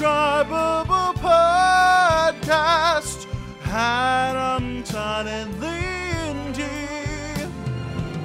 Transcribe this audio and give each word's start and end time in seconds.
indescribable 0.00 1.12
podcast. 1.20 2.48
Adam, 3.64 4.82
Todd, 4.82 5.26
and 5.26 5.60
Lindy 5.60 6.64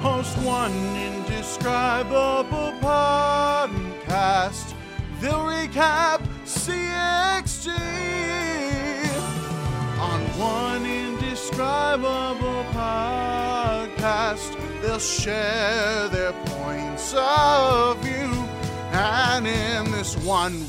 host 0.00 0.38
one 0.38 0.72
indescribable 0.96 2.72
podcast. 2.80 4.74
They'll 5.20 5.44
recap 5.44 6.26
CXG 6.46 7.68
on 10.00 10.20
one 10.38 10.86
indescribable 10.86 12.64
podcast. 12.72 14.56
They'll 14.80 14.98
share 14.98 16.08
their 16.08 16.32
points 16.32 17.12
of 17.14 17.98
view. 17.98 18.32
And 18.92 19.46
in 19.46 19.90
this 19.90 20.16
one 20.18 20.64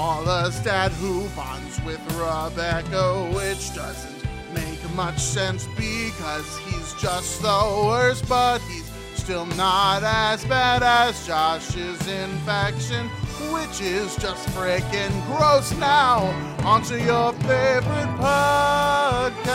Paula's 0.00 0.58
dad 0.60 0.92
who 0.92 1.28
bonds 1.36 1.78
with 1.84 2.00
Rebecca, 2.16 3.30
which 3.34 3.74
doesn't 3.74 4.24
make 4.54 4.80
much 4.94 5.18
sense 5.18 5.66
because 5.76 6.56
he's 6.60 6.94
just 6.94 7.42
the 7.42 7.84
worst, 7.84 8.26
but 8.26 8.60
he's 8.60 8.90
still 9.14 9.44
not 9.56 10.02
as 10.02 10.42
bad 10.46 10.82
as 10.82 11.26
Josh's 11.26 12.00
infection, 12.08 13.10
which 13.52 13.82
is 13.82 14.16
just 14.16 14.48
freaking 14.56 15.12
gross. 15.26 15.70
Now, 15.72 16.32
onto 16.64 16.94
your 16.94 17.34
favorite 17.34 18.08
podcast 18.24 19.50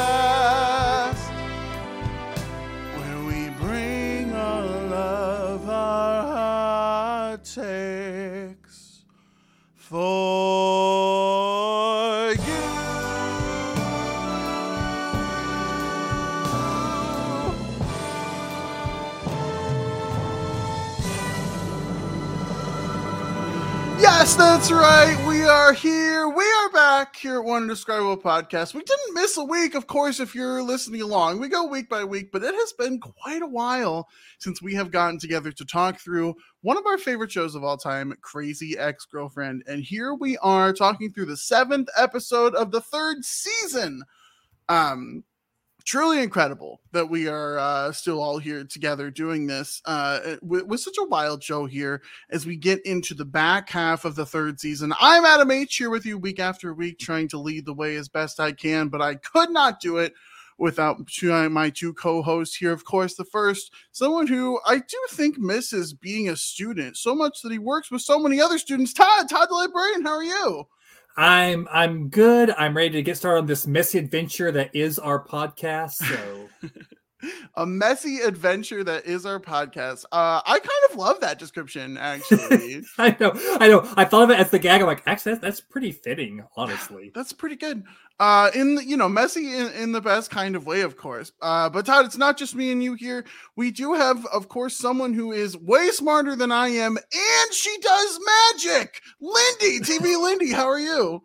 where 2.96 3.24
we 3.24 3.50
bring 3.66 4.32
all 4.32 4.94
of 4.94 5.68
our 5.68 6.22
hot 6.22 7.44
for 9.96 10.04
you. 12.34 12.66
Yes, 23.98 24.36
that's 24.36 24.70
right. 24.70 25.16
We 25.26 25.44
are 25.44 25.72
here. 25.72 26.28
We 26.28 26.44
are 26.44 26.70
back 26.72 27.16
here 27.16 27.40
at 27.40 27.46
One 27.46 27.62
Indescribable 27.62 28.18
Podcast. 28.18 28.74
We 28.74 28.84
didn't 28.84 29.14
miss 29.14 29.38
a 29.38 29.46
week, 29.46 29.76
of 29.76 29.88
course, 29.88 30.20
if 30.20 30.36
you're 30.36 30.62
listening 30.62 31.04
along. 31.04 31.40
We 31.40 31.48
go 31.48 31.68
week 31.68 31.88
by 31.88 32.04
week, 32.04 32.34
but 32.34 32.44
it 32.44 32.54
has 32.54 32.74
been 32.74 33.00
quite 33.00 33.42
a 33.42 33.48
while 33.48 34.10
since 34.40 34.62
we 34.62 34.74
have 34.74 34.92
gotten 34.92 35.20
together 35.20 35.54
to 35.54 35.64
talk 35.64 36.02
through 36.02 36.36
one 36.66 36.78
of 36.78 36.88
our 36.88 36.98
favorite 36.98 37.32
shows 37.32 37.54
of 37.54 37.64
all 37.64 37.78
time, 37.78 38.12
Crazy 38.22 38.76
Ex 38.76 39.06
Girlfriend. 39.06 39.62
And 39.68 39.84
here 39.84 40.16
we 40.16 40.36
are 40.40 40.74
talking 40.74 41.12
through 41.12 41.28
the 41.28 41.38
seventh 41.38 41.90
episode 41.96 42.56
of 42.56 42.72
the 42.72 42.82
third 42.82 43.24
season. 43.24 44.02
Um, 44.68 45.24
truly 45.84 46.24
incredible 46.24 46.82
that 46.92 47.08
we 47.08 47.28
are 47.28 47.60
uh, 47.60 47.92
still 47.92 48.20
all 48.20 48.40
here 48.40 48.64
together 48.64 49.12
doing 49.12 49.46
this 49.46 49.80
uh, 49.86 50.38
with, 50.42 50.66
with 50.66 50.80
such 50.80 50.98
a 51.00 51.06
wild 51.06 51.44
show 51.44 51.68
here 51.68 52.02
as 52.32 52.48
we 52.48 52.56
get 52.56 52.84
into 52.84 53.14
the 53.14 53.26
back 53.26 53.70
half 53.70 54.04
of 54.04 54.16
the 54.16 54.26
third 54.26 54.60
season. 54.60 54.92
I'm 55.00 55.24
Adam 55.24 55.52
H 55.52 55.76
here 55.76 55.92
with 55.92 56.04
you 56.04 56.18
week 56.18 56.40
after 56.40 56.74
week, 56.74 56.98
trying 56.98 57.28
to 57.28 57.38
lead 57.38 57.68
the 57.68 57.76
way 57.76 57.96
as 57.96 58.10
best 58.10 58.40
I 58.40 58.52
can, 58.52 58.88
but 58.88 59.04
I 59.04 59.14
could 59.14 59.52
not 59.52 59.80
do 59.80 59.98
it 59.98 60.16
without 60.58 61.06
two- 61.08 61.34
uh, 61.34 61.50
my 61.50 61.70
two 61.70 61.94
co-hosts 61.94 62.56
here. 62.56 62.72
Of 62.72 62.86
course, 62.86 63.16
the 63.16 63.26
first, 63.26 63.72
someone 63.92 64.28
who 64.28 64.60
I 64.66 64.78
do 64.78 64.98
think 65.12 65.38
misses 65.38 65.94
being 65.94 66.30
a 66.30 66.36
student 66.36 66.98
so 66.98 67.14
much 67.16 67.42
that 67.42 67.52
he 67.52 67.60
works 67.60 67.92
with 67.92 68.02
so 68.02 68.20
many 68.20 68.42
other 68.42 68.58
students. 68.58 68.94
Todd, 68.94 69.30
Todd 69.30 69.50
the 69.50 69.56
librarian, 69.56 70.04
how 70.04 70.14
are 70.16 70.24
you? 70.24 70.68
I'm 71.18 71.68
I'm 71.72 72.10
good. 72.10 72.52
I'm 72.58 72.76
ready 72.76 72.90
to 72.92 73.02
get 73.02 73.16
started 73.18 73.40
on 73.42 73.46
this 73.46 73.66
messy 73.66 74.00
adventure 74.00 74.52
that 74.52 74.76
is 74.76 75.00
our 75.00 75.24
podcast. 75.26 75.94
So 75.94 76.50
a 77.56 77.66
messy 77.66 78.20
adventure 78.20 78.84
that 78.84 79.06
is 79.06 79.26
our 79.26 79.40
podcast. 79.40 80.06
Uh, 80.12 80.42
I 80.46 80.60
kind 80.60 80.92
of 80.92 80.98
love 80.98 81.20
that 81.22 81.40
description, 81.40 81.98
actually. 81.98 82.84
I 82.98 83.16
know, 83.20 83.32
I 83.60 83.68
know. 83.68 83.90
I 83.96 84.06
thought 84.06 84.24
of 84.24 84.30
it 84.32 84.40
as 84.40 84.50
the 84.50 84.60
gag. 84.60 84.82
I'm 84.82 84.88
like, 84.88 85.04
actually, 85.06 85.34
that's, 85.34 85.42
that's 85.42 85.62
pretty 85.62 85.92
fitting, 85.92 86.44
honestly. 86.56 87.12
That's 87.16 87.34
pretty 87.34 87.56
good. 87.56 87.84
Uh, 88.20 88.50
in 88.54 88.76
the, 88.76 88.86
you 88.86 88.96
know, 88.96 89.10
messy 89.10 89.54
in, 89.54 89.72
in 89.74 89.92
the 89.92 90.02
best 90.02 90.30
kind 90.30 90.56
of 90.56 90.66
way, 90.66 90.82
of 90.82 90.96
course. 90.96 91.32
Uh, 91.42 91.70
but 91.70 91.86
Todd, 91.86 92.06
it's 92.06 92.18
not 92.18 92.38
just 92.38 92.56
me 92.56 92.72
and 92.72 92.84
you 92.84 92.94
here. 92.94 93.26
We 93.56 93.72
do 93.72 93.94
have, 93.94 94.26
of 94.28 94.48
course, 94.48 94.78
someone 94.78 95.14
who 95.14 95.32
is 95.32 95.58
way 95.58 95.90
smarter 95.90 96.36
than 96.36 96.52
I 96.52 96.68
am, 96.70 96.98
and 96.98 97.54
she 97.54 97.76
does 97.82 98.20
magic. 98.54 99.02
Lindy, 99.20 99.80
TV 99.80 100.22
Lindy, 100.22 100.52
how 100.52 100.68
are 100.68 100.80
you? 100.80 101.22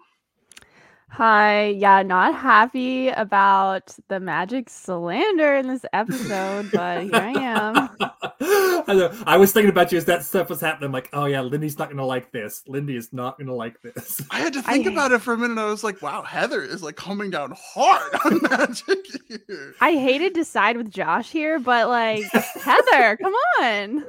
Hi, 1.12 1.66
yeah, 1.66 2.02
not 2.02 2.34
happy 2.36 3.08
about 3.08 3.94
the 4.08 4.20
magic 4.20 4.70
slander 4.70 5.56
in 5.56 5.66
this 5.66 5.84
episode, 5.92 6.70
but 6.72 7.02
here 7.02 7.14
I 7.14 7.32
am. 7.32 7.90
I, 8.88 8.94
know, 8.94 9.12
I 9.26 9.36
was 9.36 9.52
thinking 9.52 9.70
about 9.70 9.90
you 9.90 9.98
as 9.98 10.04
that 10.06 10.24
stuff 10.24 10.48
was 10.48 10.60
happening. 10.60 10.86
I'm 10.86 10.92
like, 10.92 11.10
oh 11.12 11.24
yeah, 11.26 11.40
Lindy's 11.40 11.78
not 11.78 11.90
gonna 11.90 12.06
like 12.06 12.30
this. 12.30 12.62
Lindy 12.68 12.96
is 12.96 13.12
not 13.12 13.38
gonna 13.38 13.54
like 13.54 13.82
this. 13.82 14.22
I 14.30 14.38
had 14.40 14.52
to 14.54 14.62
think 14.62 14.86
I- 14.86 14.92
about 14.92 15.12
it 15.12 15.20
for 15.20 15.34
a 15.34 15.38
minute. 15.38 15.58
I 15.60 15.64
was 15.66 15.82
like, 15.84 16.00
wow, 16.00 16.22
Heather 16.22 16.62
is 16.62 16.82
like 16.82 16.96
coming 16.96 17.30
down 17.30 17.54
hard 17.58 18.14
on 18.24 18.40
magic 18.50 18.98
here. 19.28 19.74
I 19.80 19.92
hated 19.92 20.34
to 20.36 20.44
side 20.44 20.76
with 20.76 20.90
Josh 20.90 21.30
here, 21.30 21.58
but 21.58 21.88
like 21.88 22.22
Heather, 22.62 23.16
come 23.16 23.34
on. 23.60 24.04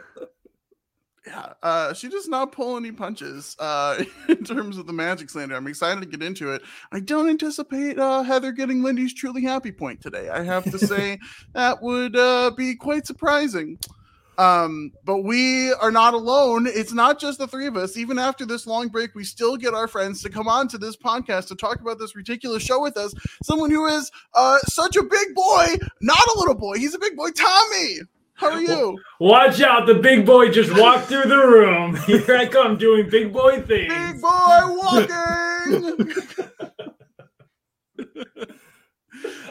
Yeah 1.25 1.53
uh 1.61 1.93
she 1.93 2.09
does 2.09 2.27
not 2.27 2.51
pull 2.51 2.77
any 2.77 2.91
punches 2.91 3.55
uh 3.59 4.03
in 4.29 4.43
terms 4.43 4.77
of 4.77 4.87
the 4.87 4.93
magic 4.93 5.29
slander. 5.29 5.55
I'm 5.55 5.67
excited 5.67 6.01
to 6.01 6.07
get 6.07 6.23
into 6.25 6.51
it. 6.51 6.61
I 6.91 6.99
don't 6.99 7.29
anticipate 7.29 7.99
uh 7.99 8.23
heather 8.23 8.51
getting 8.51 8.81
lindy's 8.81 9.13
truly 9.13 9.43
happy 9.43 9.71
point 9.71 10.01
today. 10.01 10.29
I 10.29 10.43
have 10.43 10.63
to 10.65 10.79
say 10.79 11.19
that 11.53 11.81
would 11.81 12.15
uh 12.15 12.51
be 12.51 12.75
quite 12.75 13.05
surprising. 13.05 13.77
Um 14.37 14.91
but 15.05 15.19
we 15.19 15.71
are 15.73 15.91
not 15.91 16.15
alone. 16.15 16.65
It's 16.65 16.93
not 16.93 17.19
just 17.19 17.37
the 17.37 17.47
three 17.47 17.67
of 17.67 17.77
us. 17.77 17.97
Even 17.97 18.17
after 18.17 18.45
this 18.45 18.65
long 18.65 18.87
break 18.87 19.13
we 19.13 19.23
still 19.23 19.57
get 19.57 19.75
our 19.75 19.87
friends 19.87 20.23
to 20.23 20.29
come 20.29 20.47
on 20.47 20.67
to 20.69 20.79
this 20.79 20.97
podcast 20.97 21.47
to 21.49 21.55
talk 21.55 21.81
about 21.81 21.99
this 21.99 22.15
ridiculous 22.15 22.63
show 22.63 22.81
with 22.81 22.97
us. 22.97 23.13
Someone 23.43 23.69
who 23.69 23.85
is 23.85 24.09
uh 24.33 24.57
such 24.65 24.95
a 24.95 25.03
big 25.03 25.35
boy 25.35 25.75
not 26.01 26.25
a 26.35 26.39
little 26.39 26.55
boy. 26.55 26.77
He's 26.77 26.95
a 26.95 26.99
big 26.99 27.15
boy 27.15 27.29
tommy 27.29 27.99
how 28.41 28.49
are 28.51 28.61
you 28.61 28.97
Watch 29.19 29.61
out, 29.61 29.85
the 29.87 29.95
big 29.95 30.25
boy 30.25 30.49
just 30.49 30.75
walked 30.77 31.05
through 31.07 31.29
the 31.29 31.37
room. 31.37 31.95
Here 32.07 32.35
I 32.35 32.45
come 32.47 32.77
doing 32.77 33.09
big 33.09 33.31
boy 33.31 33.61
things. 33.61 33.93
Big 33.93 34.21
boy 34.21 34.61
walking. 34.67 36.13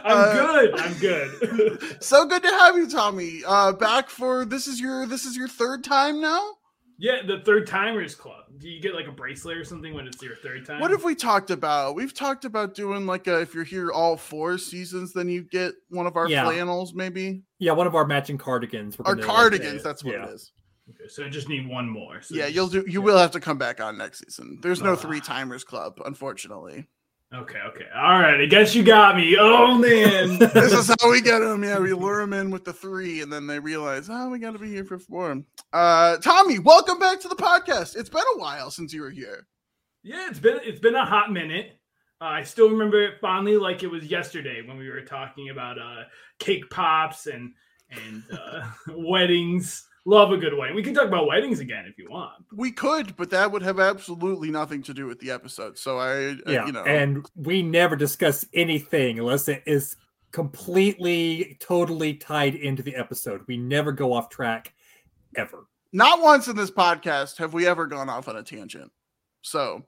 I'm 0.03 0.17
Uh, 0.17 0.33
good. 0.33 0.81
I'm 0.81 0.95
good. 0.99 1.97
so 2.03 2.25
good 2.27 2.43
to 2.43 2.49
have 2.49 2.77
you, 2.77 2.89
Tommy. 2.89 3.43
Uh, 3.47 3.73
back 3.73 4.09
for 4.09 4.45
this 4.45 4.67
is 4.67 4.81
your 4.81 5.07
this 5.07 5.25
is 5.25 5.37
your 5.37 5.47
third 5.49 5.85
time 5.85 6.21
now. 6.21 6.55
yeah, 6.99 7.23
the 7.27 7.41
third 7.45 7.67
timers 7.67 8.15
club. 8.15 8.45
Do 8.59 8.69
you 8.69 8.81
get 8.81 8.95
like 8.95 9.07
a 9.07 9.13
bracelet 9.13 9.57
or 9.57 9.65
something 9.65 9.95
when 9.95 10.07
it's 10.07 10.21
your 10.23 10.37
third 10.37 10.67
time? 10.67 10.81
What 10.81 10.91
have 10.91 11.05
we 11.05 11.15
talked 11.15 11.51
about? 11.51 11.95
We've 11.95 12.13
talked 12.15 12.45
about 12.45 12.75
doing 12.75 13.07
like 13.07 13.27
a 13.27 13.41
if 13.41 13.55
you're 13.55 13.65
here 13.65 13.93
all 13.93 14.17
four 14.17 14.59
seasons, 14.59 15.13
then 15.13 15.29
you 15.29 15.43
get 15.43 15.75
one 15.91 16.07
of 16.07 16.17
our 16.17 16.29
Yeah. 16.29 16.45
flannels, 16.45 16.93
maybe 16.95 17.43
Yeah, 17.61 17.73
one 17.73 17.87
of 17.87 17.95
our 17.95 18.07
matching 18.07 18.39
cardigans. 18.39 18.99
we're 18.99 19.05
our 19.07 19.15
gonna, 19.15 19.27
cardigans. 19.27 19.83
uh, 19.83 19.85
That's 19.89 20.03
what 20.03 20.15
yeah. 20.15 20.27
it 20.27 20.31
is. 20.35 20.51
Okay, 20.91 21.09
so 21.09 21.25
I 21.25 21.29
just 21.29 21.49
need 21.49 21.69
one 21.69 21.89
more. 21.89 22.21
So 22.23 22.35
Yeah, 22.35 22.47
you'll 22.47 22.67
do. 22.67 22.85
You 22.89 23.01
will 23.01 23.19
have 23.19 23.31
to 23.33 23.41
come 23.41 23.59
back 23.59 23.81
on 23.81 23.97
next 23.97 24.25
season. 24.25 24.59
There's 24.61 24.83
no 24.83 24.95
Ah. 24.95 24.97
three 24.97 25.21
timers 25.21 25.63
club, 25.63 26.01
unfortunately. 26.05 26.89
Okay, 27.33 27.59
okay. 27.69 27.85
All 27.95 28.19
right. 28.19 28.41
I 28.41 28.47
guess 28.47 28.75
you 28.75 28.83
got 28.83 29.17
me. 29.17 29.37
Oh 29.39 29.79
man. 29.79 30.39
this 30.39 30.73
is 30.73 30.93
how 31.01 31.11
we 31.11 31.21
get 31.21 31.39
them. 31.39 31.63
Yeah, 31.63 31.79
we 31.79 31.93
lure 31.93 32.21
them 32.21 32.33
in 32.33 32.51
with 32.51 32.65
the 32.65 32.73
three, 32.73 33.21
and 33.21 33.33
then 33.33 33.47
they 33.47 33.61
realize, 33.61 34.09
oh, 34.11 34.29
we 34.31 34.41
got 34.41 34.55
to 34.55 34.59
be 34.59 34.69
here 34.69 34.85
for 34.85 34.99
four. 34.99 35.41
Uh, 35.73 36.17
Tommy, 36.17 36.59
welcome 36.59 36.99
back 36.99 37.21
to 37.21 37.29
the 37.29 37.37
podcast. 37.37 37.95
It's 37.95 38.09
been 38.11 38.25
a 38.35 38.39
while 38.41 38.73
since 38.73 38.93
you 38.93 39.03
were 39.03 39.11
here. 39.11 39.47
yeah, 40.03 40.29
it's 40.29 40.41
been 40.41 40.59
it's 40.65 40.81
been 40.81 40.97
a 40.97 41.05
hot 41.05 41.31
minute. 41.33 41.79
Uh, 42.21 42.25
I 42.25 42.43
still 42.43 42.69
remember 42.69 43.03
it 43.03 43.21
fondly 43.21 43.57
like 43.57 43.83
it 43.83 43.91
was 43.91 44.05
yesterday 44.05 44.61
when 44.63 44.77
we 44.77 44.91
were 44.91 45.01
talking 45.01 45.49
about 45.51 45.79
uh, 45.79 46.03
cake 46.39 46.69
pops 46.71 47.27
and 47.27 47.53
and 47.91 48.23
uh, 48.33 48.67
weddings. 48.95 49.87
Love 50.07 50.33
a 50.33 50.37
good 50.37 50.57
wedding. 50.57 50.75
We 50.75 50.83
can 50.83 50.95
talk 50.95 51.07
about 51.07 51.27
weddings 51.27 51.61
again 51.61 51.85
if 51.87 51.99
you 51.99 52.09
want. 52.11 52.45
We 52.53 52.73
could, 52.73 53.17
but 53.17 53.31
that 53.31 53.53
would 53.53 53.63
have 53.63 53.79
absolutely 53.79 54.51
nothing 54.51 54.83
to 54.85 54.95
do 54.95 55.07
with 55.07 55.21
the 55.21 55.31
episode. 55.31 55.77
So 55.77 55.99
I, 55.99 56.31
uh, 56.31 56.35
Yeah, 56.47 56.67
you 56.67 56.73
know, 56.73 56.85
and 56.85 57.27
we 57.37 57.63
never 57.63 57.97
discuss 57.97 58.47
anything 58.55 59.19
unless 59.19 59.47
it 59.49 59.63
is 59.67 59.97
completely, 60.33 61.59
totally 61.61 62.15
tied 62.15 62.55
into 62.55 62.83
the 62.83 62.97
episode. 62.97 63.43
We 63.47 63.59
never 63.59 63.93
go 63.93 64.13
off 64.15 64.31
track, 64.31 64.73
ever. 65.37 65.67
not 65.93 66.23
once 66.23 66.49
in 66.49 66.57
this 66.57 66.71
podcast 66.71 67.37
have 67.37 67.53
we 67.53 67.67
ever 67.67 67.87
gone 67.87 68.09
off 68.09 68.29
on 68.29 68.37
a 68.37 68.43
tangent. 68.43 68.91
So 69.43 69.85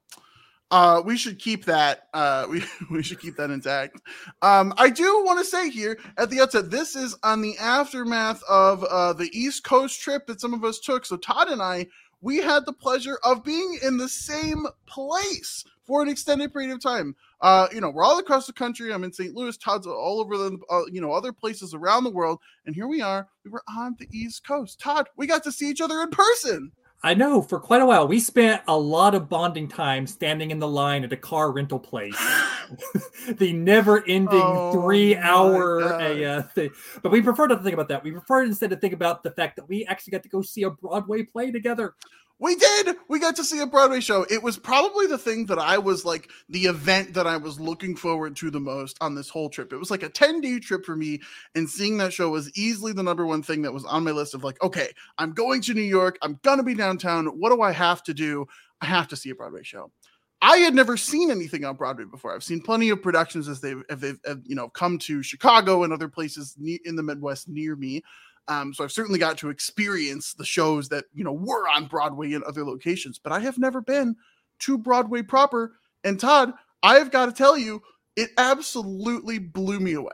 uh 0.72 1.00
we 1.04 1.16
should 1.16 1.38
keep 1.38 1.64
that 1.64 2.08
uh 2.14 2.46
we, 2.50 2.64
we 2.90 3.02
should 3.02 3.20
keep 3.20 3.36
that 3.36 3.50
intact. 3.50 4.00
Um 4.42 4.74
I 4.76 4.90
do 4.90 5.22
want 5.24 5.38
to 5.38 5.44
say 5.44 5.70
here 5.70 5.98
at 6.18 6.30
the 6.30 6.40
outset 6.40 6.70
this 6.70 6.96
is 6.96 7.16
on 7.22 7.40
the 7.42 7.56
aftermath 7.58 8.42
of 8.48 8.82
uh 8.84 9.12
the 9.12 9.30
East 9.32 9.62
Coast 9.62 10.00
trip 10.00 10.26
that 10.26 10.40
some 10.40 10.54
of 10.54 10.64
us 10.64 10.80
took. 10.80 11.06
So 11.06 11.16
Todd 11.16 11.48
and 11.48 11.62
I 11.62 11.86
we 12.22 12.38
had 12.38 12.64
the 12.66 12.72
pleasure 12.72 13.18
of 13.24 13.44
being 13.44 13.78
in 13.82 13.96
the 13.96 14.08
same 14.08 14.66
place 14.86 15.64
for 15.86 16.02
an 16.02 16.08
extended 16.08 16.52
period 16.52 16.70
of 16.70 16.80
time. 16.80 17.14
Uh, 17.40 17.66
you 17.72 17.80
know, 17.80 17.90
we're 17.90 18.04
all 18.04 18.18
across 18.20 18.46
the 18.46 18.52
country. 18.52 18.92
I'm 18.92 19.02
in 19.02 19.12
St. 19.12 19.34
Louis. 19.34 19.56
Todd's 19.56 19.86
all 19.86 20.20
over 20.20 20.38
the, 20.38 20.56
uh, 20.70 20.82
you 20.90 21.00
know, 21.00 21.12
other 21.12 21.32
places 21.32 21.74
around 21.74 22.04
the 22.04 22.10
world. 22.10 22.38
And 22.66 22.74
here 22.74 22.86
we 22.86 23.02
are. 23.02 23.28
We 23.44 23.50
were 23.50 23.64
on 23.68 23.96
the 23.98 24.06
East 24.12 24.46
Coast. 24.46 24.78
Todd, 24.80 25.08
we 25.16 25.26
got 25.26 25.42
to 25.44 25.52
see 25.52 25.68
each 25.68 25.80
other 25.80 26.00
in 26.00 26.10
person. 26.10 26.70
I 27.04 27.14
know 27.14 27.42
for 27.42 27.58
quite 27.58 27.82
a 27.82 27.86
while. 27.86 28.06
We 28.06 28.20
spent 28.20 28.62
a 28.68 28.76
lot 28.76 29.14
of 29.14 29.28
bonding 29.28 29.66
time 29.66 30.06
standing 30.06 30.52
in 30.52 30.60
the 30.60 30.68
line 30.68 31.02
at 31.02 31.12
a 31.12 31.16
car 31.16 31.50
rental 31.50 31.80
place. 31.80 32.16
the 33.28 33.52
never-ending 33.52 34.28
Oh, 34.32 34.72
three-hour 34.72 35.82
uh, 35.82 36.42
thing. 36.42 36.70
But 37.02 37.12
we 37.12 37.22
prefer 37.22 37.46
not 37.46 37.56
to 37.56 37.62
think 37.62 37.74
about 37.74 37.88
that. 37.88 38.02
We 38.02 38.12
prefer 38.12 38.44
instead 38.44 38.70
to 38.70 38.76
think 38.76 38.94
about 38.94 39.22
the 39.22 39.30
fact 39.32 39.56
that 39.56 39.68
we 39.68 39.84
actually 39.86 40.12
got 40.12 40.22
to 40.22 40.28
go 40.28 40.42
see 40.42 40.62
a 40.62 40.70
Broadway 40.70 41.24
play 41.24 41.50
together. 41.50 41.94
We 42.42 42.56
did. 42.56 42.96
We 43.08 43.20
got 43.20 43.36
to 43.36 43.44
see 43.44 43.60
a 43.60 43.66
Broadway 43.66 44.00
show. 44.00 44.26
It 44.28 44.42
was 44.42 44.58
probably 44.58 45.06
the 45.06 45.16
thing 45.16 45.46
that 45.46 45.60
I 45.60 45.78
was 45.78 46.04
like 46.04 46.28
the 46.48 46.64
event 46.64 47.14
that 47.14 47.24
I 47.24 47.36
was 47.36 47.60
looking 47.60 47.94
forward 47.94 48.34
to 48.34 48.50
the 48.50 48.58
most 48.58 48.98
on 49.00 49.14
this 49.14 49.28
whole 49.28 49.48
trip. 49.48 49.72
It 49.72 49.76
was 49.76 49.92
like 49.92 50.02
a 50.02 50.08
10 50.08 50.40
day 50.40 50.58
trip 50.58 50.84
for 50.84 50.96
me, 50.96 51.20
and 51.54 51.70
seeing 51.70 51.98
that 51.98 52.12
show 52.12 52.30
was 52.30 52.50
easily 52.58 52.92
the 52.92 53.02
number 53.04 53.24
one 53.24 53.44
thing 53.44 53.62
that 53.62 53.72
was 53.72 53.84
on 53.84 54.02
my 54.02 54.10
list 54.10 54.34
of 54.34 54.42
like, 54.42 54.60
okay, 54.60 54.88
I'm 55.18 55.32
going 55.34 55.60
to 55.62 55.74
New 55.74 55.82
York. 55.82 56.18
I'm 56.20 56.40
going 56.42 56.58
to 56.58 56.64
be 56.64 56.74
downtown. 56.74 57.26
What 57.26 57.50
do 57.50 57.62
I 57.62 57.70
have 57.70 58.02
to 58.02 58.12
do? 58.12 58.44
I 58.80 58.86
have 58.86 59.06
to 59.08 59.16
see 59.16 59.30
a 59.30 59.36
Broadway 59.36 59.62
show. 59.62 59.92
I 60.40 60.56
had 60.56 60.74
never 60.74 60.96
seen 60.96 61.30
anything 61.30 61.64
on 61.64 61.76
Broadway 61.76 62.06
before. 62.06 62.34
I've 62.34 62.42
seen 62.42 62.60
plenty 62.60 62.90
of 62.90 63.00
productions 63.00 63.48
as 63.48 63.60
they've, 63.60 63.84
as 63.88 64.00
they've 64.00 64.18
you 64.44 64.56
know 64.56 64.68
come 64.68 64.98
to 64.98 65.22
Chicago 65.22 65.84
and 65.84 65.92
other 65.92 66.08
places 66.08 66.56
in 66.84 66.96
the 66.96 67.04
Midwest 67.04 67.48
near 67.48 67.76
me. 67.76 68.02
Um, 68.48 68.74
so 68.74 68.84
I've 68.84 68.92
certainly 68.92 69.18
got 69.18 69.38
to 69.38 69.50
experience 69.50 70.34
the 70.34 70.44
shows 70.44 70.88
that 70.88 71.04
you 71.14 71.24
know 71.24 71.32
were 71.32 71.68
on 71.68 71.86
Broadway 71.86 72.32
in 72.32 72.42
other 72.46 72.64
locations, 72.64 73.18
but 73.18 73.32
I 73.32 73.40
have 73.40 73.58
never 73.58 73.80
been 73.80 74.16
to 74.60 74.78
Broadway 74.78 75.22
proper. 75.22 75.72
And 76.04 76.18
Todd, 76.18 76.52
I 76.82 76.96
have 76.96 77.10
got 77.10 77.26
to 77.26 77.32
tell 77.32 77.56
you, 77.56 77.82
it 78.16 78.30
absolutely 78.36 79.38
blew 79.38 79.80
me 79.80 79.94
away. 79.94 80.12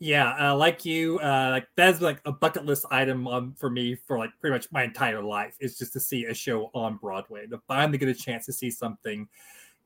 Yeah, 0.00 0.50
uh, 0.50 0.56
like 0.56 0.84
you, 0.84 1.18
uh, 1.20 1.50
like 1.50 1.68
that's 1.76 2.00
like 2.00 2.20
a 2.24 2.32
bucket 2.32 2.64
list 2.64 2.84
item 2.90 3.26
um, 3.28 3.54
for 3.56 3.70
me 3.70 3.94
for 3.94 4.18
like 4.18 4.30
pretty 4.40 4.52
much 4.52 4.66
my 4.72 4.82
entire 4.82 5.22
life 5.22 5.56
is 5.60 5.78
just 5.78 5.92
to 5.92 6.00
see 6.00 6.24
a 6.26 6.34
show 6.34 6.70
on 6.74 6.96
Broadway. 6.96 7.46
To 7.46 7.60
finally 7.68 7.98
get 7.98 8.08
a 8.08 8.14
chance 8.14 8.44
to 8.46 8.52
see 8.52 8.70
something, 8.70 9.28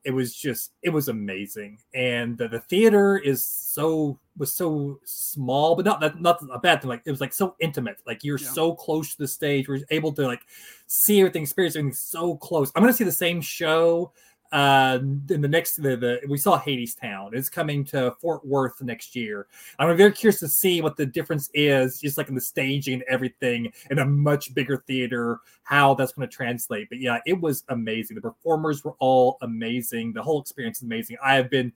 it 0.05 0.11
was 0.11 0.33
just 0.33 0.71
it 0.81 0.89
was 0.89 1.07
amazing. 1.09 1.79
And 1.93 2.37
the, 2.37 2.47
the 2.47 2.59
theater 2.61 3.17
is 3.17 3.43
so 3.43 4.17
was 4.37 4.53
so 4.53 4.99
small, 5.03 5.75
but 5.75 5.85
not 5.85 5.99
that 5.99 6.21
not 6.21 6.41
a 6.51 6.59
bad 6.59 6.81
thing. 6.81 6.89
Like 6.89 7.01
it 7.05 7.11
was 7.11 7.21
like 7.21 7.33
so 7.33 7.55
intimate. 7.59 8.01
Like 8.07 8.23
you're 8.23 8.39
Yeah. 8.39 8.49
so 8.49 8.73
close 8.73 9.11
to 9.11 9.17
the 9.17 9.27
stage, 9.27 9.67
we're 9.67 9.81
able 9.89 10.13
to 10.13 10.23
like 10.25 10.41
see 10.87 11.19
everything, 11.19 11.43
experience 11.43 11.75
everything 11.75 11.93
so 11.93 12.35
close. 12.37 12.71
I'm 12.75 12.83
gonna 12.83 12.93
see 12.93 13.03
the 13.03 13.11
same 13.11 13.41
show 13.41 14.11
uh 14.51 14.99
in 15.01 15.41
the 15.41 15.47
next 15.47 15.75
the, 15.75 15.95
the 15.95 16.19
we 16.27 16.37
saw 16.37 16.59
Hadestown. 16.59 17.33
It's 17.33 17.49
coming 17.49 17.83
to 17.85 18.15
Fort 18.19 18.45
Worth 18.45 18.81
next 18.81 19.15
year. 19.15 19.47
I'm 19.77 19.95
very 19.95 20.11
curious 20.11 20.39
to 20.39 20.47
see 20.47 20.81
what 20.81 20.97
the 20.97 21.05
difference 21.05 21.49
is, 21.53 21.99
just 21.99 22.17
like 22.17 22.29
in 22.29 22.35
the 22.35 22.41
staging 22.41 22.95
and 22.95 23.03
everything 23.03 23.71
in 23.91 23.99
a 23.99 24.05
much 24.05 24.53
bigger 24.53 24.83
theater, 24.87 25.39
how 25.63 25.93
that's 25.93 26.13
going 26.13 26.27
to 26.27 26.35
translate. 26.35 26.89
But 26.89 26.99
yeah, 26.99 27.19
it 27.25 27.39
was 27.39 27.63
amazing. 27.69 28.15
The 28.15 28.21
performers 28.21 28.83
were 28.83 28.95
all 28.99 29.37
amazing. 29.41 30.13
The 30.13 30.23
whole 30.23 30.41
experience 30.41 30.77
is 30.77 30.83
amazing. 30.83 31.17
I 31.23 31.35
have 31.35 31.49
been 31.49 31.71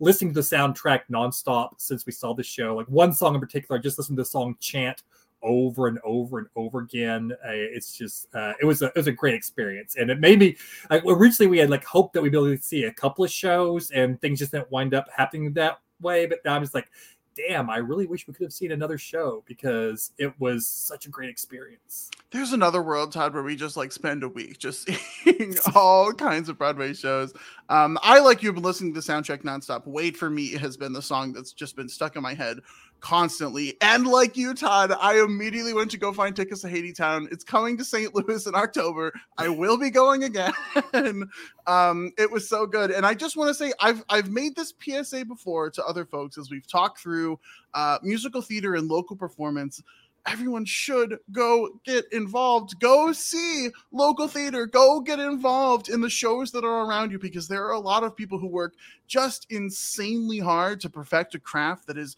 listening 0.00 0.34
to 0.34 0.40
the 0.40 0.46
soundtrack 0.46 1.02
nonstop 1.10 1.74
since 1.78 2.06
we 2.06 2.12
saw 2.12 2.34
the 2.34 2.42
show. 2.42 2.76
Like 2.76 2.88
one 2.88 3.12
song 3.12 3.34
in 3.34 3.40
particular, 3.40 3.78
I 3.78 3.82
just 3.82 3.98
listened 3.98 4.16
to 4.16 4.22
the 4.22 4.28
song 4.28 4.56
Chant 4.60 5.02
over 5.42 5.86
and 5.86 5.98
over 6.04 6.38
and 6.38 6.48
over 6.56 6.80
again. 6.80 7.32
Uh, 7.44 7.50
it's 7.52 7.96
just 7.96 8.28
uh, 8.34 8.52
it 8.60 8.64
was 8.64 8.82
a 8.82 8.86
it 8.86 8.96
was 8.96 9.06
a 9.06 9.12
great 9.12 9.34
experience, 9.34 9.96
and 9.96 10.10
it 10.10 10.20
made 10.20 10.38
me. 10.38 10.56
Like, 10.90 11.04
originally, 11.06 11.50
we 11.50 11.58
had 11.58 11.70
like 11.70 11.84
hoped 11.84 12.14
that 12.14 12.22
we'd 12.22 12.32
be 12.32 12.38
able 12.38 12.56
to 12.56 12.62
see 12.62 12.84
a 12.84 12.92
couple 12.92 13.24
of 13.24 13.30
shows, 13.30 13.90
and 13.90 14.20
things 14.20 14.38
just 14.38 14.52
didn't 14.52 14.70
wind 14.70 14.94
up 14.94 15.06
happening 15.14 15.52
that 15.54 15.78
way. 16.00 16.26
But 16.26 16.40
I'm 16.46 16.62
just 16.62 16.74
like, 16.74 16.88
damn, 17.36 17.68
I 17.68 17.76
really 17.76 18.06
wish 18.06 18.26
we 18.26 18.32
could 18.32 18.44
have 18.44 18.52
seen 18.52 18.72
another 18.72 18.96
show 18.96 19.44
because 19.46 20.12
it 20.18 20.32
was 20.40 20.66
such 20.66 21.06
a 21.06 21.10
great 21.10 21.28
experience. 21.28 22.10
There's 22.30 22.52
another 22.52 22.82
world, 22.82 23.12
Todd, 23.12 23.34
where 23.34 23.42
we 23.42 23.56
just 23.56 23.76
like 23.76 23.92
spend 23.92 24.24
a 24.24 24.28
week 24.28 24.58
just 24.58 24.88
seeing 25.24 25.54
all 25.74 26.12
kinds 26.12 26.48
of 26.48 26.58
Broadway 26.58 26.94
shows. 26.94 27.34
Um, 27.68 27.98
I 28.02 28.20
like 28.20 28.42
you 28.42 28.48
have 28.48 28.54
been 28.54 28.64
listening 28.64 28.94
to 28.94 29.00
the 29.00 29.12
soundtrack 29.12 29.42
nonstop. 29.42 29.86
Wait 29.86 30.16
for 30.16 30.30
me 30.30 30.52
has 30.52 30.76
been 30.76 30.92
the 30.92 31.02
song 31.02 31.32
that's 31.32 31.52
just 31.52 31.76
been 31.76 31.88
stuck 31.88 32.16
in 32.16 32.22
my 32.22 32.34
head 32.34 32.60
constantly. 33.06 33.76
And 33.82 34.04
like 34.04 34.36
you, 34.36 34.52
Todd, 34.52 34.92
I 35.00 35.22
immediately 35.22 35.72
went 35.72 35.92
to 35.92 35.96
go 35.96 36.12
find 36.12 36.34
tickets 36.34 36.62
to 36.62 36.66
Hadestown. 36.66 37.30
It's 37.30 37.44
coming 37.44 37.78
to 37.78 37.84
St. 37.84 38.12
Louis 38.12 38.44
in 38.48 38.56
October. 38.56 39.12
I 39.38 39.48
will 39.48 39.78
be 39.78 39.90
going 39.90 40.24
again. 40.24 40.52
um, 41.68 42.10
it 42.18 42.28
was 42.28 42.48
so 42.48 42.66
good. 42.66 42.90
And 42.90 43.06
I 43.06 43.14
just 43.14 43.36
want 43.36 43.48
to 43.48 43.54
say 43.54 43.72
I've 43.78 44.02
I've 44.08 44.30
made 44.30 44.56
this 44.56 44.74
PSA 44.82 45.24
before 45.24 45.70
to 45.70 45.84
other 45.84 46.04
folks 46.04 46.36
as 46.36 46.50
we've 46.50 46.66
talked 46.66 46.98
through 46.98 47.38
uh, 47.74 47.98
musical 48.02 48.42
theater 48.42 48.74
and 48.74 48.88
local 48.88 49.14
performance 49.14 49.80
everyone 50.26 50.64
should 50.64 51.18
go 51.30 51.68
get 51.84 52.04
involved. 52.12 52.78
Go 52.80 53.12
see 53.12 53.68
local 53.92 54.28
theater. 54.28 54.66
Go 54.66 55.00
get 55.00 55.20
involved 55.20 55.88
in 55.88 56.00
the 56.00 56.10
shows 56.10 56.50
that 56.50 56.64
are 56.64 56.84
around 56.84 57.12
you 57.12 57.18
because 57.18 57.46
there 57.46 57.64
are 57.64 57.72
a 57.72 57.80
lot 57.80 58.02
of 58.02 58.16
people 58.16 58.38
who 58.38 58.48
work 58.48 58.74
just 59.06 59.46
insanely 59.50 60.38
hard 60.38 60.80
to 60.80 60.90
perfect 60.90 61.34
a 61.34 61.38
craft 61.38 61.86
that 61.86 61.96
is 61.96 62.16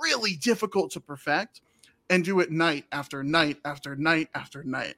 really 0.00 0.36
difficult 0.36 0.92
to 0.92 1.00
perfect 1.00 1.60
and 2.10 2.24
do 2.24 2.40
it 2.40 2.50
night 2.50 2.84
after 2.92 3.22
night 3.22 3.58
after 3.64 3.96
night 3.96 4.28
after 4.34 4.62
night. 4.64 4.96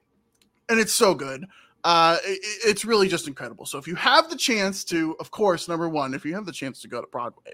And 0.69 0.81
it's 0.81 0.93
so 0.93 1.15
good. 1.15 1.47
Uh, 1.85 2.17
it- 2.25 2.41
it's 2.65 2.85
really 2.85 3.09
just 3.09 3.29
incredible. 3.29 3.67
So 3.67 3.79
if 3.79 3.87
you 3.87 3.95
have 3.95 4.31
the 4.31 4.37
chance 4.37 4.85
to, 4.85 5.15
of 5.21 5.31
course, 5.31 5.69
number 5.69 5.89
one, 5.89 6.15
if 6.15 6.25
you 6.25 6.35
have 6.35 6.47
the 6.47 6.53
chance 6.53 6.81
to 6.81 6.89
go 6.89 7.01
to 7.01 7.07
Broadway, 7.07 7.53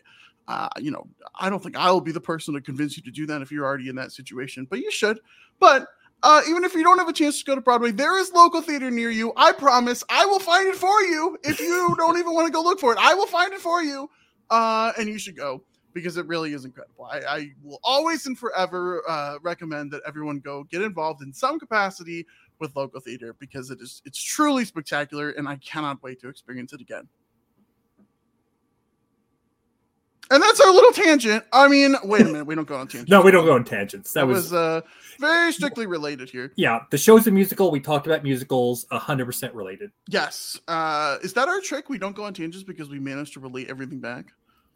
uh, 0.48 0.68
you 0.78 0.90
know, 0.90 1.06
I 1.38 1.50
don't 1.50 1.62
think 1.62 1.76
I 1.76 1.90
will 1.90 2.00
be 2.00 2.12
the 2.12 2.20
person 2.20 2.54
to 2.54 2.60
convince 2.60 2.96
you 2.96 3.02
to 3.04 3.10
do 3.10 3.26
that 3.26 3.42
if 3.42 3.50
you're 3.52 3.64
already 3.64 3.88
in 3.88 3.96
that 3.96 4.12
situation, 4.12 4.66
but 4.68 4.78
you 4.80 4.90
should. 4.90 5.20
But 5.58 5.88
uh, 6.22 6.42
even 6.48 6.64
if 6.64 6.74
you 6.74 6.82
don't 6.82 6.98
have 6.98 7.08
a 7.08 7.12
chance 7.12 7.38
to 7.38 7.44
go 7.44 7.54
to 7.54 7.60
Broadway, 7.60 7.90
there 7.92 8.18
is 8.18 8.32
local 8.32 8.60
theater 8.60 8.90
near 8.90 9.10
you. 9.10 9.32
I 9.36 9.52
promise 9.52 10.04
I 10.08 10.26
will 10.26 10.38
find 10.38 10.68
it 10.68 10.76
for 10.76 11.02
you. 11.02 11.36
If 11.44 11.60
you 11.60 11.94
don't 11.98 12.18
even 12.18 12.32
want 12.34 12.46
to 12.46 12.52
go 12.52 12.62
look 12.62 12.78
for 12.78 12.92
it, 12.92 12.98
I 13.00 13.14
will 13.14 13.26
find 13.26 13.52
it 13.52 13.60
for 13.60 13.82
you. 13.82 14.10
Uh, 14.50 14.92
and 14.98 15.08
you 15.08 15.18
should 15.18 15.36
go 15.36 15.62
because 15.92 16.16
it 16.16 16.26
really 16.26 16.52
is 16.52 16.64
incredible. 16.64 17.04
I, 17.04 17.18
I 17.20 17.50
will 17.62 17.80
always 17.82 18.26
and 18.26 18.38
forever 18.38 19.02
uh, 19.08 19.38
recommend 19.42 19.90
that 19.92 20.02
everyone 20.06 20.38
go 20.40 20.64
get 20.64 20.82
involved 20.82 21.22
in 21.22 21.32
some 21.32 21.58
capacity 21.58 22.26
with 22.58 22.74
local 22.76 23.00
theater 23.00 23.34
because 23.38 23.70
it 23.70 23.80
is 23.80 24.02
it's 24.04 24.22
truly 24.22 24.64
spectacular 24.64 25.30
and 25.30 25.48
I 25.48 25.56
cannot 25.56 26.02
wait 26.02 26.20
to 26.20 26.28
experience 26.28 26.72
it 26.72 26.80
again. 26.80 27.08
And 30.32 30.40
that's 30.40 30.60
our 30.60 30.72
little 30.72 30.92
tangent. 30.92 31.42
I 31.52 31.66
mean, 31.66 31.96
wait 32.04 32.20
a 32.20 32.24
minute, 32.26 32.44
we 32.46 32.54
don't 32.54 32.68
go 32.68 32.76
on 32.76 32.86
tangents. 32.86 33.10
No, 33.10 33.20
we 33.20 33.32
don't 33.32 33.44
go 33.44 33.54
on 33.54 33.64
tangents. 33.64 34.12
That 34.12 34.20
That 34.20 34.26
was, 34.28 34.44
was 34.44 34.52
uh, 34.52 34.80
very 35.18 35.52
strictly 35.52 35.86
related 35.86 36.30
here. 36.30 36.52
yeah. 36.54 36.84
The 36.92 36.98
show's 36.98 37.26
a 37.26 37.32
musical. 37.32 37.72
We 37.72 37.80
talked 37.80 38.06
about 38.06 38.22
musicals, 38.22 38.86
hundred 38.92 39.26
percent 39.26 39.54
related. 39.54 39.90
Yes. 40.08 40.60
Uh, 40.68 41.16
is 41.24 41.32
that 41.32 41.48
our 41.48 41.60
trick? 41.60 41.88
We 41.88 41.98
don't 41.98 42.14
go 42.14 42.22
on 42.22 42.32
tangents 42.32 42.62
because 42.62 42.88
we 42.88 43.00
managed 43.00 43.32
to 43.32 43.40
relate 43.40 43.70
everything 43.70 43.98
back. 43.98 44.26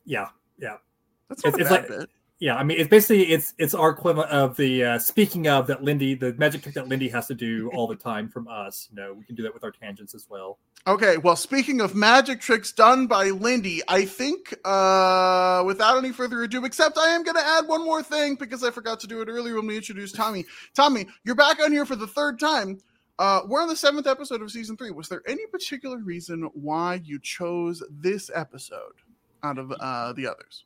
Yeah, 0.04 0.30
yeah. 0.58 0.78
That's 1.28 1.44
not 1.44 1.54
It's- 1.54 1.70
a 1.70 1.74
it's 1.74 1.90
like- 1.90 2.00
bit. 2.00 2.10
Yeah, 2.40 2.56
I 2.56 2.64
mean, 2.64 2.78
it's 2.80 2.90
basically 2.90 3.30
it's 3.32 3.54
it's 3.58 3.74
our 3.74 3.90
equivalent 3.90 4.28
of 4.30 4.56
the 4.56 4.84
uh, 4.84 4.98
speaking 4.98 5.46
of 5.46 5.68
that 5.68 5.84
Lindy, 5.84 6.14
the 6.14 6.34
magic 6.34 6.62
trick 6.62 6.74
that 6.74 6.88
Lindy 6.88 7.08
has 7.08 7.28
to 7.28 7.34
do 7.34 7.70
all 7.74 7.86
the 7.86 7.94
time 7.94 8.28
from 8.28 8.48
us. 8.48 8.88
You 8.90 8.96
know, 8.96 9.12
we 9.14 9.24
can 9.24 9.36
do 9.36 9.44
that 9.44 9.54
with 9.54 9.62
our 9.62 9.70
tangents 9.70 10.14
as 10.16 10.26
well. 10.28 10.58
Okay, 10.86 11.16
well, 11.16 11.36
speaking 11.36 11.80
of 11.80 11.94
magic 11.94 12.40
tricks 12.40 12.72
done 12.72 13.06
by 13.06 13.30
Lindy, 13.30 13.82
I 13.86 14.04
think 14.04 14.52
uh, 14.64 15.62
without 15.64 15.96
any 15.96 16.12
further 16.12 16.42
ado, 16.42 16.64
except 16.64 16.98
I 16.98 17.10
am 17.10 17.22
going 17.22 17.36
to 17.36 17.46
add 17.46 17.68
one 17.68 17.84
more 17.84 18.02
thing 18.02 18.34
because 18.34 18.64
I 18.64 18.70
forgot 18.72 18.98
to 19.00 19.06
do 19.06 19.22
it 19.22 19.28
earlier 19.28 19.54
when 19.54 19.68
we 19.68 19.76
introduced 19.76 20.16
Tommy. 20.16 20.44
Tommy, 20.74 21.06
you're 21.24 21.36
back 21.36 21.60
on 21.60 21.70
here 21.70 21.86
for 21.86 21.96
the 21.96 22.06
third 22.08 22.38
time. 22.40 22.78
Uh, 23.18 23.42
we're 23.46 23.62
on 23.62 23.68
the 23.68 23.76
seventh 23.76 24.08
episode 24.08 24.42
of 24.42 24.50
season 24.50 24.76
three. 24.76 24.90
Was 24.90 25.08
there 25.08 25.22
any 25.28 25.46
particular 25.46 25.98
reason 25.98 26.50
why 26.52 27.00
you 27.04 27.20
chose 27.20 27.80
this 27.88 28.28
episode 28.34 28.96
out 29.44 29.56
of 29.56 29.72
uh, 29.80 30.12
the 30.14 30.26
others? 30.26 30.64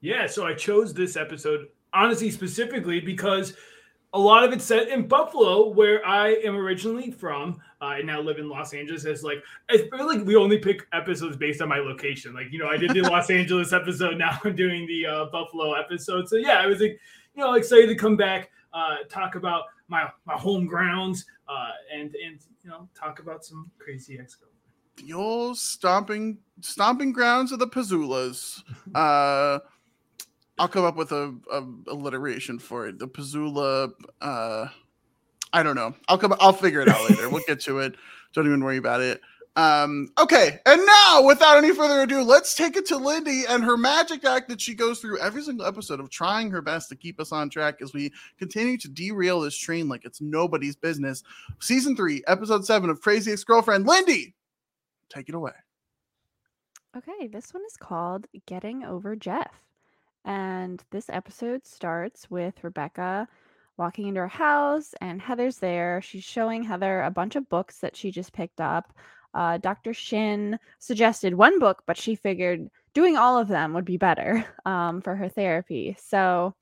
Yeah, 0.00 0.26
so 0.26 0.46
I 0.46 0.54
chose 0.54 0.94
this 0.94 1.16
episode 1.16 1.68
honestly 1.92 2.30
specifically 2.30 3.00
because 3.00 3.54
a 4.14 4.18
lot 4.18 4.42
of 4.42 4.52
it's 4.52 4.64
set 4.64 4.88
in 4.88 5.06
Buffalo, 5.06 5.68
where 5.68 6.04
I 6.06 6.30
am 6.44 6.56
originally 6.56 7.10
from. 7.10 7.60
Uh, 7.80 7.84
I 7.84 8.02
now 8.02 8.20
live 8.20 8.38
in 8.38 8.48
Los 8.48 8.72
Angeles. 8.72 9.04
It's 9.04 9.22
like 9.22 9.42
I 9.68 9.76
feel 9.76 10.06
like 10.06 10.24
we 10.24 10.34
only 10.34 10.58
pick 10.58 10.86
episodes 10.92 11.36
based 11.36 11.60
on 11.60 11.68
my 11.68 11.78
location. 11.78 12.32
Like 12.34 12.46
you 12.50 12.58
know, 12.58 12.68
I 12.68 12.78
did 12.78 12.90
the 12.92 13.02
Los 13.02 13.30
Angeles 13.30 13.72
episode. 13.72 14.16
Now 14.16 14.38
I'm 14.42 14.56
doing 14.56 14.86
the 14.86 15.06
uh, 15.06 15.24
Buffalo 15.26 15.74
episode. 15.74 16.28
So 16.28 16.36
yeah, 16.36 16.60
I 16.60 16.66
was 16.66 16.80
like, 16.80 16.98
you 17.34 17.42
know, 17.42 17.54
excited 17.54 17.88
to 17.88 17.94
come 17.94 18.16
back, 18.16 18.50
uh, 18.72 18.96
talk 19.10 19.34
about 19.34 19.64
my 19.88 20.08
my 20.24 20.34
home 20.34 20.66
grounds, 20.66 21.26
uh, 21.46 21.70
and 21.94 22.14
and 22.14 22.40
you 22.62 22.70
know, 22.70 22.88
talk 22.98 23.18
about 23.18 23.44
some 23.44 23.70
crazy 23.78 24.18
ex 24.18 24.38
The 24.96 25.12
old 25.12 25.58
stomping 25.58 26.38
stomping 26.60 27.12
grounds 27.12 27.52
of 27.52 27.58
the 27.58 27.68
Pazzulas. 27.68 28.62
I'll 30.58 30.68
come 30.68 30.84
up 30.84 30.96
with 30.96 31.12
a, 31.12 31.34
a 31.52 31.64
alliteration 31.88 32.58
for 32.58 32.86
it. 32.86 32.98
The 32.98 33.08
Pazula. 33.08 33.92
Uh, 34.20 34.66
I 35.52 35.62
don't 35.62 35.76
know. 35.76 35.94
I'll 36.08 36.18
come. 36.18 36.34
I'll 36.40 36.52
figure 36.52 36.80
it 36.80 36.88
out 36.88 37.08
later. 37.08 37.28
we'll 37.28 37.42
get 37.46 37.60
to 37.62 37.78
it. 37.78 37.94
Don't 38.34 38.46
even 38.46 38.62
worry 38.62 38.76
about 38.76 39.00
it. 39.00 39.20
Um, 39.56 40.10
okay, 40.20 40.60
and 40.66 40.80
now, 40.86 41.22
without 41.26 41.56
any 41.56 41.74
further 41.74 42.02
ado, 42.02 42.22
let's 42.22 42.54
take 42.54 42.76
it 42.76 42.86
to 42.86 42.96
Lindy 42.96 43.42
and 43.48 43.64
her 43.64 43.76
magic 43.76 44.24
act 44.24 44.48
that 44.50 44.60
she 44.60 44.72
goes 44.72 45.00
through 45.00 45.18
every 45.18 45.42
single 45.42 45.66
episode 45.66 45.98
of 45.98 46.10
trying 46.10 46.48
her 46.52 46.62
best 46.62 46.88
to 46.90 46.94
keep 46.96 47.18
us 47.18 47.32
on 47.32 47.50
track 47.50 47.82
as 47.82 47.92
we 47.92 48.12
continue 48.38 48.78
to 48.78 48.88
derail 48.88 49.40
this 49.40 49.56
train 49.56 49.88
like 49.88 50.04
it's 50.04 50.20
nobody's 50.20 50.76
business. 50.76 51.24
Season 51.58 51.96
three, 51.96 52.22
episode 52.28 52.64
seven 52.66 52.88
of 52.88 53.00
Crazy 53.00 53.32
Ex 53.32 53.42
Girlfriend. 53.42 53.84
Lindy, 53.84 54.32
take 55.08 55.28
it 55.28 55.34
away. 55.34 55.52
Okay, 56.96 57.26
this 57.26 57.52
one 57.52 57.64
is 57.66 57.76
called 57.76 58.28
Getting 58.46 58.84
Over 58.84 59.16
Jeff. 59.16 59.67
And 60.28 60.84
this 60.90 61.08
episode 61.08 61.64
starts 61.64 62.30
with 62.30 62.62
Rebecca 62.62 63.26
walking 63.78 64.08
into 64.08 64.20
her 64.20 64.28
house, 64.28 64.94
and 65.00 65.22
Heather's 65.22 65.56
there. 65.56 66.02
She's 66.02 66.22
showing 66.22 66.62
Heather 66.62 67.00
a 67.00 67.10
bunch 67.10 67.34
of 67.34 67.48
books 67.48 67.78
that 67.78 67.96
she 67.96 68.10
just 68.10 68.34
picked 68.34 68.60
up. 68.60 68.92
Uh, 69.32 69.56
Dr. 69.56 69.94
Shin 69.94 70.58
suggested 70.80 71.32
one 71.32 71.58
book, 71.58 71.82
but 71.86 71.96
she 71.96 72.14
figured 72.14 72.68
doing 72.92 73.16
all 73.16 73.38
of 73.38 73.48
them 73.48 73.72
would 73.72 73.86
be 73.86 73.96
better 73.96 74.44
um, 74.66 75.00
for 75.00 75.16
her 75.16 75.30
therapy. 75.30 75.96
So, 75.98 76.54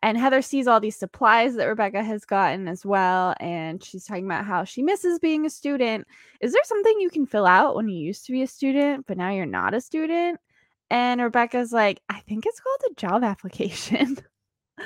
and 0.00 0.16
Heather 0.16 0.40
sees 0.40 0.68
all 0.68 0.78
these 0.78 0.96
supplies 0.96 1.56
that 1.56 1.66
Rebecca 1.66 2.04
has 2.04 2.24
gotten 2.24 2.68
as 2.68 2.86
well. 2.86 3.34
And 3.40 3.82
she's 3.82 4.04
talking 4.04 4.26
about 4.26 4.44
how 4.44 4.62
she 4.62 4.84
misses 4.84 5.18
being 5.18 5.44
a 5.44 5.50
student. 5.50 6.06
Is 6.40 6.52
there 6.52 6.62
something 6.62 7.00
you 7.00 7.10
can 7.10 7.26
fill 7.26 7.46
out 7.46 7.74
when 7.74 7.88
you 7.88 7.98
used 7.98 8.26
to 8.26 8.32
be 8.32 8.42
a 8.42 8.46
student, 8.46 9.06
but 9.08 9.18
now 9.18 9.30
you're 9.30 9.44
not 9.44 9.74
a 9.74 9.80
student? 9.80 10.38
And 10.90 11.20
Rebecca's 11.20 11.72
like, 11.72 12.00
I 12.08 12.20
think 12.20 12.46
it's 12.46 12.60
called 12.60 12.80
a 12.90 12.94
job 12.94 13.24
application. 13.24 14.18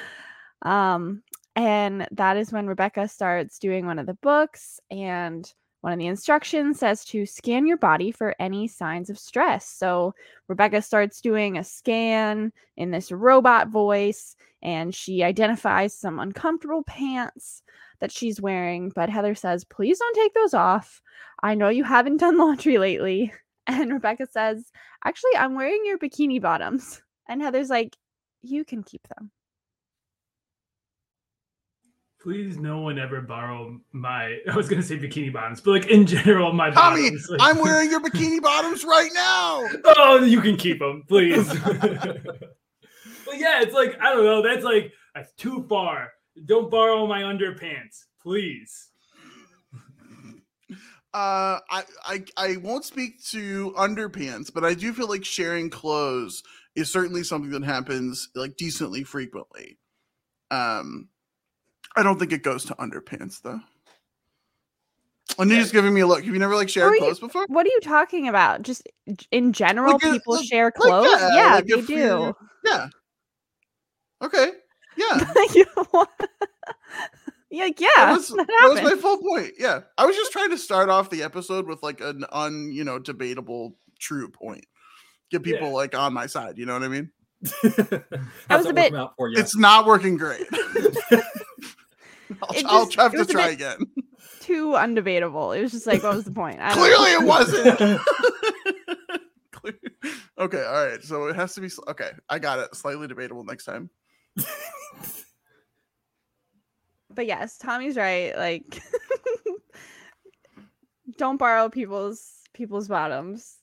um, 0.62 1.22
and 1.56 2.06
that 2.12 2.36
is 2.36 2.52
when 2.52 2.66
Rebecca 2.66 3.08
starts 3.08 3.58
doing 3.58 3.86
one 3.86 3.98
of 3.98 4.06
the 4.06 4.14
books 4.14 4.80
and 4.90 5.50
one 5.80 5.92
of 5.92 5.98
the 5.98 6.06
instructions 6.06 6.78
says 6.78 7.04
to 7.04 7.26
scan 7.26 7.66
your 7.66 7.76
body 7.76 8.10
for 8.10 8.34
any 8.40 8.66
signs 8.66 9.10
of 9.10 9.18
stress. 9.18 9.68
So 9.68 10.14
Rebecca 10.48 10.80
starts 10.80 11.20
doing 11.20 11.58
a 11.58 11.64
scan 11.64 12.52
in 12.76 12.90
this 12.90 13.12
robot 13.12 13.68
voice 13.68 14.34
and 14.62 14.94
she 14.94 15.22
identifies 15.22 15.94
some 15.94 16.18
uncomfortable 16.18 16.84
pants 16.84 17.62
that 18.00 18.10
she's 18.10 18.40
wearing. 18.40 18.92
But 18.94 19.10
Heather 19.10 19.34
says, 19.34 19.64
please 19.64 19.98
don't 19.98 20.16
take 20.16 20.32
those 20.34 20.54
off. 20.54 21.02
I 21.42 21.54
know 21.54 21.68
you 21.68 21.84
haven't 21.84 22.16
done 22.16 22.38
laundry 22.38 22.78
lately. 22.78 23.32
And 23.66 23.92
Rebecca 23.92 24.26
says, 24.30 24.70
actually, 25.04 25.36
I'm 25.38 25.54
wearing 25.54 25.82
your 25.84 25.98
bikini 25.98 26.40
bottoms. 26.40 27.02
And 27.28 27.40
Heather's 27.40 27.70
like, 27.70 27.96
you 28.42 28.64
can 28.64 28.82
keep 28.82 29.06
them. 29.08 29.30
Please, 32.20 32.56
no 32.56 32.80
one 32.80 32.98
ever 32.98 33.20
borrow 33.20 33.78
my. 33.92 34.38
I 34.50 34.56
was 34.56 34.66
gonna 34.68 34.82
say 34.82 34.96
bikini 34.98 35.30
bottoms, 35.32 35.60
but 35.60 35.72
like 35.72 35.86
in 35.86 36.06
general, 36.06 36.52
my 36.52 36.70
Tommy, 36.70 37.02
bottoms. 37.02 37.26
like- 37.28 37.40
I'm 37.42 37.58
wearing 37.58 37.90
your 37.90 38.00
bikini 38.06 38.40
bottoms 38.40 38.82
right 38.84 39.10
now. 39.12 39.62
oh, 39.96 40.24
you 40.24 40.40
can 40.40 40.56
keep 40.56 40.78
them, 40.78 41.04
please. 41.06 41.46
but 41.48 43.36
yeah, 43.36 43.60
it's 43.60 43.74
like 43.74 43.98
I 44.00 44.14
don't 44.14 44.24
know. 44.24 44.40
That's 44.42 44.64
like 44.64 44.92
that's 45.14 45.32
too 45.34 45.66
far. 45.68 46.12
Don't 46.46 46.70
borrow 46.70 47.06
my 47.06 47.20
underpants, 47.22 48.04
please. 48.22 48.88
Uh, 51.14 51.60
I, 51.70 51.84
I 52.04 52.24
I 52.36 52.56
won't 52.56 52.84
speak 52.84 53.24
to 53.26 53.72
underpants, 53.78 54.52
but 54.52 54.64
I 54.64 54.74
do 54.74 54.92
feel 54.92 55.08
like 55.08 55.24
sharing 55.24 55.70
clothes 55.70 56.42
is 56.74 56.90
certainly 56.90 57.22
something 57.22 57.52
that 57.52 57.62
happens 57.64 58.30
like 58.34 58.56
decently 58.56 59.04
frequently. 59.04 59.78
Um, 60.50 61.08
I 61.96 62.02
don't 62.02 62.18
think 62.18 62.32
it 62.32 62.42
goes 62.42 62.64
to 62.64 62.74
underpants 62.74 63.40
though. 63.42 63.60
And 65.38 65.48
you're 65.50 65.60
just 65.60 65.72
giving 65.72 65.94
me 65.94 66.00
a 66.00 66.06
look. 66.06 66.24
Have 66.24 66.32
you 66.34 66.38
never 66.40 66.56
like 66.56 66.68
shared 66.68 66.90
Or 66.90 66.94
you- 66.96 67.00
clothes 67.00 67.20
before? 67.20 67.44
What 67.46 67.64
are 67.64 67.70
you 67.70 67.80
talking 67.80 68.26
about? 68.28 68.62
Just 68.62 68.88
in 69.30 69.52
general, 69.52 69.92
Like, 69.94 70.04
uh, 70.04 70.12
people 70.14 70.34
like- 70.34 70.46
share 70.46 70.64
like, 70.66 70.74
clothes? 70.74 71.06
yeah, 71.20 71.34
yeah, 71.36 71.54
like 71.54 71.66
they 71.66 71.80
do. 71.82 72.34
Yeah. 72.64 72.88
Okay. 74.20 74.50
Yeah. 74.96 75.32
You 77.54 77.64
yeah, 77.64 77.70
yeah, 77.78 77.88
that 78.06 78.12
was, 78.16 78.28
that 78.36 78.46
that 78.46 78.68
was 78.72 78.82
my 78.82 78.96
full 79.00 79.18
point. 79.18 79.52
Yeah. 79.58 79.80
I 79.96 80.06
was 80.06 80.16
just 80.16 80.32
trying 80.32 80.50
to 80.50 80.58
start 80.58 80.88
off 80.88 81.10
the 81.10 81.22
episode 81.22 81.66
with 81.66 81.82
like 81.82 82.00
an 82.00 82.24
un, 82.32 82.70
you 82.72 82.84
know, 82.84 82.98
debatable 82.98 83.76
true 84.00 84.28
point. 84.28 84.66
Get 85.30 85.42
people 85.42 85.68
Yeah. 85.68 85.74
like 85.74 85.96
on 85.96 86.12
my 86.12 86.26
side. 86.26 86.58
You 86.58 86.66
know 86.66 86.72
what 86.74 86.82
I 86.82 86.88
mean? 86.88 87.10
How's 87.62 87.70
was 87.70 88.66
that 88.66 88.70
a 88.70 88.72
bit- 88.74 88.92
working 88.92 88.96
out 88.96 89.14
for 89.16 89.28
you? 89.28 89.38
It's 89.38 89.56
not 89.56 89.86
working 89.86 90.16
great. 90.16 90.46
I'll, 92.42 92.54
It 92.56 92.64
I'll 92.66 92.90
have 92.98 93.12
to 93.12 93.24
try 93.24 93.48
again. 93.50 93.78
Too 94.40 94.68
undebatable. 94.72 95.56
It 95.56 95.62
was 95.62 95.70
just 95.72 95.86
like, 95.86 96.02
what 96.02 96.14
was 96.16 96.24
the 96.24 96.30
point? 96.32 96.58
I 96.60 96.72
Clearly, 96.72 97.12
know. 97.12 97.20
it 97.20 97.26
wasn't. 97.26 98.00
Okay, 100.36 100.64
all 100.64 100.86
right. 100.86 101.02
So 101.02 101.28
it 101.28 101.36
has 101.36 101.54
to 101.54 101.60
be 101.60 101.68
okay. 101.88 102.10
I 102.28 102.38
got 102.38 102.58
it. 102.58 102.74
Slightly 102.74 103.06
debatable 103.06 103.44
next 103.44 103.64
time. 103.64 103.88
But 107.14 107.26
yes, 107.26 107.58
Tommy's 107.58 107.96
right. 107.96 108.36
Like, 108.36 108.82
don't 111.16 111.36
borrow 111.36 111.68
people's 111.68 112.40
people's 112.52 112.88
bottoms, 112.88 113.56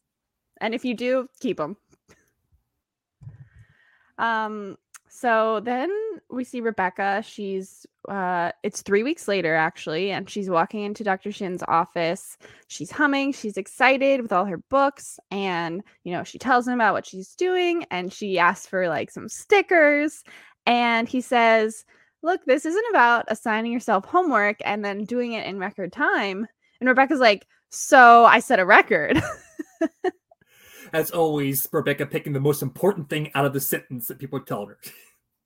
and 0.60 0.74
if 0.74 0.86
you 0.86 0.94
do, 0.94 1.28
keep 1.40 1.58
them. 1.58 1.78
Um. 4.18 4.78
So 5.14 5.60
then 5.60 5.92
we 6.30 6.46
see 6.46 6.62
Rebecca. 6.62 7.22
She's 7.28 7.86
uh, 8.08 8.52
it's 8.64 8.82
three 8.82 9.04
weeks 9.04 9.28
later 9.28 9.54
actually, 9.54 10.12
and 10.12 10.30
she's 10.30 10.50
walking 10.50 10.84
into 10.84 11.04
Dr. 11.04 11.32
Shin's 11.32 11.64
office. 11.68 12.38
She's 12.68 12.92
humming. 12.92 13.34
She's 13.34 13.58
excited 13.58 14.22
with 14.22 14.32
all 14.32 14.46
her 14.46 14.58
books, 14.58 15.20
and 15.30 15.84
you 16.04 16.14
know 16.14 16.24
she 16.24 16.40
tells 16.40 16.68
him 16.68 16.76
about 16.76 16.94
what 16.94 17.06
she's 17.06 17.36
doing, 17.36 17.86
and 17.92 18.12
she 18.12 18.40
asks 18.40 18.66
for 18.66 18.88
like 18.88 19.12
some 19.12 19.28
stickers, 19.28 20.24
and 20.66 21.08
he 21.08 21.22
says 21.22 21.86
look, 22.24 22.44
this 22.46 22.66
isn't 22.66 22.86
about 22.90 23.26
assigning 23.28 23.72
yourself 23.72 24.06
homework 24.06 24.58
and 24.64 24.84
then 24.84 25.06
doing 25.06 25.34
it 25.34 25.46
in 25.46 25.60
record 25.60 25.92
time. 25.92 26.48
And 26.80 26.90
Rebecca's 26.90 27.20
like, 27.20 27.48
so 27.70 28.26
I 28.26 28.40
set 28.40 28.60
a 28.60 28.66
record. 28.66 29.22
As 30.94 31.12
always, 31.12 31.68
Rebecca 31.72 32.06
picking 32.06 32.34
the 32.34 32.40
most 32.40 32.62
important 32.62 33.10
thing 33.10 33.32
out 33.34 33.46
of 33.46 33.54
the 33.54 33.62
sentence 33.62 34.08
that 34.08 34.20
people 34.20 34.42
tell 34.42 34.66
her. 34.66 34.78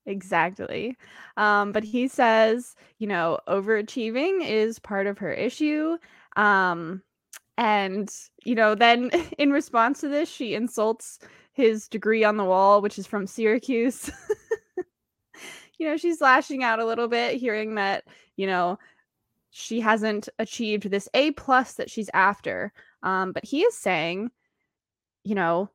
exactly. 0.05 0.97
Um, 1.37 1.71
but 1.71 1.83
he 1.83 2.07
says, 2.07 2.75
you 2.97 3.07
know, 3.07 3.39
overachieving 3.47 4.47
is 4.47 4.79
part 4.79 5.07
of 5.07 5.19
her 5.19 5.31
issue. 5.31 5.97
Um, 6.35 7.03
and, 7.57 8.11
you 8.43 8.55
know, 8.55 8.75
then 8.75 9.11
in 9.37 9.51
response 9.51 10.01
to 10.01 10.07
this, 10.07 10.29
she 10.29 10.55
insults 10.55 11.19
his 11.53 11.87
degree 11.87 12.23
on 12.23 12.37
the 12.37 12.43
wall, 12.43 12.81
which 12.81 12.99
is 12.99 13.07
from 13.07 13.27
Syracuse. 13.27 14.09
you 15.77 15.87
know, 15.87 15.97
she's 15.97 16.21
lashing 16.21 16.63
out 16.63 16.79
a 16.79 16.85
little 16.85 17.07
bit, 17.07 17.35
hearing 17.35 17.75
that, 17.75 18.03
you 18.37 18.47
know, 18.47 18.79
she 19.51 19.79
hasn't 19.79 20.29
achieved 20.39 20.89
this 20.89 21.07
A 21.13 21.31
plus 21.31 21.73
that 21.73 21.89
she's 21.89 22.09
after. 22.13 22.73
Um, 23.03 23.31
but 23.31 23.45
he 23.45 23.61
is 23.61 23.75
saying, 23.75 24.31
you 25.23 25.35
know, 25.35 25.69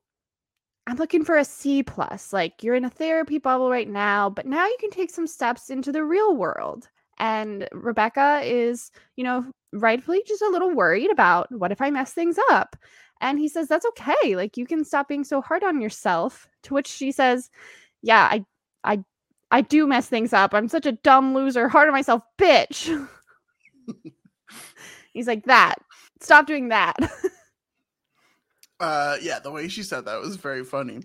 I'm 0.87 0.97
looking 0.97 1.25
for 1.25 1.37
a 1.37 1.45
C 1.45 1.83
plus. 1.83 2.33
Like 2.33 2.63
you're 2.63 2.75
in 2.75 2.85
a 2.85 2.91
therapy 2.91 3.39
bubble 3.39 3.71
right 3.71 3.89
now, 3.89 4.29
but 4.29 4.47
now 4.47 4.67
you 4.67 4.77
can 4.81 4.91
take 4.91 5.11
some 5.11 5.27
steps 5.27 5.71
into 5.71 5.93
the 5.93 6.05
real 6.05 6.37
world. 6.37 6.89
And 7.19 7.69
Rebecca 7.73 8.41
is, 8.45 8.91
you 9.17 9.25
know, 9.25 9.45
rightfully 9.73 10.23
just 10.27 10.43
a 10.43 10.49
little 10.49 10.75
worried 10.75 11.11
about 11.11 11.51
what 11.53 11.71
if 11.73 11.81
I 11.81 11.91
mess 11.91 12.13
things 12.13 12.39
up? 12.51 12.77
And 13.21 13.39
he 13.39 13.49
says, 13.49 13.69
that's 13.69 13.87
okay. 13.87 14.35
Like 14.35 14.57
you 14.57 14.67
can 14.67 14.85
stop 14.85 15.07
being 15.07 15.25
so 15.25 15.41
hard 15.41 15.63
on 15.63 15.81
yourself. 15.81 16.49
To 16.65 16.75
which 16.75 16.89
she 16.89 17.13
says, 17.13 17.51
yeah, 18.03 18.29
I, 18.31 18.45
I, 18.83 19.05
I 19.51 19.61
do 19.63 19.87
mess 19.87 20.09
things 20.09 20.33
up. 20.33 20.55
I'm 20.55 20.69
such 20.69 20.87
a 20.87 20.93
dumb 20.93 21.35
loser, 21.35 21.69
hard 21.69 21.89
on 21.89 21.95
myself, 21.95 22.23
bitch. 22.39 23.09
He's 25.13 25.27
like, 25.27 25.45
that. 25.47 25.77
Stop 26.21 26.47
doing 26.47 26.69
that. 26.69 26.97
Uh, 28.81 29.19
yeah, 29.21 29.39
the 29.39 29.51
way 29.51 29.69
she 29.69 29.83
said 29.83 30.07
that 30.07 30.21
was 30.21 30.37
very 30.37 30.65
funny. 30.65 31.01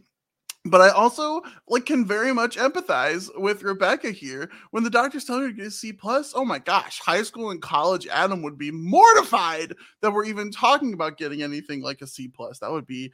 But 0.67 0.81
I 0.81 0.89
also 0.89 1.41
like 1.67 1.85
can 1.85 2.07
very 2.07 2.33
much 2.33 2.57
empathize 2.57 3.29
with 3.37 3.61
Rebecca 3.61 4.09
here 4.09 4.49
when 4.71 4.83
the 4.83 4.89
doctor's 4.89 5.25
telling 5.25 5.43
her 5.43 5.49
to 5.49 5.53
get 5.53 5.67
a 5.67 5.71
C 5.71 5.93
plus. 5.93 6.33
Oh 6.35 6.45
my 6.45 6.57
gosh, 6.57 6.99
high 6.99 7.21
school 7.21 7.51
and 7.51 7.61
college 7.61 8.07
Adam 8.07 8.41
would 8.41 8.57
be 8.57 8.71
mortified 8.71 9.75
that 10.01 10.11
we're 10.11 10.25
even 10.25 10.49
talking 10.49 10.93
about 10.93 11.17
getting 11.17 11.43
anything 11.43 11.81
like 11.81 12.01
a 12.01 12.07
C 12.07 12.27
plus. 12.27 12.59
That 12.59 12.71
would 12.71 12.87
be 12.87 13.11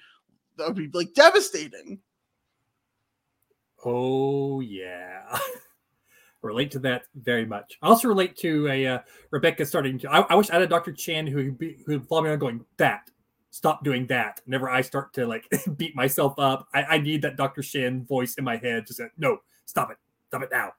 that 0.58 0.68
would 0.68 0.78
be 0.78 0.90
like 0.94 1.14
devastating. 1.14 2.00
Oh 3.86 4.60
yeah. 4.60 5.38
relate 6.42 6.72
to 6.72 6.80
that 6.80 7.04
very 7.16 7.46
much. 7.46 7.78
I 7.82 7.88
also 7.88 8.08
relate 8.08 8.36
to 8.38 8.68
a 8.68 8.88
uh, 8.88 9.00
Rebecca 9.32 9.66
starting 9.66 10.00
to. 10.00 10.12
I, 10.12 10.22
I 10.22 10.36
wish 10.36 10.50
I 10.50 10.54
had 10.54 10.64
a 10.64 10.68
Dr. 10.68 10.92
Chan 10.92 11.28
who 11.28 11.56
who 11.60 11.74
would 11.88 12.08
follow 12.08 12.24
me 12.24 12.30
on 12.30 12.40
going 12.40 12.66
that. 12.78 13.10
Stop 13.52 13.84
doing 13.84 14.08
that. 14.08 14.42
Whenever 14.46 14.70
I 14.70 14.82
start 14.82 15.14
to 15.14 15.28
like 15.28 15.46
beat 15.78 15.96
myself 15.96 16.36
up, 16.38 16.68
I, 16.74 16.84
I 16.84 16.98
need 17.00 17.22
that 17.24 17.36
Dr. 17.36 17.62
Shin 17.62 18.06
voice 18.06 18.36
in 18.36 18.44
my 18.44 18.58
head 18.58 18.88
to 18.88 18.94
say, 18.94 19.06
"No, 19.18 19.40
stop 19.66 19.92
it, 19.92 19.98
stop 20.28 20.44
it 20.44 20.50
now." 20.52 20.74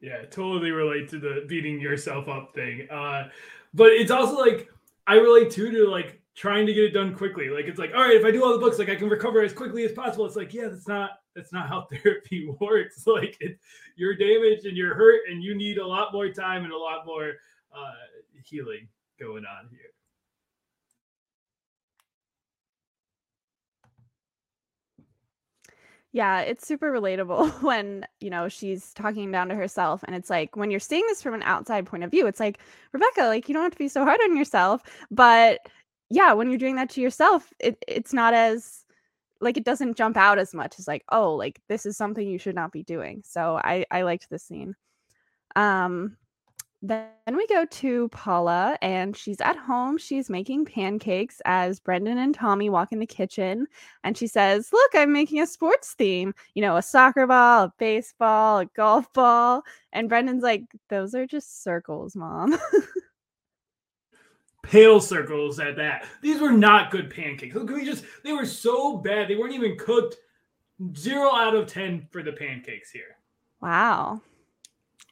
Yeah, 0.00 0.24
totally 0.26 0.70
relate 0.70 1.08
to 1.10 1.18
the 1.18 1.44
beating 1.48 1.80
yourself 1.80 2.28
up 2.28 2.54
thing. 2.54 2.88
Uh, 2.90 3.30
but 3.72 3.90
it's 3.92 4.10
also 4.10 4.38
like 4.38 4.68
I 5.06 5.14
relate 5.14 5.50
too 5.50 5.70
to 5.70 5.88
like 5.88 6.20
trying 6.34 6.66
to 6.66 6.74
get 6.74 6.84
it 6.84 6.90
done 6.90 7.14
quickly. 7.14 7.48
Like 7.48 7.66
it's 7.66 7.78
like, 7.78 7.92
all 7.94 8.02
right, 8.02 8.16
if 8.16 8.24
I 8.24 8.30
do 8.30 8.44
all 8.44 8.52
the 8.52 8.58
books, 8.58 8.78
like 8.78 8.88
I 8.88 8.96
can 8.96 9.08
recover 9.08 9.42
as 9.42 9.52
quickly 9.52 9.84
as 9.84 9.92
possible. 9.92 10.26
It's 10.26 10.36
like, 10.36 10.52
yeah, 10.52 10.68
that's 10.68 10.88
not 10.88 11.10
that's 11.34 11.52
not 11.52 11.68
how 11.68 11.86
therapy 11.92 12.48
works. 12.60 13.06
Like 13.06 13.36
it, 13.40 13.58
you're 13.96 14.16
damaged 14.16 14.66
and 14.66 14.76
you're 14.76 14.94
hurt, 14.94 15.22
and 15.30 15.42
you 15.42 15.54
need 15.54 15.78
a 15.78 15.86
lot 15.86 16.12
more 16.12 16.28
time 16.28 16.64
and 16.64 16.72
a 16.72 16.78
lot 16.78 17.06
more 17.06 17.32
uh, 17.76 17.92
healing 18.44 18.88
going 19.18 19.44
on 19.44 19.68
here. 19.70 19.94
Yeah, 26.14 26.42
it's 26.42 26.64
super 26.64 26.92
relatable 26.92 27.50
when, 27.62 28.06
you 28.20 28.30
know, 28.30 28.48
she's 28.48 28.94
talking 28.94 29.32
down 29.32 29.48
to 29.48 29.56
herself. 29.56 30.04
And 30.04 30.14
it's 30.14 30.30
like, 30.30 30.54
when 30.54 30.70
you're 30.70 30.78
seeing 30.78 31.04
this 31.08 31.20
from 31.20 31.34
an 31.34 31.42
outside 31.42 31.86
point 31.86 32.04
of 32.04 32.10
view, 32.12 32.28
it's 32.28 32.38
like, 32.38 32.60
Rebecca, 32.92 33.22
like, 33.22 33.48
you 33.48 33.52
don't 33.52 33.64
have 33.64 33.72
to 33.72 33.78
be 33.78 33.88
so 33.88 34.04
hard 34.04 34.20
on 34.22 34.36
yourself. 34.36 34.82
But 35.10 35.68
yeah, 36.10 36.32
when 36.32 36.48
you're 36.50 36.58
doing 36.58 36.76
that 36.76 36.90
to 36.90 37.00
yourself, 37.00 37.52
it, 37.58 37.82
it's 37.88 38.12
not 38.12 38.34
as, 38.34 38.84
like, 39.40 39.56
it 39.56 39.64
doesn't 39.64 39.96
jump 39.96 40.16
out 40.16 40.38
as 40.38 40.54
much 40.54 40.78
as, 40.78 40.86
like, 40.86 41.04
oh, 41.10 41.34
like, 41.34 41.60
this 41.68 41.86
is 41.86 41.96
something 41.96 42.26
you 42.26 42.38
should 42.38 42.54
not 42.54 42.72
be 42.72 42.82
doing. 42.82 43.22
So 43.24 43.56
I, 43.62 43.84
I 43.90 44.02
liked 44.02 44.28
this 44.30 44.44
scene. 44.44 44.74
Um, 45.56 46.16
then 46.86 47.08
we 47.34 47.46
go 47.46 47.64
to 47.64 48.08
Paula, 48.10 48.76
and 48.82 49.16
she's 49.16 49.40
at 49.40 49.56
home. 49.56 49.96
She's 49.96 50.28
making 50.28 50.66
pancakes 50.66 51.40
as 51.46 51.80
Brendan 51.80 52.18
and 52.18 52.34
Tommy 52.34 52.68
walk 52.68 52.92
in 52.92 52.98
the 52.98 53.06
kitchen. 53.06 53.66
And 54.02 54.18
she 54.18 54.26
says, 54.26 54.68
Look, 54.70 54.90
I'm 54.94 55.10
making 55.10 55.40
a 55.40 55.46
sports 55.46 55.94
theme, 55.94 56.34
you 56.54 56.60
know, 56.60 56.76
a 56.76 56.82
soccer 56.82 57.26
ball, 57.26 57.64
a 57.64 57.72
baseball, 57.78 58.58
a 58.58 58.66
golf 58.66 59.10
ball. 59.14 59.62
And 59.94 60.10
Brendan's 60.10 60.42
like, 60.42 60.64
Those 60.90 61.14
are 61.14 61.26
just 61.26 61.62
circles, 61.62 62.14
mom. 62.14 62.58
Pale 64.70 65.00
circles 65.00 65.58
at 65.60 65.76
that. 65.76 66.06
These 66.22 66.40
were 66.40 66.52
not 66.52 66.90
good 66.90 67.10
pancakes. 67.10 67.54
Look, 67.54 67.70
we 67.70 67.84
just, 67.84 68.04
they 68.22 68.32
were 68.32 68.46
so 68.46 68.96
bad. 68.98 69.28
They 69.28 69.36
weren't 69.36 69.54
even 69.54 69.76
cooked. 69.76 70.16
Zero 70.96 71.32
out 71.34 71.54
of 71.54 71.68
10 71.68 72.08
for 72.10 72.22
the 72.22 72.32
pancakes 72.32 72.90
here. 72.90 73.16
wow. 73.60 74.20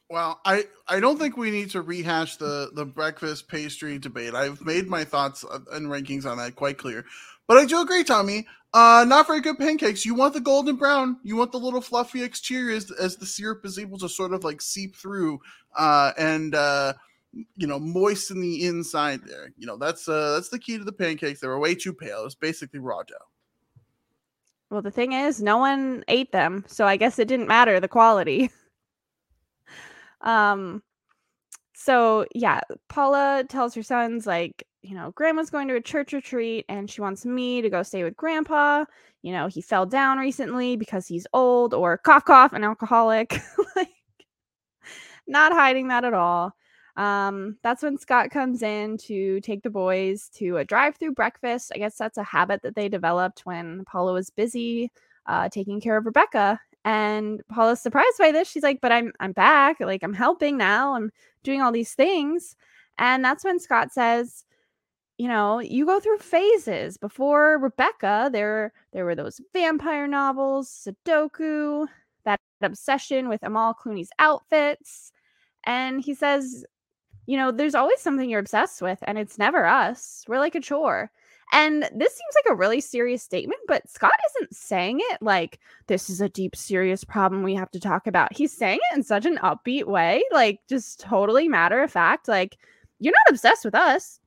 Well, 0.09 0.41
I 0.45 0.65
I 0.87 0.99
don't 0.99 1.17
think 1.17 1.37
we 1.37 1.49
need 1.49 1.71
to 1.71 1.81
rehash 1.81 2.35
the 2.35 2.69
the 2.75 2.85
breakfast 2.85 3.47
pastry 3.47 3.97
debate. 3.97 4.35
I've 4.35 4.61
made 4.61 4.87
my 4.87 5.03
thoughts 5.03 5.43
uh, 5.43 5.59
and 5.71 5.87
rankings 5.87 6.25
on 6.29 6.37
that 6.37 6.55
quite 6.55 6.77
clear. 6.77 7.03
But 7.47 7.57
I 7.57 7.65
do 7.65 7.81
agree, 7.81 8.03
Tommy. 8.03 8.45
Uh, 8.73 9.05
not 9.07 9.25
very 9.25 9.41
good 9.41 9.57
pancakes. 9.57 10.05
You 10.05 10.13
want 10.13 10.33
the 10.35 10.39
golden 10.41 10.75
brown. 10.75 11.17
You 11.23 11.35
want 11.35 11.51
the 11.51 11.57
little 11.57 11.81
fluffy 11.81 12.21
exterior 12.23 12.75
as, 12.75 12.91
as 12.91 13.15
the 13.15 13.25
syrup 13.25 13.65
is 13.65 13.79
able 13.79 13.97
to 13.99 14.09
sort 14.09 14.33
of 14.33 14.43
like 14.43 14.61
seep 14.61 14.95
through 14.95 15.39
uh, 15.77 16.11
and 16.17 16.53
uh, 16.53 16.93
you 17.55 17.67
know 17.67 17.79
moisten 17.79 18.41
the 18.41 18.65
inside 18.65 19.21
there. 19.25 19.51
You 19.57 19.67
know 19.67 19.77
that's 19.77 20.07
uh, 20.07 20.33
that's 20.33 20.49
the 20.49 20.59
key 20.59 20.77
to 20.77 20.83
the 20.83 20.91
pancakes. 20.91 21.39
They 21.39 21.47
were 21.47 21.59
way 21.59 21.75
too 21.75 21.93
pale. 21.93 22.25
It's 22.25 22.35
basically 22.35 22.79
raw 22.79 23.03
dough. 23.03 23.15
Well, 24.69 24.81
the 24.81 24.91
thing 24.91 25.13
is, 25.13 25.41
no 25.41 25.59
one 25.59 26.03
ate 26.07 26.31
them. 26.31 26.65
So 26.67 26.85
I 26.85 26.97
guess 26.97 27.19
it 27.19 27.27
didn't 27.27 27.47
matter 27.47 27.79
the 27.79 27.87
quality. 27.87 28.49
Um, 30.23 30.81
so 31.75 32.25
yeah, 32.33 32.61
Paula 32.87 33.43
tells 33.49 33.75
her 33.75 33.83
sons, 33.83 34.25
like, 34.25 34.65
you 34.81 34.95
know, 34.95 35.11
grandma's 35.11 35.49
going 35.49 35.67
to 35.67 35.75
a 35.75 35.81
church 35.81 36.13
retreat 36.13 36.65
and 36.69 36.89
she 36.89 37.01
wants 37.01 37.25
me 37.25 37.61
to 37.61 37.69
go 37.69 37.83
stay 37.83 38.03
with 38.03 38.15
grandpa. 38.15 38.85
You 39.21 39.33
know, 39.33 39.47
he 39.47 39.61
fell 39.61 39.85
down 39.85 40.17
recently 40.17 40.77
because 40.77 41.07
he's 41.07 41.27
old 41.33 41.73
or 41.73 41.97
cough, 41.97 42.25
cough, 42.25 42.53
an 42.53 42.63
alcoholic. 42.63 43.37
like, 43.75 43.89
not 45.27 45.51
hiding 45.51 45.89
that 45.89 46.05
at 46.05 46.13
all. 46.13 46.55
Um, 46.95 47.57
that's 47.63 47.81
when 47.81 47.97
Scott 47.97 48.29
comes 48.29 48.61
in 48.61 48.97
to 48.99 49.39
take 49.41 49.63
the 49.63 49.69
boys 49.69 50.29
to 50.35 50.57
a 50.57 50.65
drive 50.65 50.95
through 50.97 51.13
breakfast. 51.13 51.71
I 51.73 51.79
guess 51.79 51.97
that's 51.97 52.17
a 52.19 52.23
habit 52.23 52.61
that 52.63 52.75
they 52.75 52.87
developed 52.89 53.45
when 53.45 53.83
Paula 53.85 54.13
was 54.13 54.29
busy 54.29 54.91
uh, 55.25 55.49
taking 55.49 55.81
care 55.81 55.97
of 55.97 56.05
Rebecca. 56.05 56.59
And 56.85 57.41
Paula's 57.49 57.81
surprised 57.81 58.17
by 58.19 58.31
this. 58.31 58.49
She's 58.49 58.63
like, 58.63 58.81
"But 58.81 58.91
I'm 58.91 59.13
I'm 59.19 59.31
back. 59.31 59.79
Like 59.79 60.03
I'm 60.03 60.13
helping 60.13 60.57
now. 60.57 60.95
I'm 60.95 61.11
doing 61.43 61.61
all 61.61 61.71
these 61.71 61.93
things." 61.95 62.55
And 62.99 63.23
that's 63.25 63.43
when 63.45 63.59
Scott 63.59 63.91
says, 63.93 64.45
"You 65.17 65.27
know, 65.29 65.59
you 65.59 65.85
go 65.85 65.99
through 65.99 66.19
phases. 66.19 66.97
Before 66.97 67.57
Rebecca, 67.59 68.29
there 68.33 68.73
there 68.93 69.05
were 69.05 69.15
those 69.15 69.41
vampire 69.53 70.07
novels, 70.07 70.69
Sudoku, 70.69 71.87
that 72.25 72.39
obsession 72.61 73.29
with 73.29 73.43
Amal 73.43 73.75
Clooney's 73.75 74.11
outfits." 74.19 75.11
And 75.65 76.01
he 76.01 76.13
says, 76.13 76.65
"You 77.25 77.37
know, 77.37 77.51
there's 77.51 77.75
always 77.75 77.99
something 77.99 78.29
you're 78.29 78.39
obsessed 78.39 78.81
with, 78.81 78.99
and 79.03 79.17
it's 79.17 79.37
never 79.37 79.65
us. 79.65 80.23
We're 80.27 80.39
like 80.39 80.55
a 80.55 80.61
chore." 80.61 81.11
And 81.51 81.83
this 81.83 82.13
seems 82.13 82.35
like 82.35 82.51
a 82.51 82.55
really 82.55 82.81
serious 82.81 83.21
statement, 83.21 83.59
but 83.67 83.87
Scott 83.87 84.13
isn't 84.31 84.55
saying 84.55 85.01
it 85.01 85.21
like 85.21 85.59
this 85.85 86.09
is 86.09 86.19
a 86.19 86.29
deep, 86.29 86.55
serious 86.55 87.03
problem 87.03 87.43
we 87.43 87.53
have 87.53 87.69
to 87.71 87.79
talk 87.79 88.07
about. 88.07 88.35
He's 88.35 88.51
saying 88.51 88.79
it 88.91 88.97
in 88.97 89.03
such 89.03 89.27
an 89.27 89.37
upbeat 89.37 89.85
way, 89.85 90.23
like 90.31 90.61
just 90.67 91.01
totally 91.01 91.47
matter 91.47 91.83
of 91.83 91.91
fact. 91.91 92.27
Like, 92.27 92.57
you're 92.99 93.13
not 93.13 93.31
obsessed 93.31 93.65
with 93.65 93.75
us. 93.75 94.19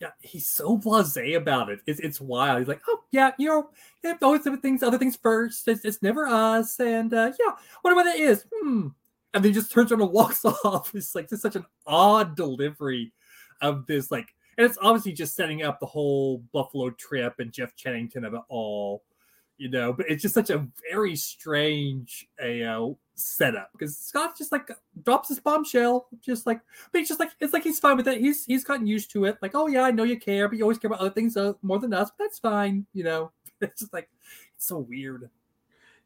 Yeah, 0.00 0.10
he's 0.20 0.46
so 0.46 0.76
blasé 0.76 1.36
about 1.36 1.70
it. 1.70 1.78
It's, 1.86 2.00
it's 2.00 2.20
wild. 2.20 2.58
He's 2.58 2.68
like, 2.68 2.82
oh 2.88 3.04
yeah, 3.12 3.30
you 3.38 3.48
know, 3.48 3.70
yeah, 4.02 4.14
always 4.22 4.42
things, 4.60 4.82
other 4.82 4.98
things 4.98 5.16
first. 5.16 5.68
It's, 5.68 5.84
it's 5.84 6.02
never 6.02 6.26
us, 6.26 6.80
and 6.80 7.14
uh, 7.14 7.32
yeah, 7.38 7.52
whatever 7.82 8.02
that 8.02 8.18
is. 8.18 8.44
Hmm. 8.52 8.88
And 9.36 9.44
then 9.44 9.52
he 9.52 9.60
just 9.60 9.70
turns 9.70 9.92
around 9.92 10.00
and 10.00 10.12
walks 10.12 10.44
off. 10.64 10.94
It's 10.94 11.14
like 11.14 11.28
just 11.28 11.42
such 11.42 11.56
an 11.56 11.66
odd 11.86 12.36
delivery 12.36 13.12
of 13.60 13.86
this, 13.86 14.10
like, 14.10 14.28
and 14.56 14.64
it's 14.66 14.78
obviously 14.80 15.12
just 15.12 15.36
setting 15.36 15.62
up 15.62 15.78
the 15.78 15.84
whole 15.84 16.38
Buffalo 16.54 16.88
trip 16.88 17.34
and 17.38 17.52
Jeff 17.52 17.76
Chennington 17.76 18.26
of 18.26 18.32
it 18.32 18.40
all, 18.48 19.02
you 19.58 19.68
know. 19.68 19.92
But 19.92 20.06
it's 20.08 20.22
just 20.22 20.32
such 20.32 20.48
a 20.48 20.66
very 20.90 21.14
strange, 21.16 22.26
a 22.42 22.64
uh, 22.64 22.94
setup 23.14 23.68
because 23.72 23.98
Scott 23.98 24.38
just 24.38 24.52
like 24.52 24.70
drops 25.04 25.28
his 25.28 25.38
bombshell, 25.38 26.08
just 26.24 26.46
like, 26.46 26.62
but 26.90 27.00
he's 27.00 27.08
just 27.08 27.20
like, 27.20 27.32
it's 27.38 27.52
like 27.52 27.62
he's 27.62 27.78
fine 27.78 27.98
with 27.98 28.08
it. 28.08 28.22
He's 28.22 28.46
he's 28.46 28.64
gotten 28.64 28.86
used 28.86 29.10
to 29.10 29.26
it. 29.26 29.36
Like, 29.42 29.54
oh 29.54 29.66
yeah, 29.66 29.82
I 29.82 29.90
know 29.90 30.04
you 30.04 30.18
care, 30.18 30.48
but 30.48 30.56
you 30.56 30.64
always 30.64 30.78
care 30.78 30.88
about 30.88 31.00
other 31.00 31.10
things 31.10 31.36
uh, 31.36 31.52
more 31.60 31.78
than 31.78 31.92
us. 31.92 32.10
But 32.16 32.24
that's 32.24 32.38
fine, 32.38 32.86
you 32.94 33.04
know. 33.04 33.32
It's 33.60 33.80
just 33.80 33.92
like 33.92 34.10
it's 34.54 34.66
so 34.66 34.78
weird. 34.78 35.30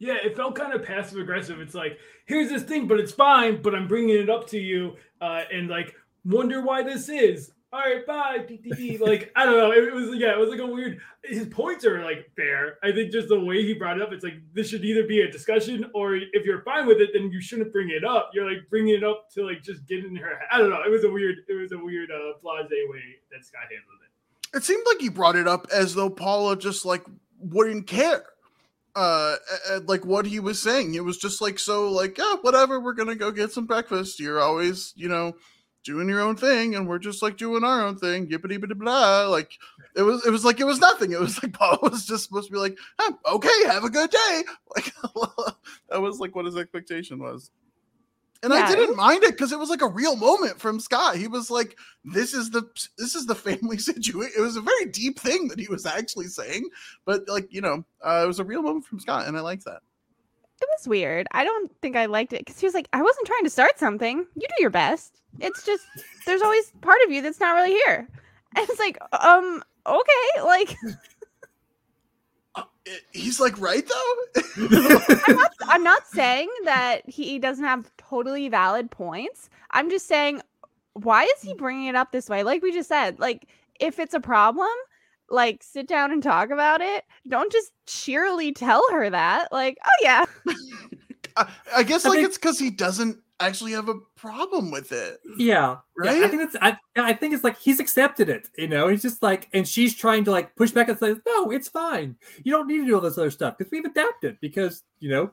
Yeah, 0.01 0.17
it 0.25 0.35
felt 0.35 0.57
kind 0.57 0.73
of 0.73 0.83
passive 0.83 1.19
aggressive. 1.19 1.61
It's 1.61 1.75
like, 1.75 1.99
here's 2.25 2.49
this 2.49 2.63
thing, 2.63 2.89
but 2.89 2.99
it's 2.99 3.13
fine, 3.13 3.61
but 3.61 3.75
I'm 3.75 3.87
bringing 3.87 4.17
it 4.17 4.31
up 4.31 4.49
to 4.49 4.59
you, 4.59 4.97
uh, 5.21 5.43
and 5.53 5.69
like, 5.69 5.95
wonder 6.25 6.63
why 6.63 6.83
this 6.83 7.09
is. 7.09 7.53
All 7.73 7.81
right, 7.81 8.05
bye. 8.05 8.47
Like, 8.99 9.31
I 9.37 9.45
don't 9.45 9.57
know. 9.57 9.73
It, 9.73 9.95
was 9.95 10.19
yeah, 10.19 10.33
it 10.33 10.39
was 10.39 10.49
like 10.49 10.59
a 10.59 10.67
weird. 10.67 10.99
His 11.23 11.47
points 11.47 11.85
are 11.85 12.03
like 12.03 12.31
fair. 12.35 12.79
I 12.83 12.91
think 12.91 13.13
just 13.13 13.29
the 13.29 13.39
way 13.39 13.63
he 13.63 13.75
brought 13.75 13.97
it 13.97 14.03
up, 14.03 14.13
it's 14.13 14.25
like 14.25 14.41
this 14.55 14.69
should 14.69 14.85
either 14.85 15.07
be 15.07 15.21
a 15.21 15.31
discussion 15.31 15.87
or 15.95 16.17
if 16.17 16.45
you're 16.45 16.63
fine 16.63 16.87
with 16.87 17.01
it, 17.01 17.11
then 17.13 17.31
you 17.31 17.41
shouldn't 17.41 17.73
bring 17.73 17.91
it 17.91 18.05
up. 18.05 18.31
You're 18.33 18.51
like 18.51 18.69
bringing 18.71 18.95
it 18.95 19.05
up 19.05 19.31
to 19.35 19.47
like 19.47 19.63
just 19.63 19.87
get 19.87 20.05
in 20.05 20.17
her. 20.17 20.41
I 20.51 20.59
don't 20.59 20.71
know. 20.71 20.83
It 20.85 20.91
was 20.91 21.05
a 21.05 21.11
weird. 21.11 21.37
It 21.49 21.55
was 21.55 21.71
a 21.73 21.79
weird 21.79 22.11
uh, 22.11 22.39
blase 22.43 22.69
way 22.71 23.03
that 23.31 23.45
Scott 23.45 23.63
handled 23.63 24.01
it. 24.05 24.57
It 24.57 24.65
seemed 24.65 24.85
like 24.87 25.01
he 25.01 25.09
brought 25.09 25.37
it 25.37 25.47
up 25.47 25.69
as 25.73 25.95
though 25.95 26.11
Paula 26.11 26.57
just 26.57 26.85
like 26.85 27.05
wouldn't 27.39 27.87
care. 27.87 28.25
Uh, 28.95 29.37
like 29.87 30.05
what 30.05 30.27
he 30.27 30.41
was 30.41 30.61
saying, 30.61 30.95
it 30.95 31.05
was 31.05 31.17
just 31.17 31.41
like 31.41 31.59
so, 31.59 31.91
like 31.91 32.19
yeah, 32.19 32.37
whatever. 32.43 32.81
We're 32.81 32.95
gonna 32.95 33.15
go 33.15 33.31
get 33.31 33.53
some 33.53 33.67
breakfast. 33.67 34.19
You're 34.19 34.41
always, 34.41 34.93
you 34.97 35.09
know, 35.09 35.35
doing 35.85 36.09
your 36.09 36.21
own 36.21 36.37
thing, 36.37 36.75
and 36.75 36.89
we're 36.89 36.99
just 36.99 37.23
like 37.23 37.37
doing 37.37 37.65
our 37.65 37.83
own 37.87 37.97
thing. 37.99 38.29
Yippity 38.29 38.61
blah 38.61 38.75
blah. 38.75 39.29
Like 39.31 39.53
it 39.97 40.03
was, 40.03 40.27
it 40.27 40.31
was 40.31 40.45
like 40.45 40.61
it 40.61 40.65
was 40.65 40.81
nothing. 40.81 41.13
It 41.13 41.21
was 41.21 41.43
like 41.43 41.53
Paul 41.59 41.79
was 41.83 42.07
just 42.07 42.25
supposed 42.25 42.49
to 42.49 42.53
be 42.53 42.59
like, 42.59 42.79
okay, 43.27 43.65
have 43.67 43.85
a 43.85 43.91
good 43.91 44.11
day. 44.11 44.43
Like 44.77 44.93
that 45.89 46.01
was 46.01 46.21
like 46.21 46.37
what 46.37 46.45
his 46.45 46.57
expectation 46.57 47.19
was. 47.19 47.51
And 48.43 48.53
Yeah, 48.55 48.67
I 48.67 48.75
didn't 48.75 48.97
mind 48.97 49.23
it 49.23 49.33
because 49.33 49.53
it 49.53 49.59
was 49.59 49.69
like 49.69 49.83
a 49.83 49.89
real 49.89 50.17
moment 50.17 50.59
from 50.59 50.81
Scott. 50.81 51.17
He 51.17 51.29
was 51.29 51.51
like, 51.51 51.77
"This 52.05 52.33
is 52.33 52.51
the 52.51 52.63
this 52.97 53.15
is 53.15 53.27
the 53.27 53.35
family 53.35 53.79
situation." 53.91 54.33
It 54.37 54.41
was 54.41 54.57
a 54.57 54.63
very 54.63 54.87
deep 54.87 55.19
thing 55.19 55.49
that 55.49 55.61
he 55.61 55.69
was 55.69 55.85
actually 55.85 56.27
saying, 56.27 56.69
but 57.05 57.29
like 57.29 57.53
you 57.53 57.61
know, 57.61 57.85
uh, 58.03 58.23
it 58.25 58.27
was 58.27 58.41
a 58.41 58.45
real 58.45 58.63
moment 58.63 58.87
from 58.87 59.01
Scott, 59.01 59.27
and 59.27 59.37
I 59.37 59.41
liked 59.41 59.67
that. 59.67 59.83
It 60.63 60.69
was 60.79 60.89
weird. 60.89 61.27
I 61.33 61.45
don't 61.45 61.71
think 61.81 61.97
I 61.97 62.07
liked 62.07 62.33
it 62.33 62.41
because 62.41 62.61
he 62.61 62.67
was 62.67 62.75
like, 62.75 62.89
I 62.93 63.03
wasn't 63.03 63.27
trying 63.27 63.45
to 63.45 63.51
start 63.51 63.79
something. 63.79 64.27
You 64.35 64.47
do 64.49 64.55
your 64.61 64.71
best. 64.71 65.21
It's 65.39 65.65
just 65.65 65.85
there's 66.27 66.43
always 66.43 66.71
part 66.81 66.99
of 67.05 67.13
you 67.13 67.23
that's 67.23 67.41
not 67.41 67.55
really 67.55 67.73
here. 67.73 68.09
And 68.57 68.69
it's 68.69 68.79
like, 68.79 68.99
um, 69.13 69.63
okay, 69.87 70.43
like 70.45 70.77
it- 72.87 73.03
he's 73.13 73.41
like, 73.41 73.59
right 73.61 73.87
though. 73.87 74.43
I'm 75.27 75.37
not 75.37 75.53
I'm 75.63 75.83
not 75.85 76.07
saying 76.09 76.49
that 76.65 77.09
he 77.09 77.39
doesn't 77.39 77.65
have 77.65 77.91
totally 77.97 78.49
valid 78.49 78.91
points. 78.91 79.49
I'm 79.71 79.91
just 79.91 80.07
saying 80.07 80.41
why 80.95 81.23
is 81.25 81.43
he 81.43 81.55
bringing 81.55 81.87
it 81.87 81.95
up 81.95 82.11
this 82.13 82.29
way? 82.29 82.43
Like 82.43 82.63
we 82.63 82.73
just 82.73 82.89
said, 82.89 83.19
like 83.21 83.49
if 83.79 83.99
it's 83.99 84.15
a 84.15 84.21
problem, 84.21 84.69
like 85.29 85.63
sit 85.63 85.87
down 85.87 86.11
and 86.11 86.23
talk 86.23 86.51
about 86.51 86.81
it. 86.81 87.05
Don't 87.29 87.53
just 87.53 87.73
cheerily 87.87 88.53
tell 88.53 88.83
her 88.91 89.09
that. 89.09 89.53
Like, 89.53 89.79
oh 89.85 89.89
yeah, 90.03 90.25
I, 91.37 91.49
I 91.77 91.83
guess 91.85 92.05
I 92.05 92.09
like 92.11 92.17
think- 92.17 92.29
it's 92.29 92.39
because 92.39 92.59
he 92.59 92.71
doesn't 92.71 93.19
actually 93.41 93.73
have 93.73 93.89
a 93.89 93.95
problem 94.17 94.71
with 94.71 94.93
it, 94.93 95.21
Yeah, 95.37 95.79
right? 95.97 96.19
Yeah, 96.19 96.25
I 96.25 96.29
think 96.29 96.43
it's 96.43 96.57
I, 96.61 96.77
I 96.97 97.13
think 97.15 97.35
it's 97.35 97.45
like 97.45 97.59
he's 97.59 97.81
accepted 97.81 98.29
it, 98.29 98.49
you 98.57 98.69
know. 98.69 98.89
He's 98.89 99.03
just 99.03 99.23
like, 99.23 99.49
and 99.53 99.67
she's 99.67 99.95
trying 99.95 100.25
to 100.25 100.31
like 100.31 100.55
push 100.57 100.71
back 100.73 100.89
and 100.89 100.99
say, 100.99 101.15
"No, 101.27 101.51
it's 101.51 101.69
fine. 101.69 102.17
You 102.45 102.53
don't 102.53 102.67
need 102.69 102.79
to 102.79 102.87
do 102.87 102.95
all 102.95 103.01
this 103.01 103.19
other 103.19 103.31
stuff 103.31 103.57
because 103.59 103.71
we've 103.71 103.85
adapted. 103.85 104.39
Because 104.41 104.85
you 105.01 105.11
know, 105.11 105.33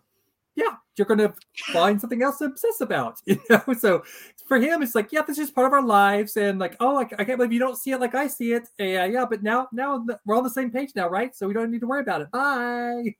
yeah, 0.56 0.76
you're 0.96 1.06
going 1.08 1.20
to 1.20 1.34
find 1.74 2.00
something 2.02 2.24
else 2.24 2.40
to 2.40 2.46
obsess 2.46 2.82
about, 2.82 3.20
you 3.26 3.40
know." 3.50 3.62
So 3.78 4.04
for 4.48 4.58
him, 4.58 4.82
it's 4.82 4.96
like, 4.96 5.12
yeah, 5.12 5.22
this 5.24 5.38
is 5.38 5.52
part 5.52 5.68
of 5.68 5.74
our 5.74 5.84
lives, 5.84 6.38
and 6.38 6.60
like, 6.60 6.76
oh, 6.80 6.94
like, 6.94 7.14
I 7.20 7.24
can't 7.26 7.38
believe 7.38 7.54
you 7.54 7.60
don't 7.60 7.78
see 7.78 7.92
it 7.92 8.00
like 8.00 8.16
I 8.16 8.28
see 8.28 8.54
it. 8.54 8.68
Yeah, 8.80 9.06
yeah, 9.06 9.26
but 9.30 9.44
now, 9.44 9.68
now 9.74 10.06
we're 10.26 10.38
on 10.38 10.44
the 10.44 10.50
same 10.50 10.72
page 10.72 10.92
now, 10.96 11.10
right? 11.10 11.36
So 11.36 11.48
we 11.48 11.54
don't 11.54 11.72
need 11.72 11.82
to 11.82 11.88
worry 11.88 12.02
about 12.02 12.22
it. 12.22 12.32
Bye. 12.32 13.16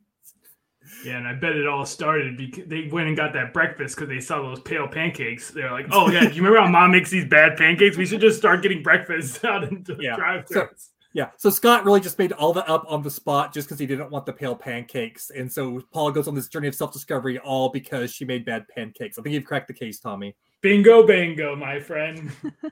Yeah, 1.04 1.18
and 1.18 1.28
I 1.28 1.34
bet 1.34 1.56
it 1.56 1.68
all 1.68 1.86
started 1.86 2.38
because 2.38 2.66
they 2.68 2.88
went 2.92 3.08
and 3.08 3.18
got 3.18 3.34
that 3.34 3.54
breakfast 3.54 3.96
because 3.96 4.10
they 4.10 4.20
saw 4.20 4.42
those 4.42 4.60
pale 4.62 4.88
pancakes. 4.88 5.52
They're 5.52 5.72
like, 5.72 5.88
"Oh 5.92 6.10
yeah, 6.10 6.22
do 6.22 6.28
you 6.28 6.42
remember 6.42 6.60
how 6.60 6.68
mom 6.68 6.92
makes 6.92 7.10
these 7.10 7.26
bad 7.26 7.58
pancakes? 7.58 7.98
We 7.98 8.06
should 8.06 8.22
just 8.22 8.38
start 8.38 8.62
getting 8.62 8.84
breakfast 8.84 9.44
out 9.46 9.64
into 9.64 9.96
the 9.96 10.04
Yeah, 10.04 10.16
drive-thrus." 10.16 10.92
Yeah, 11.14 11.30
so 11.38 11.50
Scott 11.50 11.84
really 11.84 12.00
just 12.00 12.20
made 12.20 12.32
all 12.34 12.54
that 12.54 12.70
up 12.70 12.86
on 12.88 13.02
the 13.02 13.10
spot 13.10 13.54
just 13.54 13.68
because 13.68 13.80
he 13.80 13.88
didn't 13.88 14.12
want 14.12 14.26
the 14.26 14.34
pale 14.34 14.56
pancakes, 14.56 15.32
and 15.32 15.52
so 15.52 15.82
Paula 15.92 16.12
goes 16.14 16.28
on 16.28 16.36
this 16.36 16.48
journey 16.48 16.68
of 16.68 16.76
self-discovery 16.76 17.40
all 17.40 17.70
because 17.70 18.14
she 18.14 18.24
made 18.24 18.46
bad 18.46 18.68
pancakes. 18.68 19.18
I 19.18 19.22
think 19.24 19.34
you've 19.34 19.46
cracked 19.46 19.68
the 19.68 19.74
case, 19.74 20.00
Tommy. 20.00 20.36
Bingo, 20.62 21.08
bango, 21.08 21.56
my 21.56 21.80
friend. 21.80 22.32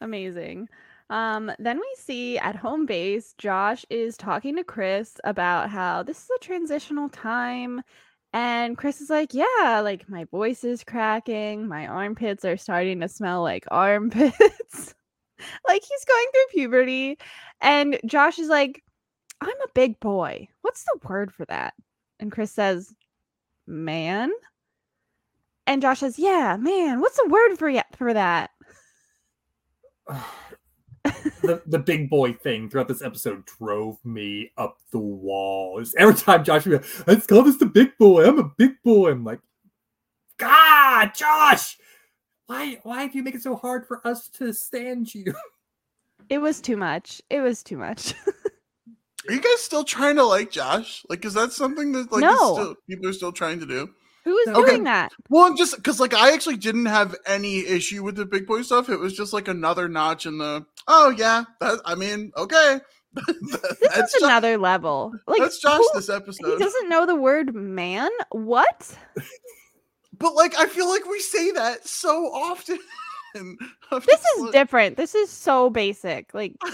Amazing. 0.00 0.68
Um, 1.10 1.50
then 1.58 1.78
we 1.78 1.94
see 1.96 2.38
at 2.38 2.56
home 2.56 2.84
base, 2.84 3.34
Josh 3.38 3.84
is 3.88 4.16
talking 4.16 4.56
to 4.56 4.64
Chris 4.64 5.18
about 5.24 5.70
how 5.70 6.02
this 6.02 6.18
is 6.24 6.30
a 6.36 6.38
transitional 6.40 7.08
time. 7.08 7.82
And 8.34 8.76
Chris 8.76 9.00
is 9.00 9.08
like, 9.08 9.32
Yeah, 9.32 9.80
like 9.82 10.08
my 10.08 10.24
voice 10.24 10.64
is 10.64 10.84
cracking. 10.84 11.66
My 11.66 11.86
armpits 11.86 12.44
are 12.44 12.58
starting 12.58 13.00
to 13.00 13.08
smell 13.08 13.42
like 13.42 13.64
armpits. 13.70 14.94
like 15.66 15.82
he's 15.82 16.04
going 16.04 16.26
through 16.32 16.46
puberty. 16.52 17.18
And 17.60 17.98
Josh 18.04 18.38
is 18.38 18.48
like, 18.48 18.84
I'm 19.40 19.48
a 19.48 19.72
big 19.74 19.98
boy. 20.00 20.48
What's 20.62 20.84
the 20.84 20.98
word 21.08 21.32
for 21.32 21.46
that? 21.46 21.74
And 22.20 22.30
Chris 22.30 22.52
says, 22.52 22.92
Man. 23.66 24.30
And 25.66 25.80
Josh 25.80 26.00
says, 26.00 26.18
Yeah, 26.18 26.58
man. 26.58 27.00
What's 27.00 27.16
the 27.16 27.28
word 27.28 27.56
for, 27.56 27.70
ya- 27.70 27.82
for 27.96 28.12
that? 28.12 28.50
the 31.42 31.62
the 31.66 31.78
big 31.78 32.08
boy 32.10 32.32
thing 32.32 32.68
throughout 32.68 32.88
this 32.88 33.02
episode 33.02 33.44
drove 33.46 34.04
me 34.04 34.52
up 34.56 34.78
the 34.90 34.98
walls. 34.98 35.94
Every 35.98 36.14
time 36.14 36.44
Josh 36.44 36.66
would 36.66 36.82
be 36.82 36.86
like, 36.86 37.06
let's 37.06 37.26
call 37.26 37.42
this 37.42 37.56
the 37.56 37.66
big 37.66 37.96
boy. 37.98 38.26
I'm 38.26 38.38
a 38.38 38.44
big 38.56 38.82
boy. 38.84 39.10
I'm 39.12 39.24
like, 39.24 39.40
God, 40.36 41.12
Josh, 41.14 41.78
why 42.46 42.78
why 42.82 43.06
do 43.08 43.18
you 43.18 43.24
make 43.24 43.34
it 43.34 43.42
so 43.42 43.56
hard 43.56 43.86
for 43.86 44.06
us 44.06 44.28
to 44.30 44.52
stand 44.52 45.14
you? 45.14 45.34
It 46.28 46.42
was 46.42 46.60
too 46.60 46.76
much. 46.76 47.22
It 47.30 47.40
was 47.40 47.62
too 47.62 47.78
much. 47.78 48.12
Are 49.28 49.32
you 49.32 49.40
guys 49.40 49.60
still 49.62 49.82
trying 49.84 50.16
to 50.16 50.24
like 50.24 50.50
Josh? 50.50 51.02
Like, 51.08 51.24
is 51.24 51.32
that 51.32 51.52
something 51.52 51.92
that 51.92 52.12
like 52.12 52.22
is 52.22 52.30
No. 52.30 52.52
still, 52.54 52.74
people 52.86 53.08
are 53.08 53.12
still 53.14 53.32
trying 53.32 53.60
to 53.60 53.66
do? 53.66 53.88
Who 54.28 54.36
is 54.36 54.48
Okay. 54.48 54.70
doing 54.72 54.84
that? 54.84 55.10
Well, 55.30 55.46
I'm 55.46 55.56
just 55.56 55.74
because 55.76 55.98
like 55.98 56.12
I 56.12 56.34
actually 56.34 56.58
didn't 56.58 56.84
have 56.84 57.16
any 57.24 57.60
issue 57.66 58.02
with 58.04 58.14
the 58.16 58.26
big 58.26 58.46
boy 58.46 58.60
stuff. 58.60 58.90
It 58.90 58.98
was 58.98 59.14
just 59.14 59.32
like 59.32 59.48
another 59.48 59.88
notch 59.88 60.26
in 60.26 60.36
the. 60.36 60.66
Oh 60.86 61.08
yeah, 61.08 61.44
that 61.60 61.80
I 61.86 61.94
mean, 61.94 62.30
okay. 62.36 62.78
This 63.26 64.14
is 64.14 64.20
Jo- 64.20 64.26
another 64.26 64.58
level. 64.58 65.14
Like 65.26 65.40
that's 65.40 65.58
Josh 65.58 65.78
who- 65.78 65.90
this 65.94 66.10
episode. 66.10 66.46
he 66.46 66.58
doesn't 66.58 66.90
know 66.90 67.06
the 67.06 67.14
word 67.14 67.54
man. 67.54 68.10
What? 68.32 68.94
But 70.18 70.34
like, 70.34 70.54
I 70.58 70.66
feel 70.66 70.90
like 70.90 71.06
we 71.06 71.20
say 71.20 71.50
that 71.52 71.88
so 71.88 72.26
often. 72.26 72.78
This 73.34 74.24
is 74.36 74.42
like- 74.42 74.52
different. 74.52 74.98
This 74.98 75.14
is 75.14 75.30
so 75.30 75.70
basic. 75.70 76.34
Like 76.34 76.54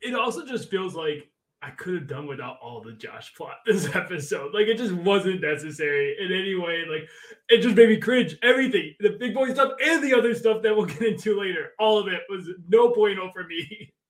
it 0.00 0.14
also 0.14 0.44
just 0.44 0.70
feels 0.70 0.94
like 0.94 1.28
I 1.62 1.70
could 1.70 1.94
have 1.94 2.08
done 2.08 2.26
without 2.26 2.58
all 2.60 2.80
the 2.80 2.92
Josh 2.92 3.34
plot 3.34 3.58
this 3.66 3.94
episode. 3.94 4.52
Like 4.52 4.66
it 4.66 4.78
just 4.78 4.92
wasn't 4.92 5.40
necessary 5.40 6.16
in 6.18 6.32
any 6.32 6.54
way. 6.54 6.84
Like 6.88 7.08
it 7.48 7.62
just 7.62 7.76
made 7.76 7.88
me 7.88 7.98
cringe. 7.98 8.36
Everything, 8.42 8.94
the 9.00 9.10
big 9.10 9.34
boy 9.34 9.52
stuff 9.52 9.72
and 9.82 10.02
the 10.02 10.14
other 10.14 10.34
stuff 10.34 10.62
that 10.62 10.76
we'll 10.76 10.86
get 10.86 11.02
into 11.02 11.38
later, 11.38 11.70
all 11.78 11.98
of 11.98 12.08
it 12.08 12.22
was 12.28 12.48
no 12.68 12.92
bueno 12.92 13.30
for 13.32 13.44
me. 13.44 13.92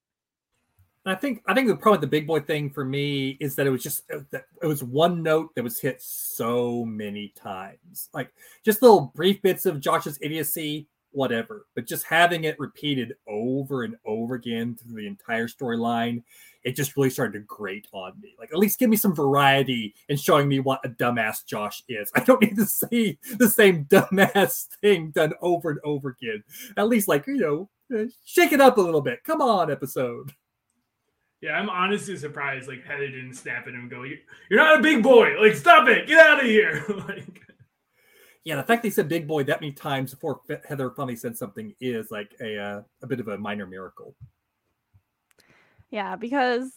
I 1.04 1.16
think 1.16 1.42
I 1.46 1.54
think 1.54 1.66
the 1.66 1.98
the 1.98 2.06
big 2.06 2.28
boy 2.28 2.40
thing 2.40 2.70
for 2.70 2.84
me 2.84 3.30
is 3.40 3.56
that 3.56 3.66
it 3.66 3.70
was 3.70 3.82
just 3.82 4.04
uh, 4.12 4.20
it 4.62 4.66
was 4.66 4.84
one 4.84 5.20
note 5.20 5.52
that 5.56 5.64
was 5.64 5.80
hit 5.80 6.00
so 6.00 6.84
many 6.84 7.32
times. 7.36 8.08
Like 8.14 8.32
just 8.64 8.82
little 8.82 9.12
brief 9.16 9.42
bits 9.42 9.66
of 9.66 9.80
Josh's 9.80 10.16
idiocy, 10.22 10.86
whatever, 11.12 11.66
but 11.74 11.86
just 11.86 12.04
having 12.04 12.44
it 12.44 12.58
repeated 12.58 13.14
over 13.28 13.84
and 13.84 13.96
over 14.04 14.34
again 14.34 14.74
through 14.76 15.00
the 15.00 15.06
entire 15.06 15.46
storyline, 15.48 16.22
it 16.64 16.76
just 16.76 16.96
really 16.96 17.10
started 17.10 17.32
to 17.38 17.44
grate 17.46 17.86
on 17.92 18.12
me. 18.20 18.34
Like 18.38 18.50
at 18.52 18.58
least 18.58 18.78
give 18.78 18.90
me 18.90 18.96
some 18.96 19.14
variety 19.14 19.94
in 20.08 20.16
showing 20.16 20.48
me 20.48 20.60
what 20.60 20.84
a 20.84 20.88
dumbass 20.88 21.44
Josh 21.44 21.82
is. 21.88 22.10
I 22.14 22.20
don't 22.20 22.40
need 22.40 22.56
to 22.56 22.66
see 22.66 23.18
the 23.38 23.48
same 23.48 23.84
dumbass 23.86 24.66
thing 24.80 25.10
done 25.10 25.32
over 25.40 25.70
and 25.70 25.80
over 25.84 26.16
again. 26.20 26.42
At 26.76 26.88
least 26.88 27.08
like, 27.08 27.26
you 27.26 27.36
know, 27.38 27.70
uh, 27.94 28.04
shake 28.24 28.52
it 28.52 28.60
up 28.60 28.78
a 28.78 28.80
little 28.80 29.02
bit. 29.02 29.24
Come 29.24 29.42
on, 29.42 29.70
episode. 29.70 30.32
Yeah, 31.40 31.58
I'm 31.58 31.68
honestly 31.68 32.16
surprised. 32.16 32.68
Like 32.68 32.84
Heather 32.84 33.08
didn't 33.08 33.34
snap 33.34 33.66
at 33.66 33.74
him 33.74 33.80
and 33.80 33.90
go, 33.90 34.04
"You- 34.04 34.20
"You're 34.48 34.60
not 34.60 34.78
a 34.78 34.82
big 34.82 35.02
boy. 35.02 35.34
Like 35.40 35.56
stop 35.56 35.88
it. 35.88 36.06
Get 36.06 36.24
out 36.24 36.38
of 36.38 36.46
here." 36.46 36.84
like 37.08 37.42
Yeah, 38.44 38.56
the 38.56 38.64
fact 38.64 38.82
they 38.82 38.90
said 38.90 39.08
"big 39.08 39.28
boy" 39.28 39.44
that 39.44 39.60
many 39.60 39.72
times 39.72 40.12
before 40.12 40.40
Heather 40.68 40.90
finally 40.90 41.16
said 41.16 41.36
something 41.36 41.74
is 41.80 42.10
like 42.10 42.34
a 42.40 42.58
uh, 42.58 42.82
a 43.02 43.06
bit 43.06 43.20
of 43.20 43.28
a 43.28 43.38
minor 43.38 43.66
miracle. 43.66 44.14
yeah, 45.90 46.16
because 46.16 46.72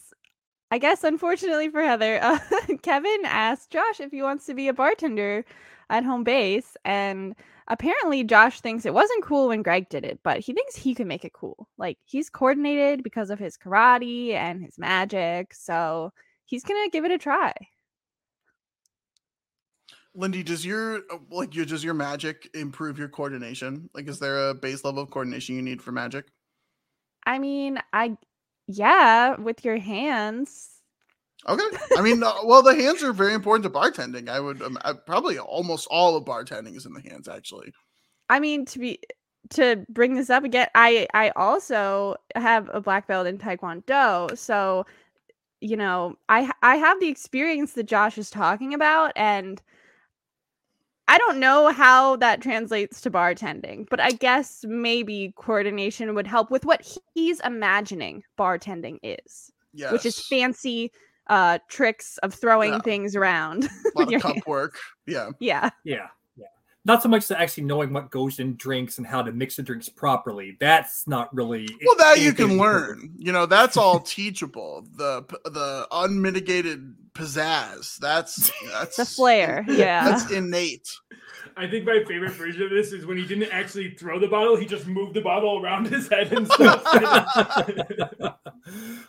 I 0.70 0.78
guess 0.78 1.04
unfortunately 1.04 1.68
for 1.70 1.82
Heather, 1.82 2.18
uh, 2.22 2.38
Kevin 2.82 3.22
asked 3.24 3.70
Josh 3.70 4.00
if 4.00 4.12
he 4.12 4.22
wants 4.22 4.46
to 4.46 4.54
be 4.54 4.68
a 4.68 4.74
bartender 4.74 5.44
at 5.90 6.04
home 6.04 6.24
base, 6.24 6.76
and 6.84 7.34
apparently 7.68 8.22
Josh 8.24 8.60
thinks 8.60 8.86
it 8.86 8.94
wasn't 8.94 9.24
cool 9.24 9.48
when 9.48 9.62
Greg 9.62 9.88
did 9.88 10.04
it, 10.04 10.20
but 10.22 10.40
he 10.40 10.52
thinks 10.52 10.76
he 10.76 10.94
can 10.94 11.08
make 11.08 11.24
it 11.24 11.32
cool. 11.32 11.68
Like 11.78 11.98
he's 12.04 12.30
coordinated 12.30 13.02
because 13.02 13.30
of 13.30 13.38
his 13.40 13.56
karate 13.58 14.34
and 14.34 14.62
his 14.62 14.78
magic, 14.78 15.52
so 15.54 16.12
he's 16.44 16.64
gonna 16.64 16.90
give 16.90 17.04
it 17.04 17.10
a 17.10 17.18
try. 17.18 17.52
Lindy, 20.16 20.42
does 20.42 20.64
your 20.64 20.96
uh, 21.10 21.18
like 21.30 21.54
your 21.54 21.66
does 21.66 21.84
your 21.84 21.94
magic 21.94 22.48
improve 22.54 22.98
your 22.98 23.08
coordination? 23.08 23.90
Like, 23.94 24.08
is 24.08 24.18
there 24.18 24.48
a 24.48 24.54
base 24.54 24.84
level 24.84 25.02
of 25.02 25.10
coordination 25.10 25.56
you 25.56 25.62
need 25.62 25.82
for 25.82 25.92
magic? 25.92 26.26
I 27.26 27.38
mean, 27.38 27.78
I 27.92 28.16
yeah, 28.66 29.36
with 29.36 29.64
your 29.64 29.78
hands. 29.78 30.70
Okay, 31.48 31.76
I 31.96 32.02
mean, 32.02 32.22
uh, 32.22 32.32
well, 32.44 32.62
the 32.62 32.74
hands 32.74 33.02
are 33.02 33.12
very 33.12 33.34
important 33.34 33.64
to 33.64 33.78
bartending. 33.78 34.28
I 34.28 34.40
would 34.40 34.62
um, 34.62 34.78
I, 34.82 34.94
probably 34.94 35.38
almost 35.38 35.86
all 35.90 36.16
of 36.16 36.24
bartending 36.24 36.76
is 36.76 36.86
in 36.86 36.94
the 36.94 37.02
hands, 37.02 37.28
actually. 37.28 37.72
I 38.28 38.40
mean, 38.40 38.64
to 38.66 38.78
be 38.78 38.98
to 39.50 39.84
bring 39.88 40.14
this 40.14 40.30
up 40.30 40.44
again, 40.44 40.68
I 40.74 41.06
I 41.14 41.30
also 41.36 42.16
have 42.34 42.70
a 42.72 42.80
black 42.80 43.06
belt 43.06 43.26
in 43.26 43.38
Taekwondo, 43.38 44.36
so 44.36 44.86
you 45.60 45.76
know, 45.76 46.16
I 46.28 46.50
I 46.62 46.76
have 46.76 47.00
the 47.00 47.08
experience 47.08 47.72
that 47.74 47.84
Josh 47.84 48.18
is 48.18 48.30
talking 48.30 48.74
about, 48.74 49.12
and 49.14 49.60
I 51.08 51.18
don't 51.18 51.38
know 51.38 51.68
how 51.68 52.16
that 52.16 52.40
translates 52.40 53.00
to 53.02 53.10
bartending, 53.10 53.86
but 53.88 54.00
I 54.00 54.10
guess 54.10 54.64
maybe 54.66 55.32
coordination 55.36 56.14
would 56.14 56.26
help 56.26 56.50
with 56.50 56.64
what 56.64 56.86
he's 57.14 57.40
imagining 57.40 58.22
bartending 58.38 58.98
is, 59.02 59.52
Yes, 59.72 59.92
which 59.92 60.06
is 60.06 60.18
fancy 60.28 60.90
uh 61.28 61.58
tricks 61.68 62.18
of 62.18 62.32
throwing 62.34 62.72
Yeah. 62.72 62.80
things 62.80 63.14
around. 63.16 63.64
a 63.96 63.98
lot 63.98 64.10
your 64.10 64.18
of 64.18 64.22
cup 64.22 64.32
hands. 64.34 64.46
work. 64.46 64.78
Yeah, 65.06 65.30
yeah. 65.40 65.70
Yeah, 65.84 65.96
yeah. 65.96 66.06
Not 66.86 67.02
so 67.02 67.08
much 67.08 67.26
to 67.26 67.40
actually 67.40 67.64
knowing 67.64 67.92
what 67.92 68.12
goes 68.12 68.38
in 68.38 68.54
drinks 68.54 68.98
and 68.98 69.06
how 69.06 69.20
to 69.20 69.32
mix 69.32 69.56
the 69.56 69.64
drinks 69.64 69.88
properly. 69.88 70.56
That's 70.60 71.08
not 71.08 71.34
really. 71.34 71.68
well, 71.84 71.96
that 71.96 72.20
you 72.20 72.32
can 72.32 72.58
learn. 72.58 73.10
You 73.18 73.32
know, 73.32 73.44
that's 73.44 73.76
all 73.76 73.98
teachable. 74.16 74.86
The 74.94 75.24
the 75.44 75.88
unmitigated 75.90 76.94
pizzazz. 77.12 77.96
That's 77.96 78.52
that's 78.70 78.96
The 78.96 79.04
flair. 79.04 79.64
Yeah. 79.68 80.08
That's 80.08 80.30
innate. 80.30 80.88
I 81.58 81.66
think 81.66 81.86
my 81.86 82.04
favorite 82.06 82.32
version 82.32 82.62
of 82.62 82.70
this 82.70 82.92
is 82.92 83.06
when 83.06 83.16
he 83.16 83.24
didn't 83.24 83.50
actually 83.50 83.90
throw 83.90 84.18
the 84.18 84.28
bottle; 84.28 84.56
he 84.56 84.66
just 84.66 84.86
moved 84.86 85.14
the 85.14 85.22
bottle 85.22 85.62
around 85.62 85.86
his 85.86 86.06
head 86.08 86.30
and 86.32 86.46
stuff. 86.46 86.82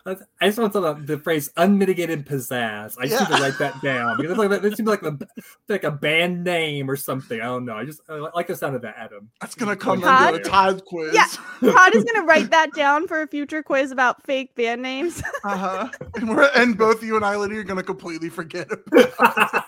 I 0.06 0.16
just 0.44 0.58
want 0.58 0.72
to 0.74 0.80
the, 0.80 0.94
the 0.94 1.18
phrase 1.18 1.50
unmitigated 1.58 2.26
pizzazz. 2.26 2.96
I 2.98 3.08
just 3.08 3.30
need 3.30 3.36
to 3.36 3.44
write 3.44 3.58
that 3.60 3.82
down 3.82 4.16
because 4.16 4.32
it's 4.32 4.40
like 4.40 4.64
it 4.64 4.78
seems 4.78 4.88
like 4.88 5.02
the 5.02 5.28
like 5.68 5.84
a 5.84 5.92
band 5.92 6.46
name 6.46 6.90
or 6.90 6.96
something. 6.96 7.42
I 7.42 7.46
don't 7.46 7.66
know. 7.66 7.76
I 7.76 7.84
just 7.84 8.02
I 8.08 8.14
like 8.14 8.48
the 8.48 8.56
sound 8.56 8.76
of 8.76 8.82
that, 8.84 8.96
Adam. 8.98 9.30
That's 9.42 9.56
gonna 9.56 9.76
come 9.76 10.00
Todd? 10.00 10.36
into 10.36 10.48
a 10.48 10.50
tithe 10.50 10.80
quiz. 10.86 11.14
Yeah. 11.14 11.28
Todd 11.72 11.96
is 11.96 12.06
gonna 12.06 12.26
write 12.26 12.50
that 12.52 12.74
down 12.74 13.08
for 13.08 13.22
a 13.22 13.28
future 13.28 13.62
quiz 13.62 13.92
about 13.92 14.24
fake 14.24 14.56
band 14.56 14.82
names. 14.82 15.22
Uh-huh. 15.44 15.90
And, 16.16 16.30
we're, 16.30 16.50
and 16.56 16.78
both 16.78 17.04
you 17.04 17.16
and 17.16 17.26
I, 17.26 17.36
Lydia, 17.36 17.60
are 17.60 17.64
gonna 17.64 17.84
completely 17.84 18.30
forget 18.30 18.72
about 18.72 19.64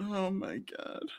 Oh 0.00 0.30
my 0.30 0.58
god. 0.58 1.10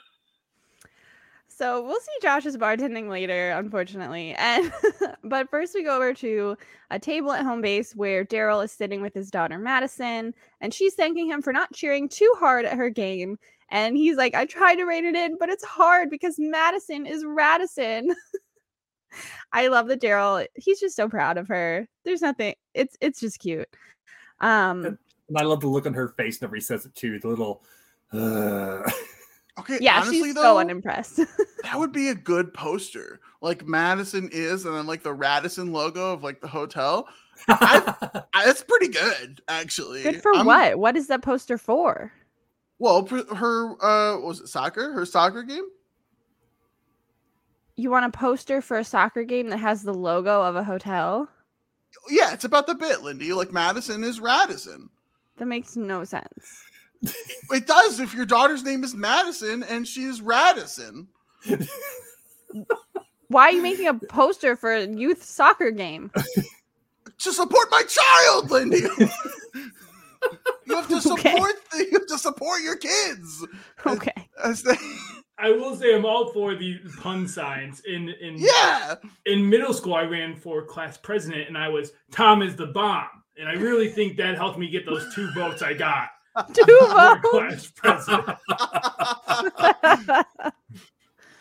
So 1.57 1.81
we'll 1.85 2.01
see 2.01 2.11
Josh's 2.21 2.57
bartending 2.57 3.09
later, 3.09 3.51
unfortunately. 3.51 4.35
And 4.37 4.73
but 5.23 5.49
first 5.49 5.73
we 5.73 5.83
go 5.83 5.95
over 5.95 6.13
to 6.15 6.57
a 6.91 6.99
table 6.99 7.31
at 7.31 7.45
home 7.45 7.61
base 7.61 7.95
where 7.95 8.25
Daryl 8.25 8.63
is 8.63 8.73
sitting 8.73 9.01
with 9.01 9.13
his 9.13 9.31
daughter 9.31 9.57
Madison, 9.57 10.33
and 10.59 10.73
she's 10.73 10.95
thanking 10.95 11.27
him 11.27 11.41
for 11.41 11.53
not 11.53 11.73
cheering 11.73 12.09
too 12.09 12.31
hard 12.39 12.65
at 12.65 12.77
her 12.77 12.89
game. 12.89 13.37
And 13.69 13.95
he's 13.95 14.17
like, 14.17 14.35
I 14.35 14.45
tried 14.45 14.75
to 14.75 14.83
rein 14.83 15.05
it 15.05 15.15
in, 15.15 15.37
but 15.39 15.49
it's 15.49 15.63
hard 15.63 16.09
because 16.09 16.35
Madison 16.37 17.05
is 17.05 17.23
Radisson. 17.25 18.13
I 19.53 19.67
love 19.67 19.87
that 19.87 20.01
Daryl, 20.01 20.45
he's 20.55 20.81
just 20.81 20.97
so 20.97 21.07
proud 21.07 21.37
of 21.37 21.47
her. 21.47 21.87
There's 22.03 22.21
nothing, 22.21 22.55
it's 22.73 22.97
it's 22.99 23.21
just 23.21 23.39
cute. 23.39 23.69
Um 24.41 24.97
And 25.29 25.37
I 25.37 25.43
love 25.43 25.61
the 25.61 25.67
look 25.67 25.85
on 25.85 25.93
her 25.93 26.09
face 26.09 26.41
whenever 26.41 26.57
he 26.57 26.61
says 26.61 26.85
it 26.85 26.93
too. 26.95 27.17
The 27.17 27.29
little 27.29 27.63
uh, 28.17 28.89
Okay, 29.59 29.77
yeah, 29.79 29.97
honestly 29.97 30.21
she's 30.21 30.33
though, 30.35 30.41
so 30.41 30.57
unimpressed. 30.59 31.15
that 31.63 31.79
would 31.79 31.93
be 31.93 32.09
a 32.09 32.15
good 32.15 32.53
poster. 32.53 33.21
Like 33.41 33.65
Madison 33.65 34.29
is, 34.31 34.65
and 34.65 34.75
then 34.75 34.85
like 34.85 35.01
the 35.01 35.13
Radisson 35.13 35.71
logo 35.71 36.11
of 36.11 36.23
like 36.23 36.41
the 36.41 36.47
hotel. 36.47 37.07
I, 37.47 38.23
that's 38.33 38.63
pretty 38.63 38.89
good, 38.89 39.41
actually. 39.47 40.03
Good 40.03 40.21
for 40.21 40.35
I'm- 40.35 40.45
what? 40.45 40.77
What 40.79 40.97
is 40.97 41.07
that 41.07 41.21
poster 41.21 41.57
for? 41.57 42.11
Well, 42.79 43.05
her 43.07 43.71
uh, 43.81 44.19
was 44.19 44.41
it 44.41 44.47
soccer? 44.49 44.91
Her 44.91 45.05
soccer 45.05 45.43
game? 45.43 45.65
You 47.77 47.89
want 47.89 48.05
a 48.05 48.09
poster 48.17 48.61
for 48.61 48.77
a 48.77 48.83
soccer 48.83 49.23
game 49.23 49.49
that 49.49 49.57
has 49.59 49.83
the 49.83 49.93
logo 49.93 50.41
of 50.41 50.57
a 50.57 50.63
hotel? 50.63 51.29
Yeah, 52.09 52.33
it's 52.33 52.43
about 52.43 52.67
the 52.67 52.75
bit, 52.75 53.01
Lindy. 53.03 53.31
Like 53.31 53.53
Madison 53.53 54.03
is 54.03 54.19
Radisson. 54.19 54.89
That 55.37 55.45
makes 55.45 55.77
no 55.77 56.03
sense. 56.03 56.63
It 57.51 57.67
does 57.67 57.99
if 57.99 58.13
your 58.13 58.25
daughter's 58.25 58.63
name 58.63 58.83
is 58.83 58.95
Madison 58.95 59.63
and 59.63 59.87
she's 59.87 60.21
Radisson. 60.21 61.07
Why 63.27 63.43
are 63.47 63.51
you 63.51 63.61
making 63.61 63.87
a 63.87 63.93
poster 63.93 64.55
for 64.55 64.73
a 64.73 64.87
youth 64.87 65.23
soccer 65.23 65.71
game? 65.71 66.11
To 67.19 67.33
support 67.33 67.69
my 67.71 67.83
child, 67.83 68.51
Lindy. 68.51 68.81
you 70.65 70.75
have 70.75 70.87
to 70.89 71.01
support 71.01 71.27
Okay. 71.27 71.51
the, 71.71 71.85
you 71.85 71.91
have 71.93 72.07
to 72.07 72.17
support 72.17 72.61
your 72.61 72.75
kids. 72.75 73.45
Okay. 73.85 74.27
As 74.43 74.63
they, 74.63 74.75
I 75.37 75.51
will 75.51 75.75
say 75.75 75.95
I'm 75.95 76.05
all 76.05 76.31
for 76.33 76.55
the 76.55 76.79
pun 77.01 77.27
signs. 77.27 77.81
In 77.81 78.09
in 78.21 78.35
yeah. 78.37 78.95
in 79.25 79.47
middle 79.49 79.73
school, 79.73 79.95
I 79.95 80.03
ran 80.03 80.35
for 80.35 80.63
class 80.63 80.97
president, 80.97 81.47
and 81.47 81.57
I 81.57 81.67
was 81.69 81.91
Tom 82.11 82.41
is 82.41 82.55
the 82.55 82.67
bomb, 82.67 83.07
and 83.37 83.47
I 83.49 83.53
really 83.53 83.89
think 83.89 84.17
that 84.17 84.35
helped 84.35 84.57
me 84.59 84.69
get 84.69 84.85
those 84.85 85.13
two 85.15 85.31
votes 85.33 85.61
I 85.61 85.73
got 85.73 86.09
Two 86.53 86.65
for 86.65 87.19
votes. 87.31 87.71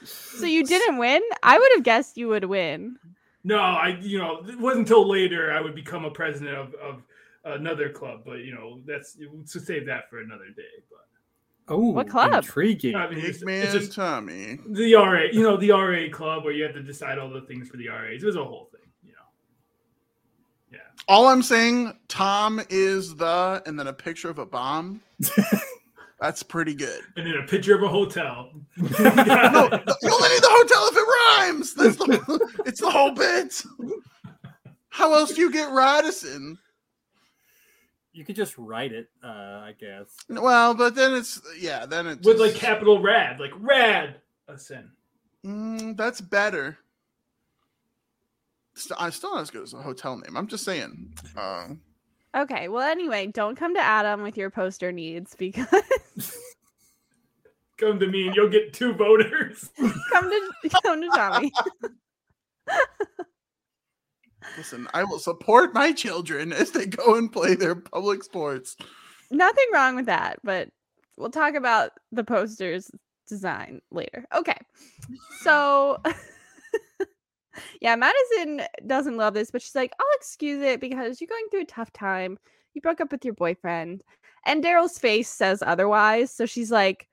so 0.05 0.47
you 0.47 0.65
didn't 0.65 0.99
win? 0.99 1.23
I 1.43 1.59
would 1.59 1.71
have 1.75 1.83
guessed 1.83 2.17
you 2.17 2.29
would 2.29 2.45
win. 2.45 2.97
No, 3.45 3.59
I 3.59 3.99
you 4.01 4.19
know 4.19 4.41
it 4.49 4.59
wasn't 4.59 4.81
until 4.89 5.07
later 5.09 5.53
I 5.53 5.61
would 5.61 5.75
become 5.75 6.05
a 6.05 6.11
president 6.11 6.57
of, 6.57 6.75
of 6.75 7.03
another 7.45 7.91
club, 7.91 8.23
but 8.25 8.39
you 8.39 8.55
know 8.55 8.81
that's 8.87 9.17
to 9.53 9.61
save 9.61 9.87
that 9.87 10.09
for 10.09 10.21
another 10.21 10.49
day. 10.57 10.63
But 10.91 11.75
oh, 11.75 11.91
What 11.91 12.09
club? 12.09 12.33
Intriguing. 12.33 12.95
I 12.95 13.09
mean, 13.09 13.21
Big 13.21 13.31
it's, 13.31 13.45
man 13.45 13.65
it's 13.65 13.73
just 13.73 13.93
Tommy. 13.93 14.59
the 14.67 14.95
RA, 14.95 15.25
you 15.33 15.43
know, 15.43 15.57
the 15.57 15.71
RA 15.71 16.09
club 16.11 16.45
where 16.45 16.53
you 16.53 16.63
have 16.65 16.75
to 16.75 16.83
decide 16.83 17.19
all 17.19 17.29
the 17.31 17.43
things 17.43 17.69
for 17.69 17.77
the 17.77 17.89
RAs. 17.89 18.23
It 18.23 18.27
was 18.27 18.37
a 18.37 18.45
whole 18.45 18.69
thing, 18.73 18.81
you 18.81 18.84
know. 18.84 18.84
Yeah. 20.75 20.81
All 21.09 21.29
I'm 21.29 21.43
saying, 21.43 21.97
Tom 22.09 22.61
is 22.69 23.15
the, 23.15 23.63
and 23.67 23.79
then 23.79 23.87
a 23.87 23.93
picture 23.93 24.29
of 24.29 24.39
a 24.39 24.47
bomb. 24.47 25.01
That's 26.21 26.43
pretty 26.43 26.75
good. 26.75 27.03
And 27.17 27.27
then 27.27 27.35
a 27.35 27.47
picture 27.47 27.75
of 27.75 27.83
a 27.83 27.89
hotel. 27.89 28.51
No, 28.77 28.83
you 28.83 30.11
only 30.13 30.29
need 30.29 30.43
the 30.43 30.49
hotel 30.51 30.89
if 30.91 30.97
it 30.97 31.07
rhymes. 31.39 31.75
That's 31.75 31.97
the, 31.97 32.63
it's 32.67 32.81
the 32.81 32.91
whole 32.91 33.13
bit. 33.13 33.63
How 34.89 35.13
else 35.13 35.35
do 35.35 35.41
you 35.41 35.51
get 35.51 35.71
Radisson? 35.73 36.59
You 38.13 38.25
could 38.25 38.37
just 38.37 38.57
write 38.57 38.93
it, 38.93 39.09
uh, 39.25 39.27
I 39.67 39.75
guess. 39.79 40.07
Well, 40.29 40.73
but 40.75 40.95
then 40.95 41.15
it's 41.15 41.43
yeah, 41.59 41.85
then 41.85 42.07
it's 42.07 42.25
With 42.25 42.39
like 42.39 42.55
capital 42.55 43.03
rad, 43.03 43.41
like 43.41 43.51
rad 43.59 44.17
a 44.47 44.57
sin. 44.57 44.91
Mm, 45.45 45.97
that's 45.97 46.21
better. 46.21 46.79
St- 48.75 49.01
I 49.01 49.11
still 49.11 49.35
not 49.35 49.43
as 49.43 49.51
good 49.51 49.63
as 49.63 49.73
a 49.73 49.79
hotel 49.79 50.17
name. 50.17 50.37
I'm 50.37 50.47
just 50.47 50.65
saying. 50.65 51.15
Uh, 51.37 51.69
Okay. 52.37 52.69
Well, 52.69 52.83
anyway, 52.83 53.29
don't 53.29 53.57
come 53.57 53.75
to 53.75 53.81
Adam 53.81 54.23
with 54.23 54.37
your 54.37 54.51
poster 54.51 54.91
needs 54.91 55.37
because 55.37 55.67
Come 57.77 57.99
to 57.99 58.07
me 58.07 58.27
and 58.27 58.37
you'll 58.37 58.49
get 58.49 58.73
two 58.73 58.93
voters. 58.93 59.71
come 60.13 60.31
to 60.31 60.69
come 60.85 61.01
to 61.01 61.09
Tommy. 61.09 61.53
listen, 64.57 64.87
I 64.95 65.03
will 65.05 65.19
support 65.19 65.75
my 65.75 65.93
children 65.93 66.53
as 66.53 66.71
they 66.71 66.87
go 66.87 67.17
and 67.17 67.33
play 67.33 67.55
their 67.55 67.75
public 67.75 68.23
sports. 68.23 68.77
Nothing 69.31 69.67
wrong 69.73 69.97
with 69.97 70.07
that, 70.07 70.39
but 70.45 70.69
we'll 71.17 71.31
talk 71.31 71.55
about 71.55 71.91
the 72.13 72.23
posters 72.23 72.91
design 73.27 73.81
later. 73.91 74.25
Okay. 74.35 74.59
So 75.41 76.01
yeah, 77.81 77.97
Madison 77.97 78.63
doesn't 78.87 79.17
love 79.17 79.35
this, 79.35 79.51
but 79.51 79.63
she's 79.63 79.75
like, 79.75 79.93
I'll 79.99 80.07
excuse 80.17 80.63
it 80.63 80.81
because 80.81 81.21
you're 81.21 81.29
going 81.29 81.47
through 81.51 81.63
a 81.63 81.67
tough 81.67 81.93
time. 81.93 82.39
You 82.75 82.81
broke 82.81 83.01
up 83.01 83.13
with 83.13 83.25
your 83.25 83.35
boyfriend. 83.35 84.03
And 84.47 84.63
Daryl's 84.63 84.99
face 84.99 85.29
says 85.29 85.63
otherwise. 85.65 86.31
So 86.31 86.47
she's 86.47 86.71
like, 86.71 87.09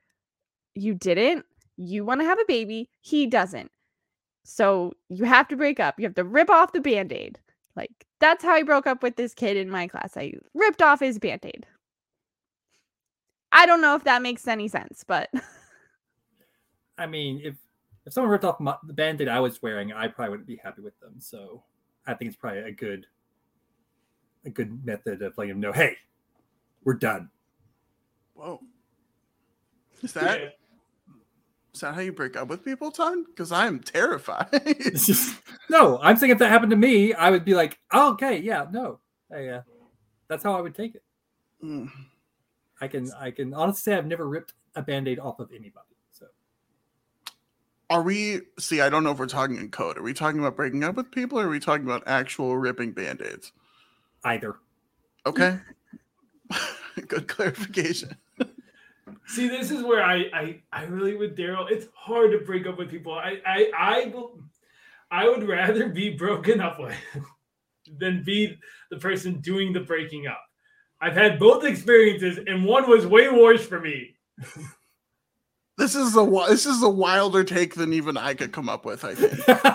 You 0.76 0.94
didn't. 0.94 1.46
You 1.78 2.06
want 2.06 2.22
to 2.22 2.26
have 2.26 2.40
a 2.40 2.46
baby. 2.48 2.90
He 3.02 3.28
doesn't. 3.28 3.72
So 4.44 4.94
you 5.10 5.26
have 5.26 5.48
to 5.50 5.56
break 5.56 5.80
up. 5.80 5.96
You 5.98 6.06
have 6.06 6.16
to 6.16 6.24
rip 6.24 6.50
off 6.50 6.74
the 6.74 6.82
band 6.82 7.14
aid. 7.14 7.40
Like, 7.76 7.92
that's 8.20 8.44
how 8.44 8.54
I 8.54 8.64
broke 8.64 8.88
up 8.88 9.02
with 9.04 9.16
this 9.16 9.34
kid 9.34 9.56
in 9.56 9.70
my 9.70 9.88
class. 9.88 10.18
I 10.18 10.34
ripped 10.54 10.82
off 10.82 11.00
his 11.00 11.20
band 11.20 11.46
aid. 11.46 11.66
I 13.52 13.66
don't 13.66 13.82
know 13.82 13.96
if 13.96 14.04
that 14.06 14.22
makes 14.22 14.48
any 14.48 14.68
sense, 14.68 15.04
but 15.06 15.30
I 16.98 17.06
mean, 17.06 17.42
if 17.44 17.56
if 18.06 18.14
someone 18.14 18.32
ripped 18.32 18.46
off 18.46 18.60
my, 18.60 18.76
the 18.88 18.94
band-aid 18.94 19.28
I 19.28 19.40
was 19.40 19.62
wearing, 19.62 19.94
I 19.94 20.08
probably 20.08 20.32
wouldn't 20.32 20.48
be 20.48 20.58
happy 20.58 20.82
with 20.82 21.00
them. 21.00 21.16
So 21.20 21.64
I 22.08 22.14
think 22.14 22.30
it's 22.30 22.38
probably 22.38 22.60
a 22.62 22.72
good 22.72 23.06
a 24.46 24.50
good 24.50 24.84
method 24.86 25.22
of 25.22 25.38
letting 25.38 25.50
them 25.54 25.60
know, 25.60 25.72
hey, 25.72 25.96
we're 26.84 26.96
done. 26.96 27.30
Whoa. 28.34 28.60
Is 30.02 30.14
that 30.14 30.40
Yeah. 30.42 30.50
is 31.76 31.82
that 31.82 31.94
how 31.94 32.02
you 32.02 32.12
break 32.12 32.36
up 32.36 32.48
with 32.48 32.66
people, 32.66 32.90
Ton? 32.92 33.24
Because 33.26 33.52
I 33.52 33.68
am 33.68 33.80
terrified. 33.80 34.48
Just 34.94 35.40
no. 35.70 36.00
I'm 36.02 36.18
saying 36.18 36.32
if 36.32 36.40
that 36.40 36.50
happened 36.50 36.72
to 36.72 36.76
me, 36.78 37.14
I 37.14 37.30
would 37.30 37.46
be 37.46 37.54
like, 37.54 37.78
oh, 37.92 38.14
okay, 38.14 38.40
yeah, 38.40 38.66
no, 38.72 39.00
I, 39.32 39.46
uh, 39.48 39.62
that's 40.28 40.44
how 40.44 40.54
I 40.58 40.62
would 40.62 40.74
take 40.74 40.96
it. 40.96 41.04
Mm. 41.64 41.92
I 42.82 42.88
can 42.88 43.12
I 43.12 43.30
can 43.30 43.54
honestly 43.54 43.92
say 43.92 43.96
I've 43.96 44.08
never 44.08 44.28
ripped 44.28 44.54
a 44.76 44.82
band-aid 44.82 45.20
off 45.20 45.40
of 45.40 45.52
anybody. 45.52 45.91
Are 47.92 48.02
we 48.02 48.42
see? 48.58 48.82
I 48.82 48.90
don't 48.90 49.04
know 49.04 49.12
if 49.12 49.20
we're 49.20 49.28
talking 49.28 49.58
in 49.58 49.70
code. 49.70 49.98
Are 49.98 50.02
we 50.02 50.14
talking 50.14 50.40
about 50.40 50.56
breaking 50.56 50.84
up 50.84 50.96
with 50.96 51.12
people 51.12 51.40
or 51.40 51.46
are 51.46 51.50
we 51.50 51.60
talking 51.60 51.86
about 51.86 52.04
actual 52.08 52.58
ripping 52.58 52.94
band-aids? 52.94 53.52
either. 54.24 54.58
Okay. 55.26 55.60
Good 57.08 57.28
clarification. 57.28 58.16
See, 59.28 59.48
this 59.48 59.72
is 59.72 59.84
where 59.84 60.04
I 60.04 60.26
I, 60.34 60.62
I 60.72 60.84
really 60.84 61.16
with 61.16 61.38
Daryl. 61.38 61.70
It's 61.70 61.88
hard 61.94 62.32
to 62.32 62.40
break 62.40 62.68
up 62.68 62.78
with 62.78 62.90
people. 62.90 63.14
I 63.14 63.42
I 63.46 63.72
I 63.78 64.12
will, 64.14 64.40
I 65.10 65.28
would 65.28 65.48
rather 65.48 65.90
be 65.90 66.12
broken 66.12 66.60
up 66.60 66.80
with 66.80 66.96
than 68.00 68.24
be 68.24 68.58
the 68.90 68.98
person 68.98 69.40
doing 69.42 69.74
the 69.74 69.82
breaking 69.82 70.28
up. 70.28 70.42
I've 71.00 71.16
had 71.16 71.40
both 71.40 71.64
experiences, 71.64 72.40
and 72.46 72.64
one 72.64 72.90
was 72.90 73.08
way 73.08 73.30
worse 73.30 73.66
for 73.66 73.80
me. 73.80 74.16
This 75.82 75.96
is 75.96 76.16
a 76.16 76.46
this 76.48 76.68
is 76.68 76.84
a 76.84 76.90
wilder 76.90 77.44
take 77.44 77.74
than 77.74 77.92
even 77.92 78.16
I 78.16 78.36
could 78.36 78.52
come 78.52 78.70
up 78.70 78.86
with. 78.86 79.04
I 79.04 79.16
think. 79.16 79.50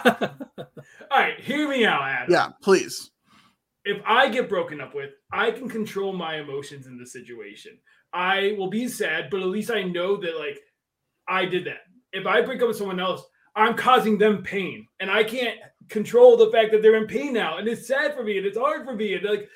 All 1.11 1.19
right, 1.19 1.41
hear 1.41 1.69
me 1.69 1.85
out, 1.85 2.01
Adam. 2.01 2.33
Yeah, 2.33 2.51
please. 2.63 3.11
if 3.85 4.01
I 4.07 4.29
get 4.29 4.49
broken 4.49 4.81
up 4.81 4.95
with, 4.95 5.11
I 5.33 5.51
can 5.51 5.69
control 5.69 6.13
my 6.13 6.37
emotions 6.37 6.87
in 6.87 6.97
the 6.97 7.07
situation. 7.07 7.77
I 8.13 8.55
will 8.57 8.71
be 8.71 8.87
sad, 8.87 9.31
but 9.31 9.41
at 9.41 9.49
least 9.49 9.73
I 9.73 9.83
know 9.83 10.17
that 10.19 10.39
like 10.39 10.61
I 11.27 11.45
did 11.45 11.67
that. 11.67 11.81
If 12.13 12.25
I 12.25 12.41
break 12.41 12.63
up 12.63 12.69
with 12.69 12.77
someone 12.77 13.01
else, 13.01 13.25
I'm 13.57 13.75
causing 13.75 14.17
them 14.17 14.45
pain, 14.45 14.87
and 15.01 15.11
I 15.11 15.25
can't 15.25 15.59
control 15.89 16.37
the 16.37 16.53
fact 16.53 16.71
that 16.71 16.83
they're 16.83 17.03
in 17.03 17.09
pain 17.09 17.33
now, 17.33 17.59
and 17.59 17.67
it's 17.67 17.89
sad 17.89 18.15
for 18.15 18.23
me, 18.23 18.39
and 18.39 18.47
it's 18.47 18.57
hard 18.57 18.85
for 18.85 18.95
me, 18.95 19.15
and 19.15 19.25
like 19.25 19.49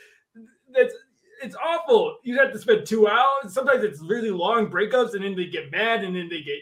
that's 0.75 0.95
it's 1.43 1.57
awful. 1.57 2.19
You 2.23 2.39
have 2.39 2.53
to 2.53 2.59
spend 2.59 2.87
two 2.87 3.09
hours. 3.09 3.53
Sometimes 3.53 3.85
it's 3.85 4.01
really 4.01 4.31
long 4.31 4.71
breakups, 4.71 5.15
and 5.15 5.25
then 5.25 5.35
they 5.37 5.47
get 5.47 5.71
mad, 5.71 6.05
and 6.05 6.15
then 6.15 6.29
they 6.29 6.43
get 6.43 6.59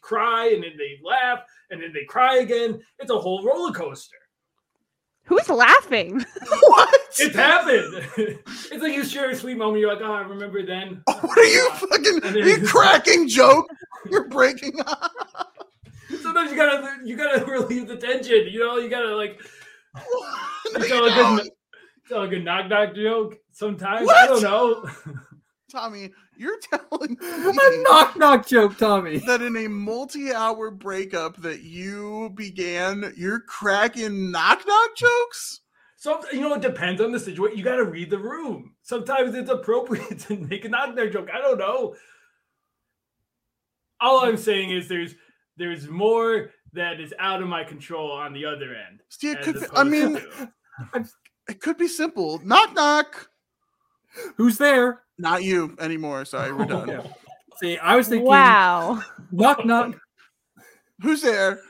cry, 0.00 0.50
and 0.54 0.62
then 0.62 0.72
they 0.78 0.98
laugh, 1.04 1.40
and 1.70 1.82
then 1.82 1.92
they 1.92 2.04
cry 2.04 2.36
again. 2.38 2.80
It's 2.98 3.10
a 3.10 3.18
whole 3.18 3.44
roller 3.44 3.72
coaster. 3.72 4.16
Who's 5.24 5.48
laughing? 5.50 6.24
what? 6.62 6.94
It's 7.18 7.36
happened. 7.36 8.06
it's 8.16 8.82
like 8.82 8.94
you 8.94 9.04
share 9.04 9.28
a 9.28 9.36
sweet 9.36 9.58
moment. 9.58 9.80
You're 9.80 9.92
like, 9.92 10.02
oh, 10.02 10.12
I 10.12 10.22
remember 10.22 10.64
then. 10.64 11.02
What 11.20 11.36
are 11.38 11.44
you 11.44 11.70
fucking? 11.72 12.20
And 12.24 12.24
Are 12.36 12.44
then- 12.44 12.62
you 12.62 12.66
cracking 12.66 13.28
joke? 13.28 13.66
You're 14.10 14.28
breaking 14.28 14.80
up. 14.86 15.12
Sometimes 16.22 16.50
you 16.50 16.56
gotta 16.56 16.96
you 17.04 17.16
gotta 17.16 17.44
relieve 17.44 17.88
the 17.88 17.96
tension. 17.96 18.46
You 18.48 18.60
know, 18.60 18.78
you 18.78 18.88
gotta 18.88 19.14
like 19.14 19.38
No, 19.94 20.02
you 20.78 20.82
you 20.84 20.88
tell 20.88 21.04
a 21.04 21.08
don't. 21.10 21.36
good 21.36 21.50
tell 22.08 22.22
a 22.22 22.28
good 22.28 22.44
knock 22.44 22.68
knock 22.70 22.94
joke. 22.94 23.36
Sometimes 23.58 24.06
What? 24.06 24.16
I 24.16 24.26
don't 24.26 24.42
know. 24.42 24.88
Tommy, 25.72 26.12
you're 26.36 26.60
telling 26.60 27.18
A 27.20 27.82
knock 27.82 28.16
knock 28.16 28.46
joke, 28.46 28.78
Tommy. 28.78 29.18
that 29.18 29.42
in 29.42 29.56
a 29.56 29.68
multi-hour 29.68 30.70
breakup 30.70 31.36
that 31.38 31.62
you 31.62 32.30
began, 32.36 33.12
you're 33.16 33.40
cracking 33.40 34.30
knock 34.30 34.62
knock 34.64 34.96
jokes. 34.96 35.62
Some 35.96 36.20
you 36.32 36.40
know 36.40 36.54
it 36.54 36.62
depends 36.62 37.00
on 37.00 37.10
the 37.10 37.18
situation. 37.18 37.58
You 37.58 37.64
gotta 37.64 37.84
read 37.84 38.10
the 38.10 38.18
room. 38.18 38.76
Sometimes 38.82 39.34
it's 39.34 39.50
appropriate 39.50 40.20
to 40.28 40.36
make 40.36 40.64
a 40.64 40.68
knock 40.68 40.94
knock 40.94 41.10
joke. 41.10 41.28
I 41.34 41.40
don't 41.40 41.58
know. 41.58 41.96
All 44.00 44.24
I'm 44.24 44.36
saying 44.36 44.70
is 44.70 44.86
there's 44.86 45.16
there's 45.56 45.88
more 45.88 46.50
that 46.74 47.00
is 47.00 47.12
out 47.18 47.42
of 47.42 47.48
my 47.48 47.64
control 47.64 48.12
on 48.12 48.32
the 48.32 48.44
other 48.44 48.72
end. 48.76 49.00
See, 49.08 49.30
it 49.30 49.42
could. 49.42 49.58
Be, 49.60 49.66
I 49.74 49.82
mean, 49.82 50.14
to- 50.14 50.52
it 51.48 51.60
could 51.60 51.76
be 51.76 51.88
simple. 51.88 52.40
Knock 52.44 52.72
knock. 52.74 53.28
Who's 54.36 54.58
there? 54.58 55.02
Not 55.18 55.42
you 55.42 55.76
anymore. 55.80 56.24
Sorry, 56.24 56.52
we're 56.52 56.64
done. 56.66 56.88
Yeah. 56.88 57.02
See, 57.58 57.76
I 57.78 57.96
was 57.96 58.08
thinking 58.08 58.26
Wow. 58.28 59.02
knock 59.32 59.64
knock 59.64 59.94
Who's 61.02 61.22
there? 61.22 61.60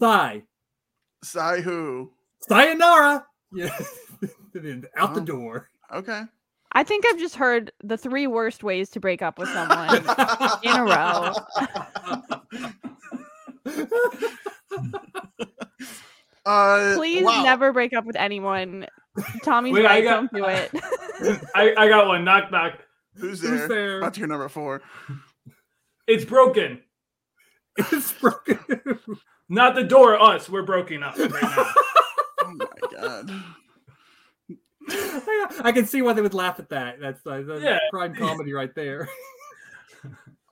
thigh. 0.00 0.42
Sai 1.24 1.60
who? 1.60 2.12
Sayonara. 2.48 3.26
Yeah. 3.52 3.66
Out 4.96 5.14
the 5.14 5.20
Oh. 5.20 5.24
door. 5.24 5.68
Okay. 5.92 6.22
I 6.72 6.82
think 6.84 7.04
I've 7.08 7.18
just 7.18 7.34
heard 7.34 7.72
the 7.82 7.96
three 7.96 8.26
worst 8.26 8.62
ways 8.62 8.90
to 8.90 9.00
break 9.00 9.22
up 9.22 9.38
with 9.38 9.48
someone 9.48 9.96
in 10.62 10.76
a 10.76 10.84
row. 10.84 11.32
Uh, 16.46 16.94
Please 16.96 17.24
wow. 17.24 17.42
never 17.42 17.72
break 17.72 17.92
up 17.92 18.04
with 18.04 18.16
anyone. 18.16 18.86
Tommy's 19.44 19.72
Wait, 19.74 19.86
I 19.86 20.00
got- 20.00 20.30
Don't 20.30 20.42
do 20.42 20.44
it. 20.48 20.70
I, 21.54 21.74
I 21.76 21.88
got 21.88 22.06
one. 22.06 22.24
Knock 22.24 22.50
knock. 22.50 22.78
Who's 23.16 23.40
Who's 23.40 23.58
there? 23.60 23.68
there? 23.68 23.98
About 23.98 24.14
to 24.14 24.20
hear 24.20 24.26
number 24.28 24.48
four. 24.48 24.82
It's 26.06 26.24
broken. 26.24 26.80
It's 27.92 28.12
broken. 28.12 28.58
Not 29.48 29.74
the 29.76 29.84
door. 29.84 30.20
Us. 30.20 30.48
We're 30.48 30.62
broken 30.64 31.02
up 31.04 31.16
right 31.18 31.30
now. 31.42 31.70
Oh 32.40 32.52
my 32.54 32.66
god. 32.90 33.30
I 35.62 35.70
can 35.72 35.86
see 35.86 36.00
why 36.02 36.12
they 36.14 36.22
would 36.22 36.32
laugh 36.34 36.58
at 36.58 36.70
that. 36.70 36.98
That's, 36.98 37.24
uh, 37.26 37.42
that's 37.46 37.62
Yeah. 37.62 37.78
prime 37.90 38.14
comedy 38.14 38.52
right 38.52 38.74
there. 38.74 39.08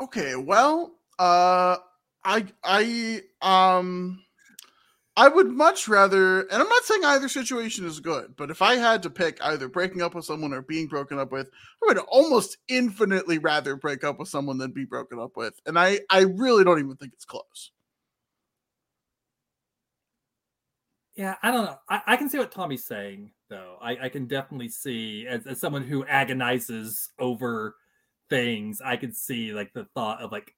Okay, 0.00 0.37
well, 0.37 0.92
uh 1.18 1.79
I 2.24 2.44
I 2.62 3.22
um 3.40 4.22
I 5.16 5.29
would 5.29 5.48
much 5.48 5.88
rather 5.88 6.42
and 6.42 6.62
I'm 6.62 6.68
not 6.68 6.85
saying 6.85 7.05
either 7.05 7.29
situation 7.29 7.87
is 7.87 8.00
good, 8.00 8.35
but 8.37 8.50
if 8.50 8.61
I 8.62 8.76
had 8.76 9.02
to 9.05 9.11
pick 9.11 9.38
either 9.42 9.68
breaking 9.68 10.02
up 10.02 10.14
with 10.14 10.24
someone 10.26 10.52
or 10.52 10.62
being 10.62 10.87
broken 10.87 11.18
up 11.18 11.33
with, 11.33 11.48
I 11.83 11.87
would 11.87 11.98
almost 11.98 12.59
infinitely 12.68 13.38
rather 13.38 13.76
break 13.76 14.05
up 14.05 14.18
with 14.18 14.29
someone 14.29 14.59
than 14.59 14.72
be 14.72 14.85
broken 14.85 15.18
up 15.18 15.37
with. 15.37 15.59
And 15.66 15.79
I 15.79 16.00
I 16.11 16.22
really 16.22 16.64
don't 16.64 16.79
even 16.79 16.96
think 16.96 17.12
it's 17.14 17.24
close. 17.24 17.70
Yeah, 21.16 21.37
I 21.42 21.50
don't 21.50 21.64
know. 21.64 21.79
I, 21.88 22.02
I 22.09 22.16
can 22.16 22.29
see 22.29 22.37
what 22.38 22.52
Tommy's 22.52 22.85
saying, 22.85 23.31
though. 23.48 23.79
I, 23.81 23.96
I 24.02 24.09
can 24.11 24.26
definitely 24.26 24.68
see, 24.68 25.26
as, 25.26 25.46
as 25.46 25.59
someone 25.59 25.83
who 25.83 26.05
agonizes 26.05 27.09
over 27.18 27.76
things, 28.29 28.83
I 28.85 28.96
could 28.96 29.16
see 29.16 29.55
like 29.55 29.72
the 29.72 29.87
thought 29.94 30.20
of 30.20 30.31
like 30.31 30.55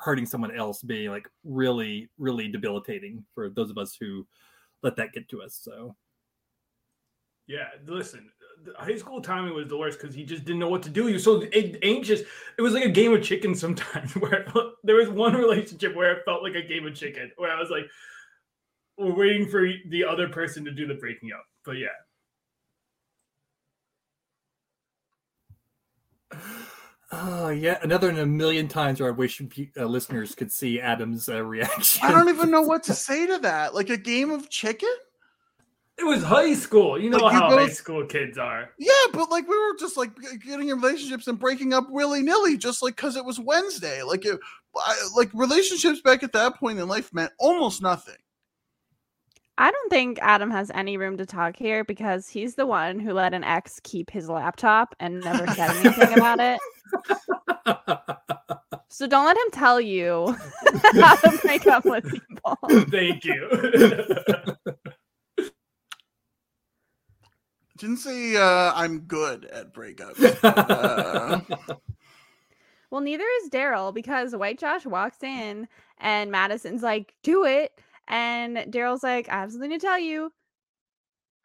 hurting 0.00 0.24
someone 0.26 0.56
else 0.56 0.82
being 0.82 1.10
like 1.10 1.28
really, 1.44 2.08
really 2.18 2.48
debilitating 2.48 3.24
for 3.34 3.50
those 3.50 3.70
of 3.70 3.78
us 3.78 3.96
who 4.00 4.26
let 4.82 4.96
that 4.96 5.12
get 5.12 5.28
to 5.28 5.42
us. 5.42 5.58
So, 5.62 5.94
Yeah, 7.46 7.68
listen, 7.86 8.30
high 8.76 8.96
school 8.96 9.20
timing 9.20 9.54
was 9.54 9.68
the 9.68 9.76
worst 9.76 10.00
because 10.00 10.14
he 10.14 10.24
just 10.24 10.44
didn't 10.44 10.60
know 10.60 10.68
what 10.70 10.82
to 10.84 10.90
do. 10.90 11.06
He 11.06 11.12
was 11.12 11.24
so 11.24 11.42
anxious. 11.82 12.20
It 12.58 12.62
was 12.62 12.72
like 12.72 12.84
a 12.84 12.90
game 12.90 13.12
of 13.12 13.22
chicken 13.22 13.54
sometimes. 13.54 14.12
Where 14.16 14.46
there 14.84 14.96
was 14.96 15.10
one 15.10 15.34
relationship 15.34 15.94
where 15.94 16.12
it 16.12 16.24
felt 16.24 16.42
like 16.42 16.54
a 16.54 16.62
game 16.62 16.86
of 16.86 16.94
chicken, 16.94 17.30
where 17.36 17.50
I 17.50 17.60
was 17.60 17.70
like, 17.70 17.84
we're 18.96 19.14
waiting 19.14 19.48
for 19.48 19.68
the 19.88 20.04
other 20.04 20.28
person 20.28 20.64
to 20.64 20.70
do 20.70 20.86
the 20.86 20.94
breaking 20.94 21.32
up. 21.32 21.44
But 21.64 21.76
yeah, 21.76 21.88
oh, 27.10 27.48
yeah, 27.48 27.78
another 27.82 28.08
in 28.08 28.18
a 28.18 28.26
million 28.26 28.68
times 28.68 29.00
where 29.00 29.08
I 29.08 29.12
wish 29.12 29.40
uh, 29.76 29.84
listeners 29.84 30.34
could 30.34 30.52
see 30.52 30.80
Adam's 30.80 31.28
uh, 31.28 31.42
reaction. 31.44 32.06
I 32.06 32.12
don't 32.12 32.28
even 32.28 32.50
know 32.50 32.62
what 32.62 32.84
to 32.84 32.94
say 32.94 33.26
to 33.26 33.38
that. 33.38 33.74
Like 33.74 33.90
a 33.90 33.96
game 33.96 34.30
of 34.30 34.48
chicken? 34.48 34.90
it 36.00 36.06
was 36.06 36.22
high 36.22 36.54
school. 36.54 36.98
You 36.98 37.10
know 37.10 37.18
Like, 37.18 37.34
you 37.34 37.38
how 37.38 37.50
high 37.50 37.68
school 37.68 38.04
kids 38.06 38.38
are. 38.38 38.70
Yeah, 38.78 38.92
but 39.12 39.30
like 39.30 39.46
we 39.46 39.58
were 39.58 39.76
just 39.78 39.96
like 39.96 40.10
getting 40.44 40.70
in 40.70 40.80
relationships 40.80 41.26
and 41.26 41.38
breaking 41.38 41.74
up 41.74 41.90
willy 41.90 42.22
nilly, 42.22 42.56
just 42.56 42.82
like 42.82 42.96
because 42.96 43.16
it 43.16 43.24
was 43.24 43.38
Wednesday. 43.38 44.02
Like 44.02 44.24
it, 44.24 44.40
I, 44.76 45.08
like 45.16 45.30
relationships 45.34 46.00
back 46.00 46.22
at 46.22 46.32
that 46.32 46.56
point 46.56 46.78
in 46.78 46.88
life 46.88 47.12
meant 47.12 47.32
almost 47.38 47.82
nothing. 47.82 48.16
I 49.60 49.70
don't 49.70 49.90
think 49.90 50.18
Adam 50.22 50.50
has 50.50 50.70
any 50.74 50.96
room 50.96 51.18
to 51.18 51.26
talk 51.26 51.54
here 51.54 51.84
because 51.84 52.26
he's 52.30 52.54
the 52.54 52.64
one 52.64 52.98
who 52.98 53.12
let 53.12 53.34
an 53.34 53.44
ex 53.44 53.78
keep 53.82 54.10
his 54.10 54.26
laptop 54.26 54.94
and 54.98 55.20
never 55.20 55.46
said 55.48 55.70
anything 55.84 56.18
about 56.18 56.40
it. 56.40 56.58
So 58.88 59.06
don't 59.06 59.26
let 59.26 59.36
him 59.36 59.50
tell 59.52 59.78
you 59.78 60.34
how 60.94 61.14
to 61.16 61.38
break 61.42 61.66
up 61.66 61.84
with 61.84 62.04
people. 62.10 62.58
Thank 62.90 63.24
you. 63.24 63.48
Didn't 67.78 67.98
say 67.98 68.36
uh, 68.36 68.72
I'm 68.74 69.00
good 69.00 69.44
at 69.44 69.74
breakups. 69.74 70.42
Uh, 70.42 71.40
Well, 72.90 73.00
neither 73.00 73.24
is 73.42 73.50
Darryl 73.50 73.94
because 73.94 74.34
White 74.34 74.58
Josh 74.58 74.84
walks 74.84 75.22
in 75.22 75.68
and 75.98 76.30
Madison's 76.30 76.82
like, 76.82 77.14
do 77.22 77.44
it. 77.44 77.70
And 78.08 78.56
Darryl's 78.56 79.02
like, 79.02 79.28
I 79.28 79.40
have 79.40 79.52
something 79.52 79.70
to 79.70 79.78
tell 79.78 79.98
you. 79.98 80.32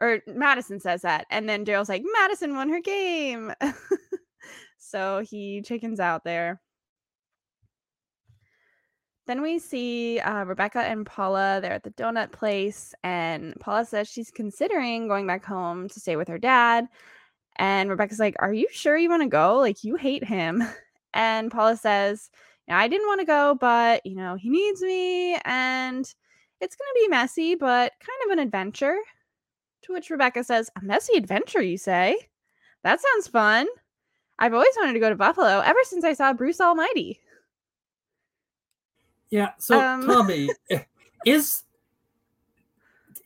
Or 0.02 0.22
Madison 0.28 0.80
says 0.80 1.04
that. 1.04 1.26
And 1.30 1.48
then 1.48 1.66
Darryl's 1.66 1.90
like, 1.90 2.04
Madison 2.22 2.56
won 2.56 2.70
her 2.70 2.82
game. 2.82 3.54
so 4.78 5.24
he 5.30 5.62
chickens 5.62 6.00
out 6.00 6.24
there. 6.24 6.60
Then 9.28 9.42
we 9.42 9.58
see 9.58 10.20
uh, 10.20 10.44
Rebecca 10.44 10.80
and 10.80 11.06
Paula. 11.06 11.60
They're 11.62 11.74
at 11.74 11.84
the 11.84 11.92
donut 11.92 12.32
place, 12.32 12.94
and 13.04 13.56
Paula 13.60 13.86
says 13.86 14.08
she's 14.08 14.30
considering 14.30 15.08
going 15.08 15.26
back 15.26 15.44
home 15.44 15.90
to 15.90 16.00
stay 16.00 16.16
with 16.16 16.28
her 16.28 16.38
dad. 16.38 16.86
And 17.56 17.90
Rebecca's 17.90 18.20
like, 18.20 18.36
Are 18.40 18.54
you 18.54 18.68
sure 18.72 18.98
you 18.98 19.10
want 19.10 19.24
to 19.24 19.30
go? 19.30 19.58
Like, 19.58 19.84
you 19.84 19.96
hate 19.96 20.24
him. 20.24 20.64
And 21.18 21.50
Paula 21.50 21.78
says, 21.78 22.30
"Yeah, 22.68 22.78
I 22.78 22.90
didn't 22.90 23.08
want 23.08 23.22
to 23.22 23.26
go, 23.26 23.56
but 23.60 24.06
you 24.06 24.16
know, 24.16 24.36
he 24.36 24.50
needs 24.50 24.82
me, 24.82 25.36
and 25.46 26.06
it's 26.62 26.76
going 26.76 26.88
to 26.88 27.06
be 27.06 27.08
messy, 27.10 27.56
but 27.56 27.94
kind 28.00 28.20
of 28.26 28.32
an 28.32 28.40
adventure. 28.40 28.98
To 29.84 29.94
which 29.94 30.10
Rebecca 30.10 30.44
says, 30.44 30.70
A 30.82 30.84
messy 30.84 31.16
adventure, 31.18 31.62
you 31.62 31.78
say? 31.78 32.18
That 32.84 33.00
sounds 33.02 33.28
fun. 33.28 33.68
I've 34.40 34.54
always 34.54 34.74
wanted 34.78 34.94
to 34.94 35.00
go 35.00 35.10
to 35.10 35.16
Buffalo 35.16 35.60
ever 35.60 35.80
since 35.84 36.04
I 36.04 36.14
saw 36.14 36.34
Bruce 36.34 36.60
Almighty. 36.60 37.20
Yeah. 39.30 39.52
So 39.58 39.80
Um, 39.80 40.06
Tommy, 40.06 40.50
eh, 40.70 40.84
is 41.26 41.64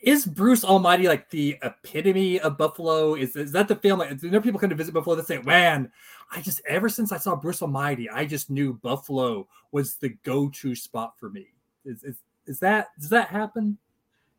is 0.02 0.26
Bruce 0.26 0.64
Almighty 0.64 1.08
like 1.08 1.30
the 1.30 1.58
epitome 1.62 2.40
of 2.40 2.58
Buffalo? 2.58 3.16
Is 3.16 3.36
is 3.36 3.52
that 3.52 3.68
the 3.68 3.76
film? 3.76 4.00
Like, 4.00 4.22
you 4.22 4.30
know, 4.30 4.40
people 4.40 4.60
come 4.60 4.70
to 4.70 4.76
visit 4.76 4.94
Buffalo 4.94 5.16
that 5.16 5.28
say, 5.28 5.42
"Man, 5.42 5.92
I 6.32 6.42
just 6.42 6.62
ever 6.68 6.88
since 6.88 7.12
I 7.12 7.18
saw 7.18 7.36
Bruce 7.36 7.62
Almighty, 7.62 8.10
I 8.10 8.26
just 8.26 8.50
knew 8.50 8.74
Buffalo 8.74 9.48
was 9.72 9.96
the 9.96 10.10
go-to 10.24 10.74
spot 10.76 11.20
for 11.20 11.30
me." 11.30 11.48
Is 11.84 12.04
is, 12.04 12.16
is 12.48 12.60
that 12.60 12.88
does 13.00 13.10
that 13.10 13.28
happen? 13.30 13.78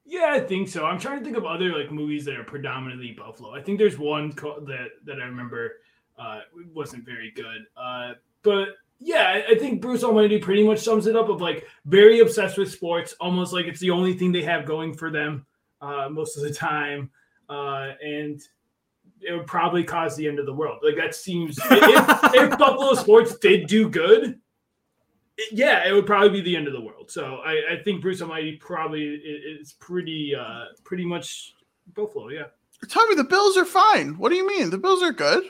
Yeah, 0.04 0.30
I 0.32 0.40
think 0.40 0.68
so. 0.68 0.84
I'm 0.86 0.98
trying 0.98 1.18
to 1.18 1.24
think 1.24 1.36
of 1.36 1.44
other 1.44 1.76
like 1.78 1.92
movies 1.92 2.24
that 2.24 2.36
are 2.36 2.44
predominantly 2.44 3.12
Buffalo. 3.12 3.54
I 3.54 3.62
think 3.62 3.78
there's 3.78 3.98
one 3.98 4.32
co- 4.32 4.60
that 4.60 4.88
that 5.04 5.20
I 5.20 5.24
remember 5.24 5.72
uh, 6.18 6.40
wasn't 6.74 7.04
very 7.04 7.30
good. 7.30 7.66
Uh, 7.76 8.14
but 8.42 8.70
yeah, 8.98 9.28
I, 9.28 9.52
I 9.52 9.58
think 9.58 9.80
Bruce 9.80 10.02
Almighty 10.02 10.38
pretty 10.38 10.64
much 10.66 10.80
sums 10.80 11.06
it 11.06 11.16
up 11.16 11.28
of 11.28 11.40
like 11.40 11.66
very 11.84 12.20
obsessed 12.20 12.58
with 12.58 12.72
sports, 12.72 13.14
almost 13.20 13.52
like 13.52 13.66
it's 13.66 13.80
the 13.80 13.90
only 13.90 14.14
thing 14.14 14.32
they 14.32 14.42
have 14.42 14.66
going 14.66 14.94
for 14.94 15.10
them. 15.10 15.46
uh, 15.80 16.08
most 16.10 16.36
of 16.36 16.42
the 16.42 16.52
time, 16.52 17.10
uh, 17.48 17.92
and 18.02 18.40
it 19.20 19.32
would 19.32 19.46
probably 19.46 19.84
cause 19.84 20.16
the 20.16 20.26
end 20.26 20.38
of 20.38 20.46
the 20.46 20.52
world. 20.52 20.78
Like 20.82 20.96
that 20.96 21.14
seems 21.14 21.58
if, 21.58 22.34
if 22.34 22.50
Buffalo 22.58 22.94
sports 22.94 23.36
did 23.38 23.66
do 23.66 23.88
good, 23.88 24.39
yeah, 25.52 25.88
it 25.88 25.92
would 25.92 26.06
probably 26.06 26.30
be 26.30 26.40
the 26.40 26.56
end 26.56 26.66
of 26.66 26.72
the 26.72 26.80
world. 26.80 27.10
So 27.10 27.36
I, 27.44 27.74
I 27.78 27.82
think 27.84 28.02
Bruce 28.02 28.20
Almighty 28.22 28.56
probably 28.56 29.14
i- 29.14 29.60
is 29.60 29.72
pretty 29.74 30.34
uh, 30.34 30.66
pretty 30.84 31.04
much 31.04 31.54
Buffalo. 31.94 32.28
Yeah. 32.28 32.44
Tommy, 32.88 33.14
the 33.14 33.24
Bills 33.24 33.56
are 33.56 33.64
fine. 33.64 34.16
What 34.18 34.30
do 34.30 34.36
you 34.36 34.46
mean? 34.46 34.70
The 34.70 34.78
Bills 34.78 35.02
are 35.02 35.12
good. 35.12 35.44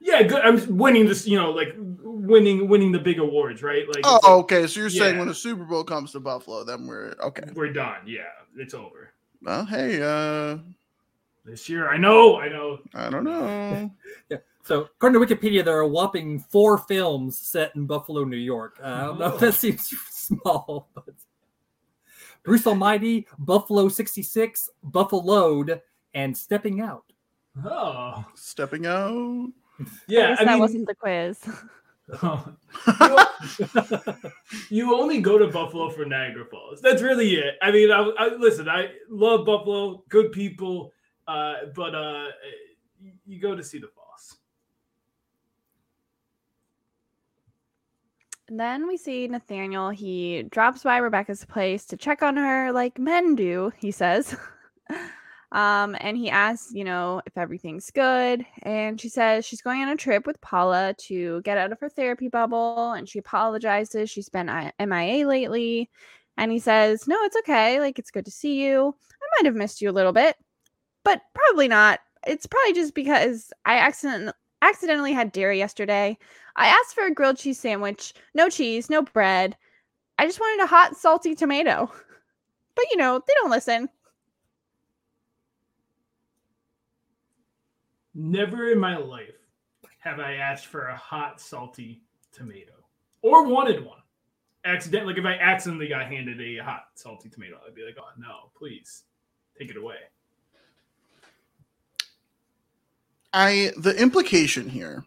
Yeah, 0.00 0.22
good. 0.24 0.40
I'm 0.42 0.76
winning 0.76 1.06
this, 1.06 1.28
you 1.28 1.36
know, 1.38 1.52
like 1.52 1.74
winning 1.76 2.68
winning 2.68 2.90
the 2.90 2.98
big 2.98 3.20
awards, 3.20 3.62
right? 3.62 3.86
Like 3.86 4.02
Oh, 4.04 4.18
like, 4.22 4.32
okay. 4.44 4.66
So 4.66 4.80
you're 4.80 4.90
saying 4.90 5.16
when 5.16 5.28
the 5.28 5.34
Super 5.34 5.64
Bowl 5.64 5.84
comes 5.84 6.10
to 6.12 6.20
Buffalo, 6.20 6.64
then 6.64 6.86
we're 6.88 7.14
okay. 7.20 7.44
we're 7.54 7.72
done. 7.72 7.98
Yeah, 8.06 8.22
it's 8.56 8.74
over. 8.74 9.10
Well, 9.42 9.64
hey, 9.64 10.02
uh, 10.02 10.58
This 11.44 11.68
year, 11.68 11.88
I 11.88 11.96
know, 11.98 12.36
I 12.36 12.48
know. 12.48 12.78
I 12.94 13.10
don't 13.10 13.24
know. 13.24 13.90
So, 14.64 14.82
according 14.82 15.20
to 15.20 15.26
Wikipedia, 15.26 15.64
there 15.64 15.76
are 15.76 15.80
a 15.80 15.88
whopping 15.88 16.38
four 16.38 16.78
films 16.78 17.38
set 17.38 17.74
in 17.74 17.86
Buffalo, 17.86 18.24
New 18.24 18.36
York. 18.36 18.78
Uh, 18.82 18.86
I 18.86 19.00
don't 19.06 19.18
know 19.18 19.34
if 19.34 19.40
that 19.40 19.54
seems 19.54 19.88
small, 20.10 20.88
but 20.94 21.04
Bruce 22.44 22.66
Almighty, 22.66 23.26
Buffalo 23.38 23.88
66, 23.88 24.70
Buffaloed, 24.84 25.80
and 26.14 26.36
Stepping 26.36 26.80
Out. 26.80 27.04
Oh, 27.64 28.24
Stepping 28.34 28.86
out. 28.86 29.48
yeah. 30.06 30.28
guess 30.30 30.40
I, 30.40 30.44
that 30.44 30.50
mean, 30.52 30.60
wasn't 30.60 30.86
the 30.86 30.94
quiz. 30.94 31.40
you 34.70 34.94
only 34.94 35.20
go 35.20 35.38
to 35.38 35.48
Buffalo 35.48 35.90
for 35.90 36.04
Niagara 36.04 36.44
Falls. 36.46 36.80
That's 36.80 37.02
really 37.02 37.34
it. 37.34 37.56
I 37.62 37.72
mean, 37.72 37.90
I, 37.90 38.10
I 38.18 38.34
listen. 38.36 38.68
I 38.68 38.90
love 39.08 39.44
Buffalo, 39.46 40.04
good 40.08 40.30
people, 40.32 40.92
uh, 41.26 41.54
but 41.74 41.94
uh, 41.94 42.26
you- 43.00 43.12
you 43.26 43.40
go 43.40 43.54
to 43.56 43.62
see 43.64 43.78
the 43.78 43.88
falls. 43.88 44.36
And 48.31 48.31
then 48.48 48.86
we 48.86 48.96
see 48.96 49.28
Nathaniel. 49.28 49.90
He 49.90 50.44
drops 50.44 50.82
by 50.82 50.98
Rebecca's 50.98 51.44
place 51.44 51.84
to 51.86 51.96
check 51.96 52.22
on 52.22 52.36
her, 52.36 52.72
like 52.72 52.98
men 52.98 53.34
do, 53.34 53.72
he 53.78 53.90
says. 53.90 54.36
um, 55.52 55.96
and 56.00 56.16
he 56.16 56.28
asks, 56.30 56.72
you 56.72 56.84
know, 56.84 57.22
if 57.26 57.36
everything's 57.38 57.90
good. 57.90 58.44
And 58.62 59.00
she 59.00 59.08
says 59.08 59.46
she's 59.46 59.62
going 59.62 59.80
on 59.82 59.88
a 59.88 59.96
trip 59.96 60.26
with 60.26 60.40
Paula 60.40 60.94
to 61.06 61.40
get 61.42 61.58
out 61.58 61.72
of 61.72 61.80
her 61.80 61.88
therapy 61.88 62.28
bubble. 62.28 62.92
And 62.92 63.08
she 63.08 63.18
apologizes. 63.18 64.10
She's 64.10 64.28
been 64.28 64.50
I- 64.50 64.72
MIA 64.78 65.26
lately. 65.26 65.90
And 66.36 66.50
he 66.50 66.58
says, 66.58 67.06
No, 67.06 67.22
it's 67.24 67.36
okay. 67.38 67.80
Like, 67.80 67.98
it's 67.98 68.10
good 68.10 68.24
to 68.24 68.30
see 68.30 68.62
you. 68.62 68.94
I 69.22 69.26
might 69.38 69.46
have 69.46 69.54
missed 69.54 69.80
you 69.80 69.90
a 69.90 69.92
little 69.92 70.12
bit, 70.12 70.36
but 71.04 71.20
probably 71.34 71.68
not. 71.68 72.00
It's 72.26 72.46
probably 72.46 72.72
just 72.72 72.94
because 72.94 73.52
I 73.64 73.76
accident- 73.76 74.34
accidentally 74.62 75.12
had 75.12 75.32
dairy 75.32 75.58
yesterday. 75.58 76.16
I 76.56 76.68
asked 76.68 76.94
for 76.94 77.04
a 77.04 77.12
grilled 77.12 77.36
cheese 77.36 77.58
sandwich, 77.58 78.14
no 78.32 78.48
cheese, 78.48 78.88
no 78.88 79.02
bread. 79.02 79.56
I 80.18 80.26
just 80.26 80.40
wanted 80.40 80.64
a 80.64 80.66
hot, 80.66 80.96
salty 80.96 81.34
tomato. 81.34 81.92
But 82.74 82.86
you 82.90 82.96
know, 82.96 83.18
they 83.18 83.34
don't 83.34 83.50
listen. 83.50 83.90
Never 88.14 88.72
in 88.72 88.78
my 88.78 88.96
life 88.96 89.34
have 89.98 90.20
I 90.20 90.36
asked 90.36 90.68
for 90.68 90.88
a 90.88 90.96
hot, 90.96 91.38
salty 91.38 92.02
tomato 92.32 92.72
or 93.20 93.46
wanted 93.46 93.84
one. 93.84 93.98
Accident, 94.64 95.06
like 95.06 95.18
if 95.18 95.24
I 95.24 95.34
accidentally 95.34 95.88
got 95.88 96.06
handed 96.06 96.40
a 96.40 96.64
hot, 96.64 96.84
salty 96.94 97.28
tomato, 97.28 97.58
I'd 97.66 97.74
be 97.74 97.84
like, 97.84 97.96
"Oh 97.98 98.08
no, 98.16 98.50
please 98.56 99.04
take 99.58 99.70
it 99.70 99.76
away." 99.76 99.96
I 103.32 103.72
the 103.76 103.96
implication 103.96 104.68
here 104.68 105.04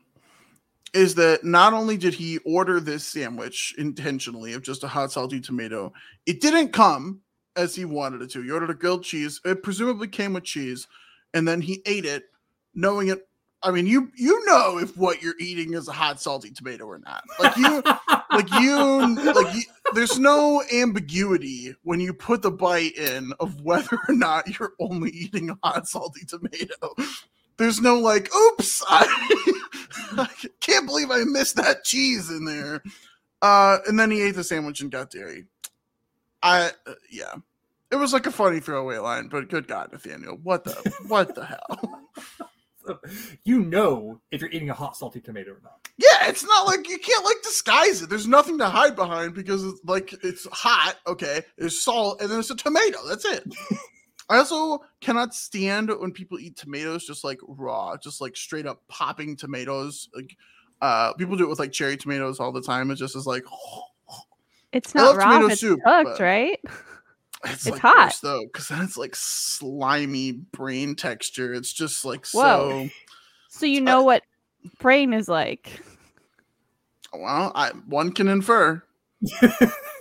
is 0.94 1.16
that 1.16 1.44
not 1.44 1.74
only 1.74 1.98
did 1.98 2.14
he 2.14 2.38
order 2.40 2.80
this 2.80 3.06
sandwich 3.06 3.76
intentionally 3.78 4.54
of 4.54 4.64
just 4.64 4.84
a 4.84 4.88
hot 4.88 5.12
salty 5.12 5.42
tomato, 5.42 5.92
it 6.26 6.40
didn't 6.40 6.72
come 6.72 7.22
as 7.58 7.76
he 7.76 7.86
wanted 7.86 8.22
it 8.22 8.32
to. 8.32 8.42
He 8.42 8.52
ordered 8.52 8.70
a 8.70 8.76
grilled 8.76 9.04
cheese. 9.04 9.42
It 9.44 9.62
presumably 9.62 10.08
came 10.08 10.34
with 10.34 10.46
cheese, 10.46 10.88
and 11.34 11.48
then 11.48 11.62
he 11.62 11.82
ate 11.86 12.06
it, 12.06 12.24
knowing 12.74 13.10
it. 13.10 13.28
I 13.62 13.72
mean, 13.72 13.88
you 13.88 14.12
you 14.16 14.46
know 14.46 14.78
if 14.78 14.96
what 14.96 15.22
you're 15.22 15.40
eating 15.40 15.74
is 15.74 15.88
a 15.88 15.92
hot 15.92 16.22
salty 16.22 16.52
tomato 16.52 16.86
or 16.86 17.00
not. 17.00 17.24
Like 17.40 17.58
you, 17.58 17.84
like 18.32 18.52
you, 18.62 19.34
like 19.34 19.56
you, 19.56 19.64
there's 19.94 20.20
no 20.20 20.64
ambiguity 20.72 21.76
when 21.84 22.00
you 22.00 22.14
put 22.14 22.42
the 22.42 22.52
bite 22.52 22.96
in 22.96 23.34
of 23.40 23.62
whether 23.62 23.98
or 24.08 24.14
not 24.14 24.60
you're 24.60 24.74
only 24.80 25.10
eating 25.12 25.50
a 25.50 25.58
hot 25.64 25.88
salty 25.88 26.26
tomato. 26.26 26.96
There's 27.58 27.82
no 27.82 28.00
like, 28.00 28.30
oops, 28.36 28.84
I, 28.88 29.06
I 30.18 30.30
can't 30.60 30.86
believe 30.86 31.12
I 31.12 31.24
missed 31.24 31.56
that 31.56 31.84
cheese 31.84 32.30
in 32.30 32.46
there. 32.46 32.84
Uh, 33.42 33.78
and 33.88 34.00
then 34.00 34.12
he 34.12 34.22
ate 34.22 34.36
the 34.36 34.44
sandwich 34.44 34.82
and 34.82 34.92
got 34.92 35.12
dairy. 35.12 35.46
I 36.42 36.72
uh, 36.86 36.94
yeah, 37.10 37.36
it 37.92 37.96
was 37.96 38.14
like 38.14 38.28
a 38.28 38.32
funny 38.32 38.60
throwaway 38.60 38.98
line, 38.98 39.30
but 39.30 39.50
good 39.50 39.68
God, 39.68 39.92
Nathaniel, 39.92 40.40
what 40.44 40.64
the 40.64 40.74
what 41.08 41.34
the 41.36 41.46
hell? 41.46 42.02
you 43.44 43.60
know 43.60 44.22
if 44.32 44.42
you're 44.42 44.52
eating 44.52 44.70
a 44.70 44.74
hot, 44.74 44.96
salty 44.98 45.20
tomato 45.20 45.52
or 45.52 45.62
not. 45.64 45.88
Yeah, 45.98 46.28
it's 46.28 46.44
not 46.44 46.68
like 46.68 46.90
you 46.90 46.98
can't 46.98 47.26
like 47.26 47.42
disguise 47.42 48.02
it. 48.02 48.10
There's 48.10 48.28
nothing 48.28 48.58
to 48.60 48.70
hide 48.70 48.96
behind 48.96 49.34
because 49.34 49.64
it's 49.64 49.80
like 49.86 50.14
it's 50.24 50.48
hot. 50.52 50.98
Okay, 51.08 51.42
there's 51.58 51.82
salt 51.82 52.22
and 52.22 52.30
then 52.30 52.40
it's 52.40 52.52
a 52.52 52.56
tomato. 52.56 53.00
That's 53.08 53.26
it. 53.26 53.44
I 54.30 54.38
also 54.38 54.80
cannot 55.02 55.36
stand 55.36 55.92
when 56.00 56.12
people 56.12 56.40
eat 56.40 56.56
tomatoes 56.58 57.06
just 57.06 57.24
like 57.24 57.40
raw, 57.48 57.96
just 57.98 58.22
like 58.22 58.36
straight 58.36 58.66
up 58.66 58.82
popping 58.88 59.36
tomatoes. 59.36 60.10
Like 60.16 60.36
uh 60.82 61.14
people 61.14 61.36
do 61.38 61.46
it 61.46 61.50
with 61.50 61.60
like 61.60 61.72
cherry 61.72 61.96
tomatoes 61.98 62.40
all 62.40 62.52
the 62.52 62.62
time. 62.62 62.92
It 62.92 62.96
just 62.96 63.16
is 63.16 63.26
like 63.28 63.44
It's 64.74 64.94
not 64.96 65.16
raw 65.16 65.26
tomato 65.34 65.48
it's 65.52 65.62
soup, 65.62 65.80
cooked, 65.86 66.04
but- 66.06 66.20
right? 66.20 66.60
it's, 67.46 67.54
It's 67.66 67.70
like 67.70 67.82
hot. 67.82 67.96
gross, 67.96 68.20
though, 68.20 68.42
because 68.46 68.68
then 68.68 68.82
it's 68.82 68.98
like 68.98 69.16
slimy 69.16 70.32
brain 70.32 70.96
texture. 70.96 71.54
It's 71.54 71.72
just 71.72 72.04
like 72.04 72.26
Whoa. 72.28 72.88
so 72.88 72.90
So 73.50 73.66
you 73.68 73.80
know 73.80 74.04
what 74.04 74.24
brain 74.80 75.14
is 75.14 75.30
like. 75.30 75.70
well, 77.14 77.52
I 77.56 77.70
one 77.88 78.12
can 78.12 78.28
infer. 78.28 78.82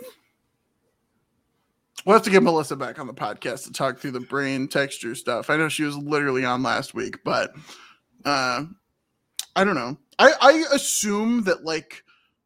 We'll 2.04 2.14
have 2.14 2.22
to 2.24 2.30
get 2.30 2.42
Melissa 2.42 2.76
back 2.76 2.98
on 2.98 3.06
the 3.06 3.14
podcast 3.14 3.64
to 3.64 3.72
talk 3.72 3.98
through 3.98 4.10
the 4.10 4.20
brain 4.20 4.68
texture 4.68 5.14
stuff. 5.14 5.48
I 5.48 5.56
know 5.56 5.68
she 5.68 5.84
was 5.84 5.96
literally 5.96 6.44
on 6.44 6.62
last 6.62 6.92
week, 6.94 7.24
but 7.24 7.52
uh, 8.24 8.64
I 9.56 9.64
don't 9.64 9.74
know. 9.74 9.96
I, 10.18 10.32
I 10.40 10.64
assume 10.72 11.44
that 11.44 11.64
like 11.64 12.04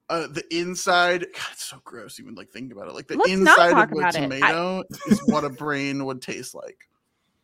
uh, 0.09 0.29
the 0.29 0.45
inside, 0.57 1.27
God, 1.35 1.49
it's 1.53 1.65
so 1.65 1.81
gross 1.85 2.21
even 2.21 2.35
like 2.35 2.51
thinking 2.51 2.73
about 2.73 2.89
it. 2.89 2.95
Like 2.95 3.09
the 3.09 3.17
Let's 3.17 3.31
inside 3.31 3.73
of 3.73 3.91
a 3.91 3.95
about 3.95 4.15
it. 4.15 4.19
I- 4.19 4.21
tomato 4.21 4.85
is 5.09 5.21
what 5.27 5.45
a 5.45 5.51
brain 5.51 6.05
would 6.05 6.23
taste 6.23 6.55
like. 6.55 6.89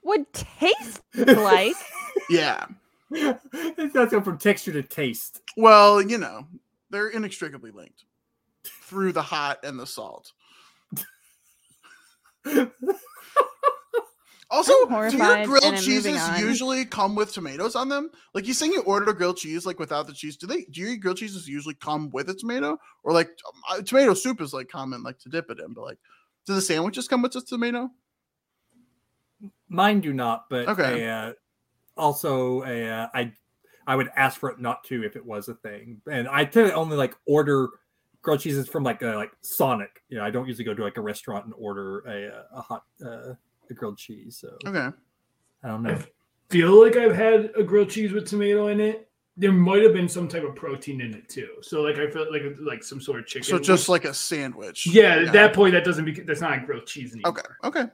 Would 0.05 0.33
taste 0.33 1.01
like 1.15 1.75
Yeah. 2.31 2.67
That's 3.11 3.93
going 3.93 4.23
from 4.23 4.39
texture 4.39 4.73
to 4.73 4.83
taste. 4.83 5.41
Well, 5.57 6.03
you 6.03 6.19
know, 6.19 6.47
they're 6.91 7.09
inextricably 7.09 7.71
linked 7.71 8.05
through 8.65 9.13
the 9.13 9.23
hot 9.23 9.65
and 9.65 9.79
the 9.79 9.87
salt. 9.87 10.33
Also, 14.51 14.73
do 15.11 15.17
your 15.17 15.47
grilled 15.47 15.77
cheeses 15.79 16.29
usually 16.39 16.85
come 16.85 17.17
with 17.17 17.33
tomatoes 17.33 17.75
on 17.75 17.89
them? 17.89 18.11
Like 18.35 18.47
you 18.47 18.53
saying 18.55 18.73
you 18.73 18.83
ordered 18.83 19.09
a 19.09 19.13
grilled 19.15 19.37
cheese 19.37 19.67
like 19.67 19.81
without 19.81 20.07
the 20.07 20.13
cheese. 20.13 20.37
Do 20.37 20.47
they? 20.47 20.65
Do 20.71 20.81
your 20.81 20.97
grilled 20.97 21.17
cheeses 21.17 21.49
usually 21.49 21.75
come 21.75 22.11
with 22.11 22.29
a 22.29 22.35
tomato, 22.35 22.79
or 23.03 23.13
like 23.13 23.31
uh, 23.71 23.83
tomato 23.83 24.15
soup 24.15 24.41
is 24.41 24.53
like 24.53 24.69
common, 24.69 25.03
like 25.03 25.19
to 25.21 25.29
dip 25.29 25.51
it 25.51 25.59
in? 25.59 25.73
But 25.73 25.83
like, 25.83 25.99
do 26.47 26.55
the 26.55 26.61
sandwiches 26.61 27.09
come 27.09 27.21
with 27.21 27.33
just 27.33 27.49
tomato? 27.49 27.91
Mine 29.69 30.01
do 30.01 30.13
not, 30.13 30.45
but 30.49 30.69
Okay. 30.69 31.05
a, 31.05 31.11
uh, 31.11 31.33
also 31.97 32.63
a, 32.63 32.89
uh, 32.89 33.09
I 33.13 33.33
I 33.89 33.97
would 33.97 34.11
ask 34.15 34.39
for 34.39 34.51
it 34.51 34.61
not 34.61 34.85
to 34.85 35.03
if 35.03 35.17
it 35.17 35.25
was 35.25 35.49
a 35.49 35.55
thing, 35.55 36.01
and 36.09 36.29
I 36.29 36.45
tend 36.45 36.69
to 36.69 36.75
only 36.75 36.97
like 36.97 37.17
order 37.27 37.71
grilled 38.25 38.41
cheese 38.41 38.57
is 38.57 38.67
from 38.69 38.83
like 38.83 39.03
a, 39.03 39.13
like 39.15 39.31
Sonic. 39.43 40.03
You 40.09 40.19
know, 40.19 40.25
I 40.25 40.31
don't 40.31 40.49
usually 40.49 40.65
go 40.65 40.75
to 40.75 40.83
like 40.83 40.97
a 40.97 41.01
restaurant 41.01 41.45
and 41.45 41.55
order 41.57 42.01
a 42.01 42.35
uh, 42.37 42.43
a 42.59 42.63
hot 42.63 42.83
uh, 43.05 43.35
a 43.71 43.75
grilled 43.75 43.99
cheese. 43.99 44.39
So 44.41 44.57
Okay. 44.67 44.89
I 45.63 45.69
don't 45.69 45.83
know. 45.85 45.97
Feel 46.51 46.83
like 46.83 46.97
I've 46.97 47.15
had 47.15 47.53
a 47.57 47.63
grilled 47.63 47.91
cheese 47.91 48.13
with 48.13 48.27
tomato 48.29 48.67
in 48.69 48.81
it. 48.81 49.09
There 49.37 49.51
might 49.53 49.83
have 49.83 49.93
been 49.93 50.09
some 50.09 50.29
type 50.29 50.45
of 50.45 50.55
protein 50.55 51.01
in 51.01 51.15
it 51.15 51.29
too. 51.29 51.49
So 51.63 51.83
like 51.83 51.97
I 51.97 52.09
felt 52.11 52.31
like 52.31 52.43
like 52.61 52.83
some 52.85 53.01
sort 53.01 53.21
of 53.21 53.27
chicken. 53.27 53.45
So 53.45 53.59
just 53.59 53.89
like 53.89 54.05
a 54.05 54.15
sandwich. 54.15 54.87
yeah, 54.87 55.17
at 55.27 55.33
that 55.33 55.55
point 55.55 55.73
that 55.73 55.85
doesn't 55.85 56.05
be 56.05 56.13
that's 56.13 56.41
not 56.41 56.59
a 56.59 56.61
grilled 56.67 56.87
cheese 56.87 57.13
anymore. 57.13 57.31
Okay. 57.31 57.49
Okay. 57.65 57.85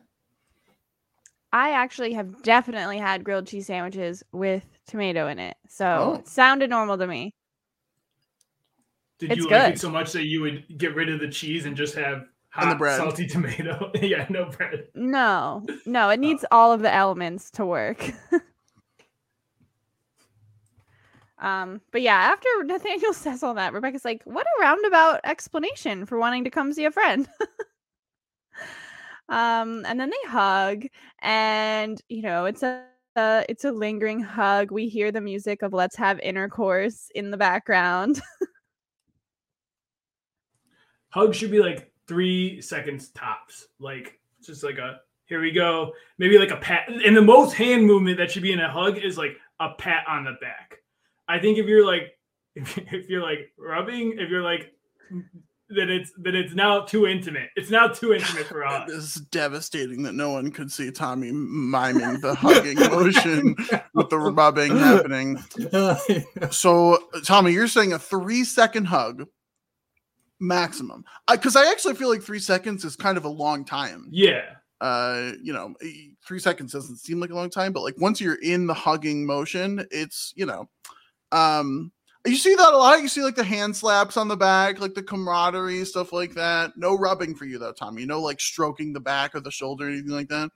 I 1.52 1.70
actually 1.72 2.12
have 2.12 2.42
definitely 2.42 2.98
had 2.98 3.24
grilled 3.24 3.46
cheese 3.48 3.66
sandwiches 3.66 4.22
with 4.32 4.64
tomato 4.86 5.26
in 5.28 5.38
it. 5.40 5.56
So 5.68 5.86
Oh. 5.86 6.14
it 6.20 6.28
sounded 6.28 6.70
normal 6.70 6.96
to 6.98 7.06
me. 7.06 7.34
Did 9.20 9.30
It's 9.30 9.36
you 9.36 9.48
like 9.48 9.66
it 9.66 9.78
so 9.78 9.88
much 9.90 10.10
that 10.12 10.26
you 10.26 10.40
would 10.42 10.64
get 10.78 10.94
rid 10.96 11.08
of 11.10 11.20
the 11.20 11.28
cheese 11.28 11.64
and 11.66 11.76
just 11.76 11.94
have 11.94 12.24
hot 12.50 12.64
And 12.64 12.72
the 12.72 12.76
bread. 12.76 12.96
salty 12.98 13.26
tomato. 13.28 13.90
yeah, 14.02 14.26
no 14.30 14.46
bread. 14.46 14.88
No, 14.94 15.64
no, 15.86 16.08
it 16.10 16.18
needs 16.20 16.44
all 16.52 16.72
of 16.72 16.80
the 16.82 16.92
elements 16.92 17.50
to 17.52 17.64
work. 17.66 18.10
um, 21.38 21.80
but 21.92 22.02
yeah, 22.02 22.16
after 22.16 22.48
Nathaniel 22.64 23.12
says 23.14 23.42
all 23.42 23.54
that, 23.54 23.72
Rebecca's 23.72 24.04
like, 24.04 24.22
"What 24.24 24.46
a 24.46 24.62
roundabout 24.62 25.20
explanation 25.24 26.06
for 26.06 26.18
wanting 26.18 26.44
to 26.44 26.50
come 26.50 26.72
see 26.72 26.84
a 26.84 26.90
friend." 26.90 27.28
um, 29.28 29.84
and 29.86 29.98
then 30.00 30.10
they 30.10 30.28
hug, 30.28 30.84
and 31.22 32.00
you 32.08 32.22
know, 32.22 32.44
it's 32.46 32.62
a 32.62 32.84
uh, 33.16 33.42
it's 33.48 33.64
a 33.64 33.72
lingering 33.72 34.20
hug. 34.20 34.70
We 34.70 34.88
hear 34.88 35.12
the 35.12 35.20
music 35.20 35.62
of 35.62 35.72
"Let's 35.72 35.96
Have 35.96 36.20
Intercourse" 36.20 37.08
in 37.14 37.30
the 37.30 37.36
background. 37.36 38.20
Hug 41.10 41.34
should 41.34 41.50
be 41.50 41.60
like 41.60 41.92
three 42.06 42.60
seconds 42.60 43.10
tops. 43.10 43.68
Like 43.78 44.18
just 44.42 44.64
like 44.64 44.78
a 44.78 45.00
here 45.26 45.40
we 45.40 45.52
go. 45.52 45.92
Maybe 46.18 46.38
like 46.38 46.50
a 46.50 46.56
pat. 46.56 46.88
And 46.88 47.16
the 47.16 47.22
most 47.22 47.54
hand 47.54 47.86
movement 47.86 48.18
that 48.18 48.30
should 48.30 48.42
be 48.42 48.52
in 48.52 48.60
a 48.60 48.68
hug 48.68 48.98
is 48.98 49.16
like 49.16 49.36
a 49.60 49.70
pat 49.78 50.04
on 50.08 50.24
the 50.24 50.34
back. 50.40 50.78
I 51.28 51.38
think 51.38 51.58
if 51.58 51.66
you're 51.66 51.86
like 51.86 52.18
if, 52.56 52.78
if 52.78 53.08
you're 53.08 53.22
like 53.22 53.52
rubbing, 53.56 54.18
if 54.18 54.28
you're 54.28 54.42
like 54.42 54.72
that 55.70 55.88
it's 55.88 56.10
that 56.18 56.34
it's 56.34 56.52
now 56.54 56.80
too 56.80 57.06
intimate. 57.06 57.50
It's 57.54 57.70
now 57.70 57.86
too 57.86 58.12
intimate 58.12 58.46
for 58.46 58.64
us. 58.66 58.88
This 58.88 59.16
is 59.16 59.22
devastating 59.26 60.02
that 60.02 60.14
no 60.14 60.30
one 60.30 60.50
could 60.50 60.72
see 60.72 60.90
Tommy 60.90 61.30
miming 61.32 62.20
the 62.20 62.34
hugging 62.34 62.78
motion 62.90 63.54
with 63.94 64.10
the 64.10 64.18
rubbing 64.18 64.76
happening. 64.76 65.38
So, 66.50 66.98
Tommy, 67.24 67.52
you're 67.52 67.68
saying 67.68 67.92
a 67.92 67.98
three 67.98 68.42
second 68.42 68.86
hug 68.86 69.26
maximum? 70.40 71.04
Because 71.30 71.56
I, 71.56 71.70
actually 71.70 71.94
feel 71.94 72.08
like 72.08 72.22
three 72.22 72.38
seconds 72.38 72.84
is 72.84 72.96
kind 72.96 73.16
of 73.16 73.24
a 73.24 73.28
long 73.28 73.64
time. 73.64 74.08
Yeah. 74.10 74.42
Uh, 74.80 75.32
you 75.42 75.52
know, 75.52 75.74
three 76.26 76.38
seconds 76.38 76.72
doesn't 76.72 76.96
seem 76.96 77.20
like 77.20 77.30
a 77.30 77.34
long 77.34 77.50
time, 77.50 77.72
but 77.72 77.82
like 77.82 77.96
once 77.98 78.20
you're 78.20 78.40
in 78.42 78.66
the 78.66 78.74
hugging 78.74 79.26
motion, 79.26 79.86
it's 79.90 80.32
you 80.36 80.46
know, 80.46 80.68
um, 81.32 81.92
you 82.26 82.36
see 82.36 82.54
that 82.54 82.72
a 82.72 82.76
lot. 82.76 83.00
You 83.00 83.08
see 83.08 83.22
like 83.22 83.34
the 83.34 83.44
hand 83.44 83.76
slaps 83.76 84.16
on 84.16 84.28
the 84.28 84.36
back, 84.36 84.80
like 84.80 84.94
the 84.94 85.02
camaraderie 85.02 85.84
stuff 85.84 86.12
like 86.12 86.34
that. 86.34 86.72
No 86.76 86.96
rubbing 86.96 87.34
for 87.34 87.44
you 87.44 87.58
though, 87.58 87.72
Tommy. 87.72 88.04
No 88.04 88.20
like 88.20 88.40
stroking 88.40 88.92
the 88.92 89.00
back 89.00 89.34
or 89.34 89.40
the 89.40 89.50
shoulder 89.50 89.86
or 89.86 89.90
anything 89.90 90.12
like 90.12 90.28
that. 90.28 90.50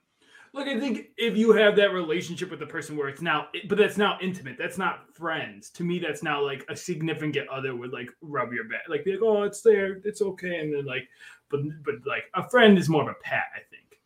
Look, 0.55 0.69
I 0.69 0.79
think 0.79 1.09
if 1.17 1.37
you 1.37 1.51
have 1.53 1.75
that 1.77 1.93
relationship 1.93 2.49
with 2.49 2.61
the 2.61 2.67
person 2.67 2.97
where 2.97 3.09
it's 3.09 3.21
now, 3.21 3.49
but 3.69 3.77
that's 3.77 3.99
now 3.99 4.17
intimate. 4.23 4.57
That's 4.57 4.79
not 4.79 5.13
friends. 5.13 5.69
To 5.71 5.83
me, 5.83 5.99
that's 5.99 6.23
now 6.23 6.41
like 6.41 6.65
a 6.69 6.77
significant 6.77 7.49
other 7.49 7.75
would 7.75 7.93
like 7.93 8.09
rub 8.23 8.53
your 8.53 8.63
back, 8.69 8.83
like, 8.89 9.05
be 9.05 9.13
like, 9.13 9.23
oh, 9.23 9.43
it's 9.43 9.63
there, 9.63 10.01
it's 10.05 10.23
okay, 10.23 10.61
and 10.61 10.73
then 10.73 10.85
like, 10.85 11.09
but 11.51 11.61
but 11.85 11.97
like 12.07 12.27
a 12.35 12.49
friend 12.49 12.79
is 12.79 12.89
more 12.89 13.03
of 13.03 13.09
a 13.09 13.15
pat. 13.15 13.47
I 13.53 13.63
think. 13.69 13.99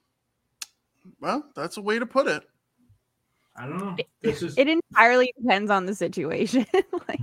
Well, 1.21 1.45
that's 1.55 1.77
a 1.77 1.83
way 1.83 1.99
to 1.99 2.07
put 2.07 2.27
it. 2.27 2.45
I 3.55 3.67
don't 3.67 3.79
know. 3.79 3.97
This 4.23 4.43
is 4.43 4.57
it 4.57 4.69
entirely 4.69 5.35
depends 5.39 5.71
on 5.71 5.85
the 5.85 5.95
situation. 5.95 6.65
like, 7.09 7.21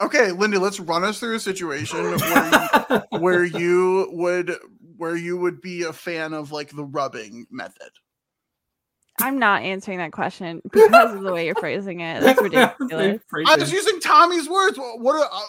Okay, 0.00 0.30
Lindy, 0.30 0.58
let's 0.58 0.78
run 0.78 1.02
us 1.02 1.18
through 1.18 1.34
a 1.34 1.40
situation 1.40 1.98
where 2.04 2.14
you, 2.14 3.18
where 3.18 3.44
you 3.44 4.08
would 4.12 4.54
where 4.98 5.16
you 5.16 5.38
would 5.38 5.60
be 5.62 5.84
a 5.84 5.92
fan 5.92 6.34
of 6.34 6.52
like 6.52 6.70
the 6.70 6.84
rubbing 6.84 7.46
method. 7.50 7.90
I'm 9.20 9.38
not 9.38 9.62
answering 9.62 9.98
that 9.98 10.12
question 10.12 10.60
because 10.70 11.14
of 11.14 11.22
the 11.22 11.32
way 11.32 11.46
you're 11.46 11.54
phrasing 11.60 12.00
it. 12.00 12.20
That's 12.20 12.40
ridiculous. 12.40 13.20
I 13.46 13.56
was 13.56 13.72
using 13.72 14.00
Tommy's 14.00 14.48
words. 14.48 14.78
What 14.78 15.00
what, 15.00 15.28
uh, 15.32 15.40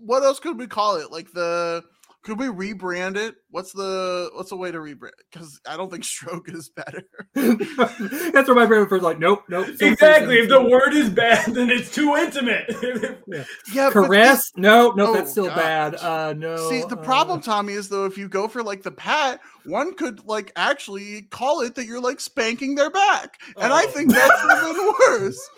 what 0.00 0.22
else 0.22 0.40
could 0.40 0.58
we 0.58 0.66
call 0.66 0.96
it? 0.96 1.10
Like 1.10 1.32
the 1.32 1.84
could 2.24 2.38
we 2.38 2.46
rebrand 2.46 3.16
it? 3.16 3.34
What's 3.50 3.72
the 3.72 4.30
what's 4.34 4.48
the 4.50 4.56
way 4.56 4.72
to 4.72 4.78
rebrand? 4.78 5.10
Because 5.30 5.60
I 5.68 5.76
don't 5.76 5.90
think 5.90 6.04
stroke 6.14 6.48
is 6.48 6.70
better. 6.70 7.02
That's 7.34 8.48
where 8.48 8.54
my 8.54 8.66
brain 8.66 8.86
was 8.90 9.02
like, 9.02 9.18
nope, 9.18 9.42
nope. 9.48 9.68
so 9.76 9.86
exactly. 9.86 10.38
If 10.38 10.48
the 10.48 10.62
word 10.62 10.94
is 10.94 11.10
bad, 11.10 11.54
then 11.54 11.70
it's 11.70 11.94
too 11.94 12.16
intimate. 12.16 12.64
yeah, 13.72 13.90
but 13.92 14.06
caress, 14.06 14.50
no, 14.56 14.90
no, 14.92 15.08
Oh, 15.08 15.14
that's 15.14 15.30
still 15.30 15.46
God. 15.48 15.56
bad. 15.56 15.94
Uh, 15.96 16.32
no. 16.32 16.56
See, 16.70 16.80
the 16.80 16.96
uh, 16.98 17.04
problem, 17.04 17.40
Tommy, 17.40 17.74
is 17.74 17.88
though 17.90 18.06
if 18.06 18.16
you 18.16 18.28
go 18.28 18.48
for 18.48 18.62
like 18.62 18.82
the 18.82 18.90
pat, 18.92 19.40
one 19.66 19.94
could 19.94 20.24
like 20.26 20.50
actually 20.56 21.22
call 21.30 21.60
it 21.60 21.74
that 21.74 21.84
you're 21.84 22.00
like 22.00 22.20
spanking 22.20 22.74
their 22.74 22.90
back, 22.90 23.38
and 23.58 23.72
I 23.72 23.84
Oh. 23.84 23.88
think 23.88 24.10
that's 24.12 24.44
even 24.44 24.92
worse. 25.08 25.50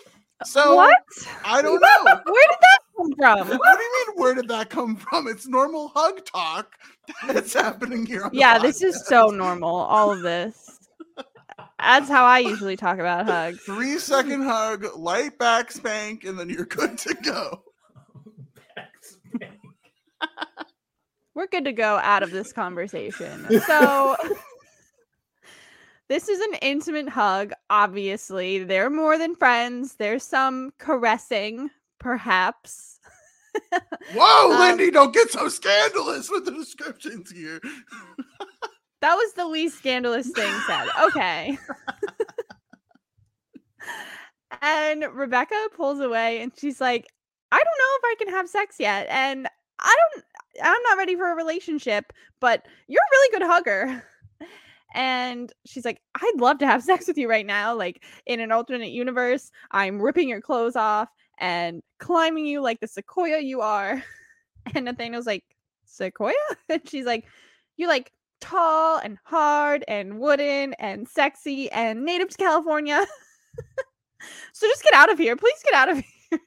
So 0.43 0.75
what? 0.75 0.95
I 1.43 1.61
don't 1.63 1.79
know. 1.81 2.03
Where 2.03 2.13
did 2.13 2.57
that 2.61 2.79
come 2.97 3.13
from? 3.13 3.47
What 3.57 3.77
do 3.77 3.83
you 3.83 4.05
mean? 4.07 4.21
Where 4.21 4.33
did 4.35 4.47
that 4.49 4.69
come 4.69 4.95
from? 4.95 5.27
It's 5.27 5.47
normal 5.47 5.89
hug 5.95 6.25
talk 6.25 6.73
that's 7.27 7.53
happening 7.53 8.05
here. 8.05 8.29
Yeah, 8.33 8.57
this 8.57 8.81
is 8.81 9.05
so 9.05 9.27
normal. 9.27 9.75
All 9.75 10.11
of 10.11 10.21
this. 10.21 10.79
That's 11.79 12.09
how 12.09 12.25
I 12.25 12.39
usually 12.39 12.75
talk 12.75 12.97
about 12.97 13.27
hugs. 13.27 13.59
Three 13.59 13.99
second 13.99 14.43
hug, 14.43 14.85
light 14.97 15.37
back 15.37 15.71
spank, 15.71 16.23
and 16.23 16.37
then 16.37 16.49
you're 16.49 16.65
good 16.65 16.97
to 16.99 17.13
go. 17.13 17.63
We're 21.35 21.47
good 21.47 21.65
to 21.65 21.71
go 21.71 21.99
out 22.01 22.23
of 22.23 22.31
this 22.31 22.51
conversation. 22.51 23.45
So 23.67 24.15
this 26.09 26.29
is 26.29 26.39
an 26.39 26.53
intimate 26.61 27.09
hug, 27.09 27.51
obviously. 27.69 28.63
They're 28.63 28.89
more 28.89 29.17
than 29.17 29.35
friends. 29.35 29.95
There's 29.95 30.23
some 30.23 30.71
caressing, 30.79 31.69
perhaps. 31.99 32.99
Whoa, 34.13 34.51
Um, 34.51 34.59
Lindy, 34.59 34.91
don't 34.91 35.13
get 35.13 35.31
so 35.31 35.49
scandalous 35.49 36.29
with 36.29 36.45
the 36.45 36.51
descriptions 36.51 37.31
here. 37.31 37.59
That 39.01 39.15
was 39.15 39.33
the 39.33 39.47
least 39.47 39.77
scandalous 39.77 40.29
thing 40.29 40.53
said. 40.67 40.87
Okay. 41.03 41.57
and 44.61 45.05
Rebecca 45.13 45.67
pulls 45.75 45.99
away 45.99 46.41
and 46.41 46.51
she's 46.57 46.81
like, 46.81 47.07
I 47.51 47.57
don't 47.57 47.65
know 47.65 47.97
if 47.97 48.03
I 48.05 48.15
can 48.23 48.33
have 48.33 48.49
sex 48.49 48.75
yet. 48.79 49.07
And 49.09 49.47
I 49.79 49.95
don't, 50.13 50.25
I'm 50.63 50.81
not 50.89 50.97
ready 50.97 51.15
for 51.15 51.31
a 51.31 51.35
relationship, 51.35 52.11
but 52.39 52.65
you're 52.87 53.01
a 53.01 53.11
really 53.11 53.39
good 53.39 53.47
hugger. 53.47 54.03
And 54.95 55.51
she's 55.65 55.85
like, 55.85 56.01
I'd 56.15 56.39
love 56.39 56.57
to 56.59 56.65
have 56.65 56.81
sex 56.81 57.07
with 57.07 57.17
you 57.17 57.29
right 57.29 57.45
now. 57.45 57.75
Like 57.75 58.03
in 58.25 58.39
an 58.39 58.51
alternate 58.51 58.89
universe, 58.89 59.51
I'm 59.69 60.01
ripping 60.01 60.29
your 60.29 60.41
clothes 60.41 60.75
off 60.75 61.09
and 61.37 61.81
climbing 61.99 62.45
you 62.45 62.61
like 62.61 62.79
the 62.79 62.87
sequoia 62.87 63.39
you 63.39 63.61
are. 63.61 64.03
And 64.75 64.83
Nathaniel's 64.83 65.25
like, 65.25 65.45
Sequoia? 65.85 66.33
And 66.69 66.81
she's 66.89 67.05
like, 67.05 67.25
You're 67.77 67.87
like 67.87 68.11
tall 68.41 68.99
and 68.99 69.17
hard 69.23 69.83
and 69.87 70.19
wooden 70.19 70.73
and 70.73 71.07
sexy 71.07 71.71
and 71.71 72.03
native 72.03 72.29
to 72.29 72.37
California. 72.37 73.05
so 74.53 74.67
just 74.67 74.83
get 74.83 74.93
out 74.93 75.11
of 75.11 75.17
here. 75.17 75.35
Please 75.35 75.61
get 75.63 75.73
out 75.73 75.89
of 75.89 75.97
here. 75.97 76.39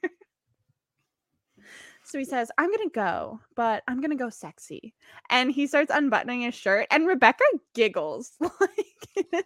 so 2.03 2.19
he 2.19 2.25
says, 2.25 2.51
I'm 2.57 2.69
going 2.69 2.89
to 2.89 2.93
go, 2.93 3.39
but 3.55 3.83
I'm 3.87 3.99
going 3.99 4.11
to 4.11 4.23
go 4.23 4.29
sexy. 4.29 4.93
And 5.29 5.51
he 5.51 5.67
starts 5.67 5.91
unbuttoning 5.93 6.41
his 6.41 6.55
shirt, 6.55 6.87
and 6.91 7.07
Rebecca 7.07 7.43
giggles. 7.73 8.33
like, 8.39 9.45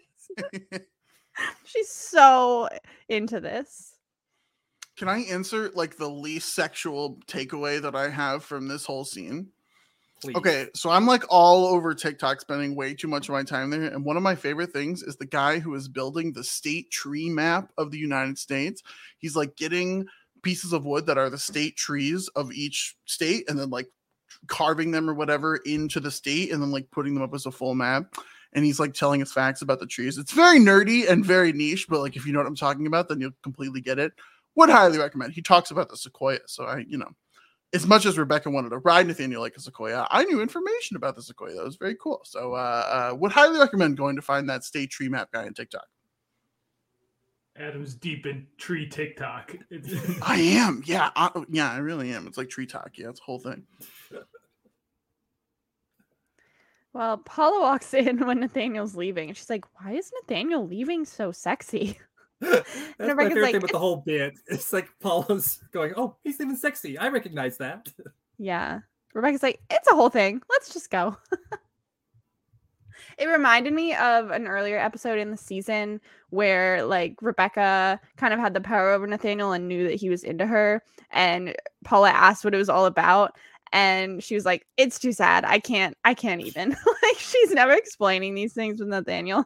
she's 1.64 1.89
so 1.89 2.70
into 3.10 3.39
this. 3.39 3.95
Can 4.98 5.08
I 5.10 5.20
insert 5.20 5.76
like 5.76 5.98
the 5.98 6.10
least 6.10 6.56
sexual 6.56 7.20
takeaway 7.28 7.82
that 7.82 7.96
I 7.96 8.10
have 8.10 8.43
from 8.43 8.68
this 8.68 8.86
whole 8.86 9.04
scene? 9.04 9.50
please. 10.26 10.36
Okay, 10.36 10.68
so 10.74 10.89
I'm 10.89 11.06
like 11.06 11.24
all 11.30 11.66
over 11.66 11.93
TikTok 11.93 12.41
spending 12.41 12.76
way 12.76 12.93
too 12.93 13.08
much 13.08 13.30
of 13.30 13.34
my 13.34 13.43
time 13.43 13.70
there. 13.70 13.84
And 13.84 14.04
one 14.04 14.18
of 14.18 14.24
my 14.24 14.36
favorite 14.36 14.72
things 14.72 15.04
is 15.04 15.16
the 15.16 15.26
guy 15.26 15.60
who 15.60 15.76
is 15.76 15.88
building 15.88 16.34
the 16.34 16.43
state 16.43 16.89
tree 16.91 17.30
map 17.30 17.72
of 17.78 17.91
the 17.91 17.98
United 17.98 18.38
States. 18.38 18.84
He's 19.18 19.36
like 19.36 19.56
getting 19.56 20.08
pieces 20.41 20.74
of 20.74 20.86
wood 20.86 21.06
that 21.08 21.18
are 21.18 21.30
the 21.30 21.38
state 21.38 21.76
trees 21.76 22.28
of 22.30 22.52
each 22.52 22.96
state 23.06 23.50
and 23.50 23.58
then 23.58 23.70
like 23.70 23.88
carving 24.48 24.91
them 24.91 25.10
or 25.10 25.14
whatever 25.14 25.58
into 25.58 26.00
the 26.00 26.12
state 26.12 26.52
and 26.52 26.62
then 26.62 26.72
like 26.72 26.89
putting 26.91 27.14
them 27.14 27.24
up 27.24 27.34
as 27.34 27.46
a 27.46 27.52
full 27.52 27.76
map. 27.76 28.16
And 28.54 28.64
he's 28.64 28.80
like 28.80 28.93
telling 28.93 29.22
us 29.22 29.34
facts 29.34 29.62
about 29.62 29.80
the 29.80 29.86
trees. 29.86 30.18
It's 30.18 30.32
very 30.32 30.60
nerdy 30.60 31.10
and 31.10 31.26
very 31.26 31.52
niche, 31.52 31.88
but 31.89 32.00
like 32.00 32.16
if 32.16 32.26
you 32.26 32.32
know 32.32 32.39
what 32.39 32.48
I'm 32.48 32.56
talking 32.56 32.88
about, 32.88 33.10
then 33.10 33.20
you'll 33.20 33.32
completely 33.43 33.82
get 33.82 34.00
it. 34.00 34.14
Would 34.56 34.70
highly 34.70 34.97
recommend. 34.97 35.34
He 35.34 35.41
talks 35.41 35.72
about 35.72 35.89
the 35.89 35.97
sequoia. 35.97 36.39
So 36.47 36.64
I, 36.66 36.86
you 36.88 36.97
know, 36.97 37.10
as 37.74 37.86
much 37.86 38.06
as 38.06 38.18
Rebecca 38.18 38.49
wanted 38.49 38.70
to 38.70 38.78
ride 38.80 39.08
Nathaniel 39.08 39.41
like 39.41 39.56
a 39.58 39.60
sequoia, 39.60 40.08
I 40.10 40.24
knew 40.24 40.41
information 40.41 40.95
about 40.95 41.16
the 41.16 41.22
sequoia. 41.22 41.56
That 41.56 41.66
was 41.66 41.76
very 41.76 41.95
cool. 42.01 42.22
So, 42.24 42.53
uh, 42.53 43.12
uh, 43.12 43.16
would 43.16 43.32
highly 43.32 43.60
recommend 43.60 43.97
going 43.97 44.16
to 44.16 44.22
find 44.22 44.49
that 44.49 44.64
state 44.64 44.91
tree 44.91 45.10
map 45.10 45.32
guy 45.32 45.45
on 45.45 45.53
TikTok. 45.53 45.86
Adam's 47.58 47.95
deep 47.95 48.26
in 48.26 48.47
tree 48.58 48.88
TikTok. 48.88 49.56
I 50.22 50.38
am, 50.38 50.84
yeah, 50.86 51.10
I, 51.16 51.30
yeah, 51.49 51.72
I 51.72 51.78
really 51.78 52.12
am. 52.12 52.28
It's 52.28 52.38
like 52.38 52.49
tree 52.49 52.66
talk. 52.66 52.91
Yeah, 52.95 53.10
it's 53.10 53.20
a 53.20 53.24
whole 53.24 53.39
thing. 53.39 53.64
Well, 56.93 57.18
Paula 57.18 57.62
walks 57.62 57.93
in 57.93 58.26
when 58.26 58.39
Nathaniel's 58.39 58.95
leaving, 58.95 59.30
and 59.30 59.38
she's 59.38 59.49
like, 59.49 59.66
Why 59.80 59.93
is 59.93 60.12
Nathaniel 60.22 60.66
leaving 60.66 61.06
so 61.06 61.32
sexy? 61.32 61.97
That's 62.52 63.00
my 63.00 63.06
Rebecca's 63.08 63.18
favorite 63.18 63.41
like, 63.41 63.52
thing 63.54 63.62
with 63.62 63.72
the 63.72 63.80
whole 63.80 63.98
bit. 63.98 64.34
It's 64.48 64.74
like 64.74 64.89
Paula's 65.02 65.62
going, 65.72 65.93
"Oh, 65.98 66.18
he's 66.24 66.39
even 66.39 66.58
sexy. 66.58 66.98
I 66.98 67.10
recognize 67.10 67.58
that." 67.58 67.91
Yeah. 68.38 68.80
Rebecca's 69.14 69.43
like, 69.43 69.62
It's 69.70 69.88
a 69.89 69.96
whole 69.96 70.10
thing. 70.10 70.41
Let's 70.50 70.74
just 70.74 70.89
go. 70.91 71.18
It 73.18 73.28
reminded 73.28 73.74
me 73.74 73.93
of 73.96 74.32
an 74.32 74.48
earlier 74.48 74.78
episode 74.78 75.20
in 75.20 75.32
the 75.32 75.38
season 75.38 76.02
where 76.32 76.84
like 76.84 77.16
Rebecca 77.22 78.00
kind 78.18 78.34
of 78.34 78.39
had 78.39 78.54
the 78.54 78.62
power 78.62 78.89
over 78.89 79.08
Nathaniel 79.08 79.54
and 79.54 79.68
knew 79.68 79.88
that 79.88 79.96
he 79.96 80.10
was 80.10 80.24
into 80.24 80.46
her. 80.46 80.82
And 81.12 81.56
Paula 81.86 82.10
asked 82.10 82.43
what 82.43 82.54
it 82.54 82.58
was 82.58 82.70
all 82.70 82.86
about. 82.86 83.38
And 83.72 84.24
she 84.24 84.36
was 84.36 84.46
like, 84.46 84.66
It's 84.78 85.00
too 85.00 85.14
sad. 85.14 85.46
I 85.46 85.60
can't, 85.60 85.98
I 86.04 86.14
can't 86.14 86.41
even. 86.41 86.70
like 87.04 87.18
she's 87.18 87.52
never 87.52 87.72
explaining 87.72 88.36
these 88.36 88.54
things 88.54 88.80
with 88.80 88.89
Nathaniel. 88.89 89.46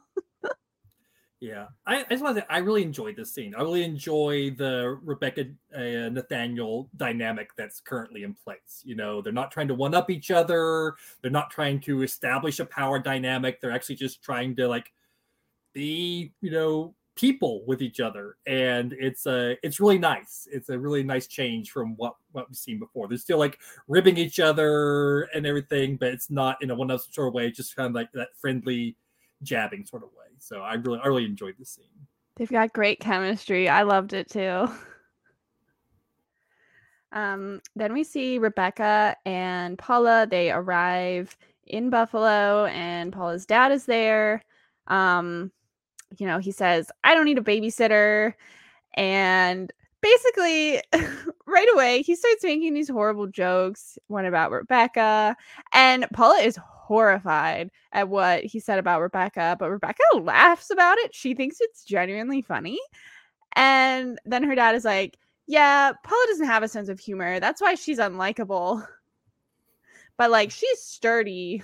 Yeah, 1.42 1.68
I, 1.86 2.02
I 2.02 2.06
just 2.10 2.22
want 2.22 2.36
to 2.36 2.42
say 2.42 2.48
I 2.50 2.58
really 2.58 2.84
enjoyed 2.84 3.16
this 3.16 3.34
scene. 3.34 3.56
I 3.56 3.62
really 3.62 3.86
enjoy 3.86 4.52
the 4.52 5.00
Rebecca 5.02 5.46
uh, 5.74 6.10
Nathaniel 6.10 6.90
dynamic 6.98 7.52
that's 7.56 7.80
currently 7.80 8.24
in 8.24 8.34
place. 8.34 8.82
You 8.84 8.96
know, 8.96 9.22
they're 9.22 9.32
not 9.32 9.50
trying 9.50 9.70
to 9.70 9.74
one 9.76 9.94
up 9.96 10.10
each 10.10 10.32
other. 10.32 10.96
They're 11.22 11.32
not 11.32 11.50
trying 11.50 11.80
to 11.82 12.02
establish 12.04 12.60
a 12.60 12.66
power 12.66 13.00
dynamic. 13.00 13.62
They're 13.62 13.72
actually 13.72 13.96
just 13.96 14.22
trying 14.22 14.58
to 14.58 14.68
like 14.68 14.92
be, 15.74 16.34
you 16.42 16.52
know, 16.52 16.96
people 17.16 17.64
with 17.66 17.82
each 17.82 18.00
other, 18.02 18.38
and 18.48 18.94
it's 18.94 19.26
a 19.26 19.54
uh, 19.54 19.56
it's 19.64 19.80
really 19.80 20.00
nice. 20.00 20.48
It's 20.52 20.70
a 20.70 20.80
really 20.80 21.04
nice 21.04 21.28
change 21.28 21.72
from 21.72 21.96
what 21.98 22.16
what 22.34 22.50
we've 22.50 22.58
seen 22.58 22.80
before. 22.80 23.08
They're 23.08 23.18
still 23.18 23.40
like 23.40 23.60
ribbing 23.88 24.18
each 24.18 24.40
other 24.42 25.24
and 25.34 25.46
everything, 25.46 25.98
but 25.98 26.10
it's 26.10 26.30
not 26.30 26.62
in 26.64 26.72
a 26.72 26.76
one 26.76 26.92
up 26.92 27.02
sort 27.12 27.30
of 27.30 27.34
way. 27.34 27.52
Just 27.52 27.76
kind 27.76 27.88
of 27.88 27.96
like 27.96 28.12
that 28.14 28.30
friendly 28.38 28.98
jabbing 29.44 29.86
sort 29.86 30.04
of 30.04 30.10
way. 30.10 30.29
So 30.40 30.62
I 30.62 30.76
really 30.76 31.00
I 31.04 31.08
really 31.08 31.26
enjoyed 31.26 31.56
the 31.60 31.66
scene. 31.66 31.86
They've 32.36 32.50
got 32.50 32.74
great 32.74 33.00
chemistry. 33.00 33.68
I 33.68 33.84
loved 33.84 34.14
it 34.14 34.30
too. 34.30 34.70
Um, 37.12 37.62
then 37.76 37.94
we 37.94 38.04
see 38.04 38.38
Rebecca 38.38 39.16
and 39.26 39.78
Paula. 39.78 40.28
They 40.30 40.52
arrive 40.52 41.36
in 41.66 41.90
Buffalo, 41.90 42.66
and 42.66 43.14
Paula's 43.14 43.46
dad 43.46 43.72
is 43.72 43.86
there. 43.86 44.44
Um, 44.88 45.52
you 46.18 46.26
know, 46.26 46.40
he 46.40 46.52
says, 46.52 46.92
I 47.04 47.14
don't 47.14 47.26
need 47.26 47.38
a 47.38 47.42
babysitter. 47.42 48.34
And 48.96 49.72
basically, 50.02 50.82
right 51.46 51.68
away, 51.74 52.02
he 52.02 52.16
starts 52.16 52.44
making 52.44 52.74
these 52.74 52.90
horrible 52.90 53.28
jokes, 53.28 53.98
one 54.08 54.26
about 54.26 54.52
Rebecca. 54.52 55.36
And 55.74 56.06
Paula 56.14 56.40
is 56.40 56.60
horrified 56.90 57.70
at 57.92 58.10
what 58.10 58.44
he 58.44 58.60
said 58.60 58.80
about 58.80 59.00
Rebecca, 59.00 59.56
but 59.60 59.70
Rebecca 59.70 60.02
laughs 60.16 60.72
about 60.72 60.98
it. 60.98 61.14
She 61.14 61.36
thinks 61.36 61.58
it's 61.60 61.84
genuinely 61.84 62.42
funny. 62.42 62.80
And 63.56 64.20
then 64.26 64.42
her 64.44 64.56
dad 64.56 64.74
is 64.74 64.86
like, 64.86 65.16
Yeah, 65.46 65.92
Paula 66.04 66.26
doesn't 66.30 66.48
have 66.48 66.64
a 66.64 66.68
sense 66.68 66.90
of 66.90 67.00
humor. 67.00 67.40
That's 67.40 67.62
why 67.62 67.76
she's 67.76 68.00
unlikable. 68.00 68.86
But 70.18 70.32
like, 70.32 70.52
she's 70.52 70.82
sturdy. 70.82 71.64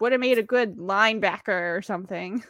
Would 0.00 0.10
have 0.10 0.20
made 0.20 0.38
a 0.38 0.42
good 0.42 0.78
linebacker 0.78 1.78
or 1.78 1.80
something. 1.80 2.42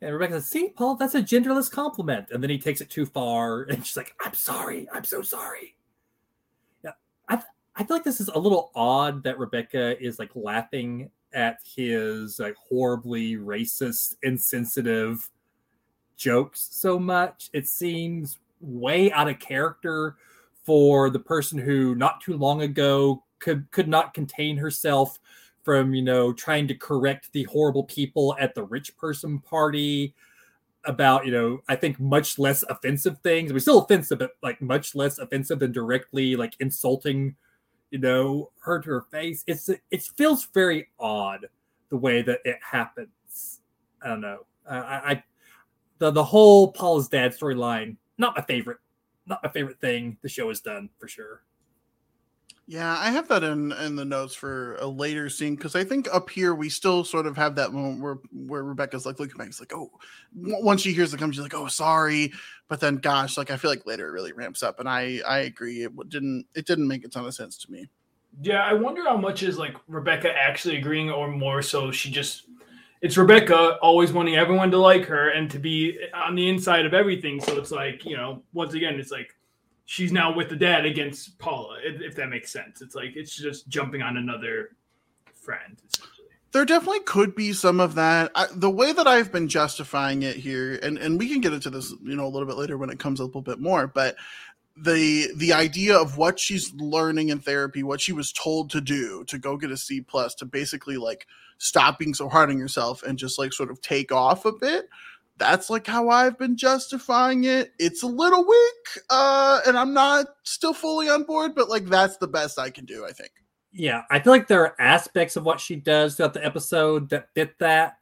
And 0.00 0.14
Rebecca 0.14 0.40
says, 0.40 0.48
See, 0.48 0.70
Paul, 0.70 0.96
that's 0.96 1.14
a 1.14 1.20
genderless 1.20 1.70
compliment. 1.70 2.28
And 2.30 2.42
then 2.42 2.48
he 2.48 2.58
takes 2.58 2.80
it 2.80 2.88
too 2.88 3.04
far. 3.04 3.64
And 3.64 3.84
she's 3.84 3.98
like, 3.98 4.14
I'm 4.24 4.32
sorry. 4.32 4.88
I'm 4.94 5.04
so 5.04 5.20
sorry. 5.20 5.75
I 7.76 7.84
feel 7.84 7.96
like 7.96 8.04
this 8.04 8.20
is 8.20 8.28
a 8.28 8.38
little 8.38 8.70
odd 8.74 9.22
that 9.24 9.38
Rebecca 9.38 10.02
is 10.02 10.18
like 10.18 10.30
laughing 10.34 11.10
at 11.34 11.58
his 11.62 12.38
like 12.38 12.56
horribly 12.56 13.36
racist, 13.36 14.14
insensitive 14.22 15.28
jokes 16.16 16.68
so 16.70 16.98
much. 16.98 17.50
It 17.52 17.66
seems 17.66 18.38
way 18.60 19.12
out 19.12 19.28
of 19.28 19.38
character 19.38 20.16
for 20.64 21.10
the 21.10 21.18
person 21.18 21.58
who 21.58 21.94
not 21.94 22.22
too 22.22 22.36
long 22.36 22.62
ago 22.62 23.22
could 23.38 23.70
could 23.70 23.88
not 23.88 24.14
contain 24.14 24.56
herself 24.56 25.18
from 25.62 25.94
you 25.94 26.02
know 26.02 26.32
trying 26.32 26.66
to 26.66 26.74
correct 26.74 27.30
the 27.32 27.44
horrible 27.44 27.84
people 27.84 28.34
at 28.40 28.54
the 28.54 28.64
rich 28.64 28.96
person 28.96 29.38
party 29.38 30.14
about 30.84 31.26
you 31.26 31.32
know 31.32 31.60
i 31.68 31.76
think 31.76 32.00
much 32.00 32.38
less 32.38 32.62
offensive 32.70 33.18
things 33.18 33.52
We're 33.52 33.58
still 33.58 33.82
offensive 33.82 34.18
but 34.18 34.32
like 34.42 34.62
much 34.62 34.94
less 34.94 35.18
offensive 35.18 35.58
than 35.58 35.72
directly 35.72 36.34
like 36.34 36.54
insulting 36.60 37.36
you 37.90 37.98
know, 37.98 38.50
hurt 38.60 38.84
her 38.84 39.02
face. 39.02 39.44
It's 39.46 39.68
it 39.68 40.02
feels 40.02 40.46
very 40.46 40.88
odd 40.98 41.46
the 41.90 41.96
way 41.96 42.22
that 42.22 42.40
it 42.44 42.58
happens. 42.62 43.60
I 44.02 44.08
don't 44.08 44.20
know. 44.20 44.46
I, 44.68 44.76
I 44.78 45.24
the 45.98 46.10
the 46.10 46.24
whole 46.24 46.72
Paul's 46.72 47.08
dad 47.08 47.32
storyline 47.32 47.96
not 48.18 48.36
my 48.36 48.42
favorite, 48.42 48.78
not 49.26 49.42
my 49.42 49.50
favorite 49.50 49.80
thing 49.80 50.16
the 50.22 50.28
show 50.28 50.48
has 50.48 50.60
done 50.60 50.88
for 50.98 51.08
sure. 51.08 51.42
Yeah, 52.68 52.98
I 52.98 53.10
have 53.10 53.28
that 53.28 53.44
in 53.44 53.70
in 53.70 53.94
the 53.94 54.04
notes 54.04 54.34
for 54.34 54.74
a 54.76 54.86
later 54.86 55.28
scene 55.30 55.54
because 55.54 55.76
I 55.76 55.84
think 55.84 56.08
up 56.12 56.28
here 56.28 56.52
we 56.52 56.68
still 56.68 57.04
sort 57.04 57.26
of 57.26 57.36
have 57.36 57.54
that 57.54 57.72
moment 57.72 58.02
where 58.02 58.18
where 58.32 58.64
Rebecca's 58.64 59.06
like 59.06 59.20
looking 59.20 59.36
back, 59.36 59.46
it's 59.46 59.60
like, 59.60 59.72
oh, 59.72 59.92
once 60.34 60.80
she 60.80 60.92
hears 60.92 61.14
it 61.14 61.18
come, 61.18 61.30
she's 61.30 61.42
like, 61.42 61.54
oh, 61.54 61.68
sorry, 61.68 62.32
but 62.68 62.80
then, 62.80 62.96
gosh, 62.96 63.36
like 63.36 63.52
I 63.52 63.56
feel 63.56 63.70
like 63.70 63.86
later 63.86 64.08
it 64.08 64.12
really 64.12 64.32
ramps 64.32 64.64
up, 64.64 64.80
and 64.80 64.88
I 64.88 65.20
I 65.26 65.38
agree, 65.40 65.84
it 65.84 66.08
didn't 66.08 66.46
it 66.56 66.66
didn't 66.66 66.88
make 66.88 67.04
a 67.04 67.08
ton 67.08 67.24
of 67.24 67.34
sense 67.34 67.56
to 67.58 67.70
me. 67.70 67.88
Yeah, 68.42 68.64
I 68.64 68.72
wonder 68.72 69.04
how 69.04 69.16
much 69.16 69.44
is 69.44 69.58
like 69.58 69.76
Rebecca 69.86 70.32
actually 70.36 70.78
agreeing, 70.78 71.08
or 71.08 71.28
more 71.28 71.62
so 71.62 71.92
she 71.92 72.10
just 72.10 72.48
it's 73.00 73.16
Rebecca 73.16 73.78
always 73.80 74.12
wanting 74.12 74.34
everyone 74.34 74.72
to 74.72 74.78
like 74.78 75.04
her 75.04 75.28
and 75.30 75.48
to 75.52 75.60
be 75.60 75.96
eh, 76.02 76.16
on 76.16 76.34
the 76.34 76.48
inside 76.48 76.84
of 76.84 76.94
everything. 76.94 77.40
So 77.40 77.56
it's 77.58 77.70
like 77.70 78.04
you 78.04 78.16
know, 78.16 78.42
once 78.52 78.74
again, 78.74 78.98
it's 78.98 79.12
like 79.12 79.35
she's 79.86 80.12
now 80.12 80.34
with 80.34 80.50
the 80.50 80.56
dad 80.56 80.84
against 80.84 81.38
Paula, 81.38 81.78
if 81.82 82.14
that 82.16 82.28
makes 82.28 82.52
sense. 82.52 82.82
It's 82.82 82.94
like 82.94 83.16
it's 83.16 83.34
just 83.34 83.68
jumping 83.68 84.02
on 84.02 84.18
another 84.18 84.76
friend. 85.34 85.80
There 86.52 86.64
definitely 86.64 87.00
could 87.00 87.34
be 87.34 87.52
some 87.52 87.80
of 87.80 87.94
that. 87.94 88.30
I, 88.34 88.46
the 88.52 88.70
way 88.70 88.92
that 88.92 89.06
I've 89.06 89.32
been 89.32 89.48
justifying 89.48 90.22
it 90.22 90.36
here, 90.36 90.78
and, 90.82 90.98
and 90.98 91.18
we 91.18 91.28
can 91.28 91.40
get 91.40 91.52
into 91.52 91.70
this, 91.70 91.92
you 92.02 92.16
know, 92.16 92.26
a 92.26 92.28
little 92.28 92.46
bit 92.46 92.56
later 92.56 92.78
when 92.78 92.90
it 92.90 92.98
comes 92.98 93.20
a 93.20 93.24
little 93.24 93.42
bit 93.42 93.60
more, 93.60 93.86
but 93.86 94.16
the 94.76 95.28
the 95.36 95.54
idea 95.54 95.96
of 95.96 96.18
what 96.18 96.38
she's 96.38 96.74
learning 96.74 97.30
in 97.30 97.38
therapy, 97.38 97.82
what 97.82 98.00
she 98.00 98.12
was 98.12 98.32
told 98.32 98.70
to 98.70 98.80
do 98.80 99.24
to 99.24 99.38
go 99.38 99.56
get 99.56 99.70
a 99.70 99.76
C 99.76 100.00
plus, 100.00 100.34
to 100.36 100.44
basically 100.44 100.96
like 100.98 101.26
stop 101.58 101.98
being 101.98 102.12
so 102.12 102.28
hard 102.28 102.50
on 102.50 102.58
yourself 102.58 103.02
and 103.02 103.18
just 103.18 103.38
like 103.38 103.52
sort 103.52 103.70
of 103.70 103.80
take 103.80 104.12
off 104.12 104.44
a 104.44 104.52
bit 104.52 104.88
that's 105.38 105.68
like 105.68 105.86
how 105.86 106.08
I've 106.08 106.38
been 106.38 106.56
justifying 106.56 107.44
it. 107.44 107.72
It's 107.78 108.02
a 108.02 108.06
little 108.06 108.46
weak, 108.46 109.04
uh, 109.10 109.60
and 109.66 109.76
I'm 109.76 109.92
not 109.92 110.26
still 110.44 110.72
fully 110.72 111.08
on 111.08 111.24
board, 111.24 111.54
but 111.54 111.68
like 111.68 111.86
that's 111.86 112.16
the 112.16 112.28
best 112.28 112.58
I 112.58 112.70
can 112.70 112.84
do, 112.84 113.04
I 113.04 113.12
think. 113.12 113.30
Yeah, 113.72 114.02
I 114.10 114.20
feel 114.20 114.32
like 114.32 114.48
there 114.48 114.62
are 114.62 114.80
aspects 114.80 115.36
of 115.36 115.44
what 115.44 115.60
she 115.60 115.76
does 115.76 116.16
throughout 116.16 116.34
the 116.34 116.44
episode 116.44 117.10
that 117.10 117.28
fit 117.34 117.58
that, 117.58 117.98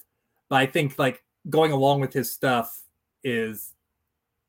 but 0.49 0.57
I 0.57 0.66
think 0.66 0.99
like 0.99 1.24
going 1.51 1.72
along 1.72 2.01
with 2.01 2.12
his 2.12 2.32
stuff 2.32 2.82
is 3.24 3.72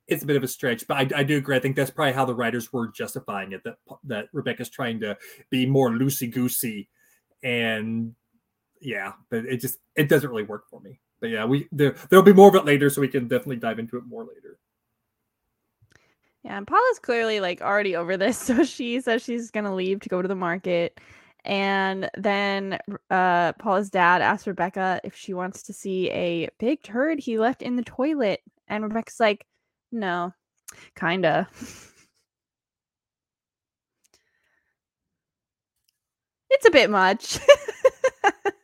it's 0.08 0.22
a 0.22 0.28
bit 0.28 0.38
of 0.38 0.44
a 0.44 0.48
stretch. 0.48 0.86
But 0.88 1.14
I, 1.14 1.20
I 1.20 1.24
do 1.24 1.38
agree. 1.38 1.56
I 1.56 1.60
think 1.60 1.76
that's 1.76 1.90
probably 1.90 2.14
how 2.14 2.26
the 2.26 2.36
writers 2.36 2.72
were 2.72 2.90
justifying 2.90 3.54
it 3.54 3.64
that 3.64 3.78
that 4.04 4.26
Rebecca's 4.32 4.70
trying 4.70 5.00
to 5.00 5.18
be 5.50 5.66
more 5.66 5.90
loosey 5.90 6.32
goosey, 6.32 6.90
and 7.42 8.14
yeah, 8.80 9.14
but 9.32 9.46
it 9.46 9.58
just 9.58 9.80
it 9.96 10.08
doesn't 10.08 10.30
really 10.30 10.44
work 10.44 10.70
for 10.70 10.80
me 10.82 11.00
but 11.20 11.30
yeah, 11.30 11.46
we 11.46 11.68
there 11.72 11.96
there'll 12.10 12.24
be 12.24 12.34
more 12.34 12.50
of 12.50 12.56
it 12.56 12.66
later, 12.66 12.90
so 12.90 13.02
we 13.02 13.08
can 13.08 13.28
definitely 13.28 13.58
dive 13.58 13.80
into 13.80 13.98
it 13.98 14.06
more 14.06 14.24
later. 14.24 14.58
Yeah, 16.44 16.58
and 16.58 16.68
Paula's 16.68 17.00
clearly 17.00 17.40
like 17.40 17.62
already 17.62 17.96
over 17.96 18.18
this, 18.18 18.38
so 18.46 18.64
she 18.64 19.02
says 19.02 19.24
she's 19.24 19.52
gonna 19.52 19.74
leave 19.74 20.02
to 20.02 20.10
go 20.10 20.22
to 20.22 20.28
the 20.28 20.36
market. 20.36 21.00
And 21.46 22.10
then 22.18 22.80
uh, 23.12 23.54
Paula's 23.54 23.90
dad 23.92 24.22
asks 24.22 24.48
Rebecca 24.48 25.00
if 25.04 25.16
she 25.16 25.34
wants 25.34 25.64
to 25.64 25.74
see 25.74 26.10
a 26.10 26.50
big 26.60 26.82
turd 26.82 27.20
he 27.20 27.38
left 27.38 27.62
in 27.62 27.76
the 27.76 27.84
toilet. 27.84 28.42
And 28.68 28.84
Rebecca's 28.84 29.20
like, 29.20 29.46
no, 29.92 30.34
kinda. 30.96 31.48
it's 36.50 36.66
a 36.66 36.72
bit 36.72 36.90
much. 36.90 37.38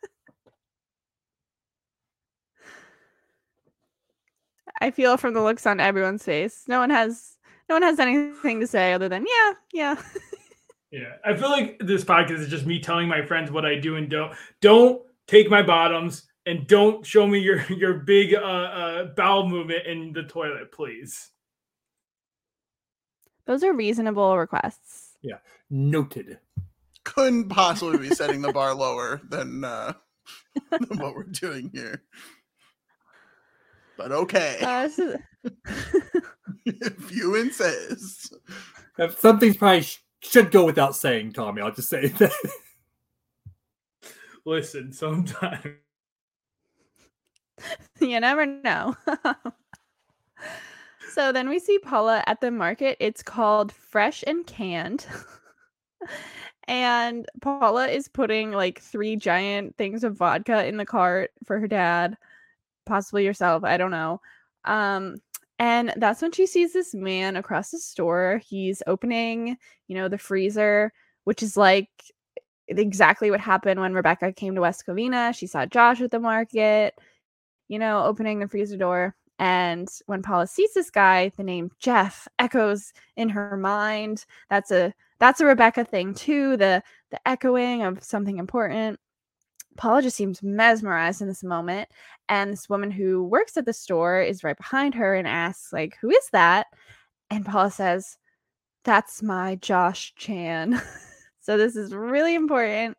I 4.82 4.90
feel 4.90 5.16
from 5.16 5.36
the 5.36 5.44
looks 5.44 5.68
on 5.68 5.80
everyone's 5.80 6.24
face. 6.24 6.64
No 6.68 6.80
one 6.80 6.90
has 6.90 7.38
no 7.70 7.76
one 7.76 7.84
has 7.84 8.00
anything 8.00 8.60
to 8.60 8.68
say 8.68 8.94
other 8.94 9.08
than 9.08 9.26
yeah, 9.26 9.54
yeah. 9.72 10.02
yeah. 10.92 11.14
I 11.24 11.36
feel 11.36 11.52
like 11.52 11.78
this 11.80 12.04
podcast 12.04 12.40
is 12.40 12.50
just 12.50 12.66
me 12.66 12.80
telling 12.80 13.08
my 13.08 13.24
friends 13.24 13.52
what 13.52 13.64
I 13.64 13.76
do 13.76 13.96
and 13.96 14.10
don't 14.10 14.34
don't 14.60 15.02
take 15.28 15.50
my 15.50 15.62
bottoms 15.62 16.28
and 16.48 16.66
don't 16.68 17.06
show 17.06 17.28
me 17.28 17.40
your 17.40 17.64
your 17.70 17.94
big 17.94 18.34
uh, 18.34 18.40
uh 18.40 19.04
bowel 19.16 19.48
movement 19.48 19.86
in 19.86 20.14
the 20.14 20.24
toilet, 20.24 20.72
please. 20.72 21.30
Those 23.46 23.64
are 23.64 23.74
reasonable 23.74 24.38
requests. 24.38 25.18
Yeah. 25.22 25.38
Noted. 25.70 26.40
Couldn't 27.04 27.50
possibly 27.50 27.98
be 27.98 28.16
setting 28.16 28.42
the 28.42 28.52
bar 28.52 28.74
lower 28.74 29.22
than 29.30 29.64
uh 29.64 29.94
than 30.72 30.98
what 30.98 31.14
we're 31.14 31.24
doing 31.24 31.70
here 31.72 32.04
but 33.98 34.12
okay. 34.12 34.58
Uh, 34.62 34.90
so... 34.90 35.18
if 36.66 37.12
you 37.12 37.36
insist. 37.36 38.36
If 38.98 39.20
something's 39.20 39.58
probably 39.58 39.82
sh- 39.82 40.04
should 40.22 40.52
go 40.52 40.66
without 40.66 40.96
saying, 40.96 41.34
Tommy. 41.34 41.62
I'll 41.62 41.72
just 41.72 41.90
say 41.90 42.08
that. 42.08 42.34
listen 44.46 44.92
sometimes. 44.92 45.66
you 48.00 48.20
never 48.20 48.46
know. 48.46 48.96
so 51.14 51.32
then 51.32 51.50
we 51.50 51.60
see 51.60 51.80
Paula 51.80 52.24
at 52.28 52.42
the 52.42 52.52
market. 52.52 52.98
It's 53.00 53.24
called 53.24 53.72
Fresh 53.72 54.24
and 54.26 54.46
Canned. 54.46 55.06
and 56.68 57.26
Paula 57.42 57.88
is 57.88 58.08
putting 58.08 58.52
like 58.52 58.80
three 58.80 59.16
giant 59.16 59.78
things 59.78 60.04
of 60.04 60.18
vodka 60.18 60.66
in 60.66 60.78
the 60.78 60.86
cart 60.86 61.32
for 61.46 61.60
her 61.60 61.68
dad, 61.68 62.18
possibly 62.86 63.26
yourself. 63.26 63.64
I 63.64 63.78
don't 63.78 63.92
know. 63.92 64.22
Um, 64.66 65.18
and 65.60 65.94
that's 65.98 66.22
when 66.22 66.32
she 66.32 66.48
sees 66.48 66.74
this 66.74 66.94
man 66.94 67.36
across 67.36 67.72
the 67.72 67.78
store. 67.78 68.42
He's 68.44 68.82
opening, 68.88 69.58
you 69.88 69.96
know, 69.96 70.08
the 70.08 70.18
freezer, 70.18 70.92
which 71.24 71.44
is 71.44 71.56
like 71.56 71.90
exactly 72.68 73.30
what 73.32 73.40
happened 73.40 73.80
when 73.80 73.94
Rebecca 73.94 74.34
came 74.34 74.56
to 74.56 74.62
West 74.62 74.86
Covina. 74.88 75.36
She 75.36 75.48
saw 75.48 75.66
Josh 75.66 76.02
at 76.02 76.12
the 76.12 76.20
market, 76.20 76.96
you 77.68 77.80
know, 77.80 78.04
opening 78.04 78.40
the 78.40 78.48
freezer 78.48 78.78
door. 78.78 79.16
And 79.40 79.88
when 80.06 80.22
Paula 80.22 80.48
sees 80.48 80.74
this 80.74 80.90
guy, 80.92 81.32
the 81.38 81.44
name 81.44 81.72
Jeff 81.80 82.28
echoes 82.40 82.94
in 83.16 83.30
her 83.30 83.58
mind. 83.58 84.26
That's 84.50 84.72
a 84.72 84.94
that's 85.20 85.42
a 85.42 85.46
Rebecca 85.46 85.84
thing 85.86 86.14
too, 86.14 86.58
the 86.58 86.84
the 87.12 87.28
echoing 87.28 87.84
of 87.84 88.04
something 88.04 88.38
important. 88.38 89.00
Paula 89.78 90.02
just 90.02 90.18
seems 90.18 90.44
mesmerized 90.44 91.22
in 91.22 91.28
this 91.28 91.44
moment. 91.44 91.90
And 92.30 92.52
this 92.52 92.70
woman 92.70 92.92
who 92.92 93.24
works 93.24 93.58
at 93.58 93.66
the 93.66 93.74
store 93.74 94.22
is 94.22 94.44
right 94.44 94.58
behind 94.58 94.96
her 94.96 95.16
and 95.16 95.28
asks, 95.28 95.74
like, 95.74 95.98
who 96.02 96.10
is 96.10 96.30
that? 96.32 96.68
And 97.30 97.46
Paula 97.46 97.72
says, 97.72 98.18
That's 98.84 99.24
my 99.24 99.56
Josh 99.56 100.14
Chan. 100.16 100.82
so 101.40 101.58
this 101.58 101.76
is 101.76 101.94
really 101.94 102.36
important. 102.36 102.98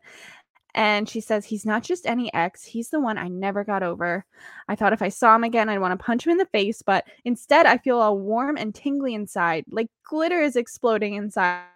And 0.75 1.07
she 1.07 1.21
says, 1.21 1.45
He's 1.45 1.67
not 1.67 1.83
just 1.83 2.07
any 2.07 2.33
ex, 2.33 2.65
he's 2.65 2.89
the 2.89 3.01
one 3.01 3.19
I 3.19 3.29
never 3.29 3.63
got 3.63 3.83
over. 3.83 4.25
I 4.69 4.75
thought 4.75 4.95
if 4.95 5.03
I 5.03 5.11
saw 5.11 5.37
him 5.37 5.45
again, 5.45 5.69
I'd 5.69 5.79
want 5.79 5.99
to 5.99 6.05
punch 6.05 6.27
him 6.27 6.33
in 6.33 6.39
the 6.39 6.47
face, 6.47 6.83
but 6.83 7.05
instead 7.25 7.67
I 7.67 7.77
feel 7.79 7.99
all 7.99 8.19
warm 8.19 8.57
and 8.57 8.75
tingly 8.75 9.15
inside, 9.15 9.65
like 9.71 9.89
glitter 10.05 10.41
is 10.41 10.57
exploding 10.57 11.15
inside 11.15 11.67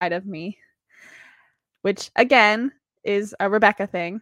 of 0.00 0.26
me. 0.26 0.58
Which 1.82 2.10
again 2.16 2.72
is 3.04 3.34
a 3.38 3.48
Rebecca 3.50 3.86
thing 3.86 4.20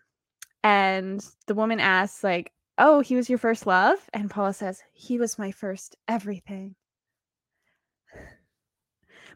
and 0.67 1.25
the 1.47 1.55
woman 1.55 1.79
asks 1.79 2.25
like 2.25 2.51
oh 2.79 2.99
he 3.01 3.15
was 3.15 3.31
your 3.31 3.39
first 3.39 3.67
love? 3.69 3.99
And 4.13 4.29
paula 4.29 4.53
says 4.53 4.83
he 4.93 5.17
was 5.19 5.39
my 5.39 5.53
first 5.53 5.97
everything. 6.09 6.75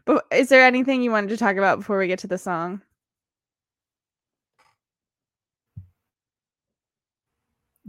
But 0.03 0.25
is 0.31 0.49
there 0.49 0.65
anything 0.65 1.03
you 1.03 1.11
wanted 1.11 1.29
to 1.29 1.37
talk 1.37 1.57
about 1.57 1.77
before 1.77 1.99
we 1.99 2.07
get 2.07 2.17
to 2.19 2.27
the 2.27 2.37
song? 2.39 2.81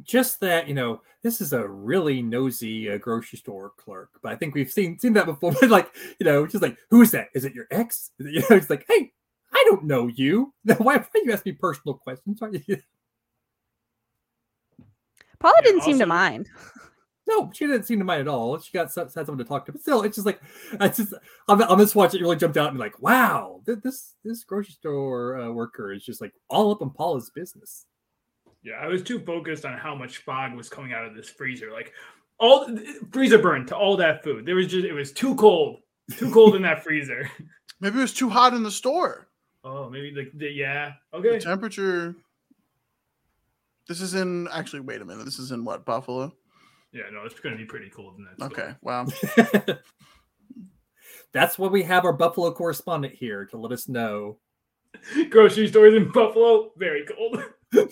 Just 0.03 0.39
that 0.41 0.69
you 0.69 0.75
know 0.75 1.01
this 1.23 1.41
is 1.41 1.53
a 1.53 1.67
really 1.67 2.23
nosy 2.23 2.91
uh, 2.91 2.99
grocery 2.99 3.39
store 3.39 3.71
clerk 3.77 4.11
but 4.23 4.33
i 4.33 4.37
think 4.37 4.55
we've 4.55 4.71
seen 4.73 4.99
seen 4.99 5.13
that 5.13 5.27
before 5.27 5.55
like 5.69 5.89
you 6.19 6.27
know 6.27 6.47
just 6.47 6.63
like 6.63 6.77
who 6.91 7.03
is 7.03 7.11
that? 7.13 7.29
Is 7.35 7.45
it 7.45 7.55
your 7.55 7.67
ex? 7.71 8.11
You 8.19 8.41
know 8.41 8.57
it's 8.57 8.71
like 8.71 8.85
hey 8.89 9.13
i 9.53 9.65
don't 9.69 9.85
know 9.85 10.07
you. 10.07 10.53
Why, 10.79 10.99
why 10.99 11.05
you 11.15 11.33
ask 11.33 11.45
me 11.45 11.53
personal 11.53 11.95
questions 11.95 12.41
Paula 15.43 15.55
yeah, 15.59 15.63
didn't 15.65 15.81
also, 15.81 15.91
seem 15.91 15.99
to 15.99 16.07
mind. 16.07 16.49
No, 17.29 17.51
she 17.55 17.67
didn't 17.67 17.85
seem 17.85 18.01
to 18.01 18.05
mind 18.05 18.23
at 18.23 18.29
all. 18.29 18.59
She 18.59 18.73
got 18.73 18.93
had 18.95 19.11
someone 19.13 19.39
to 19.39 19.45
talk 19.45 19.65
to, 19.67 19.73
but 19.73 19.81
still, 19.81 20.03
it's 20.03 20.17
just 20.17 20.27
like 20.27 20.41
I 20.81 20.89
just 20.89 21.15
I'm, 21.49 21.63
I'm 21.63 21.79
just 21.79 21.95
watching 21.95 22.21
it 22.21 22.25
really 22.25 22.37
jumped 22.37 22.57
out 22.57 22.69
and 22.69 22.77
be 22.77 22.81
like, 22.81 23.01
wow, 23.01 23.61
this 23.65 24.15
this 24.25 24.43
grocery 24.43 24.73
store 24.73 25.39
uh, 25.39 25.51
worker 25.51 25.93
is 25.93 26.05
just 26.05 26.21
like 26.21 26.33
all 26.49 26.73
up 26.73 26.83
in 26.83 26.91
Paula's 26.91 27.31
business. 27.31 27.87
Yeah, 28.63 28.75
I 28.75 28.89
was 28.89 29.03
too 29.03 29.21
focused 29.21 29.65
on 29.65 29.79
how 29.79 29.95
much 29.95 30.19
fog 30.19 30.55
was 30.55 30.69
coming 30.69 30.93
out 30.93 31.05
of 31.05 31.15
this 31.15 31.31
freezer. 31.31 31.71
Like 31.71 31.93
all 32.39 32.69
freezer 33.13 33.39
burned 33.39 33.69
to 33.69 33.77
all 33.77 33.97
that 33.97 34.25
food. 34.25 34.45
There 34.45 34.57
was 34.57 34.67
just 34.67 34.85
it 34.85 34.93
was 34.93 35.13
too 35.13 35.35
cold, 35.37 35.79
too 36.17 36.31
cold 36.33 36.57
in 36.57 36.63
that 36.63 36.83
freezer. 36.85 37.31
Maybe 37.81 37.99
it 37.99 38.03
was 38.03 38.15
too 38.15 38.29
hot 38.29 38.53
in 38.53 38.65
the 38.65 38.71
store. 38.71 39.29
Oh, 39.65 39.89
maybe 39.89 40.13
the, 40.13 40.31
the 40.35 40.51
yeah. 40.51 40.93
Okay. 41.15 41.39
The 41.39 41.41
temperature 41.41 42.17
this 43.89 44.01
is 44.01 44.15
in 44.15 44.49
actually. 44.53 44.81
Wait 44.81 45.01
a 45.01 45.05
minute. 45.05 45.25
This 45.25 45.39
is 45.39 45.51
in 45.53 45.65
what 45.65 45.85
Buffalo? 45.85 46.33
Yeah, 46.93 47.05
no, 47.13 47.25
it's 47.25 47.41
going 47.41 47.55
to 47.55 47.59
be 47.59 47.65
pretty 47.65 47.89
cold 47.89 48.19
in 48.19 48.25
that. 48.25 48.45
Okay, 48.47 48.75
wow. 48.83 49.07
That's 51.33 51.59
why 51.59 51.69
we 51.69 51.83
have 51.85 52.05
our 52.05 52.13
Buffalo 52.13 52.53
correspondent 52.53 53.15
here 53.15 53.47
to 53.47 53.57
let 53.57 53.73
us 53.73 53.89
know. 53.89 54.37
Grocery 55.31 55.69
stores 55.69 55.95
in 55.95 56.13
Buffalo, 56.13 56.71
very 56.77 57.07
cold. 57.07 57.43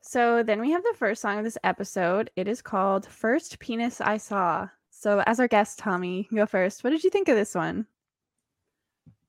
so 0.00 0.44
then 0.44 0.60
we 0.60 0.70
have 0.70 0.84
the 0.84 0.94
first 0.96 1.20
song 1.20 1.38
of 1.38 1.44
this 1.44 1.58
episode. 1.64 2.30
It 2.36 2.46
is 2.46 2.62
called 2.62 3.06
First 3.06 3.58
Penis 3.58 4.00
I 4.00 4.16
Saw. 4.16 4.68
So, 4.90 5.24
as 5.26 5.40
our 5.40 5.48
guest, 5.48 5.80
Tommy, 5.80 6.28
go 6.32 6.46
first. 6.46 6.84
What 6.84 6.90
did 6.90 7.02
you 7.02 7.10
think 7.10 7.28
of 7.28 7.34
this 7.34 7.56
one? 7.56 7.84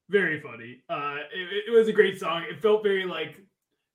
Very 0.10 0.40
funny. 0.40 0.82
Uh, 0.90 1.18
it, 1.34 1.64
it, 1.68 1.72
was 1.72 1.88
a 1.88 1.94
great 1.94 2.20
song. 2.20 2.44
It 2.50 2.62
felt 2.62 2.84
very 2.84 3.06
like 3.06 3.42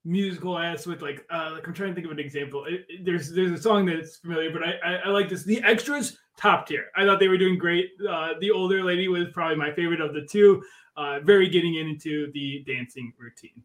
musical 0.05 0.59
ass 0.59 0.87
with 0.87 1.03
like 1.03 1.25
uh, 1.31 1.53
like 1.55 1.67
I'm 1.67 1.75
trying 1.75 1.91
to 1.91 1.95
think 1.95 2.07
of 2.07 2.13
an 2.13 2.19
example. 2.19 2.65
It, 2.65 2.85
it, 2.89 3.05
there's 3.05 3.31
there's 3.33 3.53
a 3.53 3.63
song 3.63 3.87
that's 3.87 4.17
familiar, 4.17 4.51
but 4.51 4.63
I, 4.63 4.75
I, 4.85 4.95
I 5.07 5.09
like 5.09 5.29
this. 5.29 5.45
The 5.45 5.63
extras 5.63 6.19
top 6.37 6.67
tier. 6.67 6.87
I 6.97 7.05
thought 7.05 7.21
they 7.21 7.29
were 7.29 7.39
doing 7.39 7.59
great. 7.59 7.91
Uh, 8.09 8.35
the 8.41 8.51
older 8.51 8.83
lady 8.83 9.09
was 9.09 9.27
probably 9.33 9.57
my 9.57 9.73
favorite 9.73 10.01
of 10.01 10.15
the 10.15 10.27
two. 10.31 10.63
Uh, 10.97 11.21
very 11.21 11.49
getting 11.49 11.77
into 11.77 12.31
the 12.33 12.65
dancing 12.67 13.13
routine. 13.19 13.63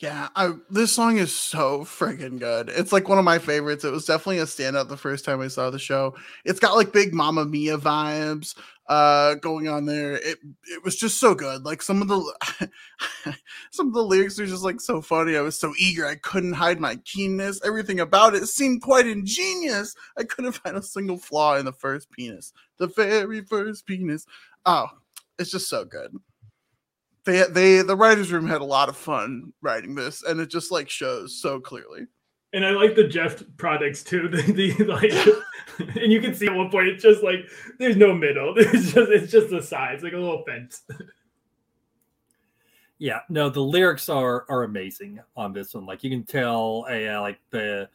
Yeah, 0.00 0.28
I, 0.34 0.52
this 0.70 0.92
song 0.92 1.18
is 1.18 1.32
so 1.32 1.84
freaking 1.84 2.40
good. 2.40 2.68
It's 2.68 2.92
like 2.92 3.08
one 3.08 3.18
of 3.18 3.24
my 3.24 3.38
favorites. 3.38 3.84
It 3.84 3.92
was 3.92 4.04
definitely 4.04 4.38
a 4.38 4.44
standout 4.44 4.88
the 4.88 4.96
first 4.96 5.24
time 5.24 5.40
I 5.40 5.48
saw 5.48 5.70
the 5.70 5.78
show. 5.78 6.16
It's 6.44 6.58
got 6.58 6.74
like 6.74 6.92
big 6.92 7.14
Mamma 7.14 7.44
Mia 7.44 7.78
vibes 7.78 8.54
uh 8.88 9.34
going 9.36 9.66
on 9.68 9.86
there. 9.86 10.14
It 10.16 10.38
it 10.64 10.84
was 10.84 10.96
just 10.96 11.18
so 11.18 11.34
good. 11.34 11.64
Like 11.64 11.80
some 11.80 12.02
of 12.02 12.08
the 12.08 12.66
some 13.70 13.88
of 13.88 13.94
the 13.94 14.02
lyrics 14.02 14.38
are 14.38 14.46
just 14.46 14.64
like 14.64 14.80
so 14.80 15.00
funny. 15.00 15.36
I 15.36 15.42
was 15.42 15.58
so 15.58 15.72
eager. 15.78 16.06
I 16.06 16.16
couldn't 16.16 16.54
hide 16.54 16.80
my 16.80 16.96
keenness. 17.04 17.60
Everything 17.64 18.00
about 18.00 18.34
it 18.34 18.46
seemed 18.48 18.82
quite 18.82 19.06
ingenious. 19.06 19.94
I 20.18 20.24
couldn't 20.24 20.52
find 20.64 20.76
a 20.76 20.82
single 20.82 21.18
flaw 21.18 21.56
in 21.56 21.64
the 21.64 21.72
first 21.72 22.10
penis. 22.10 22.52
The 22.78 22.88
very 22.88 23.42
first 23.42 23.86
penis. 23.86 24.26
Oh, 24.66 24.88
it's 25.38 25.52
just 25.52 25.70
so 25.70 25.84
good 25.84 26.14
they 27.24 27.44
they 27.50 27.82
the 27.82 27.96
writers 27.96 28.32
room 28.32 28.46
had 28.46 28.60
a 28.60 28.64
lot 28.64 28.88
of 28.88 28.96
fun 28.96 29.52
writing 29.62 29.94
this 29.94 30.22
and 30.22 30.40
it 30.40 30.50
just 30.50 30.70
like 30.70 30.88
shows 30.88 31.40
so 31.40 31.60
clearly. 31.60 32.06
And 32.52 32.64
i 32.64 32.70
like 32.70 32.94
the 32.94 33.08
jeff 33.08 33.42
products 33.56 34.02
too. 34.02 34.28
The, 34.32 34.42
the 34.72 34.84
like 34.84 35.96
and 36.02 36.12
you 36.12 36.20
can 36.20 36.34
see 36.34 36.46
at 36.46 36.54
one 36.54 36.70
point 36.70 36.88
it's 36.88 37.02
just 37.02 37.22
like 37.22 37.48
there's 37.78 37.96
no 37.96 38.14
middle. 38.14 38.54
It's 38.58 38.92
just 38.92 39.10
it's 39.10 39.32
just 39.32 39.50
the 39.50 39.62
sides 39.62 40.02
like 40.02 40.12
a 40.12 40.18
little 40.18 40.44
fence 40.44 40.82
yeah 42.98 43.20
no 43.28 43.48
the 43.48 43.60
lyrics 43.60 44.08
are 44.08 44.46
are 44.48 44.62
amazing 44.62 45.20
on 45.36 45.52
this 45.52 45.74
one. 45.74 45.86
Like 45.86 46.04
you 46.04 46.10
can 46.10 46.24
tell 46.24 46.86
uh, 46.88 47.20
like 47.20 47.38
the 47.50 47.88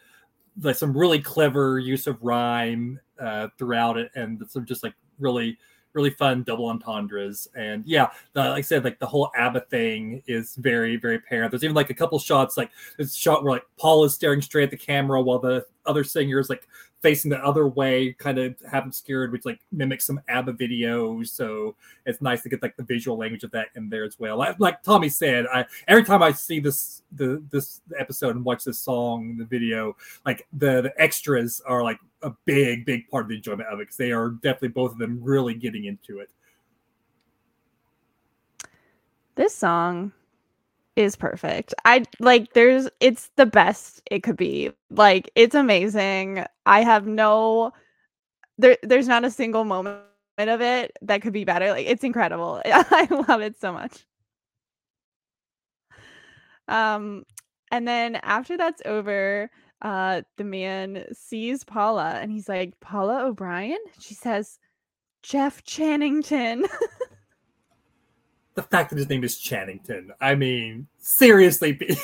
like 0.62 0.76
some 0.76 0.96
really 0.96 1.20
clever 1.20 1.80
use 1.80 2.08
of 2.08 2.22
rhyme 2.22 3.00
uh, 3.20 3.48
throughout 3.58 3.98
it 3.98 4.12
and 4.16 4.42
some 4.48 4.66
just 4.66 4.84
like 4.84 4.94
really 5.18 5.58
really 5.94 6.10
fun 6.10 6.44
double 6.44 6.68
entendres. 6.68 7.48
And 7.56 7.84
yeah, 7.86 8.10
the, 8.34 8.42
like 8.42 8.60
I 8.60 8.62
said, 8.62 8.84
like 8.84 9.00
the 9.00 9.06
whole 9.06 9.32
ABBA 9.36 9.62
thing 9.62 10.22
is 10.28 10.56
very, 10.56 10.98
very 10.98 11.16
apparent. 11.16 11.52
There's 11.52 11.64
even 11.64 11.76
like 11.76 11.90
a 11.90 11.96
couple 11.96 12.20
shots, 12.20 12.58
like 12.58 12.72
this 12.98 13.16
shot 13.16 13.44
where 13.44 13.54
like 13.54 13.66
Paul 13.78 14.04
is 14.04 14.14
staring 14.14 14.42
straight 14.42 14.66
at 14.66 14.72
the 14.72 14.78
camera 14.78 15.22
while 15.22 15.40
the 15.40 15.66
other 15.86 16.04
singer 16.04 16.40
is 16.40 16.50
like 16.50 16.68
facing 17.02 17.30
the 17.30 17.38
other 17.38 17.68
way, 17.68 18.14
kind 18.14 18.38
of 18.38 18.56
half 18.70 18.86
obscured, 18.86 19.32
which 19.32 19.46
like 19.46 19.60
mimics 19.72 20.06
some 20.06 20.20
ABBA 20.28 20.54
videos. 20.54 21.28
So 21.28 21.76
it's 22.06 22.22
nice 22.22 22.42
to 22.44 22.50
get 22.50 22.62
like 22.62 22.76
the 22.76 22.84
visual 22.84 23.18
language 23.18 23.44
of 23.44 23.52
that 23.52 23.68
in 23.76 23.90
there 23.90 24.04
as 24.04 24.20
well. 24.20 24.38
Like, 24.38 24.60
like 24.60 24.84
Tommy 24.84 25.10
said, 25.10 25.46
I 25.54 25.66
every 25.88 26.04
time 26.04 26.22
I 26.22 26.32
see 26.32 26.60
this 26.60 27.04
the 27.14 27.44
this 27.52 27.82
episode 27.98 28.36
and 28.36 28.44
watch 28.44 28.64
this 28.64 28.80
song, 28.80 29.38
the 29.38 29.46
video, 29.46 29.96
like 30.26 30.48
the 30.54 30.82
the 30.82 30.94
extras 31.02 31.62
are 31.66 31.84
like 31.84 32.00
a 32.22 32.32
big, 32.46 32.86
big 32.86 33.08
part 33.10 33.24
of 33.24 33.30
the 33.30 33.36
enjoyment 33.36 33.70
of 33.70 33.80
it 33.80 33.84
because 33.84 33.98
they 33.98 34.12
are 34.12 34.30
definitely 34.30 34.70
both 34.70 34.92
of 34.92 34.98
them 34.98 35.20
really 35.22 35.54
getting 35.54 35.86
into 35.86 36.20
it. 36.20 36.30
This 39.36 39.56
song 39.56 40.12
is 41.00 41.16
perfect. 41.16 41.74
I 41.86 42.04
like 42.20 42.54
there's 42.54 42.90
it's 43.00 43.30
the 43.38 43.46
best 43.46 44.02
it 44.12 44.24
could 44.24 44.38
be. 44.38 44.72
Like 44.90 45.32
it's 45.36 45.56
amazing. 45.56 46.46
I 46.66 46.82
have 46.82 47.08
no 47.08 47.72
there 48.58 48.78
there's 48.84 49.08
not 49.08 49.26
a 49.26 49.32
single 49.32 49.66
moment 49.66 50.02
of 50.40 50.62
it 50.62 50.94
that 51.02 51.22
could 51.22 51.34
be 51.34 51.46
better. 51.46 51.72
Like 51.72 51.88
it's 51.88 52.04
incredible. 52.04 52.62
I 52.66 53.08
love 53.28 53.42
it 53.42 53.60
so 53.60 53.74
much. 53.74 54.06
Um 56.68 57.24
and 57.72 57.88
then 57.88 58.16
after 58.18 58.58
that's 58.58 58.82
over, 58.86 59.50
uh 59.82 60.22
the 60.38 60.44
man 60.44 61.06
sees 61.14 61.64
Paula 61.64 62.20
and 62.22 62.32
he's 62.32 62.50
like, 62.50 62.80
"Paula 62.82 63.26
O'Brien?" 63.26 63.80
She 64.00 64.14
says, 64.14 64.60
"Jeff 65.24 65.64
Channington." 65.64 66.66
the 68.60 68.68
fact 68.68 68.90
that 68.90 68.98
his 68.98 69.08
name 69.08 69.24
is 69.24 69.38
Channington. 69.40 70.10
I 70.20 70.36
mean, 70.36 70.88
seriously. 71.00 71.80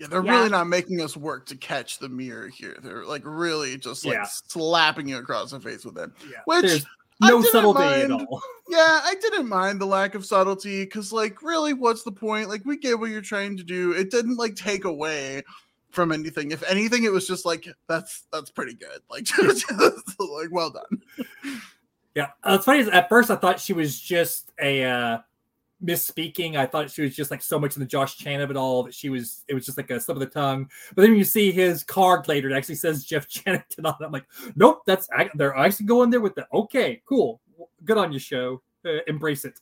Yeah, 0.00 0.06
they're 0.06 0.24
Yeah. 0.24 0.30
really 0.38 0.48
not 0.48 0.68
making 0.68 1.00
us 1.00 1.16
work 1.16 1.46
to 1.46 1.56
catch 1.56 1.98
the 1.98 2.08
mirror 2.08 2.46
here. 2.46 2.76
They're 2.80 3.04
like 3.04 3.22
really 3.24 3.76
just 3.76 4.04
like 4.04 4.14
Yeah. 4.14 4.26
slapping 4.46 5.08
you 5.08 5.16
across 5.18 5.50
the 5.50 5.58
face 5.58 5.84
with 5.84 5.98
it. 5.98 6.10
yeah, 6.30 6.36
Which 6.44 6.62
there's 6.62 6.86
I 7.20 7.30
no 7.30 7.42
didn't 7.42 7.50
subtlety 7.52 7.82
at 8.02 8.10
mind. 8.10 8.28
all. 8.30 8.40
Yeah, 8.70 9.00
I 9.02 9.16
didn't 9.20 9.48
mind 9.48 9.80
the 9.80 9.86
lack 9.86 10.14
of 10.14 10.24
subtlety 10.24 10.84
because, 10.84 11.12
like, 11.12 11.42
really, 11.42 11.72
what's 11.72 12.04
the 12.04 12.12
point? 12.12 12.48
Like, 12.48 12.64
we 12.64 12.76
get 12.76 13.00
what 13.00 13.10
you're 13.10 13.20
trying 13.22 13.56
to 13.56 13.64
do. 13.64 13.90
It 13.90 14.10
didn't 14.12 14.36
like 14.36 14.54
take 14.54 14.84
away 14.84 15.42
from 15.90 16.12
anything. 16.12 16.52
If 16.52 16.62
anything, 16.70 17.02
it 17.02 17.10
was 17.10 17.26
just 17.26 17.44
like 17.44 17.66
that's 17.88 18.22
that's 18.32 18.50
pretty 18.52 18.74
good. 18.74 19.00
Like, 19.10 19.24
just, 19.24 19.68
like 20.20 20.52
well 20.52 20.70
done. 20.70 21.02
Yeah, 22.18 22.30
uh, 22.42 22.54
it's 22.54 22.64
funny. 22.64 22.80
At 22.90 23.08
first 23.08 23.30
I 23.30 23.36
thought 23.36 23.60
she 23.60 23.72
was 23.72 24.00
just 24.00 24.50
a 24.60 24.82
uh, 24.82 25.18
misspeaking. 25.80 26.56
I 26.56 26.66
thought 26.66 26.90
she 26.90 27.02
was 27.02 27.14
just 27.14 27.30
like 27.30 27.40
so 27.40 27.60
much 27.60 27.76
in 27.76 27.80
the 27.80 27.86
Josh 27.86 28.16
Chan 28.16 28.40
of 28.40 28.50
it 28.50 28.56
all 28.56 28.82
that 28.82 28.92
she 28.92 29.08
was. 29.08 29.44
It 29.46 29.54
was 29.54 29.64
just 29.64 29.78
like 29.78 29.88
a 29.92 30.00
slip 30.00 30.16
of 30.16 30.20
the 30.20 30.26
tongue. 30.26 30.68
But 30.96 31.02
then 31.02 31.12
when 31.12 31.18
you 31.18 31.24
see 31.24 31.52
his 31.52 31.84
card 31.84 32.26
later, 32.26 32.50
it 32.50 32.56
actually 32.56 32.74
says 32.74 33.04
Jeff 33.04 33.28
Channington 33.30 33.84
on 33.84 33.94
it. 34.00 34.04
I'm 34.04 34.10
like, 34.10 34.26
nope, 34.56 34.82
that's 34.84 35.08
they're 35.36 35.56
actually 35.56 35.86
going 35.86 36.10
there 36.10 36.20
with 36.20 36.34
the 36.34 36.48
okay, 36.52 37.00
cool, 37.08 37.40
good 37.84 37.98
on 37.98 38.12
you, 38.12 38.18
show. 38.18 38.62
Uh, 38.84 38.98
embrace 39.06 39.44
it. 39.44 39.60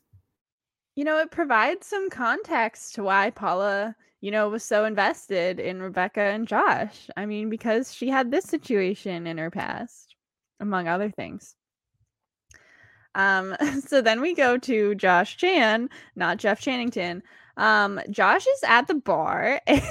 You 0.94 1.04
know, 1.04 1.18
it 1.18 1.30
provides 1.30 1.86
some 1.86 2.09
context 2.09 2.94
to 2.94 3.02
why 3.02 3.28
Paula, 3.28 3.94
you 4.22 4.30
know, 4.30 4.48
was 4.48 4.64
so 4.64 4.86
invested 4.86 5.61
in 5.61 5.82
Rebecca 5.82 6.22
and 6.22 6.48
Josh. 6.48 7.11
I 7.18 7.26
mean, 7.26 7.50
because 7.50 7.92
she 7.92 8.09
had 8.09 8.30
this 8.30 8.46
situation 8.46 9.26
in 9.26 9.36
her 9.36 9.50
past, 9.50 10.16
among 10.61 10.88
other 10.88 11.11
things. 11.11 11.54
Um, 13.17 13.57
so 13.87 14.01
then 14.01 14.21
we 14.21 14.35
go 14.35 14.57
to 14.59 14.95
Josh 14.95 15.37
Chan, 15.37 15.91
not 16.14 16.37
Jeff 16.37 16.61
Channington. 16.61 17.23
Um, 17.57 18.01
Josh 18.11 18.47
is 18.47 18.62
at 18.67 18.87
the 18.87 18.95
bar 18.95 19.61
and 19.67 19.83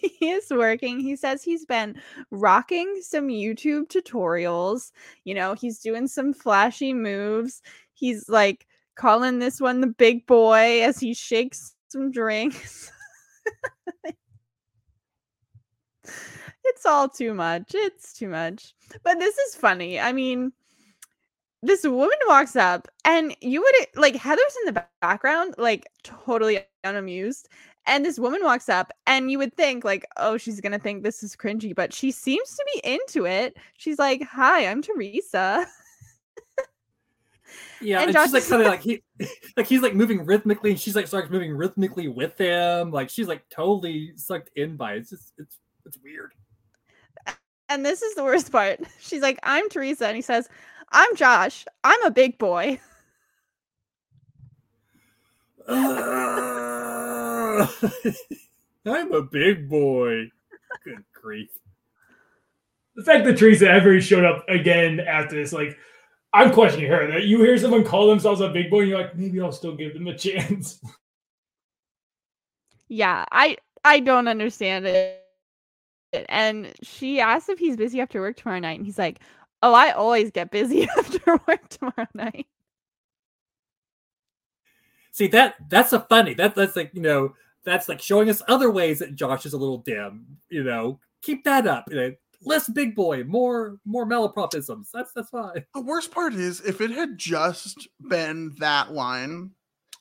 he 0.00 0.28
is 0.28 0.50
working. 0.50 0.98
He 1.00 1.14
says 1.16 1.42
he's 1.42 1.64
been 1.64 1.94
rocking 2.30 3.00
some 3.00 3.28
YouTube 3.28 3.86
tutorials. 3.86 4.90
You 5.24 5.34
know, 5.34 5.54
he's 5.54 5.78
doing 5.78 6.08
some 6.08 6.34
flashy 6.34 6.92
moves. 6.92 7.62
He's 7.94 8.28
like 8.28 8.66
calling 8.96 9.38
this 9.38 9.60
one 9.60 9.80
the 9.80 9.86
big 9.86 10.26
boy 10.26 10.82
as 10.82 10.98
he 10.98 11.14
shakes 11.14 11.76
some 11.88 12.10
drinks. 12.10 12.90
it's 16.64 16.84
all 16.84 17.08
too 17.08 17.34
much. 17.34 17.70
It's 17.72 18.12
too 18.12 18.28
much. 18.28 18.74
But 19.04 19.20
this 19.20 19.36
is 19.38 19.54
funny. 19.54 20.00
I 20.00 20.12
mean, 20.12 20.52
this 21.62 21.84
woman 21.84 22.18
walks 22.26 22.56
up 22.56 22.88
and 23.04 23.34
you 23.40 23.60
would 23.60 23.74
like 23.96 24.14
Heather's 24.14 24.56
in 24.64 24.74
the 24.74 24.84
background, 25.00 25.54
like 25.58 25.86
totally 26.02 26.60
unamused. 26.84 27.48
And 27.88 28.04
this 28.04 28.18
woman 28.18 28.42
walks 28.42 28.68
up 28.68 28.92
and 29.06 29.30
you 29.30 29.38
would 29.38 29.54
think 29.56 29.84
like, 29.84 30.04
oh, 30.16 30.36
she's 30.36 30.60
gonna 30.60 30.78
think 30.78 31.02
this 31.02 31.22
is 31.22 31.36
cringy, 31.36 31.74
but 31.74 31.92
she 31.92 32.10
seems 32.10 32.50
to 32.56 32.64
be 32.74 32.94
into 32.94 33.26
it. 33.26 33.56
She's 33.76 33.98
like, 33.98 34.22
Hi, 34.24 34.66
I'm 34.66 34.82
Teresa. 34.82 35.66
Yeah, 37.80 38.00
And 38.00 38.14
and, 38.14 38.30
she's 38.30 38.50
like 38.50 38.60
of 38.60 38.66
like 38.66 38.82
he, 38.82 39.02
like 39.56 39.66
he's 39.66 39.82
like 39.82 39.94
moving 39.94 40.24
rhythmically, 40.24 40.70
and 40.70 40.80
she's 40.80 40.96
like 40.96 41.06
starts 41.06 41.30
moving 41.30 41.52
rhythmically 41.52 42.08
with 42.08 42.38
him. 42.38 42.90
Like 42.90 43.10
she's 43.10 43.28
like 43.28 43.48
totally 43.50 44.12
sucked 44.16 44.50
in 44.56 44.76
by 44.76 44.94
it. 44.94 44.98
It's 44.98 45.10
just 45.10 45.32
it's 45.38 45.58
it's 45.84 45.98
weird. 46.02 46.32
And 47.68 47.84
this 47.84 48.02
is 48.02 48.14
the 48.14 48.22
worst 48.22 48.52
part. 48.52 48.80
She's 49.00 49.22
like, 49.22 49.40
I'm 49.42 49.68
Teresa. 49.68 50.06
And 50.06 50.14
he 50.14 50.22
says, 50.22 50.48
I'm 50.96 51.14
Josh. 51.14 51.66
I'm 51.84 52.02
a 52.04 52.10
big 52.10 52.38
boy. 52.38 52.80
Uh, 55.68 55.74
I'm 58.86 59.12
a 59.12 59.20
big 59.20 59.68
boy. 59.68 60.30
Good 60.84 61.04
grief. 61.12 61.50
The 62.94 63.04
fact 63.04 63.26
that 63.26 63.36
Teresa 63.36 63.68
ever 63.70 64.00
showed 64.00 64.24
up 64.24 64.48
again 64.48 65.00
after 65.00 65.36
this, 65.36 65.52
like, 65.52 65.76
I'm 66.32 66.50
questioning 66.50 66.90
her. 66.90 67.06
That 67.08 67.24
you 67.24 67.42
hear 67.42 67.58
someone 67.58 67.84
call 67.84 68.08
themselves 68.08 68.40
a 68.40 68.48
big 68.48 68.70
boy, 68.70 68.80
and 68.80 68.88
you're 68.88 68.98
like, 68.98 69.14
maybe 69.14 69.38
I'll 69.38 69.52
still 69.52 69.76
give 69.76 69.92
them 69.92 70.06
a 70.06 70.16
chance. 70.18 70.80
Yeah, 72.88 73.26
I 73.30 73.58
I 73.84 74.00
don't 74.00 74.28
understand 74.28 74.86
it. 74.86 75.22
And 76.30 76.72
she 76.82 77.20
asks 77.20 77.50
if 77.50 77.58
he's 77.58 77.76
busy 77.76 78.00
after 78.00 78.18
work 78.18 78.38
tomorrow 78.38 78.60
night. 78.60 78.78
And 78.78 78.86
he's 78.86 78.96
like, 78.96 79.20
Oh, 79.66 79.74
I 79.74 79.90
always 79.90 80.30
get 80.30 80.52
busy 80.52 80.88
after 80.96 81.40
work 81.48 81.68
tomorrow 81.68 82.06
night. 82.14 82.46
See 85.10 85.26
that 85.28 85.56
that's 85.68 85.92
a 85.92 85.98
funny. 85.98 86.34
That 86.34 86.54
that's 86.54 86.76
like 86.76 86.92
you 86.94 87.02
know 87.02 87.34
that's 87.64 87.88
like 87.88 88.00
showing 88.00 88.30
us 88.30 88.42
other 88.46 88.70
ways 88.70 89.00
that 89.00 89.16
Josh 89.16 89.44
is 89.44 89.54
a 89.54 89.58
little 89.58 89.78
dim. 89.78 90.38
You 90.50 90.62
know, 90.62 91.00
keep 91.20 91.42
that 91.46 91.66
up. 91.66 91.86
You 91.90 91.96
know, 91.96 92.12
less 92.44 92.68
big 92.68 92.94
boy, 92.94 93.24
more 93.24 93.80
more 93.84 94.06
malapropisms. 94.06 94.90
That's 94.94 95.10
that's 95.12 95.30
fine. 95.30 95.64
The 95.74 95.80
worst 95.80 96.12
part 96.12 96.34
is 96.34 96.60
if 96.60 96.80
it 96.80 96.92
had 96.92 97.18
just 97.18 97.88
been 98.08 98.54
that 98.60 98.92
line, 98.92 99.50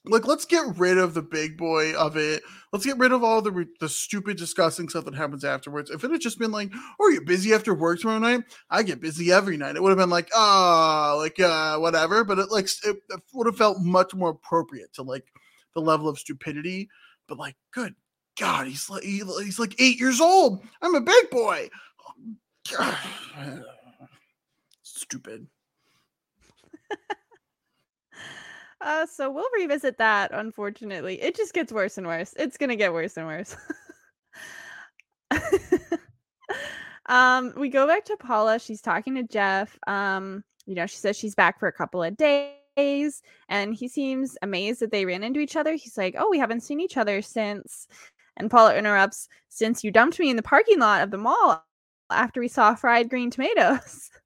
like 0.07 0.27
let's 0.27 0.45
get 0.45 0.77
rid 0.77 0.97
of 0.97 1.13
the 1.13 1.21
big 1.21 1.57
boy 1.57 1.93
of 1.95 2.17
it. 2.17 2.43
Let's 2.71 2.85
get 2.85 2.97
rid 2.97 3.11
of 3.11 3.23
all 3.23 3.41
the 3.41 3.51
re- 3.51 3.67
the 3.79 3.89
stupid, 3.89 4.37
disgusting 4.37 4.89
stuff 4.89 5.05
that 5.05 5.15
happens 5.15 5.43
afterwards. 5.43 5.89
If 5.89 6.03
it 6.03 6.11
had 6.11 6.21
just 6.21 6.39
been 6.39 6.51
like, 6.51 6.71
"Oh, 6.99 7.09
you're 7.09 7.23
busy 7.23 7.53
after 7.53 7.73
work 7.73 7.99
tomorrow 7.99 8.19
night?" 8.19 8.43
I 8.69 8.83
get 8.83 9.01
busy 9.01 9.31
every 9.31 9.57
night. 9.57 9.75
It 9.75 9.83
would 9.83 9.89
have 9.89 9.97
been 9.97 10.09
like, 10.09 10.29
"Ah, 10.33 11.15
like 11.17 11.39
uh, 11.39 11.77
whatever." 11.77 12.23
But 12.23 12.39
it 12.39 12.51
like 12.51 12.65
it, 12.83 12.97
it 13.09 13.21
would 13.33 13.47
have 13.47 13.57
felt 13.57 13.79
much 13.81 14.13
more 14.13 14.29
appropriate 14.29 14.93
to 14.93 15.03
like 15.03 15.25
the 15.73 15.81
level 15.81 16.07
of 16.09 16.19
stupidity. 16.19 16.89
But 17.27 17.37
like, 17.37 17.55
good 17.71 17.95
God, 18.39 18.67
he's 18.67 18.89
like 18.89 19.03
he- 19.03 19.23
he's 19.43 19.59
like 19.59 19.75
eight 19.79 19.99
years 19.99 20.21
old. 20.21 20.63
I'm 20.81 20.95
a 20.95 21.01
big 21.01 21.29
boy. 21.29 21.69
Stupid. 24.83 25.47
Uh, 28.81 29.05
so 29.05 29.31
we'll 29.31 29.49
revisit 29.57 29.97
that, 29.97 30.31
unfortunately. 30.33 31.21
It 31.21 31.35
just 31.35 31.53
gets 31.53 31.71
worse 31.71 31.97
and 31.97 32.07
worse. 32.07 32.33
It's 32.37 32.57
gonna 32.57 32.75
get 32.75 32.93
worse 32.93 33.17
and 33.17 33.27
worse. 33.27 33.55
um, 37.07 37.53
we 37.57 37.69
go 37.69 37.87
back 37.87 38.05
to 38.05 38.17
Paula. 38.17 38.59
She's 38.59 38.81
talking 38.81 39.15
to 39.15 39.23
Jeff. 39.23 39.77
Um, 39.87 40.43
you 40.65 40.75
know, 40.75 40.85
she 40.85 40.97
says 40.97 41.17
she's 41.17 41.35
back 41.35 41.59
for 41.59 41.67
a 41.67 41.73
couple 41.73 42.03
of 42.03 42.17
days, 42.17 43.21
and 43.49 43.73
he 43.73 43.87
seems 43.87 44.37
amazed 44.41 44.81
that 44.81 44.91
they 44.91 45.05
ran 45.05 45.23
into 45.23 45.39
each 45.39 45.55
other. 45.55 45.73
He's 45.73 45.97
like, 45.97 46.15
Oh, 46.17 46.29
we 46.29 46.39
haven't 46.39 46.61
seen 46.61 46.79
each 46.81 46.97
other 46.97 47.21
since 47.21 47.87
and 48.37 48.51
Paula 48.51 48.75
interrupts, 48.75 49.27
since 49.49 49.83
you 49.83 49.91
dumped 49.91 50.19
me 50.19 50.29
in 50.29 50.35
the 50.35 50.43
parking 50.43 50.79
lot 50.79 51.01
of 51.01 51.11
the 51.11 51.17
mall 51.17 51.63
after 52.09 52.39
we 52.39 52.47
saw 52.47 52.75
fried 52.75 53.09
green 53.09 53.31
tomatoes. 53.31 54.09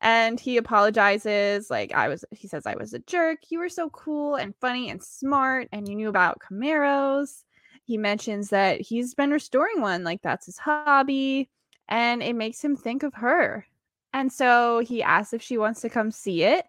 and 0.00 0.38
he 0.38 0.56
apologizes 0.56 1.70
like 1.70 1.92
i 1.94 2.08
was 2.08 2.24
he 2.30 2.48
says 2.48 2.66
i 2.66 2.74
was 2.76 2.94
a 2.94 2.98
jerk. 3.00 3.38
You 3.48 3.58
were 3.58 3.68
so 3.68 3.90
cool 3.90 4.36
and 4.36 4.54
funny 4.60 4.90
and 4.90 5.02
smart 5.02 5.68
and 5.72 5.88
you 5.88 5.96
knew 5.96 6.08
about 6.08 6.40
camaros. 6.40 7.44
He 7.84 7.96
mentions 7.98 8.50
that 8.50 8.80
he's 8.80 9.14
been 9.14 9.30
restoring 9.30 9.80
one 9.80 10.04
like 10.04 10.22
that's 10.22 10.46
his 10.46 10.58
hobby 10.58 11.48
and 11.88 12.22
it 12.22 12.36
makes 12.36 12.62
him 12.62 12.76
think 12.76 13.02
of 13.02 13.14
her. 13.14 13.66
And 14.12 14.32
so 14.32 14.80
he 14.80 15.02
asks 15.02 15.32
if 15.32 15.42
she 15.42 15.58
wants 15.58 15.80
to 15.82 15.90
come 15.90 16.10
see 16.10 16.42
it 16.42 16.66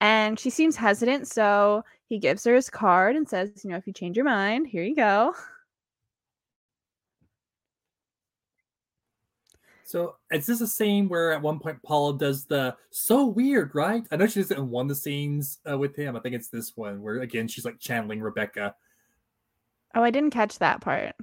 and 0.00 0.38
she 0.38 0.50
seems 0.50 0.76
hesitant 0.76 1.26
so 1.26 1.84
he 2.06 2.18
gives 2.18 2.44
her 2.44 2.54
his 2.54 2.70
card 2.70 3.16
and 3.16 3.28
says 3.28 3.64
you 3.64 3.70
know 3.70 3.76
if 3.76 3.86
you 3.86 3.92
change 3.92 4.16
your 4.16 4.24
mind 4.24 4.66
here 4.66 4.82
you 4.82 4.94
go 4.94 5.34
So 9.88 10.16
is 10.30 10.44
this 10.44 10.58
the 10.58 10.66
same 10.66 11.08
where 11.08 11.32
at 11.32 11.40
one 11.40 11.58
point 11.58 11.82
Paula 11.82 12.18
does 12.18 12.44
the 12.44 12.76
so 12.90 13.24
weird, 13.24 13.74
right? 13.74 14.02
I 14.10 14.16
know 14.16 14.26
she 14.26 14.40
does 14.40 14.50
it 14.50 14.58
in 14.58 14.68
one 14.68 14.84
of 14.84 14.88
the 14.90 14.94
scenes 14.94 15.60
uh, 15.68 15.78
with 15.78 15.96
him. 15.96 16.14
I 16.14 16.20
think 16.20 16.34
it's 16.34 16.50
this 16.50 16.76
one 16.76 17.00
where 17.00 17.20
again 17.20 17.48
she's 17.48 17.64
like 17.64 17.78
channeling 17.78 18.20
Rebecca. 18.20 18.74
oh 19.94 20.02
i 20.02 20.10
didn't 20.10 20.32
catch 20.32 20.58
that 20.58 20.82
part 20.82 21.14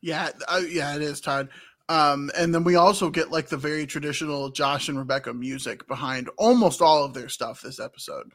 Yeah, 0.00 0.28
uh, 0.46 0.62
yeah, 0.64 0.94
it 0.94 1.02
is 1.02 1.20
Todd. 1.20 1.48
Um, 1.88 2.30
and 2.38 2.54
then 2.54 2.62
we 2.62 2.76
also 2.76 3.10
get 3.10 3.32
like 3.32 3.48
the 3.48 3.56
very 3.56 3.84
traditional 3.84 4.50
Josh 4.50 4.88
and 4.88 4.96
Rebecca 4.96 5.34
music 5.34 5.88
behind 5.88 6.30
almost 6.38 6.80
all 6.80 7.02
of 7.02 7.14
their 7.14 7.28
stuff 7.28 7.62
this 7.62 7.80
episode. 7.80 8.30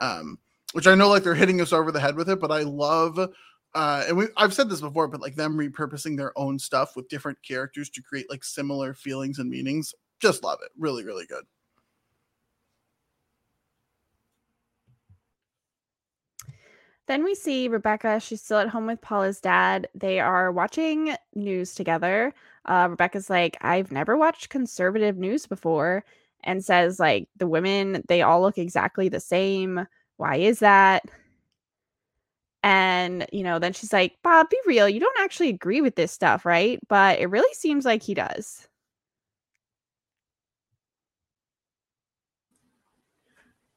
Um, 0.00 0.38
which 0.72 0.86
I 0.86 0.94
know 0.94 1.10
like 1.10 1.22
they're 1.22 1.34
hitting 1.34 1.60
us 1.60 1.74
over 1.74 1.92
the 1.92 2.00
head 2.00 2.16
with 2.16 2.30
it, 2.30 2.40
but 2.40 2.50
I 2.50 2.62
love 2.62 3.30
uh 3.74 4.04
and 4.08 4.16
we 4.16 4.26
I've 4.36 4.54
said 4.54 4.68
this 4.68 4.80
before, 4.80 5.08
but 5.08 5.20
like 5.20 5.34
them 5.36 5.56
repurposing 5.56 6.16
their 6.16 6.36
own 6.38 6.58
stuff 6.58 6.96
with 6.96 7.08
different 7.08 7.38
characters 7.42 7.90
to 7.90 8.02
create 8.02 8.30
like 8.30 8.44
similar 8.44 8.94
feelings 8.94 9.38
and 9.38 9.50
meanings. 9.50 9.94
Just 10.20 10.42
love 10.44 10.58
it. 10.62 10.70
Really, 10.78 11.04
really 11.04 11.26
good. 11.26 11.44
Then 17.06 17.22
we 17.24 17.34
see 17.34 17.68
Rebecca. 17.68 18.18
She's 18.20 18.42
still 18.42 18.58
at 18.58 18.68
home 18.68 18.86
with 18.86 19.00
Paula's 19.00 19.40
dad. 19.40 19.88
They 19.94 20.20
are 20.20 20.50
watching 20.52 21.14
news 21.34 21.74
together. 21.74 22.32
Uh, 22.64 22.88
Rebecca's 22.90 23.28
like, 23.28 23.58
I've 23.60 23.92
never 23.92 24.16
watched 24.16 24.48
conservative 24.48 25.16
news 25.18 25.46
before. 25.46 26.04
and 26.44 26.64
says 26.64 27.00
like 27.00 27.28
the 27.38 27.46
women 27.46 28.04
they 28.08 28.22
all 28.22 28.40
look 28.42 28.58
exactly 28.58 29.08
the 29.08 29.20
same. 29.20 29.86
Why 30.18 30.36
is 30.36 30.60
that? 30.60 31.04
And, 32.64 33.26
you 33.30 33.44
know, 33.44 33.58
then 33.58 33.74
she's 33.74 33.92
like, 33.92 34.16
Bob, 34.22 34.48
be 34.48 34.58
real. 34.66 34.88
You 34.88 34.98
don't 34.98 35.20
actually 35.20 35.50
agree 35.50 35.82
with 35.82 35.96
this 35.96 36.12
stuff, 36.12 36.46
right? 36.46 36.80
But 36.88 37.20
it 37.20 37.26
really 37.26 37.52
seems 37.52 37.84
like 37.84 38.02
he 38.02 38.14
does. 38.14 38.66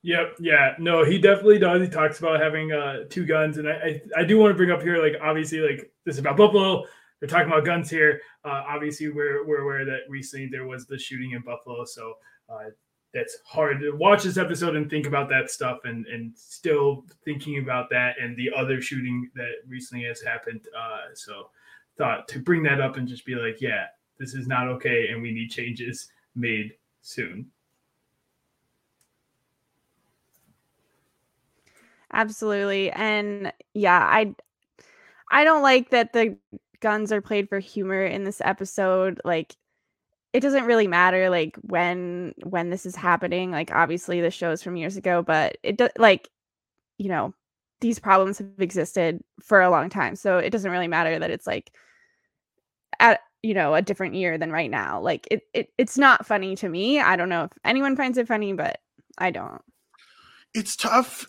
Yep. 0.04 0.36
Yeah. 0.40 0.76
No, 0.80 1.04
he 1.04 1.20
definitely 1.20 1.60
does. 1.60 1.82
He 1.82 1.90
talks 1.90 2.20
about 2.20 2.40
having 2.40 2.72
uh, 2.72 3.04
two 3.10 3.26
guns, 3.26 3.58
and 3.58 3.68
I, 3.68 3.74
I, 3.74 4.02
I 4.20 4.24
do 4.24 4.38
want 4.38 4.52
to 4.52 4.56
bring 4.56 4.72
up 4.72 4.82
here, 4.82 5.04
like 5.04 5.20
obviously, 5.22 5.60
like 5.60 5.92
this 6.06 6.16
is 6.16 6.20
about 6.20 6.38
Buffalo. 6.38 6.86
They're 7.20 7.28
talking 7.28 7.48
about 7.52 7.66
guns 7.66 7.90
here. 7.90 8.22
Uh, 8.46 8.64
obviously, 8.70 9.10
we're 9.10 9.46
we're 9.46 9.64
aware 9.64 9.84
that 9.84 10.02
recently 10.08 10.48
there 10.48 10.66
was 10.66 10.86
the 10.86 10.98
shooting 10.98 11.32
in 11.32 11.42
Buffalo, 11.42 11.84
so 11.84 12.14
uh, 12.48 12.70
that's 13.18 13.38
hard 13.46 13.80
to 13.82 13.92
watch 13.92 14.24
this 14.24 14.38
episode 14.38 14.76
and 14.76 14.90
think 14.90 15.08
about 15.08 15.28
that 15.30 15.50
stuff, 15.50 15.80
and 15.86 16.06
and 16.06 16.38
still 16.38 17.04
thinking 17.26 17.58
about 17.58 17.90
that 17.90 18.16
and 18.22 18.38
the 18.38 18.52
other 18.56 18.80
shooting 18.80 19.30
that 19.34 19.54
recently 19.68 20.06
has 20.06 20.22
happened. 20.22 20.62
Uh, 20.78 21.14
so 21.16 21.50
thought 21.98 22.28
to 22.28 22.40
bring 22.40 22.62
that 22.62 22.80
up 22.80 22.98
and 22.98 23.08
just 23.08 23.26
be 23.26 23.34
like, 23.34 23.60
yeah, 23.60 23.86
this 24.20 24.36
is 24.36 24.48
not 24.48 24.68
okay, 24.68 25.08
and 25.10 25.22
we 25.22 25.32
need 25.32 25.50
changes 25.50 26.12
made 26.36 26.74
soon. 27.02 27.50
Absolutely. 32.14 32.92
And 32.92 33.52
yeah, 33.74 34.00
I 34.00 34.36
I 35.32 35.44
don't 35.44 35.62
like 35.64 35.90
that 35.90 36.14
the 36.14 36.38
guns 36.80 37.12
are 37.12 37.22
played 37.22 37.50
for 37.50 37.60
humor 37.60 38.06
in 38.06 38.24
this 38.24 38.42
episode. 38.46 39.20
Like 39.26 39.56
it 40.38 40.42
doesn't 40.42 40.66
really 40.66 40.86
matter 40.86 41.32
like 41.32 41.58
when 41.64 42.36
when 42.44 42.70
this 42.70 42.86
is 42.86 42.96
happening. 42.96 43.50
Like 43.50 43.72
obviously 43.72 44.22
the 44.22 44.30
show 44.30 44.52
is 44.52 44.62
from 44.62 44.76
years 44.76 44.96
ago, 44.96 45.24
but 45.24 45.58
it 45.64 45.78
does 45.78 45.90
like 45.98 46.30
you 47.00 47.10
know, 47.10 47.34
these 47.82 47.98
problems 47.98 48.38
have 48.38 48.48
existed 48.60 49.20
for 49.42 49.62
a 49.62 49.72
long 49.72 49.90
time. 49.90 50.16
So 50.16 50.38
it 50.38 50.52
doesn't 50.52 50.70
really 50.70 50.88
matter 50.88 51.18
that 51.18 51.32
it's 51.32 51.48
like 51.48 51.74
at 53.00 53.22
you 53.42 53.56
know 53.56 53.74
a 53.74 53.82
different 53.82 54.14
year 54.14 54.38
than 54.38 54.52
right 54.52 54.70
now. 54.70 55.02
Like 55.02 55.28
it, 55.32 55.42
it 55.56 55.70
it's 55.80 55.98
not 55.98 56.28
funny 56.28 56.56
to 56.58 56.70
me. 56.70 57.00
I 57.00 57.16
don't 57.16 57.30
know 57.30 57.46
if 57.46 57.52
anyone 57.66 57.96
finds 57.96 58.20
it 58.20 58.28
funny, 58.28 58.54
but 58.54 58.78
I 59.18 59.32
don't 59.32 59.64
it's 60.54 60.78
tough 60.78 61.28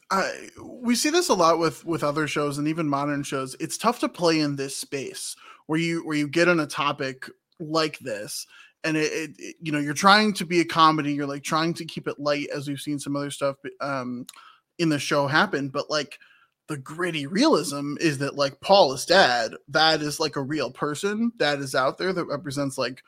we 0.63 0.95
see 0.95 1.11
this 1.11 1.29
a 1.29 1.35
lot 1.35 1.59
with 1.59 1.85
with 1.85 2.05
other 2.05 2.29
shows 2.29 2.57
and 2.57 2.69
even 2.69 2.89
modern 2.89 3.23
shows 3.23 3.57
it's 3.59 3.77
tough 3.77 3.99
to 3.99 4.09
play 4.09 4.39
in 4.39 4.55
this 4.55 4.77
space 4.77 5.35
where 5.67 5.79
you 5.79 6.07
where 6.07 6.17
you 6.17 6.29
get 6.29 6.49
on 6.49 6.61
a 6.61 6.67
topic 6.67 7.29
like 7.59 7.99
this 7.99 8.47
and 8.85 8.97
it, 8.97 9.13
it, 9.13 9.31
it, 9.39 9.57
you 9.61 9.73
know 9.73 9.79
you're 9.79 9.95
trying 9.95 10.33
to 10.33 10.47
be 10.47 10.61
a 10.61 10.65
comedy 10.65 11.13
you're 11.13 11.27
like 11.27 11.43
trying 11.43 11.75
to 11.75 11.85
keep 11.85 12.07
it 12.07 12.19
light 12.19 12.49
as 12.55 12.69
we've 12.69 12.81
seen 12.81 12.99
some 12.99 13.17
other 13.17 13.31
stuff 13.31 13.57
um 13.81 14.27
in 14.79 14.89
the 14.89 14.99
show 14.99 15.27
happen 15.27 15.69
but 15.69 15.91
like 15.91 16.19
the 16.69 16.77
gritty 16.77 17.27
realism 17.27 17.95
is 18.01 18.19
that 18.19 18.37
like 18.37 18.61
paula's 18.61 19.05
dad 19.07 19.53
that 19.69 20.01
is 20.01 20.21
like 20.21 20.37
a 20.37 20.43
real 20.43 20.71
person 20.71 21.33
that 21.39 21.59
is 21.59 21.75
out 21.75 21.99
there 21.99 22.13
that 22.13 22.27
represents 22.27 22.79
like 22.79 23.03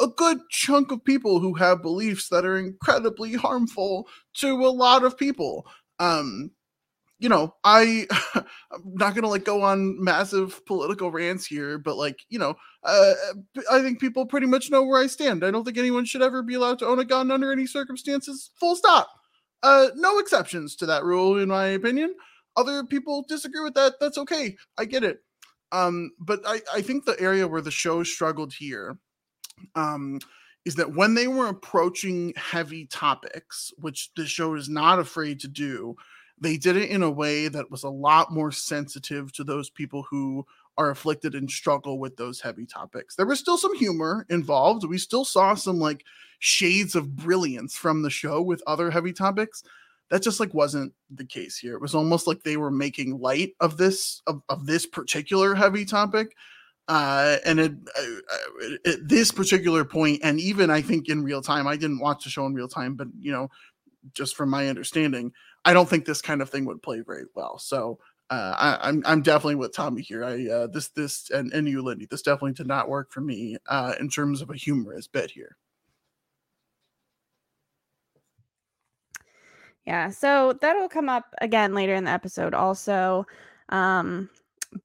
a 0.00 0.08
good 0.08 0.38
chunk 0.50 0.92
of 0.92 1.04
people 1.04 1.40
who 1.40 1.54
have 1.54 1.82
beliefs 1.82 2.28
that 2.28 2.44
are 2.44 2.58
incredibly 2.58 3.34
harmful 3.34 4.08
to 4.34 4.66
a 4.66 4.68
lot 4.68 5.04
of 5.04 5.16
people. 5.16 5.66
Um, 5.98 6.50
you 7.18 7.28
know, 7.28 7.54
I 7.64 8.06
I'm 8.34 8.44
not 8.84 9.14
gonna 9.14 9.28
like 9.28 9.44
go 9.44 9.62
on 9.62 10.02
massive 10.02 10.64
political 10.66 11.10
rants 11.10 11.46
here, 11.46 11.78
but 11.78 11.96
like, 11.96 12.20
you 12.28 12.38
know, 12.38 12.54
uh, 12.82 13.12
I 13.70 13.80
think 13.80 14.00
people 14.00 14.26
pretty 14.26 14.46
much 14.46 14.70
know 14.70 14.82
where 14.82 15.00
I 15.00 15.06
stand. 15.06 15.44
I 15.44 15.50
don't 15.50 15.64
think 15.64 15.78
anyone 15.78 16.04
should 16.04 16.22
ever 16.22 16.42
be 16.42 16.54
allowed 16.54 16.78
to 16.80 16.86
own 16.86 16.98
a 16.98 17.04
gun 17.04 17.30
under 17.30 17.52
any 17.52 17.66
circumstances. 17.66 18.50
Full 18.60 18.76
stop. 18.76 19.08
Uh, 19.62 19.88
no 19.94 20.18
exceptions 20.18 20.76
to 20.76 20.86
that 20.86 21.04
rule, 21.04 21.38
in 21.38 21.48
my 21.48 21.66
opinion. 21.68 22.14
Other 22.56 22.84
people 22.84 23.24
disagree 23.28 23.62
with 23.62 23.74
that. 23.74 23.94
That's 24.00 24.18
okay. 24.18 24.56
I 24.78 24.84
get 24.84 25.04
it. 25.04 25.18
Um, 25.72 26.12
but 26.18 26.40
I, 26.46 26.60
I 26.72 26.80
think 26.82 27.04
the 27.04 27.20
area 27.20 27.48
where 27.48 27.60
the 27.60 27.70
show 27.70 28.02
struggled 28.02 28.52
here 28.54 28.98
um, 29.74 30.20
is 30.64 30.76
that 30.76 30.94
when 30.94 31.14
they 31.14 31.28
were 31.28 31.48
approaching 31.48 32.32
heavy 32.36 32.86
topics, 32.86 33.72
which 33.78 34.10
the 34.16 34.26
show 34.26 34.54
is 34.54 34.68
not 34.68 34.98
afraid 34.98 35.40
to 35.40 35.48
do, 35.48 35.96
they 36.40 36.56
did 36.56 36.76
it 36.76 36.90
in 36.90 37.02
a 37.02 37.10
way 37.10 37.48
that 37.48 37.70
was 37.70 37.84
a 37.84 37.88
lot 37.88 38.32
more 38.32 38.52
sensitive 38.52 39.32
to 39.32 39.44
those 39.44 39.70
people 39.70 40.02
who 40.02 40.46
are 40.78 40.90
afflicted 40.90 41.34
and 41.34 41.50
struggle 41.50 41.98
with 41.98 42.16
those 42.16 42.40
heavy 42.40 42.66
topics. 42.66 43.14
There 43.14 43.26
was 43.26 43.40
still 43.40 43.56
some 43.56 43.74
humor 43.76 44.26
involved. 44.28 44.84
We 44.84 44.98
still 44.98 45.24
saw 45.24 45.54
some 45.54 45.78
like 45.78 46.04
shades 46.38 46.94
of 46.94 47.16
brilliance 47.16 47.74
from 47.76 48.02
the 48.02 48.10
show 48.10 48.42
with 48.42 48.62
other 48.66 48.90
heavy 48.90 49.12
topics. 49.12 49.62
That 50.10 50.22
just 50.22 50.38
like 50.38 50.52
wasn't 50.52 50.92
the 51.10 51.24
case 51.24 51.56
here. 51.58 51.74
It 51.74 51.80
was 51.80 51.94
almost 51.94 52.26
like 52.26 52.42
they 52.42 52.58
were 52.58 52.70
making 52.70 53.18
light 53.18 53.54
of 53.60 53.76
this 53.76 54.22
of, 54.26 54.42
of 54.48 54.66
this 54.66 54.86
particular 54.86 55.54
heavy 55.54 55.84
topic 55.84 56.36
uh, 56.88 57.38
and 57.44 57.58
it, 57.58 57.72
uh, 57.98 58.90
at 58.90 59.08
this 59.08 59.32
particular 59.32 59.84
point, 59.84 60.20
and 60.22 60.38
even 60.38 60.70
I 60.70 60.80
think 60.82 61.08
in 61.08 61.24
real 61.24 61.42
time, 61.42 61.66
I 61.66 61.76
didn't 61.76 61.98
watch 61.98 62.24
the 62.24 62.30
show 62.30 62.46
in 62.46 62.54
real 62.54 62.68
time, 62.68 62.94
but 62.94 63.08
you 63.18 63.32
know, 63.32 63.50
just 64.14 64.36
from 64.36 64.50
my 64.50 64.68
understanding, 64.68 65.32
I 65.66 65.72
don't 65.72 65.88
think 65.88 66.04
this 66.04 66.22
kind 66.22 66.40
of 66.40 66.48
thing 66.48 66.64
would 66.64 66.80
play 66.80 67.00
very 67.00 67.24
well. 67.34 67.58
So 67.58 67.98
uh, 68.30 68.54
I, 68.56 68.88
am 68.88 68.96
I'm, 68.96 69.02
I'm 69.06 69.22
definitely 69.22 69.56
with 69.56 69.74
Tommy 69.74 70.00
here. 70.00 70.24
I 70.24 70.46
uh, 70.46 70.66
this 70.68 70.88
this 70.88 71.28
and, 71.30 71.52
and 71.52 71.68
you, 71.68 71.82
Lindy, 71.82 72.06
this 72.06 72.22
definitely 72.22 72.52
did 72.52 72.68
not 72.68 72.88
work 72.88 73.12
for 73.12 73.20
me 73.20 73.56
uh, 73.66 73.94
in 74.00 74.08
terms 74.08 74.40
of 74.40 74.50
a 74.50 74.56
humorous 74.56 75.08
bit 75.08 75.32
here. 75.32 75.56
Yeah, 79.84 80.10
so 80.10 80.56
that'll 80.60 80.88
come 80.88 81.08
up 81.08 81.34
again 81.40 81.74
later 81.74 81.94
in 81.94 82.04
the 82.04 82.10
episode. 82.10 82.54
Also, 82.54 83.26
um, 83.68 84.30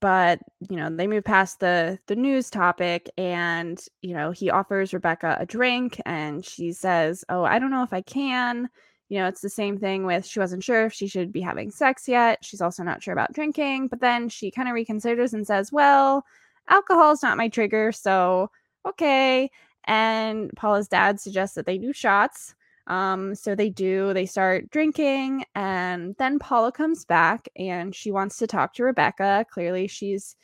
but 0.00 0.40
you 0.68 0.76
know 0.76 0.94
they 0.94 1.06
move 1.06 1.24
past 1.24 1.60
the 1.60 1.98
the 2.06 2.16
news 2.16 2.50
topic 2.50 3.08
and 3.18 3.86
you 4.00 4.14
know 4.14 4.30
he 4.30 4.50
offers 4.50 4.94
rebecca 4.94 5.36
a 5.38 5.46
drink 5.46 6.00
and 6.06 6.44
she 6.44 6.72
says 6.72 7.24
oh 7.28 7.44
i 7.44 7.58
don't 7.58 7.70
know 7.70 7.82
if 7.82 7.92
i 7.92 8.00
can 8.00 8.68
you 9.12 9.18
know 9.18 9.28
it's 9.28 9.42
the 9.42 9.50
same 9.50 9.78
thing 9.78 10.06
with 10.06 10.24
she 10.24 10.40
wasn't 10.40 10.64
sure 10.64 10.86
if 10.86 10.92
she 10.94 11.06
should 11.06 11.30
be 11.30 11.42
having 11.42 11.70
sex 11.70 12.08
yet 12.08 12.42
she's 12.42 12.62
also 12.62 12.82
not 12.82 13.02
sure 13.02 13.12
about 13.12 13.32
drinking 13.34 13.86
but 13.86 14.00
then 14.00 14.26
she 14.26 14.50
kind 14.50 14.68
of 14.68 14.74
reconsiders 14.74 15.34
and 15.34 15.46
says 15.46 15.70
well 15.70 16.24
alcohol 16.68 17.12
is 17.12 17.22
not 17.22 17.36
my 17.36 17.46
trigger 17.46 17.92
so 17.92 18.50
okay 18.88 19.50
and 19.84 20.50
paula's 20.56 20.88
dad 20.88 21.20
suggests 21.20 21.54
that 21.54 21.66
they 21.66 21.76
do 21.76 21.92
shots 21.92 22.54
um, 22.88 23.34
so 23.36 23.54
they 23.54 23.70
do, 23.70 24.12
they 24.12 24.26
start 24.26 24.68
drinking, 24.70 25.44
and 25.54 26.16
then 26.18 26.40
Paula 26.40 26.72
comes 26.72 27.04
back 27.04 27.48
and 27.54 27.94
she 27.94 28.10
wants 28.10 28.38
to 28.38 28.48
talk 28.48 28.74
to 28.74 28.82
Rebecca. 28.82 29.46
Clearly, 29.48 29.86
she's, 29.86 30.34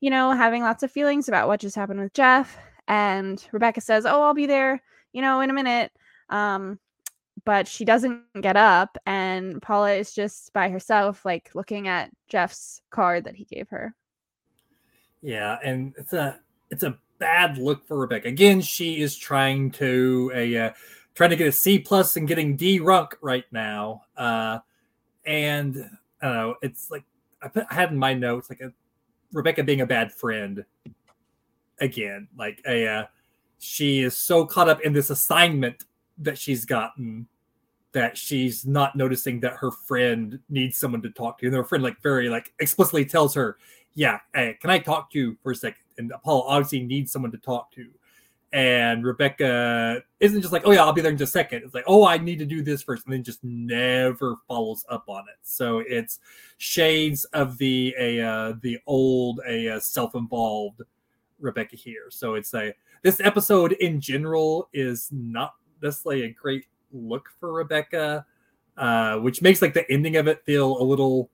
you 0.00 0.10
know, 0.10 0.32
having 0.32 0.62
lots 0.62 0.82
of 0.82 0.92
feelings 0.92 1.28
about 1.28 1.48
what 1.48 1.60
just 1.60 1.76
happened 1.76 2.00
with 2.00 2.12
Jeff. 2.12 2.58
And 2.88 3.42
Rebecca 3.52 3.80
says, 3.80 4.04
Oh, 4.04 4.22
I'll 4.22 4.34
be 4.34 4.44
there, 4.44 4.82
you 5.14 5.22
know, 5.22 5.40
in 5.40 5.48
a 5.48 5.54
minute. 5.54 5.92
Um, 6.28 6.78
but 7.44 7.66
she 7.66 7.84
doesn't 7.84 8.22
get 8.40 8.56
up, 8.56 8.96
and 9.06 9.60
Paula 9.62 9.92
is 9.92 10.12
just 10.12 10.52
by 10.52 10.68
herself, 10.68 11.24
like 11.24 11.50
looking 11.54 11.88
at 11.88 12.10
Jeff's 12.28 12.82
card 12.90 13.24
that 13.24 13.36
he 13.36 13.44
gave 13.44 13.68
her. 13.70 13.94
Yeah, 15.22 15.58
and 15.62 15.94
it's 15.98 16.12
a 16.12 16.40
it's 16.70 16.82
a 16.82 16.98
bad 17.18 17.58
look 17.58 17.86
for 17.86 17.98
Rebecca. 17.98 18.28
Again, 18.28 18.60
she 18.60 19.00
is 19.00 19.16
trying 19.16 19.70
to 19.72 20.32
a 20.34 20.56
uh, 20.56 20.70
trying 21.14 21.30
to 21.30 21.36
get 21.36 21.48
a 21.48 21.52
C 21.52 21.78
plus 21.78 22.16
and 22.16 22.26
getting 22.26 22.56
D 22.56 22.80
runk 22.80 23.16
right 23.20 23.44
now. 23.52 24.02
Uh, 24.16 24.58
and 25.24 25.90
I 26.20 26.26
don't 26.26 26.36
know, 26.36 26.54
it's 26.62 26.90
like 26.90 27.04
I, 27.42 27.48
put, 27.48 27.66
I 27.70 27.74
had 27.74 27.90
in 27.90 27.98
my 27.98 28.14
notes 28.14 28.50
like 28.50 28.60
a 28.60 28.72
Rebecca 29.32 29.62
being 29.62 29.82
a 29.82 29.86
bad 29.86 30.12
friend 30.12 30.64
again. 31.78 32.28
Like 32.36 32.62
a 32.66 32.86
uh, 32.86 33.04
she 33.58 34.00
is 34.00 34.16
so 34.16 34.46
caught 34.46 34.68
up 34.68 34.80
in 34.80 34.92
this 34.92 35.10
assignment 35.10 35.84
that 36.20 36.38
she's 36.38 36.64
gotten 36.64 37.26
that 37.92 38.16
she's 38.16 38.64
not 38.64 38.94
noticing 38.94 39.40
that 39.40 39.54
her 39.54 39.72
friend 39.72 40.38
needs 40.48 40.76
someone 40.76 41.02
to 41.02 41.10
talk 41.10 41.38
to. 41.40 41.46
And 41.46 41.54
her 41.56 41.64
friend 41.64 41.82
like 41.82 42.00
very 42.00 42.28
like 42.28 42.52
explicitly 42.60 43.04
tells 43.04 43.34
her, 43.34 43.56
"Yeah, 43.94 44.20
hey, 44.34 44.56
can 44.60 44.70
I 44.70 44.78
talk 44.78 45.10
to 45.12 45.18
you 45.18 45.36
for 45.42 45.52
a 45.52 45.56
second? 45.56 45.82
And 45.98 46.12
Paul 46.24 46.44
obviously 46.46 46.82
needs 46.82 47.10
someone 47.12 47.32
to 47.32 47.38
talk 47.38 47.72
to 47.72 47.86
and 48.52 49.04
Rebecca 49.04 50.02
isn't 50.18 50.40
just 50.40 50.52
like, 50.52 50.62
oh 50.66 50.72
yeah, 50.72 50.84
I'll 50.84 50.92
be 50.92 51.00
there 51.00 51.12
in 51.12 51.18
just 51.18 51.30
a 51.30 51.38
second. 51.38 51.62
It's 51.64 51.74
like, 51.74 51.84
oh, 51.86 52.04
I 52.04 52.18
need 52.18 52.38
to 52.40 52.44
do 52.44 52.62
this 52.62 52.82
first, 52.82 53.06
and 53.06 53.12
then 53.12 53.22
just 53.22 53.42
never 53.44 54.36
follows 54.48 54.84
up 54.88 55.04
on 55.06 55.20
it. 55.28 55.38
So 55.42 55.78
it's 55.86 56.18
shades 56.58 57.24
of 57.26 57.58
the 57.58 57.94
a 57.98 58.20
uh, 58.20 58.54
the 58.60 58.78
old 58.86 59.40
a 59.46 59.76
uh, 59.76 59.80
self-involved 59.80 60.82
Rebecca 61.38 61.76
here. 61.76 62.06
So 62.10 62.34
it's 62.34 62.52
a 62.54 62.74
this 63.02 63.20
episode 63.20 63.72
in 63.72 64.00
general 64.00 64.68
is 64.72 65.08
not 65.12 65.54
necessarily 65.82 66.24
a 66.24 66.30
great 66.30 66.66
look 66.92 67.28
for 67.38 67.52
Rebecca, 67.52 68.24
uh, 68.76 69.16
which 69.16 69.42
makes 69.42 69.62
like 69.62 69.74
the 69.74 69.90
ending 69.90 70.16
of 70.16 70.28
it 70.28 70.44
feel 70.44 70.80
a 70.80 70.84
little 70.84 71.30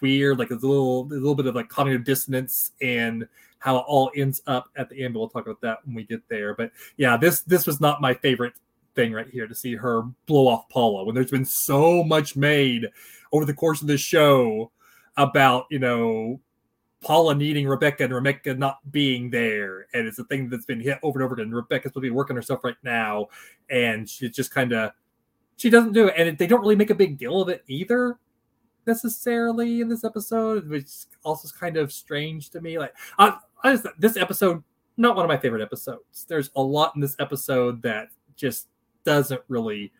weird, 0.00 0.38
like 0.38 0.50
a 0.50 0.54
little 0.54 1.02
a 1.04 1.14
little 1.14 1.34
bit 1.34 1.46
of 1.46 1.54
like 1.54 1.68
cognitive 1.68 2.04
dissonance 2.04 2.72
and 2.82 3.26
how 3.58 3.76
it 3.76 3.84
all 3.86 4.10
ends 4.16 4.42
up 4.46 4.68
at 4.76 4.88
the 4.88 5.02
end. 5.02 5.14
But 5.14 5.20
We'll 5.20 5.28
talk 5.28 5.46
about 5.46 5.60
that 5.62 5.78
when 5.84 5.94
we 5.94 6.04
get 6.04 6.22
there. 6.28 6.54
But 6.54 6.72
yeah, 6.96 7.16
this 7.16 7.42
this 7.42 7.66
was 7.66 7.80
not 7.80 8.00
my 8.00 8.14
favorite 8.14 8.54
thing 8.94 9.12
right 9.12 9.28
here 9.28 9.46
to 9.46 9.54
see 9.54 9.76
her 9.76 10.02
blow 10.26 10.48
off 10.48 10.68
Paula 10.68 11.04
when 11.04 11.14
there's 11.14 11.30
been 11.30 11.44
so 11.44 12.02
much 12.02 12.34
made 12.34 12.86
over 13.32 13.44
the 13.44 13.54
course 13.54 13.80
of 13.80 13.86
this 13.86 14.00
show 14.00 14.72
about 15.16 15.66
you 15.70 15.78
know 15.78 16.40
Paula 17.00 17.34
needing 17.34 17.66
Rebecca 17.66 18.04
and 18.04 18.12
Rebecca 18.12 18.54
not 18.54 18.78
being 18.90 19.30
there. 19.30 19.86
And 19.94 20.06
it's 20.06 20.18
a 20.18 20.24
thing 20.24 20.48
that's 20.48 20.66
been 20.66 20.80
hit 20.80 20.98
over 21.02 21.18
and 21.18 21.24
over 21.24 21.34
again. 21.34 21.52
Rebecca's 21.52 21.90
supposed 21.90 22.04
to 22.04 22.08
be 22.08 22.10
working 22.10 22.36
herself 22.36 22.64
right 22.64 22.76
now. 22.82 23.28
And 23.70 24.08
she 24.08 24.28
just 24.28 24.52
kind 24.52 24.72
of, 24.72 24.92
she 25.56 25.70
doesn't 25.70 25.92
do 25.92 26.08
it. 26.08 26.14
And 26.16 26.36
they 26.36 26.46
don't 26.46 26.60
really 26.60 26.76
make 26.76 26.90
a 26.90 26.94
big 26.94 27.18
deal 27.18 27.40
of 27.40 27.48
it 27.48 27.62
either 27.68 28.18
necessarily 28.86 29.80
in 29.80 29.88
this 29.88 30.02
episode, 30.02 30.68
which 30.68 30.90
also 31.24 31.46
is 31.46 31.52
kind 31.52 31.76
of 31.76 31.92
strange 31.92 32.50
to 32.50 32.60
me. 32.60 32.78
Like, 32.78 32.94
I, 33.18 33.36
I 33.62 33.72
just, 33.72 33.86
this 33.98 34.16
episode, 34.16 34.62
not 34.96 35.14
one 35.14 35.24
of 35.24 35.28
my 35.28 35.36
favorite 35.36 35.62
episodes. 35.62 36.24
There's 36.26 36.50
a 36.56 36.62
lot 36.62 36.92
in 36.96 37.00
this 37.00 37.14
episode 37.20 37.80
that 37.82 38.08
just 38.34 38.66
doesn't 39.04 39.42
really 39.46 39.92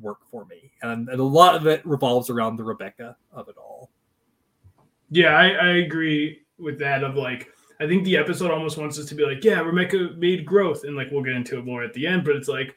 work 0.00 0.18
for 0.30 0.44
me. 0.44 0.70
And, 0.82 1.08
and 1.08 1.20
a 1.20 1.24
lot 1.24 1.56
of 1.56 1.66
it 1.66 1.84
revolves 1.84 2.30
around 2.30 2.56
the 2.56 2.64
Rebecca 2.64 3.16
of 3.32 3.48
it 3.48 3.56
all. 3.56 3.90
Yeah, 5.10 5.36
I, 5.36 5.48
I 5.48 5.68
agree 5.78 6.43
with 6.58 6.78
that 6.78 7.04
of 7.04 7.16
like 7.16 7.48
I 7.80 7.86
think 7.86 8.04
the 8.04 8.16
episode 8.16 8.50
almost 8.50 8.78
wants 8.78 8.98
us 8.98 9.06
to 9.06 9.14
be 9.14 9.24
like, 9.24 9.42
yeah, 9.42 9.60
Rebecca 9.60 10.10
made 10.16 10.46
growth, 10.46 10.84
and 10.84 10.96
like 10.96 11.10
we'll 11.10 11.24
get 11.24 11.34
into 11.34 11.58
it 11.58 11.64
more 11.64 11.82
at 11.82 11.92
the 11.92 12.06
end, 12.06 12.24
but 12.24 12.36
it's 12.36 12.48
like, 12.48 12.76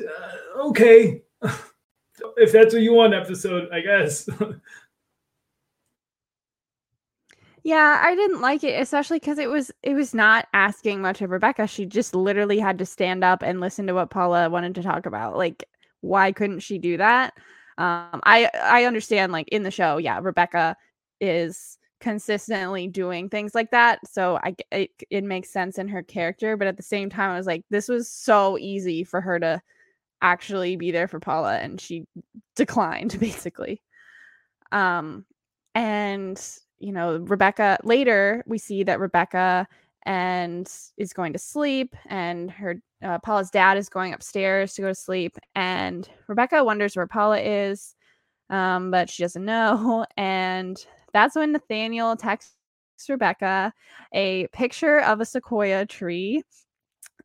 uh, 0.00 0.66
okay, 0.68 1.22
if 2.36 2.52
that's 2.52 2.74
what 2.74 2.82
you 2.82 2.94
want, 2.94 3.14
episode, 3.14 3.68
I 3.72 3.80
guess. 3.80 4.28
yeah, 7.62 8.00
I 8.04 8.14
didn't 8.14 8.40
like 8.40 8.64
it, 8.64 8.80
especially 8.80 9.20
because 9.20 9.38
it 9.38 9.48
was 9.48 9.70
it 9.82 9.94
was 9.94 10.14
not 10.14 10.48
asking 10.52 11.00
much 11.00 11.22
of 11.22 11.30
Rebecca. 11.30 11.66
She 11.66 11.86
just 11.86 12.14
literally 12.14 12.58
had 12.58 12.78
to 12.78 12.86
stand 12.86 13.22
up 13.22 13.42
and 13.42 13.60
listen 13.60 13.86
to 13.86 13.94
what 13.94 14.10
Paula 14.10 14.50
wanted 14.50 14.74
to 14.76 14.82
talk 14.82 15.06
about. 15.06 15.36
Like, 15.36 15.64
why 16.00 16.32
couldn't 16.32 16.60
she 16.60 16.78
do 16.78 16.96
that? 16.96 17.34
Um, 17.78 18.20
I 18.24 18.50
I 18.60 18.84
understand 18.84 19.32
like 19.32 19.48
in 19.48 19.62
the 19.62 19.70
show, 19.70 19.98
yeah, 19.98 20.18
Rebecca 20.20 20.76
is 21.20 21.77
consistently 22.00 22.86
doing 22.86 23.28
things 23.28 23.54
like 23.54 23.70
that 23.70 23.98
so 24.06 24.38
i 24.44 24.54
it, 24.70 24.90
it 25.10 25.24
makes 25.24 25.50
sense 25.50 25.78
in 25.78 25.88
her 25.88 26.02
character 26.02 26.56
but 26.56 26.68
at 26.68 26.76
the 26.76 26.82
same 26.82 27.10
time 27.10 27.30
i 27.30 27.36
was 27.36 27.46
like 27.46 27.64
this 27.70 27.88
was 27.88 28.08
so 28.08 28.56
easy 28.58 29.02
for 29.04 29.20
her 29.20 29.38
to 29.40 29.60
actually 30.22 30.76
be 30.76 30.90
there 30.90 31.08
for 31.08 31.20
paula 31.20 31.58
and 31.58 31.80
she 31.80 32.04
declined 32.56 33.18
basically. 33.20 33.80
Um 34.72 35.24
and 35.74 36.40
you 36.78 36.92
know 36.92 37.16
rebecca 37.18 37.78
later 37.84 38.42
we 38.46 38.58
see 38.58 38.82
that 38.82 39.00
rebecca 39.00 39.66
and 40.06 40.70
is 40.96 41.12
going 41.12 41.32
to 41.32 41.38
sleep 41.38 41.94
and 42.06 42.50
her 42.50 42.80
uh, 43.02 43.18
paula's 43.20 43.50
dad 43.50 43.76
is 43.76 43.88
going 43.88 44.12
upstairs 44.12 44.74
to 44.74 44.82
go 44.82 44.88
to 44.88 44.94
sleep 44.94 45.36
and 45.54 46.08
rebecca 46.26 46.62
wonders 46.64 46.96
where 46.96 47.06
paula 47.06 47.38
is 47.38 47.94
um, 48.50 48.90
but 48.90 49.10
she 49.10 49.22
doesn't 49.22 49.44
know 49.44 50.04
and 50.16 50.86
that's 51.12 51.36
when 51.36 51.52
Nathaniel 51.52 52.16
texts 52.16 52.54
Rebecca 53.08 53.72
a 54.12 54.46
picture 54.48 55.00
of 55.00 55.20
a 55.20 55.24
sequoia 55.24 55.86
tree. 55.86 56.42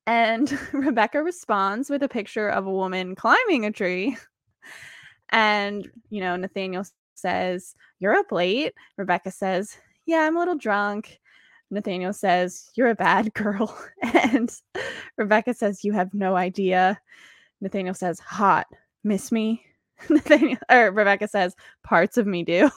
And 0.05 0.57
Rebecca 0.73 1.23
responds 1.23 1.89
with 1.89 2.03
a 2.03 2.09
picture 2.09 2.49
of 2.49 2.65
a 2.67 2.71
woman 2.71 3.15
climbing 3.15 3.65
a 3.65 3.71
tree. 3.71 4.17
And, 5.29 5.89
you 6.11 6.21
know, 6.21 6.35
Nathaniel 6.35 6.85
says, 7.15 7.73
You're 7.99 8.13
up 8.13 8.31
late. 8.31 8.73
Rebecca 8.97 9.31
says, 9.31 9.75
Yeah, 10.05 10.19
I'm 10.19 10.35
a 10.35 10.39
little 10.39 10.57
drunk. 10.57 11.19
Nathaniel 11.71 12.13
says, 12.13 12.69
You're 12.75 12.89
a 12.89 12.95
bad 12.95 13.33
girl. 13.33 13.75
And 14.03 14.55
Rebecca 15.17 15.55
says, 15.55 15.83
You 15.83 15.93
have 15.93 16.13
no 16.13 16.35
idea. 16.35 16.99
Nathaniel 17.61 17.95
says, 17.95 18.19
Hot. 18.19 18.67
Miss 19.03 19.31
me? 19.31 19.65
Nathaniel 20.09 20.59
or 20.69 20.91
Rebecca 20.91 21.27
says, 21.27 21.55
Parts 21.83 22.17
of 22.17 22.27
me 22.27 22.43
do. 22.43 22.69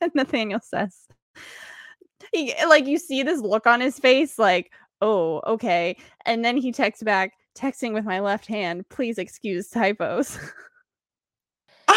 And 0.00 0.12
Nathaniel 0.14 0.60
says, 0.60 1.06
he, 2.32 2.54
like 2.68 2.86
you 2.86 2.98
see 2.98 3.22
this 3.22 3.40
look 3.40 3.66
on 3.66 3.80
his 3.80 3.98
face, 3.98 4.38
like, 4.38 4.72
oh, 5.00 5.40
okay. 5.46 5.96
And 6.26 6.44
then 6.44 6.56
he 6.56 6.72
texts 6.72 7.02
back, 7.02 7.32
texting 7.56 7.94
with 7.94 8.04
my 8.04 8.20
left 8.20 8.46
hand, 8.46 8.88
please 8.88 9.18
excuse 9.18 9.68
typos. 9.68 10.38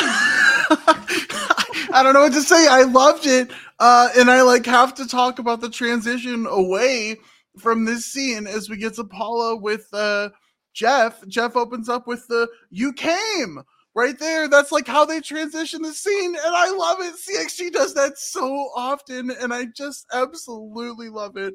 I 1.94 2.02
don't 2.04 2.14
know 2.14 2.22
what 2.22 2.34
to 2.34 2.42
say. 2.42 2.68
I 2.68 2.84
loved 2.84 3.26
it. 3.26 3.52
Uh, 3.80 4.10
and 4.18 4.32
I 4.32 4.42
like 4.44 4.66
have 4.66 4.94
to 4.96 5.08
talk 5.08 5.40
about 5.40 5.60
the 5.60 5.70
transition 5.70 6.46
away 6.50 7.18
from 7.58 7.86
this 7.86 8.06
scene 8.06 8.48
as 8.48 8.70
we 8.70 8.78
get 8.78 8.94
to 8.96 9.04
Paula 9.04 9.58
with 9.58 9.88
uh, 9.94 10.30
Jeff. 10.74 11.28
Jeff 11.28 11.56
opens 11.58 11.90
up 11.90 12.08
with 12.08 12.26
the 12.28 12.48
you 12.70 12.94
came 12.94 13.62
right 13.96 14.18
there. 14.20 14.48
That's 14.48 14.72
like 14.72 14.88
how 14.88 15.06
they 15.06 15.22
transition 15.22 15.82
the 15.82 15.94
scene, 15.94 16.36
and 16.36 16.56
I 16.56 16.72
love 16.72 17.00
it. 17.02 17.16
CXG 17.16 17.72
does 17.72 17.94
that 17.96 18.18
so 18.18 18.70
often, 18.76 19.32
and 19.32 19.54
I 19.54 19.66
just 19.66 20.06
absolutely 20.14 21.10
love 21.10 21.38
it. 21.38 21.54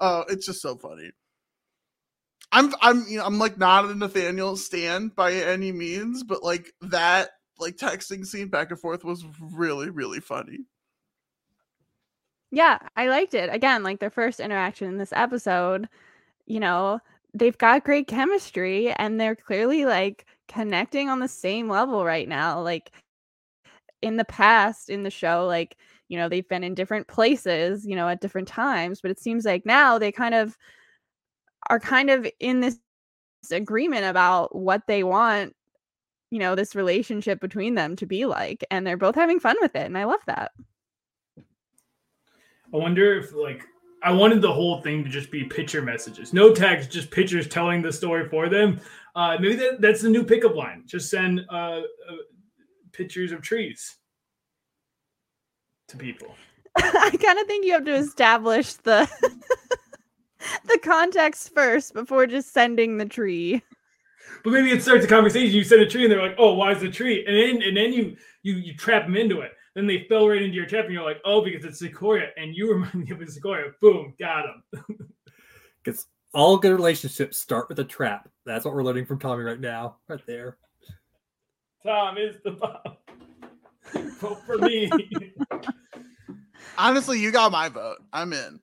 Uh, 0.00 0.24
it's 0.28 0.46
just 0.46 0.62
so 0.62 0.76
funny. 0.76 1.10
I'm 2.52 2.74
I'm 2.80 3.04
you 3.08 3.18
know 3.18 3.24
I'm 3.24 3.38
like 3.38 3.58
not 3.58 3.84
a 3.84 3.94
Nathaniel 3.94 4.56
stand 4.56 5.14
by 5.14 5.32
any 5.34 5.72
means, 5.72 6.24
but 6.24 6.42
like 6.42 6.72
that 6.82 7.30
like 7.58 7.76
texting 7.76 8.26
scene 8.26 8.48
back 8.48 8.70
and 8.70 8.80
forth 8.80 9.04
was 9.04 9.24
really 9.52 9.90
really 9.90 10.20
funny. 10.20 10.58
Yeah, 12.50 12.78
I 12.96 13.08
liked 13.08 13.34
it. 13.34 13.48
Again, 13.52 13.84
like 13.84 14.00
their 14.00 14.10
first 14.10 14.40
interaction 14.40 14.88
in 14.88 14.98
this 14.98 15.12
episode, 15.12 15.88
you 16.46 16.58
know, 16.58 16.98
they've 17.32 17.56
got 17.56 17.84
great 17.84 18.08
chemistry 18.08 18.92
and 18.92 19.20
they're 19.20 19.36
clearly 19.36 19.84
like 19.84 20.26
connecting 20.50 21.08
on 21.08 21.20
the 21.20 21.28
same 21.28 21.68
level 21.68 22.04
right 22.04 22.28
now. 22.28 22.60
Like 22.60 22.90
in 24.02 24.16
the 24.16 24.24
past 24.24 24.90
in 24.90 25.02
the 25.02 25.10
show, 25.10 25.46
like, 25.46 25.76
you 26.08 26.18
know, 26.18 26.28
they've 26.28 26.48
been 26.48 26.64
in 26.64 26.74
different 26.74 27.06
places, 27.06 27.86
you 27.86 27.94
know, 27.94 28.08
at 28.08 28.20
different 28.20 28.48
times, 28.48 29.00
but 29.00 29.10
it 29.10 29.20
seems 29.20 29.44
like 29.44 29.64
now 29.64 29.98
they 29.98 30.10
kind 30.10 30.34
of 30.34 30.56
are 31.68 31.78
kind 31.78 32.10
of 32.10 32.26
in 32.40 32.60
this 32.60 32.78
agreement 33.52 34.04
about 34.04 34.54
what 34.54 34.86
they 34.86 35.04
want, 35.04 35.54
you 36.30 36.38
know, 36.38 36.54
this 36.54 36.74
relationship 36.74 37.40
between 37.40 37.74
them 37.74 37.94
to 37.96 38.06
be 38.06 38.26
like. 38.26 38.64
And 38.70 38.86
they're 38.86 38.96
both 38.96 39.14
having 39.14 39.38
fun 39.38 39.56
with 39.60 39.76
it. 39.76 39.86
And 39.86 39.96
I 39.96 40.04
love 40.04 40.20
that. 40.26 40.52
I 42.72 42.76
wonder 42.76 43.18
if 43.18 43.32
like 43.34 43.64
I 44.02 44.12
wanted 44.12 44.40
the 44.40 44.52
whole 44.52 44.80
thing 44.80 45.04
to 45.04 45.10
just 45.10 45.30
be 45.30 45.44
picture 45.44 45.82
messages, 45.82 46.32
no 46.32 46.54
text, 46.54 46.90
just 46.90 47.10
pictures 47.10 47.46
telling 47.46 47.82
the 47.82 47.92
story 47.92 48.28
for 48.28 48.48
them. 48.48 48.80
Uh, 49.14 49.36
maybe 49.40 49.56
that, 49.56 49.80
that's 49.80 50.02
the 50.02 50.08
new 50.08 50.24
pickup 50.24 50.54
line. 50.54 50.84
Just 50.86 51.10
send 51.10 51.40
uh, 51.50 51.80
uh, 51.80 51.82
pictures 52.92 53.32
of 53.32 53.42
trees 53.42 53.96
to 55.88 55.96
people. 55.96 56.34
I 56.76 57.10
kind 57.20 57.38
of 57.38 57.46
think 57.46 57.64
you 57.64 57.72
have 57.72 57.84
to 57.84 57.94
establish 57.94 58.74
the 58.74 59.08
the 60.66 60.78
context 60.82 61.52
first 61.52 61.94
before 61.94 62.26
just 62.26 62.52
sending 62.52 62.96
the 62.96 63.06
tree. 63.06 63.62
But 64.44 64.52
maybe 64.52 64.70
it 64.70 64.82
starts 64.82 65.04
a 65.04 65.08
conversation. 65.08 65.54
You 65.54 65.64
send 65.64 65.82
a 65.82 65.86
tree, 65.86 66.04
and 66.04 66.12
they're 66.12 66.22
like, 66.22 66.36
"Oh, 66.38 66.54
why 66.54 66.72
is 66.72 66.80
the 66.80 66.90
tree?" 66.90 67.24
And 67.26 67.36
then 67.36 67.66
and 67.66 67.76
then 67.76 67.92
you 67.92 68.16
you 68.42 68.54
you 68.54 68.76
trap 68.76 69.04
them 69.04 69.16
into 69.16 69.40
it. 69.40 69.52
Then 69.74 69.86
they 69.86 70.06
fell 70.08 70.28
right 70.28 70.42
into 70.42 70.54
your 70.54 70.66
trap, 70.66 70.86
and 70.86 70.94
you're 70.94 71.04
like, 71.04 71.20
"Oh, 71.24 71.42
because 71.42 71.64
it's 71.64 71.78
sequoia," 71.80 72.28
and 72.36 72.54
you 72.54 72.72
remind 72.72 72.94
me 72.94 73.10
of 73.10 73.20
a 73.20 73.30
sequoia. 73.30 73.72
Boom, 73.80 74.14
got 74.18 74.44
them. 74.44 75.08
Because 75.82 76.06
all 76.32 76.56
good 76.56 76.72
relationships 76.72 77.38
start 77.38 77.68
with 77.68 77.78
a 77.78 77.84
trap. 77.84 78.28
That's 78.46 78.64
what 78.64 78.74
we're 78.74 78.84
learning 78.84 79.06
from 79.06 79.18
Tommy 79.18 79.42
right 79.42 79.60
now, 79.60 79.96
right 80.08 80.20
there. 80.26 80.56
Tom 81.84 82.18
is 82.18 82.36
the 82.44 82.52
bomb. 82.52 82.96
Vote 84.20 84.38
for 84.46 84.58
me. 84.58 84.90
Honestly, 86.78 87.18
you 87.18 87.32
got 87.32 87.52
my 87.52 87.68
vote. 87.68 87.98
I'm 88.12 88.32
in. 88.32 88.60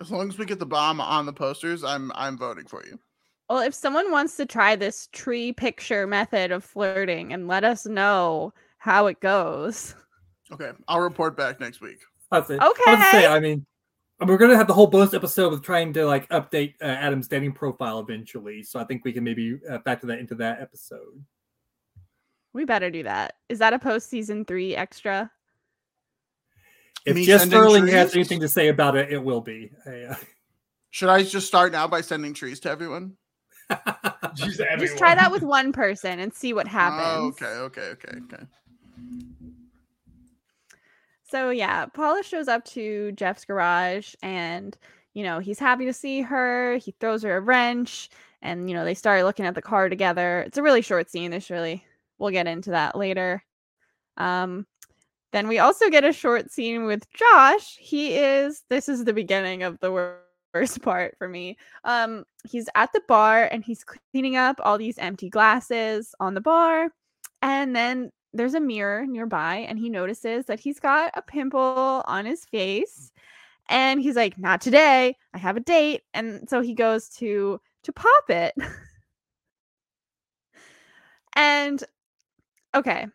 As 0.00 0.10
long 0.10 0.28
as 0.28 0.38
we 0.38 0.46
get 0.46 0.58
the 0.58 0.66
bomb 0.66 1.00
on 1.00 1.26
the 1.26 1.32
posters, 1.32 1.84
I'm 1.84 2.10
I'm 2.14 2.38
voting 2.38 2.66
for 2.66 2.84
you. 2.86 2.98
Well, 3.48 3.58
if 3.58 3.74
someone 3.74 4.10
wants 4.10 4.36
to 4.36 4.46
try 4.46 4.76
this 4.76 5.08
tree 5.12 5.52
picture 5.52 6.06
method 6.06 6.52
of 6.52 6.64
flirting 6.64 7.32
and 7.32 7.48
let 7.48 7.64
us 7.64 7.84
know 7.84 8.54
how 8.78 9.06
it 9.06 9.20
goes. 9.20 9.94
Okay, 10.52 10.70
I'll 10.88 11.00
report 11.00 11.36
back 11.36 11.60
next 11.60 11.80
week. 11.80 11.98
That's 12.30 12.48
it. 12.48 12.62
Okay. 12.62 12.82
I 12.86 12.94
was 12.94 13.10
say, 13.10 13.26
I 13.26 13.40
mean, 13.40 13.66
we're 14.28 14.38
gonna 14.38 14.56
have 14.56 14.66
the 14.66 14.74
whole 14.74 14.86
bonus 14.86 15.14
episode 15.14 15.50
with 15.50 15.62
trying 15.62 15.92
to 15.94 16.04
like 16.06 16.28
update 16.28 16.74
uh, 16.82 16.86
Adam's 16.86 17.28
dating 17.28 17.52
profile 17.52 18.00
eventually. 18.00 18.62
So 18.62 18.78
I 18.78 18.84
think 18.84 19.04
we 19.04 19.12
can 19.12 19.24
maybe 19.24 19.58
uh, 19.68 19.78
factor 19.80 20.06
that 20.08 20.18
into 20.18 20.34
that 20.36 20.60
episode. 20.60 21.24
We 22.52 22.64
better 22.64 22.90
do 22.90 23.04
that. 23.04 23.34
Is 23.48 23.60
that 23.60 23.72
a 23.72 23.78
post 23.78 24.10
season 24.10 24.44
three 24.44 24.74
extra? 24.74 25.30
If 27.06 27.14
Me 27.14 27.24
Jess 27.24 27.44
Sterling 27.44 27.82
trees? 27.82 27.94
has 27.94 28.14
anything 28.14 28.40
to 28.40 28.48
say 28.48 28.68
about 28.68 28.96
it, 28.96 29.10
it 29.12 29.22
will 29.22 29.40
be. 29.40 29.70
Uh, 29.86 30.14
Should 30.90 31.08
I 31.08 31.22
just 31.22 31.46
start 31.46 31.72
now 31.72 31.86
by 31.86 32.00
sending 32.00 32.34
trees 32.34 32.60
to 32.60 32.70
everyone? 32.70 33.16
just, 34.34 34.60
just 34.78 34.98
try 34.98 35.14
that 35.14 35.30
with 35.30 35.42
one 35.42 35.72
person 35.72 36.18
and 36.18 36.34
see 36.34 36.52
what 36.52 36.66
happens. 36.66 37.36
Oh, 37.40 37.46
okay, 37.46 37.80
okay, 37.80 37.88
okay, 37.92 38.18
okay. 38.24 38.44
So 41.30 41.50
yeah, 41.50 41.86
Paula 41.86 42.22
shows 42.22 42.48
up 42.48 42.64
to 42.66 43.12
Jeff's 43.12 43.44
garage 43.44 44.14
and 44.22 44.76
you 45.14 45.24
know, 45.24 45.38
he's 45.38 45.58
happy 45.58 45.84
to 45.86 45.92
see 45.92 46.22
her. 46.22 46.76
He 46.76 46.94
throws 47.00 47.22
her 47.22 47.36
a 47.36 47.40
wrench 47.40 48.10
and, 48.42 48.68
you 48.68 48.74
know, 48.76 48.84
they 48.84 48.94
start 48.94 49.24
looking 49.24 49.46
at 49.46 49.54
the 49.54 49.62
car 49.62 49.88
together. 49.88 50.40
It's 50.46 50.58
a 50.58 50.62
really 50.62 50.82
short 50.82 51.10
scene. 51.10 51.32
It's 51.32 51.50
really, 51.50 51.84
we'll 52.18 52.30
get 52.30 52.46
into 52.46 52.70
that 52.70 52.96
later. 52.96 53.42
Um, 54.16 54.66
then 55.32 55.48
we 55.48 55.58
also 55.58 55.88
get 55.90 56.04
a 56.04 56.12
short 56.12 56.50
scene 56.50 56.84
with 56.84 57.10
Josh. 57.12 57.76
He 57.78 58.14
is, 58.14 58.62
this 58.68 58.88
is 58.88 59.04
the 59.04 59.12
beginning 59.12 59.62
of 59.62 59.78
the 59.80 59.92
worst 60.54 60.82
part 60.82 61.16
for 61.18 61.28
me. 61.28 61.56
Um, 61.84 62.24
he's 62.48 62.68
at 62.74 62.92
the 62.92 63.02
bar 63.08 63.48
and 63.50 63.64
he's 63.64 63.84
cleaning 63.84 64.36
up 64.36 64.60
all 64.62 64.78
these 64.78 64.98
empty 64.98 65.28
glasses 65.28 66.14
on 66.20 66.34
the 66.34 66.40
bar. 66.40 66.90
And 67.42 67.74
then 67.74 68.10
there's 68.32 68.54
a 68.54 68.60
mirror 68.60 69.06
nearby 69.06 69.56
and 69.68 69.78
he 69.78 69.88
notices 69.88 70.46
that 70.46 70.60
he's 70.60 70.80
got 70.80 71.10
a 71.14 71.22
pimple 71.22 72.02
on 72.06 72.24
his 72.24 72.44
face 72.44 73.12
and 73.68 74.00
he's 74.00 74.16
like 74.16 74.38
not 74.38 74.60
today 74.60 75.16
i 75.34 75.38
have 75.38 75.56
a 75.56 75.60
date 75.60 76.02
and 76.14 76.48
so 76.48 76.60
he 76.60 76.74
goes 76.74 77.08
to 77.08 77.60
to 77.82 77.92
pop 77.92 78.30
it. 78.30 78.54
And 81.36 81.82
okay. 82.74 83.06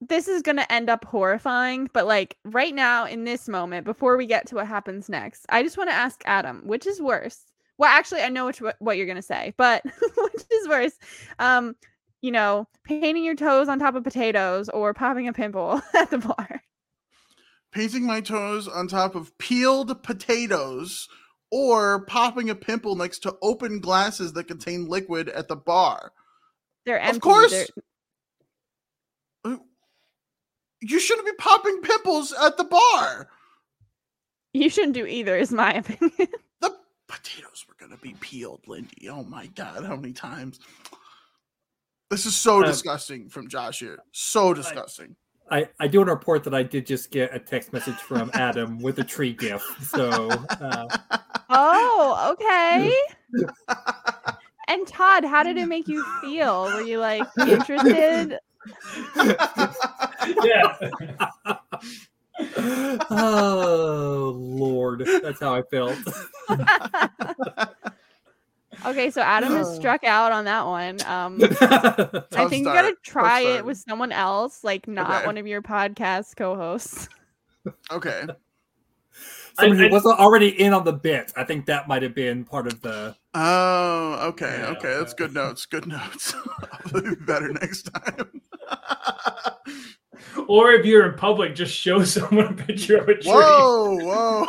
This 0.00 0.28
is 0.28 0.42
going 0.42 0.58
to 0.58 0.72
end 0.72 0.90
up 0.90 1.04
horrifying 1.04 1.88
but 1.92 2.06
like 2.06 2.36
right 2.44 2.74
now 2.74 3.06
in 3.06 3.24
this 3.24 3.48
moment 3.48 3.84
before 3.86 4.16
we 4.16 4.26
get 4.26 4.46
to 4.46 4.56
what 4.56 4.66
happens 4.66 5.08
next 5.08 5.46
i 5.48 5.62
just 5.62 5.78
want 5.78 5.88
to 5.88 5.94
ask 5.94 6.22
adam 6.26 6.62
which 6.66 6.86
is 6.86 7.00
worse? 7.00 7.40
Well 7.78 7.90
actually 7.90 8.20
i 8.20 8.28
know 8.28 8.44
which 8.46 8.60
what 8.78 8.96
you're 8.96 9.06
going 9.06 9.16
to 9.16 9.22
say 9.22 9.54
but 9.56 9.82
which 10.16 10.44
is 10.50 10.68
worse? 10.68 10.92
Um 11.38 11.74
you 12.22 12.30
know, 12.30 12.66
painting 12.84 13.24
your 13.24 13.34
toes 13.34 13.68
on 13.68 13.78
top 13.78 13.94
of 13.94 14.04
potatoes 14.04 14.68
or 14.68 14.94
popping 14.94 15.28
a 15.28 15.32
pimple 15.32 15.80
at 15.94 16.10
the 16.10 16.18
bar. 16.18 16.62
Painting 17.72 18.06
my 18.06 18.20
toes 18.20 18.68
on 18.68 18.88
top 18.88 19.14
of 19.14 19.36
peeled 19.38 20.02
potatoes 20.02 21.08
or 21.50 22.04
popping 22.06 22.50
a 22.50 22.54
pimple 22.54 22.96
next 22.96 23.20
to 23.20 23.36
open 23.42 23.80
glasses 23.80 24.32
that 24.32 24.44
contain 24.44 24.86
liquid 24.86 25.28
at 25.28 25.48
the 25.48 25.56
bar. 25.56 26.12
They're 26.84 26.98
empty. 26.98 27.16
Of 27.16 27.22
course. 27.22 27.50
They're... 27.50 27.66
You 30.82 31.00
shouldn't 31.00 31.26
be 31.26 31.32
popping 31.38 31.80
pimples 31.82 32.32
at 32.32 32.56
the 32.56 32.64
bar. 32.64 33.28
You 34.52 34.70
shouldn't 34.70 34.94
do 34.94 35.06
either, 35.06 35.36
is 35.36 35.52
my 35.52 35.72
opinion. 35.74 36.28
the 36.60 36.76
potatoes 37.08 37.64
were 37.68 37.74
going 37.78 37.96
to 37.96 38.02
be 38.02 38.14
peeled, 38.20 38.62
Lindy. 38.66 39.08
Oh 39.08 39.24
my 39.24 39.46
God, 39.48 39.84
how 39.84 39.96
many 39.96 40.12
times? 40.12 40.60
This 42.10 42.24
is 42.24 42.36
so 42.36 42.62
uh, 42.62 42.66
disgusting 42.66 43.28
from 43.28 43.48
Josh 43.48 43.80
here. 43.80 43.98
So 44.12 44.54
disgusting. 44.54 45.16
I, 45.50 45.68
I 45.80 45.88
do 45.88 45.98
want 45.98 46.08
to 46.08 46.12
report 46.14 46.44
that 46.44 46.54
I 46.54 46.62
did 46.62 46.86
just 46.86 47.10
get 47.10 47.34
a 47.34 47.38
text 47.38 47.72
message 47.72 47.96
from 47.96 48.30
Adam 48.34 48.78
with 48.80 48.98
a 48.98 49.04
tree 49.04 49.32
gift. 49.32 49.64
So. 49.84 50.28
Uh... 50.30 50.86
Oh, 51.48 52.32
okay. 52.32 52.92
and 54.66 54.84
Todd, 54.88 55.24
how 55.24 55.44
did 55.44 55.56
it 55.56 55.66
make 55.66 55.86
you 55.86 56.04
feel? 56.20 56.64
Were 56.64 56.82
you 56.82 56.98
like 56.98 57.22
interested? 57.38 58.40
yeah. 60.42 60.76
oh 63.10 64.32
Lord, 64.36 65.06
that's 65.22 65.38
how 65.38 65.54
I 65.54 65.62
felt. 65.70 65.96
Okay, 68.86 69.10
so 69.10 69.20
Adam 69.20 69.52
has 69.52 69.74
struck 69.76 70.04
out 70.04 70.32
on 70.32 70.44
that 70.44 70.64
one. 70.64 71.02
Um, 71.06 71.38
I 71.60 72.46
think 72.48 72.66
you 72.66 72.72
gotta 72.72 72.94
try 73.02 73.40
it 73.40 73.64
with 73.64 73.78
someone 73.78 74.12
else, 74.12 74.62
like 74.62 74.86
not 74.86 75.10
okay. 75.10 75.26
one 75.26 75.36
of 75.36 75.46
your 75.46 75.62
podcast 75.62 76.36
co-hosts. 76.36 77.08
Okay. 77.90 78.22
Someone 79.58 79.76
who 79.76 79.88
was 79.88 80.06
already 80.06 80.50
in 80.62 80.72
on 80.72 80.84
the 80.84 80.92
bit. 80.92 81.32
I 81.34 81.42
think 81.42 81.66
that 81.66 81.88
might 81.88 82.04
have 82.04 82.14
been 82.14 82.44
part 82.44 82.68
of 82.68 82.80
the. 82.80 83.16
Oh, 83.34 84.28
okay, 84.28 84.58
yeah, 84.60 84.68
okay. 84.68 84.96
That's 84.96 85.14
good 85.14 85.34
notes. 85.34 85.66
Good 85.66 85.88
notes. 85.88 86.32
I'll 86.94 87.00
do 87.00 87.16
better 87.16 87.52
next 87.54 87.90
time. 87.92 88.40
or 90.46 90.70
if 90.74 90.86
you're 90.86 91.10
in 91.10 91.18
public, 91.18 91.56
just 91.56 91.74
show 91.74 92.04
someone 92.04 92.46
a 92.46 92.52
picture 92.52 92.98
of 92.98 93.08
a 93.08 93.14
tree. 93.14 93.32
Whoa, 93.32 94.46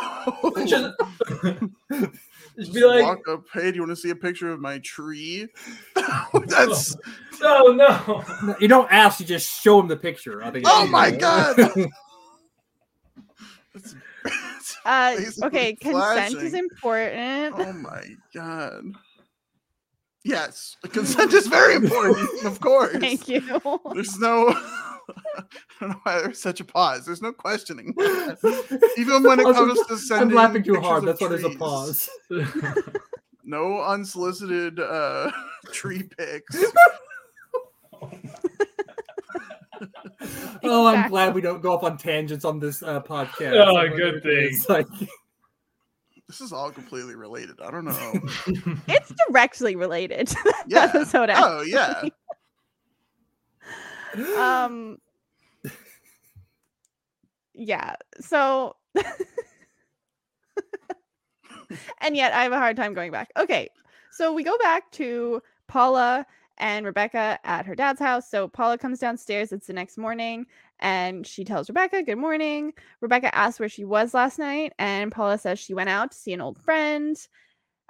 whoa. 1.90 2.12
Just 2.58 2.74
be 2.74 2.84
like, 2.84 3.04
walk 3.04 3.28
up. 3.28 3.44
Hey, 3.52 3.70
do 3.70 3.76
you 3.76 3.82
want 3.82 3.90
to 3.90 3.96
see 3.96 4.10
a 4.10 4.16
picture 4.16 4.50
of 4.50 4.58
my 4.60 4.78
tree? 4.80 5.46
That's 6.46 6.96
no, 7.40 7.72
no, 7.72 8.24
no. 8.42 8.56
You 8.60 8.66
don't 8.66 8.90
ask. 8.90 9.20
You 9.20 9.26
just 9.26 9.62
show 9.62 9.78
him 9.78 9.86
the 9.86 9.96
picture. 9.96 10.42
I 10.42 10.50
think. 10.50 10.64
Oh 10.68 10.86
my 10.88 11.12
god. 11.12 11.58
uh, 14.84 15.16
okay, 15.44 15.76
consent 15.76 16.34
is 16.34 16.54
important. 16.54 17.54
Oh 17.58 17.72
my 17.74 18.02
god. 18.34 18.82
Yes, 20.24 20.76
consent 20.90 21.32
is 21.32 21.46
very 21.46 21.76
important. 21.76 22.44
Of 22.44 22.58
course. 22.60 22.96
Thank 22.98 23.28
you. 23.28 23.40
There's 23.94 24.18
no. 24.18 24.52
I 25.36 25.42
don't 25.80 25.90
know 25.90 26.00
why 26.02 26.20
there's 26.22 26.40
such 26.40 26.60
a 26.60 26.64
pause. 26.64 27.06
There's 27.06 27.22
no 27.22 27.32
questioning. 27.32 27.94
Even 28.96 29.22
when 29.22 29.40
it 29.40 29.44
comes 29.44 29.86
to 29.86 29.96
sending. 29.96 30.30
I'm 30.30 30.34
laughing 30.34 30.62
too 30.62 30.80
hard. 30.80 31.04
That's 31.04 31.20
why 31.20 31.28
there's 31.28 31.44
a 31.44 31.50
pause. 31.50 32.08
no 33.44 33.80
unsolicited 33.82 34.80
uh, 34.80 35.30
tree 35.72 36.02
pics. 36.02 36.64
oh, 40.64 40.86
I'm 40.86 41.08
glad 41.08 41.34
we 41.34 41.40
don't 41.40 41.62
go 41.62 41.72
off 41.72 41.84
on 41.84 41.96
tangents 41.96 42.44
on 42.44 42.58
this 42.58 42.82
uh, 42.82 43.00
podcast. 43.00 43.54
Oh, 43.54 43.96
good 43.96 44.22
thing. 44.22 44.56
Like... 44.68 44.86
This 46.26 46.42
is 46.42 46.52
all 46.52 46.70
completely 46.70 47.14
related. 47.14 47.58
I 47.62 47.70
don't 47.70 47.86
know. 47.86 48.20
it's 48.86 49.10
directly 49.26 49.76
related 49.76 50.30
yeah. 50.66 50.92
Oh 51.14 51.62
yeah 51.62 52.02
um 54.38 54.98
yeah 57.54 57.94
so 58.20 58.76
and 62.00 62.16
yet 62.16 62.32
i 62.32 62.42
have 62.42 62.52
a 62.52 62.58
hard 62.58 62.76
time 62.76 62.94
going 62.94 63.10
back. 63.12 63.30
Okay 63.36 63.68
so 64.12 64.32
we 64.32 64.42
go 64.42 64.56
back 64.58 64.90
to 64.92 65.40
paula 65.68 66.26
and 66.58 66.84
rebecca 66.84 67.38
at 67.44 67.66
her 67.66 67.76
dad's 67.76 68.00
house. 68.00 68.28
So 68.28 68.48
paula 68.48 68.78
comes 68.78 68.98
downstairs 68.98 69.52
it's 69.52 69.68
the 69.68 69.72
next 69.72 69.96
morning 69.96 70.46
and 70.80 71.26
she 71.26 71.44
tells 71.44 71.68
rebecca 71.68 72.02
good 72.02 72.18
morning. 72.18 72.72
Rebecca 73.00 73.34
asks 73.34 73.60
where 73.60 73.68
she 73.68 73.84
was 73.84 74.14
last 74.14 74.38
night 74.38 74.72
and 74.78 75.12
paula 75.12 75.38
says 75.38 75.58
she 75.58 75.74
went 75.74 75.88
out 75.90 76.10
to 76.12 76.18
see 76.18 76.32
an 76.32 76.40
old 76.40 76.58
friend. 76.58 77.16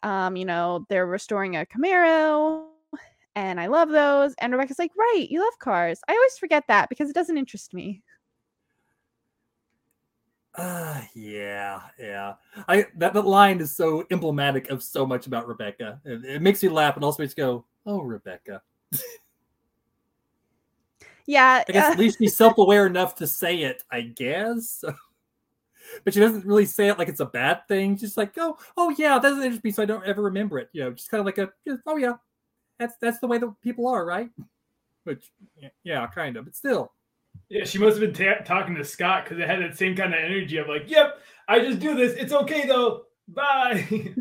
Um 0.02 0.36
you 0.36 0.44
know 0.44 0.86
they're 0.88 1.06
restoring 1.06 1.56
a 1.56 1.66
camaro 1.66 2.67
and 3.38 3.60
I 3.60 3.66
love 3.66 3.88
those. 3.88 4.34
And 4.40 4.52
Rebecca's 4.52 4.80
like, 4.80 4.90
right, 4.96 5.26
you 5.30 5.40
love 5.40 5.58
cars. 5.60 6.00
I 6.08 6.12
always 6.12 6.36
forget 6.38 6.64
that 6.66 6.88
because 6.88 7.08
it 7.08 7.14
doesn't 7.14 7.38
interest 7.38 7.72
me. 7.72 8.02
Uh, 10.56 11.00
yeah, 11.14 11.82
yeah. 12.00 12.34
I 12.66 12.86
that, 12.96 13.14
that 13.14 13.26
line 13.26 13.60
is 13.60 13.76
so 13.76 14.04
emblematic 14.10 14.70
of 14.70 14.82
so 14.82 15.06
much 15.06 15.28
about 15.28 15.46
Rebecca. 15.46 16.00
It, 16.04 16.24
it 16.24 16.42
makes 16.42 16.64
you 16.64 16.70
laugh 16.70 16.96
and 16.96 17.04
also 17.04 17.22
makes 17.22 17.34
you 17.36 17.44
go, 17.44 17.64
"Oh, 17.86 18.00
Rebecca." 18.00 18.60
yeah, 21.26 21.62
I 21.68 21.72
guess 21.72 21.88
uh, 21.88 21.92
at 21.92 21.98
least 21.98 22.18
she's 22.18 22.36
self-aware 22.36 22.88
enough 22.88 23.14
to 23.16 23.28
say 23.28 23.62
it. 23.62 23.84
I 23.92 24.00
guess, 24.00 24.82
but 26.04 26.12
she 26.12 26.18
doesn't 26.18 26.44
really 26.44 26.66
say 26.66 26.88
it 26.88 26.98
like 26.98 27.08
it's 27.08 27.20
a 27.20 27.26
bad 27.26 27.68
thing. 27.68 27.96
Just 27.96 28.16
like, 28.16 28.32
"Oh, 28.36 28.58
oh 28.76 28.92
yeah, 28.98 29.14
that 29.20 29.22
doesn't 29.22 29.44
interest 29.44 29.62
me, 29.62 29.70
so 29.70 29.84
I 29.84 29.86
don't 29.86 30.06
ever 30.06 30.22
remember 30.22 30.58
it." 30.58 30.70
You 30.72 30.84
know, 30.84 30.90
just 30.90 31.08
kind 31.08 31.20
of 31.20 31.26
like 31.26 31.38
a, 31.38 31.50
"Oh 31.86 31.98
yeah, 31.98 32.14
that's 32.78 32.94
that's 33.00 33.18
the 33.18 33.26
way 33.26 33.38
that 33.38 33.52
people 33.62 33.86
are, 33.88 34.04
right? 34.04 34.30
Which, 35.04 35.30
yeah, 35.84 36.06
kind 36.08 36.36
of, 36.36 36.44
but 36.44 36.56
still. 36.56 36.92
Yeah, 37.48 37.64
she 37.64 37.78
must 37.78 37.98
have 37.98 38.12
been 38.12 38.26
ta- 38.26 38.44
talking 38.44 38.74
to 38.74 38.84
Scott 38.84 39.24
because 39.24 39.38
it 39.38 39.46
had 39.46 39.60
that 39.60 39.76
same 39.76 39.96
kind 39.96 40.12
of 40.12 40.20
energy 40.20 40.58
of 40.58 40.68
like, 40.68 40.90
"Yep, 40.90 41.20
I 41.48 41.60
just 41.60 41.78
do 41.80 41.94
this. 41.94 42.14
It's 42.14 42.32
okay 42.32 42.66
though. 42.66 43.04
Bye." 43.26 44.14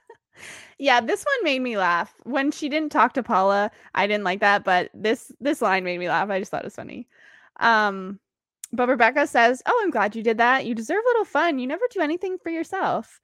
yeah, 0.78 1.00
this 1.00 1.24
one 1.24 1.44
made 1.44 1.60
me 1.60 1.76
laugh. 1.76 2.14
When 2.24 2.50
she 2.50 2.68
didn't 2.68 2.92
talk 2.92 3.14
to 3.14 3.22
Paula, 3.22 3.70
I 3.94 4.06
didn't 4.06 4.24
like 4.24 4.40
that, 4.40 4.64
but 4.64 4.90
this 4.94 5.32
this 5.40 5.62
line 5.62 5.84
made 5.84 5.98
me 5.98 6.08
laugh. 6.08 6.30
I 6.30 6.38
just 6.38 6.50
thought 6.50 6.62
it 6.62 6.66
was 6.66 6.76
funny. 6.76 7.08
Um, 7.60 8.20
but 8.72 8.88
Rebecca 8.88 9.26
says, 9.26 9.62
"Oh, 9.66 9.80
I'm 9.82 9.90
glad 9.90 10.14
you 10.14 10.22
did 10.22 10.38
that. 10.38 10.66
You 10.66 10.74
deserve 10.74 11.02
a 11.04 11.08
little 11.08 11.24
fun. 11.24 11.58
You 11.58 11.66
never 11.66 11.84
do 11.90 12.00
anything 12.00 12.38
for 12.38 12.50
yourself." 12.50 13.20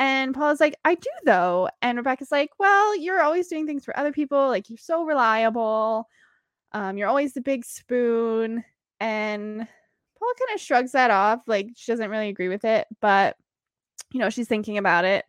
And 0.00 0.34
Paula's 0.34 0.60
like, 0.60 0.76
I 0.86 0.94
do 0.94 1.10
though. 1.24 1.68
And 1.82 1.98
Rebecca's 1.98 2.32
like, 2.32 2.50
Well, 2.58 2.96
you're 2.96 3.20
always 3.20 3.48
doing 3.48 3.66
things 3.66 3.84
for 3.84 3.96
other 3.96 4.12
people. 4.12 4.48
Like, 4.48 4.70
you're 4.70 4.78
so 4.78 5.04
reliable. 5.04 6.08
Um, 6.72 6.96
you're 6.96 7.08
always 7.08 7.34
the 7.34 7.42
big 7.42 7.66
spoon. 7.66 8.64
And 8.98 9.58
Paula 10.18 10.34
kind 10.38 10.54
of 10.54 10.60
shrugs 10.60 10.92
that 10.92 11.10
off. 11.10 11.42
Like, 11.46 11.68
she 11.76 11.92
doesn't 11.92 12.10
really 12.10 12.30
agree 12.30 12.48
with 12.48 12.64
it, 12.64 12.86
but, 13.00 13.36
you 14.12 14.20
know, 14.20 14.30
she's 14.30 14.48
thinking 14.48 14.78
about 14.78 15.04
it. 15.04 15.26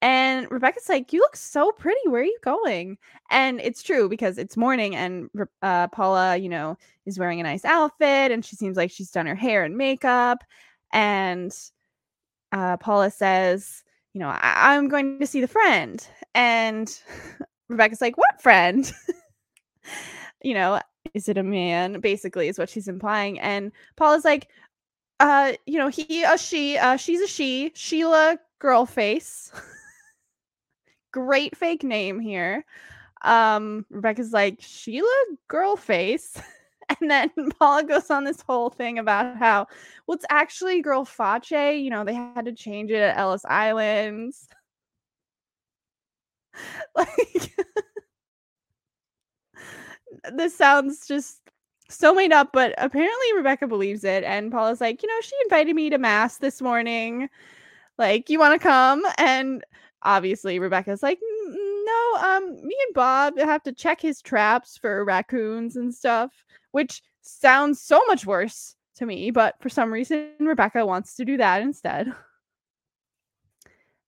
And 0.00 0.48
Rebecca's 0.50 0.88
like, 0.88 1.12
You 1.12 1.18
look 1.20 1.34
so 1.36 1.72
pretty. 1.72 2.08
Where 2.08 2.22
are 2.22 2.24
you 2.24 2.38
going? 2.42 2.98
And 3.30 3.60
it's 3.60 3.82
true 3.82 4.08
because 4.08 4.38
it's 4.38 4.56
morning 4.56 4.94
and 4.94 5.28
uh, 5.62 5.88
Paula, 5.88 6.36
you 6.36 6.48
know, 6.48 6.78
is 7.04 7.18
wearing 7.18 7.40
a 7.40 7.44
nice 7.44 7.64
outfit 7.64 8.30
and 8.30 8.44
she 8.44 8.54
seems 8.54 8.76
like 8.76 8.92
she's 8.92 9.10
done 9.10 9.26
her 9.26 9.34
hair 9.34 9.64
and 9.64 9.76
makeup. 9.76 10.44
And 10.92 11.52
uh, 12.52 12.76
Paula 12.76 13.10
says, 13.10 13.82
you 14.14 14.20
know, 14.20 14.28
I- 14.28 14.76
I'm 14.76 14.88
going 14.88 15.20
to 15.20 15.26
see 15.26 15.42
the 15.42 15.48
friend. 15.48 16.06
And 16.34 16.96
Rebecca's 17.68 18.00
like, 18.00 18.18
what 18.18 18.40
friend? 18.42 18.90
you 20.42 20.54
know, 20.54 20.80
is 21.14 21.28
it 21.28 21.38
a 21.38 21.42
man? 21.42 22.00
Basically, 22.00 22.48
is 22.48 22.58
what 22.58 22.70
she's 22.70 22.88
implying. 22.88 23.38
And 23.40 23.72
Paula's 23.96 24.24
like, 24.24 24.48
uh, 25.20 25.54
you 25.66 25.78
know, 25.78 25.88
he, 25.88 26.24
a 26.24 26.38
she, 26.38 26.78
uh, 26.78 26.96
she's 26.96 27.20
a 27.20 27.28
she, 27.28 27.72
Sheila 27.74 28.38
Girlface. 28.62 29.50
Great 31.12 31.56
fake 31.56 31.84
name 31.84 32.20
here. 32.20 32.64
Um, 33.22 33.86
Rebecca's 33.90 34.32
like, 34.32 34.58
Sheila 34.60 35.24
Girlface. 35.50 36.42
And 37.00 37.10
then 37.10 37.30
Paula 37.58 37.84
goes 37.84 38.10
on 38.10 38.24
this 38.24 38.40
whole 38.42 38.70
thing 38.70 38.98
about 38.98 39.36
how, 39.36 39.66
well, 40.06 40.16
it's 40.16 40.26
actually 40.30 40.82
Girl 40.82 41.04
Fache. 41.04 41.80
You 41.82 41.90
know, 41.90 42.04
they 42.04 42.14
had 42.14 42.44
to 42.46 42.52
change 42.52 42.90
it 42.90 43.00
at 43.00 43.16
Ellis 43.16 43.44
Islands. 43.46 44.48
like, 46.96 47.54
this 50.32 50.56
sounds 50.56 51.06
just 51.06 51.40
so 51.90 52.14
made 52.14 52.32
up, 52.32 52.50
but 52.52 52.74
apparently 52.78 53.34
Rebecca 53.36 53.66
believes 53.66 54.04
it. 54.04 54.24
And 54.24 54.50
Paula's 54.50 54.80
like, 54.80 55.02
you 55.02 55.08
know, 55.08 55.20
she 55.22 55.34
invited 55.44 55.74
me 55.76 55.90
to 55.90 55.98
mass 55.98 56.38
this 56.38 56.62
morning. 56.62 57.28
Like, 57.98 58.30
you 58.30 58.38
want 58.38 58.60
to 58.60 58.68
come? 58.68 59.02
And 59.18 59.64
obviously 60.02 60.58
Rebecca's 60.58 61.02
like, 61.02 61.18
no, 61.48 62.16
um, 62.22 62.54
me 62.66 62.76
and 62.86 62.94
Bob 62.94 63.38
have 63.38 63.62
to 63.64 63.72
check 63.72 64.00
his 64.00 64.22
traps 64.22 64.76
for 64.78 65.04
raccoons 65.04 65.76
and 65.76 65.94
stuff, 65.94 66.44
which 66.74 67.02
sounds 67.22 67.80
so 67.80 68.02
much 68.08 68.26
worse 68.26 68.74
to 68.96 69.06
me. 69.06 69.30
But 69.30 69.54
for 69.60 69.68
some 69.68 69.92
reason, 69.92 70.30
Rebecca 70.40 70.84
wants 70.84 71.14
to 71.14 71.24
do 71.24 71.36
that 71.36 71.62
instead. 71.62 72.12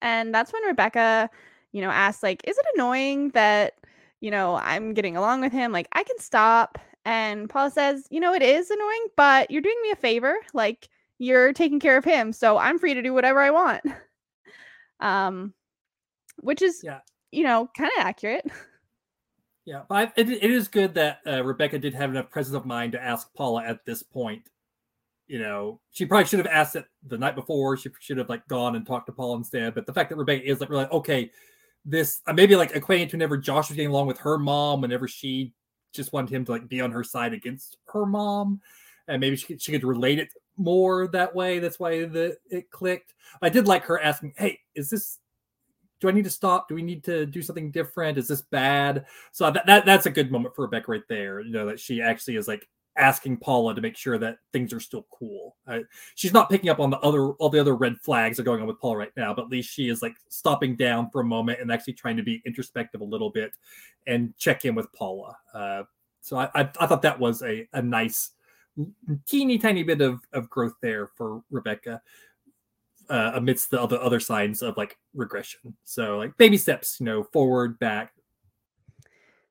And 0.03 0.35
that's 0.35 0.53
when 0.53 0.65
Rebecca, 0.65 1.31
you 1.71 1.81
know, 1.81 1.91
asks, 1.91 2.25
like, 2.25 2.41
is 2.45 2.59
it 2.59 2.67
annoying 2.75 3.31
that, 3.31 3.75
you 4.21 4.33
know, 4.33 4.57
I'm 4.57 4.95
getting 4.95 5.17
along 5.17 5.43
with 5.43 5.53
him? 5.53 5.71
Like, 5.71 5.87
I 5.93 6.03
can 6.03 6.19
stop. 6.19 6.77
And 7.05 7.49
Paula 7.49 7.71
says, 7.71 8.05
you 8.11 8.19
know, 8.19 8.35
it 8.35 8.43
is 8.43 8.69
annoying, 8.69 9.07
but 9.17 9.49
you're 9.49 9.63
doing 9.63 9.79
me 9.83 9.93
a 9.93 9.97
favor. 9.97 10.35
Like, 10.53 10.89
you're 11.19 11.53
taking 11.53 11.79
care 11.79 11.97
of 11.97 12.05
him. 12.05 12.33
So 12.33 12.59
I'm 12.59 12.81
free 12.81 12.95
to 12.95 13.03
do 13.03 13.15
whatever 13.15 13.41
I 13.41 13.51
want. 13.51 13.83
Um, 14.99 15.53
which 16.41 16.63
is, 16.63 16.81
Yeah. 16.83 17.01
you 17.31 17.45
know, 17.45 17.69
kind 17.77 17.91
of 17.99 18.07
accurate. 18.07 18.51
Yeah, 19.67 19.83
but 19.89 20.13
it, 20.17 20.31
it 20.31 20.51
is 20.51 20.69
good 20.69 20.95
that 20.95 21.21
uh, 21.27 21.43
Rebecca 21.45 21.79
did 21.79 21.93
have 21.93 22.11
enough 22.11 22.31
presence 22.31 22.55
of 22.55 22.65
mind 22.65 22.93
to 22.93 23.03
ask 23.03 23.35
Paula 23.35 23.65
at 23.65 23.85
this 23.85 24.01
point. 24.03 24.49
You 25.27 25.41
know, 25.41 25.81
she 25.91 26.07
probably 26.07 26.27
should 26.27 26.39
have 26.39 26.47
asked 26.47 26.77
it 26.77 26.87
the 27.05 27.19
night 27.19 27.35
before. 27.35 27.77
She 27.77 27.91
should 27.99 28.17
have 28.17 28.29
like 28.29 28.47
gone 28.47 28.77
and 28.77 28.87
talked 28.87 29.07
to 29.07 29.13
Paula 29.13 29.37
instead. 29.39 29.75
But 29.75 29.85
the 29.85 29.93
fact 29.93 30.11
that 30.11 30.17
Rebecca 30.17 30.49
is 30.49 30.61
like, 30.61 30.71
really, 30.71 30.87
okay, 30.87 31.33
this 31.85 32.21
uh, 32.29 32.33
maybe 32.33 32.55
like 32.55 32.73
to 32.73 33.09
whenever 33.11 33.37
Josh 33.37 33.69
was 33.69 33.77
getting 33.77 33.91
along 33.91 34.07
with 34.07 34.19
her 34.19 34.39
mom, 34.39 34.81
whenever 34.81 35.09
she 35.09 35.53
just 35.93 36.13
wanted 36.13 36.31
him 36.33 36.45
to 36.45 36.53
like 36.53 36.69
be 36.69 36.81
on 36.81 36.93
her 36.93 37.03
side 37.03 37.33
against 37.33 37.77
her 37.93 38.07
mom, 38.07 38.61
and 39.09 39.21
maybe 39.21 39.35
she 39.35 39.59
she 39.59 39.73
could 39.73 39.83
relate 39.83 40.21
it 40.21 40.29
more 40.57 41.09
that 41.09 41.35
way. 41.35 41.59
That's 41.59 41.81
why 41.81 42.05
the 42.05 42.37
it 42.51 42.71
clicked. 42.71 43.15
I 43.43 43.49
did 43.49 43.67
like 43.67 43.83
her 43.85 44.01
asking, 44.01 44.35
"Hey, 44.37 44.61
is 44.77 44.91
this 44.91 45.19
do 46.01 46.09
I 46.09 46.13
need 46.13 46.25
to 46.25 46.31
stop? 46.31 46.69
Do 46.69 46.75
we 46.75 46.83
need 46.83 47.05
to 47.05 47.27
do 47.27 47.43
something 47.43 47.71
different? 47.71 48.19
Is 48.19 48.29
this 48.29 48.43
bad? 48.43 49.07
So 49.33 49.51
that, 49.51 49.67
that 49.67 49.87
that's 49.87 50.07
a 50.07 50.11
good 50.11 50.31
moment 50.31 50.55
for 50.55 50.63
Rebecca 50.63 50.91
right 50.91 51.03
there. 51.09 51.41
You 51.41 51.53
know 51.53 51.67
that 51.67 51.81
she 51.81 52.03
actually 52.03 52.37
is 52.37 52.49
like 52.49 52.69
asking 52.97 53.37
Paula 53.39 53.75
to 53.75 53.81
make 53.81 53.97
sure 53.97 54.19
that 54.19 54.39
things 54.53 54.73
are 54.73 54.81
still 54.81 55.07
cool. 55.11 55.57
Uh, 55.67 55.81
she's 56.15 56.33
not 56.33 56.51
picking 56.51 56.71
up 56.71 56.81
on 56.81 56.91
the 56.91 56.99
other 57.01 57.33
all 57.33 57.49
the 57.49 57.61
other 57.61 57.77
red 57.77 57.97
flags 58.03 58.37
that 58.37 58.43
are 58.43 58.45
going 58.45 58.61
on 58.61 58.67
with 58.67 58.81
Paula 58.81 58.97
right 58.97 59.13
now, 59.17 59.35
but 59.35 59.45
at 59.45 59.51
least 59.51 59.71
she 59.71 59.89
is 59.89 60.03
like 60.03 60.17
stopping 60.29 60.77
down 60.77 61.11
for 61.11 61.21
a 61.21 61.25
moment 61.25 61.61
and 61.61 61.73
actually 61.73 61.95
trying 61.95 62.17
to 62.17 62.23
be 62.23 62.43
introspective 62.45 63.01
a 63.01 63.05
little 63.05 63.31
bit 63.31 63.53
and 64.07 64.37
check 64.37 64.65
in 64.65 64.75
with 64.75 64.93
Paula. 64.93 65.37
Uh, 65.55 65.83
so 66.21 66.37
I, 66.39 66.51
I 66.55 66.71
I 66.81 66.87
thought 66.87 67.03
that 67.03 67.19
was 67.19 67.43
a 67.43 67.67
a 67.73 67.83
nice 67.83 68.31
teeny 69.27 69.59
tiny 69.59 69.83
bit 69.83 70.01
of 70.01 70.21
of 70.33 70.51
growth 70.51 70.75
there 70.83 71.07
for 71.07 71.43
Rebecca 71.51 72.03
uh, 73.09 73.33
amidst 73.35 73.71
the 73.71 73.81
other 73.81 74.01
other 74.01 74.21
signs 74.21 74.63
of 74.63 74.77
like 74.77 74.97
regression. 75.15 75.77
So 75.85 76.19
like 76.19 76.37
baby 76.37 76.57
steps, 76.57 76.99
you 77.01 77.07
know, 77.07 77.23
forward, 77.25 77.79
back. 77.79 78.13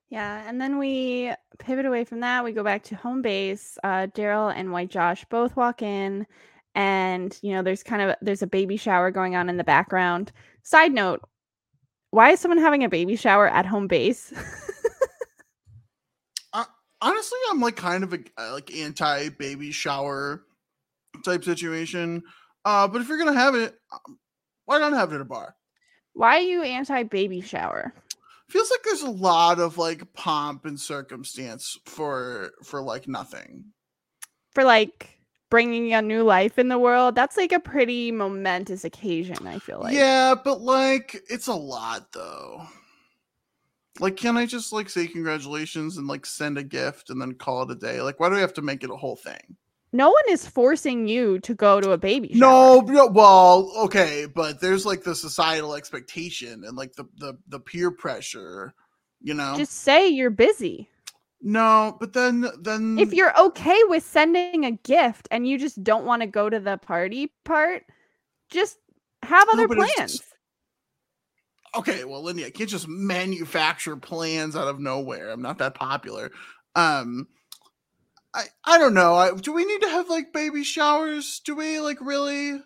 Yeah, 0.08 0.42
and 0.46 0.60
then 0.60 0.78
we 0.78 1.32
pivot 1.58 1.86
away 1.86 2.04
from 2.04 2.20
that. 2.20 2.44
We 2.44 2.52
go 2.52 2.62
back 2.62 2.84
to 2.84 2.96
home 2.96 3.22
base. 3.22 3.76
Uh, 3.82 4.06
Darryl 4.14 4.52
and 4.54 4.70
White 4.72 4.90
Josh 4.90 5.24
both 5.30 5.56
walk 5.56 5.82
in, 5.82 6.26
and 6.74 7.36
you 7.42 7.52
know, 7.52 7.62
there's 7.62 7.82
kind 7.82 8.02
of 8.02 8.16
there's 8.22 8.42
a 8.42 8.46
baby 8.46 8.76
shower 8.76 9.10
going 9.10 9.34
on 9.34 9.48
in 9.48 9.56
the 9.56 9.64
background. 9.64 10.32
Side 10.62 10.92
note: 10.92 11.22
Why 12.10 12.30
is 12.30 12.40
someone 12.40 12.58
having 12.58 12.84
a 12.84 12.88
baby 12.88 13.16
shower 13.16 13.48
at 13.48 13.66
home 13.66 13.88
base? 13.88 14.32
honestly, 17.00 17.38
I'm 17.50 17.60
like 17.60 17.76
kind 17.76 18.04
of 18.04 18.12
a 18.12 18.18
uh, 18.38 18.52
like 18.52 18.74
anti 18.74 19.28
baby 19.30 19.70
shower 19.72 20.44
type 21.24 21.44
situation. 21.44 22.22
Uh, 22.66 22.88
but 22.88 23.00
if 23.00 23.08
you're 23.08 23.16
gonna 23.16 23.32
have 23.32 23.54
it, 23.54 23.78
um, 23.92 24.18
why 24.64 24.78
not 24.78 24.92
have 24.92 25.12
it 25.12 25.14
at 25.14 25.20
a 25.20 25.24
bar? 25.24 25.54
Why 26.14 26.38
are 26.38 26.40
you 26.40 26.64
anti 26.64 27.04
baby 27.04 27.40
shower? 27.40 27.94
Feels 28.48 28.70
like 28.72 28.82
there's 28.82 29.02
a 29.02 29.10
lot 29.10 29.60
of 29.60 29.78
like 29.78 30.12
pomp 30.14 30.64
and 30.64 30.78
circumstance 30.78 31.78
for 31.84 32.50
for 32.64 32.82
like 32.82 33.06
nothing. 33.06 33.66
For 34.50 34.64
like 34.64 35.20
bringing 35.48 35.94
a 35.94 36.02
new 36.02 36.24
life 36.24 36.58
in 36.58 36.66
the 36.66 36.78
world, 36.78 37.14
that's 37.14 37.36
like 37.36 37.52
a 37.52 37.60
pretty 37.60 38.10
momentous 38.10 38.82
occasion. 38.84 39.46
I 39.46 39.60
feel 39.60 39.78
like. 39.78 39.94
yeah, 39.94 40.34
but 40.34 40.60
like 40.60 41.22
it's 41.30 41.46
a 41.46 41.54
lot 41.54 42.10
though. 42.12 42.66
Like, 44.00 44.16
can 44.16 44.36
I 44.36 44.44
just 44.44 44.72
like 44.72 44.90
say 44.90 45.06
congratulations 45.06 45.98
and 45.98 46.08
like 46.08 46.26
send 46.26 46.58
a 46.58 46.64
gift 46.64 47.10
and 47.10 47.22
then 47.22 47.34
call 47.34 47.62
it 47.62 47.70
a 47.70 47.76
day? 47.76 48.02
Like, 48.02 48.18
why 48.18 48.28
do 48.28 48.34
we 48.34 48.40
have 48.40 48.54
to 48.54 48.62
make 48.62 48.82
it 48.82 48.90
a 48.90 48.96
whole 48.96 49.16
thing? 49.16 49.56
No 49.96 50.10
one 50.10 50.24
is 50.28 50.46
forcing 50.46 51.08
you 51.08 51.38
to 51.40 51.54
go 51.54 51.80
to 51.80 51.92
a 51.92 51.98
baby 51.98 52.28
shower. 52.28 52.38
No, 52.38 52.80
no, 52.80 53.06
well, 53.06 53.72
okay, 53.84 54.26
but 54.26 54.60
there's 54.60 54.84
like 54.84 55.02
the 55.02 55.14
societal 55.14 55.74
expectation 55.74 56.64
and 56.64 56.76
like 56.76 56.92
the 56.92 57.04
the, 57.16 57.38
the 57.48 57.58
peer 57.60 57.90
pressure, 57.90 58.74
you 59.22 59.32
know. 59.32 59.54
Just 59.56 59.72
say 59.72 60.06
you're 60.08 60.28
busy. 60.28 60.90
no, 61.40 61.96
but 61.98 62.12
then 62.12 62.46
then 62.60 62.98
If 62.98 63.14
you're 63.14 63.38
okay 63.38 63.80
with 63.84 64.02
sending 64.04 64.66
a 64.66 64.72
gift 64.72 65.28
and 65.30 65.48
you 65.48 65.58
just 65.58 65.82
don't 65.82 66.04
want 66.04 66.20
to 66.20 66.26
go 66.26 66.50
to 66.50 66.60
the 66.60 66.76
party 66.76 67.32
part, 67.44 67.84
just 68.50 68.76
have 69.22 69.48
other 69.48 69.64
it's 69.64 69.74
plans. 69.74 70.12
just- 70.12 70.24
okay, 71.74 72.04
well, 72.04 72.22
Lindy, 72.22 72.44
I 72.44 72.50
can't 72.50 72.68
just 72.68 72.86
manufacture 72.86 73.96
plans 73.96 74.56
out 74.56 74.68
of 74.68 74.78
nowhere. 74.78 75.30
I'm 75.30 75.42
not 75.42 75.58
that 75.58 75.74
popular. 75.74 76.32
Um, 76.74 77.28
I 78.36 78.44
I 78.64 78.78
don't 78.78 78.94
know. 78.94 79.14
I, 79.14 79.34
do 79.34 79.52
we 79.52 79.64
need 79.64 79.80
to 79.82 79.88
have 79.88 80.08
like 80.10 80.32
baby 80.32 80.62
showers? 80.62 81.40
Do 81.44 81.56
we 81.56 81.80
like 81.80 81.98
really? 82.00 82.60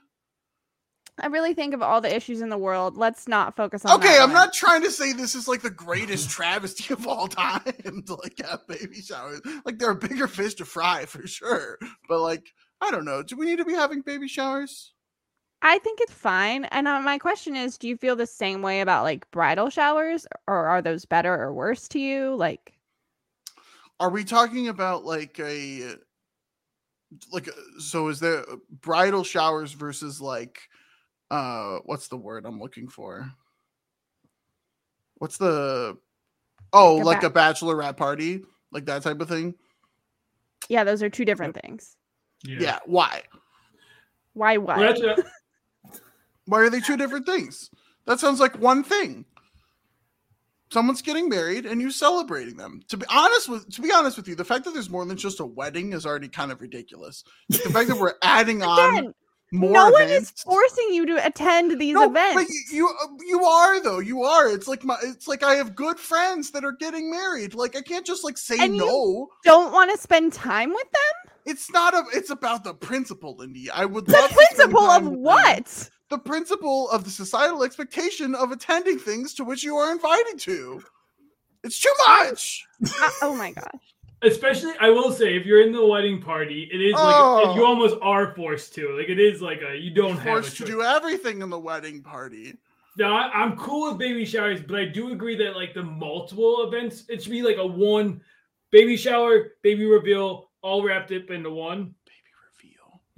I 1.23 1.27
really 1.27 1.53
think 1.55 1.75
of 1.75 1.83
all 1.83 2.01
the 2.01 2.15
issues 2.15 2.41
in 2.41 2.49
the 2.49 2.57
world. 2.59 2.97
Let's 2.97 3.29
not 3.29 3.55
focus 3.55 3.85
on 3.85 3.93
Okay, 3.99 4.17
I'm 4.17 4.31
one. 4.31 4.33
not 4.33 4.53
trying 4.55 4.83
to 4.83 4.91
say 4.91 5.13
this 5.13 5.35
is 5.35 5.47
like 5.47 5.61
the 5.63 5.71
greatest 5.71 6.31
travesty 6.37 6.93
of 6.93 7.07
all 7.07 7.29
time 7.29 7.63
to 8.07 8.15
like 8.15 8.41
have 8.45 8.67
baby 8.67 9.01
showers. 9.03 9.41
Like 9.65 9.79
there 9.79 9.91
are 9.91 9.95
bigger 9.95 10.27
fish 10.27 10.55
to 10.55 10.65
fry 10.65 11.05
for 11.07 11.27
sure. 11.27 11.79
But 12.09 12.21
like, 12.21 12.53
I 12.81 12.91
don't 12.91 13.05
know. 13.05 13.23
Do 13.23 13.37
we 13.37 13.47
need 13.47 13.59
to 13.59 13.65
be 13.67 13.75
having 13.75 14.01
baby 14.01 14.29
showers? 14.29 14.95
I 15.63 15.79
think 15.79 16.01
it's 16.01 16.13
fine. 16.15 16.65
And 16.65 16.89
uh, 16.89 17.01
my 17.01 17.19
question 17.19 17.55
is, 17.55 17.77
do 17.77 17.87
you 17.87 17.99
feel 17.99 18.17
the 18.17 18.27
same 18.27 18.63
way 18.63 18.81
about 18.81 19.03
like 19.05 19.31
bridal 19.31 19.69
showers 19.69 20.27
or 20.49 20.67
are 20.69 20.81
those 20.81 21.05
better 21.05 21.35
or 21.35 21.53
worse 21.53 21.87
to 21.89 21.99
you? 21.99 22.35
Like 22.35 22.73
Are 24.01 24.09
we 24.11 24.25
talking 24.25 24.69
about 24.69 25.05
like 25.05 25.39
a 25.39 25.95
like 27.31 27.49
uh, 27.49 27.53
so 27.79 28.09
is 28.09 28.19
there 28.19 28.45
bridal 28.81 29.23
showers 29.25 29.73
versus 29.73 30.21
like 30.21 30.59
uh 31.31 31.79
what's 31.85 32.09
the 32.09 32.17
word 32.17 32.47
I'm 32.47 32.59
looking 32.59 32.89
for? 32.89 33.31
What's 35.19 35.37
the 35.37 35.99
Oh, 36.73 36.97
Like 36.97 37.03
a 37.03 37.07
like 37.07 37.21
ba- 37.21 37.27
a 37.27 37.53
bachelorette 37.53 37.97
party? 37.97 38.43
Like 38.73 38.87
that 38.87 39.03
type 39.03 39.21
of 39.21 39.29
thing? 39.29 39.55
yeah, 40.69 40.85
those 40.85 41.03
are 41.03 41.11
two 41.11 41.25
different 41.25 41.59
things. 41.61 41.97
Yeah, 42.45 42.79
why? 42.87 43.23
Why 44.35 44.57
what? 44.57 44.79
Well, 44.79 44.87
that's 44.87 45.01
a- 45.03 46.01
Why 46.47 46.61
are 46.61 46.71
they 46.71 46.81
two 46.81 46.97
different 46.97 47.27
things? 47.27 47.71
That 48.07 48.19
sounds 48.21 48.41
like 48.41 48.57
one 48.59 48.83
thing. 48.83 49.25
Someone's 50.73 51.03
getting 51.03 51.29
married 51.29 51.67
and 51.67 51.81
you're 51.81 51.91
celebrating 51.91 52.57
them. 52.57 52.81
To 52.89 52.97
be 52.97 53.07
honest 53.11 53.49
with 53.49 53.69
to 53.75 53.83
be 53.83 53.91
honest 53.93 54.17
with 54.17 54.29
you, 54.29 54.35
the 54.35 54.45
fact 54.45 54.65
that 54.65 54.73
there's 54.75 54.91
more 54.91 55.05
than 55.05 55.17
just 55.17 55.41
a 55.41 55.45
wedding 55.47 55.93
is 55.93 56.07
already 56.07 56.29
kind 56.29 56.53
of 56.53 56.61
ridiculous. 56.61 57.25
The 57.49 57.59
fact 57.59 57.89
that 57.89 57.99
we're 57.99 58.15
adding 58.23 58.63
on 58.65 58.99
Again, 58.99 59.15
more 59.53 59.73
no 59.73 59.91
one 59.91 60.09
is 60.09 60.31
forcing 60.31 60.91
you 60.93 61.07
to 61.07 61.27
attend 61.27 61.81
these 61.81 61.95
No, 61.95 62.09
events. 62.09 62.35
but 62.37 62.49
you, 62.49 62.63
you 62.73 62.89
uh, 62.89 63.07
you 63.27 63.45
are 63.45 63.81
though. 63.83 63.99
You 63.99 64.23
are. 64.23 64.49
It's 64.49 64.69
like 64.69 64.85
my. 64.85 64.97
It's 65.03 65.27
like 65.27 65.43
I 65.43 65.55
have 65.57 65.75
good 65.75 65.99
friends 65.99 66.53
that 66.53 66.65
are 66.65 66.71
getting 66.73 67.11
married. 67.11 67.55
Like 67.55 67.77
I 67.77 67.83
can't 67.83 68.07
just 68.07 68.23
like 68.23 68.39
say 68.39 68.57
And 68.61 68.77
no. 68.77 69.29
Don't 69.45 69.73
want 69.73 69.91
to 69.91 69.99
spend 69.99 70.33
time 70.33 70.71
with 70.71 70.85
them? 70.93 71.33
It's 71.47 71.69
not 71.73 71.95
a. 71.95 72.05
It's 72.15 72.31
about 72.31 72.63
the 72.63 72.75
principle, 72.75 73.35
Lindy. 73.39 73.69
I 73.71 73.87
would 73.87 74.07
The 74.07 74.13
love 74.13 74.29
to 74.29 74.35
spend 74.37 74.47
principle 74.71 74.83
of 74.89 75.03
with 75.03 75.13
them. 75.15 75.23
What? 76.11 76.24
the 76.24 76.28
principle 76.28 76.91
of 76.91 77.05
the 77.05 77.11
societal 77.11 77.62
expectation 77.62 78.35
of 78.35 78.53
attending 78.53 78.99
things 78.99 79.35
to 79.35 79.45
which 79.45 79.62
you 79.62 79.77
are 79.77 79.93
invited 79.93 80.39
to. 80.41 80.82
It's 81.62 81.81
too 81.81 81.93
much. 82.07 82.66
Uh, 82.85 83.11
oh 83.23 83.35
my 83.37 83.53
gosh. 83.53 83.66
Especially, 84.23 84.74
I 84.81 84.91
will 84.91 85.12
say, 85.12 85.35
if 85.37 85.47
you're 85.47 85.62
in 85.62 85.73
the 85.73 85.85
wedding 85.85 86.20
party, 86.20 86.69
it 86.70 86.81
is 86.81 86.93
like 86.93 87.15
Oh. 87.16 87.55
you 87.55 87.65
almost 87.65 87.97
are 88.03 88.35
forced 88.35 88.74
to. 88.74 88.97
Like 88.97 89.09
it 89.09 89.19
is 89.19 89.41
like 89.41 89.61
a 89.62 89.77
you 89.77 89.91
don't 89.91 90.16
have 90.19 90.27
a 90.27 90.43
Forced 90.43 90.57
to 90.59 90.66
do 90.66 90.82
everything 90.82 91.41
in 91.41 91.49
the 91.49 91.59
wedding 91.59 92.03
party. 92.03 92.57
Now 92.99 93.16
I, 93.16 93.31
I'm 93.32 93.57
cool 93.57 93.89
with 93.89 93.99
baby 93.99 94.27
showers, 94.27 94.61
but 94.61 94.78
I 94.78 94.85
do 94.85 95.12
agree 95.12 95.37
that 95.37 95.57
like 95.57 95.73
the 95.73 95.82
multiple 95.82 96.66
events, 96.66 97.05
it 97.09 97.23
should 97.23 97.32
be 97.32 97.43
like 97.43 97.57
a 97.57 97.66
one 97.66 98.20
baby 98.70 98.97
shower, 98.97 99.53
baby 99.62 99.87
reveal, 99.87 100.51
all 100.62 100.82
wrapped 100.85 101.12
up 101.12 101.31
into 101.31 101.51
one. 101.51 101.95
Baby 102.05 102.30
reveal. 102.30 102.30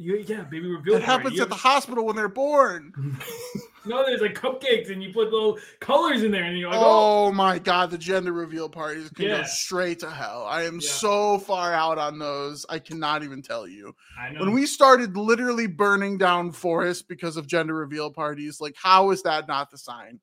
You, 0.03 0.25
yeah, 0.27 0.43
baby 0.43 0.69
reveal. 0.69 0.95
That 0.95 1.03
happens 1.03 1.39
at 1.39 1.49
the 1.49 1.55
hospital 1.55 2.05
when 2.05 2.17
they're 2.17 2.29
born. 2.29 2.93
no, 3.87 4.05
there's 4.05 4.21
like 4.21 4.35
cupcakes 4.35 4.91
and 4.91 5.03
you 5.03 5.13
put 5.13 5.31
little 5.33 5.59
colors 5.81 6.23
in 6.25 6.33
there, 6.33 6.45
and 6.45 6.59
you're 6.59 6.71
like, 6.71 6.81
oh, 6.81 7.27
Oh 7.29 7.33
my 7.33 7.59
god, 7.59 7.91
the 7.91 7.99
gender 7.99 8.33
reveal 8.33 8.69
parties 8.69 9.09
can 9.11 9.27
go 9.29 9.43
straight 9.45 10.01
to 10.01 10.11
hell. 10.11 10.45
I 10.45 10.63
am 10.65 10.81
Yeah. 10.81 10.89
so 10.89 11.39
far 11.39 11.73
out 11.73 11.99
on 11.99 12.19
those. 12.19 12.67
I 12.69 12.79
cannot 12.81 13.23
even 13.23 13.43
tell 13.43 13.69
you. 13.69 13.95
I 14.19 14.31
know. 14.31 14.41
When 14.41 14.53
we 14.53 14.67
started 14.67 15.17
literally 15.17 15.69
burning 15.69 16.19
down 16.19 16.51
forests 16.53 17.03
because 17.03 17.37
of 17.37 17.47
gender 17.47 17.75
reveal 17.75 18.11
parties, 18.11 18.61
like 18.61 18.75
how 18.77 19.11
is 19.13 19.23
that 19.23 19.47
not 19.47 19.71
the 19.71 19.79
sign? 19.79 20.19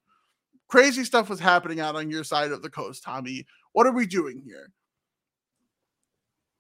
Crazy 0.67 1.03
stuff 1.05 1.29
was 1.29 1.39
happening 1.39 1.79
out 1.79 1.95
on 1.95 2.11
your 2.11 2.23
side 2.23 2.51
of 2.51 2.61
the 2.61 2.69
coast, 2.69 3.01
Tommy. 3.03 3.45
What 3.71 3.87
are 3.87 3.93
we 3.93 4.05
doing 4.05 4.41
here? 4.45 4.71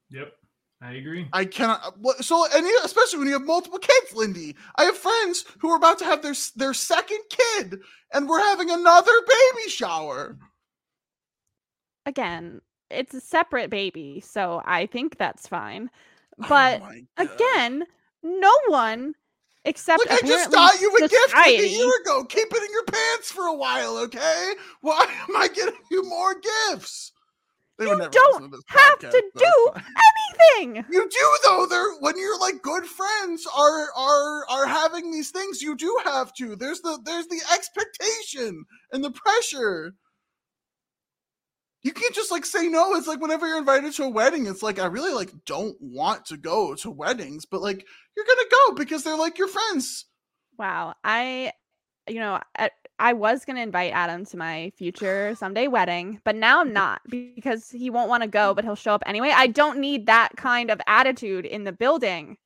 yep, 0.09 0.33
I 0.81 0.93
agree. 0.93 1.27
I 1.33 1.43
cannot. 1.45 1.81
uh, 2.05 2.21
So, 2.21 2.45
and 2.55 2.65
especially 2.83 3.19
when 3.19 3.27
you 3.27 3.33
have 3.33 3.45
multiple 3.45 3.79
kids, 3.79 4.13
Lindy. 4.15 4.55
I 4.77 4.85
have 4.85 4.97
friends 4.97 5.45
who 5.59 5.69
are 5.71 5.75
about 5.77 5.99
to 5.99 6.05
have 6.05 6.21
their 6.21 6.35
their 6.55 6.73
second 6.73 7.19
kid, 7.29 7.79
and 8.13 8.29
we're 8.29 8.39
having 8.39 8.69
another 8.71 9.11
baby 9.27 9.69
shower. 9.69 10.37
Again, 12.05 12.61
it's 12.89 13.13
a 13.13 13.21
separate 13.21 13.69
baby, 13.69 14.21
so 14.21 14.61
I 14.65 14.85
think 14.85 15.17
that's 15.17 15.47
fine. 15.47 15.89
Oh 16.41 16.45
But 16.47 16.79
my 16.81 17.01
God. 17.17 17.29
again, 17.29 17.83
no 18.23 18.51
one 18.67 19.15
except 19.65 19.99
Like 20.09 20.23
I 20.23 20.27
just 20.27 20.47
apparently 20.47 20.55
got 20.55 20.81
you 20.81 20.95
a 20.97 21.07
gift 21.07 21.33
like 21.33 21.47
a 21.59 21.67
year 21.67 21.91
ago. 22.01 22.23
Keep 22.23 22.47
it 22.51 22.63
in 22.63 22.71
your 22.71 22.85
pants 22.85 23.31
for 23.31 23.45
a 23.47 23.53
while, 23.55 23.97
okay? 23.97 24.53
Why 24.81 25.05
am 25.27 25.35
I 25.35 25.49
getting 25.49 25.75
you 25.91 26.03
more 26.03 26.35
gifts? 26.69 27.11
They 27.79 27.85
You 27.85 27.97
don't 27.97 28.13
listen 28.13 28.41
to 28.41 28.47
this 28.49 28.63
have 28.67 28.99
podcast, 28.99 29.11
to 29.11 29.23
do 29.37 29.71
anything. 30.59 30.85
You 30.91 31.09
do 31.09 31.37
though. 31.45 31.65
They're 31.69 31.93
when 32.01 32.17
you're 32.17 32.37
like 32.37 32.61
good 32.61 32.83
friends 32.85 33.47
are 33.57 33.87
are 33.95 34.45
are 34.49 34.67
having 34.67 35.11
these 35.11 35.31
things. 35.31 35.61
You 35.61 35.77
do 35.77 35.97
have 36.03 36.33
to. 36.35 36.57
There's 36.57 36.81
the 36.81 36.99
there's 37.05 37.27
the 37.27 37.41
expectation 37.53 38.65
and 38.91 39.03
the 39.03 39.11
pressure. 39.11 39.93
You 41.81 41.93
can't 41.93 42.13
just 42.13 42.31
like 42.31 42.45
say 42.45 42.67
no. 42.67 42.95
It's 42.95 43.07
like 43.07 43.21
whenever 43.21 43.47
you're 43.47 43.57
invited 43.57 43.93
to 43.93 44.03
a 44.03 44.09
wedding, 44.09 44.45
it's 44.47 44.61
like 44.61 44.77
I 44.77 44.87
really 44.87 45.13
like 45.13 45.31
don't 45.45 45.77
want 45.79 46.25
to 46.25 46.37
go 46.37 46.75
to 46.75 46.91
weddings, 46.91 47.45
but 47.45 47.61
like 47.61 47.85
you're 48.17 48.25
gonna 48.25 48.49
go 48.67 48.75
because 48.75 49.03
they're 49.03 49.17
like 49.17 49.37
your 49.37 49.47
friends. 49.47 50.05
Wow, 50.57 50.95
I, 51.05 51.53
you 52.09 52.19
know, 52.19 52.41
I, 52.57 52.71
I 52.99 53.13
was 53.13 53.45
gonna 53.45 53.61
invite 53.61 53.93
Adam 53.93 54.25
to 54.25 54.37
my 54.37 54.71
future 54.75 55.33
someday 55.35 55.67
wedding, 55.67 56.19
but 56.25 56.35
now 56.35 56.59
I'm 56.61 56.73
not 56.73 57.01
because 57.09 57.69
he 57.71 57.89
won't 57.89 58.09
want 58.09 58.23
to 58.23 58.29
go, 58.29 58.53
but 58.53 58.63
he'll 58.65 58.75
show 58.75 58.93
up 58.93 59.03
anyway. 59.05 59.31
I 59.33 59.47
don't 59.47 59.79
need 59.79 60.05
that 60.07 60.29
kind 60.35 60.69
of 60.69 60.79
attitude 60.87 61.45
in 61.45 61.63
the 61.63 61.71
building. 61.71 62.37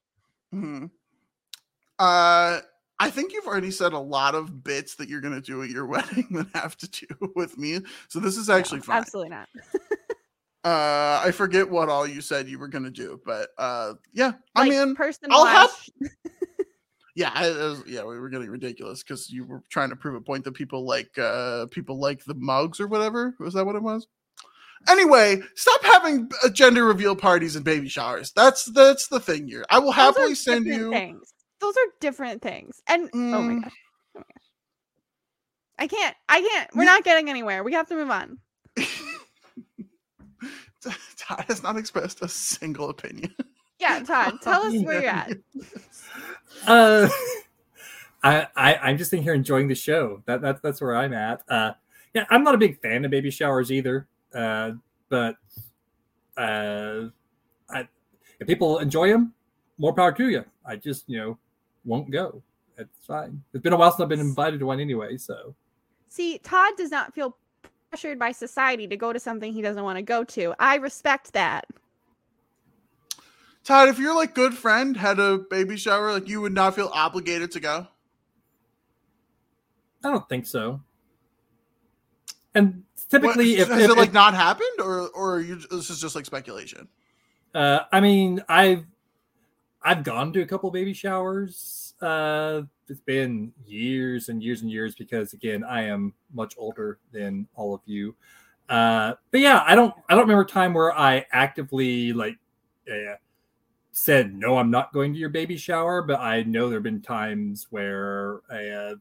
Mhm. 0.53 0.91
Uh, 1.99 2.59
I 2.99 3.09
think 3.09 3.33
you've 3.33 3.47
already 3.47 3.71
said 3.71 3.93
a 3.93 3.99
lot 3.99 4.35
of 4.35 4.63
bits 4.63 4.95
that 4.95 5.09
you're 5.09 5.21
gonna 5.21 5.41
do 5.41 5.63
at 5.63 5.69
your 5.69 5.85
wedding 5.87 6.27
that 6.31 6.47
have 6.53 6.77
to 6.77 6.87
do 6.89 7.31
with 7.35 7.57
me. 7.57 7.79
So 8.07 8.19
this 8.19 8.37
is 8.37 8.49
actually 8.49 8.79
No, 8.79 8.83
fine. 8.83 8.97
Absolutely 8.97 9.29
not. 9.31 9.49
Uh, 10.65 11.21
I 11.21 11.31
forget 11.31 11.69
what 11.69 11.89
all 11.89 12.07
you 12.07 12.21
said 12.21 12.47
you 12.47 12.57
were 12.57 12.69
gonna 12.69 12.89
do, 12.89 13.19
but 13.25 13.49
uh, 13.57 13.95
yeah, 14.13 14.31
I 14.55 14.61
Like, 14.61 14.69
mean, 14.69 14.95
personalized. 14.95 15.37
I'll 15.37 15.45
help- 15.45 15.71
yeah, 17.15 17.31
I, 17.33 17.47
it 17.47 17.55
was- 17.55 17.83
yeah, 17.87 18.03
we 18.03 18.19
were 18.19 18.29
getting 18.29 18.49
ridiculous 18.49 19.03
because 19.03 19.29
you 19.29 19.45
were 19.45 19.61
trying 19.69 19.89
to 19.89 19.95
prove 19.95 20.15
a 20.15 20.21
point 20.21 20.43
that 20.45 20.53
people 20.53 20.85
like 20.85 21.17
uh 21.17 21.67
people 21.67 21.99
like 21.99 22.23
the 22.25 22.33
mugs 22.35 22.79
or 22.79 22.87
whatever. 22.87 23.35
Was 23.39 23.53
that 23.53 23.65
what 23.65 23.75
it 23.75 23.83
was? 23.83 24.07
Anyway, 24.89 25.39
stop 25.55 25.81
having 25.83 26.29
uh, 26.43 26.49
gender 26.49 26.83
reveal 26.83 27.15
parties 27.15 27.55
and 27.55 27.63
baby 27.63 27.87
showers. 27.87 28.31
That's 28.35 28.65
that's 28.65 29.07
the 29.07 29.19
thing 29.19 29.47
here. 29.47 29.63
I 29.69 29.79
will 29.79 29.87
Those 29.87 29.95
happily 29.95 30.35
send 30.35 30.65
you. 30.65 30.91
things. 30.91 31.33
Those 31.61 31.77
are 31.77 31.87
different 32.01 32.41
things. 32.41 32.81
And 32.87 33.09
oh 33.13 33.17
my 33.41 33.53
Mm. 33.53 33.63
gosh. 33.63 33.71
Oh 34.15 34.19
my 34.19 34.21
gosh. 34.21 34.43
I 35.79 35.87
can't. 35.87 36.15
I 36.27 36.41
can't. 36.41 36.69
We're 36.75 36.83
not 36.83 37.03
getting 37.05 37.29
anywhere. 37.29 37.63
We 37.63 37.73
have 37.73 37.87
to 37.87 37.95
move 37.95 38.09
on. 38.11 38.37
Todd 41.17 41.45
has 41.47 41.63
not 41.63 41.77
expressed 41.77 42.21
a 42.21 42.27
single 42.27 42.89
opinion. 42.89 43.33
Yeah, 43.83 43.99
Todd, 43.99 44.41
tell 44.41 44.61
us 44.61 44.81
where 44.81 45.01
you're 45.01 45.11
at. 45.11 45.33
Uh, 46.67 47.09
I, 48.23 48.47
I 48.55 48.75
I'm 48.75 48.97
just 48.97 49.11
in 49.11 49.21
here 49.21 49.33
enjoying 49.33 49.67
the 49.67 49.75
show. 49.75 50.21
That 50.25 50.41
that's 50.41 50.61
that's 50.61 50.79
where 50.79 50.95
I'm 50.95 51.11
at. 51.11 51.41
Uh, 51.49 51.73
yeah, 52.13 52.25
I'm 52.29 52.43
not 52.43 52.55
a 52.55 52.57
big 52.57 52.79
fan 52.79 53.03
of 53.03 53.11
baby 53.11 53.31
showers 53.31 53.69
either. 53.69 54.07
Uh, 54.33 54.73
but 55.09 55.35
uh, 56.37 57.07
I 57.69 57.87
if 58.39 58.47
people 58.47 58.77
enjoy 58.79 59.09
them, 59.09 59.33
more 59.77 59.93
power 59.93 60.13
to 60.13 60.29
you. 60.29 60.45
I 60.65 60.77
just 60.77 61.03
you 61.07 61.17
know 61.17 61.37
won't 61.83 62.11
go. 62.11 62.41
It's 62.77 63.05
fine. 63.05 63.43
It's 63.53 63.63
been 63.63 63.73
a 63.73 63.77
while 63.77 63.91
since 63.91 64.01
I've 64.01 64.09
been 64.09 64.21
invited 64.21 64.59
to 64.61 64.67
one 64.67 64.79
anyway. 64.79 65.17
So 65.17 65.55
See, 66.07 66.37
Todd 66.37 66.73
does 66.77 66.91
not 66.91 67.13
feel 67.13 67.35
pressured 67.89 68.19
by 68.19 68.31
society 68.31 68.87
to 68.87 68.95
go 68.95 69.11
to 69.11 69.19
something 69.19 69.51
he 69.51 69.63
doesn't 69.63 69.83
want 69.83 69.97
to 69.97 70.03
go 70.03 70.23
to. 70.23 70.53
I 70.59 70.75
respect 70.75 71.33
that. 71.33 71.65
Todd, 73.63 73.89
if 73.89 73.97
your 73.97 74.15
like 74.15 74.35
good 74.35 74.53
friend 74.53 74.97
had 74.97 75.19
a 75.19 75.37
baby 75.37 75.77
shower, 75.77 76.11
like 76.11 76.27
you 76.27 76.41
would 76.41 76.53
not 76.53 76.75
feel 76.75 76.89
obligated 76.93 77.51
to 77.51 77.59
go. 77.59 77.87
I 80.03 80.11
don't 80.11 80.27
think 80.27 80.45
so. 80.45 80.81
And 82.55 82.83
typically, 83.09 83.53
What, 83.53 83.61
if, 83.61 83.67
has 83.69 83.83
if, 83.83 83.89
it 83.91 83.97
like 83.97 84.09
if- 84.09 84.13
not 84.13 84.33
happened, 84.33 84.79
or 84.79 85.07
or 85.09 85.35
are 85.35 85.41
you 85.41 85.55
this 85.55 85.89
is 85.89 86.01
just 86.01 86.15
like 86.15 86.25
speculation? 86.25 86.87
Uh, 87.55 87.79
I 87.91 88.01
mean, 88.01 88.43
I've 88.49 88.85
I've 89.81 90.03
gone 90.03 90.33
to 90.33 90.41
a 90.41 90.45
couple 90.45 90.69
baby 90.71 90.93
showers. 90.93 91.93
Uh, 92.01 92.63
it's 92.89 92.99
been 92.99 93.53
years 93.65 94.27
and 94.27 94.43
years 94.43 94.61
and 94.61 94.69
years 94.69 94.93
because 94.93 95.33
again, 95.33 95.63
I 95.63 95.83
am 95.83 96.13
much 96.33 96.55
older 96.57 96.99
than 97.11 97.47
all 97.55 97.73
of 97.73 97.81
you. 97.85 98.13
Uh, 98.67 99.13
but 99.31 99.39
yeah, 99.39 99.63
I 99.65 99.73
don't 99.75 99.93
I 100.09 100.13
don't 100.13 100.23
remember 100.23 100.43
a 100.43 100.45
time 100.45 100.73
where 100.73 100.97
I 100.97 101.25
actively 101.31 102.11
like 102.11 102.37
uh, 102.91 103.15
said 103.93 104.33
no, 104.33 104.57
I'm 104.57 104.71
not 104.71 104.91
going 104.91 105.13
to 105.13 105.19
your 105.19 105.29
baby 105.29 105.55
shower. 105.55 106.01
But 106.01 106.19
I 106.19 106.43
know 106.43 106.67
there 106.67 106.77
have 106.77 106.83
been 106.83 107.01
times 107.01 107.67
where 107.69 108.41
uh, 108.51 108.95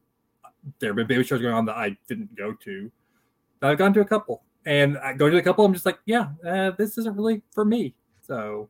there 0.79 0.91
have 0.91 0.97
been 0.97 1.07
baby 1.07 1.25
showers 1.25 1.43
going 1.43 1.55
on 1.55 1.67
that 1.67 1.77
I 1.77 1.97
didn't 2.07 2.35
go 2.37 2.53
to. 2.53 2.91
I've 3.61 3.79
gone 3.79 3.93
to 3.95 4.01
a 4.01 4.05
couple, 4.05 4.43
and 4.67 4.99
I 4.99 5.13
go 5.13 5.31
to 5.31 5.37
a 5.37 5.43
couple. 5.43 5.65
I'm 5.65 5.73
just 5.73 5.87
like, 5.87 5.99
yeah, 6.05 6.29
uh, 6.47 6.73
this 6.73 6.99
isn't 6.99 7.17
really 7.17 7.43
for 7.53 7.65
me. 7.65 7.95
So 8.27 8.69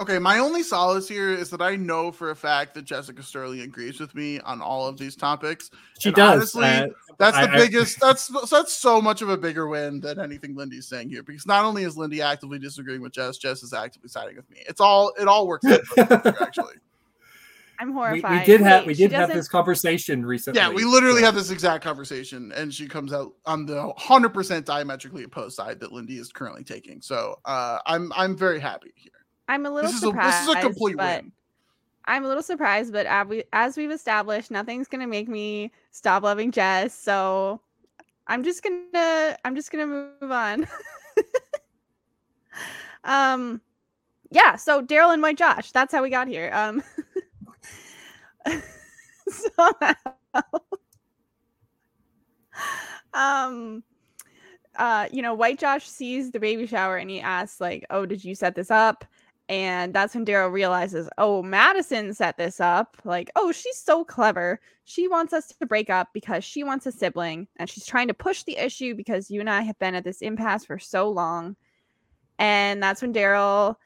Okay, 0.00 0.20
my 0.20 0.38
only 0.38 0.62
solace 0.62 1.08
here 1.08 1.30
is 1.32 1.50
that 1.50 1.60
I 1.60 1.74
know 1.74 2.12
for 2.12 2.30
a 2.30 2.36
fact 2.36 2.72
that 2.74 2.84
Jessica 2.84 3.20
Sterling 3.20 3.60
agrees 3.62 3.98
with 3.98 4.14
me 4.14 4.38
on 4.40 4.62
all 4.62 4.86
of 4.86 4.96
these 4.96 5.16
topics. 5.16 5.70
she 5.98 6.10
And 6.10 6.16
does. 6.16 6.54
honestly, 6.54 6.64
uh, 6.66 6.86
That's 7.18 7.36
the 7.36 7.50
I- 7.50 7.52
I- 7.52 7.56
biggest. 7.56 7.98
That's 7.98 8.28
that's 8.48 8.72
so 8.76 9.02
much 9.02 9.22
of 9.22 9.28
a 9.28 9.36
bigger 9.36 9.66
win 9.66 9.98
than 10.00 10.20
anything 10.20 10.54
Lindy's 10.54 10.86
saying 10.86 11.08
here. 11.10 11.24
Because 11.24 11.46
not 11.46 11.64
only 11.64 11.82
is 11.82 11.96
Lindy 11.96 12.22
actively 12.22 12.60
disagreeing 12.60 13.00
with 13.02 13.12
Jess, 13.12 13.38
Jess 13.38 13.64
is 13.64 13.72
actively 13.72 14.08
siding 14.08 14.36
with 14.36 14.48
me. 14.50 14.58
It's 14.68 14.80
all 14.80 15.12
it 15.20 15.26
all 15.26 15.48
works 15.48 15.66
out 15.66 15.84
for 15.84 16.00
us 16.00 16.22
here, 16.22 16.36
actually. 16.42 16.74
I'm 17.80 17.92
horrified. 17.92 18.40
we 18.40 18.44
did 18.44 18.60
have 18.60 18.82
Wait, 18.82 18.86
we 18.88 18.94
did 18.94 19.10
have 19.12 19.32
this 19.32 19.48
conversation 19.48 20.24
recently. 20.24 20.60
Yeah, 20.60 20.68
we 20.70 20.84
literally 20.84 21.20
so- 21.20 21.26
had 21.26 21.34
this 21.34 21.50
exact 21.50 21.82
conversation, 21.82 22.52
and 22.52 22.72
she 22.72 22.86
comes 22.86 23.12
out 23.12 23.32
on 23.46 23.66
the 23.66 23.92
hundred 23.96 24.28
percent 24.28 24.64
diametrically 24.64 25.24
opposed 25.24 25.56
side 25.56 25.80
that 25.80 25.90
Lindy 25.92 26.18
is 26.18 26.30
currently 26.30 26.62
taking. 26.62 27.00
So 27.00 27.40
uh, 27.46 27.80
I'm 27.84 28.12
I'm 28.14 28.36
very 28.36 28.60
happy 28.60 28.92
here. 28.94 29.10
I'm 29.48 29.66
a 29.66 29.70
little 29.70 29.90
This 29.90 29.98
is 29.98 30.04
a 30.04 30.06
surprised. 30.08 30.48
this 30.48 30.48
is 30.48 30.54
a 30.54 30.60
complete 30.60 30.96
but 30.96 31.22
win. 31.22 31.32
I'm 32.04 32.24
a 32.24 32.28
little 32.28 32.42
surprised, 32.42 32.92
but 32.92 33.06
as, 33.06 33.26
we, 33.26 33.44
as 33.52 33.76
we've 33.76 33.90
established, 33.90 34.50
nothing's 34.50 34.88
gonna 34.88 35.06
make 35.06 35.28
me 35.28 35.72
stop 35.90 36.22
loving 36.22 36.50
Jess. 36.50 36.94
So 36.94 37.60
I'm 38.26 38.44
just 38.44 38.62
gonna 38.62 39.36
I'm 39.44 39.54
just 39.56 39.70
gonna 39.70 39.86
move 39.86 40.30
on. 40.30 40.66
um, 43.04 43.60
yeah. 44.30 44.56
So 44.56 44.82
Darryl 44.82 45.12
and 45.12 45.22
White 45.22 45.38
Josh. 45.38 45.72
That's 45.72 45.92
how 45.92 46.02
we 46.02 46.10
got 46.10 46.28
here. 46.28 46.50
Um, 46.52 46.82
somehow, 49.28 49.94
um, 53.14 53.82
uh, 54.76 55.08
you 55.10 55.22
know, 55.22 55.34
White 55.34 55.58
Josh 55.58 55.86
sees 55.86 56.30
the 56.30 56.40
baby 56.40 56.66
shower 56.66 56.96
and 56.98 57.10
he 57.10 57.20
asks 57.20 57.60
like, 57.60 57.84
"Oh, 57.90 58.06
did 58.06 58.24
you 58.24 58.34
set 58.34 58.54
this 58.54 58.70
up?" 58.70 59.04
And 59.48 59.94
that's 59.94 60.14
when 60.14 60.26
Darryl 60.26 60.52
realizes, 60.52 61.08
oh, 61.16 61.42
Madison 61.42 62.12
set 62.12 62.36
this 62.36 62.60
up. 62.60 62.98
Like, 63.04 63.30
oh, 63.34 63.50
she's 63.50 63.78
so 63.78 64.04
clever. 64.04 64.60
She 64.84 65.08
wants 65.08 65.32
us 65.32 65.48
to 65.48 65.66
break 65.66 65.88
up 65.88 66.08
because 66.12 66.44
she 66.44 66.64
wants 66.64 66.84
a 66.86 66.92
sibling. 66.92 67.48
And 67.56 67.68
she's 67.68 67.86
trying 67.86 68.08
to 68.08 68.14
push 68.14 68.42
the 68.42 68.58
issue 68.58 68.94
because 68.94 69.30
you 69.30 69.40
and 69.40 69.48
I 69.48 69.62
have 69.62 69.78
been 69.78 69.94
at 69.94 70.04
this 70.04 70.20
impasse 70.20 70.66
for 70.66 70.78
so 70.78 71.10
long. 71.10 71.56
And 72.38 72.82
that's 72.82 73.00
when 73.00 73.14
Darryl 73.14 73.76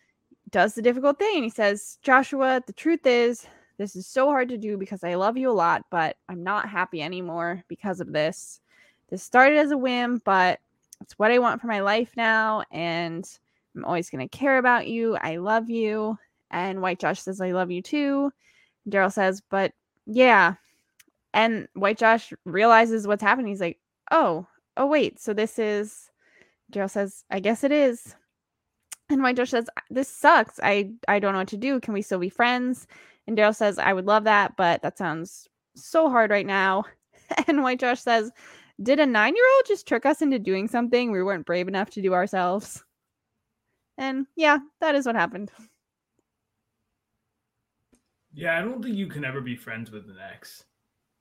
does 0.50 0.74
the 0.74 0.82
difficult 0.82 1.18
thing. 1.18 1.44
He 1.44 1.50
says, 1.50 1.98
Joshua, 2.02 2.62
the 2.66 2.72
truth 2.72 3.06
is, 3.06 3.46
this 3.78 3.96
is 3.96 4.06
so 4.06 4.26
hard 4.26 4.48
to 4.50 4.58
do 4.58 4.76
because 4.76 5.02
I 5.02 5.14
love 5.14 5.36
you 5.36 5.50
a 5.50 5.52
lot, 5.52 5.84
but 5.90 6.16
I'm 6.28 6.42
not 6.42 6.68
happy 6.68 7.02
anymore 7.02 7.64
because 7.68 8.00
of 8.00 8.12
this. 8.12 8.60
This 9.08 9.22
started 9.22 9.58
as 9.58 9.70
a 9.70 9.78
whim, 9.78 10.20
but 10.24 10.60
it's 11.00 11.18
what 11.18 11.30
I 11.30 11.38
want 11.38 11.60
for 11.60 11.68
my 11.68 11.80
life 11.80 12.12
now. 12.16 12.64
And 12.70 13.26
I'm 13.74 13.84
always 13.84 14.10
going 14.10 14.26
to 14.26 14.36
care 14.36 14.58
about 14.58 14.86
you. 14.86 15.16
I 15.16 15.36
love 15.36 15.70
you. 15.70 16.18
And 16.50 16.82
White 16.82 17.00
Josh 17.00 17.20
says, 17.20 17.40
I 17.40 17.52
love 17.52 17.70
you 17.70 17.82
too. 17.82 18.30
Darryl 18.88 19.12
says, 19.12 19.42
but 19.50 19.72
yeah. 20.06 20.54
And 21.32 21.68
White 21.74 21.98
Josh 21.98 22.32
realizes 22.44 23.06
what's 23.06 23.22
happening. 23.22 23.48
He's 23.48 23.60
like, 23.60 23.78
oh, 24.10 24.46
oh, 24.76 24.86
wait. 24.86 25.20
So 25.20 25.32
this 25.32 25.58
is, 25.58 26.10
Darryl 26.72 26.90
says, 26.90 27.24
I 27.30 27.40
guess 27.40 27.64
it 27.64 27.72
is. 27.72 28.14
And 29.08 29.22
White 29.22 29.36
Josh 29.36 29.50
says, 29.50 29.66
this 29.90 30.08
sucks. 30.08 30.60
I, 30.62 30.90
I 31.08 31.18
don't 31.18 31.32
know 31.32 31.40
what 31.40 31.48
to 31.48 31.56
do. 31.56 31.80
Can 31.80 31.94
we 31.94 32.02
still 32.02 32.18
be 32.18 32.28
friends? 32.28 32.86
And 33.26 33.36
Darryl 33.36 33.56
says, 33.56 33.78
I 33.78 33.92
would 33.92 34.06
love 34.06 34.24
that, 34.24 34.56
but 34.56 34.82
that 34.82 34.98
sounds 34.98 35.48
so 35.74 36.08
hard 36.10 36.30
right 36.30 36.46
now. 36.46 36.84
And 37.46 37.62
White 37.62 37.80
Josh 37.80 38.02
says, 38.02 38.30
Did 38.82 39.00
a 39.00 39.06
nine 39.06 39.34
year 39.34 39.44
old 39.56 39.64
just 39.66 39.88
trick 39.88 40.04
us 40.04 40.20
into 40.20 40.38
doing 40.38 40.68
something 40.68 41.10
we 41.10 41.22
weren't 41.22 41.46
brave 41.46 41.66
enough 41.66 41.88
to 41.92 42.02
do 42.02 42.12
ourselves? 42.12 42.84
And 44.02 44.26
yeah, 44.34 44.58
that 44.80 44.96
is 44.96 45.06
what 45.06 45.14
happened. 45.14 45.52
Yeah, 48.34 48.58
I 48.58 48.60
don't 48.60 48.82
think 48.82 48.96
you 48.96 49.06
can 49.06 49.24
ever 49.24 49.40
be 49.40 49.54
friends 49.54 49.92
with 49.92 50.06
an 50.06 50.16
ex. 50.32 50.64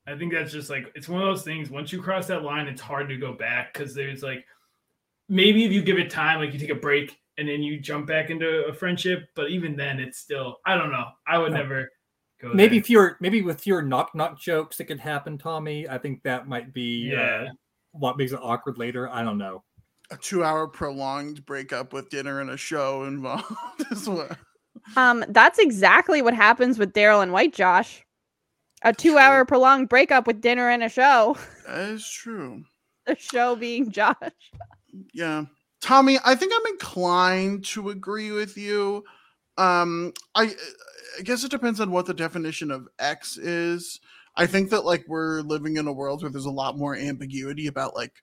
I 0.08 0.18
think 0.18 0.34
that's 0.34 0.52
just 0.52 0.72
like 0.72 0.92
it's 0.96 1.08
one 1.08 1.22
of 1.22 1.28
those 1.28 1.44
things. 1.44 1.70
Once 1.70 1.94
you 1.94 2.02
cross 2.02 2.26
that 2.28 2.42
line, 2.42 2.66
it's 2.68 2.82
hard 2.82 3.08
to 3.10 3.18
go 3.18 3.34
back 3.34 3.72
because 3.72 3.94
there's 3.94 4.24
like 4.24 4.46
maybe 5.30 5.64
if 5.64 5.72
you 5.72 5.84
give 5.84 6.00
it 6.00 6.10
time, 6.10 6.40
like 6.40 6.54
you 6.54 6.60
take 6.60 6.72
a 6.72 6.76
break 6.76 7.20
and 7.38 7.48
then 7.48 7.62
you 7.62 7.80
jump 7.80 8.08
back 8.08 8.32
into 8.32 8.66
a 8.66 8.74
friendship. 8.74 9.30
But 9.36 9.52
even 9.52 9.76
then, 9.76 10.00
it's 10.00 10.18
still 10.18 10.58
I 10.66 10.76
don't 10.76 10.92
know. 10.92 11.06
I 11.28 11.38
would 11.38 11.54
never 11.54 11.88
go. 12.42 12.52
Maybe 12.52 12.80
there. 12.80 12.84
fewer, 12.86 13.18
maybe 13.22 13.44
with 13.44 13.62
fewer 13.62 13.84
knock 13.84 14.16
knock 14.16 14.40
jokes 14.40 14.78
that 14.78 14.86
could 14.86 15.00
happen, 15.00 15.38
Tommy. 15.38 15.88
I 15.88 16.00
think 16.00 16.24
that 16.24 16.48
might 16.48 16.74
be 16.74 17.12
Yeah. 17.12 17.46
uh, 17.50 17.52
what 17.92 18.18
makes 18.18 18.32
it 18.32 18.40
awkward 18.42 18.80
later. 18.80 19.08
I 19.08 19.22
don't 19.22 19.38
know. 19.38 19.64
A 20.12 20.18
two-hour 20.18 20.68
prolonged 20.68 21.46
breakup 21.46 21.94
with 21.94 22.10
dinner 22.10 22.42
and 22.42 22.50
a 22.50 22.58
show 22.58 23.06
involved 23.06 23.46
is 23.92 24.08
what. 24.10 24.38
Um, 24.96 25.24
that's 25.30 25.58
exactly 25.58 26.22
what 26.22 26.34
happens 26.34 26.78
with 26.78 26.94
Darryl 26.94 27.24
and 27.24 27.32
White 27.32 27.54
Josh. 27.54 28.04
A 28.84 28.94
two 28.94 29.18
hour 29.18 29.46
prolonged 29.46 29.90
breakup 29.90 30.28
with 30.28 30.42
dinner 30.42 30.70
and 30.70 30.84
a 30.84 30.90
show. 30.90 31.38
That 31.68 31.90
is 31.90 32.10
true. 32.10 32.64
The 33.08 33.18
show 33.18 33.56
being 33.56 33.90
Josh. 33.90 34.16
Yeah. 35.12 35.46
Tommy, 35.82 36.20
I 36.24 36.36
think 36.36 36.54
I'm 36.56 36.72
inclined 36.72 37.66
to 37.66 37.90
agree 37.90 38.32
with 38.32 38.58
you. 38.58 39.04
Um, 39.58 40.14
I 40.36 40.54
I 41.18 41.24
guess 41.24 41.44
it 41.44 41.50
depends 41.50 41.80
on 41.80 41.90
what 41.90 42.06
the 42.06 42.14
definition 42.14 42.70
of 42.70 42.88
ex 43.00 43.38
is. 43.38 44.00
I 44.36 44.46
think 44.46 44.70
that 44.70 44.86
like 44.86 45.04
we're 45.08 45.42
living 45.42 45.78
in 45.78 45.88
a 45.88 45.92
world 45.92 46.22
where 46.22 46.32
there's 46.32 46.46
a 46.46 46.52
lot 46.52 46.78
more 46.78 46.96
ambiguity 46.96 47.66
about 47.66 47.96
like 47.96 48.14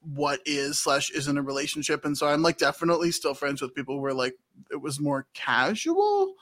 what 0.00 0.40
is 0.46 0.78
slash 0.78 1.10
isn't 1.10 1.38
a 1.38 1.42
relationship, 1.42 2.04
and 2.04 2.16
so 2.16 2.26
I'm 2.26 2.42
like 2.42 2.58
definitely 2.58 3.10
still 3.12 3.34
friends 3.34 3.62
with 3.62 3.74
people 3.74 4.00
where 4.00 4.14
like 4.14 4.34
it 4.70 4.80
was 4.80 5.00
more 5.00 5.26
casual 5.34 6.34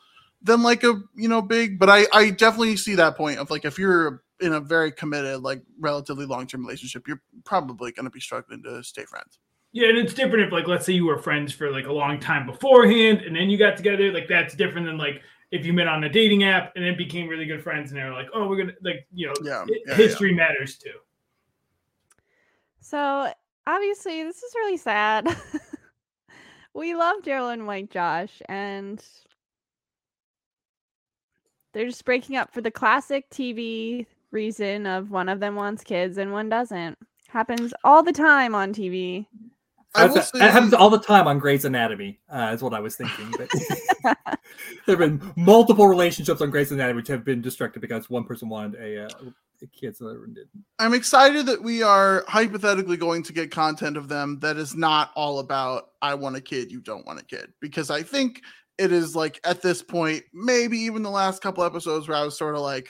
than 0.42 0.62
like 0.62 0.84
a 0.84 1.00
you 1.14 1.28
know 1.28 1.42
big. 1.42 1.78
But 1.78 1.90
I 1.90 2.06
I 2.12 2.30
definitely 2.30 2.76
see 2.76 2.94
that 2.96 3.16
point 3.16 3.38
of 3.38 3.50
like 3.50 3.64
if 3.64 3.78
you're 3.78 4.22
in 4.40 4.52
a 4.52 4.60
very 4.60 4.90
committed 4.90 5.42
like 5.42 5.62
relatively 5.78 6.26
long 6.26 6.46
term 6.46 6.62
relationship, 6.64 7.06
you're 7.06 7.22
probably 7.44 7.92
going 7.92 8.04
to 8.04 8.10
be 8.10 8.20
struggling 8.20 8.62
to 8.62 8.82
stay 8.82 9.04
friends. 9.04 9.38
Yeah, 9.72 9.88
and 9.88 9.98
it's 9.98 10.14
different 10.14 10.44
if 10.46 10.52
like 10.52 10.66
let's 10.66 10.84
say 10.84 10.92
you 10.92 11.06
were 11.06 11.18
friends 11.18 11.52
for 11.52 11.70
like 11.70 11.86
a 11.86 11.92
long 11.92 12.18
time 12.18 12.46
beforehand 12.46 13.20
and 13.20 13.36
then 13.36 13.50
you 13.50 13.58
got 13.58 13.76
together. 13.76 14.12
Like 14.12 14.28
that's 14.28 14.54
different 14.54 14.86
than 14.86 14.98
like 14.98 15.22
if 15.52 15.64
you 15.64 15.72
met 15.72 15.86
on 15.86 16.04
a 16.04 16.08
dating 16.08 16.44
app 16.44 16.72
and 16.74 16.84
then 16.84 16.96
became 16.96 17.28
really 17.28 17.46
good 17.46 17.62
friends 17.62 17.90
and 17.90 18.00
they're 18.00 18.12
like, 18.12 18.28
oh, 18.34 18.48
we're 18.48 18.56
gonna 18.56 18.72
like 18.82 19.06
you 19.12 19.26
know, 19.28 19.34
Yeah, 19.44 19.64
yeah, 19.86 19.94
history 19.94 20.34
matters 20.34 20.76
too. 20.76 20.90
So 22.90 23.32
obviously, 23.68 24.24
this 24.24 24.42
is 24.42 24.52
really 24.56 24.76
sad. 24.76 25.28
we 26.74 26.96
love 26.96 27.22
Darryl 27.22 27.52
and 27.52 27.64
White 27.64 27.88
Josh, 27.88 28.42
and 28.48 29.00
they're 31.72 31.86
just 31.86 32.04
breaking 32.04 32.34
up 32.34 32.52
for 32.52 32.60
the 32.60 32.70
classic 32.72 33.30
TV 33.30 34.06
reason 34.32 34.86
of 34.86 35.12
one 35.12 35.28
of 35.28 35.38
them 35.38 35.54
wants 35.54 35.84
kids 35.84 36.18
and 36.18 36.32
one 36.32 36.48
doesn't. 36.48 36.98
Happens 37.28 37.72
all 37.84 38.02
the 38.02 38.12
time 38.12 38.56
on 38.56 38.74
TV. 38.74 39.24
I 39.94 40.06
will 40.06 40.20
say- 40.20 40.40
that 40.40 40.50
happens 40.50 40.74
all 40.74 40.90
the 40.90 40.98
time 40.98 41.28
on 41.28 41.38
Grey's 41.38 41.64
Anatomy. 41.64 42.18
Uh, 42.28 42.50
is 42.52 42.60
what 42.60 42.74
I 42.74 42.80
was 42.80 42.96
thinking. 42.96 43.32
But 43.38 43.52
there 44.86 44.96
have 44.96 44.98
been 44.98 45.32
multiple 45.36 45.86
relationships 45.86 46.40
on 46.40 46.50
Grey's 46.50 46.72
Anatomy 46.72 46.96
which 46.96 47.08
have 47.08 47.24
been 47.24 47.40
destructive 47.40 47.82
because 47.82 48.10
one 48.10 48.24
person 48.24 48.48
wanted 48.48 48.80
a, 48.80 49.04
uh, 49.04 49.30
a 49.62 49.66
kid, 49.66 49.96
so 49.96 50.04
the 50.04 50.10
other 50.10 50.26
didn't. 50.26 50.64
I'm 50.78 50.94
excited 50.94 51.46
that 51.46 51.62
we 51.62 51.82
are 51.82 52.24
hypothetically 52.28 52.96
going 52.96 53.22
to 53.24 53.32
get 53.32 53.50
content 53.50 53.96
of 53.96 54.08
them 54.08 54.38
that 54.40 54.56
is 54.56 54.74
not 54.74 55.10
all 55.14 55.38
about 55.38 55.90
I 56.02 56.14
want 56.14 56.36
a 56.36 56.40
kid, 56.40 56.70
you 56.70 56.80
don't 56.80 57.06
want 57.06 57.20
a 57.20 57.24
kid. 57.24 57.52
Because 57.60 57.90
I 57.90 58.02
think 58.02 58.42
it 58.78 58.92
is 58.92 59.14
like 59.14 59.40
at 59.44 59.62
this 59.62 59.82
point, 59.82 60.24
maybe 60.32 60.78
even 60.78 61.02
the 61.02 61.10
last 61.10 61.42
couple 61.42 61.64
episodes 61.64 62.08
where 62.08 62.16
I 62.16 62.24
was 62.24 62.38
sort 62.38 62.54
of 62.54 62.62
like, 62.62 62.88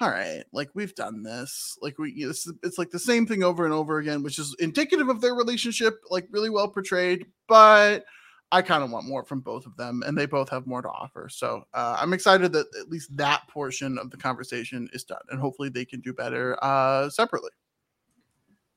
all 0.00 0.10
right, 0.10 0.44
like 0.52 0.68
we've 0.74 0.94
done 0.94 1.22
this. 1.22 1.76
Like 1.82 1.98
we 1.98 2.10
it's, 2.12 2.48
it's 2.62 2.78
like 2.78 2.90
the 2.90 2.98
same 2.98 3.26
thing 3.26 3.42
over 3.42 3.64
and 3.64 3.74
over 3.74 3.98
again, 3.98 4.22
which 4.22 4.38
is 4.38 4.54
indicative 4.60 5.08
of 5.08 5.20
their 5.20 5.34
relationship, 5.34 6.00
like 6.08 6.26
really 6.30 6.50
well 6.50 6.68
portrayed, 6.68 7.26
but 7.48 8.04
I 8.50 8.62
kind 8.62 8.82
of 8.82 8.90
want 8.90 9.06
more 9.06 9.24
from 9.24 9.40
both 9.40 9.66
of 9.66 9.76
them, 9.76 10.02
and 10.06 10.16
they 10.16 10.26
both 10.26 10.48
have 10.48 10.66
more 10.66 10.80
to 10.80 10.88
offer. 10.88 11.28
So 11.28 11.64
uh, 11.74 11.96
I'm 12.00 12.12
excited 12.12 12.52
that 12.52 12.66
at 12.80 12.88
least 12.88 13.14
that 13.16 13.42
portion 13.48 13.98
of 13.98 14.10
the 14.10 14.16
conversation 14.16 14.88
is 14.92 15.04
done, 15.04 15.20
and 15.30 15.38
hopefully 15.38 15.68
they 15.68 15.84
can 15.84 16.00
do 16.00 16.12
better 16.12 16.56
uh, 16.62 17.10
separately. 17.10 17.50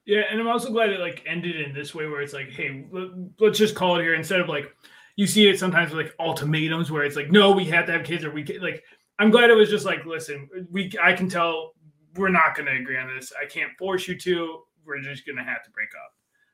Yeah, 0.06 0.24
and 0.30 0.40
I'm 0.40 0.48
also 0.48 0.72
glad 0.72 0.90
it 0.90 1.00
like 1.00 1.24
ended 1.26 1.62
in 1.62 1.74
this 1.74 1.94
way 1.96 2.08
where 2.08 2.22
it's 2.22 2.34
like, 2.34 2.50
hey, 2.50 2.86
let- 2.92 3.12
let's 3.40 3.58
just 3.60 3.76
call 3.76 3.98
it 3.98 4.02
here 4.04 4.16
instead 4.16 4.42
of 4.42 4.50
like 4.50 4.76
you 5.16 5.28
see 5.28 5.48
it 5.48 5.60
sometimes 5.60 5.94
with 5.94 6.06
like 6.06 6.16
ultimatums 6.20 6.90
where 6.92 7.04
it's 7.04 7.16
like, 7.16 7.32
no, 7.32 7.52
we 7.52 7.66
have 7.66 7.86
to 7.86 7.92
have 7.92 8.04
kids 8.04 8.24
or 8.24 8.32
we 8.32 8.44
can 8.44 8.62
like. 8.62 8.84
I'm 9.20 9.30
glad 9.30 9.52
it 9.52 9.56
was 9.56 9.70
just 9.70 9.86
like, 9.86 10.04
listen, 10.06 10.50
we 10.72 10.92
I 11.02 11.14
can 11.14 11.30
tell 11.30 11.74
we're 12.16 12.30
not 12.30 12.56
going 12.56 12.66
to 12.66 12.76
agree 12.76 12.98
on 12.98 13.14
this. 13.14 13.32
I 13.40 13.46
can't 13.46 13.72
force 13.78 14.08
you 14.08 14.18
to. 14.18 14.64
We're 14.84 15.00
just 15.02 15.26
going 15.26 15.38
to 15.38 15.44
have 15.44 15.64
to 15.64 15.70
break 15.72 15.90
up. 15.96 16.14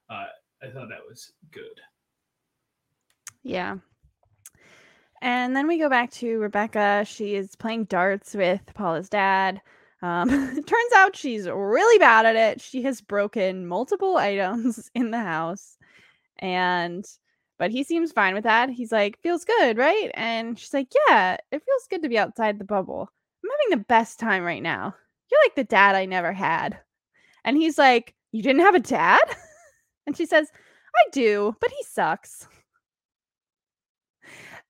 Uh, 0.10 0.68
I 0.68 0.72
thought 0.72 0.90
that 0.90 1.00
was 1.08 1.32
good. 1.52 1.64
Yeah. 3.48 3.78
And 5.22 5.56
then 5.56 5.68
we 5.68 5.80
go 5.80 5.90
back 5.90 6.12
to 6.12 6.38
Rebecca. 6.38 7.06
She 7.08 7.36
is 7.36 7.56
playing 7.56 7.86
darts 7.86 8.36
with 8.36 8.62
Paula's 8.74 9.08
dad. 9.08 9.62
Um, 10.02 10.30
it 10.30 10.68
turns 10.68 10.94
out 10.96 11.16
she's 11.16 11.48
really 11.48 11.98
bad 11.98 12.26
at 12.26 12.36
it. 12.36 12.60
She 12.60 12.84
has 12.84 13.00
broken 13.00 13.66
multiple 13.66 14.18
items 14.18 14.92
in 14.94 15.12
the 15.12 15.20
house. 15.20 15.78
And, 16.40 17.06
but 17.58 17.72
he 17.72 17.84
seems 17.86 18.12
fine 18.12 18.36
with 18.36 18.44
that. 18.44 18.70
He's 18.70 18.92
like, 18.92 19.18
feels 19.22 19.46
good, 19.46 19.78
right? 19.78 20.12
And 20.14 20.60
she's 20.60 20.74
like, 20.74 20.92
yeah, 21.08 21.38
it 21.50 21.64
feels 21.64 21.88
good 21.90 22.04
to 22.04 22.10
be 22.10 22.20
outside 22.20 22.60
the 22.60 22.66
bubble. 22.66 23.10
I'm 23.44 23.50
having 23.50 23.80
the 23.80 23.86
best 23.88 24.20
time 24.20 24.44
right 24.44 24.62
now. 24.62 24.94
You're 25.32 25.42
like 25.46 25.56
the 25.56 25.64
dad 25.64 25.96
I 25.96 26.06
never 26.06 26.34
had. 26.34 26.78
And 27.46 27.56
he's 27.56 27.78
like, 27.78 28.14
you 28.34 28.44
didn't 28.44 28.62
have 28.66 28.76
a 28.76 28.80
dad? 28.80 29.22
And 30.06 30.16
she 30.16 30.26
says, 30.26 30.50
I 30.96 31.10
do, 31.12 31.54
but 31.60 31.70
he 31.70 31.84
sucks. 31.84 32.48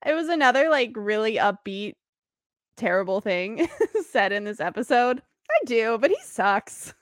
It 0.06 0.14
was 0.14 0.28
another 0.28 0.68
like 0.70 0.92
really 0.94 1.36
upbeat, 1.36 1.94
terrible 2.76 3.20
thing 3.20 3.68
said 4.10 4.32
in 4.32 4.44
this 4.44 4.60
episode. 4.60 5.22
I 5.50 5.64
do, 5.64 5.98
but 5.98 6.10
he 6.10 6.18
sucks. 6.22 6.94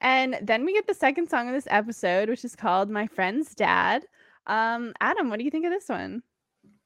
and 0.00 0.38
then 0.42 0.64
we 0.64 0.72
get 0.72 0.86
the 0.86 0.94
second 0.94 1.30
song 1.30 1.48
of 1.48 1.54
this 1.54 1.68
episode, 1.70 2.28
which 2.28 2.44
is 2.44 2.56
called 2.56 2.90
My 2.90 3.06
Friend's 3.06 3.54
Dad. 3.54 4.04
Um, 4.46 4.92
Adam, 5.00 5.30
what 5.30 5.38
do 5.38 5.44
you 5.44 5.50
think 5.50 5.64
of 5.64 5.72
this 5.72 5.88
one? 5.88 6.22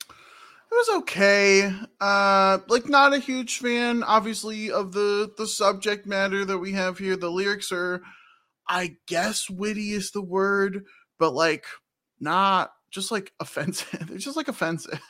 It 0.09 0.89
was 0.89 1.03
okay. 1.03 1.73
Uh 2.01 2.59
like 2.69 2.89
not 2.89 3.15
a 3.15 3.19
huge 3.19 3.59
fan 3.59 4.03
obviously 4.03 4.73
of 4.73 4.91
the 4.91 5.31
the 5.39 5.47
subject 5.47 6.05
matter 6.05 6.45
that 6.45 6.59
we 6.59 6.73
have 6.73 6.99
here. 6.99 7.17
The 7.17 7.31
lyrics 7.31 7.71
are 7.71 8.03
I 8.69 8.97
guess 9.07 9.49
witty 9.49 9.93
is 9.93 10.11
the 10.11 10.23
word, 10.23 10.85
but 11.19 11.33
like 11.33 11.65
not 12.19 12.73
just 12.95 13.11
like 13.11 13.33
offensive. 13.41 14.07
They're 14.09 14.19
just 14.19 14.37
like 14.37 14.49
offensive. 14.49 15.01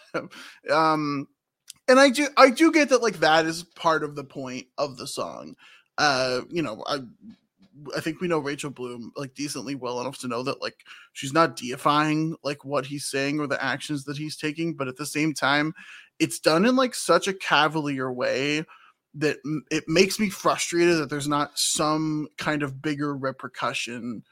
um 0.71 1.29
and 1.87 2.01
I 2.01 2.09
do 2.09 2.29
I 2.37 2.51
do 2.51 2.73
get 2.73 2.89
that 2.89 3.03
like 3.03 3.21
that 3.21 3.45
is 3.45 3.63
part 3.63 4.03
of 4.03 4.17
the 4.17 4.25
point 4.25 4.67
of 4.79 4.97
the 4.97 5.07
song. 5.07 5.55
Uh 5.99 6.41
you 6.49 6.63
know, 6.63 6.83
I 6.87 7.01
I 7.95 8.01
think 8.01 8.21
we 8.21 8.29
know 8.29 8.39
Rachel 8.39 8.71
Bloom 8.71 9.13
like 9.17 9.35
decently 9.35 9.75
well 9.75 10.01
enough 10.01 10.19
to 10.21 10.29
know 10.29 10.43
that 10.45 10.63
like 10.63 10.85
she's 11.13 11.33
not 11.33 11.57
deifying 11.57 12.37
like 12.43 12.65
what 12.65 12.87
he's 12.87 13.07
saying 13.07 13.39
or 13.39 13.47
the 13.47 13.63
actions 13.63 14.05
that 14.05 14.17
he's 14.17 14.37
taking, 14.37 14.75
but 14.75 14.89
at 14.89 14.97
the 14.97 15.07
same 15.07 15.35
time, 15.35 15.75
it's 16.19 16.39
done 16.39 16.65
in 16.65 16.77
like 16.77 16.95
such 16.95 17.29
a 17.29 17.35
cavalier 17.35 18.11
way 18.11 18.65
that 19.17 19.37
it 19.71 19.85
makes 19.87 20.19
me 20.19 20.31
frustrated 20.31 20.99
that 20.99 21.11
there's 21.11 21.29
not 21.29 21.59
some 21.59 22.29
kind 22.39 22.63
of 22.63 22.81
bigger 22.81 23.15
repercussion 23.15 24.23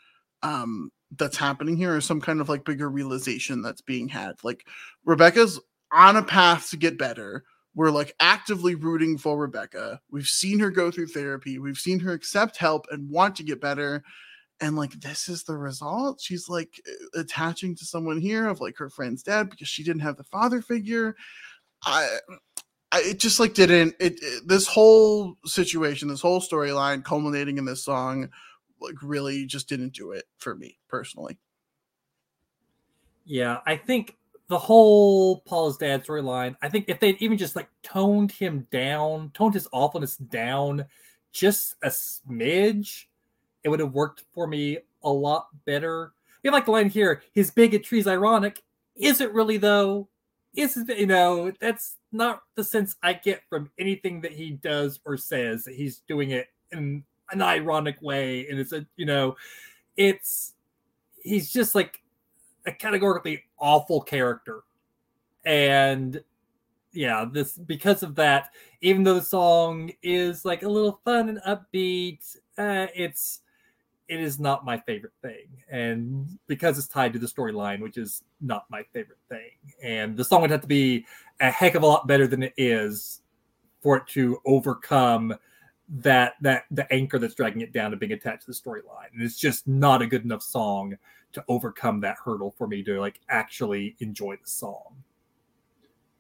um 0.43 0.91
that's 1.17 1.37
happening 1.37 1.77
here 1.77 1.95
or 1.95 2.01
some 2.01 2.21
kind 2.21 2.41
of 2.41 2.49
like 2.49 2.65
bigger 2.65 2.89
realization 2.89 3.63
that's 3.63 3.83
being 3.83 4.09
had. 4.09 4.37
Like 4.43 4.67
Rebecca's 5.05 5.61
on 5.93 6.17
a 6.17 6.23
path 6.23 6.71
to 6.71 6.77
get 6.77 6.99
better 6.99 7.45
we're 7.75 7.91
like 7.91 8.15
actively 8.21 8.75
rooting 8.75 9.17
for 9.17 9.39
Rebecca. 9.39 10.01
We've 10.11 10.27
seen 10.27 10.59
her 10.59 10.71
go 10.71 10.91
through 10.91 11.09
therapy. 11.09 11.59
We've 11.59 11.79
seen 11.79 12.01
her 12.01 12.13
accept 12.13 12.59
help 12.59 12.87
and 12.91 13.11
want 13.11 13.37
to 13.37 13.43
get 13.43 13.61
better. 13.61 14.03
And 14.61 14.77
like 14.77 14.93
this 14.93 15.29
is 15.29 15.45
the 15.45 15.57
result. 15.57 16.21
She's 16.21 16.49
like 16.49 16.81
attaching 17.15 17.75
to 17.77 17.85
someone 17.85 18.21
here 18.21 18.47
of 18.47 18.61
like 18.61 18.77
her 18.77 18.91
friend's 18.91 19.23
dad 19.23 19.51
because 19.51 19.69
she 19.69 19.83
didn't 19.83 20.03
have 20.03 20.17
the 20.17 20.25
father 20.25 20.61
figure. 20.61 21.17
I, 21.85 22.19
I 22.93 23.01
it 23.01 23.19
just 23.19 23.41
like 23.41 23.55
didn't 23.55 23.97
it, 23.99 24.23
it 24.23 24.47
this 24.47 24.67
whole 24.67 25.37
situation, 25.47 26.09
this 26.09 26.21
whole 26.21 26.41
storyline 26.41 27.03
culminating 27.03 27.57
in 27.57 27.65
this 27.65 27.85
song 27.85 28.29
like 28.83 29.03
really 29.03 29.47
just 29.47 29.69
didn't 29.69 29.93
do 29.93 30.13
it 30.13 30.25
for 30.39 30.55
me 30.55 30.79
personally. 30.89 31.39
Yeah, 33.25 33.59
I 33.67 33.77
think 33.77 34.17
the 34.49 34.59
whole 34.59 35.41
Paula's 35.41 35.77
dad 35.77 36.05
storyline, 36.05 36.57
I 36.61 36.69
think 36.69 36.89
if 36.89 37.01
they'd 37.01 37.21
even 37.21 37.39
just 37.39 37.57
like 37.57 37.69
toned 37.83 38.33
him 38.33 38.67
down, 38.71 39.31
toned 39.33 39.55
his 39.55 39.69
awfulness 39.73 40.17
down 40.17 40.85
just 41.33 41.77
a 41.83 41.89
smidge, 41.89 43.05
it 43.65 43.69
would 43.69 43.81
have 43.81 43.95
worked 43.95 44.25
for 44.35 44.47
me 44.47 44.79
a 45.03 45.11
lot 45.11 45.47
better. 45.65 46.13
You 46.43 46.51
like 46.51 46.67
the 46.67 46.73
line 46.73 46.91
here, 46.91 47.23
his 47.33 47.51
bigotry 47.51 47.99
is 47.99 48.07
ironic. 48.07 48.63
Is 48.97 49.21
it 49.21 49.33
really 49.33 49.57
though? 49.57 50.09
Is 50.55 50.77
it, 50.77 50.99
you 50.99 51.07
know, 51.07 51.51
that's 51.61 51.97
not 52.11 52.43
the 52.57 52.65
sense 52.65 52.97
I 53.03 53.15
get 53.15 53.43
from 53.49 53.71
anything 53.79 54.21
that 54.21 54.33
he 54.33 54.51
does 54.51 55.01
or 55.07 55.17
says 55.17 55.65
that 55.65 55.75
he's 55.75 56.01
doing 56.01 56.33
it 56.33 56.49
in 56.73 57.05
an 57.33 57.43
ironic 57.43 58.01
way. 58.01 58.47
And 58.49 58.59
it's 58.59 58.73
a, 58.73 58.87
you 58.97 59.07
know, 59.07 59.37
it's 59.97 60.55
he's 61.23 61.53
just 61.53 61.75
like 61.75 62.03
a 62.67 62.73
categorically 62.73 63.45
awful 63.59 64.01
character. 64.01 64.63
And 65.45 66.23
yeah, 66.93 67.25
this 67.31 67.57
because 67.57 68.03
of 68.03 68.15
that, 68.17 68.51
even 68.81 69.03
though 69.03 69.15
the 69.15 69.23
song 69.23 69.91
is 70.03 70.45
like 70.45 70.63
a 70.63 70.69
little 70.69 71.01
fun 71.05 71.29
and 71.29 71.41
upbeat, 71.47 72.37
uh, 72.59 72.87
it's 72.95 73.41
it 74.09 74.21
is 74.21 74.39
not 74.39 74.65
my 74.65 74.79
favorite 74.79 75.15
thing. 75.23 75.47
And 75.71 76.39
because 76.47 76.79
it's 76.79 76.89
tied 76.89 77.15
to 77.15 77.19
the 77.19 77.27
storyline, 77.27 77.81
which 77.81 77.97
is 77.97 78.23
not 78.41 78.67
my 78.69 78.83
favorite 78.93 79.19
thing. 79.29 79.53
And 79.83 80.17
the 80.17 80.25
song 80.25 80.43
would 80.43 80.51
have 80.51 80.61
to 80.61 80.67
be 80.67 81.07
a 81.41 81.51
heck 81.51 81.75
of 81.75 81.83
a 81.83 81.87
lot 81.87 82.07
better 82.07 82.27
than 82.27 82.43
it 82.43 82.53
is 82.57 83.23
for 83.81 83.97
it 83.97 84.07
to 84.09 84.39
overcome 84.45 85.35
that 85.89 86.35
that 86.41 86.65
the 86.71 86.91
anchor 86.93 87.19
that's 87.19 87.35
dragging 87.35 87.61
it 87.61 87.73
down 87.73 87.93
and 87.93 88.01
being 88.01 88.13
attached 88.13 88.47
to 88.47 88.51
the 88.51 88.57
storyline. 88.57 89.13
And 89.13 89.23
it's 89.23 89.37
just 89.37 89.67
not 89.67 90.03
a 90.03 90.07
good 90.07 90.25
enough 90.25 90.43
song 90.43 90.97
to 91.33 91.45
overcome 91.49 92.01
that 92.01 92.17
hurdle 92.25 92.55
for 92.57 92.67
me 92.67 92.83
to 92.85 93.01
like 93.01 93.21
actually 93.29 93.97
enjoy 94.01 94.37
the 94.37 94.49
song. 94.49 94.97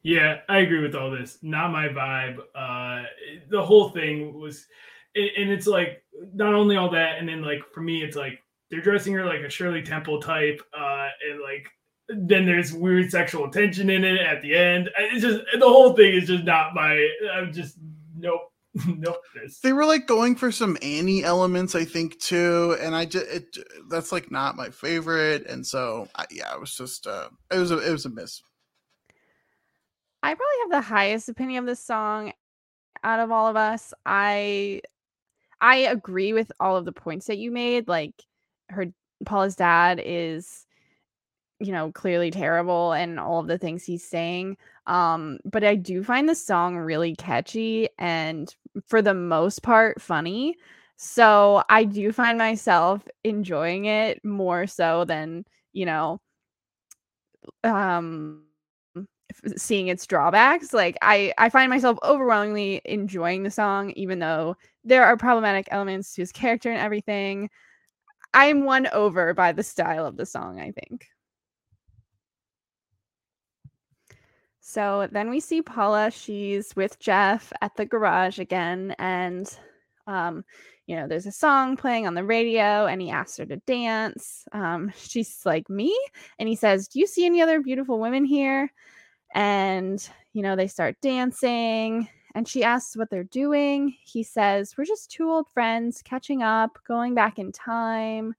Yeah, 0.02 0.40
I 0.48 0.58
agree 0.58 0.82
with 0.82 0.94
all 0.94 1.10
this. 1.10 1.38
Not 1.42 1.70
my 1.70 1.88
vibe. 1.88 2.38
Uh 2.54 3.04
the 3.48 3.64
whole 3.64 3.90
thing 3.90 4.38
was 4.38 4.66
and 5.14 5.50
it's 5.50 5.66
like 5.66 6.02
not 6.34 6.54
only 6.54 6.76
all 6.76 6.90
that 6.90 7.18
and 7.18 7.28
then 7.28 7.42
like 7.42 7.62
for 7.72 7.82
me 7.82 8.02
it's 8.02 8.16
like 8.16 8.42
they're 8.70 8.80
dressing 8.80 9.12
her 9.14 9.24
like 9.24 9.40
a 9.40 9.50
Shirley 9.50 9.82
Temple 9.82 10.20
type 10.20 10.60
uh 10.76 11.08
and 11.30 11.40
like 11.40 11.68
then 12.08 12.44
there's 12.44 12.72
weird 12.72 13.10
sexual 13.10 13.48
tension 13.50 13.88
in 13.88 14.04
it 14.04 14.20
at 14.20 14.42
the 14.42 14.54
end. 14.54 14.90
It's 14.98 15.22
just 15.22 15.40
the 15.58 15.68
whole 15.68 15.94
thing 15.94 16.14
is 16.14 16.26
just 16.26 16.44
not 16.44 16.74
my 16.74 17.08
I'm 17.34 17.52
just 17.52 17.76
nope 18.18 18.51
nope. 18.86 19.22
They 19.62 19.72
were 19.72 19.84
like 19.84 20.06
going 20.06 20.34
for 20.34 20.50
some 20.50 20.78
Annie 20.80 21.24
elements, 21.24 21.74
I 21.74 21.84
think, 21.84 22.18
too, 22.20 22.76
and 22.80 22.94
I 22.94 23.04
just 23.04 23.26
it 23.26 23.56
that's 23.90 24.12
like 24.12 24.30
not 24.30 24.56
my 24.56 24.70
favorite, 24.70 25.46
and 25.46 25.66
so 25.66 26.08
I, 26.14 26.24
yeah, 26.30 26.54
it 26.54 26.60
was 26.60 26.74
just 26.74 27.06
uh, 27.06 27.28
it 27.50 27.58
was 27.58 27.70
a 27.70 27.78
it 27.78 27.92
was 27.92 28.06
a 28.06 28.10
miss. 28.10 28.42
I 30.22 30.34
probably 30.34 30.44
have 30.62 30.70
the 30.70 30.88
highest 30.88 31.28
opinion 31.28 31.64
of 31.64 31.66
this 31.66 31.84
song 31.84 32.32
out 33.04 33.20
of 33.20 33.30
all 33.30 33.46
of 33.46 33.56
us. 33.56 33.92
I 34.06 34.80
I 35.60 35.76
agree 35.76 36.32
with 36.32 36.50
all 36.58 36.76
of 36.76 36.86
the 36.86 36.92
points 36.92 37.26
that 37.26 37.38
you 37.38 37.50
made. 37.50 37.88
Like 37.88 38.14
her 38.70 38.86
Paula's 39.26 39.56
dad 39.56 40.00
is 40.02 40.66
you 41.62 41.72
know 41.72 41.92
clearly 41.92 42.30
terrible 42.30 42.92
and 42.92 43.20
all 43.20 43.38
of 43.38 43.46
the 43.46 43.58
things 43.58 43.84
he's 43.84 44.02
saying 44.02 44.56
um 44.88 45.38
but 45.44 45.62
i 45.62 45.76
do 45.76 46.02
find 46.02 46.28
the 46.28 46.34
song 46.34 46.76
really 46.76 47.14
catchy 47.14 47.88
and 47.98 48.56
for 48.86 49.02
the 49.02 49.14
most 49.14 49.62
part 49.62 50.00
funny 50.00 50.56
so 50.96 51.62
i 51.68 51.84
do 51.84 52.12
find 52.12 52.38
myself 52.38 53.06
enjoying 53.24 53.86
it 53.86 54.24
more 54.24 54.66
so 54.66 55.04
than 55.04 55.44
you 55.72 55.84
know 55.86 56.20
um 57.64 58.42
seeing 59.56 59.88
its 59.88 60.06
drawbacks 60.06 60.72
like 60.72 60.96
i 61.02 61.32
i 61.38 61.48
find 61.48 61.70
myself 61.70 61.98
overwhelmingly 62.02 62.80
enjoying 62.84 63.42
the 63.42 63.50
song 63.50 63.90
even 63.92 64.18
though 64.18 64.56
there 64.84 65.04
are 65.04 65.16
problematic 65.16 65.66
elements 65.70 66.14
to 66.14 66.22
his 66.22 66.32
character 66.32 66.70
and 66.70 66.80
everything. 66.80 67.48
I'm 68.34 68.64
won 68.64 68.88
over 68.92 69.34
by 69.34 69.52
the 69.52 69.62
style 69.62 70.06
of 70.06 70.16
the 70.16 70.26
song 70.26 70.60
i 70.60 70.72
think 70.72 71.08
So 74.72 75.06
then 75.12 75.28
we 75.28 75.38
see 75.38 75.60
Paula. 75.60 76.10
She's 76.10 76.74
with 76.74 76.98
Jeff 76.98 77.52
at 77.60 77.76
the 77.76 77.84
garage 77.84 78.38
again. 78.38 78.96
And, 78.98 79.46
um, 80.06 80.46
you 80.86 80.96
know, 80.96 81.06
there's 81.06 81.26
a 81.26 81.32
song 81.32 81.76
playing 81.76 82.06
on 82.06 82.14
the 82.14 82.24
radio 82.24 82.86
and 82.86 83.02
he 83.02 83.10
asks 83.10 83.36
her 83.36 83.44
to 83.44 83.58
dance. 83.66 84.46
Um, 84.52 84.90
she's 84.96 85.42
like, 85.44 85.68
Me? 85.68 85.94
And 86.38 86.48
he 86.48 86.56
says, 86.56 86.88
Do 86.88 87.00
you 87.00 87.06
see 87.06 87.26
any 87.26 87.42
other 87.42 87.60
beautiful 87.60 88.00
women 88.00 88.24
here? 88.24 88.72
And, 89.34 90.08
you 90.32 90.40
know, 90.40 90.56
they 90.56 90.68
start 90.68 90.96
dancing 91.02 92.08
and 92.34 92.48
she 92.48 92.64
asks 92.64 92.96
what 92.96 93.10
they're 93.10 93.24
doing. 93.24 93.94
He 94.02 94.22
says, 94.22 94.74
We're 94.78 94.86
just 94.86 95.10
two 95.10 95.30
old 95.30 95.50
friends 95.50 96.00
catching 96.00 96.42
up, 96.42 96.78
going 96.88 97.14
back 97.14 97.38
in 97.38 97.52
time. 97.52 98.34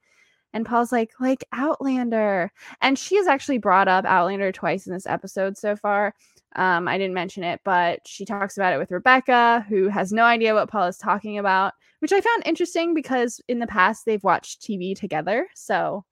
And 0.53 0.65
Paula's 0.65 0.91
like, 0.91 1.11
like 1.19 1.43
Outlander. 1.51 2.51
And 2.81 2.97
she 2.97 3.15
has 3.17 3.27
actually 3.27 3.57
brought 3.57 3.87
up 3.87 4.05
Outlander 4.05 4.51
twice 4.51 4.87
in 4.87 4.93
this 4.93 5.07
episode 5.07 5.57
so 5.57 5.75
far. 5.75 6.13
Um, 6.55 6.87
I 6.87 6.97
didn't 6.97 7.15
mention 7.15 7.43
it, 7.43 7.61
but 7.63 8.07
she 8.07 8.25
talks 8.25 8.57
about 8.57 8.73
it 8.73 8.77
with 8.77 8.91
Rebecca, 8.91 9.65
who 9.67 9.87
has 9.89 10.13
no 10.13 10.23
idea 10.23 10.53
what 10.53 10.69
Paul 10.69 10.87
is 10.87 10.97
talking 10.97 11.39
about, 11.39 11.73
which 11.99 12.13
I 12.13 12.21
found 12.21 12.43
interesting 12.45 12.93
because 12.93 13.41
in 13.47 13.59
the 13.59 13.67
past 13.67 14.05
they've 14.05 14.23
watched 14.23 14.61
TV 14.61 14.95
together. 14.95 15.47
So 15.55 16.05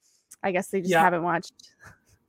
I 0.43 0.51
guess 0.51 0.69
they 0.69 0.81
just 0.81 0.91
yeah. 0.91 1.01
haven't 1.01 1.23
watched. 1.23 1.53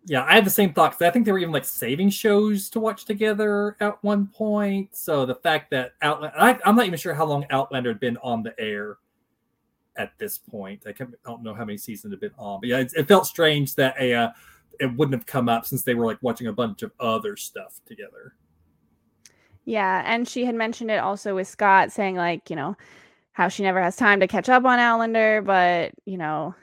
Yeah, 0.05 0.25
I 0.25 0.35
had 0.35 0.45
the 0.45 0.51
same 0.51 0.73
thought 0.73 0.93
because 0.93 1.07
I 1.07 1.11
think 1.11 1.25
they 1.25 1.33
were 1.33 1.39
even 1.39 1.53
like 1.53 1.65
saving 1.65 2.11
shows 2.11 2.69
to 2.71 2.81
watch 2.81 3.05
together 3.05 3.77
at 3.81 4.03
one 4.03 4.27
point. 4.27 4.97
So 4.97 5.25
the 5.25 5.37
fact 5.37 5.71
that 5.71 5.93
Outlander, 6.03 6.37
I, 6.37 6.59
I'm 6.65 6.75
not 6.75 6.87
even 6.87 6.99
sure 6.99 7.15
how 7.15 7.25
long 7.25 7.47
Outlander 7.51 7.91
had 7.91 8.01
been 8.01 8.17
on 8.19 8.43
the 8.43 8.53
air 8.59 8.99
at 9.97 10.13
this 10.19 10.39
point. 10.39 10.85
I, 10.87 10.95
don't 11.25 11.43
know 11.43 11.55
how 11.55 11.65
many 11.65 11.79
seasons 11.79 12.13
have 12.13 12.21
been 12.21 12.33
on, 12.39 12.61
but 12.61 12.69
yeah, 12.69 12.79
it, 12.79 12.93
it 12.97 13.09
felt 13.09 13.27
strange 13.27 13.75
that 13.77 13.95
a 13.99 14.15
uh, 14.15 14.31
it 14.81 14.87
wouldn't 14.97 15.15
have 15.15 15.27
come 15.27 15.49
up 15.49 15.67
since 15.67 15.83
they 15.83 15.95
were 15.95 16.07
like 16.07 16.19
watching 16.23 16.47
a 16.47 16.53
bunch 16.53 16.83
of 16.83 16.93
other 16.99 17.37
stuff 17.37 17.81
together. 17.87 18.35
Yeah, 19.65 20.03
and 20.05 20.27
she 20.27 20.45
had 20.45 20.55
mentioned 20.55 20.91
it 20.91 20.99
also 20.99 21.35
with 21.35 21.47
Scott 21.47 21.93
saying 21.93 22.17
like, 22.17 22.51
you 22.51 22.57
know, 22.57 22.77
how 23.33 23.49
she 23.49 23.63
never 23.63 23.81
has 23.81 23.97
time 23.97 24.21
to 24.21 24.27
catch 24.27 24.49
up 24.49 24.65
on 24.65 24.79
Outlander, 24.79 25.43
but 25.43 25.93
you 26.05 26.19
know, 26.19 26.55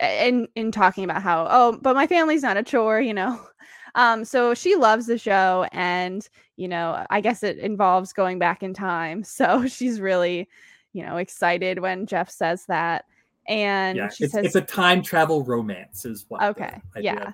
in 0.00 0.48
in 0.54 0.72
talking 0.72 1.04
about 1.04 1.22
how 1.22 1.46
oh, 1.50 1.78
but 1.80 1.94
my 1.94 2.06
family's 2.06 2.42
not 2.42 2.56
a 2.56 2.62
chore, 2.62 3.00
you 3.00 3.14
know. 3.14 3.40
Um, 3.96 4.24
so 4.24 4.54
she 4.54 4.76
loves 4.76 5.06
the 5.06 5.18
show, 5.18 5.66
and 5.72 6.24
you 6.56 6.68
know, 6.68 7.04
I 7.10 7.20
guess 7.20 7.42
it 7.42 7.58
involves 7.58 8.12
going 8.12 8.38
back 8.38 8.62
in 8.62 8.72
time. 8.72 9.24
So 9.24 9.66
she's 9.66 10.00
really 10.00 10.48
you 10.92 11.04
know, 11.04 11.16
excited 11.16 11.78
when 11.78 12.06
Jeff 12.06 12.30
says 12.30 12.64
that. 12.66 13.04
And 13.48 13.96
yeah, 13.96 14.08
she 14.08 14.24
it's, 14.24 14.32
says, 14.32 14.46
it's 14.46 14.56
a 14.56 14.60
time 14.60 15.02
travel 15.02 15.42
romance, 15.42 16.04
is 16.04 16.24
what. 16.28 16.42
Okay, 16.42 16.80
yeah, 16.96 17.32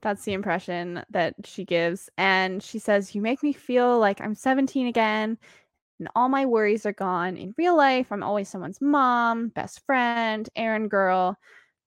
that's 0.00 0.24
the 0.24 0.32
impression 0.32 1.02
that 1.10 1.34
she 1.44 1.64
gives. 1.64 2.08
And 2.18 2.62
she 2.62 2.78
says, 2.78 3.14
"You 3.14 3.22
make 3.22 3.42
me 3.42 3.52
feel 3.52 3.98
like 3.98 4.20
I'm 4.20 4.34
17 4.34 4.86
again." 4.86 5.38
And 5.98 6.08
all 6.14 6.28
my 6.28 6.46
worries 6.46 6.86
are 6.86 6.92
gone. 6.92 7.36
In 7.36 7.54
real 7.58 7.76
life, 7.76 8.12
I'm 8.12 8.22
always 8.22 8.48
someone's 8.48 8.80
mom, 8.80 9.48
best 9.48 9.84
friend, 9.84 10.48
errand 10.54 10.90
girl, 10.90 11.36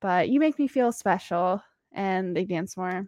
but 0.02 0.28
you 0.28 0.40
make 0.40 0.60
me 0.60 0.68
feel 0.68 0.92
special. 0.92 1.64
And 1.94 2.36
they 2.36 2.46
dance 2.46 2.76
more. 2.76 3.08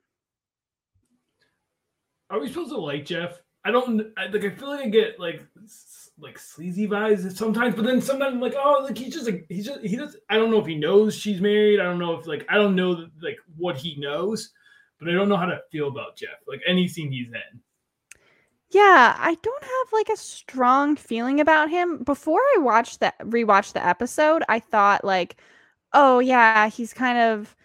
Are 2.30 2.40
we 2.40 2.48
supposed 2.48 2.72
to 2.72 2.78
like 2.78 3.06
Jeff? 3.06 3.40
I 3.66 3.72
don't 3.72 3.98
like. 4.18 4.44
I 4.44 4.50
feel 4.50 4.70
like 4.70 4.86
I 4.86 4.90
get 4.90 5.20
like 5.20 5.42
like 6.20 6.38
sleazy 6.38 6.88
vibes 6.88 7.36
sometimes, 7.36 7.76
but 7.76 7.86
then 7.86 8.02
sometimes 8.02 8.34
I'm 8.36 8.42
like, 8.42 8.56
oh, 8.58 8.82
like 8.84 8.98
he's 8.98 9.14
just 9.14 9.26
like 9.26 9.46
he's 9.50 9.66
just 9.66 9.82
he 9.82 9.96
does. 9.96 10.16
I 10.30 10.38
don't 10.38 10.52
know 10.52 10.60
if 10.60 10.68
he 10.68 10.76
knows 10.76 11.16
she's 11.16 11.42
married. 11.42 11.80
I 11.80 11.84
don't 11.84 12.00
know 12.00 12.14
if 12.14 12.28
like 12.28 12.46
I 12.50 12.56
don't 12.56 12.76
know 12.76 13.08
like 13.22 13.38
what 13.58 13.78
he 13.78 13.96
knows, 14.00 14.52
but 15.00 15.10
I 15.10 15.14
don't 15.14 15.30
know 15.30 15.38
how 15.38 15.46
to 15.46 15.62
feel 15.72 15.88
about 15.88 16.16
Jeff. 16.16 16.40
Like 16.48 16.62
any 16.68 16.88
scene 16.88 17.12
he's 17.12 17.28
in. 17.28 17.62
Yeah, 18.70 19.16
I 19.20 19.38
don't 19.44 19.64
have 19.64 19.94
like 19.94 20.10
a 20.10 20.18
strong 20.18 20.96
feeling 20.96 21.40
about 21.40 21.70
him. 21.70 22.04
Before 22.04 22.40
I 22.56 22.60
watched 22.60 23.02
that 23.02 23.20
rewatched 23.20 23.74
the 23.74 23.86
episode, 23.86 24.44
I 24.50 24.60
thought 24.60 25.06
like, 25.06 25.38
oh 25.94 26.20
yeah, 26.20 26.70
he's 26.70 26.94
kind 26.94 27.20
of, 27.20 27.56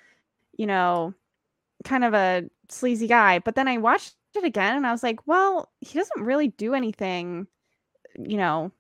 you 0.59 0.67
know, 0.67 1.15
kind 1.85 2.05
of 2.05 2.13
a 2.13 2.45
sleazy 2.69 3.07
guy. 3.07 3.39
But 3.39 3.55
then 3.55 3.69
I 3.69 3.79
watched 3.79 4.17
it 4.37 4.45
again 4.45 4.77
and 4.77 4.87
I 4.87 4.93
was 4.93 5.03
like, 5.03 5.27
well, 5.27 5.71
he 5.81 5.99
doesn't 5.99 6.25
really 6.25 6.49
do 6.49 6.75
anything, 6.75 7.47
you 8.19 8.37
know. 8.37 8.73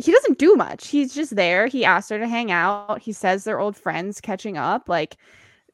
He 0.00 0.12
doesn't 0.12 0.38
do 0.38 0.54
much. 0.54 0.86
He's 0.86 1.12
just 1.12 1.34
there. 1.34 1.66
He 1.66 1.84
asks 1.84 2.08
her 2.10 2.20
to 2.20 2.28
hang 2.28 2.52
out. 2.52 3.02
He 3.02 3.12
says 3.12 3.42
they're 3.42 3.58
old 3.58 3.76
friends 3.76 4.20
catching 4.20 4.56
up. 4.56 4.88
Like 4.88 5.16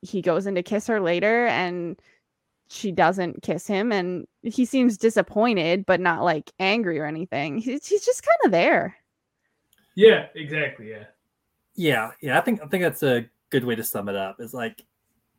he 0.00 0.22
goes 0.22 0.46
in 0.46 0.54
to 0.54 0.62
kiss 0.62 0.86
her 0.86 0.98
later 0.98 1.46
and 1.46 2.00
she 2.68 2.90
doesn't 2.90 3.42
kiss 3.42 3.66
him 3.66 3.92
and 3.92 4.26
he 4.42 4.64
seems 4.64 4.96
disappointed 4.96 5.84
but 5.84 6.00
not 6.00 6.22
like 6.22 6.52
angry 6.58 6.98
or 6.98 7.04
anything. 7.04 7.58
He's, 7.58 7.86
he's 7.86 8.04
just 8.04 8.24
kind 8.24 8.38
of 8.46 8.50
there. 8.50 8.96
Yeah, 9.94 10.26
exactly. 10.34 10.90
Yeah. 10.90 11.04
Yeah, 11.76 12.10
yeah. 12.20 12.38
I 12.38 12.40
think 12.40 12.62
I 12.62 12.66
think 12.66 12.82
that's 12.82 13.02
a 13.02 13.26
good 13.50 13.64
way 13.64 13.74
to 13.74 13.84
sum 13.84 14.08
it 14.08 14.16
up. 14.16 14.40
Is 14.40 14.54
like 14.54 14.84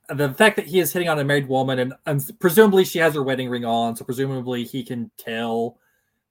the 0.10 0.34
fact 0.34 0.58
that 0.58 0.68
he 0.68 0.80
is 0.80 0.94
hitting 0.94 1.10
on 1.10 1.18
a 1.18 1.24
married 1.24 1.48
woman 1.48 1.80
and, 1.80 1.94
and 2.06 2.22
presumably 2.40 2.86
she 2.86 3.00
has 3.00 3.16
her 3.16 3.24
wedding 3.24 3.50
ring 3.50 3.66
on, 3.66 3.96
so 3.96 4.06
presumably 4.06 4.64
he 4.64 4.84
can 4.84 5.10
tell 5.18 5.78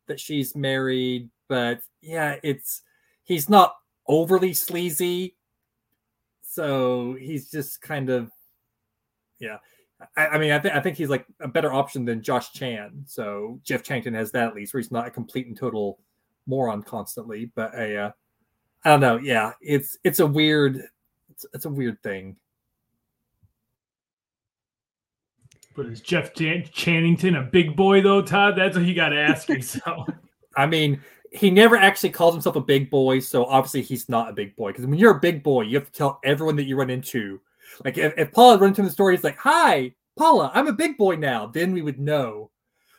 that 0.07 0.21
she's 0.21 0.55
married. 0.55 1.31
But 1.49 1.81
yeah, 2.01 2.37
it's 2.43 2.83
he's 3.25 3.49
not 3.49 3.75
overly 4.07 4.55
sleazy, 4.55 5.37
so 6.43 7.17
he's 7.19 7.51
just 7.51 7.81
kind 7.83 8.11
of 8.11 8.31
yeah. 9.39 9.59
I, 10.17 10.27
I 10.29 10.39
mean, 10.39 10.51
I 10.53 10.59
think 10.59 10.75
I 10.75 10.81
think 10.81 10.97
he's 10.97 11.09
like 11.09 11.27
a 11.41 11.49
better 11.49 11.73
option 11.73 12.05
than 12.05 12.23
Josh 12.23 12.53
Chan. 12.53 13.05
So 13.07 13.61
Jeff 13.63 13.83
Changton 13.83 14.15
has 14.15 14.33
that 14.33 14.49
at 14.49 14.55
least, 14.55 14.75
where 14.75 14.81
he's 14.81 14.93
not 14.93 15.07
a 15.07 15.11
complete 15.11 15.47
and 15.47 15.57
total 15.57 15.99
moron 16.47 16.83
constantly. 16.83 17.51
But 17.55 17.75
a, 17.75 17.97
uh, 17.97 18.11
I 18.85 18.91
don't 18.91 19.01
know. 19.01 19.17
Yeah, 19.17 19.53
it's 19.61 19.99
it's 20.05 20.21
a 20.21 20.27
weird, 20.27 20.83
it's, 21.31 21.47
it's 21.55 21.65
a 21.65 21.71
weird 21.71 22.03
thing. 22.03 22.37
But 25.75 25.87
is 25.87 26.01
Jeff 26.01 26.33
Ch- 26.35 26.71
Channington 26.73 27.39
a 27.39 27.43
big 27.43 27.77
boy 27.77 28.01
though, 28.01 28.23
Todd? 28.23 28.55
That's 28.57 28.77
what 28.77 28.87
you 28.87 28.95
got 28.95 29.11
to 29.11 29.19
ask 29.19 29.49
yourself. 29.51 30.09
I 30.57 30.67
mean, 30.67 31.03
he 31.33 31.51
never 31.51 31.77
actually 31.77 32.11
calls 32.11 32.35
himself 32.35 32.57
a 32.57 32.61
big 32.61 32.91
boy, 32.91 33.19
so 33.19 33.45
obviously 33.47 33.83
he's 33.83 34.09
not 34.09 34.31
a 34.31 34.33
big 34.33 34.55
boy. 34.55 34.71
Because 34.71 34.87
when 34.87 34.99
you're 34.99 35.17
a 35.17 35.21
big 35.21 35.43
boy, 35.43 35.63
you 35.63 35.77
have 35.77 35.87
to 35.87 35.93
tell 35.93 36.21
everyone 36.25 36.57
that 36.57 36.65
you 36.65 36.77
run 36.77 36.91
into. 36.91 37.41
Like 37.85 37.99
if, 37.99 38.15
if 38.17 38.31
Paula 38.31 38.59
run 38.59 38.69
into 38.69 38.83
the 38.83 38.91
store, 38.91 39.11
he's 39.11 39.25
like, 39.25 39.39
"Hi, 39.39 39.93
Paula, 40.17 40.53
I'm 40.55 40.69
a 40.69 40.73
big 40.73 40.97
boy 40.97 41.17
now." 41.17 41.47
Then 41.47 41.73
we 41.73 41.83
would 41.83 41.99
know 41.99 42.51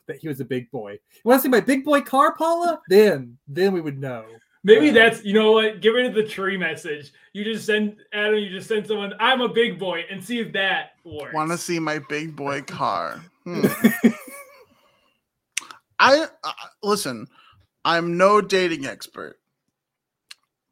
that 0.07 0.17
he 0.17 0.27
was 0.27 0.41
a 0.41 0.45
big 0.45 0.69
boy. 0.69 0.91
You 0.91 1.21
want 1.23 1.39
to 1.39 1.43
see 1.43 1.49
my 1.49 1.61
big 1.61 1.85
boy 1.85 2.01
car, 2.01 2.35
Paula? 2.35 2.81
Then, 2.89 3.37
then 3.47 3.73
we 3.73 3.81
would 3.81 3.99
know. 3.99 4.25
Maybe 4.65 4.89
that's 4.89 5.23
you 5.23 5.33
know 5.33 5.51
what. 5.51 5.79
Get 5.79 5.89
rid 5.89 6.07
of 6.07 6.15
the 6.15 6.23
tree 6.23 6.57
message. 6.57 7.13
You 7.33 7.43
just 7.43 7.67
send 7.67 7.97
Adam. 8.11 8.39
You 8.39 8.49
just 8.49 8.67
send 8.67 8.87
someone. 8.87 9.13
I'm 9.19 9.41
a 9.41 9.47
big 9.47 9.77
boy, 9.77 10.05
and 10.09 10.23
see 10.23 10.39
if 10.39 10.53
that 10.53 10.93
works. 11.03 11.35
Want 11.35 11.51
to 11.51 11.57
see 11.57 11.77
my 11.77 11.99
big 12.09 12.35
boy 12.35 12.61
car? 12.67 13.21
Hmm. 13.43 13.67
I 15.99 16.25
uh, 16.43 16.51
listen. 16.81 17.27
I'm 17.85 18.17
no 18.17 18.41
dating 18.41 18.87
expert, 18.87 19.37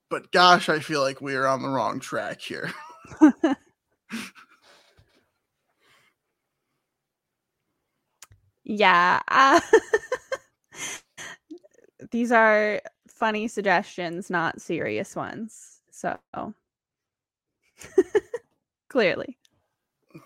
but 0.09 0.31
gosh, 0.31 0.69
I 0.69 0.79
feel 0.79 1.01
like 1.01 1.21
we 1.21 1.35
are 1.35 1.45
on 1.45 1.61
the 1.61 1.69
wrong 1.69 1.99
track 1.99 2.41
here. 2.41 2.73
yeah. 8.63 9.21
Uh, 9.27 9.61
these 12.09 12.31
are 12.31 12.81
funny 13.23 13.47
suggestions, 13.47 14.29
not 14.29 14.59
serious 14.59 15.15
ones. 15.15 15.79
So 15.91 16.17
clearly. 18.89 19.37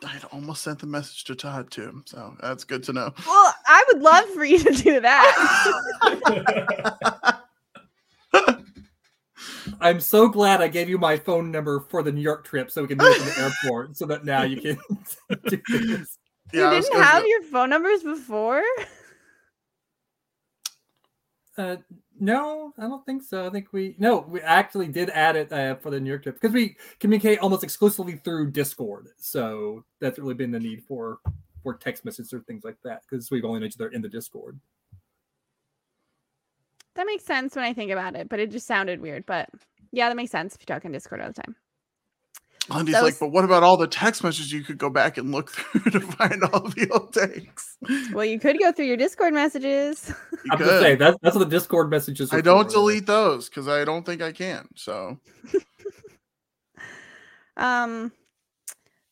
I 0.04 0.08
had 0.08 0.24
almost 0.32 0.64
sent 0.64 0.80
the 0.80 0.88
message 0.88 1.26
to 1.26 1.36
Todd 1.36 1.70
too, 1.70 2.02
so 2.06 2.36
that's 2.42 2.64
good 2.64 2.82
to 2.86 2.94
know. 2.94 3.14
Well, 3.28 3.54
I 3.68 3.84
would 3.90 4.02
love 4.02 4.28
for 4.30 4.44
you 4.44 4.58
to 4.58 4.72
do 4.72 5.00
that. 5.00 5.84
I'm 9.80 10.00
so 10.00 10.28
glad 10.28 10.64
I 10.64 10.68
gave 10.68 10.90
you 10.90 10.98
my 10.98 11.18
phone 11.18 11.52
number 11.52 11.82
for 11.82 12.02
the 12.02 12.12
New 12.12 12.22
York 12.22 12.46
trip 12.46 12.72
so 12.72 12.82
we 12.82 12.88
can 12.88 12.98
do 12.98 13.06
it 13.06 13.18
from 13.18 13.28
the 13.28 13.52
airport 13.66 13.96
so 13.96 14.08
that 14.08 14.26
now 14.26 14.42
you 14.42 14.60
can 14.60 14.80
do 15.46 15.62
this. 15.68 16.18
you 16.52 16.68
didn't 16.68 17.00
have 17.00 17.22
go- 17.22 17.28
your 17.28 17.44
phone 17.44 17.70
numbers 17.70 18.02
before? 18.02 18.64
Uh, 21.58 21.78
no, 22.20 22.72
I 22.78 22.84
don't 22.84 23.06
think 23.06 23.24
so. 23.24 23.48
I 23.48 23.50
think 23.50 23.74
we 23.74 23.96
no, 23.98 24.20
we 24.28 24.42
actually 24.42 24.88
did 24.88 25.10
add 25.10 25.36
it 25.36 25.52
uh, 25.52 25.76
for 25.76 25.90
the 25.90 26.00
New 26.00 26.10
York 26.10 26.24
trip 26.24 26.40
because 26.40 26.54
we 26.54 26.76
communicate 27.00 27.40
almost 27.40 27.64
exclusively 27.64 28.18
through 28.18 28.52
Discord. 28.52 29.10
So 29.18 29.84
that's 30.00 30.20
really 30.20 30.36
been 30.36 30.52
the 30.52 30.60
need 30.60 30.84
for 30.84 31.20
for 31.64 31.74
text 31.74 32.06
messages 32.06 32.34
or 32.34 32.42
things 32.42 32.64
like 32.64 32.78
that 32.84 33.02
because 33.10 33.32
we've 33.32 33.44
only 33.44 33.60
known 33.60 33.68
each 33.68 33.76
other 33.76 33.90
in 33.90 34.02
the 34.02 34.10
Discord. 34.10 34.60
That 36.96 37.08
makes 37.08 37.26
sense 37.26 37.56
when 37.56 37.66
I 37.66 37.74
think 37.74 37.92
about 37.92 38.16
it, 38.16 38.30
but 38.30 38.40
it 38.40 38.52
just 38.52 38.68
sounded 38.68 39.02
weird. 39.02 39.26
But 39.26 39.50
yeah, 39.92 40.10
that 40.10 40.16
makes 40.16 40.32
sense 40.32 40.56
if 40.56 40.62
you 40.62 40.66
talk 40.66 40.86
in 40.86 40.92
Discord 40.92 41.22
all 41.22 41.28
the 41.28 41.42
time. 41.42 41.56
Andy's 42.72 42.96
Those- 42.96 43.04
like, 43.04 43.20
but 43.20 43.28
what 43.30 43.44
about 43.46 43.64
all 43.64 43.78
the 43.78 43.88
text 43.88 44.24
messages 44.24 44.52
you 44.52 44.62
could 44.64 44.78
go 44.78 44.90
back 44.90 45.18
and 45.18 45.32
look 45.32 45.52
through 45.54 45.92
to 45.92 46.00
find 46.02 46.44
all 46.44 46.62
the 46.70 46.90
old 46.92 47.14
takes? 47.14 47.78
Well, 48.14 48.26
you 48.26 48.40
could 48.40 48.60
go 48.60 48.72
through 48.72 48.86
your 48.86 48.98
Discord 48.98 49.34
messages. 49.34 50.14
You 50.46 50.52
I'm 50.54 50.60
just 50.60 50.70
could. 50.70 50.82
saying 50.82 50.98
that's 51.00 51.18
that's 51.22 51.36
what 51.36 51.44
the 51.50 51.56
Discord 51.56 51.90
messages. 51.90 52.32
Are 52.32 52.38
I 52.38 52.42
don't 52.42 52.72
for, 52.72 52.78
really. 52.80 52.94
delete 52.94 53.08
those 53.08 53.50
because 53.50 53.68
I 53.68 53.84
don't 53.84 54.06
think 54.06 54.22
I 54.22 54.32
can. 54.32 54.68
So 54.76 55.18
Um, 57.58 58.12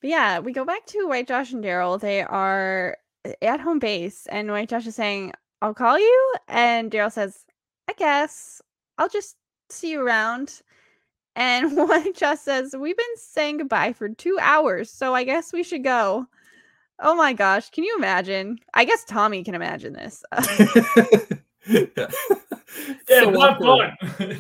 but 0.02 0.10
yeah, 0.10 0.40
we 0.40 0.54
go 0.54 0.66
back 0.66 0.86
to 0.88 1.08
White 1.08 1.28
Josh 1.28 1.52
and 1.52 1.64
Darryl. 1.64 2.00
They 2.00 2.22
are 2.22 2.98
at 3.42 3.60
home 3.60 3.80
base, 3.80 4.28
and 4.28 4.52
White 4.52 4.70
Josh 4.70 4.86
is 4.86 4.96
saying, 4.96 5.34
"I'll 5.62 5.74
call 5.74 5.98
you," 6.00 6.34
and 6.48 6.92
Darryl 6.92 7.12
says, 7.12 7.44
"I 7.88 7.94
guess 7.94 8.62
I'll 8.98 9.10
just 9.10 9.36
see 9.70 9.92
you 9.92 10.02
around." 10.02 10.62
And 11.36 11.76
White 11.78 12.16
Josh 12.16 12.40
says, 12.40 12.76
"We've 12.78 12.98
been 12.98 13.18
saying 13.18 13.58
goodbye 13.58 13.94
for 13.94 14.10
two 14.10 14.38
hours, 14.42 14.90
so 14.90 15.14
I 15.14 15.24
guess 15.24 15.54
we 15.54 15.64
should 15.64 15.84
go." 15.84 16.28
Oh 17.00 17.16
my 17.16 17.34
gosh, 17.34 17.70
can 17.72 17.84
you 17.84 17.96
imagine? 17.98 18.58
I 18.74 18.86
guess 18.86 19.04
Tommy 19.04 19.44
can 19.44 19.54
imagine 19.56 19.94
this. 19.94 20.24
yeah, 21.68 21.68
Yeah, 21.68 22.08
So 23.24 23.30
not 23.32 23.62
awkward. 23.62 23.98
fun. 24.18 24.38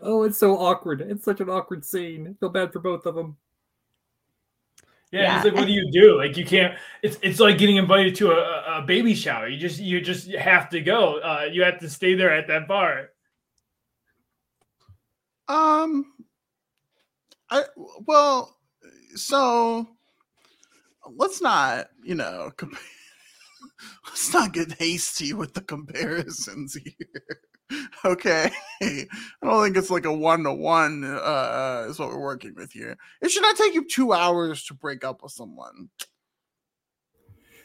oh, 0.00 0.22
it's 0.22 0.38
so 0.38 0.56
awkward. 0.58 1.00
It's 1.00 1.24
such 1.24 1.40
an 1.40 1.50
awkward 1.50 1.84
scene. 1.84 2.28
I 2.28 2.32
feel 2.40 2.48
bad 2.48 2.72
for 2.72 2.78
both 2.80 3.06
of 3.06 3.14
them. 3.14 3.36
Yeah, 5.10 5.22
Yeah. 5.22 5.36
it's 5.36 5.44
like, 5.46 5.54
what 5.54 5.66
do 5.66 5.72
you 5.72 5.90
do? 5.90 6.16
Like, 6.18 6.36
you 6.36 6.44
can't. 6.44 6.74
It's 7.02 7.18
it's 7.22 7.40
like 7.40 7.58
getting 7.58 7.76
invited 7.76 8.14
to 8.16 8.30
a, 8.32 8.36
a- 8.36 8.78
a 8.78 8.82
baby 8.82 9.14
shower. 9.14 9.48
You 9.48 9.58
just 9.58 9.80
you 9.80 10.00
just 10.00 10.30
have 10.32 10.68
to 10.70 10.80
go. 10.80 11.18
Uh, 11.20 11.48
you 11.50 11.62
have 11.64 11.78
to 11.80 11.88
stay 11.90 12.14
there 12.14 12.32
at 12.34 12.46
that 12.48 12.68
bar. 12.68 13.10
Um, 15.48 16.12
I 17.50 17.64
well, 18.06 18.56
so 19.14 19.88
let's 21.16 21.40
not, 21.40 21.88
you 22.02 22.14
know, 22.14 22.50
comp- 22.56 22.76
let's 24.06 24.32
not 24.32 24.52
get 24.52 24.72
hasty 24.72 25.32
with 25.32 25.54
the 25.54 25.62
comparisons 25.62 26.74
here. 26.74 27.10
Okay, 28.02 28.50
I 28.80 29.06
don't 29.42 29.62
think 29.62 29.76
it's 29.76 29.90
like 29.90 30.06
a 30.06 30.12
one 30.12 30.44
to 30.44 30.52
one. 30.54 31.04
Uh, 31.04 31.84
is 31.86 31.98
what 31.98 32.08
we're 32.08 32.18
working 32.18 32.54
with 32.56 32.72
here. 32.72 32.96
It 33.20 33.30
should 33.30 33.42
not 33.42 33.56
take 33.58 33.74
you 33.74 33.86
two 33.86 34.14
hours 34.14 34.64
to 34.64 34.74
break 34.74 35.04
up 35.04 35.22
with 35.22 35.32
someone. 35.32 35.90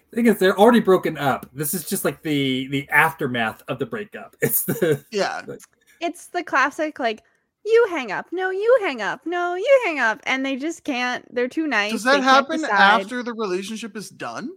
The 0.09 0.15
thing 0.17 0.25
is, 0.25 0.39
they're 0.39 0.59
already 0.59 0.81
broken 0.81 1.17
up. 1.17 1.49
This 1.53 1.73
is 1.73 1.87
just 1.87 2.03
like 2.03 2.21
the 2.21 2.67
the 2.67 2.89
aftermath 2.89 3.63
of 3.69 3.79
the 3.79 3.85
breakup. 3.85 4.35
It's 4.41 4.65
the 4.65 5.05
Yeah, 5.09 5.41
it's 6.01 6.27
the 6.27 6.43
classic 6.43 6.99
like 6.99 7.23
you 7.65 7.87
hang 7.89 8.11
up 8.11 8.25
no 8.31 8.49
you 8.49 8.77
hang 8.81 9.01
up 9.01 9.21
no 9.25 9.55
you 9.55 9.81
hang 9.85 9.99
up 9.99 10.19
and 10.25 10.45
they 10.45 10.55
just 10.55 10.83
can't 10.83 11.23
they're 11.33 11.47
too 11.47 11.67
nice 11.67 11.91
does 11.91 12.03
that 12.03 12.15
can't 12.21 12.23
happen 12.23 12.65
after 12.65 13.23
the 13.23 13.33
relationship 13.33 13.95
is 13.95 14.09
done? 14.09 14.49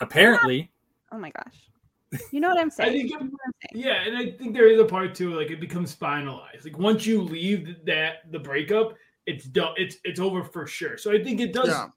apparently. 0.00 0.70
oh 1.12 1.18
my 1.18 1.30
gosh 1.30 2.20
you 2.32 2.40
know 2.40 2.48
what 2.48 2.58
i'm 2.58 2.70
saying, 2.78 2.92
think 2.92 3.10
You 3.10 3.16
it- 3.18 3.22
know 3.24 3.28
I'm 3.44 3.52
saying. 3.74 3.84
Yeah, 3.84 4.02
and 4.02 4.16
I 4.16 4.30
think 4.38 4.54
there 4.54 4.68
is 4.68 4.80
a 4.80 4.84
part 4.84 5.14
too. 5.14 5.34
Like, 5.34 5.50
it 5.50 5.60
becomes 5.60 5.94
finalized. 5.94 6.64
Like, 6.64 6.78
once 6.78 7.04
you 7.04 7.20
leave 7.20 7.84
that 7.84 8.30
the 8.30 8.38
breakup, 8.38 8.94
it's 9.26 9.44
done. 9.44 9.74
It's 9.76 9.96
it's 10.04 10.18
over 10.18 10.42
for 10.42 10.66
sure. 10.66 10.96
So 10.96 11.12
I 11.12 11.22
think 11.22 11.38
it 11.40 11.52
does. 11.52 11.68
Yeah. 11.68 11.88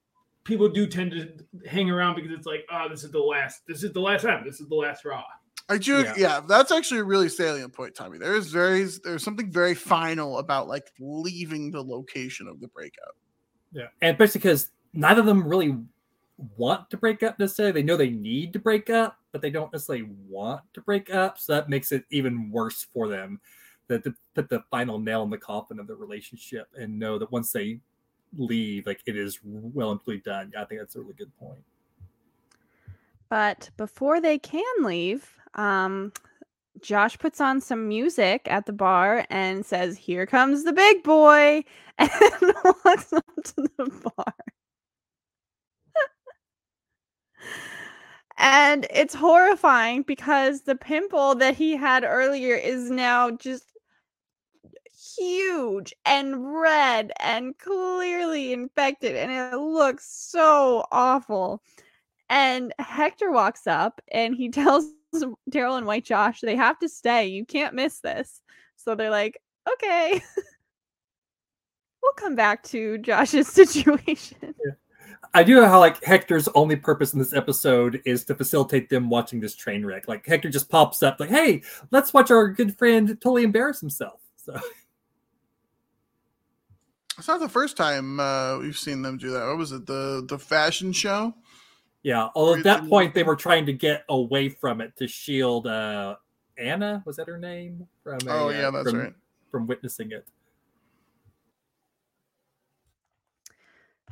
people 0.44 0.68
do 0.68 0.86
tend 0.86 1.12
to 1.12 1.30
hang 1.70 1.90
around 1.90 2.16
because 2.16 2.32
it's 2.32 2.46
like, 2.46 2.66
oh, 2.70 2.88
this 2.90 3.06
is 3.06 3.12
the 3.12 3.20
last, 3.20 3.62
this 3.70 3.84
is 3.84 3.94
the 3.94 4.02
last 4.02 4.24
time, 4.24 4.44
this 4.46 4.60
is 4.60 4.68
the 4.68 4.76
last 4.76 5.06
Raw. 5.06 5.24
I 5.72 5.78
do, 5.78 6.02
Yeah. 6.02 6.14
yeah. 6.18 6.42
That's 6.48 6.72
actually 6.72 7.00
a 7.00 7.04
really 7.04 7.30
salient 7.30 7.74
point, 7.74 7.96
Tommy. 7.96 8.18
There 8.18 8.36
is 8.36 8.52
very, 8.52 8.84
there's 9.04 9.24
something 9.24 9.50
very 9.50 9.74
final 9.74 10.40
about 10.40 10.68
like 10.68 10.92
leaving 11.00 11.72
the 11.72 11.82
location 11.82 12.48
of 12.48 12.60
the 12.60 12.68
breakup. 12.68 13.16
Yeah, 13.72 13.88
and 14.02 14.14
especially 14.16 14.40
because 14.40 14.72
neither 14.94 15.22
of 15.22 15.26
them 15.26 15.48
really 15.48 15.78
want 16.58 16.90
to 16.90 16.98
break 16.98 17.24
up 17.24 17.40
necessarily. 17.40 17.72
They 17.72 17.84
know 17.84 17.96
they 17.96 18.10
need 18.10 18.52
to 18.54 18.60
break 18.60 18.90
up, 18.90 19.18
but 19.32 19.42
they 19.42 19.50
don't 19.50 19.72
necessarily 19.72 20.10
want 20.28 20.62
to 20.74 20.82
break 20.82 21.14
up. 21.14 21.40
So 21.40 21.54
that 21.54 21.70
makes 21.70 21.92
it 21.92 22.04
even 22.10 22.52
worse 22.52 22.86
for 22.94 23.08
them. 23.08 23.40
That 23.88 24.04
to 24.04 24.14
put 24.36 24.50
the 24.50 24.64
final 24.72 25.00
nail 25.00 25.24
in 25.24 25.30
the 25.30 25.38
coffin 25.38 25.80
of 25.80 25.88
the 25.88 25.96
relationship 25.96 26.68
and 26.78 27.00
know 27.00 27.18
that 27.18 27.32
once 27.32 27.52
they 27.52 27.80
leave, 28.38 28.88
like 28.88 29.02
it 29.06 29.16
is 29.16 29.40
well 29.44 29.92
and 29.92 30.02
truly 30.04 30.20
done. 30.20 30.52
I 30.58 30.66
think 30.66 30.82
that's 30.82 30.96
a 30.96 31.02
really 31.02 31.14
good 31.18 31.36
point. 31.38 31.64
But 33.30 33.70
before 33.78 34.20
they 34.20 34.38
can 34.38 34.64
leave, 34.82 35.30
um, 35.56 36.12
Josh 36.82 37.18
puts 37.20 37.42
on 37.42 37.62
some 37.62 37.88
music 37.88 38.42
at 38.50 38.66
the 38.66 38.74
bar 38.74 39.26
and 39.30 39.66
says, 39.66 39.98
Here 39.98 40.26
comes 40.26 40.64
the 40.64 40.74
big 40.74 41.04
boy, 41.04 41.64
and 41.98 42.10
walks 42.86 43.14
up 43.14 43.26
to 43.44 43.70
the 43.78 44.12
bar. 44.16 44.34
and 48.38 48.88
it's 48.90 49.14
horrifying 49.14 50.04
because 50.04 50.62
the 50.62 50.76
pimple 50.76 51.36
that 51.36 51.56
he 51.56 51.76
had 51.76 52.04
earlier 52.04 52.56
is 52.56 52.90
now 52.90 53.30
just 53.32 53.72
huge 55.18 55.94
and 56.06 56.60
red 56.62 57.12
and 57.20 57.58
clearly 57.58 58.54
infected, 58.54 59.16
and 59.16 59.32
it 59.32 59.58
looks 59.58 60.06
so 60.10 60.86
awful. 60.92 61.62
And 62.30 62.74
Hector 62.80 63.32
walks 63.32 63.68
up 63.68 64.02
and 64.12 64.36
he 64.36 64.50
tells 64.52 64.86
Darryl 65.50 65.78
and 65.78 65.86
White 65.86 66.06
Josh 66.06 66.42
they 66.42 66.56
have 66.56 66.80
to 66.80 66.90
stay. 66.90 67.28
You 67.28 67.46
can't 67.46 67.76
miss 67.76 68.00
this. 68.00 68.42
So 68.76 68.96
they're 68.96 69.10
like, 69.10 69.42
okay. 69.72 70.22
we'll 72.02 72.14
come 72.16 72.36
back 72.36 72.64
to 72.64 72.98
Josh's 73.00 73.48
situation. 73.48 74.56
I 75.34 75.44
do 75.44 75.56
know 75.56 75.68
how 75.68 75.80
like 75.80 76.04
Hector's 76.04 76.50
only 76.56 76.76
purpose 76.76 77.14
in 77.14 77.20
this 77.20 77.34
episode 77.34 78.02
is 78.06 78.26
to 78.26 78.36
facilitate 78.36 78.90
them 78.90 79.10
watching 79.10 79.40
this 79.40 79.56
train 79.56 79.86
wreck. 79.86 80.08
Like 80.08 80.26
Hector 80.26 80.50
just 80.50 80.70
pops 80.70 81.04
up 81.04 81.20
like, 81.20 81.30
"Hey, 81.30 81.62
let's 81.92 82.14
watch 82.14 82.32
our 82.32 82.50
good 82.50 82.78
friend 82.78 83.08
totally 83.08 83.44
embarrass 83.44 83.80
himself." 83.80 84.20
So 84.36 84.60
It's 87.22 87.28
not 87.28 87.40
the 87.40 87.48
first 87.48 87.78
time 87.78 88.20
uh, 88.20 88.58
we've 88.58 88.76
seen 88.76 89.04
them 89.04 89.18
do 89.18 89.30
that. 89.30 89.46
What 89.46 89.58
was 89.58 89.72
it? 89.72 89.86
The 89.86 90.26
the 90.28 90.40
fashion 90.40 90.92
show? 90.92 91.36
Yeah, 92.04 92.30
although 92.36 92.56
at 92.56 92.64
that 92.64 92.88
point 92.88 93.14
they 93.14 93.24
were 93.24 93.36
trying 93.36 93.66
to 93.68 93.74
get 93.74 94.04
away 94.10 94.50
from 94.50 94.82
it 94.82 94.96
to 94.98 95.08
shield 95.08 95.68
uh 95.68 96.16
Anna, 96.58 97.02
was 97.06 97.16
that 97.16 97.28
her 97.28 97.38
name? 97.38 97.88
From 98.04 98.20
a, 98.28 98.32
Oh 98.32 98.48
uh, 98.48 98.52
yeah, 98.52 98.72
that's 98.72 98.90
from, 98.90 99.00
right. 99.00 99.14
From 99.50 99.68
witnessing 99.68 100.12
it. 100.12 100.26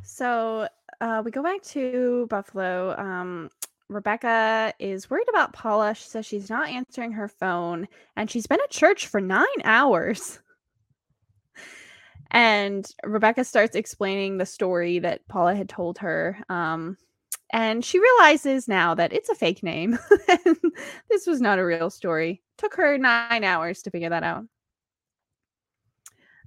So 0.03 0.67
uh, 1.01 1.21
we 1.23 1.31
go 1.31 1.43
back 1.43 1.61
to 1.63 2.27
Buffalo. 2.29 2.95
Um, 2.97 3.49
Rebecca 3.89 4.73
is 4.79 5.09
worried 5.09 5.29
about 5.29 5.53
Paula. 5.53 5.93
She 5.95 6.03
says 6.03 6.25
she's 6.25 6.49
not 6.49 6.69
answering 6.69 7.11
her 7.11 7.27
phone, 7.27 7.87
and 8.15 8.29
she's 8.29 8.47
been 8.47 8.59
at 8.61 8.69
church 8.69 9.07
for 9.07 9.21
nine 9.21 9.45
hours. 9.63 10.39
And 12.31 12.87
Rebecca 13.03 13.43
starts 13.43 13.75
explaining 13.75 14.37
the 14.37 14.45
story 14.45 14.99
that 14.99 15.27
Paula 15.27 15.55
had 15.55 15.67
told 15.67 15.97
her. 15.99 16.37
Um, 16.49 16.97
and 17.51 17.83
she 17.83 17.99
realizes 17.99 18.67
now 18.67 18.93
that 18.95 19.13
it's 19.13 19.29
a 19.29 19.35
fake 19.35 19.63
name. 19.63 19.97
this 21.09 21.25
was 21.25 21.41
not 21.41 21.59
a 21.59 21.65
real 21.65 21.89
story. 21.89 22.41
Took 22.57 22.75
her 22.75 22.97
nine 22.97 23.43
hours 23.43 23.81
to 23.83 23.91
figure 23.91 24.09
that 24.09 24.23
out. 24.23 24.45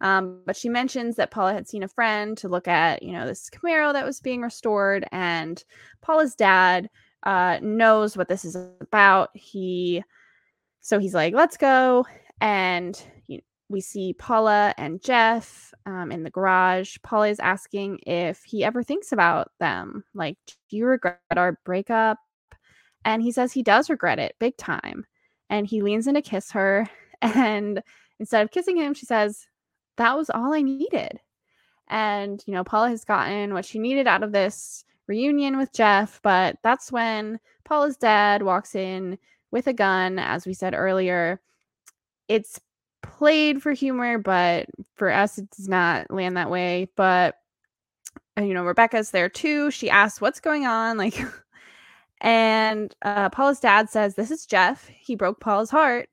Um, 0.01 0.43
but 0.45 0.57
she 0.57 0.69
mentions 0.69 1.17
that 1.17 1.31
Paula 1.31 1.53
had 1.53 1.69
seen 1.69 1.85
a 1.85 1.89
friend 1.89 2.37
to 2.39 2.49
look 2.49 2.67
at, 2.67 3.03
you 3.03 3.13
know, 3.13 3.25
this 3.25 3.49
Camaro 3.49 3.93
that 3.93 4.05
was 4.05 4.21
being 4.21 4.43
restored, 4.43 5.07
and 5.13 5.63
Paula's 6.01 6.35
dad 6.35 6.91
uh, 7.23 7.59
knows 7.63 8.17
what 8.17 8.29
this 8.29 8.45
is 8.45 8.57
about. 8.81 9.31
He, 9.33 10.03
so 10.81 10.99
he's 10.99 11.15
like, 11.15 11.35
"Let's 11.35 11.57
go," 11.57 12.05
and 12.41 13.01
we 13.73 13.81
see 13.81 14.15
Paula 14.15 14.75
and 14.79 15.03
Jeff 15.03 15.75
um, 15.87 16.13
in 16.13 16.23
the 16.23 16.31
garage. 16.31 16.97
Paula 17.03 17.29
is 17.29 17.41
asking 17.41 18.01
if 18.07 18.45
he 18.45 18.65
ever 18.65 18.83
thinks 18.83 19.13
about 19.13 19.51
them, 19.59 20.05
like, 20.15 20.37
"Do 20.71 20.77
you 20.77 20.87
regret 20.87 21.19
our 21.37 21.59
breakup?" 21.65 22.19
And 23.05 23.23
he 23.23 23.33
says 23.33 23.53
he 23.53 23.63
does 23.63 23.91
regret 23.91 24.19
it 24.19 24.37
big 24.39 24.57
time. 24.57 25.07
And 25.51 25.67
he 25.67 25.83
leans 25.83 26.07
in 26.07 26.15
to 26.15 26.23
kiss 26.23 26.53
her, 26.53 26.89
and 27.23 27.83
instead 28.21 28.43
of 28.45 28.53
kissing 28.53 28.77
him, 28.77 28.95
she 28.95 29.07
says, 29.07 29.47
that 29.97 30.17
was 30.17 30.31
all 30.31 30.53
I 30.53 30.63
needed. 30.63 31.21
And, 31.89 32.43
you 32.47 32.55
know, 32.55 32.65
Paula 32.65 32.89
has 32.89 33.05
gotten 33.05 33.53
what 33.55 33.65
she 33.65 33.79
needed 33.79 34.07
out 34.07 34.23
of 34.23 34.33
this 34.33 34.85
reunion 35.07 35.59
with 35.59 35.73
Jeff, 35.73 36.21
but 36.23 36.57
that's 36.63 36.91
when 36.91 37.39
Paula's 37.65 37.97
dad 37.97 38.43
walks 38.43 38.75
in 38.75 39.19
with 39.51 39.67
a 39.67 39.73
gun, 39.73 40.19
as 40.19 40.47
we 40.47 40.55
said 40.55 40.75
earlier. 40.75 41.41
It's 42.29 42.61
played 43.03 43.63
for 43.63 43.73
humor, 43.73 44.19
but 44.19 44.67
for 44.95 45.11
us, 45.11 45.39
it 45.39 45.51
does 45.51 45.69
not 45.69 46.11
land 46.11 46.37
that 46.37 46.51
way. 46.51 46.89
But, 46.97 47.37
you 48.37 48.55
know, 48.55 48.65
Rebecca's 48.65 49.11
there 49.11 49.29
too. 49.29 49.71
She 49.71 49.91
asks, 49.91 50.21
What's 50.21 50.41
going 50.41 50.67
on? 50.67 50.97
Like, 50.97 51.21
and 52.21 52.95
uh, 53.03 53.31
Paula's 53.31 53.61
dad 53.61 53.91
says, 53.91 54.15
This 54.15 54.31
is 54.31 54.47
Jeff. 54.47 54.87
He 54.89 55.15
broke 55.17 55.41
Paula's 55.41 55.71
heart. 55.71 56.09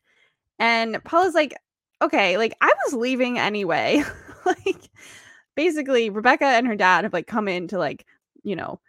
And 0.59 1.01
Paula's 1.05 1.35
like, 1.35 1.55
okay, 2.01 2.37
like 2.37 2.55
I 2.61 2.71
was 2.85 2.93
leaving 2.93 3.39
anyway. 3.39 4.03
like 4.45 4.89
basically 5.55 6.09
Rebecca 6.09 6.45
and 6.45 6.67
her 6.67 6.75
dad 6.75 7.03
have 7.03 7.13
like 7.13 7.27
come 7.27 7.47
in 7.47 7.67
to 7.69 7.77
like, 7.77 8.05
you 8.43 8.55
know, 8.55 8.79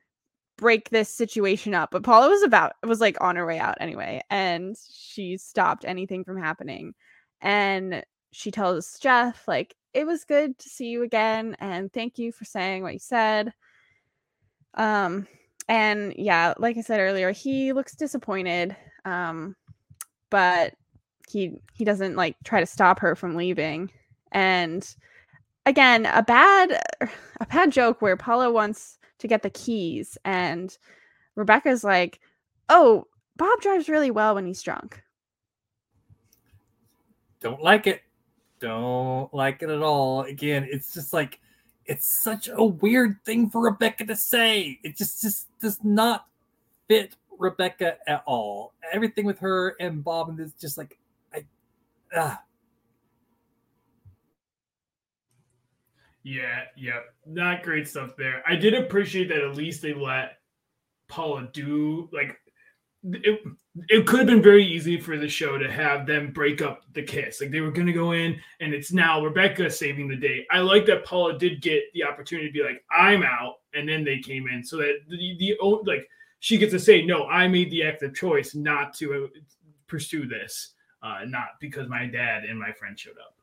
break 0.57 0.91
this 0.91 1.09
situation 1.09 1.75
up. 1.75 1.91
But 1.93 2.03
Paula 2.03 2.29
was 2.29 2.43
about 2.43 2.73
was 2.87 3.01
like 3.01 3.17
on 3.21 3.37
her 3.37 3.47
way 3.47 3.59
out 3.59 3.79
anyway. 3.81 4.23
And 4.31 4.77
she 4.93 5.37
stopped 5.37 5.85
anything 5.85 6.25
from 6.25 6.41
happening. 6.41 6.95
And 7.41 8.05
she 8.33 8.51
tells 8.51 8.99
Jeff, 8.99 9.47
like, 9.49 9.75
it 9.93 10.07
was 10.07 10.25
good 10.25 10.59
to 10.59 10.69
see 10.69 10.87
you 10.87 11.03
again. 11.03 11.57
And 11.59 11.93
thank 11.93 12.19
you 12.19 12.33
for 12.33 12.45
saying 12.45 12.83
what 12.83 12.93
you 12.93 12.99
said. 13.01 13.53
Um, 14.75 15.27
and 15.69 16.15
yeah, 16.17 16.55
like 16.59 16.77
I 16.77 16.83
said 16.83 17.01
earlier, 17.01 17.33
he 17.33 17.73
looks 17.73 17.97
disappointed. 17.97 18.77
Um, 19.05 19.57
but 20.31 20.75
he 21.31 21.61
he 21.73 21.85
doesn't 21.85 22.17
like 22.17 22.37
try 22.45 22.61
to 22.61 22.67
stop 22.67 22.99
her 23.01 23.15
from 23.15 23.37
leaving 23.37 23.91
and 24.33 24.97
again 25.67 26.07
a 26.07 26.23
bad 26.23 26.81
a 27.41 27.47
bad 27.47 27.71
joke 27.71 28.01
where 28.03 28.17
paula 28.17 28.51
wants 28.51 28.99
to 29.19 29.29
get 29.29 29.43
the 29.43 29.51
keys 29.51 30.17
and 30.25 30.79
rebecca's 31.37 31.85
like 31.85 32.21
oh 32.69 33.05
bob 33.37 33.61
drives 33.61 33.89
really 33.89 34.11
well 34.11 34.35
when 34.35 34.47
he's 34.47 34.63
drunk 34.63 35.03
Don't 37.41 37.63
like 37.63 37.87
it. 37.87 38.03
Don't 38.61 39.33
like 39.33 39.63
it 39.63 39.71
at 39.71 39.83
all. 39.83 40.23
Again, 40.23 40.69
it's 40.71 40.93
just 40.93 41.13
like 41.13 41.41
it's 41.87 42.09
such 42.23 42.49
a 42.53 42.65
weird 42.65 43.17
thing 43.25 43.49
for 43.49 43.63
Rebecca 43.63 44.05
to 44.05 44.17
say. 44.17 44.79
It 44.85 44.97
just 44.97 45.23
just 45.23 45.49
does 45.61 45.79
not 45.83 46.27
fit 46.89 47.17
Rebecca 47.39 47.97
at 48.07 48.23
all. 48.27 48.75
Everything 48.93 49.25
with 49.25 49.39
her 49.39 49.77
and 49.81 50.05
Bob 50.05 50.39
is 50.39 50.53
just 50.55 50.77
like 50.77 50.99
I 51.35 51.45
ah. 52.15 52.43
Yeah, 56.23 56.65
yeah, 56.77 57.01
not 57.25 57.63
great 57.63 57.89
stuff 57.89 58.15
there. 58.19 58.43
I 58.47 58.55
did 58.55 58.75
appreciate 58.75 59.29
that 59.31 59.39
at 59.39 59.57
least 59.57 59.81
they 59.81 59.95
let 59.95 60.39
Paula 61.09 61.49
do 61.53 62.11
like 62.13 62.39
it. 63.05 63.41
It 63.89 64.07
could 64.07 64.21
have 64.21 64.27
been 64.27 64.43
very 64.43 64.65
easy 64.65 65.01
for 65.01 65.17
the 65.17 65.29
show 65.29 65.57
to 65.57 65.71
have 65.71 66.05
them 66.05 66.33
break 66.33 66.61
up 66.61 66.83
the 66.93 67.03
kiss. 67.03 67.41
Like 67.41 67.53
they 67.53 67.61
were 67.61 67.71
going 67.71 67.87
to 67.87 67.93
go 67.93 68.13
in, 68.13 68.41
and 68.59 68.75
it's 68.75 68.93
now 68.93 69.23
Rebecca 69.25 69.71
saving 69.71 70.09
the 70.09 70.17
day. 70.17 70.45
I 70.51 70.59
like 70.59 70.87
that 70.87 71.05
Paula 71.05 71.39
did 71.39 71.63
get 71.63 71.85
the 71.95 72.03
opportunity 72.03 72.49
to 72.49 72.53
be 72.53 72.65
like, 72.65 72.85
"I'm 72.91 73.23
out," 73.23 73.61
and 73.73 73.89
then 73.89 74.03
they 74.05 74.19
came 74.19 74.49
in, 74.49 74.65
so 74.65 74.77
that 74.79 74.99
the 75.09 75.37
the 75.39 75.57
like 75.87 76.09
she 76.41 76.59
gets 76.59 76.73
to 76.73 76.81
say, 76.81 77.03
"No, 77.03 77.27
I 77.27 77.47
made 77.47 77.71
the 77.71 77.85
active 77.85 78.15
choice 78.15 78.57
not 78.57 78.93
to 78.95 79.25
uh, 79.25 79.41
pursue 79.87 80.27
this, 80.27 80.75
uh, 81.03 81.21
not 81.27 81.51
because 81.61 81.89
my 81.89 82.07
dad 82.07 82.45
and 82.45 82.59
my 82.59 82.73
friend 82.73 82.99
showed 82.99 83.19
up." 83.19 83.37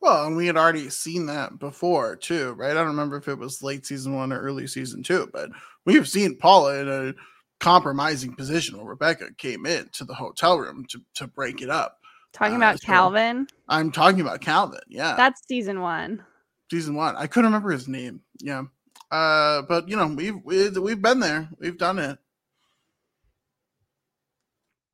Well, 0.00 0.26
and 0.26 0.36
we 0.36 0.46
had 0.46 0.56
already 0.56 0.88
seen 0.90 1.26
that 1.26 1.58
before 1.58 2.16
too, 2.16 2.52
right? 2.52 2.70
I 2.70 2.74
don't 2.74 2.86
remember 2.86 3.16
if 3.16 3.28
it 3.28 3.38
was 3.38 3.62
late 3.62 3.84
season 3.84 4.14
one 4.14 4.32
or 4.32 4.40
early 4.40 4.66
season 4.66 5.02
two, 5.02 5.28
but 5.32 5.50
we've 5.84 6.08
seen 6.08 6.36
Paula 6.36 6.80
in 6.80 6.88
a 6.88 7.14
compromising 7.60 8.34
position 8.34 8.76
where 8.76 8.86
Rebecca 8.86 9.26
came 9.36 9.66
in 9.66 9.88
to 9.92 10.04
the 10.04 10.14
hotel 10.14 10.58
room 10.58 10.86
to, 10.90 11.00
to 11.16 11.26
break 11.26 11.60
it 11.62 11.70
up. 11.70 11.98
talking 12.32 12.54
Uh, 12.54 12.58
about 12.58 12.80
so- 12.80 12.86
calvin 12.86 13.46
I'm 13.68 13.90
talking 13.92 14.20
about 14.20 14.40
Calvin, 14.40 14.80
yeah. 14.88 15.14
that's 15.16 15.46
season 15.46 15.80
one 15.80 16.24
season 16.70 16.94
one. 16.94 17.16
I 17.16 17.26
couldn't 17.26 17.46
remember 17.50 17.70
his 17.70 17.88
name. 17.88 18.20
Yeah. 18.40 18.64
Uh, 19.10 19.62
but 19.62 19.88
you 19.88 19.96
know, 19.96 20.06
we've 20.08 20.36
we, 20.44 20.68
we've 20.68 21.00
been 21.00 21.18
there, 21.20 21.48
we've 21.58 21.78
done 21.78 21.98
it. 21.98 22.18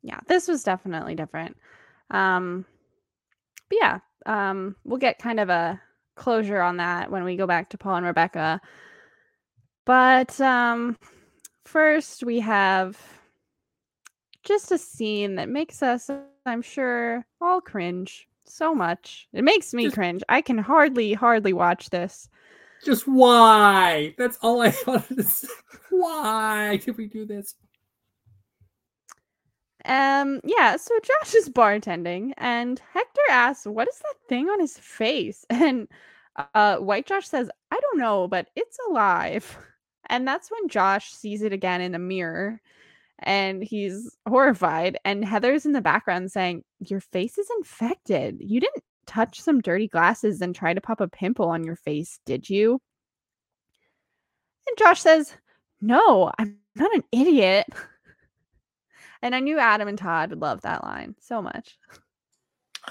Yeah, 0.02 0.20
this 0.28 0.46
was 0.48 0.62
definitely 0.62 1.14
different. 1.14 1.56
Um, 2.10 2.64
but 3.68 3.78
yeah, 3.80 3.98
um, 4.26 4.76
we'll 4.84 4.98
get 4.98 5.18
kind 5.18 5.40
of 5.40 5.48
a 5.48 5.80
closure 6.14 6.60
on 6.60 6.76
that 6.76 7.10
when 7.10 7.24
we 7.24 7.36
go 7.36 7.46
back 7.46 7.70
to 7.70 7.78
Paula 7.78 7.96
and 7.98 8.06
Rebecca. 8.06 8.60
But 9.84 10.38
um, 10.40 10.96
first, 11.64 12.22
we 12.24 12.40
have 12.40 12.98
just 14.42 14.70
a 14.72 14.78
scene 14.78 15.36
that 15.36 15.48
makes 15.48 15.82
us, 15.82 16.10
I'm 16.46 16.62
sure, 16.62 17.24
all 17.40 17.60
cringe 17.60 18.28
so 18.44 18.74
much. 18.74 19.28
It 19.32 19.42
makes 19.44 19.72
me 19.72 19.84
Just- 19.84 19.94
cringe. 19.96 20.22
I 20.28 20.40
can 20.40 20.58
hardly, 20.58 21.12
hardly 21.14 21.52
watch 21.52 21.90
this. 21.90 22.28
Just 22.84 23.08
why? 23.08 24.14
That's 24.18 24.36
all 24.42 24.60
I 24.60 24.74
wanted 24.86 25.16
to 25.16 25.22
say. 25.22 25.48
Why 25.90 26.76
did 26.76 26.98
we 26.98 27.06
do 27.06 27.24
this? 27.24 27.54
Um, 29.86 30.40
yeah, 30.44 30.76
so 30.76 30.94
Josh 31.02 31.34
is 31.34 31.48
bartending 31.50 32.32
and 32.38 32.80
Hector 32.92 33.20
asks, 33.30 33.66
What 33.66 33.88
is 33.88 33.98
that 33.98 34.14
thing 34.28 34.48
on 34.48 34.60
his 34.60 34.78
face? 34.78 35.44
And 35.50 35.88
uh 36.54 36.78
White 36.78 37.06
Josh 37.06 37.28
says, 37.28 37.48
I 37.70 37.78
don't 37.80 37.98
know, 37.98 38.26
but 38.28 38.48
it's 38.56 38.78
alive. 38.88 39.56
And 40.06 40.26
that's 40.26 40.50
when 40.50 40.68
Josh 40.68 41.12
sees 41.12 41.42
it 41.42 41.52
again 41.52 41.80
in 41.80 41.92
the 41.92 41.98
mirror 41.98 42.60
and 43.20 43.62
he's 43.62 44.16
horrified. 44.28 44.98
And 45.04 45.24
Heather's 45.24 45.66
in 45.66 45.72
the 45.72 45.80
background 45.80 46.30
saying, 46.30 46.64
Your 46.80 47.00
face 47.00 47.38
is 47.38 47.48
infected. 47.58 48.36
You 48.40 48.60
didn't 48.60 48.84
touch 49.06 49.40
some 49.40 49.60
dirty 49.60 49.88
glasses 49.88 50.40
and 50.40 50.54
try 50.54 50.74
to 50.74 50.80
pop 50.80 51.00
a 51.00 51.08
pimple 51.08 51.48
on 51.48 51.64
your 51.64 51.76
face, 51.76 52.20
did 52.26 52.48
you? 52.48 52.80
And 54.68 54.78
Josh 54.78 55.00
says, 55.00 55.34
No, 55.80 56.30
I'm 56.38 56.58
not 56.76 56.94
an 56.94 57.04
idiot. 57.12 57.66
And 59.22 59.34
I 59.34 59.40
knew 59.40 59.58
Adam 59.58 59.88
and 59.88 59.96
Todd 59.96 60.28
would 60.28 60.42
love 60.42 60.60
that 60.60 60.84
line 60.84 61.14
so 61.18 61.40
much. 61.40 61.78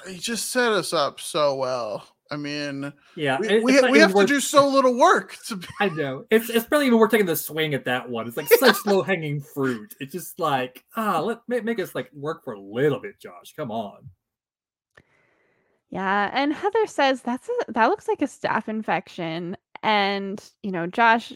He 0.07 0.17
just 0.17 0.49
set 0.49 0.71
us 0.71 0.91
up 0.91 1.19
so 1.19 1.53
well. 1.53 2.07
I 2.33 2.37
mean, 2.37 2.91
Yeah, 3.15 3.37
we, 3.39 3.59
we, 3.61 3.81
not 3.81 3.91
we 3.91 3.99
have 3.99 4.13
worth- 4.13 4.27
to 4.27 4.33
do 4.33 4.39
so 4.39 4.67
little 4.67 4.97
work 4.97 5.37
to 5.47 5.59
I 5.79 5.89
know 5.89 6.25
it's 6.31 6.49
it's 6.49 6.65
barely 6.65 6.87
even 6.87 6.99
worth 6.99 7.11
taking 7.11 7.25
the 7.27 7.35
swing 7.35 7.73
at 7.73 7.85
that 7.85 8.09
one. 8.09 8.27
It's 8.27 8.37
like 8.37 8.47
such 8.59 8.77
low 8.85 9.01
hanging 9.03 9.39
fruit. 9.41 9.95
It's 9.99 10.11
just 10.13 10.39
like 10.39 10.83
ah, 10.95 11.19
let 11.19 11.39
make, 11.47 11.63
make 11.63 11.79
us 11.79 11.93
like 11.95 12.09
work 12.13 12.43
for 12.43 12.53
a 12.53 12.59
little 12.59 12.99
bit, 12.99 13.19
Josh. 13.19 13.53
Come 13.55 13.71
on. 13.71 14.09
Yeah, 15.89 16.31
and 16.33 16.51
Heather 16.53 16.87
says 16.87 17.21
that's 17.21 17.47
a 17.47 17.71
that 17.73 17.85
looks 17.87 18.07
like 18.07 18.21
a 18.21 18.25
staph 18.25 18.67
infection. 18.67 19.55
And, 19.83 20.41
you 20.63 20.71
know, 20.71 20.87
Josh 20.87 21.33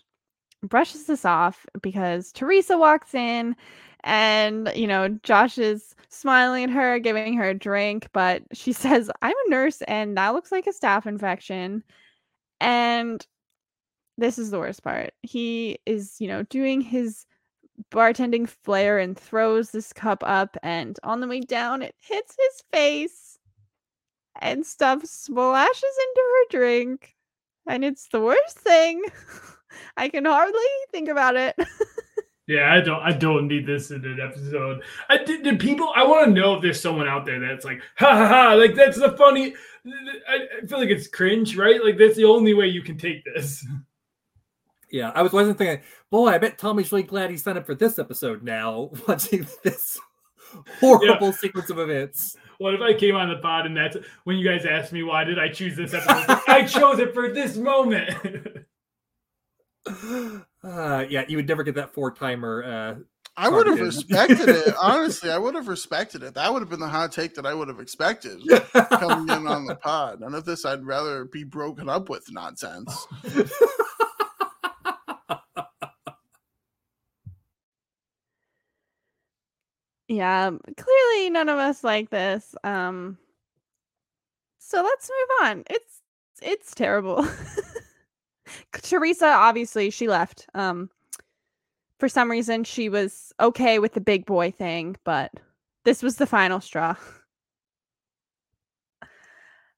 brushes 0.63 1.05
this 1.05 1.25
off 1.25 1.65
because 1.81 2.31
Teresa 2.31 2.77
walks 2.77 3.13
in 3.13 3.55
and, 4.03 4.71
you 4.75 4.88
know, 4.88 5.09
Josh 5.23 5.57
is 5.57 5.95
smiling 6.09 6.65
at 6.65 6.69
her, 6.71 6.99
giving 6.99 7.35
her 7.38 7.49
a 7.49 7.53
drink, 7.53 8.07
but 8.13 8.43
she 8.53 8.71
says, 8.73 9.11
I'm 9.21 9.35
a 9.47 9.49
nurse 9.49 9.81
and 9.88 10.17
that 10.17 10.34
looks 10.34 10.51
like 10.51 10.67
a 10.67 10.71
staph 10.71 11.05
infection. 11.05 11.84
And 12.59 13.25
this 14.17 14.38
is 14.38 14.51
the 14.51 14.59
worst 14.59 14.84
part. 14.84 15.13
He 15.21 15.79
is, 15.85 16.15
you 16.19 16.27
know, 16.27 16.43
doing 16.43 16.81
his 16.81 17.25
bartending 17.91 18.47
flair 18.47 18.99
and 18.99 19.17
throws 19.17 19.71
this 19.71 19.93
cup 19.93 20.23
up, 20.25 20.57
and 20.63 20.99
on 21.03 21.19
the 21.21 21.27
way 21.27 21.41
down, 21.41 21.81
it 21.81 21.95
hits 21.99 22.35
his 22.39 22.63
face 22.71 23.38
and 24.41 24.65
stuff 24.65 25.05
splashes 25.05 25.84
into 25.84 26.21
her 26.21 26.57
drink. 26.57 27.15
And 27.67 27.84
it's 27.84 28.07
the 28.09 28.21
worst 28.21 28.57
thing. 28.59 29.03
I 29.98 30.10
can 30.10 30.26
hardly 30.26 30.60
think 30.91 31.10
about 31.10 31.35
it. 31.35 31.56
Yeah, 32.48 32.73
I 32.73 32.80
don't. 32.80 33.02
I 33.02 33.11
don't 33.11 33.49
need 33.49 33.68
this 33.68 33.91
in 33.91 34.06
an 34.06 34.22
episode. 34.22 34.81
I 35.10 35.18
did. 35.18 35.44
did 35.44 35.60
people? 35.60 35.91
I 35.94 36.06
want 36.06 36.27
to 36.27 36.31
know 36.31 36.56
if 36.56 36.61
there's 36.61 36.80
someone 36.80 37.06
out 37.06 37.26
there 37.26 37.41
that's 37.41 37.65
like, 37.65 37.81
ha 37.98 38.15
ha 38.15 38.26
ha! 38.26 38.53
Like 38.53 38.73
that's 38.73 38.98
the 38.98 39.11
funny. 39.18 39.53
I, 40.30 40.64
I 40.64 40.65
feel 40.65 40.80
like 40.80 40.89
it's 40.89 41.10
cringe, 41.10 41.57
right? 41.57 41.84
Like 41.84 41.98
that's 41.98 42.15
the 42.15 42.23
only 42.23 42.53
way 42.53 42.68
you 42.68 42.81
can 42.81 42.98
take 42.98 43.23
this. 43.26 43.65
Yeah, 44.89 45.11
I 45.14 45.22
was 45.22 45.34
wasn't 45.34 45.57
thinking, 45.57 45.84
boy, 46.10 46.30
I 46.30 46.38
bet 46.38 46.57
Tommy's 46.57 46.94
really 46.94 47.03
glad 47.03 47.30
he 47.30 47.35
signed 47.35 47.57
up 47.57 47.65
for 47.65 47.76
this 47.76 47.99
episode 47.99 48.41
now, 48.41 48.91
watching 49.07 49.45
this 49.61 49.99
horrible 50.80 51.34
sequence 51.34 51.69
of 51.69 51.80
events. 51.80 52.38
What 52.57 52.73
if 52.73 52.80
I 52.80 52.94
came 52.94 53.14
on 53.14 53.27
the 53.27 53.35
pod 53.38 53.65
and 53.65 53.76
that's 53.76 53.98
when 54.23 54.38
you 54.38 54.48
guys 54.48 54.65
asked 54.65 54.94
me 54.94 55.03
why 55.03 55.26
did 55.26 55.39
I 55.39 55.49
choose 55.49 55.76
this 55.76 55.94
episode? 55.94 56.39
I 56.48 56.64
chose 56.65 56.99
it 56.99 57.14
for 57.14 57.34
this 57.34 57.57
moment. 57.57 58.65
Uh, 60.64 61.05
yeah, 61.09 61.23
you 61.27 61.38
would 61.38 61.47
never 61.47 61.64
get 61.64 61.76
that 61.76 61.93
four 61.93 62.11
timer. 62.11 62.64
Uh, 62.64 62.95
I 63.38 63.49
would 63.49 63.68
have 63.68 63.80
respected 63.80 64.49
it. 64.49 64.73
Honestly, 64.81 65.30
I 65.30 65.38
would 65.38 65.53
have 65.53 65.68
respected 65.68 66.23
it. 66.23 66.34
That 66.34 66.51
would 66.51 66.64
have 66.64 66.69
been 66.69 66.80
the 66.80 66.88
hot 66.88 67.11
take 67.11 67.35
that 67.35 67.45
I 67.45 67.53
would 67.53 67.68
have 67.68 67.80
expected 67.80 68.41
coming 68.89 69.30
in 69.30 69.45
on 69.47 69.65
the 69.65 69.76
pod. 69.76 70.22
None 70.22 70.34
of 70.34 70.43
this 70.43 70.65
I'd 70.65 70.84
rather 70.84 71.26
be 71.26 71.43
broken 71.43 71.88
up 71.88 72.09
with 72.09 72.31
nonsense. 72.31 73.05
yeah, 80.07 80.49
clearly 80.76 81.30
none 81.30 81.49
of 81.49 81.59
us 81.59 81.84
like 81.84 82.09
this. 82.09 82.55
Um 82.64 83.19
so 84.57 84.81
let's 84.81 85.09
move 85.09 85.30
on. 85.47 85.64
It's 85.69 86.01
it's 86.41 86.73
terrible. 86.73 87.27
Teresa 88.73 89.27
obviously 89.27 89.89
she 89.89 90.07
left. 90.07 90.47
Um 90.53 90.89
for 91.99 92.09
some 92.09 92.29
reason 92.29 92.63
she 92.63 92.89
was 92.89 93.33
okay 93.39 93.79
with 93.79 93.93
the 93.93 94.01
big 94.01 94.25
boy 94.25 94.51
thing, 94.51 94.95
but 95.03 95.31
this 95.85 96.03
was 96.03 96.17
the 96.17 96.27
final 96.27 96.59
straw. 96.61 96.95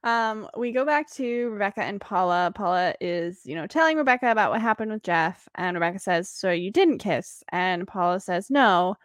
Um, 0.03 0.47
we 0.57 0.71
go 0.71 0.85
back 0.85 1.09
to 1.13 1.49
Rebecca 1.49 1.83
and 1.83 1.99
Paula. 1.99 2.51
Paula 2.55 2.95
is, 3.01 3.41
you 3.45 3.55
know, 3.55 3.67
telling 3.67 3.97
Rebecca 3.97 4.31
about 4.31 4.51
what 4.51 4.61
happened 4.61 4.91
with 4.91 5.03
Jeff, 5.03 5.47
and 5.55 5.75
Rebecca 5.75 5.99
says, 5.99 6.29
So 6.29 6.51
you 6.51 6.71
didn't 6.71 6.99
kiss? 6.99 7.43
And 7.49 7.87
Paula 7.87 8.19
says, 8.19 8.49
No. 8.49 8.95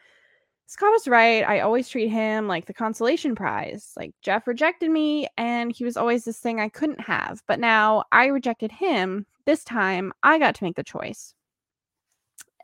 Scott 0.66 0.92
was 0.92 1.06
right. 1.06 1.46
I 1.46 1.60
always 1.60 1.88
treat 1.88 2.08
him 2.08 2.48
like 2.48 2.66
the 2.66 2.74
consolation 2.74 3.34
prize. 3.34 3.92
Like 3.96 4.12
Jeff 4.22 4.46
rejected 4.46 4.90
me, 4.90 5.28
and 5.36 5.70
he 5.72 5.84
was 5.84 5.96
always 5.96 6.24
this 6.24 6.38
thing 6.38 6.60
I 6.60 6.68
couldn't 6.68 7.00
have. 7.00 7.42
But 7.46 7.60
now 7.60 8.04
I 8.12 8.26
rejected 8.26 8.72
him. 8.72 9.26
This 9.46 9.62
time 9.64 10.12
I 10.22 10.38
got 10.38 10.54
to 10.56 10.64
make 10.64 10.76
the 10.76 10.82
choice. 10.84 11.34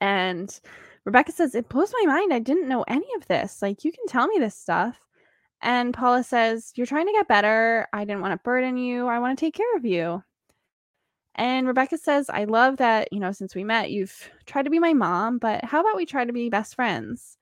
And 0.00 0.58
Rebecca 1.04 1.32
says, 1.32 1.54
It 1.54 1.68
blows 1.68 1.92
my 2.02 2.14
mind. 2.14 2.32
I 2.32 2.38
didn't 2.38 2.68
know 2.68 2.84
any 2.88 3.06
of 3.16 3.26
this. 3.28 3.60
Like, 3.62 3.84
you 3.84 3.92
can 3.92 4.06
tell 4.06 4.26
me 4.28 4.38
this 4.38 4.56
stuff. 4.56 4.98
And 5.62 5.92
Paula 5.94 6.24
says, 6.24 6.72
You're 6.76 6.86
trying 6.86 7.06
to 7.06 7.12
get 7.12 7.28
better. 7.28 7.86
I 7.92 8.04
didn't 8.04 8.22
want 8.22 8.32
to 8.32 8.42
burden 8.44 8.76
you. 8.78 9.06
I 9.08 9.18
want 9.18 9.38
to 9.38 9.44
take 9.44 9.54
care 9.54 9.76
of 9.76 9.84
you. 9.84 10.22
And 11.36 11.66
Rebecca 11.66 11.96
says, 11.96 12.28
I 12.28 12.44
love 12.44 12.78
that, 12.78 13.12
you 13.12 13.20
know, 13.20 13.32
since 13.32 13.54
we 13.54 13.64
met, 13.64 13.90
you've 13.90 14.30
tried 14.46 14.64
to 14.64 14.70
be 14.70 14.78
my 14.78 14.92
mom, 14.92 15.38
but 15.38 15.64
how 15.64 15.80
about 15.80 15.96
we 15.96 16.04
try 16.04 16.24
to 16.24 16.32
be 16.32 16.50
best 16.50 16.74
friends? 16.74 17.38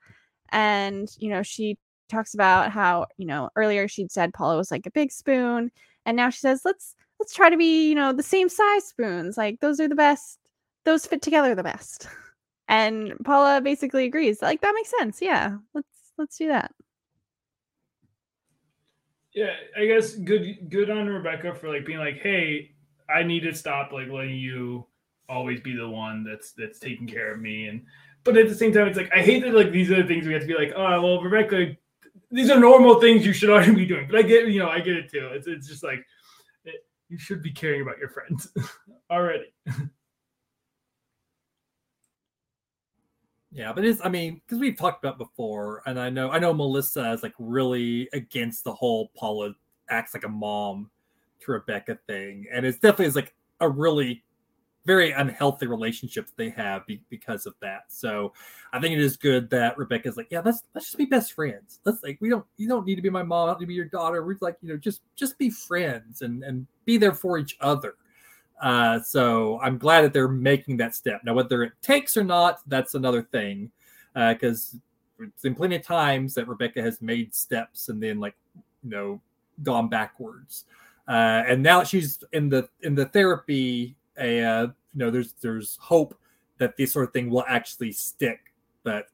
And, 0.51 1.09
you 1.19 1.31
know, 1.31 1.43
she 1.43 1.79
talks 2.09 2.35
about 2.35 2.71
how, 2.73 3.07
you 3.19 3.27
know, 3.27 3.51
earlier 3.57 3.89
she'd 3.89 4.11
said 4.13 4.33
Paula 4.35 4.57
was 4.57 4.71
like 4.71 4.87
a 4.87 4.91
big 4.91 5.13
spoon. 5.13 5.71
And 6.07 6.17
now 6.17 6.31
she 6.31 6.41
says, 6.41 6.63
let's 6.65 6.95
let's 7.21 7.35
try 7.35 7.51
to 7.51 7.57
be, 7.57 7.89
you 7.89 7.95
know, 7.95 8.13
the 8.13 8.23
same 8.23 8.49
size 8.49 8.87
spoons. 8.87 9.37
Like 9.37 9.61
those 9.61 9.81
are 9.81 9.89
the 9.89 9.95
best. 9.95 10.39
Those 10.85 11.07
fit 11.07 11.23
together 11.23 11.55
the 11.55 11.63
best. 11.63 12.09
And 12.69 13.15
Paula 13.25 13.61
basically 13.63 14.05
agrees. 14.05 14.43
Like 14.43 14.61
that 14.61 14.75
makes 14.75 14.91
sense. 14.99 15.21
Yeah. 15.23 15.57
Let's 15.75 16.13
let's 16.19 16.37
do 16.37 16.49
that. 16.49 16.73
yeah, 19.39 19.55
I 19.77 19.87
guess 19.87 20.17
good 20.17 20.69
good 20.69 20.91
on 20.91 21.07
Rebecca 21.07 21.55
for 21.55 21.69
like 21.69 21.87
being 21.87 22.01
like, 22.01 22.19
hey, 22.19 22.73
I 23.09 23.23
need 23.23 23.41
to 23.41 23.55
stop 23.55 23.93
like 23.93 24.09
letting 24.09 24.37
you 24.37 24.87
always 25.29 25.61
be 25.61 25.77
the 25.77 25.89
one 25.89 26.25
that's 26.25 26.53
that's 26.53 26.81
taking 26.81 27.07
care 27.07 27.33
of 27.33 27.41
me 27.41 27.69
and 27.69 27.85
but 28.33 28.39
at 28.39 28.49
the 28.49 28.55
same 28.55 28.73
time 28.73 28.89
it's 28.89 28.97
like 28.97 29.11
I 29.15 29.21
hate 29.21 29.43
that 29.43 29.55
like 29.55 29.73
these 29.73 29.91
are 29.91 30.03
the 30.03 30.09
things 30.09 30.27
we 30.27 30.33
have 30.33 30.43
to 30.43 30.49
be 30.49 30.55
like, 30.55 30.73
oh 30.77 31.03
well 31.03 31.23
Rebecca 31.23 31.77
these 32.31 32.51
are 32.51 32.61
normal 32.61 33.01
things 33.01 33.25
you 33.25 33.33
should 33.33 33.51
already 33.51 33.75
be 33.75 33.87
doing. 33.87 34.07
But 34.07 34.19
I 34.19 34.23
get 34.23 34.49
you 34.49 34.61
know, 34.61 34.69
I 34.69 34.81
get 34.81 34.97
it 34.97 35.11
too. 35.11 35.31
It's 35.33 35.47
it's 35.47 35.67
just 35.67 35.83
like 35.83 36.05
it, 36.65 36.87
you 37.09 37.19
should 37.19 37.43
be 37.43 37.51
caring 37.51 37.83
about 37.83 37.99
your 37.99 38.11
friends 38.11 38.49
already. 39.11 39.53
Yeah, 43.51 43.73
but 43.73 43.85
it's 43.85 44.01
I 44.05 44.09
mean, 44.09 44.43
because 44.45 44.59
we've 44.59 44.77
talked 44.77 45.03
about 45.03 45.19
before, 45.19 45.83
and 45.87 45.99
I 45.99 46.11
know 46.11 46.31
I 46.31 46.39
know 46.39 46.53
Melissa 46.53 47.13
is 47.13 47.23
like 47.23 47.35
really 47.39 48.09
against 48.13 48.65
the 48.65 48.75
whole 48.75 49.11
Paula 49.17 49.55
acts 49.91 50.13
like 50.13 50.25
a 50.25 50.29
mom 50.29 50.91
to 51.41 51.53
Rebecca 51.53 51.99
thing. 52.07 52.47
And 52.53 52.67
it's 52.67 52.79
definitely 52.79 53.07
is 53.07 53.17
like 53.17 53.35
a 53.61 53.69
really 53.69 54.23
very 54.85 55.11
unhealthy 55.13 55.67
relationship 55.67 56.29
they 56.37 56.51
have 56.51 56.87
be, 56.87 57.01
because 57.11 57.47
of 57.47 57.55
that. 57.61 57.83
So 57.89 58.33
I 58.73 58.81
think 58.81 58.95
it 58.95 59.01
is 59.01 59.17
good 59.17 59.51
that 59.51 59.77
Rebecca's 59.77 60.17
like, 60.17 60.29
yeah, 60.31 60.41
let's 60.45 60.63
let's 60.75 60.87
just 60.87 60.99
be 60.99 61.05
best 61.05 61.33
friends. 61.33 61.81
Let's 61.85 62.03
like 62.03 62.19
we 62.21 62.29
don't 62.29 62.47
you 62.57 62.69
don't 62.69 62.87
need 62.87 62.97
to 62.97 63.03
be 63.03 63.11
my 63.11 63.23
mom, 63.23 63.49
I 63.49 63.53
don't 63.53 63.61
need 63.61 63.67
to 63.67 63.69
be 63.69 63.75
your 63.75 63.85
daughter. 63.87 64.25
We're 64.25 64.37
like, 64.41 64.57
you 64.63 64.69
know, 64.69 64.77
just 64.77 65.03
just 65.15 65.39
be 65.39 65.51
friends 65.51 66.23
and 66.23 66.43
and 66.43 66.67
be 66.85 66.97
there 66.97 67.15
for 67.15 67.39
each 67.39 67.57
other. 67.61 67.95
Uh, 68.61 69.01
so 69.01 69.61
I'm 69.61 69.79
glad 69.79 70.03
that 70.03 70.13
they're 70.13 70.29
making 70.29 70.79
that 70.79 70.95
step. 70.95 71.23
Now, 71.25 71.35
whether 71.35 71.63
it 71.63 71.73
takes 71.83 72.17
or 72.17 72.25
not, 72.25 72.59
that's 72.67 72.95
another 72.95 73.23
thing. 73.23 73.71
Because 74.15 74.75
uh, 75.21 75.27
it's 75.27 75.43
been 75.43 75.55
plenty 75.55 75.77
of 75.77 75.85
times 75.85 76.35
that 76.35 76.49
Rebecca 76.49 76.83
has 76.83 77.01
made 77.01 77.35
steps 77.35 77.89
and 77.89 78.03
then, 78.03 78.19
like, 78.19 78.35
you 78.83 78.91
know, 78.91 79.21
gone 79.63 79.89
backwards. 79.89 80.65
Uh, 81.07 81.45
and 81.47 81.63
now 81.63 81.85
she's 81.85 82.23
in 82.33 82.49
the 82.49 82.69
in 82.83 82.95
the 82.95 83.07
therapy. 83.07 83.97
You 84.21 84.75
know, 84.95 85.11
there's 85.11 85.35
there's 85.41 85.77
hope 85.81 86.19
that 86.59 86.77
this 86.77 86.93
sort 86.93 87.07
of 87.07 87.13
thing 87.13 87.31
will 87.31 87.45
actually 87.49 87.93
stick. 87.93 88.53
But 88.83 89.07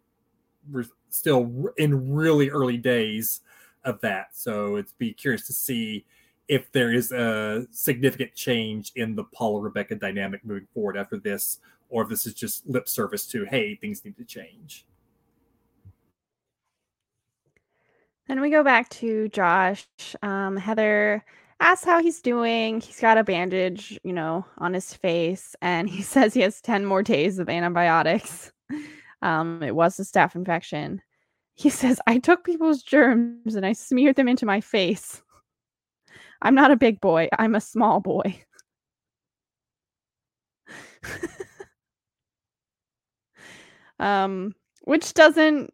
we're 0.70 0.86
still 1.10 1.72
in 1.76 2.12
really 2.12 2.50
early 2.50 2.76
days 2.76 3.40
of 3.84 4.00
that. 4.00 4.28
So 4.32 4.76
it's 4.76 4.92
be 4.92 5.12
curious 5.12 5.46
to 5.46 5.52
see 5.52 6.06
if 6.48 6.70
there 6.72 6.92
is 6.92 7.12
a 7.12 7.66
significant 7.70 8.34
change 8.34 8.92
in 8.96 9.14
the 9.14 9.24
Paula 9.24 9.60
Rebecca 9.60 9.94
dynamic 9.94 10.44
moving 10.44 10.66
forward 10.74 10.96
after 10.96 11.18
this, 11.18 11.60
or 11.88 12.02
if 12.02 12.08
this 12.08 12.26
is 12.26 12.34
just 12.34 12.66
lip 12.66 12.88
service 12.88 13.26
to, 13.28 13.44
hey, 13.44 13.76
things 13.76 14.04
need 14.04 14.16
to 14.16 14.24
change. 14.24 14.84
Then 18.26 18.40
we 18.40 18.50
go 18.50 18.62
back 18.62 18.88
to 18.90 19.28
Josh. 19.28 19.86
Um, 20.22 20.56
Heather 20.56 21.24
asks 21.64 21.84
how 21.86 22.00
he's 22.02 22.20
doing. 22.20 22.80
He's 22.80 23.00
got 23.00 23.18
a 23.18 23.24
bandage, 23.24 23.98
you 24.04 24.12
know, 24.12 24.44
on 24.58 24.74
his 24.74 24.92
face, 24.94 25.56
and 25.62 25.88
he 25.90 26.02
says 26.02 26.34
he 26.34 26.42
has 26.42 26.60
10 26.60 26.84
more 26.84 27.02
days 27.02 27.38
of 27.38 27.48
antibiotics. 27.48 28.52
Um, 29.22 29.62
it 29.62 29.74
was 29.74 29.98
a 29.98 30.02
staph 30.02 30.34
infection. 30.34 31.00
He 31.54 31.70
says, 31.70 32.00
I 32.06 32.18
took 32.18 32.44
people's 32.44 32.82
germs 32.82 33.54
and 33.54 33.64
I 33.64 33.72
smeared 33.72 34.16
them 34.16 34.28
into 34.28 34.44
my 34.44 34.60
face. 34.60 35.22
I'm 36.42 36.54
not 36.54 36.70
a 36.70 36.76
big 36.76 37.00
boy, 37.00 37.28
I'm 37.38 37.54
a 37.54 37.60
small 37.60 38.00
boy. 38.00 38.44
um, 43.98 44.54
which 44.82 45.14
doesn't 45.14 45.70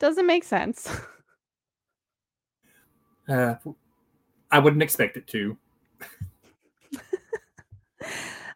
doesn't 0.00 0.26
make 0.26 0.44
sense. 0.44 0.90
Uh, 3.26 3.54
I 4.54 4.60
wouldn't 4.60 4.84
expect 4.84 5.16
it 5.16 5.26
to. 5.26 5.56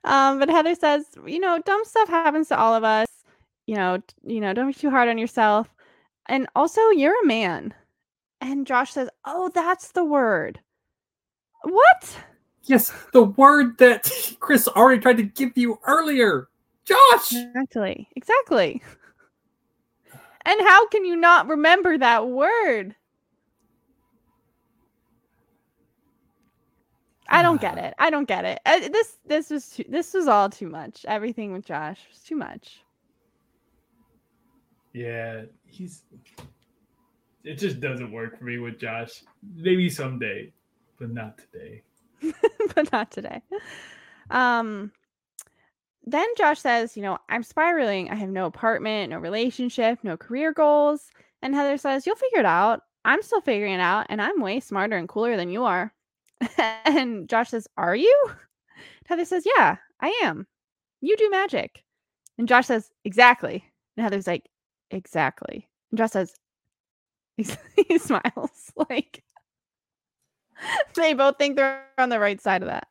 um, 0.05 0.39
but 0.39 0.49
Heather 0.49 0.77
says, 0.77 1.07
you 1.27 1.41
know, 1.41 1.61
dumb 1.67 1.85
stuff 1.85 2.09
happens 2.09 2.47
to 2.49 2.57
all 2.57 2.73
of 2.73 2.85
us. 2.85 3.09
You 3.67 3.75
know, 3.75 3.99
you 4.25 4.41
know, 4.41 4.53
don't 4.53 4.69
be 4.69 4.75
too 4.75 4.91
hard 4.91 5.09
on 5.09 5.19
yourself. 5.19 5.75
And 6.27 6.47
also, 6.55 6.81
you're 6.91 7.21
a 7.25 7.27
man. 7.27 7.75
And 8.41 8.65
Josh 8.65 8.93
says, 8.93 9.09
"Oh, 9.25 9.51
that's 9.53 9.91
the 9.91 10.05
word." 10.05 10.61
What? 11.65 12.17
Yes, 12.63 12.93
the 13.13 13.25
word 13.25 13.77
that 13.79 14.09
Chris 14.39 14.69
already 14.69 15.01
tried 15.03 15.17
to 15.17 15.25
give 15.25 15.51
you 15.57 15.81
earlier. 15.85 16.49
Josh. 16.85 17.33
Exactly. 17.33 18.09
Exactly. 18.15 18.81
And 20.45 20.61
how 20.61 20.87
can 20.87 21.05
you 21.05 21.17
not 21.17 21.49
remember 21.49 21.99
that 21.99 22.29
word? 22.29 22.95
I 27.29 27.43
don't 27.43 27.61
get 27.61 27.79
it. 27.79 27.95
I 27.99 28.11
don't 28.11 28.27
get 28.27 28.45
it. 28.45 28.61
Uh, 28.65 28.89
this 28.89 29.19
this 29.27 29.51
was 29.51 29.69
too, 29.71 29.85
this 29.89 30.15
was 30.15 30.29
all 30.29 30.49
too 30.49 30.69
much. 30.69 31.05
Everything 31.07 31.53
with 31.53 31.67
Josh 31.67 32.01
was 32.11 32.21
too 32.21 32.37
much. 32.37 32.81
Yeah, 34.93 35.43
he's. 35.67 36.05
It 37.45 37.55
just 37.55 37.81
doesn't 37.81 38.11
work 38.13 38.39
for 38.39 38.45
me 38.45 38.59
with 38.59 38.79
Josh. 38.79 39.23
Maybe 39.55 39.89
someday, 39.89 40.53
but 40.99 41.11
not 41.11 41.39
today. 41.39 41.83
but 42.75 42.91
not 42.93 43.11
today. 43.11 43.43
Um. 44.31 44.93
Then 46.05 46.27
Josh 46.39 46.61
says, 46.61 46.97
"You 46.97 47.03
know, 47.03 47.19
I'm 47.29 47.43
spiraling. 47.43 48.11
I 48.11 48.15
have 48.15 48.31
no 48.31 48.47
apartment, 48.47 49.11
no 49.11 49.19
relationship, 49.19 49.99
no 50.03 50.17
career 50.17 50.53
goals." 50.53 51.11
And 51.43 51.55
Heather 51.55 51.77
says, 51.77 52.07
"You'll 52.07 52.17
figure 52.17 52.41
it 52.41 52.47
out. 52.47 52.83
I'm 53.05 53.23
still 53.23 53.43
figuring 53.43 53.75
it 53.75 53.81
out, 53.81 54.07
and 54.09 54.23
I'm 54.23 54.41
way 54.41 54.61
smarter 54.61 54.97
and 54.97 55.09
cooler 55.09 55.37
than 55.37 55.51
you 55.51 55.65
are." 55.65 55.93
and 56.85 57.29
Josh 57.29 57.51
says, 57.51 57.67
Are 57.77 57.97
you? 57.97 58.31
Heather 59.07 59.25
says, 59.25 59.45
Yeah, 59.57 59.77
I 60.01 60.21
am. 60.23 60.47
You 61.01 61.17
do 61.17 61.31
magic. 61.31 61.85
And 62.37 62.49
Josh 62.49 62.67
says, 62.67 62.91
Exactly. 63.05 63.65
And 63.97 64.05
Heather's 64.05 64.27
like, 64.27 64.49
Exactly. 64.91 65.69
And 65.91 65.99
Josh 65.99 66.11
says, 66.11 66.35
He 67.37 67.99
smiles. 67.99 68.73
Like, 68.89 69.25
they 70.95 71.15
both 71.15 71.37
think 71.37 71.57
they're 71.57 71.83
on 71.99 72.11
the 72.11 72.21
right 72.21 72.41
side 72.41 72.63
of 72.63 72.69
that. 72.69 72.87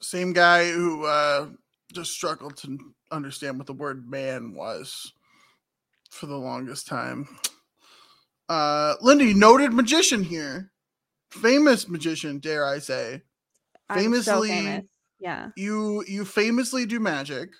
Same 0.00 0.32
guy 0.32 0.70
who 0.70 1.04
uh, 1.04 1.48
just 1.92 2.12
struggled 2.12 2.56
to 2.58 2.76
understand 3.12 3.58
what 3.58 3.66
the 3.66 3.72
word 3.72 4.08
man 4.08 4.52
was 4.52 5.12
for 6.10 6.26
the 6.26 6.36
longest 6.36 6.86
time. 6.86 7.28
Uh, 8.48 8.94
Lindy, 9.00 9.32
noted 9.32 9.72
magician 9.72 10.24
here 10.24 10.69
famous 11.30 11.88
magician, 11.88 12.38
dare 12.38 12.64
I 12.66 12.78
say. 12.78 13.22
Famously, 13.92 14.22
so 14.22 14.42
famous. 14.42 14.84
yeah. 15.18 15.48
You 15.56 16.04
you 16.06 16.24
famously 16.24 16.86
do 16.86 17.00
magic. 17.00 17.50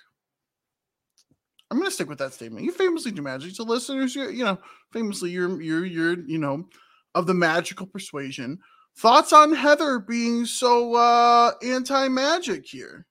I'm 1.69 1.77
gonna 1.77 1.91
stick 1.91 2.09
with 2.09 2.19
that 2.19 2.33
statement. 2.33 2.65
You 2.65 2.71
famously 2.71 3.11
do 3.11 3.21
magic. 3.21 3.55
So 3.55 3.63
listeners, 3.63 4.15
you 4.15 4.29
you 4.29 4.43
know, 4.43 4.57
famously 4.91 5.31
you're 5.31 5.61
you're 5.61 5.85
you're 5.85 6.19
you 6.19 6.37
know 6.37 6.65
of 7.15 7.27
the 7.27 7.33
magical 7.33 7.85
persuasion. 7.85 8.59
Thoughts 8.97 9.31
on 9.31 9.53
Heather 9.53 9.99
being 9.99 10.45
so 10.45 10.95
uh 10.95 11.51
anti-magic 11.63 12.65
here? 12.65 13.05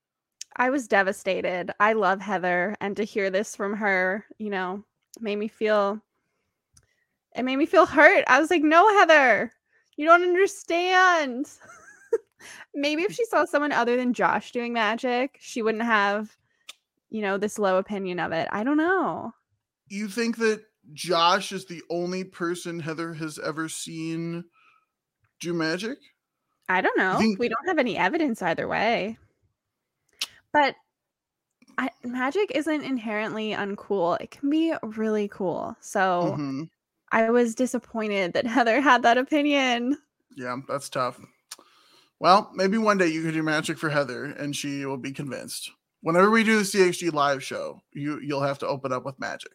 I 0.57 0.69
was 0.71 0.89
devastated. 0.89 1.71
I 1.81 1.95
love 1.95 2.21
Heather 2.21 2.77
and 2.81 2.97
to 2.97 3.05
hear 3.05 3.31
this 3.31 3.57
from 3.57 3.75
her, 3.77 4.27
you 4.39 4.51
know, 4.51 4.85
made 5.21 5.37
me 5.37 5.49
feel 5.49 6.01
it 7.35 7.45
made 7.45 7.57
me 7.57 7.67
feel 7.67 7.87
hurt. 7.87 8.25
I 8.27 8.41
was 8.41 8.51
like, 8.51 8.63
"No, 8.63 8.89
Heather. 8.99 9.53
You 10.01 10.07
don't 10.07 10.23
understand. 10.23 11.47
Maybe 12.75 13.03
if 13.03 13.13
she 13.13 13.27
saw 13.27 13.45
someone 13.45 13.71
other 13.71 13.99
than 13.99 14.15
Josh 14.15 14.51
doing 14.51 14.73
magic, 14.73 15.37
she 15.41 15.61
wouldn't 15.61 15.85
have, 15.85 16.35
you 17.11 17.21
know, 17.21 17.37
this 17.37 17.59
low 17.59 17.77
opinion 17.77 18.19
of 18.19 18.33
it. 18.33 18.49
I 18.51 18.65
don't 18.65 18.79
know. 18.79 19.35
You 19.89 20.09
think 20.09 20.39
that 20.39 20.63
Josh 20.95 21.53
is 21.53 21.67
the 21.67 21.83
only 21.91 22.25
person 22.25 22.81
Heather 22.81 23.13
has 23.13 23.39
ever 23.41 23.69
seen 23.69 24.45
do 25.39 25.53
magic? 25.53 25.99
I 26.67 26.81
don't 26.81 26.97
know. 26.97 27.19
Think- 27.19 27.39
we 27.39 27.51
don't 27.51 27.69
have 27.69 27.79
any 27.79 27.99
evidence 27.99 28.41
either 28.41 28.67
way. 28.67 29.19
But 30.51 30.77
I, 31.77 31.91
magic 32.03 32.53
isn't 32.55 32.85
inherently 32.85 33.51
uncool. 33.51 34.19
It 34.19 34.31
can 34.31 34.49
be 34.49 34.73
really 34.83 35.29
cool. 35.29 35.77
So 35.83 36.37
mm-hmm. 36.39 36.63
I 37.13 37.31
was 37.31 37.55
disappointed 37.55 38.33
that 38.35 38.47
Heather 38.47 38.81
had 38.81 39.03
that 39.03 39.19
opinion. 39.19 39.99
Yeah, 40.37 40.57
that's 40.69 40.89
tough. 40.89 41.21
Well, 42.19 42.51
maybe 42.55 42.79
one 42.79 42.99
day 42.99 43.09
you 43.09 43.23
could 43.23 43.35
do 43.35 43.43
magic 43.43 43.79
for 43.79 43.89
Heather 43.89 44.25
and 44.25 44.55
she 44.55 44.85
will 44.85 44.99
be 44.99 45.13
convinced. 45.13 45.71
Whenever 46.03 46.31
we 46.31 46.45
do 46.45 46.59
the 46.59 46.65
CXG 46.65 47.13
live 47.13 47.43
show, 47.43 47.81
you 47.93 48.21
you'll 48.21 48.43
have 48.43 48.59
to 48.59 48.67
open 48.67 48.93
up 48.93 49.05
with 49.05 49.19
magic. 49.19 49.53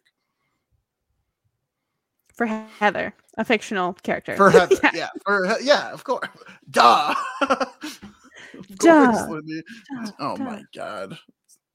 For 2.34 2.46
Heather, 2.46 3.14
a 3.38 3.44
fictional 3.44 3.94
character. 3.94 4.36
For 4.36 4.50
Heather, 4.50 4.76
yeah. 4.82 4.90
yeah. 4.94 5.08
For 5.24 5.56
yeah, 5.60 5.92
of 5.92 6.04
course. 6.04 6.28
Duh. 6.70 7.14
of 7.42 7.68
Duh. 8.76 9.26
Course, 9.26 9.44
Duh. 9.44 10.12
Oh 10.20 10.36
Duh. 10.36 10.44
my 10.44 10.62
god. 10.74 11.18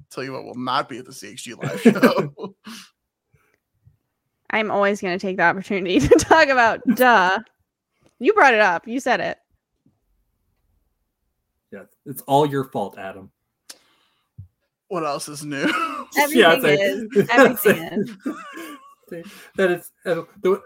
Tell 0.09 0.23
you 0.23 0.33
what 0.33 0.43
we'll 0.43 0.55
not 0.55 0.89
be 0.89 0.97
at 0.97 1.05
the 1.05 1.11
CXG 1.11 1.61
live 1.63 1.81
show. 1.81 2.55
I'm 4.51 4.69
always 4.69 5.01
going 5.01 5.17
to 5.17 5.21
take 5.21 5.37
the 5.37 5.43
opportunity 5.43 5.99
to 6.07 6.15
talk 6.15 6.49
about 6.49 6.81
duh. 6.95 7.39
You 8.19 8.33
brought 8.33 8.53
it 8.53 8.59
up. 8.59 8.87
You 8.87 8.99
said 8.99 9.19
it. 9.19 9.37
Yeah, 11.71 11.83
it's 12.05 12.21
all 12.23 12.45
your 12.45 12.65
fault, 12.65 12.97
Adam. 12.97 13.31
What 14.89 15.05
else 15.05 15.29
is 15.29 15.45
new? 15.45 15.63
Everything 16.17 16.39
yeah, 16.39 16.55
is. 16.55 17.07
Everything 17.31 17.83
is. 17.83 19.25
that 19.55 19.71
is. 19.71 19.91
Uh, 20.05 20.23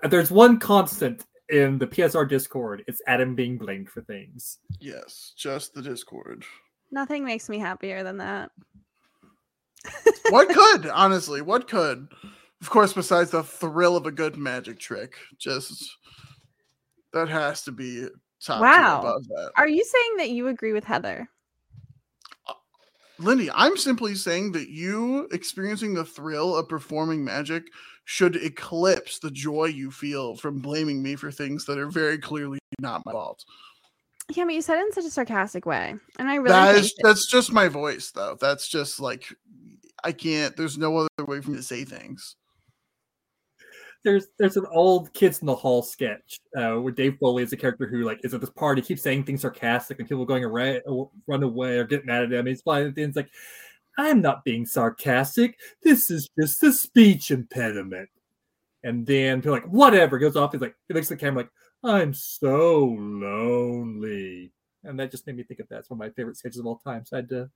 there's 0.09 0.31
one 0.31 0.59
constant 0.59 1.25
in 1.49 1.77
the 1.77 1.85
PSR 1.85 2.27
Discord. 2.27 2.83
It's 2.87 3.01
Adam 3.07 3.35
being 3.35 3.57
blamed 3.57 3.87
for 3.89 4.01
things. 4.01 4.57
Yes, 4.79 5.33
just 5.37 5.75
the 5.75 5.81
Discord. 5.81 6.43
Nothing 6.91 7.23
makes 7.23 7.49
me 7.49 7.59
happier 7.59 8.03
than 8.03 8.17
that. 8.17 8.49
what 10.29 10.49
could 10.49 10.87
honestly? 10.87 11.41
What 11.43 11.67
could? 11.67 12.07
Of 12.61 12.69
course, 12.69 12.94
besides 12.94 13.32
the 13.32 13.44
thrill 13.44 13.98
of 13.98 14.06
a 14.06 14.11
good 14.11 14.38
magic 14.38 14.80
trick, 14.80 15.15
just 15.38 15.98
that 17.14 17.30
has 17.30 17.64
to 17.64 17.72
be 17.72 18.07
top 18.44 18.61
wow. 18.61 18.99
above 18.99 19.27
that. 19.27 19.52
Are 19.57 19.68
you 19.68 19.84
saying 19.84 20.18
that 20.18 20.30
you 20.30 20.48
agree 20.48 20.73
with 20.73 20.84
Heather? 20.84 21.30
Uh, 22.48 22.53
Lindy, 23.19 23.49
I'm 23.52 23.77
simply 23.77 24.15
saying 24.15 24.52
that 24.53 24.69
you 24.69 25.27
experiencing 25.32 25.94
the 25.94 26.06
thrill 26.06 26.56
of 26.56 26.69
performing 26.69 27.23
magic 27.23 27.65
should 28.06 28.36
eclipse 28.36 29.19
the 29.19 29.32
joy 29.32 29.65
you 29.65 29.91
feel 29.91 30.36
from 30.36 30.60
blaming 30.60 31.02
me 31.02 31.15
for 31.15 31.32
things 31.32 31.65
that 31.65 31.80
are 31.80 31.90
very 31.90 32.18
clearly 32.18 32.60
not 32.80 33.06
my 33.06 33.11
fault. 33.11 33.44
Yeah, 34.30 34.45
but 34.45 34.53
you 34.53 34.61
said 34.61 34.80
it 34.80 34.88
in 34.88 34.91
such 34.91 35.06
a 35.06 35.11
sarcastic 35.11 35.65
way, 35.65 35.95
and 36.18 36.30
I 36.30 36.36
really 36.36 36.49
That 36.49 36.76
is 36.76 36.95
that's 37.02 37.27
just 37.27 37.52
my 37.52 37.68
voice 37.68 38.11
though. 38.11 38.38
That's 38.40 38.68
just 38.68 38.99
like 38.99 39.34
I 40.03 40.11
can't. 40.11 40.56
There's 40.56 40.77
no 40.77 40.98
other 40.98 41.26
way 41.27 41.41
for 41.41 41.52
me 41.52 41.57
to 41.57 41.64
say 41.64 41.84
things. 41.84 42.36
There's 44.06 44.27
there's 44.38 44.56
an 44.56 44.68
old 44.72 45.11
Kids 45.14 45.40
in 45.40 45.48
the 45.48 45.56
Hall 45.56 45.82
sketch 45.82 46.40
uh, 46.56 46.76
where 46.76 46.94
Dave 46.94 47.18
Foley 47.19 47.44
is 47.44 47.52
a 47.52 47.57
character 47.57 47.88
who 47.88 48.03
like 48.03 48.19
is 48.23 48.34
at 48.34 48.40
this 48.40 48.52
party, 48.52 48.82
keeps 48.82 49.02
saying 49.02 49.23
things 49.23 49.41
sarcastic, 49.41 49.99
and 49.99 50.07
people 50.07 50.26
going 50.26 50.45
away, 50.45 50.80
run 51.27 51.44
away 51.44 51.77
or 51.77 51.84
get 51.84 52.06
mad 52.06 52.23
at 52.23 52.32
him. 52.32 52.45
He's 52.45 52.61
flying 52.61 52.88
at 52.88 52.95
the 52.95 53.03
end, 53.03 53.15
like, 53.15 53.32
"I'm 53.98 54.22
not 54.22 54.45
being 54.45 54.65
sarcastic. 54.65 55.60
This 55.84 56.11
is 56.11 56.30
just 56.40 56.64
a 56.64 56.72
speech 56.72 57.32
impediment." 57.32 58.10
And 58.84 59.06
then 59.06 59.41
people 59.41 59.53
like, 59.53 59.68
"Whatever." 59.68 60.19
Goes 60.19 60.36
off. 60.36 60.52
He's 60.52 60.61
like, 60.61 60.76
he 60.88 60.94
looks 60.94 61.11
at 61.11 61.18
the 61.18 61.26
camera 61.26 61.41
like, 61.44 61.52
"I'm 61.84 62.14
so 62.14 62.86
lonely," 62.86 64.53
and 64.84 64.99
that 64.99 65.10
just 65.11 65.26
made 65.26 65.36
me 65.36 65.44
think 65.44 65.60
of 65.60 65.68
that. 65.69 65.80
It's 65.80 65.90
one 65.90 65.98
of 65.98 66.07
my 66.07 66.11
favorite 66.11 66.38
sketches 66.38 66.60
of 66.60 66.68
all 66.68 66.77
time. 66.77 67.06
So 67.06 67.18
I 67.18 67.19
had 67.19 67.30
to 67.30 67.49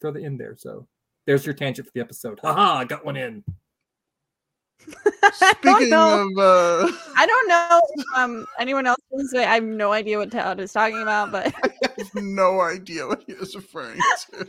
throw 0.00 0.10
that 0.12 0.22
in 0.22 0.38
there. 0.38 0.56
So 0.56 0.88
there's 1.26 1.44
your 1.44 1.54
tangent 1.54 1.86
for 1.86 1.92
the 1.94 2.00
episode. 2.00 2.40
Haha, 2.42 2.78
I 2.78 2.84
got 2.86 3.04
one 3.04 3.16
in. 3.18 3.44
I 5.42 5.54
don't 5.62 5.76
Speaking 5.76 5.90
know. 5.90 6.28
of, 6.28 6.38
uh, 6.38 6.92
I 7.16 7.26
don't 7.26 7.48
know 7.48 7.80
if 7.94 8.04
um 8.16 8.46
anyone 8.58 8.86
else 8.86 9.00
feels 9.10 9.30
this. 9.30 9.46
I 9.46 9.54
have 9.54 9.64
no 9.64 9.92
idea 9.92 10.18
what 10.18 10.30
Todd 10.30 10.60
is 10.60 10.72
talking 10.72 11.02
about, 11.02 11.32
but 11.32 11.52
I 11.64 11.70
have 11.98 12.14
no 12.14 12.60
idea 12.60 13.06
what 13.06 13.24
he 13.26 13.34
was 13.34 13.54
referring 13.54 14.00
to. 14.30 14.46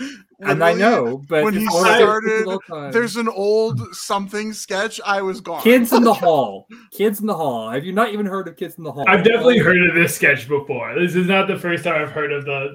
and 0.40 0.62
I 0.62 0.72
know, 0.72 1.22
but 1.28 1.44
when 1.44 1.54
he 1.54 1.66
one 1.66 1.76
of 1.76 1.82
my 1.82 1.98
favorite 1.98 2.22
sketches 2.22 2.38
started, 2.38 2.42
of 2.42 2.48
all 2.48 2.60
time. 2.60 2.92
There's 2.92 3.16
an 3.16 3.28
old 3.28 3.94
something 3.94 4.52
sketch. 4.52 5.00
I 5.04 5.22
was 5.22 5.40
gone. 5.40 5.62
Kids 5.62 5.92
in 5.92 6.04
the 6.04 6.14
Hall. 6.14 6.66
Kids 6.92 7.20
in 7.20 7.26
the 7.26 7.34
Hall. 7.34 7.70
Have 7.70 7.84
you 7.84 7.92
not 7.92 8.12
even 8.12 8.26
heard 8.26 8.48
of 8.48 8.56
Kids 8.56 8.76
in 8.78 8.84
the 8.84 8.92
Hall? 8.92 9.04
I've 9.08 9.24
definitely 9.24 9.58
heard 9.58 9.82
of 9.88 9.94
this 9.94 10.14
sketch 10.14 10.48
before. 10.48 10.94
This 10.94 11.14
is 11.14 11.26
not 11.26 11.48
the 11.48 11.58
first 11.58 11.84
time 11.84 12.00
I've 12.00 12.12
heard 12.12 12.32
of 12.32 12.44
the 12.44 12.72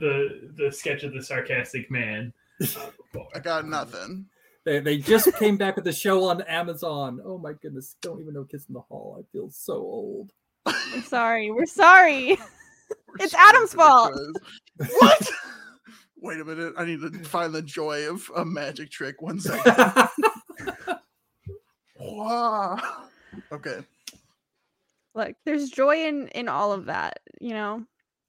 the, 0.55 0.63
the 0.65 0.71
sketch 0.71 1.03
of 1.03 1.13
the 1.13 1.23
sarcastic 1.23 1.89
man. 1.89 2.33
uh. 2.61 2.89
I 3.33 3.39
got 3.39 3.67
nothing. 3.67 4.27
They, 4.65 4.79
they 4.79 4.97
just 4.97 5.31
came 5.35 5.57
back 5.57 5.75
with 5.75 5.85
the 5.85 5.93
show 5.93 6.23
on 6.25 6.41
Amazon. 6.41 7.21
Oh 7.23 7.37
my 7.37 7.53
goodness! 7.53 7.95
Don't 8.01 8.19
even 8.19 8.33
know 8.33 8.43
Kids 8.45 8.65
in 8.67 8.73
the 8.73 8.81
Hall. 8.81 9.17
I 9.19 9.23
feel 9.31 9.49
so 9.51 9.73
old. 9.75 10.31
I'm 10.65 11.03
sorry. 11.03 11.51
We're 11.51 11.65
sorry. 11.67 12.29
We're 12.29 13.15
It's 13.19 13.33
Adam's 13.33 13.73
fault. 13.73 14.13
What? 14.99 15.31
Wait 16.17 16.39
a 16.41 16.45
minute. 16.45 16.73
I 16.77 16.85
need 16.85 16.99
to 17.01 17.11
find 17.23 17.53
the 17.53 17.61
joy 17.61 18.09
of 18.09 18.29
a 18.35 18.43
magic 18.43 18.89
trick. 18.89 19.21
One 19.21 19.39
second. 19.39 20.07
wow. 21.99 22.77
Okay. 23.51 23.79
Look, 25.13 25.35
there's 25.45 25.69
joy 25.69 26.05
in 26.07 26.27
in 26.29 26.49
all 26.49 26.73
of 26.73 26.85
that. 26.85 27.19
You 27.39 27.51
know, 27.53 27.85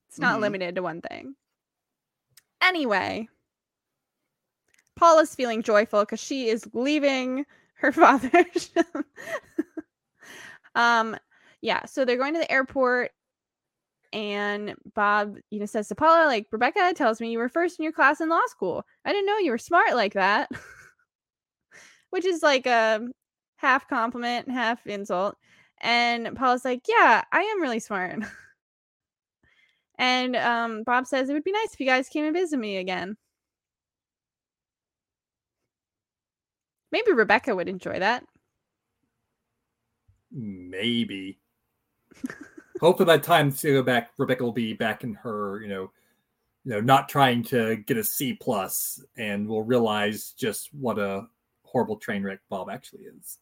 it's 0.08 0.18
not 0.18 0.38
Mhm. 0.38 0.42
limited 0.42 0.74
to 0.76 0.82
one 0.82 1.00
thing. 1.00 1.34
Anyway, 2.62 3.28
Paula's 4.96 5.34
feeling 5.34 5.62
joyful 5.62 6.00
because 6.00 6.20
she 6.20 6.48
is 6.48 6.68
leaving 6.72 7.44
her 7.74 7.92
father's. 7.92 8.70
um, 10.74 11.16
yeah. 11.60 11.84
So 11.84 12.04
they're 12.04 12.16
going 12.16 12.34
to 12.34 12.40
the 12.40 12.50
airport, 12.50 13.12
and 14.12 14.74
Bob, 14.94 15.36
you 15.50 15.60
know, 15.60 15.66
says 15.66 15.88
to 15.88 15.94
Paula, 15.94 16.26
like, 16.26 16.46
Rebecca 16.50 16.92
tells 16.94 17.20
me 17.20 17.30
you 17.30 17.38
were 17.38 17.48
first 17.48 17.78
in 17.78 17.82
your 17.82 17.92
class 17.92 18.20
in 18.20 18.28
law 18.28 18.40
school. 18.46 18.84
I 19.04 19.12
didn't 19.12 19.26
know 19.26 19.38
you 19.38 19.50
were 19.50 19.58
smart 19.58 19.94
like 19.94 20.14
that. 20.14 20.50
Which 22.10 22.24
is 22.24 22.42
like 22.42 22.66
a 22.66 23.00
half 23.56 23.88
compliment, 23.88 24.50
half 24.50 24.86
insult. 24.86 25.36
And 25.80 26.34
Paula's 26.36 26.64
like, 26.64 26.82
Yeah, 26.88 27.22
I 27.32 27.42
am 27.42 27.60
really 27.60 27.80
smart. 27.80 28.20
and 29.98 30.36
um, 30.36 30.82
Bob 30.84 31.06
says 31.06 31.28
it 31.28 31.32
would 31.34 31.44
be 31.44 31.52
nice 31.52 31.74
if 31.74 31.80
you 31.80 31.86
guys 31.86 32.08
came 32.08 32.24
and 32.24 32.34
visit 32.34 32.58
me 32.58 32.78
again. 32.78 33.16
Maybe 36.96 37.12
Rebecca 37.12 37.54
would 37.54 37.68
enjoy 37.68 37.98
that. 37.98 38.24
Maybe. 40.32 41.38
Hopefully, 42.80 43.04
by 43.04 43.18
the 43.18 43.22
time 43.22 43.52
to 43.52 43.72
go 43.74 43.82
back, 43.82 44.12
Rebecca 44.16 44.42
will 44.42 44.50
be 44.50 44.72
back 44.72 45.04
in 45.04 45.12
her, 45.12 45.60
you 45.60 45.68
know, 45.68 45.90
you 46.64 46.72
know, 46.72 46.80
not 46.80 47.10
trying 47.10 47.42
to 47.44 47.76
get 47.76 47.98
a 47.98 48.02
C 48.02 48.32
plus, 48.32 49.04
and 49.18 49.46
will 49.46 49.62
realize 49.62 50.30
just 50.38 50.72
what 50.72 50.98
a 50.98 51.26
horrible 51.64 51.96
train 51.96 52.22
wreck 52.22 52.40
Bob 52.48 52.70
actually 52.70 53.02
is. 53.02 53.40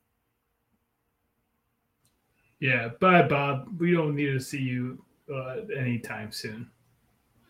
Yeah, 2.58 2.88
bye, 2.98 3.22
Bob. 3.22 3.68
We 3.78 3.92
don't 3.92 4.16
need 4.16 4.32
to 4.32 4.40
see 4.40 4.58
you 4.58 5.00
uh, 5.32 5.58
anytime 5.78 6.32
soon. 6.32 6.68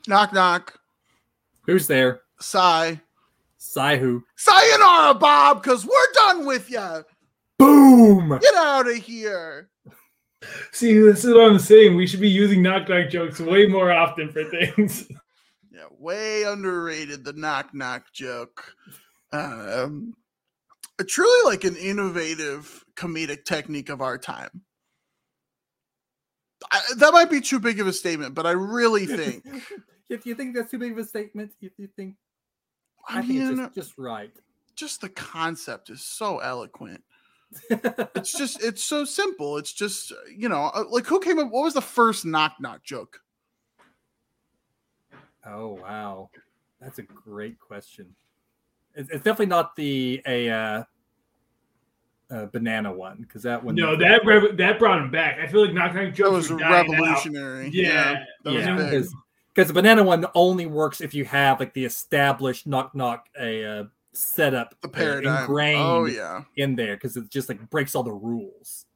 Knock 0.06 0.34
knock. 0.34 0.78
Who's 1.62 1.86
there? 1.86 2.20
Sigh. 2.40 3.00
Saihu. 3.64 4.22
Sayonara, 4.36 5.14
Bob, 5.14 5.62
because 5.62 5.86
we're 5.86 6.12
done 6.14 6.46
with 6.46 6.70
you. 6.70 7.04
Boom! 7.58 8.38
Get 8.40 8.54
out 8.54 8.88
of 8.88 8.96
here. 8.96 9.70
See, 10.72 10.98
this 10.98 11.24
is 11.24 11.32
what 11.32 11.50
I'm 11.50 11.58
saying. 11.58 11.96
We 11.96 12.06
should 12.06 12.20
be 12.20 12.28
using 12.28 12.62
knock 12.62 12.88
knock 12.88 13.08
jokes 13.08 13.40
way 13.40 13.66
more 13.66 13.90
often 13.90 14.30
for 14.30 14.44
things. 14.44 15.08
Yeah, 15.76 15.86
way 15.98 16.44
underrated 16.44 17.24
the 17.24 17.32
knock 17.32 17.74
knock 17.74 18.04
joke. 18.12 18.76
Um, 19.32 20.14
truly 21.04 21.50
like 21.50 21.64
an 21.64 21.74
innovative 21.74 22.84
comedic 22.94 23.44
technique 23.44 23.88
of 23.88 24.00
our 24.00 24.16
time. 24.16 24.62
I, 26.70 26.80
that 26.98 27.12
might 27.12 27.28
be 27.28 27.40
too 27.40 27.58
big 27.58 27.80
of 27.80 27.88
a 27.88 27.92
statement, 27.92 28.36
but 28.36 28.46
I 28.46 28.52
really 28.52 29.04
think. 29.18 29.44
if 30.08 30.24
you 30.24 30.36
think 30.36 30.54
that's 30.54 30.70
too 30.70 30.78
big 30.78 30.92
of 30.92 30.98
a 30.98 31.04
statement, 31.04 31.50
if 31.60 31.72
you 31.76 31.88
think 31.96 32.14
I, 33.08 33.18
I, 33.18 33.22
think 33.22 33.40
mean, 33.40 33.50
it's 33.50 33.60
just, 33.60 33.74
just 33.74 33.98
right. 33.98 34.32
just 34.74 35.00
the 35.00 35.08
concept 35.08 35.90
is 35.90 36.02
so 36.02 36.38
eloquent. 36.38 37.02
It's 38.16 38.36
just, 38.36 38.64
it's 38.64 38.82
so 38.82 39.04
simple. 39.04 39.58
It's 39.58 39.72
just, 39.72 40.12
you 40.34 40.48
know, 40.48 40.70
uh, 40.74 40.84
like 40.88 41.06
who 41.06 41.20
came 41.20 41.38
up? 41.38 41.50
What 41.50 41.62
was 41.62 41.74
the 41.74 41.82
first 41.82 42.24
knock 42.24 42.54
knock 42.58 42.82
joke? 42.82 43.20
oh 45.46 45.78
wow, 45.82 46.30
that's 46.80 46.98
a 46.98 47.02
great 47.02 47.58
question. 47.58 48.14
It's, 48.94 49.10
it's 49.10 49.24
definitely 49.24 49.46
not 49.46 49.76
the 49.76 50.22
a 50.26 50.50
uh, 50.50 50.84
uh, 52.30 52.46
banana 52.46 52.92
one 52.92 53.18
because 53.20 53.42
that 53.42 53.62
one. 53.62 53.74
no, 53.74 53.96
that 53.96 54.24
rev- 54.24 54.56
that 54.56 54.78
brought 54.78 55.00
him 55.00 55.10
back. 55.10 55.38
I 55.40 55.46
feel 55.46 55.64
like 55.64 55.74
knock 55.74 55.94
knock 55.94 56.04
That 56.04 56.14
jokes 56.14 56.30
was 56.30 56.50
were 56.50 56.62
out. 56.62 56.88
revolutionary. 56.88 57.70
Yeah, 57.72 58.24
that 58.44 58.52
was 58.52 58.64
yeah, 58.64 58.76
big. 58.90 59.06
Because 59.54 59.68
because 59.68 59.68
the 59.68 59.74
banana 59.74 60.02
one 60.02 60.26
only 60.34 60.66
works 60.66 61.00
if 61.00 61.14
you 61.14 61.24
have 61.24 61.60
like 61.60 61.74
the 61.74 61.84
established 61.84 62.66
knock 62.66 62.94
knock 62.94 63.26
a 63.40 63.64
uh, 63.64 63.84
setup 64.12 64.74
the 64.80 64.88
uh, 64.88 64.90
paradigm. 64.90 65.42
ingrained 65.42 65.80
Oh 65.80 66.04
yeah. 66.06 66.42
in 66.56 66.76
there 66.76 66.96
because 66.96 67.16
it 67.16 67.28
just 67.30 67.48
like 67.48 67.70
breaks 67.70 67.94
all 67.94 68.02
the 68.02 68.12
rules. 68.12 68.86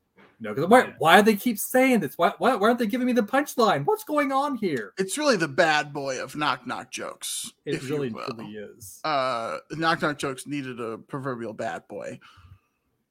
You 0.40 0.48
know, 0.48 0.54
because 0.54 0.70
why, 0.70 0.94
why 0.98 1.16
do 1.20 1.22
they 1.24 1.36
keep 1.36 1.58
saying 1.58 1.98
this? 1.98 2.16
Why, 2.16 2.32
why, 2.38 2.54
why 2.54 2.68
aren't 2.68 2.78
they 2.78 2.86
giving 2.86 3.08
me 3.08 3.12
the 3.12 3.24
punchline? 3.24 3.84
What's 3.84 4.04
going 4.04 4.30
on 4.30 4.56
here? 4.56 4.92
It's 4.96 5.18
really 5.18 5.36
the 5.36 5.48
bad 5.48 5.92
boy 5.92 6.22
of 6.22 6.36
knock 6.36 6.64
knock 6.64 6.92
jokes. 6.92 7.52
It 7.66 7.74
if 7.74 7.90
really, 7.90 8.08
you 8.08 8.14
will. 8.14 8.26
truly 8.26 8.52
is. 8.52 9.00
Uh, 9.02 9.58
knock 9.72 10.00
knock 10.00 10.16
jokes 10.16 10.46
needed 10.46 10.78
a 10.80 10.96
proverbial 10.98 11.54
bad 11.54 11.88
boy, 11.88 12.20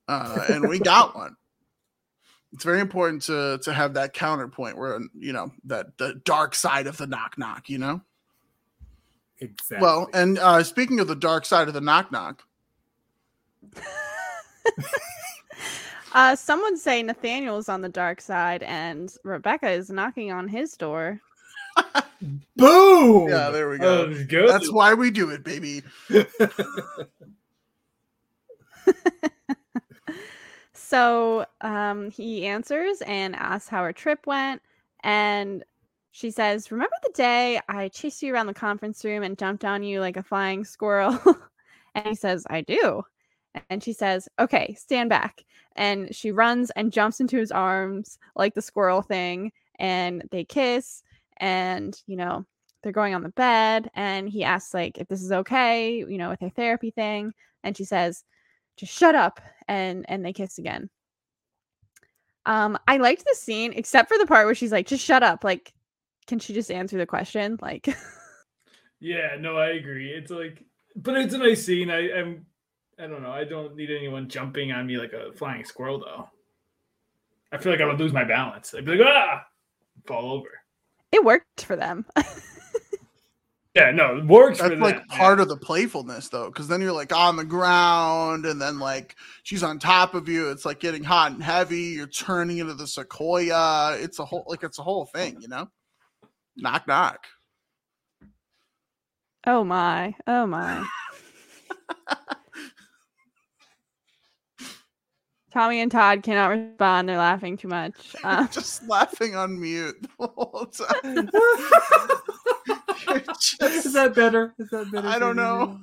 uh, 0.08 0.46
and 0.48 0.70
we 0.70 0.80
got 0.80 1.16
one. 1.16 1.36
It's 2.54 2.64
very 2.64 2.80
important 2.80 3.24
to 3.24 3.60
to 3.64 3.74
have 3.74 3.94
that 3.96 4.14
counterpoint 4.14 4.78
where 4.78 5.00
you 5.18 5.34
know 5.34 5.52
that 5.66 5.98
the 5.98 6.16
dark 6.24 6.56
side 6.56 6.88
of 6.88 6.98
the 6.98 7.08
knock 7.08 7.38
knock. 7.38 7.70
You 7.70 7.78
know. 7.80 8.02
exactly. 9.40 9.80
Well, 9.80 10.10
and 10.14 10.40
uh, 10.40 10.64
speaking 10.64 11.00
of 11.00 11.08
the 11.08 11.16
dark 11.16 11.46
side 11.46 11.68
of 11.68 11.74
the 11.74 11.82
knock 11.82 12.12
knock, 12.12 12.44
Uh, 16.14 16.36
some 16.36 16.62
would 16.62 16.78
say 16.80 17.04
Nathaniel's 17.04 17.70
on 17.70 17.82
the 17.82 17.90
dark 17.90 18.22
side 18.22 18.64
and 18.64 19.14
Rebecca 19.24 19.70
is 19.70 19.92
knocking 19.92 20.32
on 20.32 20.48
his 20.48 20.76
door. 20.76 21.22
boom. 22.56 23.30
yeah, 23.30 23.52
there 23.52 23.70
we 23.70 23.78
go. 23.78 24.10
it 24.10 24.28
good. 24.28 24.50
That's 24.50 24.72
why 24.72 24.96
we 24.96 25.12
do 25.12 25.30
it, 25.30 25.44
baby. 25.44 25.84
So 30.90 31.46
um, 31.60 32.12
he 32.12 32.46
answers 32.46 33.02
and 33.02 33.36
asks 33.36 33.68
how 33.68 33.84
her 33.84 33.92
trip 33.92 34.26
went. 34.26 34.62
And 35.04 35.66
she 36.12 36.32
says, 36.32 36.72
Remember 36.72 36.96
the 37.04 37.12
day 37.12 37.60
I 37.68 37.90
chased 37.90 38.24
you 38.24 38.34
around 38.34 38.48
the 38.48 38.54
conference 38.54 39.04
room 39.04 39.22
and 39.22 39.38
jumped 39.38 39.66
on 39.66 39.84
you 39.84 40.00
like 40.00 40.16
a 40.16 40.24
flying 40.24 40.64
squirrel? 40.64 41.20
and 41.96 42.08
he 42.08 42.16
says, 42.16 42.46
I 42.50 42.62
do. 42.62 43.04
And 43.70 43.84
she 43.84 43.92
says, 43.92 44.30
Okay, 44.40 44.76
stand 44.80 45.10
back. 45.10 45.44
And 45.76 46.16
she 46.16 46.32
runs 46.32 46.70
and 46.78 46.94
jumps 46.94 47.20
into 47.20 47.36
his 47.36 47.52
arms 47.52 48.18
like 48.38 48.54
the 48.54 48.62
squirrel 48.62 49.02
thing. 49.02 49.52
And 49.80 50.24
they 50.32 50.46
kiss. 50.46 51.04
And, 51.36 52.02
you 52.08 52.16
know, 52.16 52.46
they're 52.82 52.94
going 52.94 53.14
on 53.14 53.24
the 53.24 53.30
bed. 53.30 53.92
And 53.94 54.30
he 54.30 54.46
asks, 54.46 54.74
like, 54.74 55.00
if 55.00 55.10
this 55.10 55.22
is 55.22 55.34
okay, 55.34 55.98
you 55.98 56.18
know, 56.18 56.30
with 56.30 56.40
her 56.40 56.50
therapy 56.50 56.92
thing. 56.92 57.34
And 57.66 57.76
she 57.76 57.84
says, 57.84 58.24
just 58.78 58.94
shut 58.94 59.16
up 59.16 59.42
and 59.68 60.06
and 60.08 60.26
they 60.26 60.34
kiss 60.34 60.58
again 60.58 60.90
um 62.46 62.78
i 62.88 62.98
liked 62.98 63.26
the 63.26 63.36
scene 63.36 63.74
except 63.74 64.08
for 64.08 64.18
the 64.18 64.26
part 64.26 64.46
where 64.46 64.56
she's 64.56 64.72
like 64.72 64.88
just 64.88 65.04
shut 65.04 65.24
up 65.24 65.44
like 65.44 65.74
can 66.28 66.40
she 66.40 66.54
just 66.54 66.70
answer 66.70 66.98
the 66.98 67.06
question? 67.06 67.58
Like, 67.62 67.88
Yeah, 69.00 69.38
no, 69.40 69.58
I 69.58 69.70
agree. 69.70 70.10
It's 70.10 70.32
like, 70.32 70.64
but 70.96 71.16
it's 71.18 71.34
a 71.34 71.38
nice 71.38 71.66
scene. 71.66 71.90
I 71.90 72.12
i'm 72.12 72.46
I 73.00 73.06
don't 73.06 73.22
know. 73.22 73.32
I 73.32 73.44
don't 73.44 73.76
need 73.76 73.92
anyone 73.92 74.28
jumping 74.28 74.72
on 74.72 74.88
me 74.88 74.98
like 74.98 75.14
a 75.14 75.32
flying 75.34 75.64
squirrel, 75.64 76.00
though. 76.00 76.28
I 77.52 77.58
feel 77.58 77.72
like 77.72 77.82
I 77.82 77.86
would 77.86 78.00
lose 78.00 78.12
my 78.12 78.24
balance. 78.24 78.74
I'd 78.74 78.86
be 78.86 78.96
like, 78.96 79.08
ah, 79.08 79.44
fall 80.08 80.32
over. 80.32 80.50
it 81.12 81.24
worked 81.24 81.64
for 81.64 81.76
them. 81.76 82.06
Yeah, 83.78 83.92
no, 83.92 84.18
it 84.18 84.26
works 84.26 84.58
That's 84.58 84.74
for 84.74 84.80
like 84.80 84.96
that. 84.96 85.08
part 85.10 85.40
of 85.40 85.50
the 85.50 85.56
playfulness 85.58 86.30
though, 86.30 86.48
because 86.48 86.68
then 86.68 86.82
you're 86.82 86.92
like 86.92 87.14
on 87.14 87.36
the 87.36 87.46
ground 87.46 88.48
and 88.48 88.60
then 88.60 88.80
like 88.80 89.16
she's 89.44 89.62
on 89.62 89.78
top 89.78 90.16
of 90.16 90.28
you. 90.28 90.50
It's 90.50 90.66
like 90.66 90.80
getting 90.80 91.04
hot 91.04 91.34
and 91.34 91.44
heavy. 91.44 91.82
You're 91.82 92.08
turning 92.08 92.58
into 92.58 92.74
the 92.74 92.88
sequoia. 92.88 93.96
It's 94.00 94.18
a 94.18 94.26
whole 94.26 94.46
like 94.48 94.64
it's 94.64 94.80
a 94.80 94.84
whole 94.84 95.06
thing, 95.06 95.38
you 95.40 95.48
know? 95.48 95.70
Knock 96.56 96.88
knock. 96.88 97.20
oh 99.46 99.64
my. 99.64 100.16
Oh 100.26 100.48
my. 100.48 100.84
Tommy 105.54 105.82
and 105.82 105.92
Todd 105.92 106.24
cannot 106.24 106.48
respond. 106.50 107.10
They're 107.10 107.18
laughing 107.18 107.58
too 107.58 107.68
much. 107.68 108.16
Um, 108.24 108.50
just 108.52 108.88
laughing 108.88 109.36
on 109.36 109.60
mute 109.60 109.96
the 110.20 110.28
whole 110.28 110.66
time. 110.66 111.30
You're 113.08 113.20
just- 113.20 113.62
Is 113.62 113.94
that 113.94 114.16
better? 114.16 114.54
Is 114.58 114.70
that 114.70 114.92
better? 114.92 115.08
I 115.08 115.20
don't 115.20 115.36
know. 115.36 115.80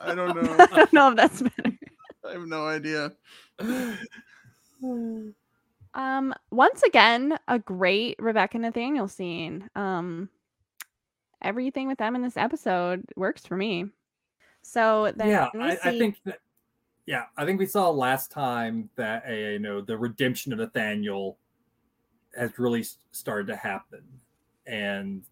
I 0.00 0.14
don't 0.14 0.34
know. 0.34 0.56
I 0.72 0.76
don't 0.76 0.92
know 0.92 1.10
if 1.10 1.16
that's 1.16 1.42
better. 1.42 1.78
I 2.28 2.32
have 2.32 2.46
no 2.46 2.66
idea. 2.66 3.12
Um, 5.94 6.34
once 6.50 6.82
again, 6.82 7.38
a 7.48 7.58
great 7.58 8.16
Rebecca 8.18 8.58
Nathaniel 8.58 9.08
scene. 9.08 9.68
Um, 9.76 10.28
everything 11.42 11.86
with 11.86 11.98
them 11.98 12.16
in 12.16 12.22
this 12.22 12.36
episode 12.36 13.04
works 13.16 13.46
for 13.46 13.56
me. 13.56 13.86
So 14.62 15.12
then 15.16 15.28
yeah, 15.28 15.48
we 15.52 15.60
I, 15.60 15.78
I 15.84 15.98
think 15.98 16.16
that, 16.24 16.38
yeah, 17.04 17.24
I 17.36 17.44
think 17.44 17.58
we 17.58 17.66
saw 17.66 17.90
last 17.90 18.30
time 18.30 18.88
that 18.96 19.24
uh, 19.28 19.32
you 19.32 19.58
know 19.58 19.80
the 19.80 19.98
redemption 19.98 20.52
of 20.52 20.60
Nathaniel 20.60 21.36
has 22.36 22.58
really 22.58 22.84
started 23.10 23.48
to 23.48 23.56
happen, 23.56 24.02
and 24.66 25.22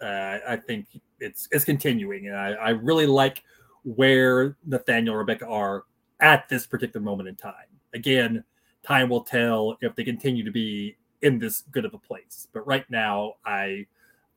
uh, 0.00 0.38
I 0.46 0.56
think 0.56 0.86
it's 1.20 1.48
it's 1.50 1.64
continuing, 1.64 2.28
and 2.28 2.36
I, 2.36 2.52
I 2.52 2.68
really 2.70 3.06
like 3.06 3.42
where 3.84 4.56
Nathaniel 4.66 5.14
and 5.14 5.18
Rebecca 5.18 5.46
are 5.46 5.84
at 6.20 6.48
this 6.48 6.66
particular 6.66 7.04
moment 7.04 7.28
in 7.28 7.36
time. 7.36 7.52
Again, 7.94 8.44
time 8.82 9.08
will 9.08 9.22
tell 9.22 9.76
if 9.80 9.94
they 9.94 10.04
continue 10.04 10.44
to 10.44 10.50
be 10.50 10.96
in 11.22 11.38
this 11.38 11.62
good 11.72 11.84
of 11.84 11.94
a 11.94 11.98
place, 11.98 12.48
but 12.52 12.66
right 12.66 12.88
now, 12.90 13.34
I 13.44 13.86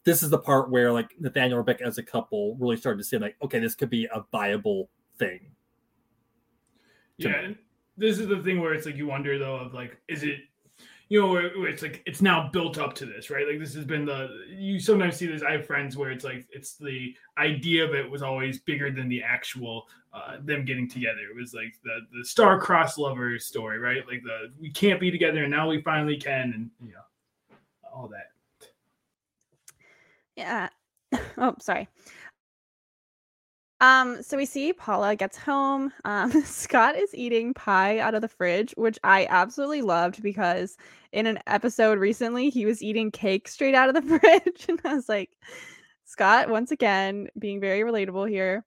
this 0.03 0.23
is 0.23 0.29
the 0.29 0.39
part 0.39 0.69
where 0.69 0.91
like 0.91 1.15
Nathaniel 1.19 1.59
and 1.59 1.67
Rebecca 1.67 1.85
as 1.85 1.97
a 1.97 2.03
couple 2.03 2.55
really 2.55 2.77
started 2.77 2.97
to 2.99 3.03
see 3.03 3.17
like, 3.17 3.35
okay, 3.43 3.59
this 3.59 3.75
could 3.75 3.89
be 3.89 4.05
a 4.05 4.23
viable 4.31 4.89
thing. 5.17 5.51
Yeah, 7.17 7.49
me. 7.49 7.57
this 7.97 8.17
is 8.17 8.27
the 8.27 8.41
thing 8.41 8.59
where 8.59 8.73
it's 8.73 8.85
like 8.85 8.95
you 8.95 9.07
wonder 9.07 9.37
though 9.37 9.57
of 9.57 9.73
like, 9.73 9.97
is 10.07 10.23
it, 10.23 10.39
you 11.09 11.19
know, 11.19 11.37
it's 11.65 11.81
like 11.81 12.03
it's 12.05 12.21
now 12.21 12.49
built 12.53 12.77
up 12.77 12.93
to 12.93 13.05
this, 13.05 13.31
right? 13.31 13.47
Like 13.47 13.59
this 13.59 13.73
has 13.73 13.83
been 13.83 14.05
the 14.05 14.45
you 14.47 14.79
sometimes 14.79 15.15
see 15.15 15.25
this. 15.25 15.41
I 15.41 15.53
have 15.53 15.65
friends 15.65 15.97
where 15.97 16.11
it's 16.11 16.23
like 16.23 16.47
it's 16.51 16.75
the 16.75 17.15
idea 17.39 17.83
of 17.83 17.95
it 17.95 18.09
was 18.09 18.21
always 18.21 18.59
bigger 18.59 18.91
than 18.91 19.09
the 19.09 19.23
actual 19.23 19.87
uh, 20.13 20.37
them 20.43 20.65
getting 20.65 20.87
together. 20.87 21.21
It 21.29 21.35
was 21.35 21.55
like 21.55 21.73
the 21.83 22.01
the 22.15 22.23
star-crossed 22.23 22.99
lovers 22.99 23.47
story, 23.47 23.79
right? 23.79 24.05
Like 24.07 24.21
the 24.23 24.53
we 24.59 24.69
can't 24.69 24.99
be 24.99 25.09
together 25.09 25.41
and 25.41 25.51
now 25.51 25.67
we 25.67 25.81
finally 25.81 26.17
can, 26.17 26.53
and 26.53 26.69
you 26.87 26.93
know, 26.93 27.57
all 27.91 28.07
that. 28.09 28.29
Yeah. 30.35 30.69
oh, 31.39 31.55
sorry. 31.59 31.89
Um, 33.81 34.21
so 34.21 34.35
we 34.35 34.45
see 34.45 34.73
Paula 34.73 35.15
gets 35.15 35.37
home. 35.37 35.91
Um, 36.05 36.31
Scott 36.43 36.95
is 36.95 37.15
eating 37.15 37.53
pie 37.53 37.99
out 37.99 38.13
of 38.13 38.21
the 38.21 38.27
fridge, 38.27 38.73
which 38.77 38.99
I 39.03 39.25
absolutely 39.29 39.81
loved 39.81 40.21
because 40.21 40.77
in 41.11 41.27
an 41.27 41.39
episode 41.47 41.99
recently 41.99 42.49
he 42.49 42.65
was 42.65 42.81
eating 42.81 43.11
cake 43.11 43.47
straight 43.47 43.75
out 43.75 43.89
of 43.89 43.95
the 43.95 44.19
fridge, 44.19 44.65
and 44.67 44.79
I 44.83 44.95
was 44.95 45.09
like, 45.09 45.31
Scott 46.05 46.49
once 46.49 46.71
again 46.71 47.27
being 47.37 47.59
very 47.59 47.81
relatable 47.81 48.29
here. 48.29 48.65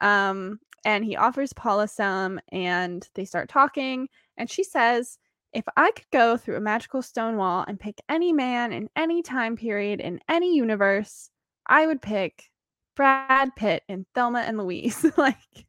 Um, 0.00 0.58
and 0.84 1.04
he 1.04 1.16
offers 1.16 1.52
Paula 1.52 1.88
some, 1.88 2.40
and 2.50 3.08
they 3.14 3.24
start 3.24 3.48
talking, 3.48 4.08
and 4.36 4.50
she 4.50 4.64
says, 4.64 5.18
if 5.52 5.64
I 5.76 5.92
could 5.92 6.10
go 6.12 6.36
through 6.36 6.56
a 6.56 6.60
magical 6.60 7.00
stone 7.00 7.36
wall 7.36 7.64
and 7.66 7.78
pick 7.78 8.00
any 8.08 8.32
man 8.32 8.72
in 8.72 8.90
any 8.96 9.22
time 9.22 9.56
period 9.56 10.00
in 10.00 10.20
any 10.28 10.56
universe, 10.56 11.30
I 11.66 11.86
would 11.86 12.02
pick 12.02 12.50
Brad 12.96 13.54
Pitt 13.56 13.84
and 13.88 14.04
Thelma 14.14 14.40
and 14.40 14.58
Louise. 14.58 15.06
like 15.16 15.66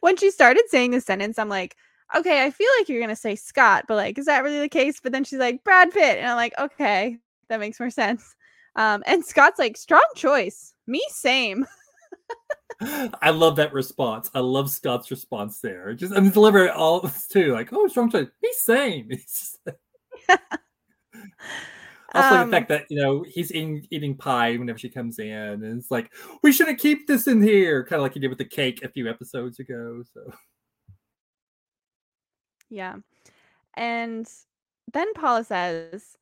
when 0.00 0.16
she 0.16 0.30
started 0.30 0.64
saying 0.68 0.92
the 0.92 1.00
sentence, 1.00 1.38
I'm 1.38 1.50
like, 1.50 1.76
okay, 2.16 2.44
I 2.44 2.50
feel 2.50 2.68
like 2.78 2.88
you're 2.88 3.00
gonna 3.00 3.16
say 3.16 3.36
Scott, 3.36 3.84
but 3.88 3.96
like, 3.96 4.18
is 4.18 4.26
that 4.26 4.42
really 4.42 4.60
the 4.60 4.68
case? 4.68 5.00
But 5.00 5.12
then 5.12 5.24
she's 5.24 5.38
like 5.38 5.64
Brad 5.64 5.92
Pitt, 5.92 6.18
and 6.18 6.26
I'm 6.26 6.36
like, 6.36 6.54
okay, 6.58 7.18
that 7.48 7.60
makes 7.60 7.80
more 7.80 7.90
sense. 7.90 8.34
Um, 8.76 9.02
and 9.06 9.24
Scott's 9.24 9.58
like, 9.58 9.76
strong 9.76 10.04
choice. 10.16 10.74
Me, 10.86 11.02
same. 11.10 11.66
I 13.22 13.30
love 13.30 13.56
that 13.56 13.72
response. 13.72 14.30
I 14.34 14.40
love 14.40 14.70
Scott's 14.70 15.10
response 15.10 15.60
there. 15.60 15.94
Just 15.94 16.12
and 16.12 16.32
deliver 16.32 16.66
it 16.66 16.74
all 16.74 17.08
too. 17.30 17.52
Like, 17.52 17.68
oh, 17.72 17.86
strong 17.88 18.10
choice. 18.10 18.28
He's 18.40 18.58
same. 18.60 19.10
Also, 22.14 22.36
Um, 22.36 22.50
the 22.50 22.56
fact 22.56 22.68
that 22.68 22.84
you 22.90 23.00
know 23.00 23.24
he's 23.26 23.50
eating 23.52 23.86
eating 23.90 24.14
pie 24.14 24.56
whenever 24.56 24.78
she 24.78 24.90
comes 24.90 25.18
in, 25.18 25.30
and 25.30 25.78
it's 25.78 25.90
like 25.90 26.12
we 26.42 26.52
shouldn't 26.52 26.78
keep 26.78 27.06
this 27.06 27.26
in 27.26 27.42
here, 27.42 27.84
kind 27.84 28.00
of 28.00 28.02
like 28.02 28.12
he 28.12 28.20
did 28.20 28.28
with 28.28 28.36
the 28.36 28.44
cake 28.44 28.82
a 28.84 28.90
few 28.90 29.08
episodes 29.08 29.58
ago. 29.60 30.02
So 30.12 30.20
Yeah. 32.72 32.96
And 33.74 34.26
then 34.92 35.12
Paula 35.14 35.44
says 35.44 36.16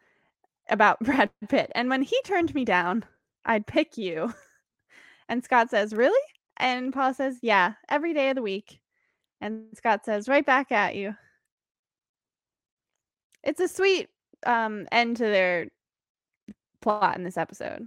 about 0.69 0.99
Brad 1.05 1.31
Pitt, 1.49 1.71
and 1.75 1.89
when 1.89 2.03
he 2.03 2.21
turned 2.25 2.55
me 2.55 2.65
down, 2.65 3.05
I'd 3.45 3.67
pick 3.67 3.97
you. 3.97 4.35
And 5.29 5.45
Scott 5.45 5.71
says, 5.71 5.95
Really? 5.95 6.21
And 6.57 6.93
Paula 6.93 7.15
says, 7.15 7.39
Yeah, 7.41 7.75
every 7.89 8.13
day 8.13 8.31
of 8.31 8.35
the 8.35 8.43
week. 8.43 8.81
And 9.41 9.67
Scott 9.75 10.05
says, 10.05 10.29
Right 10.29 10.45
back 10.45 10.73
at 10.73 10.97
you. 10.97 11.15
It's 13.45 13.61
a 13.61 13.69
sweet 13.69 14.09
um 14.45 14.89
end 14.91 15.19
to 15.19 15.25
their 15.25 15.69
plot 16.83 17.17
in 17.17 17.23
this 17.23 17.37
episode. 17.37 17.87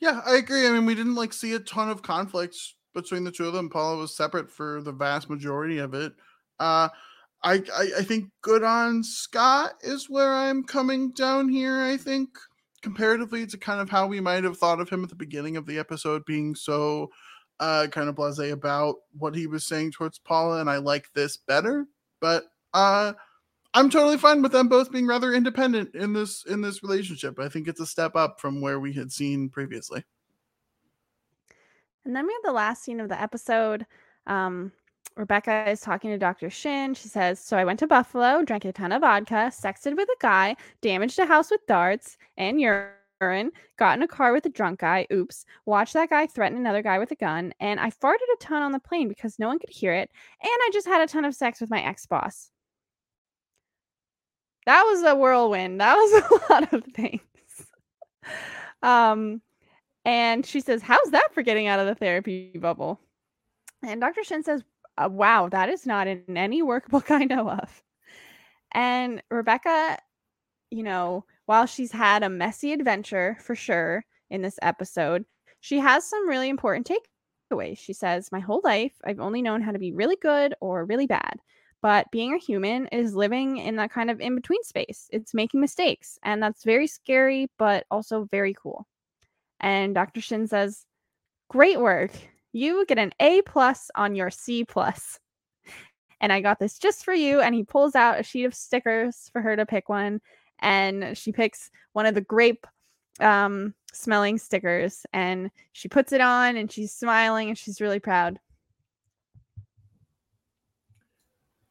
Yeah, 0.00 0.22
I 0.24 0.36
agree. 0.36 0.66
I 0.66 0.70
mean, 0.70 0.86
we 0.86 0.94
didn't 0.94 1.14
like 1.14 1.34
see 1.34 1.52
a 1.52 1.58
ton 1.58 1.90
of 1.90 2.02
conflicts 2.02 2.74
between 2.94 3.24
the 3.24 3.32
two 3.32 3.46
of 3.46 3.52
them. 3.52 3.68
Paula 3.68 3.96
was 3.98 4.16
separate 4.16 4.50
for 4.50 4.80
the 4.82 4.92
vast 4.92 5.28
majority 5.28 5.78
of 5.78 5.94
it. 5.94 6.12
Uh, 6.58 6.88
I, 7.42 7.62
I 7.74 7.90
I 7.98 8.02
think 8.02 8.30
good 8.42 8.62
on 8.62 9.02
Scott 9.04 9.74
is 9.82 10.08
where 10.08 10.32
I'm 10.34 10.64
coming 10.64 11.10
down 11.12 11.48
here. 11.48 11.82
I 11.82 11.96
think 11.96 12.30
comparatively 12.82 13.46
to 13.46 13.58
kind 13.58 13.80
of 13.80 13.90
how 13.90 14.06
we 14.06 14.20
might 14.20 14.44
have 14.44 14.58
thought 14.58 14.80
of 14.80 14.88
him 14.88 15.02
at 15.02 15.10
the 15.10 15.14
beginning 15.14 15.56
of 15.56 15.66
the 15.66 15.78
episode, 15.78 16.24
being 16.26 16.54
so 16.54 17.10
uh, 17.60 17.86
kind 17.90 18.08
of 18.08 18.14
blasé 18.14 18.52
about 18.52 18.96
what 19.18 19.34
he 19.34 19.46
was 19.46 19.66
saying 19.66 19.92
towards 19.92 20.18
Paula, 20.18 20.60
and 20.60 20.70
I 20.70 20.78
like 20.78 21.12
this 21.14 21.36
better. 21.36 21.86
But 22.20 22.44
uh, 22.72 23.12
I'm 23.74 23.90
totally 23.90 24.18
fine 24.18 24.42
with 24.42 24.52
them 24.52 24.68
both 24.68 24.92
being 24.92 25.06
rather 25.06 25.34
independent 25.34 25.94
in 25.94 26.12
this 26.12 26.44
in 26.46 26.60
this 26.60 26.82
relationship. 26.82 27.38
I 27.38 27.48
think 27.48 27.68
it's 27.68 27.80
a 27.80 27.86
step 27.86 28.16
up 28.16 28.40
from 28.40 28.60
where 28.60 28.80
we 28.80 28.92
had 28.92 29.10
seen 29.12 29.48
previously. 29.48 30.04
And 32.04 32.14
then 32.14 32.26
we 32.26 32.32
have 32.32 32.42
the 32.44 32.52
last 32.52 32.82
scene 32.82 33.00
of 33.00 33.08
the 33.08 33.20
episode. 33.20 33.86
Um, 34.26 34.72
Rebecca 35.16 35.70
is 35.70 35.80
talking 35.80 36.10
to 36.10 36.18
Dr. 36.18 36.50
Shin. 36.50 36.94
She 36.94 37.08
says, 37.08 37.38
So 37.38 37.56
I 37.56 37.64
went 37.64 37.78
to 37.80 37.86
Buffalo, 37.86 38.42
drank 38.42 38.64
a 38.64 38.72
ton 38.72 38.92
of 38.92 39.02
vodka, 39.02 39.50
sexted 39.50 39.96
with 39.96 40.08
a 40.08 40.16
guy, 40.20 40.56
damaged 40.82 41.18
a 41.18 41.26
house 41.26 41.50
with 41.50 41.66
darts 41.66 42.18
and 42.36 42.60
urine, 42.60 43.52
got 43.78 43.96
in 43.96 44.02
a 44.02 44.08
car 44.08 44.32
with 44.32 44.44
a 44.46 44.50
drunk 44.50 44.80
guy. 44.80 45.06
Oops. 45.12 45.44
Watched 45.66 45.94
that 45.94 46.10
guy 46.10 46.26
threaten 46.26 46.58
another 46.58 46.82
guy 46.82 46.98
with 46.98 47.12
a 47.12 47.16
gun. 47.16 47.54
And 47.60 47.78
I 47.78 47.90
farted 47.90 48.16
a 48.34 48.36
ton 48.40 48.62
on 48.62 48.72
the 48.72 48.80
plane 48.80 49.08
because 49.08 49.38
no 49.38 49.46
one 49.46 49.58
could 49.60 49.70
hear 49.70 49.94
it. 49.94 50.10
And 50.42 50.50
I 50.50 50.70
just 50.72 50.86
had 50.86 51.00
a 51.00 51.06
ton 51.06 51.24
of 51.24 51.34
sex 51.34 51.60
with 51.60 51.70
my 51.70 51.82
ex 51.82 52.06
boss. 52.06 52.50
That 54.66 54.82
was 54.82 55.02
a 55.02 55.14
whirlwind. 55.14 55.80
That 55.80 55.94
was 55.94 56.40
a 56.48 56.52
lot 56.52 56.72
of 56.72 56.84
things. 56.86 57.20
um, 58.82 59.42
and 60.04 60.44
she 60.46 60.60
says, 60.60 60.82
How's 60.82 61.10
that 61.10 61.32
for 61.32 61.42
getting 61.42 61.66
out 61.66 61.80
of 61.80 61.86
the 61.86 61.94
therapy 61.94 62.52
bubble? 62.58 63.00
And 63.82 64.00
Dr. 64.00 64.24
Shin 64.24 64.42
says, 64.42 64.62
uh, 64.98 65.08
Wow, 65.10 65.48
that 65.50 65.68
is 65.68 65.86
not 65.86 66.06
in 66.06 66.36
any 66.36 66.62
workbook 66.62 67.10
I 67.14 67.24
know 67.24 67.48
of. 67.50 67.82
And 68.72 69.22
Rebecca, 69.30 69.98
you 70.70 70.82
know, 70.82 71.24
while 71.46 71.66
she's 71.66 71.92
had 71.92 72.22
a 72.22 72.28
messy 72.30 72.72
adventure 72.72 73.36
for 73.40 73.54
sure 73.54 74.04
in 74.30 74.42
this 74.42 74.58
episode, 74.62 75.24
she 75.60 75.78
has 75.78 76.04
some 76.08 76.28
really 76.28 76.48
important 76.48 76.90
takeaways. 77.52 77.78
She 77.78 77.92
says, 77.92 78.30
My 78.32 78.40
whole 78.40 78.60
life, 78.64 78.92
I've 79.04 79.20
only 79.20 79.42
known 79.42 79.62
how 79.62 79.72
to 79.72 79.78
be 79.78 79.92
really 79.92 80.16
good 80.16 80.54
or 80.60 80.84
really 80.84 81.06
bad. 81.06 81.40
but 81.82 82.10
being 82.10 82.34
a 82.34 82.38
human 82.38 82.86
is 82.88 83.14
living 83.14 83.58
in 83.58 83.76
that 83.76 83.90
kind 83.92 84.10
of 84.10 84.20
in 84.20 84.34
between 84.34 84.62
space. 84.64 85.08
It's 85.12 85.34
making 85.34 85.60
mistakes, 85.60 86.18
and 86.22 86.42
that's 86.42 86.64
very 86.64 86.86
scary, 86.86 87.48
but 87.58 87.84
also 87.90 88.26
very 88.30 88.54
cool. 88.54 88.86
And 89.60 89.94
Dr. 89.94 90.20
Shin 90.20 90.46
says, 90.46 90.84
Great 91.48 91.80
work. 91.80 92.12
You 92.52 92.84
get 92.86 92.98
an 92.98 93.12
A 93.20 93.42
plus 93.42 93.90
on 93.94 94.14
your 94.14 94.30
C 94.30 94.64
plus. 94.64 95.18
And 96.20 96.32
I 96.32 96.40
got 96.40 96.58
this 96.58 96.78
just 96.78 97.04
for 97.04 97.12
you. 97.12 97.40
And 97.40 97.54
he 97.54 97.64
pulls 97.64 97.94
out 97.94 98.20
a 98.20 98.22
sheet 98.22 98.44
of 98.44 98.54
stickers 98.54 99.28
for 99.32 99.42
her 99.42 99.56
to 99.56 99.66
pick 99.66 99.88
one. 99.88 100.20
And 100.60 101.16
she 101.16 101.32
picks 101.32 101.70
one 101.92 102.06
of 102.06 102.14
the 102.14 102.20
grape 102.20 102.66
um, 103.20 103.74
smelling 103.92 104.38
stickers 104.38 105.06
and 105.12 105.50
she 105.72 105.88
puts 105.88 106.12
it 106.12 106.20
on 106.20 106.56
and 106.56 106.70
she's 106.70 106.92
smiling 106.92 107.48
and 107.48 107.58
she's 107.58 107.80
really 107.80 108.00
proud. 108.00 108.38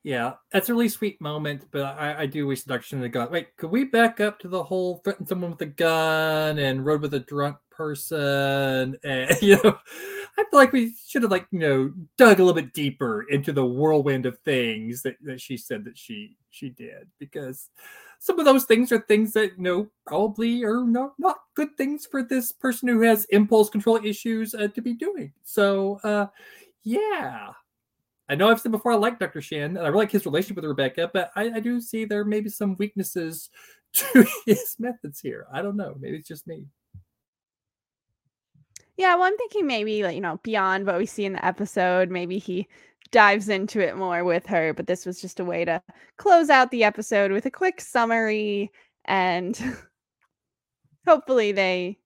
Yeah, 0.03 0.33
that's 0.51 0.67
a 0.67 0.73
really 0.73 0.89
sweet 0.89 1.21
moment, 1.21 1.67
but 1.71 1.83
I, 1.97 2.23
I 2.23 2.25
do 2.25 2.45
wish 2.45 2.63
doctor 2.63 2.85
Shin 2.85 3.01
had 3.01 3.13
gone. 3.13 3.31
Wait, 3.31 3.55
could 3.55 3.71
we 3.71 3.85
back 3.85 4.19
up 4.19 4.37
to 4.39 4.49
the 4.49 4.61
whole 4.61 4.97
threaten 4.97 5.25
someone 5.25 5.51
with 5.51 5.61
a 5.61 5.65
gun 5.65 6.59
and 6.59 6.85
rode 6.85 7.01
with 7.01 7.13
a 7.13 7.21
drunk 7.21 7.55
person? 7.73 8.97
And 9.03 9.41
you 9.41 9.59
know, 9.63 9.77
I 10.37 10.43
feel 10.49 10.59
like 10.59 10.71
we 10.71 10.93
should 11.07 11.23
have 11.23 11.31
like 11.31 11.47
you 11.51 11.59
know 11.59 11.93
dug 12.17 12.39
a 12.39 12.43
little 12.43 12.61
bit 12.61 12.73
deeper 12.73 13.23
into 13.29 13.51
the 13.51 13.65
whirlwind 13.65 14.25
of 14.25 14.39
things 14.39 15.01
that, 15.03 15.15
that 15.23 15.41
she 15.41 15.57
said 15.57 15.83
that 15.85 15.97
she 15.97 16.37
she 16.49 16.69
did 16.69 17.07
because 17.19 17.69
some 18.19 18.39
of 18.39 18.45
those 18.45 18.65
things 18.65 18.91
are 18.91 18.99
things 18.99 19.33
that 19.33 19.57
you 19.57 19.63
know 19.63 19.87
probably 20.05 20.63
are 20.63 20.83
not 20.83 21.13
not 21.17 21.37
good 21.55 21.75
things 21.77 22.05
for 22.05 22.23
this 22.23 22.51
person 22.51 22.87
who 22.87 23.01
has 23.01 23.25
impulse 23.25 23.69
control 23.69 23.99
issues 24.03 24.53
uh, 24.55 24.67
to 24.69 24.81
be 24.81 24.93
doing. 24.93 25.33
So 25.43 25.99
uh, 26.03 26.27
yeah 26.83 27.51
I 28.29 28.35
know 28.35 28.49
I've 28.49 28.59
said 28.59 28.71
before 28.71 28.93
I 28.93 28.95
like 28.95 29.19
Dr. 29.19 29.41
Shin 29.41 29.77
and 29.77 29.79
I 29.79 29.87
really 29.89 30.05
like 30.05 30.11
his 30.11 30.25
relationship 30.25 30.55
with 30.55 30.65
Rebecca, 30.65 31.09
but 31.13 31.31
I, 31.35 31.51
I 31.55 31.59
do 31.59 31.81
see 31.81 32.05
there 32.05 32.23
may 32.23 32.39
be 32.39 32.49
some 32.49 32.75
weaknesses 32.77 33.49
to 33.93 34.25
his 34.45 34.75
methods 34.79 35.19
here. 35.19 35.45
I 35.53 35.61
don't 35.61 35.75
know. 35.75 35.95
Maybe 35.99 36.17
it's 36.17 36.27
just 36.27 36.47
me. 36.47 36.65
Yeah, 38.97 39.15
well, 39.15 39.23
I'm 39.23 39.37
thinking 39.37 39.65
maybe 39.65 40.03
like 40.03 40.15
you 40.15 40.21
know 40.21 40.39
beyond 40.43 40.85
what 40.85 40.97
we 40.97 41.05
see 41.05 41.25
in 41.25 41.33
the 41.33 41.45
episode, 41.45 42.09
maybe 42.09 42.37
he 42.37 42.67
dives 43.11 43.49
into 43.49 43.79
it 43.79 43.97
more 43.97 44.23
with 44.23 44.45
her. 44.47 44.73
But 44.73 44.87
this 44.87 45.05
was 45.05 45.21
just 45.21 45.39
a 45.39 45.45
way 45.45 45.65
to 45.65 45.81
close 46.17 46.49
out 46.49 46.71
the 46.71 46.83
episode 46.83 47.31
with 47.31 47.45
a 47.45 47.51
quick 47.51 47.81
summary, 47.81 48.71
and 49.05 49.59
hopefully 51.07 51.51
they, 51.51 51.97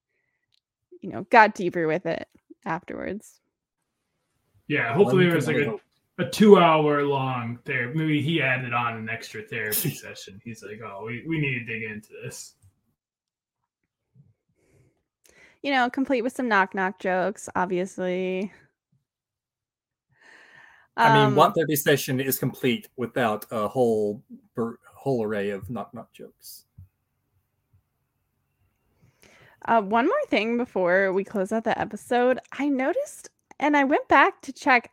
you 1.00 1.10
know, 1.10 1.26
got 1.30 1.54
deeper 1.54 1.86
with 1.86 2.06
it 2.06 2.26
afterwards. 2.64 3.40
Yeah, 4.66 4.94
hopefully 4.94 5.26
there 5.26 5.34
was 5.34 5.46
like 5.46 5.56
a 5.56 5.78
a 6.18 6.28
two 6.28 6.58
hour 6.58 7.04
long 7.04 7.58
there. 7.64 7.92
Maybe 7.94 8.20
he 8.20 8.42
added 8.42 8.72
on 8.72 8.96
an 8.96 9.08
extra 9.08 9.42
therapy 9.42 9.90
session. 9.94 10.40
He's 10.44 10.62
like, 10.62 10.80
oh, 10.84 11.04
we, 11.06 11.24
we 11.26 11.38
need 11.40 11.60
to 11.60 11.64
dig 11.64 11.90
into 11.90 12.08
this. 12.22 12.54
You 15.62 15.72
know, 15.72 15.90
complete 15.90 16.22
with 16.22 16.32
some 16.32 16.48
knock 16.48 16.74
knock 16.74 16.98
jokes, 17.00 17.48
obviously. 17.56 18.52
I 20.96 21.14
mean, 21.14 21.26
um, 21.28 21.34
one 21.36 21.52
therapy 21.52 21.76
session 21.76 22.20
is 22.20 22.38
complete 22.38 22.88
without 22.96 23.46
a 23.50 23.68
whole 23.68 24.22
whole 24.94 25.22
array 25.22 25.50
of 25.50 25.70
knock 25.70 25.94
knock 25.94 26.12
jokes. 26.12 26.64
Uh, 29.64 29.82
one 29.82 30.06
more 30.06 30.26
thing 30.28 30.56
before 30.56 31.12
we 31.12 31.24
close 31.24 31.52
out 31.52 31.64
the 31.64 31.78
episode, 31.78 32.38
I 32.52 32.68
noticed, 32.68 33.30
and 33.60 33.76
I 33.76 33.84
went 33.84 34.08
back 34.08 34.40
to 34.42 34.52
check 34.52 34.90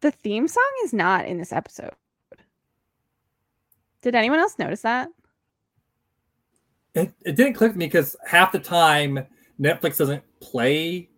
the 0.00 0.10
theme 0.10 0.48
song 0.48 0.70
is 0.84 0.92
not 0.92 1.26
in 1.26 1.38
this 1.38 1.52
episode. 1.52 1.92
Did 4.02 4.14
anyone 4.14 4.38
else 4.38 4.58
notice 4.58 4.82
that? 4.82 5.08
It, 6.94 7.12
it 7.24 7.36
didn't 7.36 7.54
click 7.54 7.76
me 7.76 7.86
because 7.86 8.16
half 8.26 8.52
the 8.52 8.58
time 8.58 9.26
Netflix 9.60 9.98
doesn't 9.98 10.22
play 10.40 11.08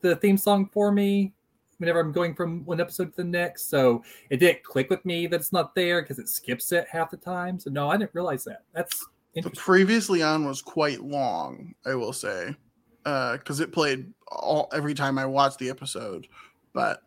the 0.00 0.16
theme 0.16 0.36
song 0.36 0.68
for 0.72 0.92
me 0.92 1.32
whenever 1.78 2.00
I'm 2.00 2.12
going 2.12 2.34
from 2.34 2.64
one 2.64 2.80
episode 2.80 3.10
to 3.10 3.16
the 3.16 3.24
next. 3.24 3.68
So 3.68 4.02
it 4.30 4.38
didn't 4.38 4.62
click 4.62 4.88
with 4.88 5.04
me 5.04 5.26
that 5.26 5.36
it's 5.40 5.52
not 5.52 5.74
there 5.74 6.02
because 6.02 6.18
it 6.18 6.28
skips 6.28 6.72
it 6.72 6.86
half 6.90 7.10
the 7.10 7.16
time. 7.16 7.58
So 7.58 7.70
no, 7.70 7.90
I 7.90 7.96
didn't 7.96 8.14
realize 8.14 8.44
that. 8.44 8.62
That's 8.72 9.04
the 9.34 9.50
previously 9.50 10.22
on 10.22 10.46
was 10.46 10.62
quite 10.62 11.00
long, 11.00 11.74
I 11.84 11.94
will 11.94 12.12
say, 12.12 12.54
because 13.02 13.60
uh, 13.60 13.64
it 13.64 13.72
played 13.72 14.12
all 14.30 14.68
every 14.72 14.94
time 14.94 15.18
I 15.18 15.26
watched 15.26 15.58
the 15.58 15.70
episode. 15.70 16.28
But 16.72 17.02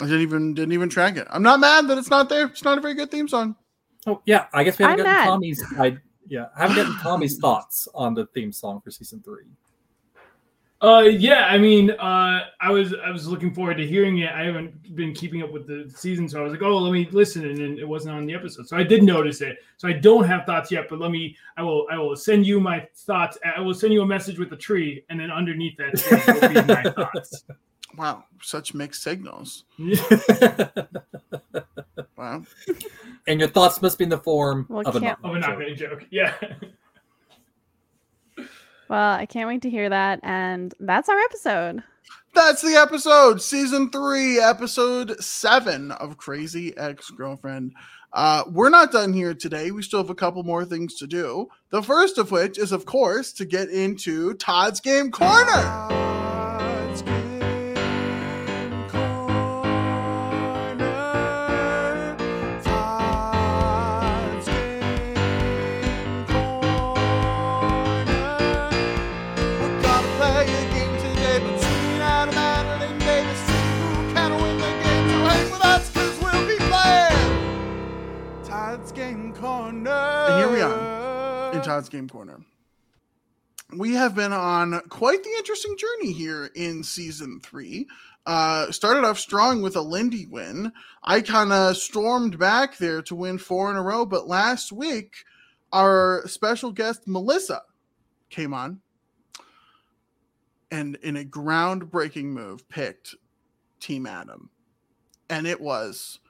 I 0.00 0.06
didn't 0.06 0.22
even 0.22 0.54
didn't 0.54 0.72
even 0.72 0.88
track 0.88 1.16
it. 1.16 1.28
I'm 1.30 1.42
not 1.42 1.60
mad 1.60 1.86
that 1.88 1.98
it's 1.98 2.10
not 2.10 2.28
there. 2.28 2.46
It's 2.46 2.64
not 2.64 2.78
a 2.78 2.80
very 2.80 2.94
good 2.94 3.10
theme 3.10 3.28
song. 3.28 3.54
Oh 4.06 4.20
yeah, 4.26 4.46
I 4.52 4.64
guess 4.64 4.78
we 4.78 4.84
haven't 4.84 5.06
I'm 5.06 5.06
gotten 5.06 5.24
mad. 5.24 5.26
Tommy's. 5.26 5.64
I, 5.78 5.96
yeah, 6.26 6.46
I 6.56 6.62
haven't 6.62 6.76
gotten 6.76 6.98
Tommy's 6.98 7.38
thoughts 7.38 7.86
on 7.94 8.14
the 8.14 8.26
theme 8.26 8.50
song 8.50 8.80
for 8.80 8.90
season 8.90 9.22
three. 9.22 9.44
Uh, 10.82 11.02
yeah, 11.02 11.46
I 11.46 11.58
mean, 11.58 11.92
uh, 11.92 12.40
I 12.60 12.70
was 12.72 12.92
I 12.92 13.10
was 13.10 13.28
looking 13.28 13.54
forward 13.54 13.76
to 13.76 13.86
hearing 13.86 14.18
it. 14.18 14.32
I 14.32 14.42
haven't 14.42 14.96
been 14.96 15.14
keeping 15.14 15.40
up 15.40 15.52
with 15.52 15.68
the 15.68 15.88
season, 15.94 16.28
so 16.28 16.40
I 16.40 16.42
was 16.42 16.52
like, 16.52 16.62
oh, 16.62 16.76
let 16.76 16.92
me 16.92 17.08
listen, 17.12 17.44
and 17.46 17.56
then 17.56 17.78
it 17.78 17.86
wasn't 17.86 18.16
on 18.16 18.26
the 18.26 18.34
episode, 18.34 18.66
so 18.66 18.76
I 18.76 18.82
did 18.82 19.04
notice 19.04 19.42
it. 19.42 19.58
So 19.76 19.86
I 19.86 19.92
don't 19.92 20.24
have 20.24 20.44
thoughts 20.44 20.72
yet, 20.72 20.88
but 20.90 20.98
let 20.98 21.12
me. 21.12 21.36
I 21.56 21.62
will. 21.62 21.86
I 21.88 21.98
will 21.98 22.16
send 22.16 22.44
you 22.46 22.58
my 22.58 22.84
thoughts. 22.96 23.38
I 23.56 23.60
will 23.60 23.74
send 23.74 23.92
you 23.92 24.02
a 24.02 24.06
message 24.06 24.40
with 24.40 24.50
the 24.50 24.56
tree, 24.56 25.04
and 25.08 25.20
then 25.20 25.30
underneath 25.30 25.76
that 25.76 26.40
will 26.42 26.48
be 26.48 26.54
my 26.74 26.82
thoughts. 26.96 27.44
Wow, 27.96 28.24
such 28.40 28.74
mixed 28.74 29.04
signals. 29.04 29.64
wow. 32.16 32.42
And 33.28 33.38
your 33.38 33.50
thoughts 33.50 33.80
must 33.82 33.98
be 33.98 34.04
in 34.04 34.10
the 34.10 34.18
form 34.18 34.66
well, 34.68 34.82
of, 34.84 34.96
a 34.96 35.16
of 35.22 35.34
a 35.36 35.38
knock 35.38 35.60
joke. 35.76 36.06
Yeah. 36.10 36.34
Well, 38.92 39.14
I 39.14 39.24
can't 39.24 39.48
wait 39.48 39.62
to 39.62 39.70
hear 39.70 39.88
that. 39.88 40.20
And 40.22 40.74
that's 40.78 41.08
our 41.08 41.18
episode. 41.18 41.82
That's 42.34 42.60
the 42.60 42.74
episode, 42.74 43.40
season 43.40 43.88
three, 43.88 44.38
episode 44.38 45.18
seven 45.18 45.92
of 45.92 46.18
Crazy 46.18 46.76
Ex 46.76 47.08
Girlfriend. 47.08 47.72
Uh, 48.12 48.44
we're 48.48 48.68
not 48.68 48.92
done 48.92 49.14
here 49.14 49.32
today. 49.32 49.70
We 49.70 49.80
still 49.82 50.00
have 50.00 50.10
a 50.10 50.14
couple 50.14 50.42
more 50.42 50.66
things 50.66 50.96
to 50.96 51.06
do. 51.06 51.48
The 51.70 51.82
first 51.82 52.18
of 52.18 52.32
which 52.32 52.58
is, 52.58 52.70
of 52.70 52.84
course, 52.84 53.32
to 53.32 53.46
get 53.46 53.70
into 53.70 54.34
Todd's 54.34 54.80
Game 54.80 55.10
Corner. 55.10 55.88
Todd's 81.64 81.88
Game 81.88 82.08
Corner. 82.08 82.42
We 83.76 83.94
have 83.94 84.14
been 84.14 84.32
on 84.32 84.80
quite 84.88 85.24
the 85.24 85.30
interesting 85.30 85.76
journey 85.76 86.12
here 86.12 86.48
in 86.54 86.84
season 86.84 87.40
three. 87.40 87.88
Uh, 88.24 88.70
started 88.70 89.04
off 89.04 89.18
strong 89.18 89.60
with 89.60 89.74
a 89.74 89.80
Lindy 89.80 90.26
win. 90.26 90.72
I 91.02 91.22
kind 91.22 91.52
of 91.52 91.76
stormed 91.76 92.38
back 92.38 92.78
there 92.78 93.02
to 93.02 93.16
win 93.16 93.38
four 93.38 93.68
in 93.68 93.76
a 93.76 93.82
row, 93.82 94.06
but 94.06 94.28
last 94.28 94.70
week, 94.70 95.24
our 95.72 96.22
special 96.28 96.70
guest 96.70 97.08
Melissa 97.08 97.62
came 98.30 98.54
on 98.54 98.80
and 100.70 100.94
in 101.02 101.16
a 101.16 101.24
groundbreaking 101.24 102.26
move 102.26 102.68
picked 102.68 103.16
Team 103.80 104.06
Adam. 104.06 104.50
And 105.28 105.48
it 105.48 105.60
was 105.60 106.20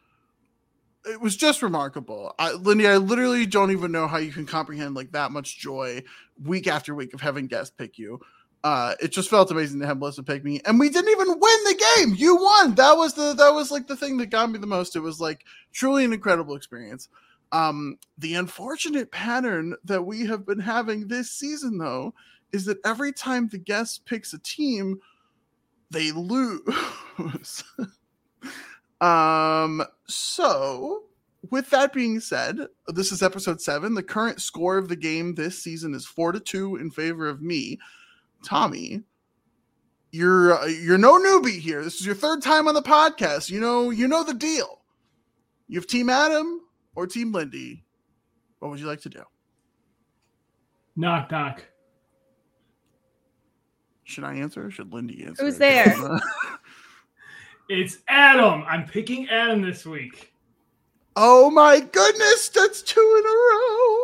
it 1.04 1.20
was 1.20 1.36
just 1.36 1.62
remarkable. 1.62 2.34
I, 2.38 2.52
Lindy, 2.52 2.86
I 2.86 2.96
literally 2.96 3.46
don't 3.46 3.72
even 3.72 3.92
know 3.92 4.06
how 4.06 4.18
you 4.18 4.32
can 4.32 4.46
comprehend 4.46 4.94
like 4.94 5.12
that 5.12 5.32
much 5.32 5.58
joy 5.58 6.02
week 6.42 6.66
after 6.66 6.94
week 6.94 7.14
of 7.14 7.20
having 7.20 7.46
guests 7.46 7.74
pick 7.76 7.98
you. 7.98 8.20
Uh, 8.64 8.94
it 9.00 9.10
just 9.10 9.28
felt 9.28 9.50
amazing 9.50 9.80
to 9.80 9.86
have 9.86 9.98
Melissa 9.98 10.22
pick 10.22 10.44
me, 10.44 10.60
and 10.64 10.78
we 10.78 10.88
didn't 10.88 11.10
even 11.10 11.28
win 11.28 11.64
the 11.64 11.84
game. 11.96 12.14
You 12.16 12.36
won. 12.36 12.76
That 12.76 12.96
was 12.96 13.14
the 13.14 13.34
that 13.34 13.52
was 13.52 13.72
like 13.72 13.88
the 13.88 13.96
thing 13.96 14.18
that 14.18 14.26
got 14.26 14.50
me 14.50 14.58
the 14.58 14.66
most. 14.68 14.94
It 14.94 15.00
was 15.00 15.20
like 15.20 15.44
truly 15.72 16.04
an 16.04 16.12
incredible 16.12 16.54
experience. 16.54 17.08
Um, 17.50 17.98
the 18.18 18.34
unfortunate 18.34 19.10
pattern 19.10 19.74
that 19.84 20.02
we 20.02 20.26
have 20.26 20.46
been 20.46 20.60
having 20.60 21.08
this 21.08 21.32
season, 21.32 21.76
though, 21.76 22.14
is 22.52 22.64
that 22.66 22.78
every 22.84 23.12
time 23.12 23.48
the 23.48 23.58
guest 23.58 24.06
picks 24.06 24.32
a 24.32 24.38
team, 24.38 25.00
they 25.90 26.12
lose. 26.12 26.62
Um, 29.02 29.82
so 30.06 31.02
with 31.50 31.68
that 31.70 31.92
being 31.92 32.20
said, 32.20 32.56
this 32.88 33.10
is 33.10 33.22
episode 33.22 33.60
seven. 33.60 33.94
The 33.94 34.02
current 34.02 34.40
score 34.40 34.78
of 34.78 34.88
the 34.88 34.96
game 34.96 35.34
this 35.34 35.62
season 35.62 35.92
is 35.92 36.06
four 36.06 36.30
to 36.32 36.40
two 36.40 36.76
in 36.76 36.90
favor 36.90 37.28
of 37.28 37.42
me. 37.42 37.78
Tommy, 38.44 39.02
you're 40.12 40.56
uh, 40.56 40.66
you're 40.66 40.98
no 40.98 41.18
newbie 41.18 41.58
here. 41.58 41.82
This 41.82 42.00
is 42.00 42.06
your 42.06 42.14
third 42.14 42.42
time 42.42 42.68
on 42.68 42.74
the 42.74 42.82
podcast. 42.82 43.50
You 43.50 43.60
know 43.60 43.90
you 43.90 44.06
know 44.06 44.22
the 44.22 44.34
deal. 44.34 44.82
You 45.68 45.80
have 45.80 45.86
Team 45.88 46.08
Adam 46.08 46.60
or 46.94 47.06
Team 47.06 47.32
Lindy. 47.32 47.84
What 48.60 48.70
would 48.70 48.80
you 48.80 48.86
like 48.86 49.00
to 49.02 49.08
do? 49.08 49.22
Knock 50.94 51.30
knock. 51.30 51.64
Should 54.04 54.24
I 54.24 54.34
answer 54.34 54.70
should 54.70 54.92
Lindy 54.92 55.24
answer? 55.24 55.44
Who's 55.44 55.58
there? 55.58 55.96
It's 57.72 57.98
Adam. 58.06 58.64
I'm 58.68 58.84
picking 58.84 59.30
Adam 59.30 59.62
this 59.62 59.86
week. 59.86 60.34
oh 61.16 61.50
my 61.50 61.80
goodness, 61.80 62.50
that's 62.50 62.82
two 62.82 63.00
in 63.00 63.24
a 63.24 63.34
row. 63.34 63.98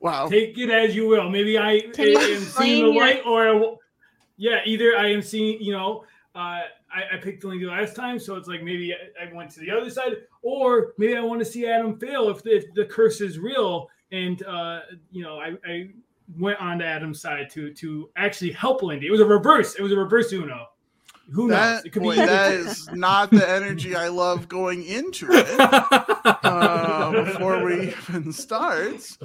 Wow. 0.00 0.28
Take 0.28 0.58
it 0.58 0.68
as 0.68 0.96
you 0.96 1.06
will. 1.06 1.30
Maybe 1.30 1.56
I 1.56 1.80
Can 1.94 2.08
you 2.08 2.18
am 2.18 2.40
seeing 2.40 2.86
the 2.86 2.98
light, 2.98 3.22
or 3.24 3.48
I 3.48 3.52
will- 3.52 3.78
yeah, 4.36 4.62
either 4.66 4.96
I 4.96 5.12
am 5.12 5.22
seeing. 5.22 5.60
You 5.60 5.74
know, 5.74 6.04
uh, 6.34 6.62
I, 6.92 7.02
I 7.12 7.16
picked 7.22 7.44
Lindy 7.44 7.66
last 7.66 7.94
time, 7.94 8.18
so 8.18 8.34
it's 8.34 8.48
like 8.48 8.64
maybe 8.64 8.92
I, 8.92 9.26
I 9.28 9.32
went 9.32 9.50
to 9.52 9.60
the 9.60 9.70
other 9.70 9.90
side, 9.90 10.16
or 10.42 10.94
maybe 10.98 11.16
I 11.16 11.20
want 11.20 11.38
to 11.38 11.44
see 11.44 11.66
Adam 11.68 12.00
fail 12.00 12.28
if 12.30 12.42
the, 12.42 12.56
if 12.56 12.74
the 12.74 12.84
curse 12.84 13.20
is 13.20 13.38
real, 13.38 13.88
and 14.10 14.42
uh, 14.44 14.80
you 15.12 15.22
know, 15.22 15.38
I, 15.38 15.54
I 15.64 15.90
went 16.36 16.60
on 16.60 16.80
to 16.80 16.84
Adam's 16.84 17.20
side 17.20 17.48
to 17.50 17.72
to 17.74 18.10
actually 18.16 18.50
help 18.50 18.82
Lindy. 18.82 19.06
It 19.06 19.12
was 19.12 19.20
a 19.20 19.24
reverse. 19.24 19.76
It 19.76 19.82
was 19.82 19.92
a 19.92 19.96
reverse 19.96 20.32
Uno. 20.32 20.66
Who 21.32 21.48
knows? 21.48 21.56
That, 21.58 21.86
It 21.86 21.90
could 21.90 22.02
boy, 22.02 22.16
be. 22.16 22.24
that 22.24 22.52
is 22.52 22.88
not 22.92 23.30
the 23.30 23.48
energy 23.48 23.94
I 23.94 24.08
love 24.08 24.48
going 24.48 24.84
into 24.84 25.26
it. 25.30 25.46
uh, 25.58 27.24
before 27.24 27.62
we 27.64 27.88
even 28.08 28.32
starts. 28.32 29.18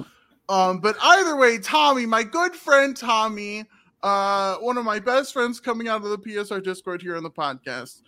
Um, 0.48 0.80
but 0.80 0.96
either 1.02 1.36
way, 1.36 1.58
Tommy, 1.58 2.04
my 2.06 2.22
good 2.22 2.54
friend 2.54 2.96
Tommy, 2.96 3.64
uh, 4.02 4.56
one 4.56 4.76
of 4.76 4.84
my 4.84 4.98
best 4.98 5.32
friends 5.32 5.60
coming 5.60 5.88
out 5.88 6.02
of 6.04 6.10
the 6.10 6.18
PSR 6.18 6.62
Discord 6.62 7.00
here 7.00 7.16
on 7.16 7.22
the 7.22 7.30
podcast. 7.30 8.02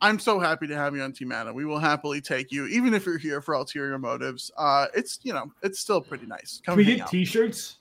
I'm 0.00 0.18
so 0.18 0.40
happy 0.40 0.66
to 0.66 0.74
have 0.74 0.96
you 0.96 1.02
on 1.02 1.12
Team 1.12 1.30
Adam. 1.30 1.54
We 1.54 1.64
will 1.64 1.78
happily 1.78 2.20
take 2.20 2.50
you, 2.50 2.66
even 2.66 2.92
if 2.94 3.06
you're 3.06 3.18
here 3.18 3.40
for 3.40 3.54
ulterior 3.54 3.98
motives. 3.98 4.50
Uh, 4.56 4.86
it's 4.96 5.20
you 5.22 5.32
know, 5.32 5.52
it's 5.62 5.78
still 5.78 6.00
pretty 6.00 6.26
nice. 6.26 6.60
Can 6.64 6.74
we 6.76 6.84
get 6.84 7.02
out. 7.02 7.10
T-shirts? 7.10 7.76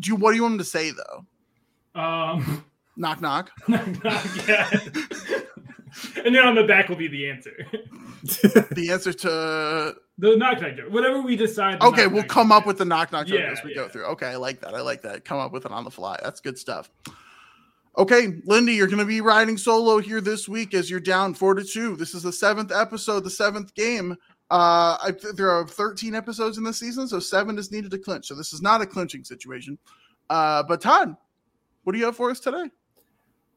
Do 0.00 0.08
you, 0.10 0.16
what 0.16 0.32
do 0.32 0.36
you 0.36 0.42
want 0.42 0.54
him 0.54 0.58
to 0.58 0.64
say 0.64 0.90
though? 0.90 2.00
Um, 2.00 2.64
Knock 2.96 3.20
knock. 3.20 3.50
not 3.68 4.48
yet. 4.48 4.72
and 6.24 6.34
then 6.34 6.46
on 6.46 6.54
the 6.54 6.64
back 6.64 6.88
will 6.88 6.96
be 6.96 7.08
the 7.08 7.28
answer. 7.28 7.66
The 8.70 8.88
answer 8.90 9.12
to 9.12 9.96
The 10.16 10.36
knock 10.36 10.62
knock 10.62 10.76
joke. 10.76 10.90
Whatever 10.90 11.20
we 11.20 11.36
decide. 11.36 11.82
okay, 11.82 12.04
knock 12.04 12.12
we'll 12.12 12.22
knock 12.22 12.28
come 12.28 12.48
joke 12.48 12.56
up 12.56 12.66
with 12.66 12.78
the 12.78 12.84
knock 12.86 13.12
knock 13.12 13.26
joke 13.26 13.38
Yeah, 13.38 13.52
as 13.52 13.62
we 13.62 13.74
go 13.74 13.86
through. 13.86 14.04
Okay, 14.06 14.28
I 14.28 14.36
like 14.36 14.62
that. 14.62 14.74
I 14.74 14.80
like 14.80 15.02
that. 15.02 15.26
Come 15.26 15.38
up 15.38 15.52
with 15.52 15.66
it 15.66 15.72
on 15.72 15.84
the 15.84 15.90
fly. 15.90 16.18
That's 16.22 16.40
good 16.40 16.56
stuff. 16.56 16.88
Okay, 17.98 18.40
Lindy, 18.46 18.72
you're 18.74 18.86
going 18.86 18.98
to 18.98 19.04
be 19.04 19.20
riding 19.20 19.58
solo 19.58 19.98
here 19.98 20.22
this 20.22 20.48
week 20.48 20.72
as 20.72 20.90
you're 20.90 21.00
down 21.00 21.34
four 21.34 21.54
to 21.54 21.62
two. 21.62 21.96
This 21.96 22.14
is 22.14 22.22
the 22.22 22.32
seventh 22.32 22.72
episode, 22.72 23.24
the 23.24 23.30
seventh 23.30 23.74
game. 23.74 24.16
Uh, 24.50 24.96
I, 25.00 25.12
there 25.34 25.50
are 25.50 25.66
13 25.66 26.14
episodes 26.14 26.58
in 26.58 26.64
this 26.64 26.78
season, 26.78 27.06
so 27.06 27.20
seven 27.20 27.58
is 27.58 27.70
needed 27.70 27.90
to 27.90 27.98
clinch. 27.98 28.26
So 28.26 28.34
this 28.34 28.52
is 28.52 28.62
not 28.62 28.80
a 28.80 28.86
clinching 28.86 29.22
situation. 29.22 29.78
Uh, 30.30 30.62
but 30.62 30.80
Todd, 30.80 31.14
what 31.84 31.92
do 31.92 31.98
you 31.98 32.06
have 32.06 32.16
for 32.16 32.30
us 32.30 32.40
today? 32.40 32.70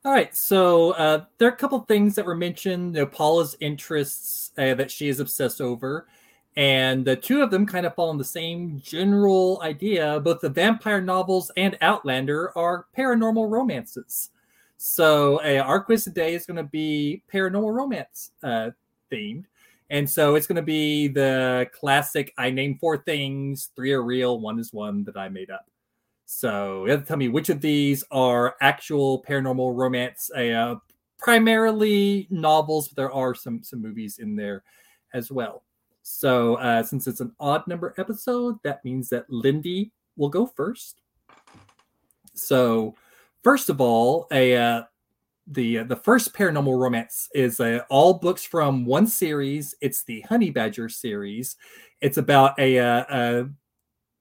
All 0.07 0.13
right, 0.13 0.33
so 0.33 0.91
uh, 0.91 1.25
there 1.37 1.49
are 1.49 1.53
a 1.53 1.57
couple 1.57 1.77
things 1.81 2.15
that 2.15 2.25
were 2.25 2.33
mentioned. 2.33 2.95
You 2.95 3.01
know, 3.01 3.07
Paula's 3.07 3.57
interests 3.59 4.53
uh, 4.57 4.73
that 4.75 4.89
she 4.89 5.09
is 5.09 5.19
obsessed 5.19 5.59
over, 5.59 6.07
and 6.55 7.03
the 7.03 7.17
two 7.17 7.41
of 7.41 7.51
them 7.51 7.65
kind 7.65 7.85
of 7.85 7.93
fall 7.93 8.09
in 8.11 8.17
the 8.17 8.23
same 8.23 8.79
general 8.81 9.59
idea. 9.61 10.21
Both 10.21 10.39
the 10.39 10.47
vampire 10.47 11.01
novels 11.01 11.51
and 11.57 11.77
Outlander 11.81 12.57
are 12.57 12.85
paranormal 12.97 13.51
romances. 13.51 14.29
So 14.77 15.41
uh, 15.43 15.61
our 15.61 15.81
quiz 15.81 16.05
today 16.05 16.35
is 16.35 16.45
going 16.45 16.55
to 16.55 16.63
be 16.63 17.21
paranormal 17.29 17.75
romance 17.75 18.31
uh, 18.43 18.69
themed, 19.11 19.43
and 19.89 20.09
so 20.09 20.35
it's 20.35 20.47
going 20.47 20.55
to 20.55 20.61
be 20.61 21.09
the 21.09 21.69
classic: 21.73 22.33
I 22.37 22.49
name 22.49 22.77
four 22.79 22.99
things, 22.99 23.71
three 23.75 23.91
are 23.91 24.03
real, 24.03 24.39
one 24.39 24.57
is 24.57 24.71
one 24.71 25.03
that 25.03 25.17
I 25.17 25.27
made 25.27 25.51
up. 25.51 25.65
So 26.29 26.83
you 26.83 26.91
have 26.91 27.01
to 27.01 27.07
tell 27.07 27.15
me 27.15 27.29
which 27.29 27.47
of 27.47 27.61
these 27.61 28.03
are 28.11 28.57
actual 28.59 29.23
paranormal 29.23 29.73
romance, 29.73 30.29
uh, 30.35 30.75
primarily 31.17 32.27
novels, 32.29 32.89
but 32.89 32.97
there 32.97 33.11
are 33.13 33.33
some 33.33 33.63
some 33.63 33.81
movies 33.81 34.19
in 34.19 34.35
there 34.35 34.63
as 35.13 35.31
well. 35.31 35.63
So 36.03 36.55
uh, 36.55 36.83
since 36.83 37.07
it's 37.07 37.21
an 37.21 37.31
odd 37.39 37.65
number 37.65 37.95
episode, 37.97 38.57
that 38.63 38.83
means 38.83 39.07
that 39.09 39.29
Lindy 39.29 39.93
will 40.17 40.27
go 40.27 40.45
first. 40.45 41.01
So 42.33 42.93
first 43.41 43.69
of 43.69 43.79
all, 43.79 44.27
a 44.29 44.53
uh, 44.57 44.83
the 45.47 45.79
uh, 45.79 45.83
the 45.85 45.95
first 45.95 46.33
paranormal 46.33 46.77
romance 46.77 47.29
is 47.33 47.61
uh, 47.61 47.83
all 47.89 48.15
books 48.15 48.43
from 48.43 48.83
one 48.83 49.07
series. 49.07 49.75
It's 49.79 50.03
the 50.03 50.19
Honey 50.21 50.49
Badger 50.49 50.89
series. 50.89 51.55
It's 52.01 52.17
about 52.17 52.59
a, 52.59 52.77
uh, 52.79 53.05
a 53.09 53.49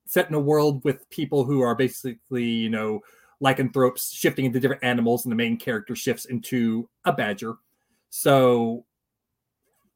set 0.06 0.28
in 0.28 0.34
a 0.34 0.40
world 0.40 0.82
with 0.84 1.08
people 1.10 1.44
who 1.44 1.60
are 1.60 1.74
basically, 1.74 2.44
you 2.44 2.70
know, 2.70 3.00
lycanthropes 3.40 4.12
shifting 4.12 4.44
into 4.44 4.60
different 4.60 4.84
animals, 4.84 5.24
and 5.24 5.32
the 5.32 5.36
main 5.36 5.56
character 5.56 5.94
shifts 5.94 6.24
into 6.24 6.88
a 7.04 7.12
badger. 7.12 7.54
So, 8.08 8.86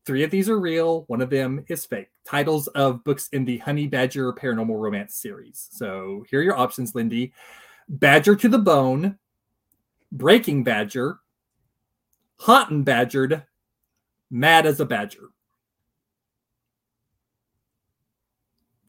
three 0.05 0.25
of 0.25 0.31
these 0.31 0.49
are 0.49 0.61
real, 0.61 1.05
one 1.07 1.23
of 1.23 1.31
them 1.31 1.65
is 1.69 1.87
fake. 1.87 2.11
Titles 2.27 2.67
of 2.69 3.03
books 3.05 3.29
in 3.33 3.45
the 3.45 3.59
Honey 3.59 3.87
Badger 3.87 4.33
Paranormal 4.33 4.81
Romance 4.81 5.15
series. 5.15 5.69
So, 5.71 6.25
here 6.29 6.41
are 6.41 6.45
your 6.45 6.59
options, 6.59 6.95
Lindy 6.95 7.33
Badger 7.89 8.37
to 8.37 8.49
the 8.49 8.59
Bone, 8.59 9.19
Breaking 10.13 10.65
Badger, 10.65 11.19
Hot 12.41 12.71
and 12.71 12.85
Badgered, 12.85 13.45
Mad 14.31 14.67
as 14.67 14.81
a 14.81 14.85
Badger. 14.85 15.29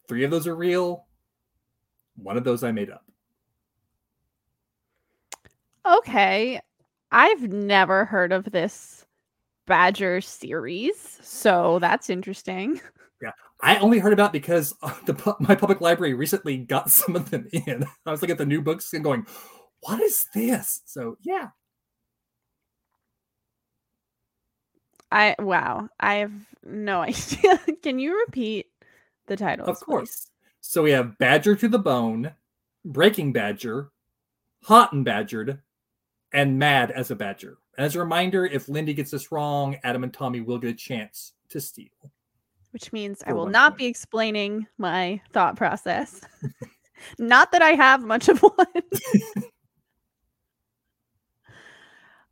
Three 0.08 0.24
of 0.24 0.32
those 0.32 0.46
are 0.46 0.56
real. 0.56 1.06
One 2.22 2.38
of 2.38 2.44
those 2.44 2.64
I 2.64 2.72
made 2.72 2.90
up. 2.90 3.04
Okay. 5.86 6.60
I've 7.12 7.44
never 7.52 8.06
heard 8.06 8.32
of 8.32 8.46
this 8.52 9.06
Badger 9.68 10.22
series, 10.22 11.20
so 11.22 11.80
that's 11.80 12.10
interesting. 12.10 12.82
Yeah, 13.22 13.32
I 13.62 13.78
only 13.78 14.00
heard 14.00 14.14
about 14.14 14.32
it 14.32 14.42
because 14.42 14.74
uh, 14.82 14.94
the 15.06 15.36
my 15.40 15.56
public 15.56 15.80
library 15.82 16.14
recently 16.16 16.58
got 16.58 16.90
some 16.92 17.16
of 17.16 17.30
them 17.30 17.48
in. 17.54 17.86
I 18.06 18.12
was 18.12 18.22
looking 18.22 18.34
at 18.34 18.38
the 18.40 18.46
new 18.46 18.62
books 18.62 18.94
and 18.94 19.04
going, 19.04 19.26
"What 19.82 20.02
is 20.02 20.26
this?" 20.34 20.82
So 20.86 21.18
yeah, 21.22 21.50
I 25.12 25.36
wow, 25.40 25.90
I 26.00 26.16
have 26.16 26.34
no 26.64 27.02
idea. 27.02 27.60
Can 27.84 28.00
you 28.00 28.18
repeat 28.26 28.68
the 29.28 29.38
title? 29.38 29.68
of 29.68 29.80
course. 29.80 30.31
So 30.62 30.84
we 30.84 30.92
have 30.92 31.18
Badger 31.18 31.56
to 31.56 31.68
the 31.68 31.80
Bone, 31.80 32.32
Breaking 32.86 33.34
Badger, 33.34 33.90
Hot 34.64 34.94
and 34.94 35.04
Badgered, 35.04 35.60
and 36.32 36.60
Mad 36.60 36.92
as 36.92 37.10
a 37.10 37.16
Badger. 37.16 37.58
As 37.78 37.96
a 37.96 38.00
reminder, 38.00 38.46
if 38.46 38.70
Lindy 38.70 38.94
gets 38.94 39.12
this 39.12 39.32
wrong, 39.32 39.78
Adam 39.84 40.04
and 40.04 40.14
Tommy 40.14 40.40
will 40.40 40.60
get 40.60 40.70
a 40.70 40.76
chance 40.76 41.34
to 41.50 41.60
steal. 41.60 41.90
Which 42.72 42.94
means 42.94 43.24
I 43.26 43.34
will 43.34 43.48
not 43.48 43.72
point. 43.72 43.80
be 43.80 43.86
explaining 43.88 44.68
my 44.78 45.20
thought 45.34 45.58
process. 45.58 46.22
not 47.20 47.52
that 47.52 47.64
I 47.64 47.72
have 47.72 48.04
much 48.04 48.30
of 48.30 48.40
one. 48.40 48.68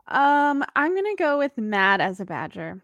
um, 0.07 0.63
I'm 0.75 0.95
gonna 0.95 1.15
go 1.17 1.39
with 1.39 1.57
Mad 1.57 1.99
as 1.99 2.19
a 2.19 2.25
Badger. 2.25 2.81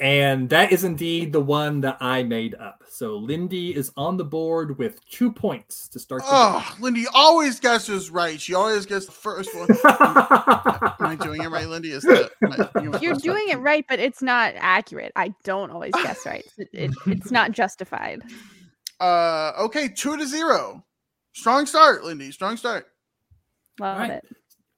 And 0.00 0.48
that 0.50 0.70
is 0.70 0.84
indeed 0.84 1.32
the 1.32 1.40
one 1.40 1.80
that 1.80 1.96
I 2.00 2.22
made 2.22 2.54
up. 2.54 2.84
So 2.88 3.16
Lindy 3.16 3.74
is 3.74 3.90
on 3.96 4.16
the 4.16 4.24
board 4.24 4.78
with 4.78 5.04
two 5.10 5.32
points 5.32 5.88
to 5.88 5.98
start 5.98 6.22
the 6.22 6.28
Oh, 6.30 6.76
Lindy 6.78 7.06
always 7.12 7.58
guesses 7.58 8.08
right. 8.08 8.40
She 8.40 8.54
always 8.54 8.86
gets 8.86 9.06
the 9.06 9.12
first 9.12 9.52
one. 9.56 9.66
game. 9.66 9.76
Am 9.84 10.94
I 11.00 11.16
doing 11.20 11.42
it 11.42 11.48
right, 11.50 11.66
Lindy? 11.68 11.90
Is 11.90 12.04
that, 12.04 12.30
I- 12.44 12.80
you- 12.82 12.94
You're 13.00 13.14
doing 13.16 13.48
it 13.48 13.56
right, 13.58 13.84
but 13.88 13.98
it's 13.98 14.22
not 14.22 14.54
accurate. 14.56 15.10
I 15.16 15.34
don't 15.42 15.70
always 15.72 15.92
guess 16.02 16.24
right. 16.24 16.44
It, 16.58 16.68
it, 16.72 16.90
it's 17.06 17.30
not 17.32 17.50
justified. 17.50 18.22
Uh, 19.00 19.52
okay, 19.58 19.88
two 19.88 20.16
to 20.16 20.26
zero. 20.26 20.84
Strong 21.32 21.66
start, 21.66 22.04
Lindy. 22.04 22.30
Strong 22.30 22.56
start. 22.56 22.86
Love 23.80 23.98
right. 23.98 24.10
it. 24.12 24.24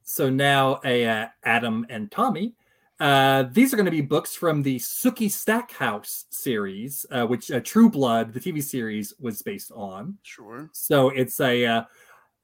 So 0.03 0.29
now, 0.29 0.79
a 0.83 1.05
uh, 1.07 1.27
Adam 1.43 1.85
and 1.89 2.11
Tommy. 2.11 2.55
Uh, 3.01 3.49
these 3.51 3.73
are 3.73 3.77
going 3.77 3.85
to 3.85 3.91
be 3.91 3.99
books 3.99 4.35
from 4.35 4.61
the 4.61 4.75
Sookie 4.77 5.31
Stackhouse 5.31 6.25
series, 6.29 7.03
uh, 7.09 7.25
which 7.25 7.49
uh, 7.49 7.59
True 7.61 7.89
Blood, 7.89 8.31
the 8.31 8.39
TV 8.39 8.61
series, 8.61 9.11
was 9.19 9.41
based 9.41 9.71
on. 9.71 10.19
Sure. 10.21 10.69
So 10.71 11.09
it's 11.09 11.39
a 11.39 11.65
uh, 11.65 11.83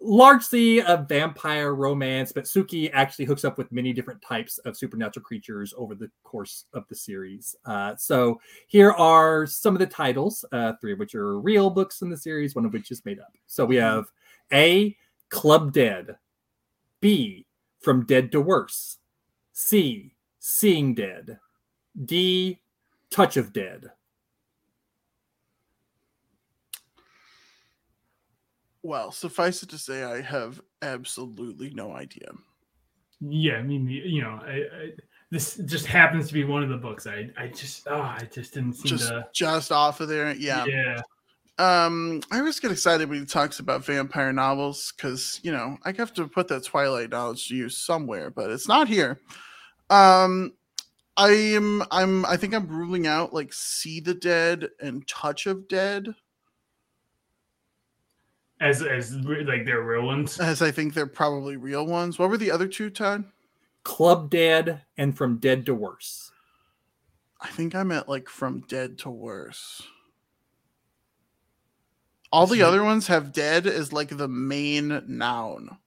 largely 0.01 0.79
a 0.79 1.05
vampire 1.07 1.75
romance, 1.75 2.31
but 2.31 2.45
Sookie 2.45 2.89
actually 2.91 3.25
hooks 3.25 3.45
up 3.45 3.59
with 3.59 3.71
many 3.71 3.93
different 3.93 4.19
types 4.23 4.57
of 4.59 4.75
supernatural 4.75 5.23
creatures 5.23 5.75
over 5.77 5.93
the 5.93 6.09
course 6.23 6.65
of 6.73 6.87
the 6.87 6.95
series. 6.95 7.55
Uh, 7.63 7.95
so 7.95 8.41
here 8.65 8.93
are 8.93 9.45
some 9.45 9.75
of 9.75 9.79
the 9.79 9.85
titles, 9.85 10.43
uh, 10.53 10.73
three 10.81 10.93
of 10.93 10.97
which 10.97 11.13
are 11.13 11.39
real 11.39 11.69
books 11.69 12.01
in 12.01 12.09
the 12.09 12.17
series, 12.17 12.55
one 12.55 12.65
of 12.65 12.73
which 12.73 12.89
is 12.89 13.05
made 13.05 13.19
up. 13.19 13.31
So 13.45 13.63
we 13.63 13.75
have 13.75 14.05
A, 14.51 14.97
Club 15.29 15.71
Dead, 15.71 16.17
B, 16.99 17.45
From 17.79 18.07
Dead 18.07 18.31
to 18.31 18.41
Worse, 18.41 18.97
C, 19.53 20.15
Seeing 20.49 20.93
Dead. 20.93 21.39
D. 22.05 22.61
Touch 23.11 23.35
of 23.35 23.51
Dead. 23.51 23.91
Well, 28.81 29.11
suffice 29.11 29.61
it 29.61 29.67
to 29.71 29.77
say, 29.77 30.05
I 30.05 30.21
have 30.21 30.61
absolutely 30.81 31.71
no 31.71 31.91
idea. 31.91 32.31
Yeah, 33.19 33.57
I 33.57 33.61
mean, 33.61 33.89
you 33.89 34.21
know, 34.21 34.39
I, 34.41 34.51
I, 34.51 34.91
this 35.31 35.55
just 35.65 35.85
happens 35.85 36.29
to 36.29 36.33
be 36.33 36.45
one 36.45 36.63
of 36.63 36.69
the 36.69 36.77
books. 36.77 37.07
I, 37.07 37.29
I 37.37 37.47
just, 37.49 37.85
oh, 37.89 37.99
I 37.99 38.25
just 38.31 38.53
didn't 38.53 38.75
see 38.75 38.87
just, 38.87 39.09
to 39.09 39.27
just 39.33 39.73
off 39.73 39.99
of 39.99 40.07
there. 40.07 40.33
Yeah, 40.33 40.63
yeah. 40.63 41.01
Um, 41.59 42.21
I 42.31 42.39
always 42.39 42.61
get 42.61 42.71
excited 42.71 43.09
when 43.09 43.19
he 43.19 43.25
talks 43.25 43.59
about 43.59 43.83
vampire 43.83 44.31
novels 44.31 44.93
because 44.95 45.41
you 45.43 45.51
know 45.51 45.77
I 45.83 45.91
have 45.91 46.13
to 46.13 46.27
put 46.27 46.47
that 46.47 46.63
Twilight 46.63 47.09
knowledge 47.09 47.49
to 47.49 47.55
use 47.55 47.77
somewhere, 47.77 48.29
but 48.29 48.49
it's 48.49 48.69
not 48.69 48.87
here. 48.87 49.19
Um, 49.89 50.53
I 51.15 51.29
am 51.29 51.83
I'm 51.91 52.25
I 52.25 52.37
think 52.37 52.53
I'm 52.53 52.67
ruling 52.67 53.07
out 53.07 53.33
like 53.33 53.53
See 53.53 53.99
the 53.99 54.13
Dead 54.13 54.69
and 54.81 55.07
Touch 55.07 55.45
of 55.47 55.67
Dead 55.67 56.13
as 58.59 58.81
as 58.81 59.13
like 59.15 59.65
they're 59.65 59.81
real 59.81 60.05
ones. 60.05 60.39
as 60.39 60.61
I 60.61 60.71
think 60.71 60.93
they're 60.93 61.07
probably 61.07 61.57
real 61.57 61.85
ones. 61.85 62.17
What 62.19 62.29
were 62.29 62.37
the 62.37 62.51
other 62.51 62.67
two, 62.67 62.89
Todd? 62.89 63.23
Club 63.83 64.29
Dead 64.29 64.81
and 64.97 65.15
From 65.17 65.37
Dead 65.37 65.65
to 65.67 65.73
Worse. 65.73 66.31
I 67.39 67.47
think 67.49 67.75
I 67.75 67.83
meant 67.83 68.09
like 68.09 68.27
from 68.29 68.61
dead 68.67 68.97
to 68.99 69.09
worse. 69.11 69.83
All 72.31 72.47
the 72.47 72.55
See- 72.55 72.61
other 72.63 72.83
ones 72.83 73.07
have 73.07 73.31
dead 73.31 73.67
as 73.67 73.93
like 73.93 74.09
the 74.17 74.27
main 74.27 75.03
noun. 75.07 75.77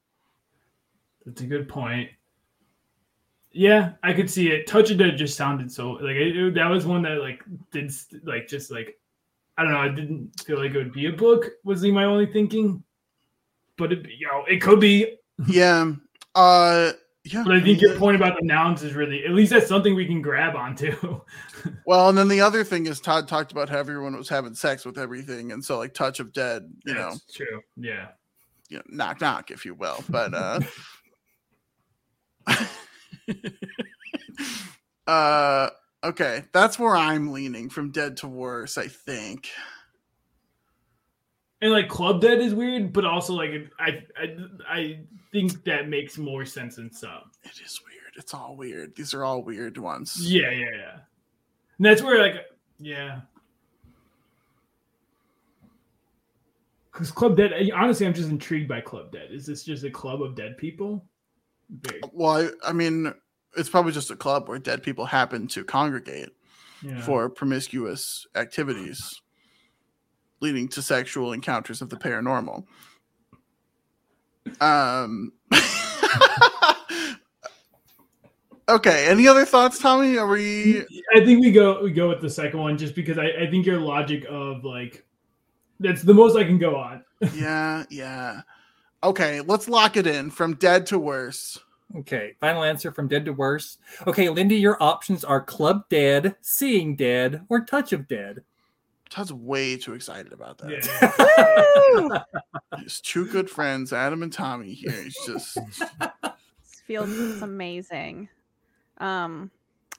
That's 1.27 1.43
a 1.43 1.47
good 1.47 1.69
point. 1.69 2.09
Yeah, 3.53 3.93
I 4.03 4.13
could 4.13 4.31
see 4.31 4.51
it. 4.51 4.67
Touch 4.67 4.91
of 4.91 4.99
Dead 4.99 5.17
just 5.17 5.37
sounded 5.37 5.73
so 5.73 5.93
like 5.93 6.17
it, 6.17 6.37
it- 6.37 6.55
that 6.55 6.69
was 6.69 6.87
one 6.87 7.03
that 7.03 7.19
like 7.21 7.43
did 7.73 7.93
like 8.25 8.47
just 8.49 8.71
like 8.71 8.97
I 9.59 9.65
don't 9.65 9.73
know. 9.73 9.81
I 9.81 9.89
didn't 9.89 10.31
feel 10.41 10.59
like 10.59 10.71
it 10.73 10.77
would 10.79 10.93
be 10.93 11.07
a 11.07 11.13
book. 11.13 11.47
Was 11.65 11.83
my 11.85 12.05
only 12.05 12.27
thinking, 12.27 12.83
but 13.77 13.93
it 13.93 14.07
you 14.19 14.27
know 14.27 14.45
it 14.47 14.61
could 14.63 14.81
be. 14.81 15.17
Yeah. 15.49 15.93
Uh 16.35 16.93
yeah. 17.25 17.43
But 17.45 17.57
I 17.57 17.61
think 17.61 17.83
your 17.83 17.97
point 17.99 18.17
about 18.17 18.39
the 18.41 18.47
nouns 18.47 18.83
is 18.83 18.95
really 18.95 19.25
at 19.27 19.33
least 19.33 19.53
that's 19.53 19.67
something 19.69 19.95
we 19.95 20.07
can 20.07 20.23
grab 20.23 20.55
onto. 20.57 21.21
Well, 21.85 22.09
and 22.09 22.17
then 22.17 22.29
the 22.29 22.41
other 22.41 22.65
thing 22.65 22.87
is 22.87 23.01
Todd 23.01 23.29
talked 23.29 23.53
about 23.53 23.69
how 23.69 23.77
everyone 23.77 24.17
was 24.17 24.29
having 24.31 24.55
sex 24.55 24.87
with 24.87 24.97
everything, 24.97 25.53
and 25.53 25.63
so 25.63 25.77
like 25.77 25.93
touch 25.93 26.19
of 26.21 26.33
dead, 26.33 26.73
you 26.87 26.95
know, 26.95 27.11
That's 27.11 27.35
true. 27.35 27.61
Yeah. 27.77 28.09
you 28.71 28.79
know, 28.79 28.83
knock 28.89 29.21
knock, 29.21 29.51
if 29.51 29.67
you 29.67 29.75
will. 29.75 30.03
But 30.09 30.33
uh 30.33 30.61
uh 35.07 35.70
okay, 36.02 36.44
that's 36.52 36.78
where 36.78 36.97
I'm 36.97 37.32
leaning 37.32 37.69
from 37.70 37.90
dead 37.90 38.16
to 38.19 38.28
worse, 38.28 38.78
I 38.78 38.89
think. 38.89 39.51
And 41.62 41.73
like 41.73 41.89
Club 41.89 42.23
Dead 42.23 42.40
is 42.40 42.55
weird, 42.55 42.93
but 42.93 43.05
also 43.05 43.35
like 43.35 43.52
I 43.78 44.02
I 44.16 44.36
I 44.69 45.01
think 45.31 45.65
that 45.65 45.89
makes 45.89 46.16
more 46.16 46.44
sense 46.47 46.78
in 46.78 46.90
some. 46.90 47.31
It 47.43 47.61
is 47.62 47.81
weird. 47.86 48.15
It's 48.16 48.32
all 48.32 48.57
weird. 48.57 48.97
These 48.97 49.12
are 49.12 49.24
all 49.24 49.43
weird 49.43 49.77
ones. 49.77 50.16
Yeah, 50.20 50.51
yeah, 50.51 50.70
yeah. 50.74 50.98
And 51.77 51.86
that's 51.86 52.02
where 52.02 52.19
like 52.19 52.47
yeah. 52.78 53.20
Because 56.93 57.11
Club 57.11 57.36
Dead, 57.36 57.52
honestly, 57.74 58.07
I'm 58.07 58.15
just 58.15 58.31
intrigued 58.31 58.69
by 58.69 58.81
Club 58.81 59.12
Dead. 59.12 59.28
Is 59.31 59.47
this 59.47 59.62
just 59.62 59.85
a 59.85 59.90
club 59.90 60.23
of 60.23 60.35
dead 60.35 60.57
people? 60.59 61.05
Very, 61.71 62.01
Well, 62.13 62.51
I, 62.65 62.71
I 62.71 62.73
mean, 62.73 63.15
it's 63.57 63.69
probably 63.69 63.93
just 63.93 64.11
a 64.11 64.17
club 64.17 64.49
where 64.49 64.59
dead 64.59 64.83
people 64.83 65.07
happen 65.07 65.47
to 65.49 65.65
congregate 65.65 66.31
yeah. 66.83 67.01
for 67.03 67.29
promiscuous 67.29 68.27
activities 68.35 69.21
leading 70.41 70.69
to 70.69 70.83
sexual 70.83 71.33
encounters 71.33 71.83
of 71.83 71.91
the 71.91 71.97
paranormal. 71.97 72.65
Um 74.61 75.33
Okay, 78.69 79.07
any 79.09 79.27
other 79.27 79.45
thoughts, 79.45 79.81
Tommy? 79.81 80.17
Are 80.17 80.29
we 80.29 80.83
I 81.15 81.25
think 81.25 81.41
we 81.41 81.51
go 81.51 81.83
we 81.83 81.93
go 81.93 82.09
with 82.09 82.21
the 82.21 82.31
second 82.31 82.61
one 82.61 82.79
just 82.79 82.95
because 82.95 83.19
I, 83.19 83.27
I 83.27 83.51
think 83.51 83.67
your 83.67 83.81
logic 83.81 84.25
of 84.29 84.65
like 84.65 85.05
that's 85.81 86.03
the 86.03 86.15
most 86.15 86.37
I 86.37 86.45
can 86.45 86.59
go 86.59 86.77
on. 86.77 87.05
Yeah, 87.35 87.85
yeah. 87.91 88.41
Okay, 89.03 89.41
let's 89.41 89.69
lock 89.69 89.97
it 89.97 90.07
in 90.07 90.31
from 90.31 90.55
dead 90.55 90.87
to 90.87 90.99
worse. 90.99 91.59
Okay, 91.97 92.37
final 92.41 92.63
answer 92.63 92.93
from 92.93 93.09
Dead 93.09 93.25
to 93.25 93.33
Worse. 93.33 93.79
Okay, 94.07 94.29
Lindy, 94.29 94.57
your 94.57 94.81
options 94.81 95.25
are 95.25 95.41
Club 95.41 95.89
Dead, 95.89 96.37
Seeing 96.41 96.95
Dead, 96.95 97.45
or 97.49 97.65
Touch 97.65 97.93
of 97.93 98.07
Dead. 98.07 98.45
Todd's 99.09 99.33
way 99.33 99.77
too 99.77 99.95
excited 99.95 100.33
about 100.33 100.59
that. 100.59 102.23
Yeah. 102.70 102.79
He's 102.81 103.01
two 103.01 103.27
good 103.27 103.51
friends, 103.51 103.93
Adam 103.93 104.23
and 104.23 104.33
Tommy 104.33 104.73
here. 104.73 104.93
He's 104.93 105.19
just 105.27 105.55
This 105.99 106.83
feels 106.87 107.43
amazing. 107.43 108.29
Um, 108.99 109.51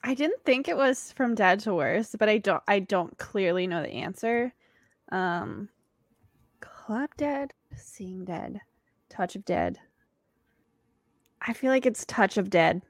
I 0.02 0.14
didn't 0.14 0.42
think 0.44 0.68
it 0.68 0.76
was 0.76 1.12
from 1.12 1.34
Dead 1.34 1.60
to 1.60 1.74
Worse, 1.74 2.16
but 2.18 2.30
I 2.30 2.38
don't. 2.38 2.62
I 2.66 2.78
don't 2.78 3.16
clearly 3.18 3.66
know 3.66 3.82
the 3.82 3.90
answer. 3.90 4.54
Um, 5.10 5.68
Club 6.60 7.10
Dead, 7.18 7.52
Seeing 7.76 8.24
Dead, 8.24 8.62
Touch 9.12 9.36
of 9.36 9.44
Dead. 9.44 9.78
I 11.40 11.52
feel 11.52 11.70
like 11.70 11.84
it's 11.84 12.04
Touch 12.06 12.38
of 12.38 12.48
Dead. 12.48 12.82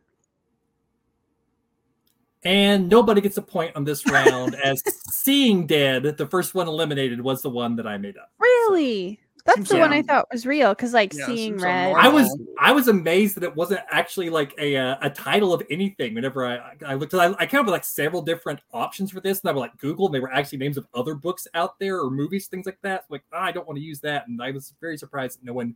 And 2.44 2.88
nobody 2.88 3.20
gets 3.20 3.36
a 3.36 3.42
point 3.42 3.74
on 3.74 3.84
this 3.84 4.06
round 4.10 4.54
as 4.54 4.82
Seeing 5.10 5.66
Dead, 5.66 6.16
the 6.16 6.26
first 6.26 6.54
one 6.54 6.68
eliminated, 6.68 7.20
was 7.20 7.42
the 7.42 7.50
one 7.50 7.76
that 7.76 7.86
I 7.86 7.98
made 7.98 8.16
up. 8.16 8.30
Really? 8.38 9.20
That's 9.44 9.56
Seems 9.56 9.68
the 9.70 9.78
one 9.78 9.92
I 9.92 10.02
thought 10.02 10.28
was 10.30 10.46
real 10.46 10.68
because, 10.70 10.92
like, 10.92 11.12
Yeah, 11.12 11.26
seeing 11.26 11.36
seems 11.54 11.62
red. 11.64 11.94
I 11.96 12.06
was 12.06 12.38
I 12.60 12.70
was 12.70 12.86
amazed 12.86 13.34
that 13.34 13.42
it 13.42 13.56
wasn't 13.56 13.80
actually 13.90 14.30
like 14.30 14.54
a 14.58 14.76
uh, 14.76 14.96
a 15.02 15.10
title 15.10 15.52
of 15.52 15.64
anything. 15.68 16.14
Whenever 16.14 16.46
I 16.46 16.74
I 16.86 16.94
looked, 16.94 17.12
I, 17.14 17.34
I 17.40 17.46
came 17.46 17.58
up 17.58 17.66
with 17.66 17.72
like 17.72 17.84
several 17.84 18.22
different 18.22 18.60
options 18.72 19.10
for 19.10 19.20
this, 19.20 19.40
and 19.40 19.50
I 19.50 19.52
was 19.52 19.60
like 19.62 19.76
Google, 19.78 20.06
and 20.06 20.14
they 20.14 20.20
were 20.20 20.32
actually 20.32 20.58
names 20.58 20.76
of 20.76 20.86
other 20.94 21.16
books 21.16 21.48
out 21.54 21.76
there 21.80 21.98
or 21.98 22.08
movies, 22.08 22.46
things 22.46 22.66
like 22.66 22.78
that. 22.82 23.06
Like 23.08 23.24
"Ah, 23.32 23.42
I 23.42 23.50
don't 23.50 23.66
want 23.66 23.78
to 23.78 23.84
use 23.84 23.98
that, 24.02 24.28
and 24.28 24.40
I 24.40 24.52
was 24.52 24.74
very 24.80 24.96
surprised 24.96 25.40
that 25.40 25.44
no 25.44 25.54
one 25.54 25.74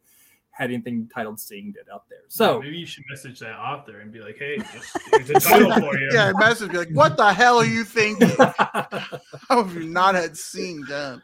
had 0.56 0.70
anything 0.70 1.08
titled 1.12 1.38
"Seeing 1.38 1.72
Dead" 1.72 1.84
out 1.92 2.04
there. 2.08 2.20
So 2.28 2.60
maybe 2.60 2.78
you 2.78 2.86
should 2.86 3.04
message 3.10 3.40
that 3.40 3.56
author 3.58 4.00
and 4.00 4.10
be 4.12 4.20
like, 4.20 4.38
"Hey, 4.38 4.56
just, 4.58 4.98
here's 5.10 5.30
a 5.30 5.34
title 5.40 5.72
for 5.74 5.98
you." 5.98 6.10
yeah, 6.12 6.32
message 6.36 6.70
be 6.72 6.78
like, 6.78 6.90
"What 6.90 7.16
the 7.16 7.32
hell 7.32 7.58
are 7.58 7.64
you 7.64 7.84
thinking? 7.84 8.30
How 8.38 9.62
have 9.62 9.74
you 9.74 9.84
not 9.84 10.14
had 10.14 10.36
seeing 10.36 10.82
dead?" 10.84 11.20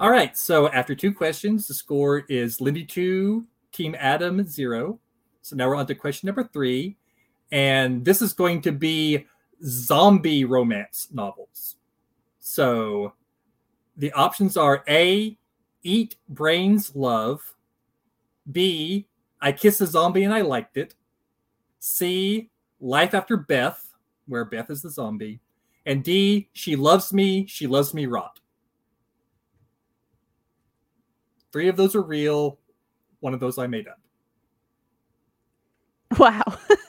All 0.00 0.10
right. 0.10 0.36
So 0.36 0.68
after 0.70 0.94
two 0.94 1.14
questions, 1.14 1.68
the 1.68 1.74
score 1.74 2.24
is 2.28 2.60
Lindy 2.60 2.84
two, 2.84 3.46
Team 3.72 3.94
Adam 3.98 4.44
zero. 4.44 4.98
So 5.42 5.56
now 5.56 5.68
we're 5.68 5.76
on 5.76 5.86
to 5.86 5.94
question 5.94 6.26
number 6.26 6.44
three. 6.52 6.96
And 7.52 8.04
this 8.04 8.20
is 8.20 8.32
going 8.32 8.62
to 8.62 8.72
be 8.72 9.26
zombie 9.64 10.44
romance 10.44 11.08
novels. 11.12 11.76
So 12.40 13.12
the 13.96 14.12
options 14.12 14.56
are 14.56 14.82
A, 14.88 15.36
Eat 15.82 16.16
Brains 16.28 16.96
Love. 16.96 17.53
B, 18.50 19.06
I 19.40 19.52
Kiss 19.52 19.80
a 19.80 19.86
Zombie 19.86 20.24
and 20.24 20.34
I 20.34 20.40
Liked 20.40 20.76
It. 20.76 20.94
C, 21.78 22.50
Life 22.80 23.14
After 23.14 23.36
Beth, 23.36 23.94
where 24.26 24.44
Beth 24.44 24.70
is 24.70 24.82
the 24.82 24.90
zombie. 24.90 25.40
And 25.86 26.02
D, 26.02 26.48
She 26.52 26.76
Loves 26.76 27.12
Me, 27.12 27.46
She 27.46 27.66
Loves 27.66 27.92
Me 27.92 28.06
Rot. 28.06 28.40
Three 31.52 31.68
of 31.68 31.76
those 31.76 31.94
are 31.94 32.02
real. 32.02 32.58
One 33.20 33.34
of 33.34 33.40
those 33.40 33.58
I 33.58 33.66
made 33.66 33.86
up. 33.86 34.00
Wow. 36.18 36.42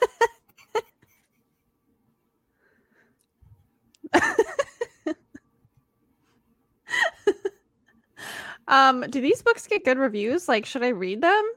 um, 8.68 9.02
do 9.10 9.20
these 9.20 9.42
books 9.42 9.66
get 9.66 9.84
good 9.84 9.98
reviews? 9.98 10.48
Like, 10.48 10.66
should 10.66 10.82
I 10.82 10.88
read 10.88 11.20
them? 11.20 11.52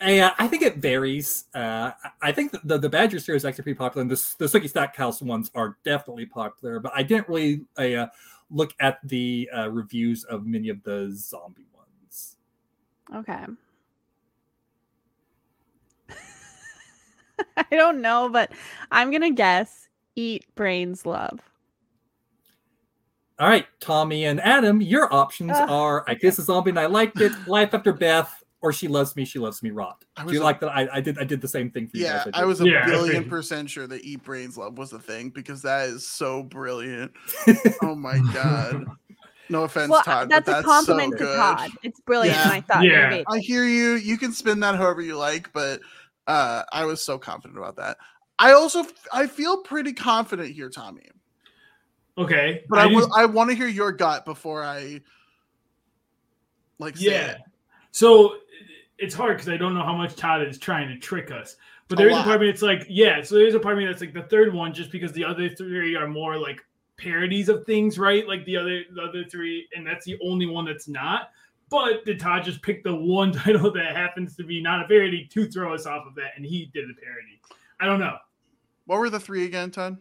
I, 0.00 0.20
uh, 0.20 0.30
I 0.38 0.46
think 0.46 0.62
it 0.62 0.76
varies. 0.76 1.44
Uh, 1.54 1.90
I- 2.22 2.32
think 2.32 2.52
the, 2.52 2.60
the, 2.64 2.78
the 2.78 2.88
Badger 2.88 3.18
series 3.18 3.42
is 3.42 3.44
actually 3.44 3.64
pretty 3.64 3.78
popular, 3.78 4.02
and 4.02 4.10
the, 4.10 4.34
the 4.38 4.46
Sookie 4.46 4.68
Stackhouse 4.68 5.20
ones 5.20 5.50
are 5.54 5.76
definitely 5.84 6.26
popular. 6.26 6.78
But 6.78 6.92
I 6.94 7.02
didn't 7.02 7.28
really 7.28 7.62
uh, 7.76 8.06
look 8.50 8.72
at 8.80 8.98
the 9.04 9.50
uh, 9.56 9.70
reviews 9.70 10.24
of 10.24 10.46
many 10.46 10.68
of 10.68 10.82
the 10.84 11.10
zombie 11.12 11.66
ones. 11.74 12.36
Okay. 13.14 13.44
I 17.56 17.66
don't 17.70 18.00
know, 18.00 18.28
but 18.28 18.52
I'm 18.90 19.10
gonna 19.10 19.32
guess 19.32 19.88
eat 20.16 20.44
brains 20.54 21.04
love. 21.04 21.40
All 23.40 23.48
right, 23.48 23.66
Tommy 23.80 24.24
and 24.24 24.40
Adam, 24.40 24.80
your 24.80 25.12
options 25.14 25.52
Ah, 25.54 25.66
are 25.68 26.04
I 26.08 26.14
Kiss 26.16 26.38
a 26.38 26.42
Zombie 26.42 26.70
and 26.70 26.78
I 26.80 26.86
Liked 26.86 27.20
It, 27.20 27.30
Life 27.46 27.72
After 27.72 27.92
Beth, 27.92 28.42
or 28.62 28.72
She 28.72 28.88
Loves 28.88 29.14
Me, 29.14 29.24
She 29.24 29.38
Loves 29.38 29.62
Me 29.62 29.70
Rot. 29.70 30.04
I 30.16 30.24
Do 30.24 30.32
you 30.32 30.40
a- 30.40 30.42
like 30.42 30.58
that? 30.60 30.70
I, 30.70 30.88
I 30.94 31.00
did 31.00 31.18
I 31.18 31.24
did 31.24 31.40
the 31.40 31.46
same 31.46 31.70
thing 31.70 31.86
for 31.86 31.96
you 31.98 32.04
Yeah, 32.04 32.24
guys. 32.24 32.30
I 32.34 32.40
did. 32.40 32.46
was 32.46 32.60
a 32.60 32.66
Yeah, 32.68 32.86
billion 32.86 33.24
percent 33.28 33.70
sure 33.70 33.86
that 33.86 34.02
Eat 34.02 34.24
Brains 34.24 34.58
Love 34.58 34.76
was 34.76 34.90
the 34.90 34.98
thing 34.98 35.30
because 35.30 35.62
that 35.62 35.88
is 35.88 36.06
so 36.06 36.42
brilliant. 36.42 37.12
oh 37.82 37.94
my 37.94 38.18
god. 38.32 38.84
No 39.50 39.62
offense, 39.62 39.88
well, 39.90 40.02
Todd. 40.02 40.28
but 40.28 40.44
that's 40.44 40.60
a 40.60 40.62
compliment 40.64 41.12
so 41.12 41.18
to 41.18 41.24
good. 41.24 41.36
Todd. 41.36 41.70
It's 41.84 42.00
brilliant, 42.00 42.36
Yeah. 42.36 42.50
I 42.50 42.60
thought 42.60 42.84
Yeah. 42.84 43.08
maybe 43.10 43.24
I 43.28 43.38
hear 43.38 43.64
you. 43.64 43.94
You 43.94 44.18
can 44.18 44.32
spin 44.32 44.58
that 44.60 44.74
however 44.74 45.00
you 45.00 45.16
like, 45.16 45.52
but 45.52 45.80
uh, 46.26 46.64
I 46.72 46.84
was 46.86 47.00
so 47.00 47.18
confident 47.18 47.56
about 47.56 47.76
that. 47.76 47.96
I 48.40 48.52
also 48.52 48.84
I 49.12 49.26
feel 49.28 49.62
pretty 49.62 49.92
confident 49.92 50.50
here, 50.50 50.68
Tommy. 50.70 51.08
Okay, 52.18 52.64
But 52.68 52.80
I, 52.80 52.88
do- 52.88 52.96
will- 52.96 53.14
I 53.14 53.24
want 53.26 53.48
to 53.50 53.56
hear 53.56 53.68
your 53.68 53.92
gut 53.92 54.24
before 54.24 54.64
I 54.64 55.00
like 56.78 57.00
yeah. 57.00 57.30
it. 57.32 57.38
So 57.92 58.36
it's 58.98 59.14
hard 59.14 59.36
because 59.36 59.48
I 59.48 59.56
don't 59.56 59.72
know 59.74 59.84
how 59.84 59.94
much 59.96 60.16
Todd 60.16 60.42
is 60.42 60.58
trying 60.58 60.88
to 60.88 60.98
trick 60.98 61.30
us. 61.30 61.56
But 61.86 61.98
A 61.98 62.02
there 62.02 62.10
is 62.10 62.18
a 62.18 62.22
part 62.22 62.34
of 62.36 62.40
me 62.42 62.48
that's 62.48 62.62
like, 62.62 62.84
yeah. 62.88 63.22
So 63.22 63.36
there's 63.36 63.54
a 63.54 63.60
part 63.60 63.74
of 63.74 63.78
me 63.78 63.86
that's 63.86 64.00
like 64.00 64.12
the 64.12 64.24
third 64.24 64.52
one, 64.52 64.74
just 64.74 64.90
because 64.90 65.12
the 65.12 65.24
other 65.24 65.48
three 65.48 65.94
are 65.96 66.08
more 66.08 66.36
like 66.36 66.60
parodies 66.98 67.48
of 67.48 67.64
things, 67.64 67.98
right? 67.98 68.26
Like 68.26 68.44
the 68.44 68.56
other 68.56 68.82
the 68.94 69.00
other 69.02 69.24
three, 69.24 69.68
and 69.74 69.86
that's 69.86 70.04
the 70.04 70.18
only 70.22 70.46
one 70.46 70.64
that's 70.64 70.88
not. 70.88 71.30
But 71.70 72.04
did 72.04 72.18
Todd 72.18 72.44
just 72.44 72.62
pick 72.62 72.82
the 72.82 72.94
one 72.94 73.32
title 73.44 73.70
that 73.72 73.94
happens 73.96 74.36
to 74.36 74.44
be 74.44 74.60
not 74.60 74.84
a 74.84 74.88
parody 74.88 75.26
to 75.32 75.48
throw 75.50 75.72
us 75.72 75.86
off 75.86 76.06
of 76.06 76.14
that, 76.16 76.32
and 76.36 76.44
he 76.44 76.66
did 76.74 76.84
a 76.90 76.94
parody? 77.00 77.40
I 77.80 77.86
don't 77.86 78.00
know. 78.00 78.16
What 78.86 78.98
were 78.98 79.08
the 79.10 79.20
three 79.20 79.44
again, 79.44 79.70
Todd? 79.70 79.98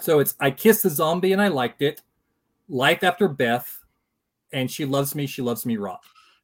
So 0.00 0.18
it's 0.18 0.34
I 0.40 0.50
kissed 0.50 0.84
a 0.84 0.90
zombie 0.90 1.32
and 1.32 1.40
I 1.40 1.48
liked 1.48 1.82
it. 1.82 2.02
Life 2.68 3.02
after 3.02 3.28
Beth, 3.28 3.84
and 4.52 4.70
she 4.70 4.84
loves 4.84 5.14
me. 5.14 5.26
She 5.26 5.42
loves 5.42 5.66
me 5.66 5.76
raw. 5.76 5.98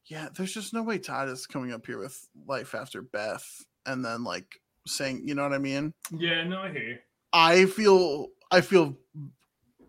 Yeah, 0.06 0.28
there's 0.36 0.52
just 0.52 0.74
no 0.74 0.82
way 0.82 0.98
Todd 0.98 1.28
is 1.28 1.46
coming 1.46 1.72
up 1.72 1.86
here 1.86 1.98
with 1.98 2.28
life 2.46 2.74
after 2.74 3.02
Beth 3.02 3.64
and 3.86 4.04
then 4.04 4.24
like 4.24 4.60
saying, 4.86 5.22
you 5.24 5.34
know 5.34 5.42
what 5.42 5.52
I 5.52 5.58
mean? 5.58 5.94
Yeah, 6.10 6.42
no, 6.44 6.60
I 6.60 6.72
hear 6.72 6.82
you. 6.82 6.98
I 7.32 7.66
feel 7.66 8.28
I 8.50 8.60
feel 8.60 8.96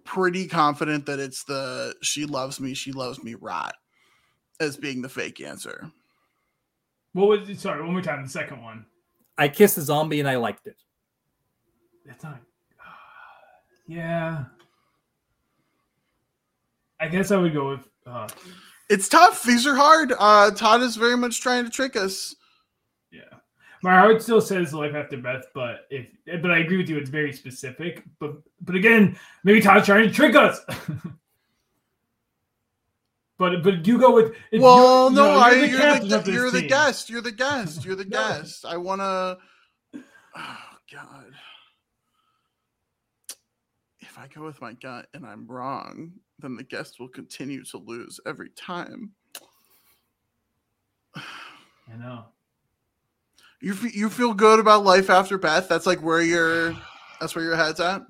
pretty 0.04 0.48
confident 0.48 1.06
that 1.06 1.20
it's 1.20 1.44
the 1.44 1.96
she 2.02 2.26
loves 2.26 2.60
me, 2.60 2.74
she 2.74 2.92
loves 2.92 3.24
me 3.24 3.36
rot 3.36 3.74
as 4.60 4.78
being 4.78 5.02
the 5.02 5.10
fake 5.10 5.42
answer. 5.42 5.92
What 7.14 7.28
was 7.28 7.50
it? 7.50 7.60
Sorry, 7.60 7.82
one 7.82 7.94
more 7.94 8.02
time. 8.02 8.24
The 8.24 8.30
second 8.30 8.62
one. 8.62 8.86
I 9.38 9.48
kissed 9.48 9.78
a 9.78 9.82
zombie 9.82 10.20
and 10.20 10.30
I 10.30 10.36
liked 10.36 10.68
it. 10.68 10.78
That's 12.06 12.24
not. 12.24 12.40
Yeah. 13.92 14.46
I 17.00 17.08
guess 17.10 17.32
I 17.32 17.38
would 17.38 17.54
go 17.54 17.70
with. 17.72 17.88
Uh, 18.06 18.28
It's 18.90 19.10
tough. 19.10 19.44
These 19.44 19.68
are 19.68 19.76
hard. 19.76 20.14
Uh 20.18 20.52
Todd 20.52 20.82
is 20.82 20.96
very 20.96 21.18
much 21.18 21.42
trying 21.42 21.66
to 21.66 21.70
trick 21.70 21.96
us. 21.96 22.34
yeah. 23.12 23.22
My 23.84 23.98
heart 24.00 24.22
still 24.22 24.40
says 24.42 24.74
life 24.74 24.94
after 24.96 25.18
Beth, 25.18 25.46
but 25.54 25.88
if 25.90 26.08
but 26.42 26.52
I 26.52 26.60
agree 26.60 26.78
with 26.78 26.88
you, 26.90 26.98
it's 26.98 27.10
very 27.10 27.34
specific. 27.34 28.04
But 28.20 28.34
but 28.62 28.76
again, 28.76 29.18
maybe 29.44 29.60
Todd's 29.60 29.88
trying 29.88 30.08
to 30.08 30.14
trick 30.14 30.36
us. 30.36 30.60
but 33.38 33.64
but 33.64 33.86
you 33.88 33.98
go 34.00 34.14
with. 34.14 34.36
well, 34.54 35.12
you're- 35.12 35.16
no, 35.16 35.26
you 35.26 35.34
know, 35.34 35.40
I 35.40 35.52
you're 35.52 36.00
the 36.00 36.08
you're 36.08 36.20
the, 36.22 36.32
you're 36.32 36.52
the 36.52 36.68
guest. 36.68 37.10
You're 37.10 37.22
the 37.22 37.32
guest. 37.32 37.84
You're 37.84 37.96
the 37.96 38.06
guest. 38.20 38.64
I 38.66 38.78
wanna 38.78 39.38
Oh 40.36 40.58
god. 40.94 41.34
I 44.22 44.28
go 44.28 44.44
with 44.44 44.62
my 44.62 44.74
gut 44.74 45.08
and 45.16 45.26
I'm 45.26 45.48
wrong, 45.48 46.12
then 46.38 46.56
the 46.56 46.64
guest 46.64 47.00
will 47.00 47.08
continue 47.08 47.64
to 47.66 47.78
lose 47.80 48.20
every 48.28 48.50
time. 48.50 49.14
I 51.16 51.98
know. 51.98 52.26
You 53.62 53.74
fe- 53.74 53.98
you 53.98 54.12
feel 54.12 54.36
good 54.36 54.60
about 54.60 54.84
life 54.84 55.10
after 55.10 55.40
Beth? 55.40 55.68
That's 55.68 55.88
like 55.88 56.04
where 56.04 56.22
your 56.22 56.78
that's 57.20 57.36
where 57.36 57.44
your 57.44 57.56
head's 57.56 57.80
at. 57.80 58.04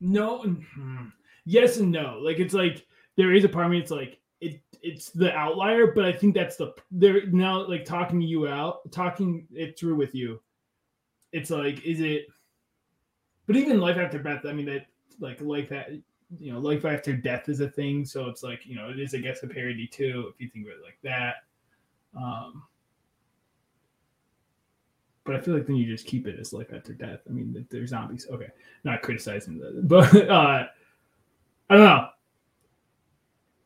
No, 0.00 0.40
mhm. 0.40 1.12
yes 1.44 1.76
and 1.76 1.92
no. 1.92 2.18
Like 2.20 2.40
it's 2.40 2.54
like 2.54 2.84
there 3.16 3.32
is 3.32 3.44
a 3.44 3.48
part 3.48 3.66
of 3.66 3.70
me. 3.70 3.78
It's 3.78 3.92
like 3.92 4.18
it. 4.40 4.60
It's 4.82 5.10
the 5.10 5.32
outlier, 5.32 5.92
but 5.92 6.04
I 6.06 6.12
think 6.12 6.34
that's 6.34 6.56
the 6.56 6.74
there 6.90 7.26
now. 7.26 7.68
Like 7.68 7.84
talking 7.84 8.20
you 8.20 8.48
out, 8.48 8.90
talking 8.90 9.46
it 9.52 9.78
through 9.78 9.94
with 9.94 10.12
you. 10.12 10.40
It's 11.30 11.50
like, 11.50 11.84
is 11.84 12.00
it? 12.00 12.26
But 13.46 13.56
even 13.56 13.80
life 13.80 13.96
after 13.96 14.18
death. 14.18 14.44
I 14.46 14.52
mean, 14.52 14.66
that 14.66 14.86
like 15.20 15.40
life 15.40 15.72
at 15.72 15.90
you 16.38 16.52
know, 16.52 16.58
life 16.58 16.84
after 16.84 17.12
death 17.12 17.48
is 17.48 17.60
a 17.60 17.68
thing. 17.68 18.04
So 18.04 18.28
it's 18.28 18.42
like 18.42 18.66
you 18.66 18.76
know, 18.76 18.90
it 18.90 18.98
is 18.98 19.14
I 19.14 19.18
guess 19.18 19.42
a 19.42 19.46
parody 19.46 19.86
too, 19.86 20.32
if 20.32 20.40
you 20.40 20.48
think 20.48 20.66
of 20.66 20.72
it 20.72 20.82
like 20.82 20.98
that. 21.02 21.36
Um, 22.16 22.62
but 25.24 25.36
I 25.36 25.40
feel 25.40 25.54
like 25.54 25.66
then 25.66 25.76
you 25.76 25.86
just 25.86 26.06
keep 26.06 26.26
it 26.26 26.38
as 26.38 26.52
life 26.52 26.72
after 26.74 26.92
death. 26.92 27.20
I 27.28 27.32
mean, 27.32 27.66
they're 27.70 27.86
zombies. 27.86 28.26
Okay 28.30 28.48
not 28.84 29.02
criticizing 29.02 29.58
that, 29.58 29.88
but 29.88 30.14
uh, 30.28 30.66
I 31.70 31.74
don't 31.74 31.84
know. 31.84 32.08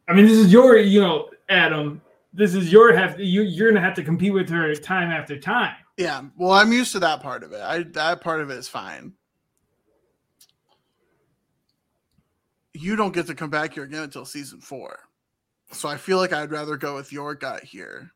I 0.09 0.13
mean, 0.13 0.27
this 0.27 0.39
is 0.39 0.53
your, 0.53 0.79
you 0.79 1.01
know, 1.01 1.31
Adam. 1.49 2.01
This 2.33 2.55
is 2.55 2.71
your 2.71 2.95
have 2.95 3.19
you. 3.19 3.43
You're 3.43 3.71
gonna 3.71 3.85
have 3.85 3.95
to 3.95 4.05
compete 4.05 4.33
with 4.33 4.49
her 4.51 4.75
time 4.75 5.11
after 5.11 5.39
time. 5.39 5.75
Yeah. 5.97 6.23
Well, 6.37 6.53
I'm 6.53 6.71
used 6.71 6.93
to 6.93 6.99
that 7.01 7.23
part 7.23 7.43
of 7.43 7.53
it. 7.53 7.63
I 7.63 7.85
that 7.95 8.21
part 8.21 8.43
of 8.43 8.51
it 8.51 8.59
is 8.59 8.69
fine. 8.69 9.15
You 12.77 12.97
don't 12.97 13.15
get 13.15 13.27
to 13.29 13.35
come 13.35 13.51
back 13.51 13.75
here 13.75 13.85
again 13.85 14.03
until 14.03 14.25
season 14.25 14.61
four. 14.61 14.99
So 15.73 15.89
I 15.89 15.97
feel 15.97 16.19
like 16.19 16.33
I'd 16.33 16.51
rather 16.51 16.77
go 16.77 16.95
with 16.95 17.13
your 17.13 17.35
gut 17.35 17.65
here. 17.65 18.11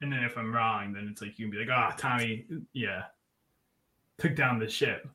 And 0.00 0.12
then 0.12 0.24
if 0.24 0.36
I'm 0.36 0.52
wrong, 0.54 0.92
then 0.92 1.08
it's 1.10 1.20
like 1.22 1.38
you 1.38 1.46
can 1.46 1.50
be 1.52 1.58
like, 1.58 1.68
ah, 1.70 1.94
Tommy, 1.96 2.46
yeah, 2.72 3.04
took 4.18 4.34
down 4.34 4.58
the 4.58 4.68
ship. 4.68 5.08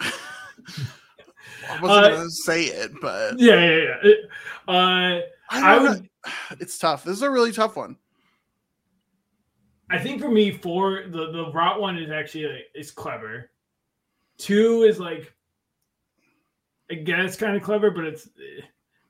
I 0.00 1.80
wasn't 1.80 2.04
Uh, 2.04 2.08
gonna 2.16 2.30
say 2.30 2.64
it, 2.64 2.92
but 3.00 3.38
Yeah, 3.38 3.54
yeah, 3.54 3.76
yeah. 3.76 3.96
It- 4.02 4.28
uh, 4.68 4.70
I, 4.70 5.20
I 5.50 5.74
don't 5.74 5.82
would. 5.82 6.02
know. 6.02 6.32
It's 6.60 6.78
tough. 6.78 7.04
This 7.04 7.16
is 7.16 7.22
a 7.22 7.30
really 7.30 7.52
tough 7.52 7.76
one. 7.76 7.96
I 9.90 9.98
think 9.98 10.20
for 10.20 10.30
me, 10.30 10.50
four 10.50 11.04
the 11.08 11.30
the 11.30 11.50
rot 11.52 11.80
one 11.80 11.98
is 11.98 12.10
actually 12.10 12.46
like, 12.46 12.66
is 12.74 12.90
clever. 12.90 13.50
Two 14.38 14.82
is 14.82 14.98
like, 14.98 15.32
I 16.90 16.94
it's 16.94 17.36
kind 17.36 17.56
of 17.56 17.62
clever, 17.62 17.90
but 17.90 18.04
it's 18.04 18.26
eh. 18.26 18.62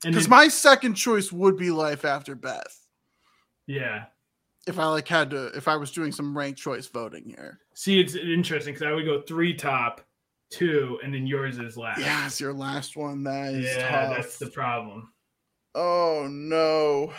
Because 0.03 0.25
then- 0.25 0.31
my 0.31 0.49
second 0.49 0.94
choice 0.94 1.33
would 1.33 1.57
be 1.57 1.70
Life 1.70 2.05
After 2.05 2.35
Beth. 2.35 2.86
yeah. 3.67 4.07
If 4.67 4.78
I 4.78 4.86
like 4.86 5.07
had 5.07 5.28
to, 5.33 5.49
if 5.49 5.69
I 5.69 5.77
was 5.77 5.91
doing 5.91 6.11
some 6.11 6.35
ranked 6.36 6.59
choice 6.59 6.86
voting 6.86 7.25
here. 7.27 7.61
See, 7.75 8.01
it's 8.01 8.15
interesting 8.15 8.73
because 8.73 8.86
I 8.86 8.93
would 8.93 9.05
go 9.05 9.20
three 9.20 9.53
top, 9.53 10.01
two, 10.49 10.99
and 11.05 11.12
then 11.12 11.27
yours 11.27 11.59
is 11.59 11.77
last. 11.77 12.01
Yeah, 12.01 12.25
it's 12.25 12.41
your 12.41 12.55
last 12.55 12.97
one. 12.97 13.23
That 13.25 13.53
is 13.53 13.67
yeah, 13.67 13.91
tough. 13.91 14.17
that's 14.17 14.39
the 14.39 14.47
problem. 14.47 15.12
Oh 15.75 16.27
no. 16.31 17.12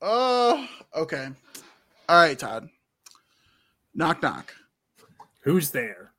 Oh, 0.00 0.68
okay. 0.94 1.28
All 2.08 2.16
right, 2.20 2.38
Todd. 2.38 2.68
Knock 3.96 4.22
knock. 4.22 4.54
Who's 5.42 5.70
there? 5.70 6.12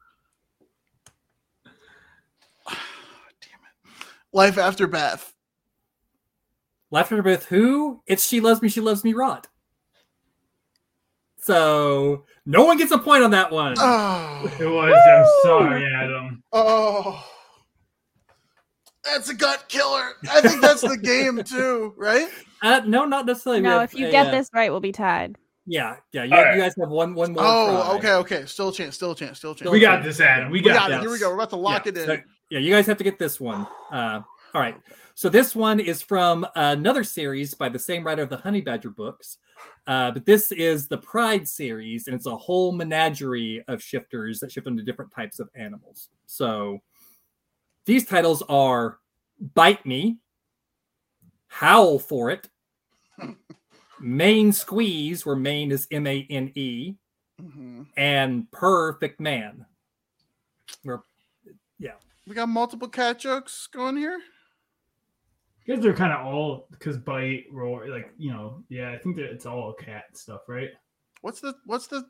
Damn 2.67 2.75
it. 2.75 4.05
Life 4.33 4.57
after 4.57 4.87
Beth. 4.87 5.33
Life 6.91 7.05
after 7.05 7.21
Beth, 7.21 7.45
who? 7.45 8.01
It's 8.07 8.25
She 8.25 8.39
Loves 8.39 8.61
Me, 8.61 8.69
She 8.69 8.81
Loves 8.81 9.03
Me 9.03 9.13
Rot. 9.13 9.47
So 11.37 12.25
no 12.45 12.63
one 12.65 12.77
gets 12.77 12.91
a 12.91 12.97
point 12.97 13.23
on 13.23 13.31
that 13.31 13.51
one. 13.51 13.75
Oh. 13.77 14.49
It 14.59 14.65
was. 14.65 14.93
I'm 15.07 15.25
sorry, 15.43 15.85
Adam. 15.93 16.43
Oh. 16.51 17.23
That's 19.03 19.29
a 19.29 19.33
gut 19.33 19.65
killer. 19.67 20.11
I 20.31 20.39
think 20.41 20.61
that's 20.61 20.81
the 20.81 20.97
game 20.97 21.43
too, 21.45 21.93
right? 21.97 22.29
Uh, 22.61 22.81
no, 22.85 23.03
not 23.05 23.25
necessarily. 23.25 23.61
We 23.61 23.67
No, 23.67 23.81
if 23.81 23.93
you 23.93 24.07
a, 24.07 24.11
get 24.11 24.27
uh, 24.27 24.31
this 24.31 24.49
right, 24.53 24.71
we'll 24.71 24.79
be 24.79 24.93
tied. 24.93 25.35
Yeah, 25.65 25.97
yeah. 26.13 26.23
You, 26.23 26.33
All 26.35 26.43
right. 26.43 26.55
you 26.55 26.61
guys 26.61 26.73
have 26.79 26.89
one 26.89 27.13
one 27.13 27.33
more. 27.33 27.43
Oh, 27.45 27.83
try. 27.83 27.97
okay, 27.97 28.13
okay. 28.37 28.45
Still 28.45 28.69
a 28.69 28.73
chance, 28.73 28.95
still 28.95 29.11
a 29.11 29.15
chance, 29.15 29.39
still 29.39 29.51
a 29.51 29.55
chance. 29.55 29.69
We 29.71 29.81
got 29.81 30.03
this, 30.03 30.21
Adam. 30.21 30.49
We 30.51 30.59
We 30.61 30.67
got, 30.69 30.89
got 30.89 30.91
it. 30.91 31.01
Here 31.01 31.09
we 31.11 31.19
go. 31.19 31.29
We're 31.29 31.35
about 31.35 31.49
to 31.49 31.55
lock 31.57 31.85
Yeah, 31.85 31.89
it 31.91 31.97
in. 31.97 32.05
so- 32.05 32.17
yeah, 32.49 32.59
you 32.59 32.71
guys 32.73 32.85
have 32.85 32.97
to 32.97 33.03
get 33.03 33.17
this 33.19 33.39
one. 33.39 33.67
Uh, 33.91 34.21
all 34.53 34.61
right. 34.61 34.77
So 35.15 35.29
this 35.29 35.55
one 35.55 35.79
is 35.79 36.01
from 36.01 36.45
another 36.55 37.03
series 37.03 37.53
by 37.53 37.69
the 37.69 37.79
same 37.79 38.03
writer 38.03 38.21
of 38.23 38.29
the 38.29 38.37
Honey 38.37 38.61
Badger 38.61 38.89
books. 38.89 39.37
Uh, 39.87 40.11
but 40.11 40.25
this 40.25 40.51
is 40.51 40.87
the 40.87 40.97
Pride 40.97 41.47
series, 41.47 42.07
and 42.07 42.15
it's 42.15 42.25
a 42.25 42.35
whole 42.35 42.71
menagerie 42.71 43.63
of 43.67 43.81
shifters 43.81 44.39
that 44.39 44.51
shift 44.51 44.67
into 44.67 44.83
different 44.83 45.11
types 45.11 45.39
of 45.39 45.49
animals. 45.55 46.09
So 46.25 46.79
these 47.85 48.05
titles 48.05 48.41
are 48.49 48.99
Bite 49.55 49.85
Me, 49.85 50.17
Howl 51.47 51.99
for 51.99 52.31
It, 52.31 52.49
Main 53.99 54.51
Squeeze, 54.51 55.25
where 55.25 55.35
main 55.35 55.71
is 55.71 55.87
M 55.91 56.07
A 56.07 56.25
N 56.29 56.51
E, 56.55 56.95
Mhm. 57.41 57.87
and 57.97 58.49
Perfect 58.51 59.19
Man. 59.19 59.65
Where 60.83 61.01
We 62.27 62.35
got 62.35 62.49
multiple 62.49 62.87
cat 62.87 63.19
jokes 63.19 63.67
going 63.67 63.97
here. 63.97 64.19
Because 65.65 65.83
they're 65.83 65.93
kind 65.93 66.11
of 66.11 66.25
all 66.25 66.67
because 66.71 66.97
bite 66.97 67.45
roar, 67.51 67.87
like 67.87 68.11
you 68.17 68.31
know, 68.31 68.63
yeah. 68.69 68.91
I 68.91 68.97
think 68.97 69.15
that 69.15 69.25
it's 69.25 69.45
all 69.45 69.73
cat 69.73 70.05
stuff, 70.13 70.41
right? 70.47 70.69
What's 71.21 71.39
the 71.39 71.55
what's 71.65 71.87
the 71.87 72.05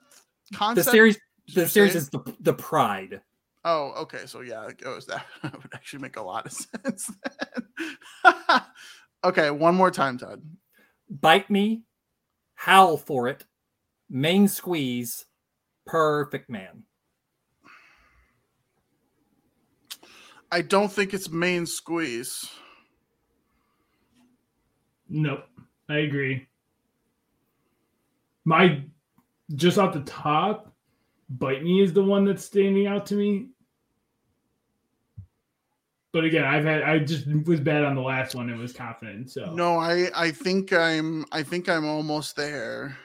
concept? 0.55 0.85
the 0.85 0.91
series 0.91 1.17
the 1.53 1.67
series 1.67 1.95
is 1.95 2.09
the 2.09 2.19
the 2.39 2.53
Pride. 2.53 3.21
Oh, 3.65 3.93
okay. 4.01 4.25
So 4.25 4.41
yeah, 4.41 4.67
it 4.67 4.77
goes 4.77 5.05
that 5.05 5.25
would 5.43 5.73
actually 5.73 5.99
make 5.99 6.17
a 6.17 6.21
lot 6.21 6.45
of 6.45 6.51
sense. 6.83 7.11
Then. 8.23 8.61
okay, 9.23 9.51
one 9.51 9.75
more 9.75 9.91
time, 9.91 10.17
Todd. 10.17 10.41
Bite 11.09 11.49
me, 11.49 11.83
howl 12.55 12.97
for 12.97 13.27
it, 13.27 13.45
main 14.09 14.47
squeeze, 14.47 15.25
perfect 15.85 16.49
man. 16.49 16.83
I 20.53 20.61
don't 20.61 20.91
think 20.91 21.15
it's 21.15 21.31
main 21.31 21.65
squeeze. 21.65 22.47
Nope, 25.09 25.45
I 25.89 25.97
agree. 25.97 26.47
My 28.45 28.83
just 29.55 29.79
off 29.79 29.95
the 29.95 30.01
top, 30.01 30.71
bite 31.27 31.63
me 31.63 31.81
is 31.81 31.91
the 31.91 32.03
one 32.03 32.23
that's 32.23 32.45
standing 32.45 32.85
out 32.85 33.07
to 33.07 33.15
me. 33.15 33.47
But 36.11 36.23
again, 36.23 36.43
I've 36.43 36.65
had 36.65 36.83
I 36.83 36.99
just 36.99 37.25
was 37.47 37.59
bad 37.59 37.83
on 37.83 37.95
the 37.95 38.01
last 38.01 38.35
one 38.35 38.47
and 38.51 38.59
was 38.59 38.73
confident. 38.73 39.31
So 39.31 39.55
No, 39.55 39.79
I 39.79 40.11
I 40.15 40.29
think 40.29 40.71
I'm 40.71 41.25
I 41.31 41.41
think 41.41 41.67
I'm 41.67 41.87
almost 41.87 42.35
there. 42.35 42.95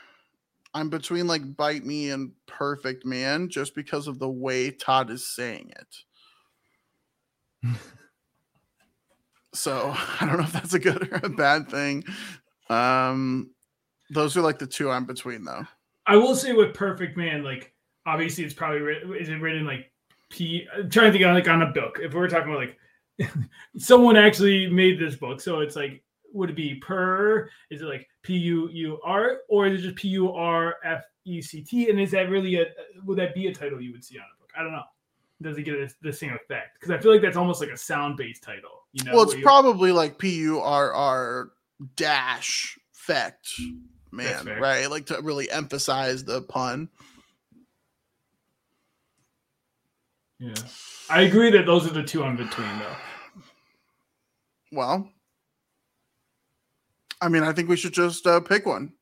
I'm 0.74 0.90
between 0.90 1.26
like 1.26 1.56
bite 1.56 1.86
me 1.86 2.10
and 2.10 2.30
perfect 2.46 3.06
man 3.06 3.48
just 3.48 3.74
because 3.74 4.06
of 4.06 4.18
the 4.18 4.28
way 4.28 4.70
Todd 4.70 5.08
is 5.08 5.34
saying 5.34 5.72
it. 5.80 5.96
So 9.54 9.94
I 10.20 10.26
don't 10.26 10.38
know 10.38 10.44
if 10.44 10.52
that's 10.52 10.74
a 10.74 10.78
good 10.78 11.08
or 11.12 11.20
a 11.22 11.28
bad 11.28 11.68
thing. 11.68 12.04
Um 12.70 13.50
those 14.10 14.36
are 14.36 14.42
like 14.42 14.58
the 14.58 14.66
two 14.66 14.90
I'm 14.90 15.04
between 15.04 15.44
though. 15.44 15.66
I 16.06 16.16
will 16.16 16.34
say 16.34 16.52
with 16.52 16.74
Perfect 16.74 17.16
Man, 17.16 17.44
like 17.44 17.74
obviously 18.06 18.44
it's 18.44 18.54
probably 18.54 18.80
written, 18.80 19.14
is 19.14 19.28
it 19.28 19.40
written 19.40 19.66
like 19.66 19.92
P? 20.30 20.66
I'm 20.74 20.88
trying 20.88 21.06
to 21.06 21.12
think 21.12 21.26
on 21.26 21.34
like 21.34 21.48
on 21.48 21.62
a 21.62 21.66
book. 21.72 21.98
If 22.02 22.14
we're 22.14 22.28
talking 22.28 22.52
about 22.52 22.68
like 23.18 23.30
someone 23.78 24.16
actually 24.16 24.68
made 24.68 24.98
this 24.98 25.16
book, 25.16 25.40
so 25.40 25.60
it's 25.60 25.76
like 25.76 26.02
would 26.32 26.50
it 26.50 26.56
be 26.56 26.76
per? 26.76 27.48
Is 27.70 27.82
it 27.82 27.86
like 27.86 28.06
P 28.22 28.36
U 28.36 28.68
U 28.70 28.98
R 29.04 29.38
or 29.48 29.66
is 29.66 29.80
it 29.80 29.82
just 29.82 29.96
P 29.96 30.08
U 30.08 30.32
R 30.32 30.76
F 30.84 31.04
E 31.24 31.42
C 31.42 31.62
T? 31.62 31.90
And 31.90 32.00
is 32.00 32.10
that 32.12 32.30
really 32.30 32.56
a 32.56 32.66
would 33.04 33.18
that 33.18 33.34
be 33.34 33.48
a 33.48 33.54
title 33.54 33.80
you 33.80 33.92
would 33.92 34.04
see 34.04 34.18
on 34.18 34.24
a 34.24 34.40
book? 34.40 34.50
I 34.56 34.62
don't 34.62 34.72
know. 34.72 34.82
Does 35.40 35.56
it 35.56 35.62
get 35.62 35.74
a, 35.74 35.88
the 36.02 36.12
same 36.12 36.32
effect? 36.34 36.74
Because 36.74 36.90
I 36.90 36.98
feel 36.98 37.12
like 37.12 37.22
that's 37.22 37.36
almost 37.36 37.60
like 37.60 37.70
a 37.70 37.76
sound 37.76 38.16
based 38.16 38.42
title. 38.42 38.86
You 38.92 39.04
know, 39.04 39.12
well, 39.14 39.22
it's 39.22 39.40
probably 39.40 39.92
like 39.92 40.18
P 40.18 40.34
U 40.36 40.60
R 40.60 40.92
R 40.92 41.50
dash 41.94 42.78
effect 42.92 43.48
man, 44.10 44.46
right? 44.46 44.90
Like 44.90 45.06
to 45.06 45.20
really 45.22 45.50
emphasize 45.50 46.24
the 46.24 46.42
pun. 46.42 46.88
yeah. 50.38 50.54
I 51.10 51.22
agree 51.22 51.50
that 51.50 51.66
those 51.66 51.86
are 51.86 51.92
the 51.92 52.02
two 52.02 52.22
I'm 52.22 52.36
between 52.36 52.78
though. 52.78 52.96
Well, 54.72 55.08
I 57.20 57.28
mean, 57.28 57.42
I 57.42 57.52
think 57.52 57.68
we 57.68 57.76
should 57.76 57.94
just 57.94 58.26
uh, 58.26 58.40
pick 58.40 58.66
one. 58.66 58.92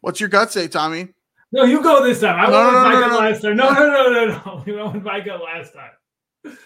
What's 0.00 0.20
your 0.20 0.28
gut 0.28 0.52
say, 0.52 0.66
Tommy? 0.68 1.08
No, 1.52 1.64
you 1.64 1.82
go 1.82 2.04
this 2.04 2.20
time. 2.20 2.38
I 2.38 2.48
No, 2.48 2.52
went 2.52 2.72
no, 2.72 2.72
with 2.72 2.74
no, 2.74 2.82
my 2.82 3.00
no, 3.00 3.08
no. 3.08 3.18
last 3.18 3.42
time. 3.42 3.56
No, 3.56 3.72
no, 3.72 3.86
no, 3.88 4.10
no, 4.10 4.26
no. 4.26 4.62
We 4.66 4.72
went 4.72 4.94
with 4.94 5.02
my 5.02 5.20
gut 5.20 5.42
last 5.42 5.72
time. 5.74 6.56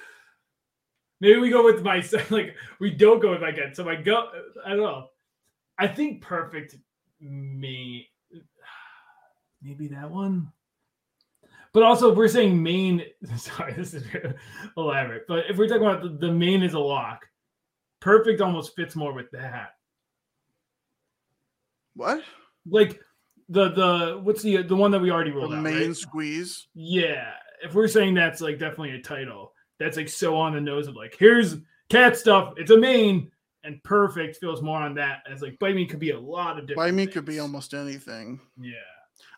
Maybe 1.21 1.39
we 1.39 1.49
go 1.51 1.65
with 1.65 1.83
my 1.83 2.05
like 2.31 2.55
we 2.81 2.91
don't 2.91 3.21
go 3.21 3.31
with 3.31 3.41
my 3.41 3.53
gut. 3.53 3.75
So 3.75 3.85
my 3.85 3.97
gut, 3.97 4.31
I 4.67 4.71
don't 4.71 4.83
know. 4.83 5.09
I 5.79 5.87
think 5.87 6.23
perfect 6.23 6.77
may 7.21 8.07
maybe 9.63 9.89
that 9.89 10.11
one. 10.11 10.53
But 11.73 11.83
also, 11.83 12.13
if 12.13 12.17
we're 12.17 12.29
saying 12.29 12.63
main, 12.63 13.03
sorry, 13.37 13.73
this 13.73 13.95
is 13.95 14.05
elaborate. 14.77 15.25
But 15.27 15.45
if 15.49 15.57
we're 15.57 15.67
talking 15.67 15.87
about 15.87 16.03
the, 16.03 16.27
the 16.27 16.33
main 16.33 16.63
is 16.63 16.75
a 16.75 16.79
lock, 16.79 17.27
perfect 18.01 18.41
almost 18.41 18.77
fits 18.77 18.95
more 18.95 19.13
with 19.13 19.31
that. 19.33 19.71
What? 21.97 22.23
Like 22.69 23.01
the 23.49 23.71
the 23.71 24.21
what's 24.23 24.43
the 24.43 24.63
the 24.63 24.77
one 24.77 24.91
that 24.93 25.01
we 25.01 25.11
already 25.11 25.31
The 25.31 25.37
rolled 25.39 25.55
out? 25.55 25.63
main 25.63 25.89
right? 25.89 25.97
squeeze. 25.97 26.69
Yeah, 26.75 27.33
if 27.63 27.75
we're 27.75 27.89
saying 27.89 28.15
that's 28.15 28.41
like 28.41 28.59
definitely 28.59 28.93
a 28.93 29.01
title, 29.03 29.53
that's 29.79 29.97
like 29.97 30.09
so 30.09 30.37
on 30.37 30.55
the 30.55 30.61
nose 30.61 30.87
of 30.89 30.97
like 30.97 31.17
here's 31.19 31.57
cat 31.89 32.17
stuff. 32.17 32.55
It's 32.57 32.71
a 32.71 32.79
main 32.79 33.31
and 33.65 33.83
perfect 33.83 34.37
feels 34.37 34.61
more 34.63 34.79
on 34.81 34.95
that 34.95 35.23
as 35.31 35.41
like 35.43 35.59
bite 35.59 35.75
me 35.75 35.87
could 35.87 35.99
be 36.01 36.11
a 36.11 36.19
lot 36.21 36.59
of 36.59 36.67
different. 36.67 36.89
Bite 36.89 36.95
me 36.95 37.07
could 37.07 37.25
be 37.25 37.39
almost 37.39 37.75
anything. 37.75 38.41
yeah. 38.61 38.73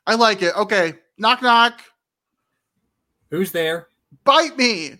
I 0.06 0.14
like 0.14 0.40
it. 0.42 0.56
Okay, 0.56 0.94
knock 1.18 1.42
knock. 1.42 1.80
Who's 3.30 3.50
there? 3.52 3.88
Bite 4.24 4.56
me. 4.56 4.98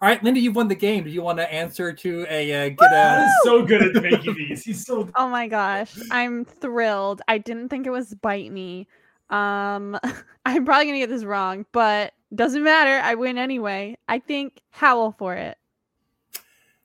All 0.00 0.08
right, 0.08 0.22
Linda, 0.22 0.38
you've 0.38 0.54
won 0.54 0.68
the 0.68 0.76
game. 0.76 1.04
Do 1.04 1.10
you 1.10 1.22
want 1.22 1.38
to 1.38 1.52
answer 1.52 1.92
to 1.92 2.26
a 2.30 2.66
uh, 2.66 2.68
get 2.68 2.92
a? 2.92 3.24
is 3.24 3.32
so 3.42 3.64
good 3.64 3.82
at 3.82 4.00
making 4.00 4.34
these. 4.34 4.64
He's 4.64 4.86
so 4.86 5.08
Oh 5.16 5.28
my 5.28 5.48
gosh, 5.48 5.98
I'm 6.12 6.44
thrilled. 6.44 7.20
I 7.26 7.38
didn't 7.38 7.68
think 7.68 7.86
it 7.86 7.90
was 7.90 8.14
bite 8.14 8.52
me. 8.52 8.86
Um, 9.30 9.98
I'm 10.46 10.64
probably 10.64 10.86
gonna 10.86 10.98
get 10.98 11.10
this 11.10 11.24
wrong, 11.24 11.66
but 11.72 12.12
doesn't 12.32 12.62
matter. 12.62 13.04
I 13.04 13.16
win 13.16 13.38
anyway. 13.38 13.96
I 14.08 14.20
think 14.20 14.60
howl 14.70 15.12
for 15.18 15.34
it. 15.34 15.58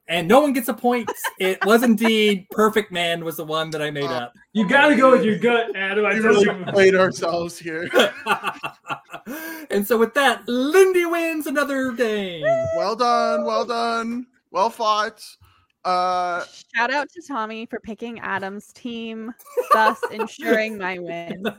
And 0.10 0.28
no 0.28 0.42
one 0.42 0.52
gets 0.52 0.68
a 0.68 0.74
point. 0.74 1.10
It 1.40 1.64
was 1.66 1.82
indeed 1.82 2.46
Perfect 2.52 2.92
Man 2.92 3.24
was 3.24 3.38
the 3.38 3.46
one 3.46 3.70
that 3.70 3.82
I 3.82 3.90
made 3.90 4.04
Uh, 4.10 4.14
up. 4.26 4.34
you 4.52 4.68
got 4.68 4.90
to 4.90 4.96
go 4.98 5.12
with 5.12 5.24
your 5.24 5.40
gut, 5.40 5.74
Adam. 5.76 6.06
I 6.06 6.16
We 6.16 6.22
told 6.22 6.46
really 6.46 6.60
you. 6.60 6.66
played 6.74 6.96
ourselves 6.96 7.58
here. 7.58 7.90
and 9.72 9.88
so 9.88 9.98
with 9.98 10.14
that, 10.16 10.48
Lindy 10.48 11.06
wins 11.06 11.48
another 11.48 11.92
game. 11.94 12.44
Well 12.76 12.96
done. 12.98 13.46
Well 13.46 13.66
done. 13.66 14.28
Well 14.52 14.70
fought. 14.70 15.24
Uh, 15.86 16.44
Shout 16.76 16.92
out 16.94 17.10
to 17.10 17.22
Tommy 17.28 17.66
for 17.66 17.80
picking 17.80 18.20
Adam's 18.20 18.72
team, 18.74 19.34
thus 19.74 20.00
ensuring 20.12 20.78
my 20.78 21.00
win. 21.00 21.44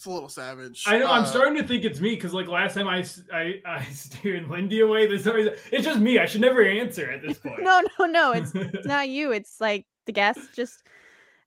it's 0.00 0.06
a 0.06 0.10
little 0.10 0.30
savage. 0.30 0.84
I 0.86 0.96
know. 0.96 1.10
I'm 1.10 1.24
Uh, 1.24 1.26
starting 1.26 1.60
to 1.60 1.68
think 1.68 1.84
it's 1.84 2.00
me 2.00 2.14
because 2.14 2.32
like 2.32 2.48
last 2.48 2.72
time 2.72 2.88
I, 2.88 3.04
I, 3.34 3.60
I 3.66 3.84
steered 3.92 4.48
Lindy 4.48 4.80
away. 4.80 5.06
There's 5.06 5.26
no 5.26 5.34
reason. 5.34 5.52
It's 5.70 5.84
just 5.84 6.00
me. 6.00 6.18
I 6.18 6.24
should 6.24 6.40
never 6.40 6.64
answer 6.64 7.10
at 7.10 7.20
this 7.20 7.36
point. 7.44 7.62
No, 7.62 7.82
no, 7.98 8.06
no. 8.06 8.32
It's 8.32 8.50
it's 8.54 8.86
not 8.86 9.10
you. 9.10 9.30
It's 9.32 9.60
like 9.60 9.84
the 10.06 10.12
guest 10.12 10.40
just 10.56 10.82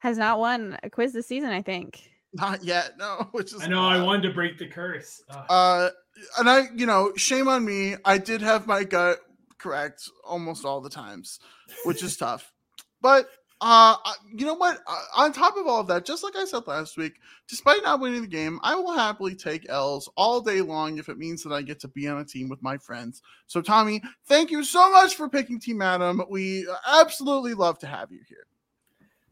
has 0.01 0.19
not 0.19 0.37
won 0.37 0.77
a 0.83 0.89
quiz 0.91 1.13
this 1.13 1.25
season. 1.25 1.49
I 1.49 1.63
think. 1.63 2.11
Not 2.31 2.63
yet. 2.63 2.91
No, 2.99 3.27
which 3.31 3.53
is 3.55 3.63
I 3.63 3.65
know. 3.65 3.81
I 3.87 3.99
wanted 4.03 4.27
to 4.27 4.35
break 4.35 4.59
the 4.59 4.67
curse. 4.67 5.23
Ugh. 5.31 5.45
Uh, 5.49 5.89
and 6.37 6.47
I, 6.47 6.65
you 6.75 6.85
know, 6.85 7.11
shame 7.15 7.47
on 7.47 7.65
me. 7.65 7.95
I 8.05 8.19
did 8.19 8.43
have 8.43 8.67
my 8.67 8.83
gut 8.83 9.17
correct 9.57 10.07
almost 10.23 10.63
all 10.63 10.79
the 10.79 10.91
times, 10.91 11.39
which 11.85 12.03
is 12.03 12.17
tough. 12.17 12.53
But 13.01 13.27
uh, 13.65 13.95
you 14.35 14.45
know 14.45 14.55
what? 14.55 14.79
Uh, 14.85 14.99
on 15.15 15.31
top 15.31 15.55
of 15.55 15.65
all 15.67 15.79
of 15.79 15.87
that, 15.87 16.05
just 16.05 16.21
like 16.23 16.35
I 16.35 16.43
said 16.43 16.67
last 16.67 16.97
week, 16.97 17.13
despite 17.47 17.81
not 17.83 18.01
winning 18.01 18.21
the 18.21 18.27
game, 18.27 18.59
I 18.61 18.75
will 18.75 18.91
happily 18.93 19.35
take 19.35 19.69
L's 19.69 20.09
all 20.17 20.41
day 20.41 20.59
long 20.59 20.97
if 20.97 21.07
it 21.07 21.17
means 21.17 21.43
that 21.43 21.53
I 21.53 21.61
get 21.61 21.79
to 21.79 21.87
be 21.87 22.09
on 22.09 22.17
a 22.19 22.25
team 22.25 22.49
with 22.49 22.61
my 22.61 22.77
friends. 22.77 23.21
So, 23.47 23.61
Tommy, 23.61 24.01
thank 24.25 24.51
you 24.51 24.65
so 24.65 24.91
much 24.91 25.15
for 25.15 25.29
picking 25.29 25.59
Team 25.59 25.81
Adam. 25.81 26.21
We 26.29 26.67
absolutely 26.87 27.53
love 27.53 27.79
to 27.79 27.87
have 27.87 28.11
you 28.11 28.19
here. 28.27 28.45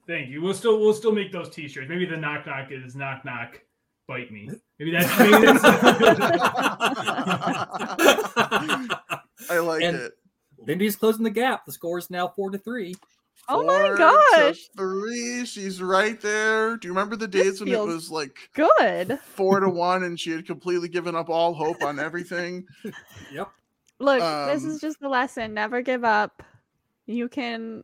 Thank 0.07 0.29
you. 0.29 0.41
We'll 0.41 0.53
still 0.53 0.79
we'll 0.79 0.93
still 0.93 1.11
make 1.11 1.31
those 1.31 1.49
T-shirts. 1.49 1.89
Maybe 1.89 2.05
the 2.05 2.17
knock 2.17 2.45
knock 2.45 2.71
is 2.71 2.95
knock 2.95 3.25
knock, 3.25 3.59
bite 4.07 4.31
me. 4.31 4.49
Maybe 4.79 4.91
that's. 4.91 5.19
Maybe 5.19 5.31
that's 5.45 5.63
I 9.49 9.59
like 9.59 9.83
And- 9.83 9.97
it. 9.97 10.13
Lindy's 10.67 10.95
closing 10.95 11.23
the 11.23 11.31
gap. 11.31 11.65
The 11.65 11.71
score 11.71 11.97
is 11.97 12.11
now 12.11 12.27
four 12.27 12.51
to 12.51 12.57
three. 12.59 12.93
Oh 13.49 13.63
my 13.65 13.79
Four 13.87 13.91
to 13.91 13.97
gosh. 13.97 14.59
Three. 14.77 15.45
She's 15.45 15.81
right 15.81 16.19
there. 16.21 16.77
Do 16.77 16.87
you 16.87 16.93
remember 16.93 17.15
the 17.15 17.27
This 17.27 17.43
days 17.43 17.59
when 17.61 17.69
it 17.73 17.79
was 17.79 18.09
like 18.09 18.37
Good. 18.53 19.19
four 19.23 19.59
to 19.59 19.69
one 19.69 20.03
and 20.03 20.19
she 20.19 20.31
had 20.31 20.45
completely 20.45 20.87
given 20.87 21.15
up 21.15 21.29
all 21.29 21.53
hope 21.53 21.83
on 21.83 21.99
everything? 21.99 22.65
Yep. 23.33 23.49
Look, 23.99 24.19
this 24.19 24.63
Um, 24.63 24.69
is 24.69 24.79
just 24.81 24.99
the 24.99 25.09
lesson. 25.09 25.53
Never 25.53 25.81
give 25.81 26.03
up. 26.03 26.43
You 27.07 27.27
can 27.29 27.83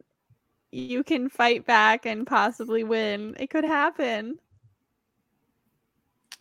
you 0.71 1.03
can 1.03 1.29
fight 1.29 1.65
back 1.65 2.05
and 2.05 2.25
possibly 2.27 2.83
win. 2.83 3.35
It 3.39 3.49
could 3.49 3.63
happen. 3.63 4.37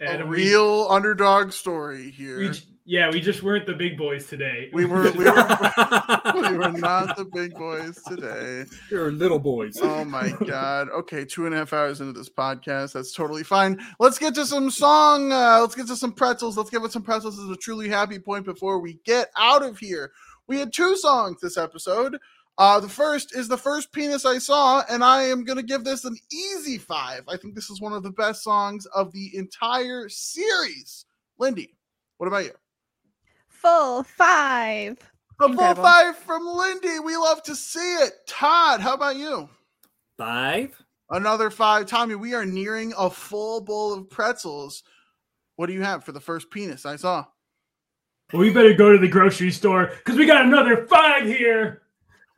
A 0.00 0.04
And 0.10 0.28
we- 0.28 0.36
real 0.48 0.86
underdog 0.90 1.52
story 1.52 2.10
here. 2.10 2.38
we, 2.38 2.48
j- 2.50 2.64
yeah, 2.88 3.10
we 3.10 3.20
just 3.20 3.42
weren't 3.42 3.66
the 3.66 3.74
big 3.74 3.98
boys 3.98 4.26
today. 4.26 4.70
We 4.72 4.84
were- 4.86 5.10
we 5.12 5.24
we 5.24 6.56
were 6.56 6.72
not 6.72 7.16
the 7.16 7.28
big 7.32 7.54
boys 7.54 8.00
today. 8.04 8.64
We 8.90 8.96
were 8.98 9.10
little 9.10 9.38
boys. 9.40 9.78
Oh 9.82 10.04
my 10.04 10.30
god. 10.46 10.88
Okay, 10.90 11.24
two 11.24 11.46
and 11.46 11.54
a 11.54 11.58
half 11.58 11.72
hours 11.72 12.00
into 12.00 12.12
this 12.12 12.28
podcast. 12.30 12.92
That's 12.92 13.12
totally 13.12 13.42
fine. 13.42 13.84
Let's 13.98 14.18
get 14.18 14.34
to 14.36 14.46
some 14.46 14.70
song. 14.70 15.32
Uh, 15.32 15.58
let's 15.60 15.74
get 15.74 15.88
to 15.88 15.96
some 15.96 16.12
pretzels. 16.12 16.56
Let's 16.56 16.70
give 16.70 16.84
it 16.84 16.92
some 16.92 17.02
pretzels 17.02 17.38
as 17.38 17.50
a 17.50 17.56
truly 17.56 17.88
happy 17.88 18.18
point 18.20 18.44
before 18.44 18.78
we 18.78 19.00
get 19.04 19.30
out 19.36 19.62
of 19.62 19.78
here. 19.78 20.12
We 20.46 20.58
had 20.58 20.72
two 20.72 20.96
songs 20.96 21.40
this 21.40 21.56
episode. 21.58 22.16
Uh, 22.58 22.80
the 22.80 22.88
first 22.88 23.36
is 23.36 23.48
the 23.48 23.58
first 23.58 23.92
penis 23.92 24.24
I 24.24 24.38
saw, 24.38 24.82
and 24.88 25.04
I 25.04 25.24
am 25.24 25.44
gonna 25.44 25.62
give 25.62 25.84
this 25.84 26.04
an 26.04 26.16
easy 26.32 26.78
five. 26.78 27.22
I 27.28 27.36
think 27.36 27.54
this 27.54 27.68
is 27.68 27.80
one 27.82 27.92
of 27.92 28.02
the 28.02 28.12
best 28.12 28.42
songs 28.44 28.86
of 28.86 29.12
the 29.12 29.36
entire 29.36 30.08
series. 30.08 31.04
Lindy, 31.38 31.74
what 32.16 32.28
about 32.28 32.44
you? 32.44 32.52
Full 33.60 34.02
five. 34.02 34.98
A 35.40 35.52
full 35.52 35.74
five 35.74 36.16
from 36.16 36.46
Lindy. 36.46 36.98
We 37.00 37.16
love 37.16 37.42
to 37.44 37.54
see 37.54 37.96
it. 37.96 38.12
Todd, 38.26 38.80
how 38.80 38.94
about 38.94 39.16
you? 39.16 39.48
Five. 40.16 40.82
Another 41.10 41.50
five. 41.50 41.86
Tommy, 41.86 42.14
we 42.14 42.34
are 42.34 42.46
nearing 42.46 42.92
a 42.96 43.10
full 43.10 43.60
bowl 43.60 43.92
of 43.92 44.08
pretzels. 44.08 44.82
What 45.56 45.66
do 45.66 45.72
you 45.72 45.82
have 45.82 46.04
for 46.04 46.12
the 46.12 46.20
first 46.20 46.50
penis 46.50 46.86
I 46.86 46.96
saw? 46.96 47.26
Well, 48.32 48.42
we 48.42 48.52
better 48.52 48.74
go 48.74 48.92
to 48.92 48.98
the 48.98 49.08
grocery 49.08 49.50
store 49.50 49.92
because 49.96 50.16
we 50.16 50.26
got 50.26 50.44
another 50.44 50.86
five 50.86 51.26
here. 51.26 51.82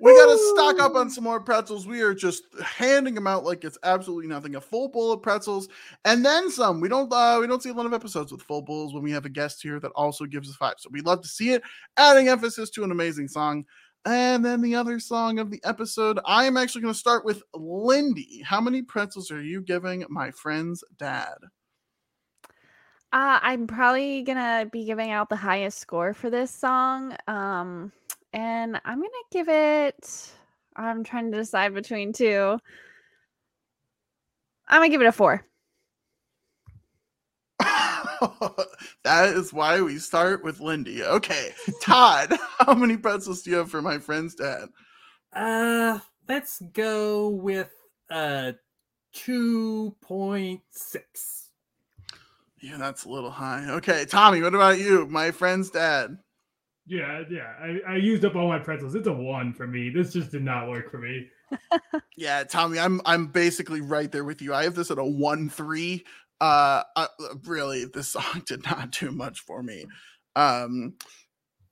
We 0.01 0.15
got 0.15 0.27
to 0.27 0.39
stock 0.55 0.81
up 0.81 0.95
on 0.95 1.11
some 1.11 1.25
more 1.25 1.41
pretzels. 1.41 1.87
We 1.87 2.03
are 2.03 2.15
just 2.15 2.45
handing 2.65 3.15
them 3.15 3.27
out 3.27 3.45
like 3.45 3.65
it's 3.65 3.79
absolutely 3.83 4.29
nothing. 4.29 4.55
A 4.55 4.61
full 4.61 4.89
bowl 4.89 5.13
of 5.13 5.23
pretzels 5.23 5.69
and 6.05 6.25
then 6.25 6.51
some. 6.51 6.81
We 6.81 6.89
don't 6.89 7.13
uh, 7.13 7.39
we 7.41 7.49
don't 7.49 7.63
see 7.63 7.71
a 7.71 7.75
lot 7.75 7.87
of 7.87 7.93
episodes 7.93 8.31
with 8.31 8.43
full 8.43 8.63
bowls 8.63 8.95
when 8.95 9.03
we 9.03 9.11
have 9.11 9.25
a 9.25 9.31
guest 9.31 9.61
here 9.61 9.81
that 9.81 9.91
also 9.97 10.25
gives 10.25 10.49
us 10.49 10.57
five. 10.57 10.75
So 10.79 10.89
we'd 10.93 11.07
love 11.07 11.23
to 11.23 11.29
see 11.29 11.51
it. 11.51 11.63
Adding 11.97 12.29
emphasis 12.29 12.71
to 12.71 12.85
an 12.85 12.93
amazing 12.93 13.29
song. 13.29 13.65
And 14.05 14.45
then 14.45 14.63
the 14.63 14.77
other 14.77 15.01
song 15.01 15.41
of 15.41 15.51
the 15.51 15.61
episode, 15.65 16.21
I 16.25 16.45
am 16.45 16.57
actually 16.57 16.83
going 16.83 16.95
to 16.95 16.99
start 16.99 17.25
with 17.25 17.43
Lindy. 17.53 18.41
How 18.43 18.61
many 18.61 18.81
pretzels 18.81 19.31
are 19.31 19.43
you 19.43 19.61
giving 19.61 20.05
my 20.09 20.31
friend's 20.31 20.85
dad? 20.97 21.35
Uh, 23.11 23.41
I'm 23.43 23.67
probably 23.67 24.23
gonna 24.23 24.69
be 24.71 24.85
giving 24.85 25.11
out 25.11 25.31
the 25.31 25.37
highest 25.37 25.79
score 25.79 26.13
for 26.13 26.29
this 26.29 26.51
song. 26.51 27.17
Um, 27.27 27.91
and 28.33 28.81
I'm 28.85 28.99
gonna 28.99 29.11
give 29.33 29.49
it. 29.49 30.33
I'm 30.77 31.05
trying 31.05 31.31
to 31.33 31.39
decide 31.39 31.75
between 31.75 32.13
two. 32.13 32.59
I'm 34.69 34.81
gonna 34.81 34.91
give 34.91 35.01
it 35.01 35.07
a 35.07 35.13
four. 35.13 35.45
that 39.05 39.29
is 39.35 39.53
why 39.53 39.81
we 39.81 39.99
start 39.99 40.45
with 40.45 40.61
Lindy. 40.61 41.03
Okay, 41.03 41.53
Todd, 41.83 42.37
how 42.59 42.75
many 42.75 42.97
pretzels 42.97 43.43
do 43.43 43.51
you 43.51 43.57
have 43.57 43.71
for 43.71 43.83
my 43.83 43.99
friend's 43.99 44.35
dad? 44.35 44.69
Uh, 45.33 45.99
let's 46.29 46.61
go 46.73 47.29
with 47.29 47.71
uh 48.11 48.53
two 49.13 49.95
point 50.01 50.61
six. 50.71 51.51
Yeah, 52.61 52.77
that's 52.77 53.05
a 53.05 53.09
little 53.09 53.31
high. 53.31 53.67
Okay, 53.71 54.05
Tommy, 54.05 54.43
what 54.43 54.55
about 54.55 54.79
you? 54.79 55.07
My 55.07 55.31
friend's 55.31 55.71
dad. 55.71 56.19
Yeah, 56.89 57.23
yeah. 57.31 57.53
I, 57.61 57.81
I 57.87 57.97
used 57.97 58.25
up 58.25 58.35
all 58.35 58.49
my 58.49 58.59
pretzels. 58.59 58.95
It's 58.95 59.07
a 59.07 59.13
one 59.13 59.53
for 59.53 59.67
me. 59.67 59.91
This 59.91 60.15
just 60.15 60.33
did 60.33 60.43
not 60.43 60.69
work 60.69 60.91
for 60.91 60.99
me. 60.99 61.29
Yeah, 62.17 62.43
Tommy, 62.43 62.81
I'm 62.81 63.01
I'm 63.07 63.29
basically 63.29 63.81
right 63.81 64.11
there 64.11 64.25
with 64.25 64.43
you. 64.43 64.53
I 64.53 64.65
have 64.65 64.75
this 64.75 64.91
at 64.91 64.99
a 64.99 65.05
one 65.05 65.49
three. 65.49 66.05
Uh, 66.41 66.83
uh 66.97 67.07
really, 67.45 67.85
this 67.85 68.09
song 68.13 68.43
did 68.45 68.65
not 68.65 68.91
do 68.91 69.13
much 69.13 69.39
for 69.41 69.63
me. 69.63 69.87
Um, 70.35 70.95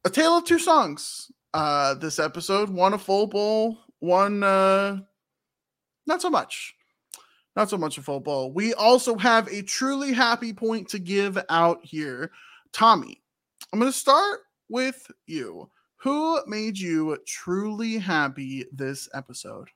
a 0.05 0.11
tale 0.11 0.37
of 0.37 0.45
two 0.45 0.61
songs. 0.61 1.33
Uh, 1.53 1.95
this 1.95 2.21
episode, 2.21 2.71
one 2.71 2.95
a 2.95 2.99
full 2.99 3.27
bowl, 3.27 3.79
one 3.99 4.45
uh, 4.45 5.01
not 6.07 6.23
so 6.23 6.31
much. 6.31 6.77
Not 7.57 7.69
so 7.69 7.77
much 7.77 7.99
a 7.99 8.03
full 8.03 8.21
bowl. 8.21 8.53
We 8.53 8.73
also 8.75 9.17
have 9.17 9.49
a 9.49 9.63
truly 9.63 10.13
happy 10.13 10.53
point 10.53 10.89
to 10.91 11.01
give 11.01 11.43
out 11.49 11.81
here. 11.83 12.31
Tommy, 12.73 13.21
I'm 13.73 13.81
going 13.81 13.91
to 13.91 13.99
start 13.99 14.41
with 14.69 15.11
you. 15.27 15.71
Who 15.99 16.41
made 16.47 16.79
you 16.79 17.17
truly 17.27 17.99
happy 17.99 18.67
this 18.73 19.09
episode? 19.15 19.69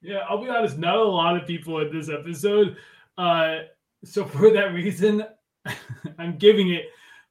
Yeah, 0.00 0.18
I'll 0.28 0.42
be 0.42 0.50
honest, 0.50 0.78
not 0.78 0.96
a 0.96 1.04
lot 1.04 1.36
of 1.36 1.46
people 1.46 1.80
in 1.80 1.96
this 1.96 2.08
episode. 2.08 2.76
Uh, 3.16 3.60
so 4.04 4.24
for 4.26 4.50
that 4.50 4.72
reason, 4.72 5.24
I'm 6.18 6.36
giving 6.38 6.70
it 6.70 6.86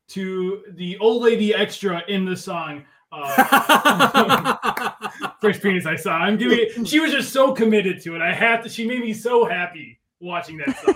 to 0.09 0.63
the 0.71 0.97
old 0.97 1.23
lady 1.23 1.53
extra 1.53 2.03
in 2.07 2.25
the 2.25 2.35
song. 2.35 2.83
Uh, 3.11 4.89
first 5.41 5.61
penis 5.61 5.85
I 5.85 5.95
saw. 5.95 6.13
I'm 6.13 6.35
giving 6.35 6.59
it. 6.59 6.87
She 6.87 6.99
was 6.99 7.11
just 7.11 7.31
so 7.31 7.53
committed 7.53 8.01
to 8.03 8.15
it. 8.15 8.21
I 8.21 8.33
have 8.33 8.63
to. 8.63 8.69
She 8.69 8.87
made 8.87 9.01
me 9.01 9.13
so 9.13 9.45
happy 9.45 9.99
watching 10.19 10.57
that 10.57 10.75
song. 10.83 10.95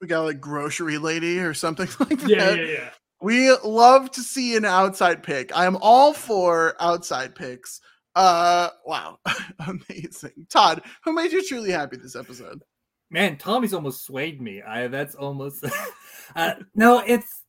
We 0.00 0.08
got 0.08 0.22
like 0.22 0.40
grocery 0.40 0.98
lady 0.98 1.38
or 1.38 1.54
something 1.54 1.86
like 2.00 2.18
that. 2.18 2.28
Yeah, 2.28 2.54
yeah, 2.54 2.64
yeah. 2.64 2.88
We 3.22 3.52
love 3.64 4.10
to 4.12 4.20
see 4.20 4.56
an 4.56 4.64
outside 4.64 5.22
pick. 5.22 5.56
I 5.56 5.64
am 5.64 5.78
all 5.80 6.12
for 6.12 6.74
outside 6.80 7.36
picks. 7.36 7.80
Uh 8.16 8.70
wow. 8.84 9.18
Amazing. 9.66 10.46
Todd, 10.50 10.82
who 11.04 11.12
made 11.12 11.32
you 11.32 11.46
truly 11.46 11.70
happy 11.70 11.96
this 11.96 12.16
episode? 12.16 12.62
Man, 13.10 13.36
Tommy's 13.36 13.74
almost 13.74 14.04
swayed 14.04 14.40
me. 14.40 14.60
I 14.60 14.88
that's 14.88 15.14
almost 15.14 15.64
uh, 16.36 16.54
no. 16.74 16.98
It's 17.06 17.42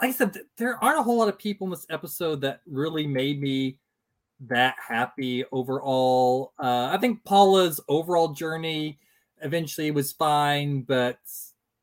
like 0.00 0.08
I 0.08 0.12
said, 0.12 0.36
there 0.58 0.82
aren't 0.82 0.98
a 0.98 1.02
whole 1.02 1.18
lot 1.18 1.28
of 1.28 1.38
people 1.38 1.68
in 1.68 1.70
this 1.70 1.86
episode 1.90 2.40
that 2.40 2.60
really 2.66 3.06
made 3.06 3.40
me 3.40 3.78
that 4.40 4.74
happy 4.84 5.44
overall. 5.52 6.54
Uh, 6.58 6.90
I 6.92 6.98
think 6.98 7.24
Paula's 7.24 7.80
overall 7.88 8.32
journey 8.32 8.98
eventually 9.42 9.92
was 9.92 10.12
fine, 10.12 10.82
but 10.82 11.18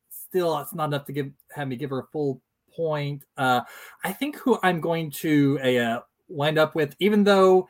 still, 0.10 0.58
it's 0.60 0.74
not 0.74 0.86
enough 0.86 1.06
to 1.06 1.14
give 1.14 1.32
have 1.56 1.70
me 1.70 1.78
give 1.78 1.92
her 1.92 2.00
a 2.00 2.08
full 2.12 2.42
point. 2.76 3.24
Uh, 3.38 3.62
I 4.04 4.12
think 4.14 4.38
who 4.38 4.60
I'm 4.64 4.80
going 4.80 5.12
to 5.12 5.60
uh, 5.60 6.00
wind 6.28 6.58
up 6.58 6.76
with, 6.76 6.96
even 7.00 7.24
though 7.24 7.68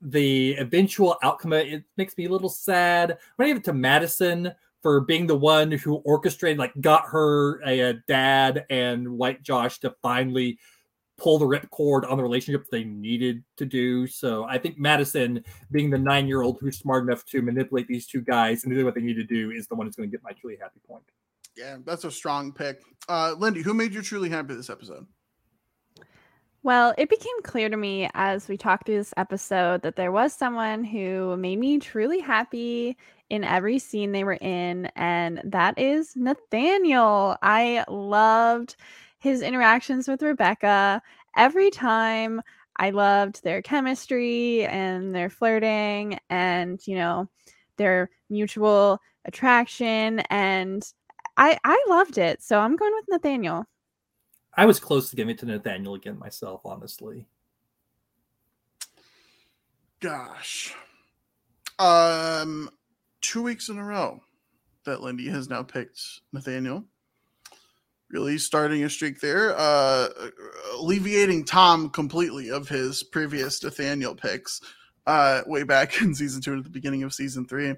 the 0.00 0.54
eventual 0.54 1.16
outcome 1.22 1.52
it 1.52 1.84
makes 1.96 2.16
me 2.16 2.24
a 2.26 2.30
little 2.30 2.48
sad. 2.48 3.12
I'm 3.12 3.18
gonna 3.38 3.50
give 3.50 3.56
it 3.58 3.64
to 3.64 3.72
Madison 3.72 4.52
for 4.82 5.02
being 5.02 5.26
the 5.26 5.36
one 5.36 5.70
who 5.70 5.96
orchestrated, 5.96 6.58
like, 6.58 6.72
got 6.80 7.04
her 7.06 7.60
a, 7.66 7.80
a 7.80 7.92
dad 8.08 8.64
and 8.70 9.06
White 9.18 9.42
Josh 9.42 9.78
to 9.80 9.94
finally 10.00 10.58
pull 11.18 11.38
the 11.38 11.44
ripcord 11.44 12.10
on 12.10 12.16
the 12.16 12.22
relationship 12.22 12.64
they 12.70 12.84
needed 12.84 13.44
to 13.58 13.66
do. 13.66 14.06
So 14.06 14.44
I 14.44 14.56
think 14.56 14.78
Madison, 14.78 15.44
being 15.70 15.90
the 15.90 15.98
nine 15.98 16.26
year 16.26 16.40
old 16.40 16.58
who's 16.60 16.78
smart 16.78 17.04
enough 17.04 17.26
to 17.26 17.42
manipulate 17.42 17.88
these 17.88 18.06
two 18.06 18.22
guys 18.22 18.64
and 18.64 18.74
do 18.74 18.84
what 18.86 18.94
they 18.94 19.02
need 19.02 19.16
to 19.16 19.24
do, 19.24 19.50
is 19.50 19.66
the 19.66 19.74
one 19.74 19.86
who's 19.86 19.96
going 19.96 20.10
to 20.10 20.16
get 20.16 20.24
my 20.24 20.32
truly 20.32 20.56
happy 20.58 20.80
point. 20.88 21.04
Yeah, 21.56 21.78
that's 21.84 22.04
a 22.04 22.10
strong 22.10 22.52
pick. 22.52 22.82
Uh 23.08 23.34
Lindy, 23.38 23.62
who 23.62 23.74
made 23.74 23.92
you 23.94 24.02
truly 24.02 24.28
happy 24.28 24.54
this 24.54 24.70
episode? 24.70 25.06
Well, 26.62 26.94
it 26.98 27.08
became 27.08 27.40
clear 27.42 27.70
to 27.70 27.76
me 27.76 28.10
as 28.12 28.46
we 28.46 28.58
talked 28.58 28.84
through 28.84 28.98
this 28.98 29.14
episode 29.16 29.80
that 29.82 29.96
there 29.96 30.12
was 30.12 30.34
someone 30.34 30.84
who 30.84 31.34
made 31.38 31.58
me 31.58 31.78
truly 31.78 32.20
happy 32.20 32.98
in 33.30 33.44
every 33.44 33.78
scene 33.78 34.12
they 34.12 34.24
were 34.24 34.34
in, 34.34 34.86
and 34.94 35.40
that 35.44 35.78
is 35.78 36.14
Nathaniel. 36.16 37.36
I 37.42 37.84
loved 37.88 38.76
his 39.20 39.40
interactions 39.40 40.06
with 40.06 40.22
Rebecca 40.22 41.00
every 41.34 41.70
time. 41.70 42.42
I 42.76 42.90
loved 42.90 43.42
their 43.42 43.62
chemistry 43.62 44.66
and 44.66 45.14
their 45.14 45.30
flirting 45.30 46.18
and, 46.28 46.80
you 46.86 46.96
know, 46.96 47.28
their 47.76 48.10
mutual 48.28 49.00
attraction. 49.24 50.20
And 50.30 50.82
I, 51.40 51.58
I 51.64 51.82
loved 51.88 52.18
it. 52.18 52.42
So 52.42 52.58
I'm 52.60 52.76
going 52.76 52.92
with 52.94 53.06
Nathaniel. 53.08 53.64
I 54.54 54.66
was 54.66 54.78
close 54.78 55.08
to 55.08 55.16
giving 55.16 55.34
it 55.34 55.38
to 55.38 55.46
Nathaniel 55.46 55.94
again 55.94 56.18
myself, 56.18 56.60
honestly. 56.66 57.26
Gosh. 60.00 60.74
Um 61.78 62.68
two 63.22 63.42
weeks 63.42 63.70
in 63.70 63.78
a 63.78 63.84
row 63.84 64.20
that 64.84 65.00
Lindy 65.00 65.28
has 65.28 65.48
now 65.48 65.62
picked 65.62 66.00
Nathaniel. 66.32 66.84
Really 68.10 68.36
starting 68.36 68.84
a 68.84 68.90
streak 68.90 69.20
there, 69.20 69.54
uh 69.56 70.08
alleviating 70.74 71.46
Tom 71.46 71.88
completely 71.88 72.50
of 72.50 72.68
his 72.68 73.02
previous 73.02 73.62
Nathaniel 73.62 74.14
picks 74.14 74.60
uh 75.06 75.40
way 75.46 75.62
back 75.62 76.02
in 76.02 76.14
season 76.14 76.42
two 76.42 76.52
and 76.52 76.58
at 76.58 76.64
the 76.64 76.70
beginning 76.70 77.02
of 77.02 77.14
season 77.14 77.46
three. 77.46 77.74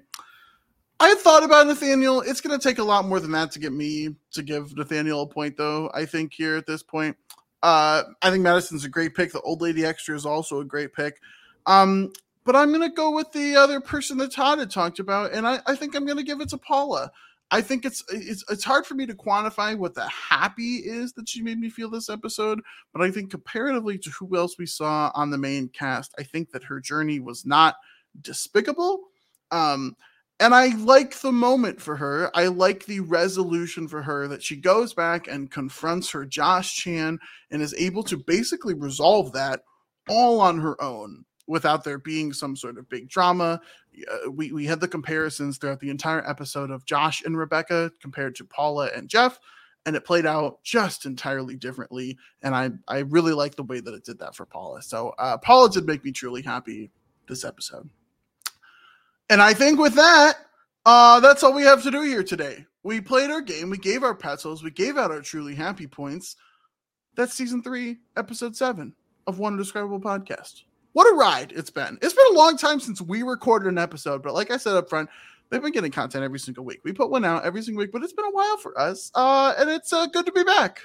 I 1.03 1.15
thought 1.15 1.43
about 1.43 1.67
Nathaniel. 1.67 2.21
It's 2.21 2.39
going 2.39 2.57
to 2.57 2.65
take 2.65 2.77
a 2.77 2.83
lot 2.83 3.03
more 3.03 3.19
than 3.19 3.31
that 3.31 3.51
to 3.51 3.59
get 3.59 3.73
me 3.73 4.15
to 4.31 4.41
give 4.41 4.73
Nathaniel 4.77 5.23
a 5.23 5.27
point, 5.27 5.57
though. 5.57 5.91
I 5.93 6.05
think 6.05 6.31
here 6.31 6.55
at 6.55 6.65
this 6.65 6.81
point, 6.81 7.17
uh, 7.61 8.03
I 8.21 8.31
think 8.31 8.41
Madison's 8.41 8.85
a 8.85 8.89
great 8.89 9.13
pick. 9.13 9.33
The 9.33 9.41
old 9.41 9.61
lady 9.61 9.83
extra 9.83 10.15
is 10.15 10.25
also 10.25 10.61
a 10.61 10.65
great 10.65 10.93
pick. 10.93 11.19
Um, 11.65 12.13
but 12.45 12.55
I'm 12.55 12.69
going 12.69 12.89
to 12.89 12.95
go 12.95 13.11
with 13.11 13.29
the 13.33 13.53
other 13.53 13.81
person 13.81 14.17
that 14.19 14.31
Todd 14.31 14.59
had 14.59 14.71
talked 14.71 14.99
about, 14.99 15.33
and 15.33 15.45
I, 15.45 15.59
I 15.65 15.75
think 15.75 15.93
I'm 15.93 16.05
going 16.05 16.19
to 16.19 16.23
give 16.23 16.39
it 16.39 16.47
to 16.49 16.57
Paula. 16.57 17.11
I 17.51 17.59
think 17.59 17.83
it's 17.83 18.01
it's 18.09 18.45
it's 18.49 18.63
hard 18.63 18.85
for 18.85 18.93
me 18.93 19.05
to 19.05 19.13
quantify 19.13 19.77
what 19.77 19.95
the 19.95 20.07
happy 20.07 20.75
is 20.77 21.11
that 21.13 21.27
she 21.27 21.41
made 21.41 21.59
me 21.59 21.69
feel 21.69 21.89
this 21.89 22.09
episode, 22.09 22.61
but 22.93 23.01
I 23.01 23.11
think 23.11 23.29
comparatively 23.29 23.97
to 23.97 24.09
who 24.11 24.37
else 24.37 24.57
we 24.57 24.67
saw 24.67 25.11
on 25.13 25.31
the 25.31 25.37
main 25.37 25.67
cast, 25.67 26.13
I 26.17 26.23
think 26.23 26.51
that 26.51 26.63
her 26.63 26.79
journey 26.79 27.19
was 27.19 27.45
not 27.45 27.75
despicable. 28.21 29.01
Um, 29.51 29.97
and 30.39 30.53
I 30.53 30.75
like 30.75 31.19
the 31.21 31.31
moment 31.31 31.81
for 31.81 31.95
her. 31.95 32.29
I 32.35 32.47
like 32.47 32.85
the 32.85 32.99
resolution 33.01 33.87
for 33.87 34.01
her 34.01 34.27
that 34.27 34.43
she 34.43 34.55
goes 34.55 34.93
back 34.93 35.27
and 35.27 35.49
confronts 35.51 36.09
her 36.11 36.25
Josh 36.25 36.75
Chan 36.75 37.19
and 37.51 37.61
is 37.61 37.73
able 37.75 38.03
to 38.03 38.17
basically 38.17 38.73
resolve 38.73 39.31
that 39.33 39.61
all 40.09 40.41
on 40.41 40.59
her 40.59 40.81
own 40.81 41.23
without 41.47 41.83
there 41.83 41.99
being 41.99 42.33
some 42.33 42.55
sort 42.55 42.77
of 42.77 42.89
big 42.89 43.09
drama. 43.09 43.61
Uh, 44.11 44.31
we, 44.31 44.51
we 44.51 44.65
had 44.65 44.79
the 44.79 44.87
comparisons 44.87 45.57
throughout 45.57 45.79
the 45.79 45.89
entire 45.89 46.27
episode 46.27 46.71
of 46.71 46.85
Josh 46.85 47.23
and 47.23 47.37
Rebecca 47.37 47.91
compared 48.01 48.35
to 48.35 48.45
Paula 48.45 48.89
and 48.95 49.07
Jeff. 49.09 49.39
and 49.85 49.95
it 49.95 50.05
played 50.05 50.25
out 50.25 50.63
just 50.63 51.05
entirely 51.05 51.55
differently. 51.55 52.17
And 52.41 52.55
I 52.55 52.71
I 52.87 52.99
really 52.99 53.33
like 53.33 53.55
the 53.55 53.63
way 53.63 53.79
that 53.81 53.93
it 53.93 54.05
did 54.05 54.19
that 54.19 54.35
for 54.35 54.45
Paula. 54.45 54.81
So 54.81 55.13
uh, 55.19 55.37
Paula 55.37 55.69
did 55.69 55.85
make 55.85 56.03
me 56.03 56.11
truly 56.11 56.41
happy 56.41 56.91
this 57.27 57.43
episode. 57.43 57.89
And 59.29 59.41
I 59.41 59.53
think 59.53 59.79
with 59.79 59.95
that, 59.95 60.33
uh, 60.85 61.19
that's 61.19 61.43
all 61.43 61.53
we 61.53 61.63
have 61.63 61.83
to 61.83 61.91
do 61.91 62.01
here 62.01 62.23
today. 62.23 62.65
We 62.83 62.99
played 62.99 63.31
our 63.31 63.41
game, 63.41 63.69
we 63.69 63.77
gave 63.77 64.03
our 64.03 64.15
petzels, 64.15 64.63
we 64.63 64.71
gave 64.71 64.97
out 64.97 65.11
our 65.11 65.21
truly 65.21 65.55
happy 65.55 65.87
points. 65.87 66.35
That's 67.15 67.33
season 67.33 67.63
three, 67.63 67.97
episode 68.17 68.55
seven 68.55 68.93
of 69.27 69.39
One 69.39 69.53
Indescribable 69.53 70.01
Podcast. 70.01 70.63
What 70.91 71.11
a 71.11 71.15
ride 71.15 71.53
it's 71.55 71.69
been. 71.69 71.97
It's 72.01 72.13
been 72.13 72.25
a 72.31 72.37
long 72.37 72.57
time 72.57 72.79
since 72.79 73.01
we 73.01 73.23
recorded 73.23 73.69
an 73.69 73.77
episode, 73.77 74.21
but 74.21 74.33
like 74.33 74.51
I 74.51 74.57
said 74.57 74.75
up 74.75 74.89
front, 74.89 75.09
they've 75.49 75.61
been 75.61 75.71
getting 75.71 75.91
content 75.91 76.23
every 76.23 76.39
single 76.39 76.65
week. 76.65 76.81
We 76.83 76.91
put 76.91 77.09
one 77.09 77.23
out 77.23 77.45
every 77.45 77.61
single 77.61 77.81
week, 77.81 77.91
but 77.91 78.03
it's 78.03 78.13
been 78.13 78.25
a 78.25 78.31
while 78.31 78.57
for 78.57 78.77
us. 78.79 79.11
Uh, 79.15 79.53
and 79.57 79.69
it's 79.69 79.93
uh, 79.93 80.05
good 80.07 80.25
to 80.25 80.31
be 80.31 80.43
back. 80.43 80.81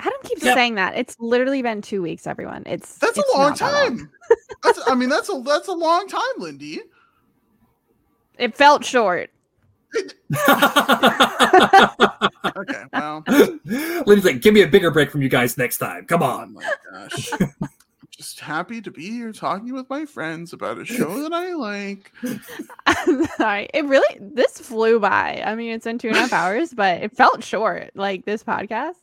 Adam 0.00 0.12
keeps 0.24 0.42
Yep. 0.44 0.54
saying 0.54 0.74
that. 0.76 0.96
It's 0.96 1.16
literally 1.18 1.62
been 1.62 1.80
two 1.82 2.02
weeks, 2.02 2.26
everyone. 2.26 2.62
It's 2.66 2.98
That's 2.98 3.16
it's 3.18 3.28
a 3.34 3.36
long 3.36 3.50
not 3.50 3.58
that 3.58 3.72
long. 3.72 3.98
time. 3.98 4.10
that's, 4.62 4.80
I 4.88 4.94
mean, 4.94 5.08
that's 5.08 5.28
a 5.28 5.40
that's 5.44 5.68
a 5.68 5.72
long 5.72 6.08
time, 6.08 6.20
Lindy. 6.38 6.80
It 8.38 8.56
felt 8.56 8.84
short. 8.84 9.30
Okay, 12.56 12.84
well, 12.92 13.24
Lindsay's 13.64 14.24
like, 14.24 14.40
give 14.42 14.54
me 14.54 14.62
a 14.62 14.68
bigger 14.68 14.90
break 14.90 15.10
from 15.10 15.22
you 15.22 15.28
guys 15.28 15.56
next 15.58 15.78
time. 15.78 16.04
Come 16.06 16.22
oh 16.22 16.26
on. 16.26 16.52
my 16.54 16.72
gosh. 16.92 17.32
I'm 17.40 17.50
just 18.10 18.38
happy 18.40 18.80
to 18.82 18.90
be 18.90 19.10
here 19.10 19.32
talking 19.32 19.72
with 19.72 19.88
my 19.90 20.04
friends 20.04 20.52
about 20.52 20.78
a 20.78 20.84
show 20.84 21.22
that 21.22 21.32
I 21.32 21.52
like. 21.54 22.12
I'm 22.86 23.24
sorry. 23.36 23.68
It 23.74 23.84
really 23.86 24.18
this 24.20 24.58
flew 24.60 25.00
by. 25.00 25.42
I 25.44 25.54
mean, 25.54 25.72
it's 25.72 25.84
been 25.84 25.98
two 25.98 26.08
and 26.08 26.16
a 26.16 26.20
half 26.20 26.32
hours, 26.32 26.72
but 26.74 27.02
it 27.02 27.16
felt 27.16 27.42
short. 27.42 27.90
Like 27.94 28.24
this 28.24 28.42
podcast. 28.44 28.94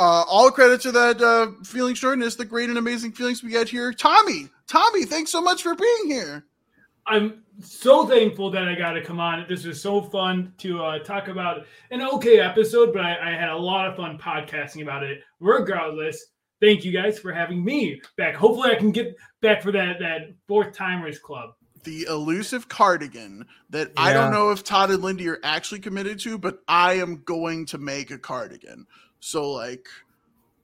Uh, 0.00 0.24
all 0.26 0.50
credit 0.50 0.80
to 0.80 0.90
that 0.90 1.20
uh, 1.20 1.48
feeling 1.62 1.94
shortness, 1.94 2.34
the 2.34 2.42
great 2.42 2.70
and 2.70 2.78
amazing 2.78 3.12
feelings 3.12 3.42
we 3.42 3.50
get 3.50 3.68
here. 3.68 3.92
Tommy, 3.92 4.48
Tommy, 4.66 5.04
thanks 5.04 5.30
so 5.30 5.42
much 5.42 5.62
for 5.62 5.74
being 5.74 6.06
here. 6.06 6.46
I'm 7.06 7.42
so 7.60 8.06
thankful 8.06 8.50
that 8.52 8.66
I 8.66 8.74
got 8.74 8.92
to 8.92 9.04
come 9.04 9.20
on. 9.20 9.44
This 9.46 9.66
was 9.66 9.82
so 9.82 10.00
fun 10.00 10.54
to 10.56 10.82
uh, 10.82 11.00
talk 11.00 11.28
about 11.28 11.66
an 11.90 12.00
okay 12.00 12.40
episode, 12.40 12.94
but 12.94 13.02
I, 13.02 13.30
I 13.30 13.30
had 13.32 13.50
a 13.50 13.56
lot 13.56 13.88
of 13.88 13.96
fun 13.96 14.16
podcasting 14.16 14.80
about 14.80 15.02
it. 15.02 15.20
Regardless, 15.38 16.28
thank 16.62 16.82
you 16.82 16.92
guys 16.92 17.18
for 17.18 17.30
having 17.30 17.62
me 17.62 18.00
back. 18.16 18.34
Hopefully, 18.34 18.70
I 18.70 18.76
can 18.76 18.92
get 18.92 19.14
back 19.42 19.60
for 19.60 19.70
that 19.72 19.98
that 19.98 20.32
fourth 20.48 20.74
timers 20.74 21.18
club. 21.18 21.50
The 21.84 22.04
elusive 22.04 22.70
cardigan 22.70 23.44
that 23.68 23.92
I 23.98 24.14
don't 24.14 24.32
know 24.32 24.50
if 24.50 24.64
Todd 24.64 24.90
and 24.90 25.02
Lindy 25.02 25.28
are 25.28 25.40
actually 25.42 25.80
committed 25.80 26.20
to, 26.20 26.38
but 26.38 26.60
I 26.68 26.94
am 26.94 27.22
going 27.26 27.66
to 27.66 27.76
make 27.76 28.10
a 28.10 28.18
cardigan. 28.18 28.86
So, 29.20 29.50
like, 29.50 29.88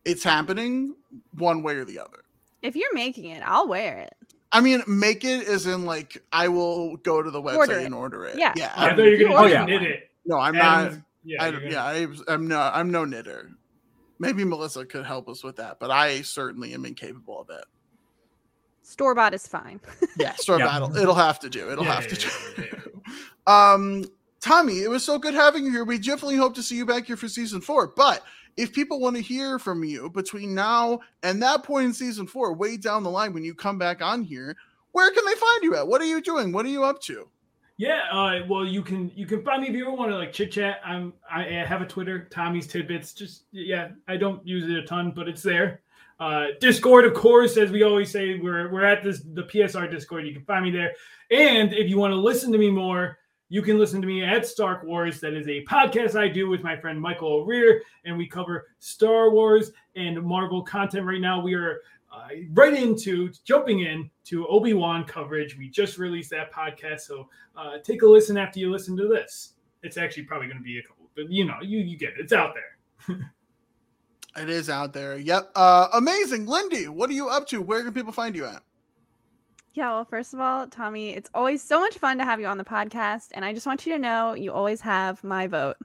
it's 0.05 0.25
happening 0.25 0.95
one 1.33 1.63
way 1.63 1.77
or 1.77 1.85
the 1.85 1.99
other. 1.99 2.25
If 2.63 2.75
you're 2.75 2.95
making 2.95 3.27
it, 3.27 3.43
I'll 3.45 3.69
wear 3.69 3.99
it. 3.99 4.15
I 4.53 4.61
mean, 4.61 4.83
make 4.87 5.25
it 5.25 5.47
as 5.47 5.67
in 5.67 5.85
like 5.85 6.23
I 6.33 6.49
will 6.49 6.97
go 6.99 7.23
to 7.23 7.31
the 7.31 7.43
website 7.43 7.57
Order 7.57 7.79
and 7.81 7.95
order 7.95 8.25
it. 8.25 8.39
Yeah. 8.39 8.53
yeah. 8.57 8.73
I 8.77 8.87
I'm- 8.89 8.97
thought 8.97 9.03
you 9.05 9.11
were 9.13 9.19
going 9.19 9.33
ordered 9.33 9.51
to 9.53 9.59
one. 9.61 9.67
knit 9.67 9.83
it. 9.83 10.11
no, 10.25 10.39
I'm 10.39 10.55
not. 10.55 10.93
Yeah, 11.25 11.43
I, 11.45 11.49
you're 11.49 11.61
gonna- 11.61 11.73
yeah, 11.73 11.85
I, 11.85 12.33
I'm 12.33 12.49
no, 12.49 12.61
I'm 12.61 12.91
no 12.91 13.05
knitter. 13.05 13.51
Maybe 14.19 14.45
Melissa 14.45 14.87
could 14.87 15.05
help 15.05 15.29
us 15.29 15.45
with 15.45 15.57
that, 15.57 15.79
but 15.79 15.91
I 15.91 16.23
certainly 16.23 16.73
am 16.73 16.87
incapable 16.87 17.41
of 17.41 17.51
it. 17.51 17.65
Store 18.83 19.15
bought 19.15 19.35
is 19.35 19.47
fine. 19.47 19.81
Yeah, 20.19 20.33
store 20.37 20.59
Yeah. 20.59 20.67
battle. 20.67 20.97
It'll 20.97 21.15
have 21.15 21.39
to 21.41 21.51
do. 21.51 21.71
It'll 21.71 21.85
Yeah, 21.85 21.95
have 22.01 22.05
yeah, 22.05 22.17
to 22.17 22.27
yeah, 22.57 22.65
do. 22.71 23.03
yeah, 23.47 23.73
um, 23.73 24.05
Tommy, 24.41 24.79
it 24.81 24.89
was 24.89 25.05
so 25.05 25.19
good 25.19 25.35
having 25.35 25.65
you 25.65 25.71
here. 25.73 25.85
We 25.85 25.99
definitely 25.99 26.37
hope 26.37 26.55
to 26.55 26.63
see 26.63 26.77
you 26.77 26.87
back 26.87 27.07
here 27.07 27.17
for 27.17 27.29
season 27.29 27.61
four. 27.61 27.89
But 27.89 28.23
if 28.57 28.73
people 28.73 29.01
want 29.01 29.17
to 29.17 29.23
hear 29.23 29.59
from 29.59 29.85
you 29.85 30.11
between 30.11 30.55
now 30.55 31.01
and 31.23 31.43
that 31.43 31.63
point 31.63 31.87
in 31.87 31.93
season 31.93 32.27
four, 32.27 32.53
way 32.53 32.77
down 32.77 33.03
the 33.03 33.11
line 33.11 33.33
when 33.33 33.45
you 33.45 33.55
come 33.55 33.79
back 33.79 34.03
on 34.03 34.23
here, 34.23 34.57
where 34.93 35.11
can 35.11 35.25
they 35.25 35.35
find 35.35 35.63
you 35.63 35.77
at? 35.77 35.87
What 35.87 36.01
are 36.01 36.07
you 36.07 36.23
doing? 36.23 36.53
What 36.53 36.65
are 36.65 36.71
you 36.71 36.85
up 36.85 37.01
to? 37.03 37.29
Yeah, 37.79 38.05
uh, 38.11 38.41
well, 38.49 38.65
you 38.65 38.83
can 38.83 39.13
you 39.15 39.27
can 39.27 39.43
find 39.43 39.61
me 39.61 39.69
if 39.69 39.75
you 39.75 39.87
ever 39.87 39.95
want 39.95 40.11
to 40.11 40.17
like 40.17 40.33
chit 40.33 40.53
chat. 40.53 40.81
I'm 40.83 41.13
I 41.31 41.43
I 41.43 41.65
have 41.67 41.83
a 41.83 41.87
Twitter, 41.87 42.27
Tommy's 42.31 42.67
Tidbits. 42.67 43.13
Just 43.13 43.45
yeah, 43.53 43.89
I 44.09 44.17
don't 44.17 44.47
use 44.47 44.65
it 44.65 44.79
a 44.79 44.83
ton, 44.87 45.13
but 45.15 45.29
it's 45.29 45.43
there. 45.43 45.83
Uh, 46.19 46.47
Discord, 46.59 47.05
of 47.05 47.13
course, 47.13 47.59
as 47.59 47.71
we 47.71 47.83
always 47.83 48.11
say, 48.11 48.39
we're 48.39 48.73
we're 48.73 48.85
at 48.85 49.05
this 49.05 49.21
the 49.35 49.43
PSR 49.43 49.91
Discord. 49.91 50.27
You 50.27 50.33
can 50.33 50.45
find 50.45 50.65
me 50.65 50.71
there. 50.71 50.95
And 51.31 51.75
if 51.75 51.91
you 51.91 51.99
want 51.99 52.13
to 52.13 52.19
listen 52.19 52.51
to 52.53 52.59
me 52.59 52.71
more, 52.71 53.19
you 53.49 53.63
can 53.63 53.79
listen 53.79 54.01
to 54.01 54.07
me 54.07 54.25
at 54.25 54.47
Stark 54.47 54.83
Wars. 54.83 55.21
That 55.21 55.35
is 55.35 55.47
a 55.49 55.65
podcast 55.65 56.19
I 56.19 56.29
do 56.29 56.49
with 56.49 56.63
my 56.63 56.77
friend 56.77 57.01
Michael 57.01 57.33
O'Rear, 57.33 57.83
and 58.05 58.17
we 58.17 58.27
cover 58.27 58.69
Star 58.79 59.31
Wars 59.31 59.73
and 59.95 60.21
Marvel 60.23 60.63
content. 60.63 61.07
Right 61.07 61.21
now, 61.21 61.41
we 61.41 61.55
are 61.55 61.81
uh, 62.13 62.29
right 62.53 62.75
into 62.75 63.31
jumping 63.45 63.81
in 63.81 64.11
to 64.25 64.47
Obi 64.49 64.75
Wan 64.75 65.05
coverage. 65.05 65.57
We 65.57 65.69
just 65.69 65.99
released 65.99 66.31
that 66.31 66.53
podcast, 66.53 67.01
so 67.01 67.29
uh, 67.57 67.79
take 67.85 68.03
a 68.03 68.07
listen 68.07 68.37
after 68.37 68.59
you 68.59 68.71
listen 68.71 68.97
to 68.97 69.07
this. 69.07 69.53
It's 69.83 69.97
actually 69.97 70.25
probably 70.25 70.49
going 70.49 70.59
to 70.59 70.65
be 70.65 70.79
a 70.79 70.83
couple, 70.83 71.09
but 71.15 71.31
you 71.31 71.45
know, 71.45 71.59
you 71.63 71.79
you 71.79 71.97
get 71.97 72.11
it. 72.11 72.21
It's 72.21 72.33
out 72.33 72.55
there. 72.55 73.33
It 74.39 74.51
is 74.51 74.69
out 74.69 74.93
there. 74.93 75.17
Yep. 75.17 75.53
Uh, 75.55 75.89
amazing. 75.95 76.45
Lindy, 76.45 76.89
what 76.89 77.09
are 77.09 77.15
you 77.15 77.29
up 77.29 77.47
to? 77.49 77.63
Where 77.63 77.83
can 77.83 77.95
people 77.95 78.13
find 78.13 78.37
you 78.37 78.45
at? 78.45 78.63
Yeah, 79.77 79.91
well, 79.91 80.07
first 80.07 80.33
of 80.33 80.41
all, 80.41 80.67
Tommy, 80.69 81.11
it's 81.11 81.29
always 81.35 81.63
so 81.63 81.79
much 81.79 81.99
fun 81.99 82.17
to 82.17 82.25
have 82.25 82.41
you 82.41 82.47
on 82.47 82.57
the 82.57 82.65
podcast. 82.65 83.29
And 83.33 83.45
I 83.45 83.53
just 83.53 83.67
want 83.67 83.85
you 83.85 83.93
to 83.93 83.99
know 83.99 84.33
you 84.33 84.51
always 84.51 84.81
have 84.81 85.23
my 85.23 85.47
vote. 85.47 85.77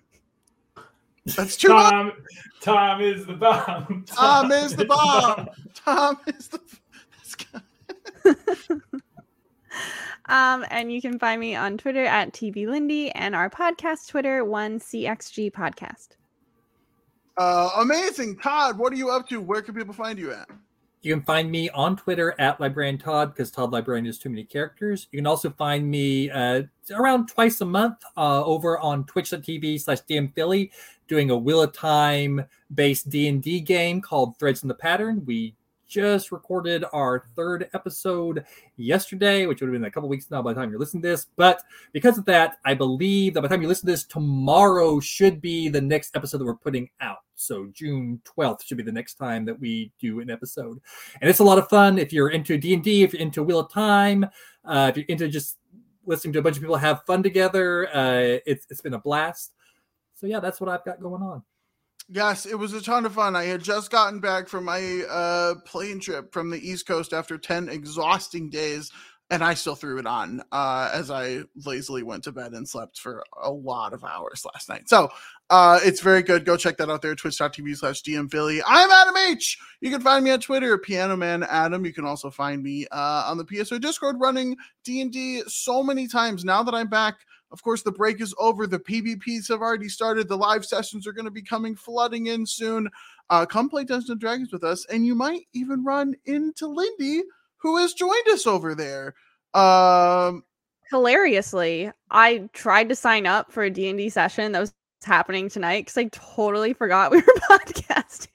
That's 1.26 1.58
too 1.58 1.68
much. 1.68 1.92
Tom, 1.92 2.14
Tom 2.62 3.02
is 3.02 3.26
the 3.26 3.34
bomb. 3.34 4.06
Tom 4.08 4.50
is 4.50 4.78
the 4.78 4.86
bomb. 4.86 5.50
Tom 5.76 6.18
is 6.26 6.48
the. 6.48 6.62
this 7.20 7.36
guy- 7.36 8.76
Um, 10.28 10.66
and 10.70 10.94
you 10.94 11.02
can 11.02 11.20
find 11.20 11.42
me 11.42 11.56
on 11.56 11.78
Twitter 11.78 12.06
at 12.06 12.32
TV 12.32 12.66
Lindy 12.66 13.12
and 13.12 13.36
our 13.36 13.50
podcast 13.50 14.08
Twitter, 14.08 14.46
1CXG 14.46 15.52
Podcast. 15.52 16.10
Uh, 17.36 17.70
amazing. 17.78 18.38
Todd, 18.38 18.78
what 18.78 18.94
are 18.94 18.96
you 18.96 19.10
up 19.10 19.28
to? 19.30 19.42
Where 19.42 19.62
can 19.62 19.76
people 19.76 19.94
find 19.94 20.18
you 20.18 20.32
at? 20.32 20.48
You 21.02 21.16
can 21.16 21.24
find 21.24 21.50
me 21.50 21.70
on 21.72 21.98
Twitter 21.98 22.36
at 22.38 22.60
Librarian 22.60 23.00
Todd 23.00 23.34
because 23.34 23.50
Todd 23.50 23.72
Librarian 23.72 24.06
is 24.06 24.20
too 24.20 24.30
many 24.30 24.44
characters. 24.44 25.08
You 25.12 25.18
can 25.18 25.26
also 25.26 25.50
find 25.50 25.90
me 25.90 26.30
uh, 26.30 26.64
around 26.92 27.28
twice 27.28 27.60
a 27.62 27.66
month 27.66 28.04
uh, 28.16 28.44
over 28.44 28.78
on 28.78 29.06
twitch.tv 29.06 29.82
slash 29.82 30.02
DM 30.02 30.34
Philly 30.36 30.72
doing 31.08 31.32
a 31.32 31.38
Wheel 31.38 31.64
of 31.64 31.74
Time 31.74 32.46
based 32.74 33.10
D&D 33.10 33.62
game 33.62 34.00
called 34.00 34.38
Threads 34.38 34.62
in 34.62 34.68
the 34.68 34.76
Pattern. 34.76 35.24
We 35.26 35.56
just 35.92 36.32
recorded 36.32 36.86
our 36.94 37.26
third 37.36 37.70
episode 37.74 38.46
yesterday, 38.78 39.46
which 39.46 39.60
would 39.60 39.68
have 39.68 39.74
been 39.74 39.84
a 39.84 39.92
couple 39.92 40.08
weeks 40.08 40.32
now 40.32 40.42
by 40.42 40.54
the 40.54 40.60
time 40.60 40.70
you're 40.70 40.80
listening 40.80 41.04
to 41.04 41.10
this. 41.10 41.28
But 41.36 41.62
because 41.92 42.18
of 42.18 42.24
that, 42.26 42.60
I 42.64 42.74
believe 42.74 43.34
that 43.34 43.42
by 43.42 43.50
the 43.50 43.54
time 43.54 43.62
you 43.62 43.68
listen 43.68 43.88
to 43.88 43.92
this, 43.92 44.06
tomorrow 44.06 45.02
should 45.02 45.42
be 45.42 45.68
the 45.68 45.82
next 45.82 46.16
episode 46.16 46.38
that 46.38 46.46
we're 46.46 46.56
putting 46.56 46.90
out. 47.02 47.18
So 47.36 47.68
June 47.74 48.22
12th 48.24 48.64
should 48.64 48.78
be 48.78 48.84
the 48.84 48.92
next 48.92 49.16
time 49.16 49.44
that 49.46 49.60
we 49.60 49.92
do 50.00 50.22
an 50.22 50.30
episode. 50.30 50.80
And 51.20 51.30
it's 51.30 51.40
a 51.40 51.44
lot 51.44 51.58
of 51.58 51.68
fun 51.68 51.98
if 51.98 52.14
you're 52.14 52.30
into 52.30 52.58
D&D, 52.58 53.04
if 53.04 53.12
you're 53.12 53.22
into 53.22 53.44
Wheel 53.44 53.60
of 53.60 53.72
Time, 53.72 54.26
uh, 54.64 54.88
if 54.90 54.96
you're 54.96 55.06
into 55.10 55.28
just 55.28 55.58
listening 56.06 56.32
to 56.34 56.40
a 56.40 56.42
bunch 56.42 56.56
of 56.56 56.62
people 56.62 56.78
have 56.78 57.04
fun 57.04 57.22
together. 57.22 57.94
Uh, 57.94 58.40
it's, 58.46 58.66
it's 58.70 58.82
been 58.82 58.94
a 58.94 59.00
blast. 59.00 59.52
So 60.16 60.26
yeah, 60.26 60.40
that's 60.40 60.62
what 60.62 60.70
I've 60.70 60.86
got 60.86 61.02
going 61.02 61.22
on. 61.22 61.44
Yes, 62.10 62.46
it 62.46 62.56
was 62.56 62.74
a 62.74 62.82
ton 62.82 63.06
of 63.06 63.14
fun. 63.14 63.36
I 63.36 63.46
had 63.46 63.64
just 63.64 63.92
gotten 63.92 64.20
back 64.20 64.48
from 64.48 64.66
my 64.66 65.04
uh, 65.10 65.56
plane 65.66 66.00
trip 66.00 66.34
from 66.34 66.50
the 66.50 66.60
East 66.60 66.86
Coast 66.86 67.14
after 67.14 67.38
10 67.38 67.70
exhausting 67.70 68.50
days, 68.50 68.92
and 69.30 69.42
I 69.42 69.54
still 69.54 69.76
threw 69.76 69.98
it 69.98 70.06
on 70.06 70.42
uh, 70.52 70.90
as 70.94 71.10
I 71.10 71.44
lazily 71.66 72.04
went 72.04 72.26
to 72.26 72.34
bed 72.34 72.52
and 72.52 72.68
slept 72.68 73.00
for 73.00 73.24
a 73.42 73.50
lot 73.50 73.94
of 73.94 74.04
hours 74.04 74.46
last 74.54 74.68
night. 74.68 74.90
So 74.90 75.10
uh, 75.50 75.80
it's 75.84 76.02
very 76.02 76.22
good. 76.22 76.44
Go 76.44 76.58
check 76.58 76.78
that 76.78 76.90
out 76.90 77.02
there, 77.02 77.16
twitch.tv 77.16 77.78
slash 77.78 78.02
DM 78.02 78.30
Philly. 78.30 78.62
I'm 78.66 78.92
Adam 78.92 79.16
H. 79.16 79.58
You 79.80 79.90
can 79.90 80.02
find 80.02 80.26
me 80.26 80.32
on 80.32 80.42
Twitter, 80.42 80.78
Piano 80.78 81.16
Man 81.16 81.44
Adam. 81.44 81.86
You 81.86 81.94
can 81.94 82.06
also 82.06 82.30
find 82.30 82.62
me 82.62 82.88
uh, 82.92 83.26
on 83.28 83.38
the 83.38 83.46
PSR 83.46 83.80
Discord 83.80 84.18
running 84.20 84.58
D&D 84.84 85.44
so 85.48 85.82
many 85.82 86.08
times 86.08 86.44
now 86.44 86.62
that 86.64 86.76
I'm 86.76 86.88
back. 86.88 87.20
Of 87.52 87.62
course, 87.64 87.84
the 87.84 87.92
break 87.92 88.22
is 88.22 88.34
over. 88.40 88.66
The 88.66 88.80
PvPs 88.80 89.50
have 89.50 89.62
already 89.62 89.90
started. 89.90 90.28
The 90.28 90.38
live 90.38 90.66
sessions 90.66 91.06
are 91.06 91.14
going 91.14 91.26
to 91.26 91.32
be 91.32 91.42
coming 91.42 91.76
flooding 91.76 92.28
in 92.28 92.46
soon. 92.46 92.90
Uh, 93.30 93.46
come 93.46 93.70
play 93.70 93.84
Dungeons 93.84 94.10
and 94.10 94.20
Dragons 94.20 94.52
with 94.52 94.64
us, 94.64 94.86
and 94.86 95.06
you 95.06 95.16
might 95.16 95.48
even 95.54 95.84
run 95.84 96.16
into 96.26 96.68
Lindy, 96.68 97.24
who 97.58 97.78
has 97.78 97.94
joined 97.94 98.28
us 98.30 98.48
over 98.48 98.74
there. 98.74 99.16
Um, 99.54 100.44
Hilariously, 100.90 101.92
I 102.10 102.50
tried 102.54 102.90
to 102.90 102.96
sign 102.96 103.26
up 103.26 103.52
for 103.52 103.64
a 103.64 103.70
D&D 103.70 104.10
session 104.10 104.52
that 104.52 104.60
was 104.60 104.74
happening 105.04 105.50
tonight 105.50 105.86
because 105.86 105.98
I 105.98 106.06
totally 106.12 106.74
forgot 106.74 107.12
we 107.12 107.18
were 107.18 107.34
podcasting. 107.50 108.28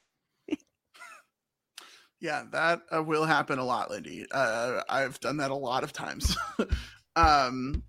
yeah, 2.20 2.44
that 2.52 2.82
uh, 2.94 3.02
will 3.02 3.24
happen 3.24 3.58
a 3.58 3.64
lot, 3.64 3.90
Lindy. 3.90 4.26
Uh, 4.30 4.80
I've 4.88 5.20
done 5.20 5.38
that 5.38 5.50
a 5.50 5.54
lot 5.54 5.84
of 5.84 5.92
times. 5.92 6.36
um, 7.16 7.82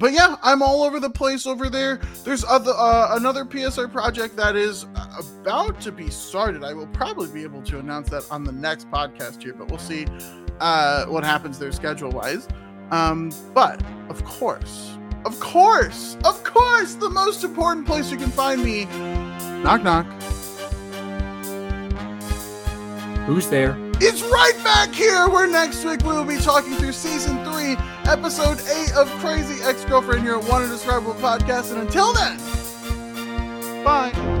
but 0.00 0.14
yeah, 0.14 0.36
I'm 0.42 0.62
all 0.62 0.82
over 0.82 0.98
the 0.98 1.10
place 1.10 1.46
over 1.46 1.68
there. 1.68 2.00
There's 2.24 2.42
other 2.42 2.72
uh, 2.74 3.16
another 3.16 3.44
PSR 3.44 3.92
project 3.92 4.34
that 4.36 4.56
is 4.56 4.86
uh, 4.96 5.22
about 5.42 5.78
to 5.82 5.92
be 5.92 6.08
started. 6.08 6.64
I 6.64 6.72
will 6.72 6.86
probably 6.86 7.30
be 7.30 7.42
able 7.42 7.60
to 7.64 7.78
announce 7.78 8.08
that 8.08 8.26
on 8.30 8.42
the 8.42 8.50
next 8.50 8.90
podcast 8.90 9.42
here, 9.42 9.52
but 9.52 9.68
we'll 9.68 9.78
see 9.78 10.06
uh, 10.58 11.04
what 11.04 11.22
happens 11.22 11.58
there 11.58 11.70
schedule 11.70 12.10
wise. 12.10 12.48
Um, 12.90 13.30
but 13.52 13.82
of 14.08 14.24
course, 14.24 14.96
of 15.26 15.38
course, 15.38 16.16
of 16.24 16.42
course, 16.44 16.94
the 16.94 17.10
most 17.10 17.44
important 17.44 17.86
place 17.86 18.10
you 18.10 18.16
can 18.16 18.30
find 18.30 18.64
me. 18.64 18.86
Knock 19.62 19.82
knock. 19.82 20.06
Who's 23.26 23.48
there? 23.50 23.89
It's 24.02 24.22
right 24.22 24.54
back 24.64 24.94
here 24.94 25.28
where 25.28 25.46
next 25.46 25.84
week 25.84 26.02
we 26.02 26.08
will 26.08 26.24
be 26.24 26.38
talking 26.38 26.72
through 26.74 26.92
season 26.92 27.44
three, 27.44 27.76
episode 28.10 28.58
eight 28.74 28.92
of 28.94 29.10
Crazy 29.20 29.62
Ex 29.62 29.84
Girlfriend 29.84 30.22
here 30.22 30.36
at 30.36 30.44
One 30.44 30.62
Indescribable 30.62 31.14
Podcast. 31.14 31.70
And 31.72 31.82
until 31.82 32.14
then, 32.14 32.38
bye. 33.84 34.39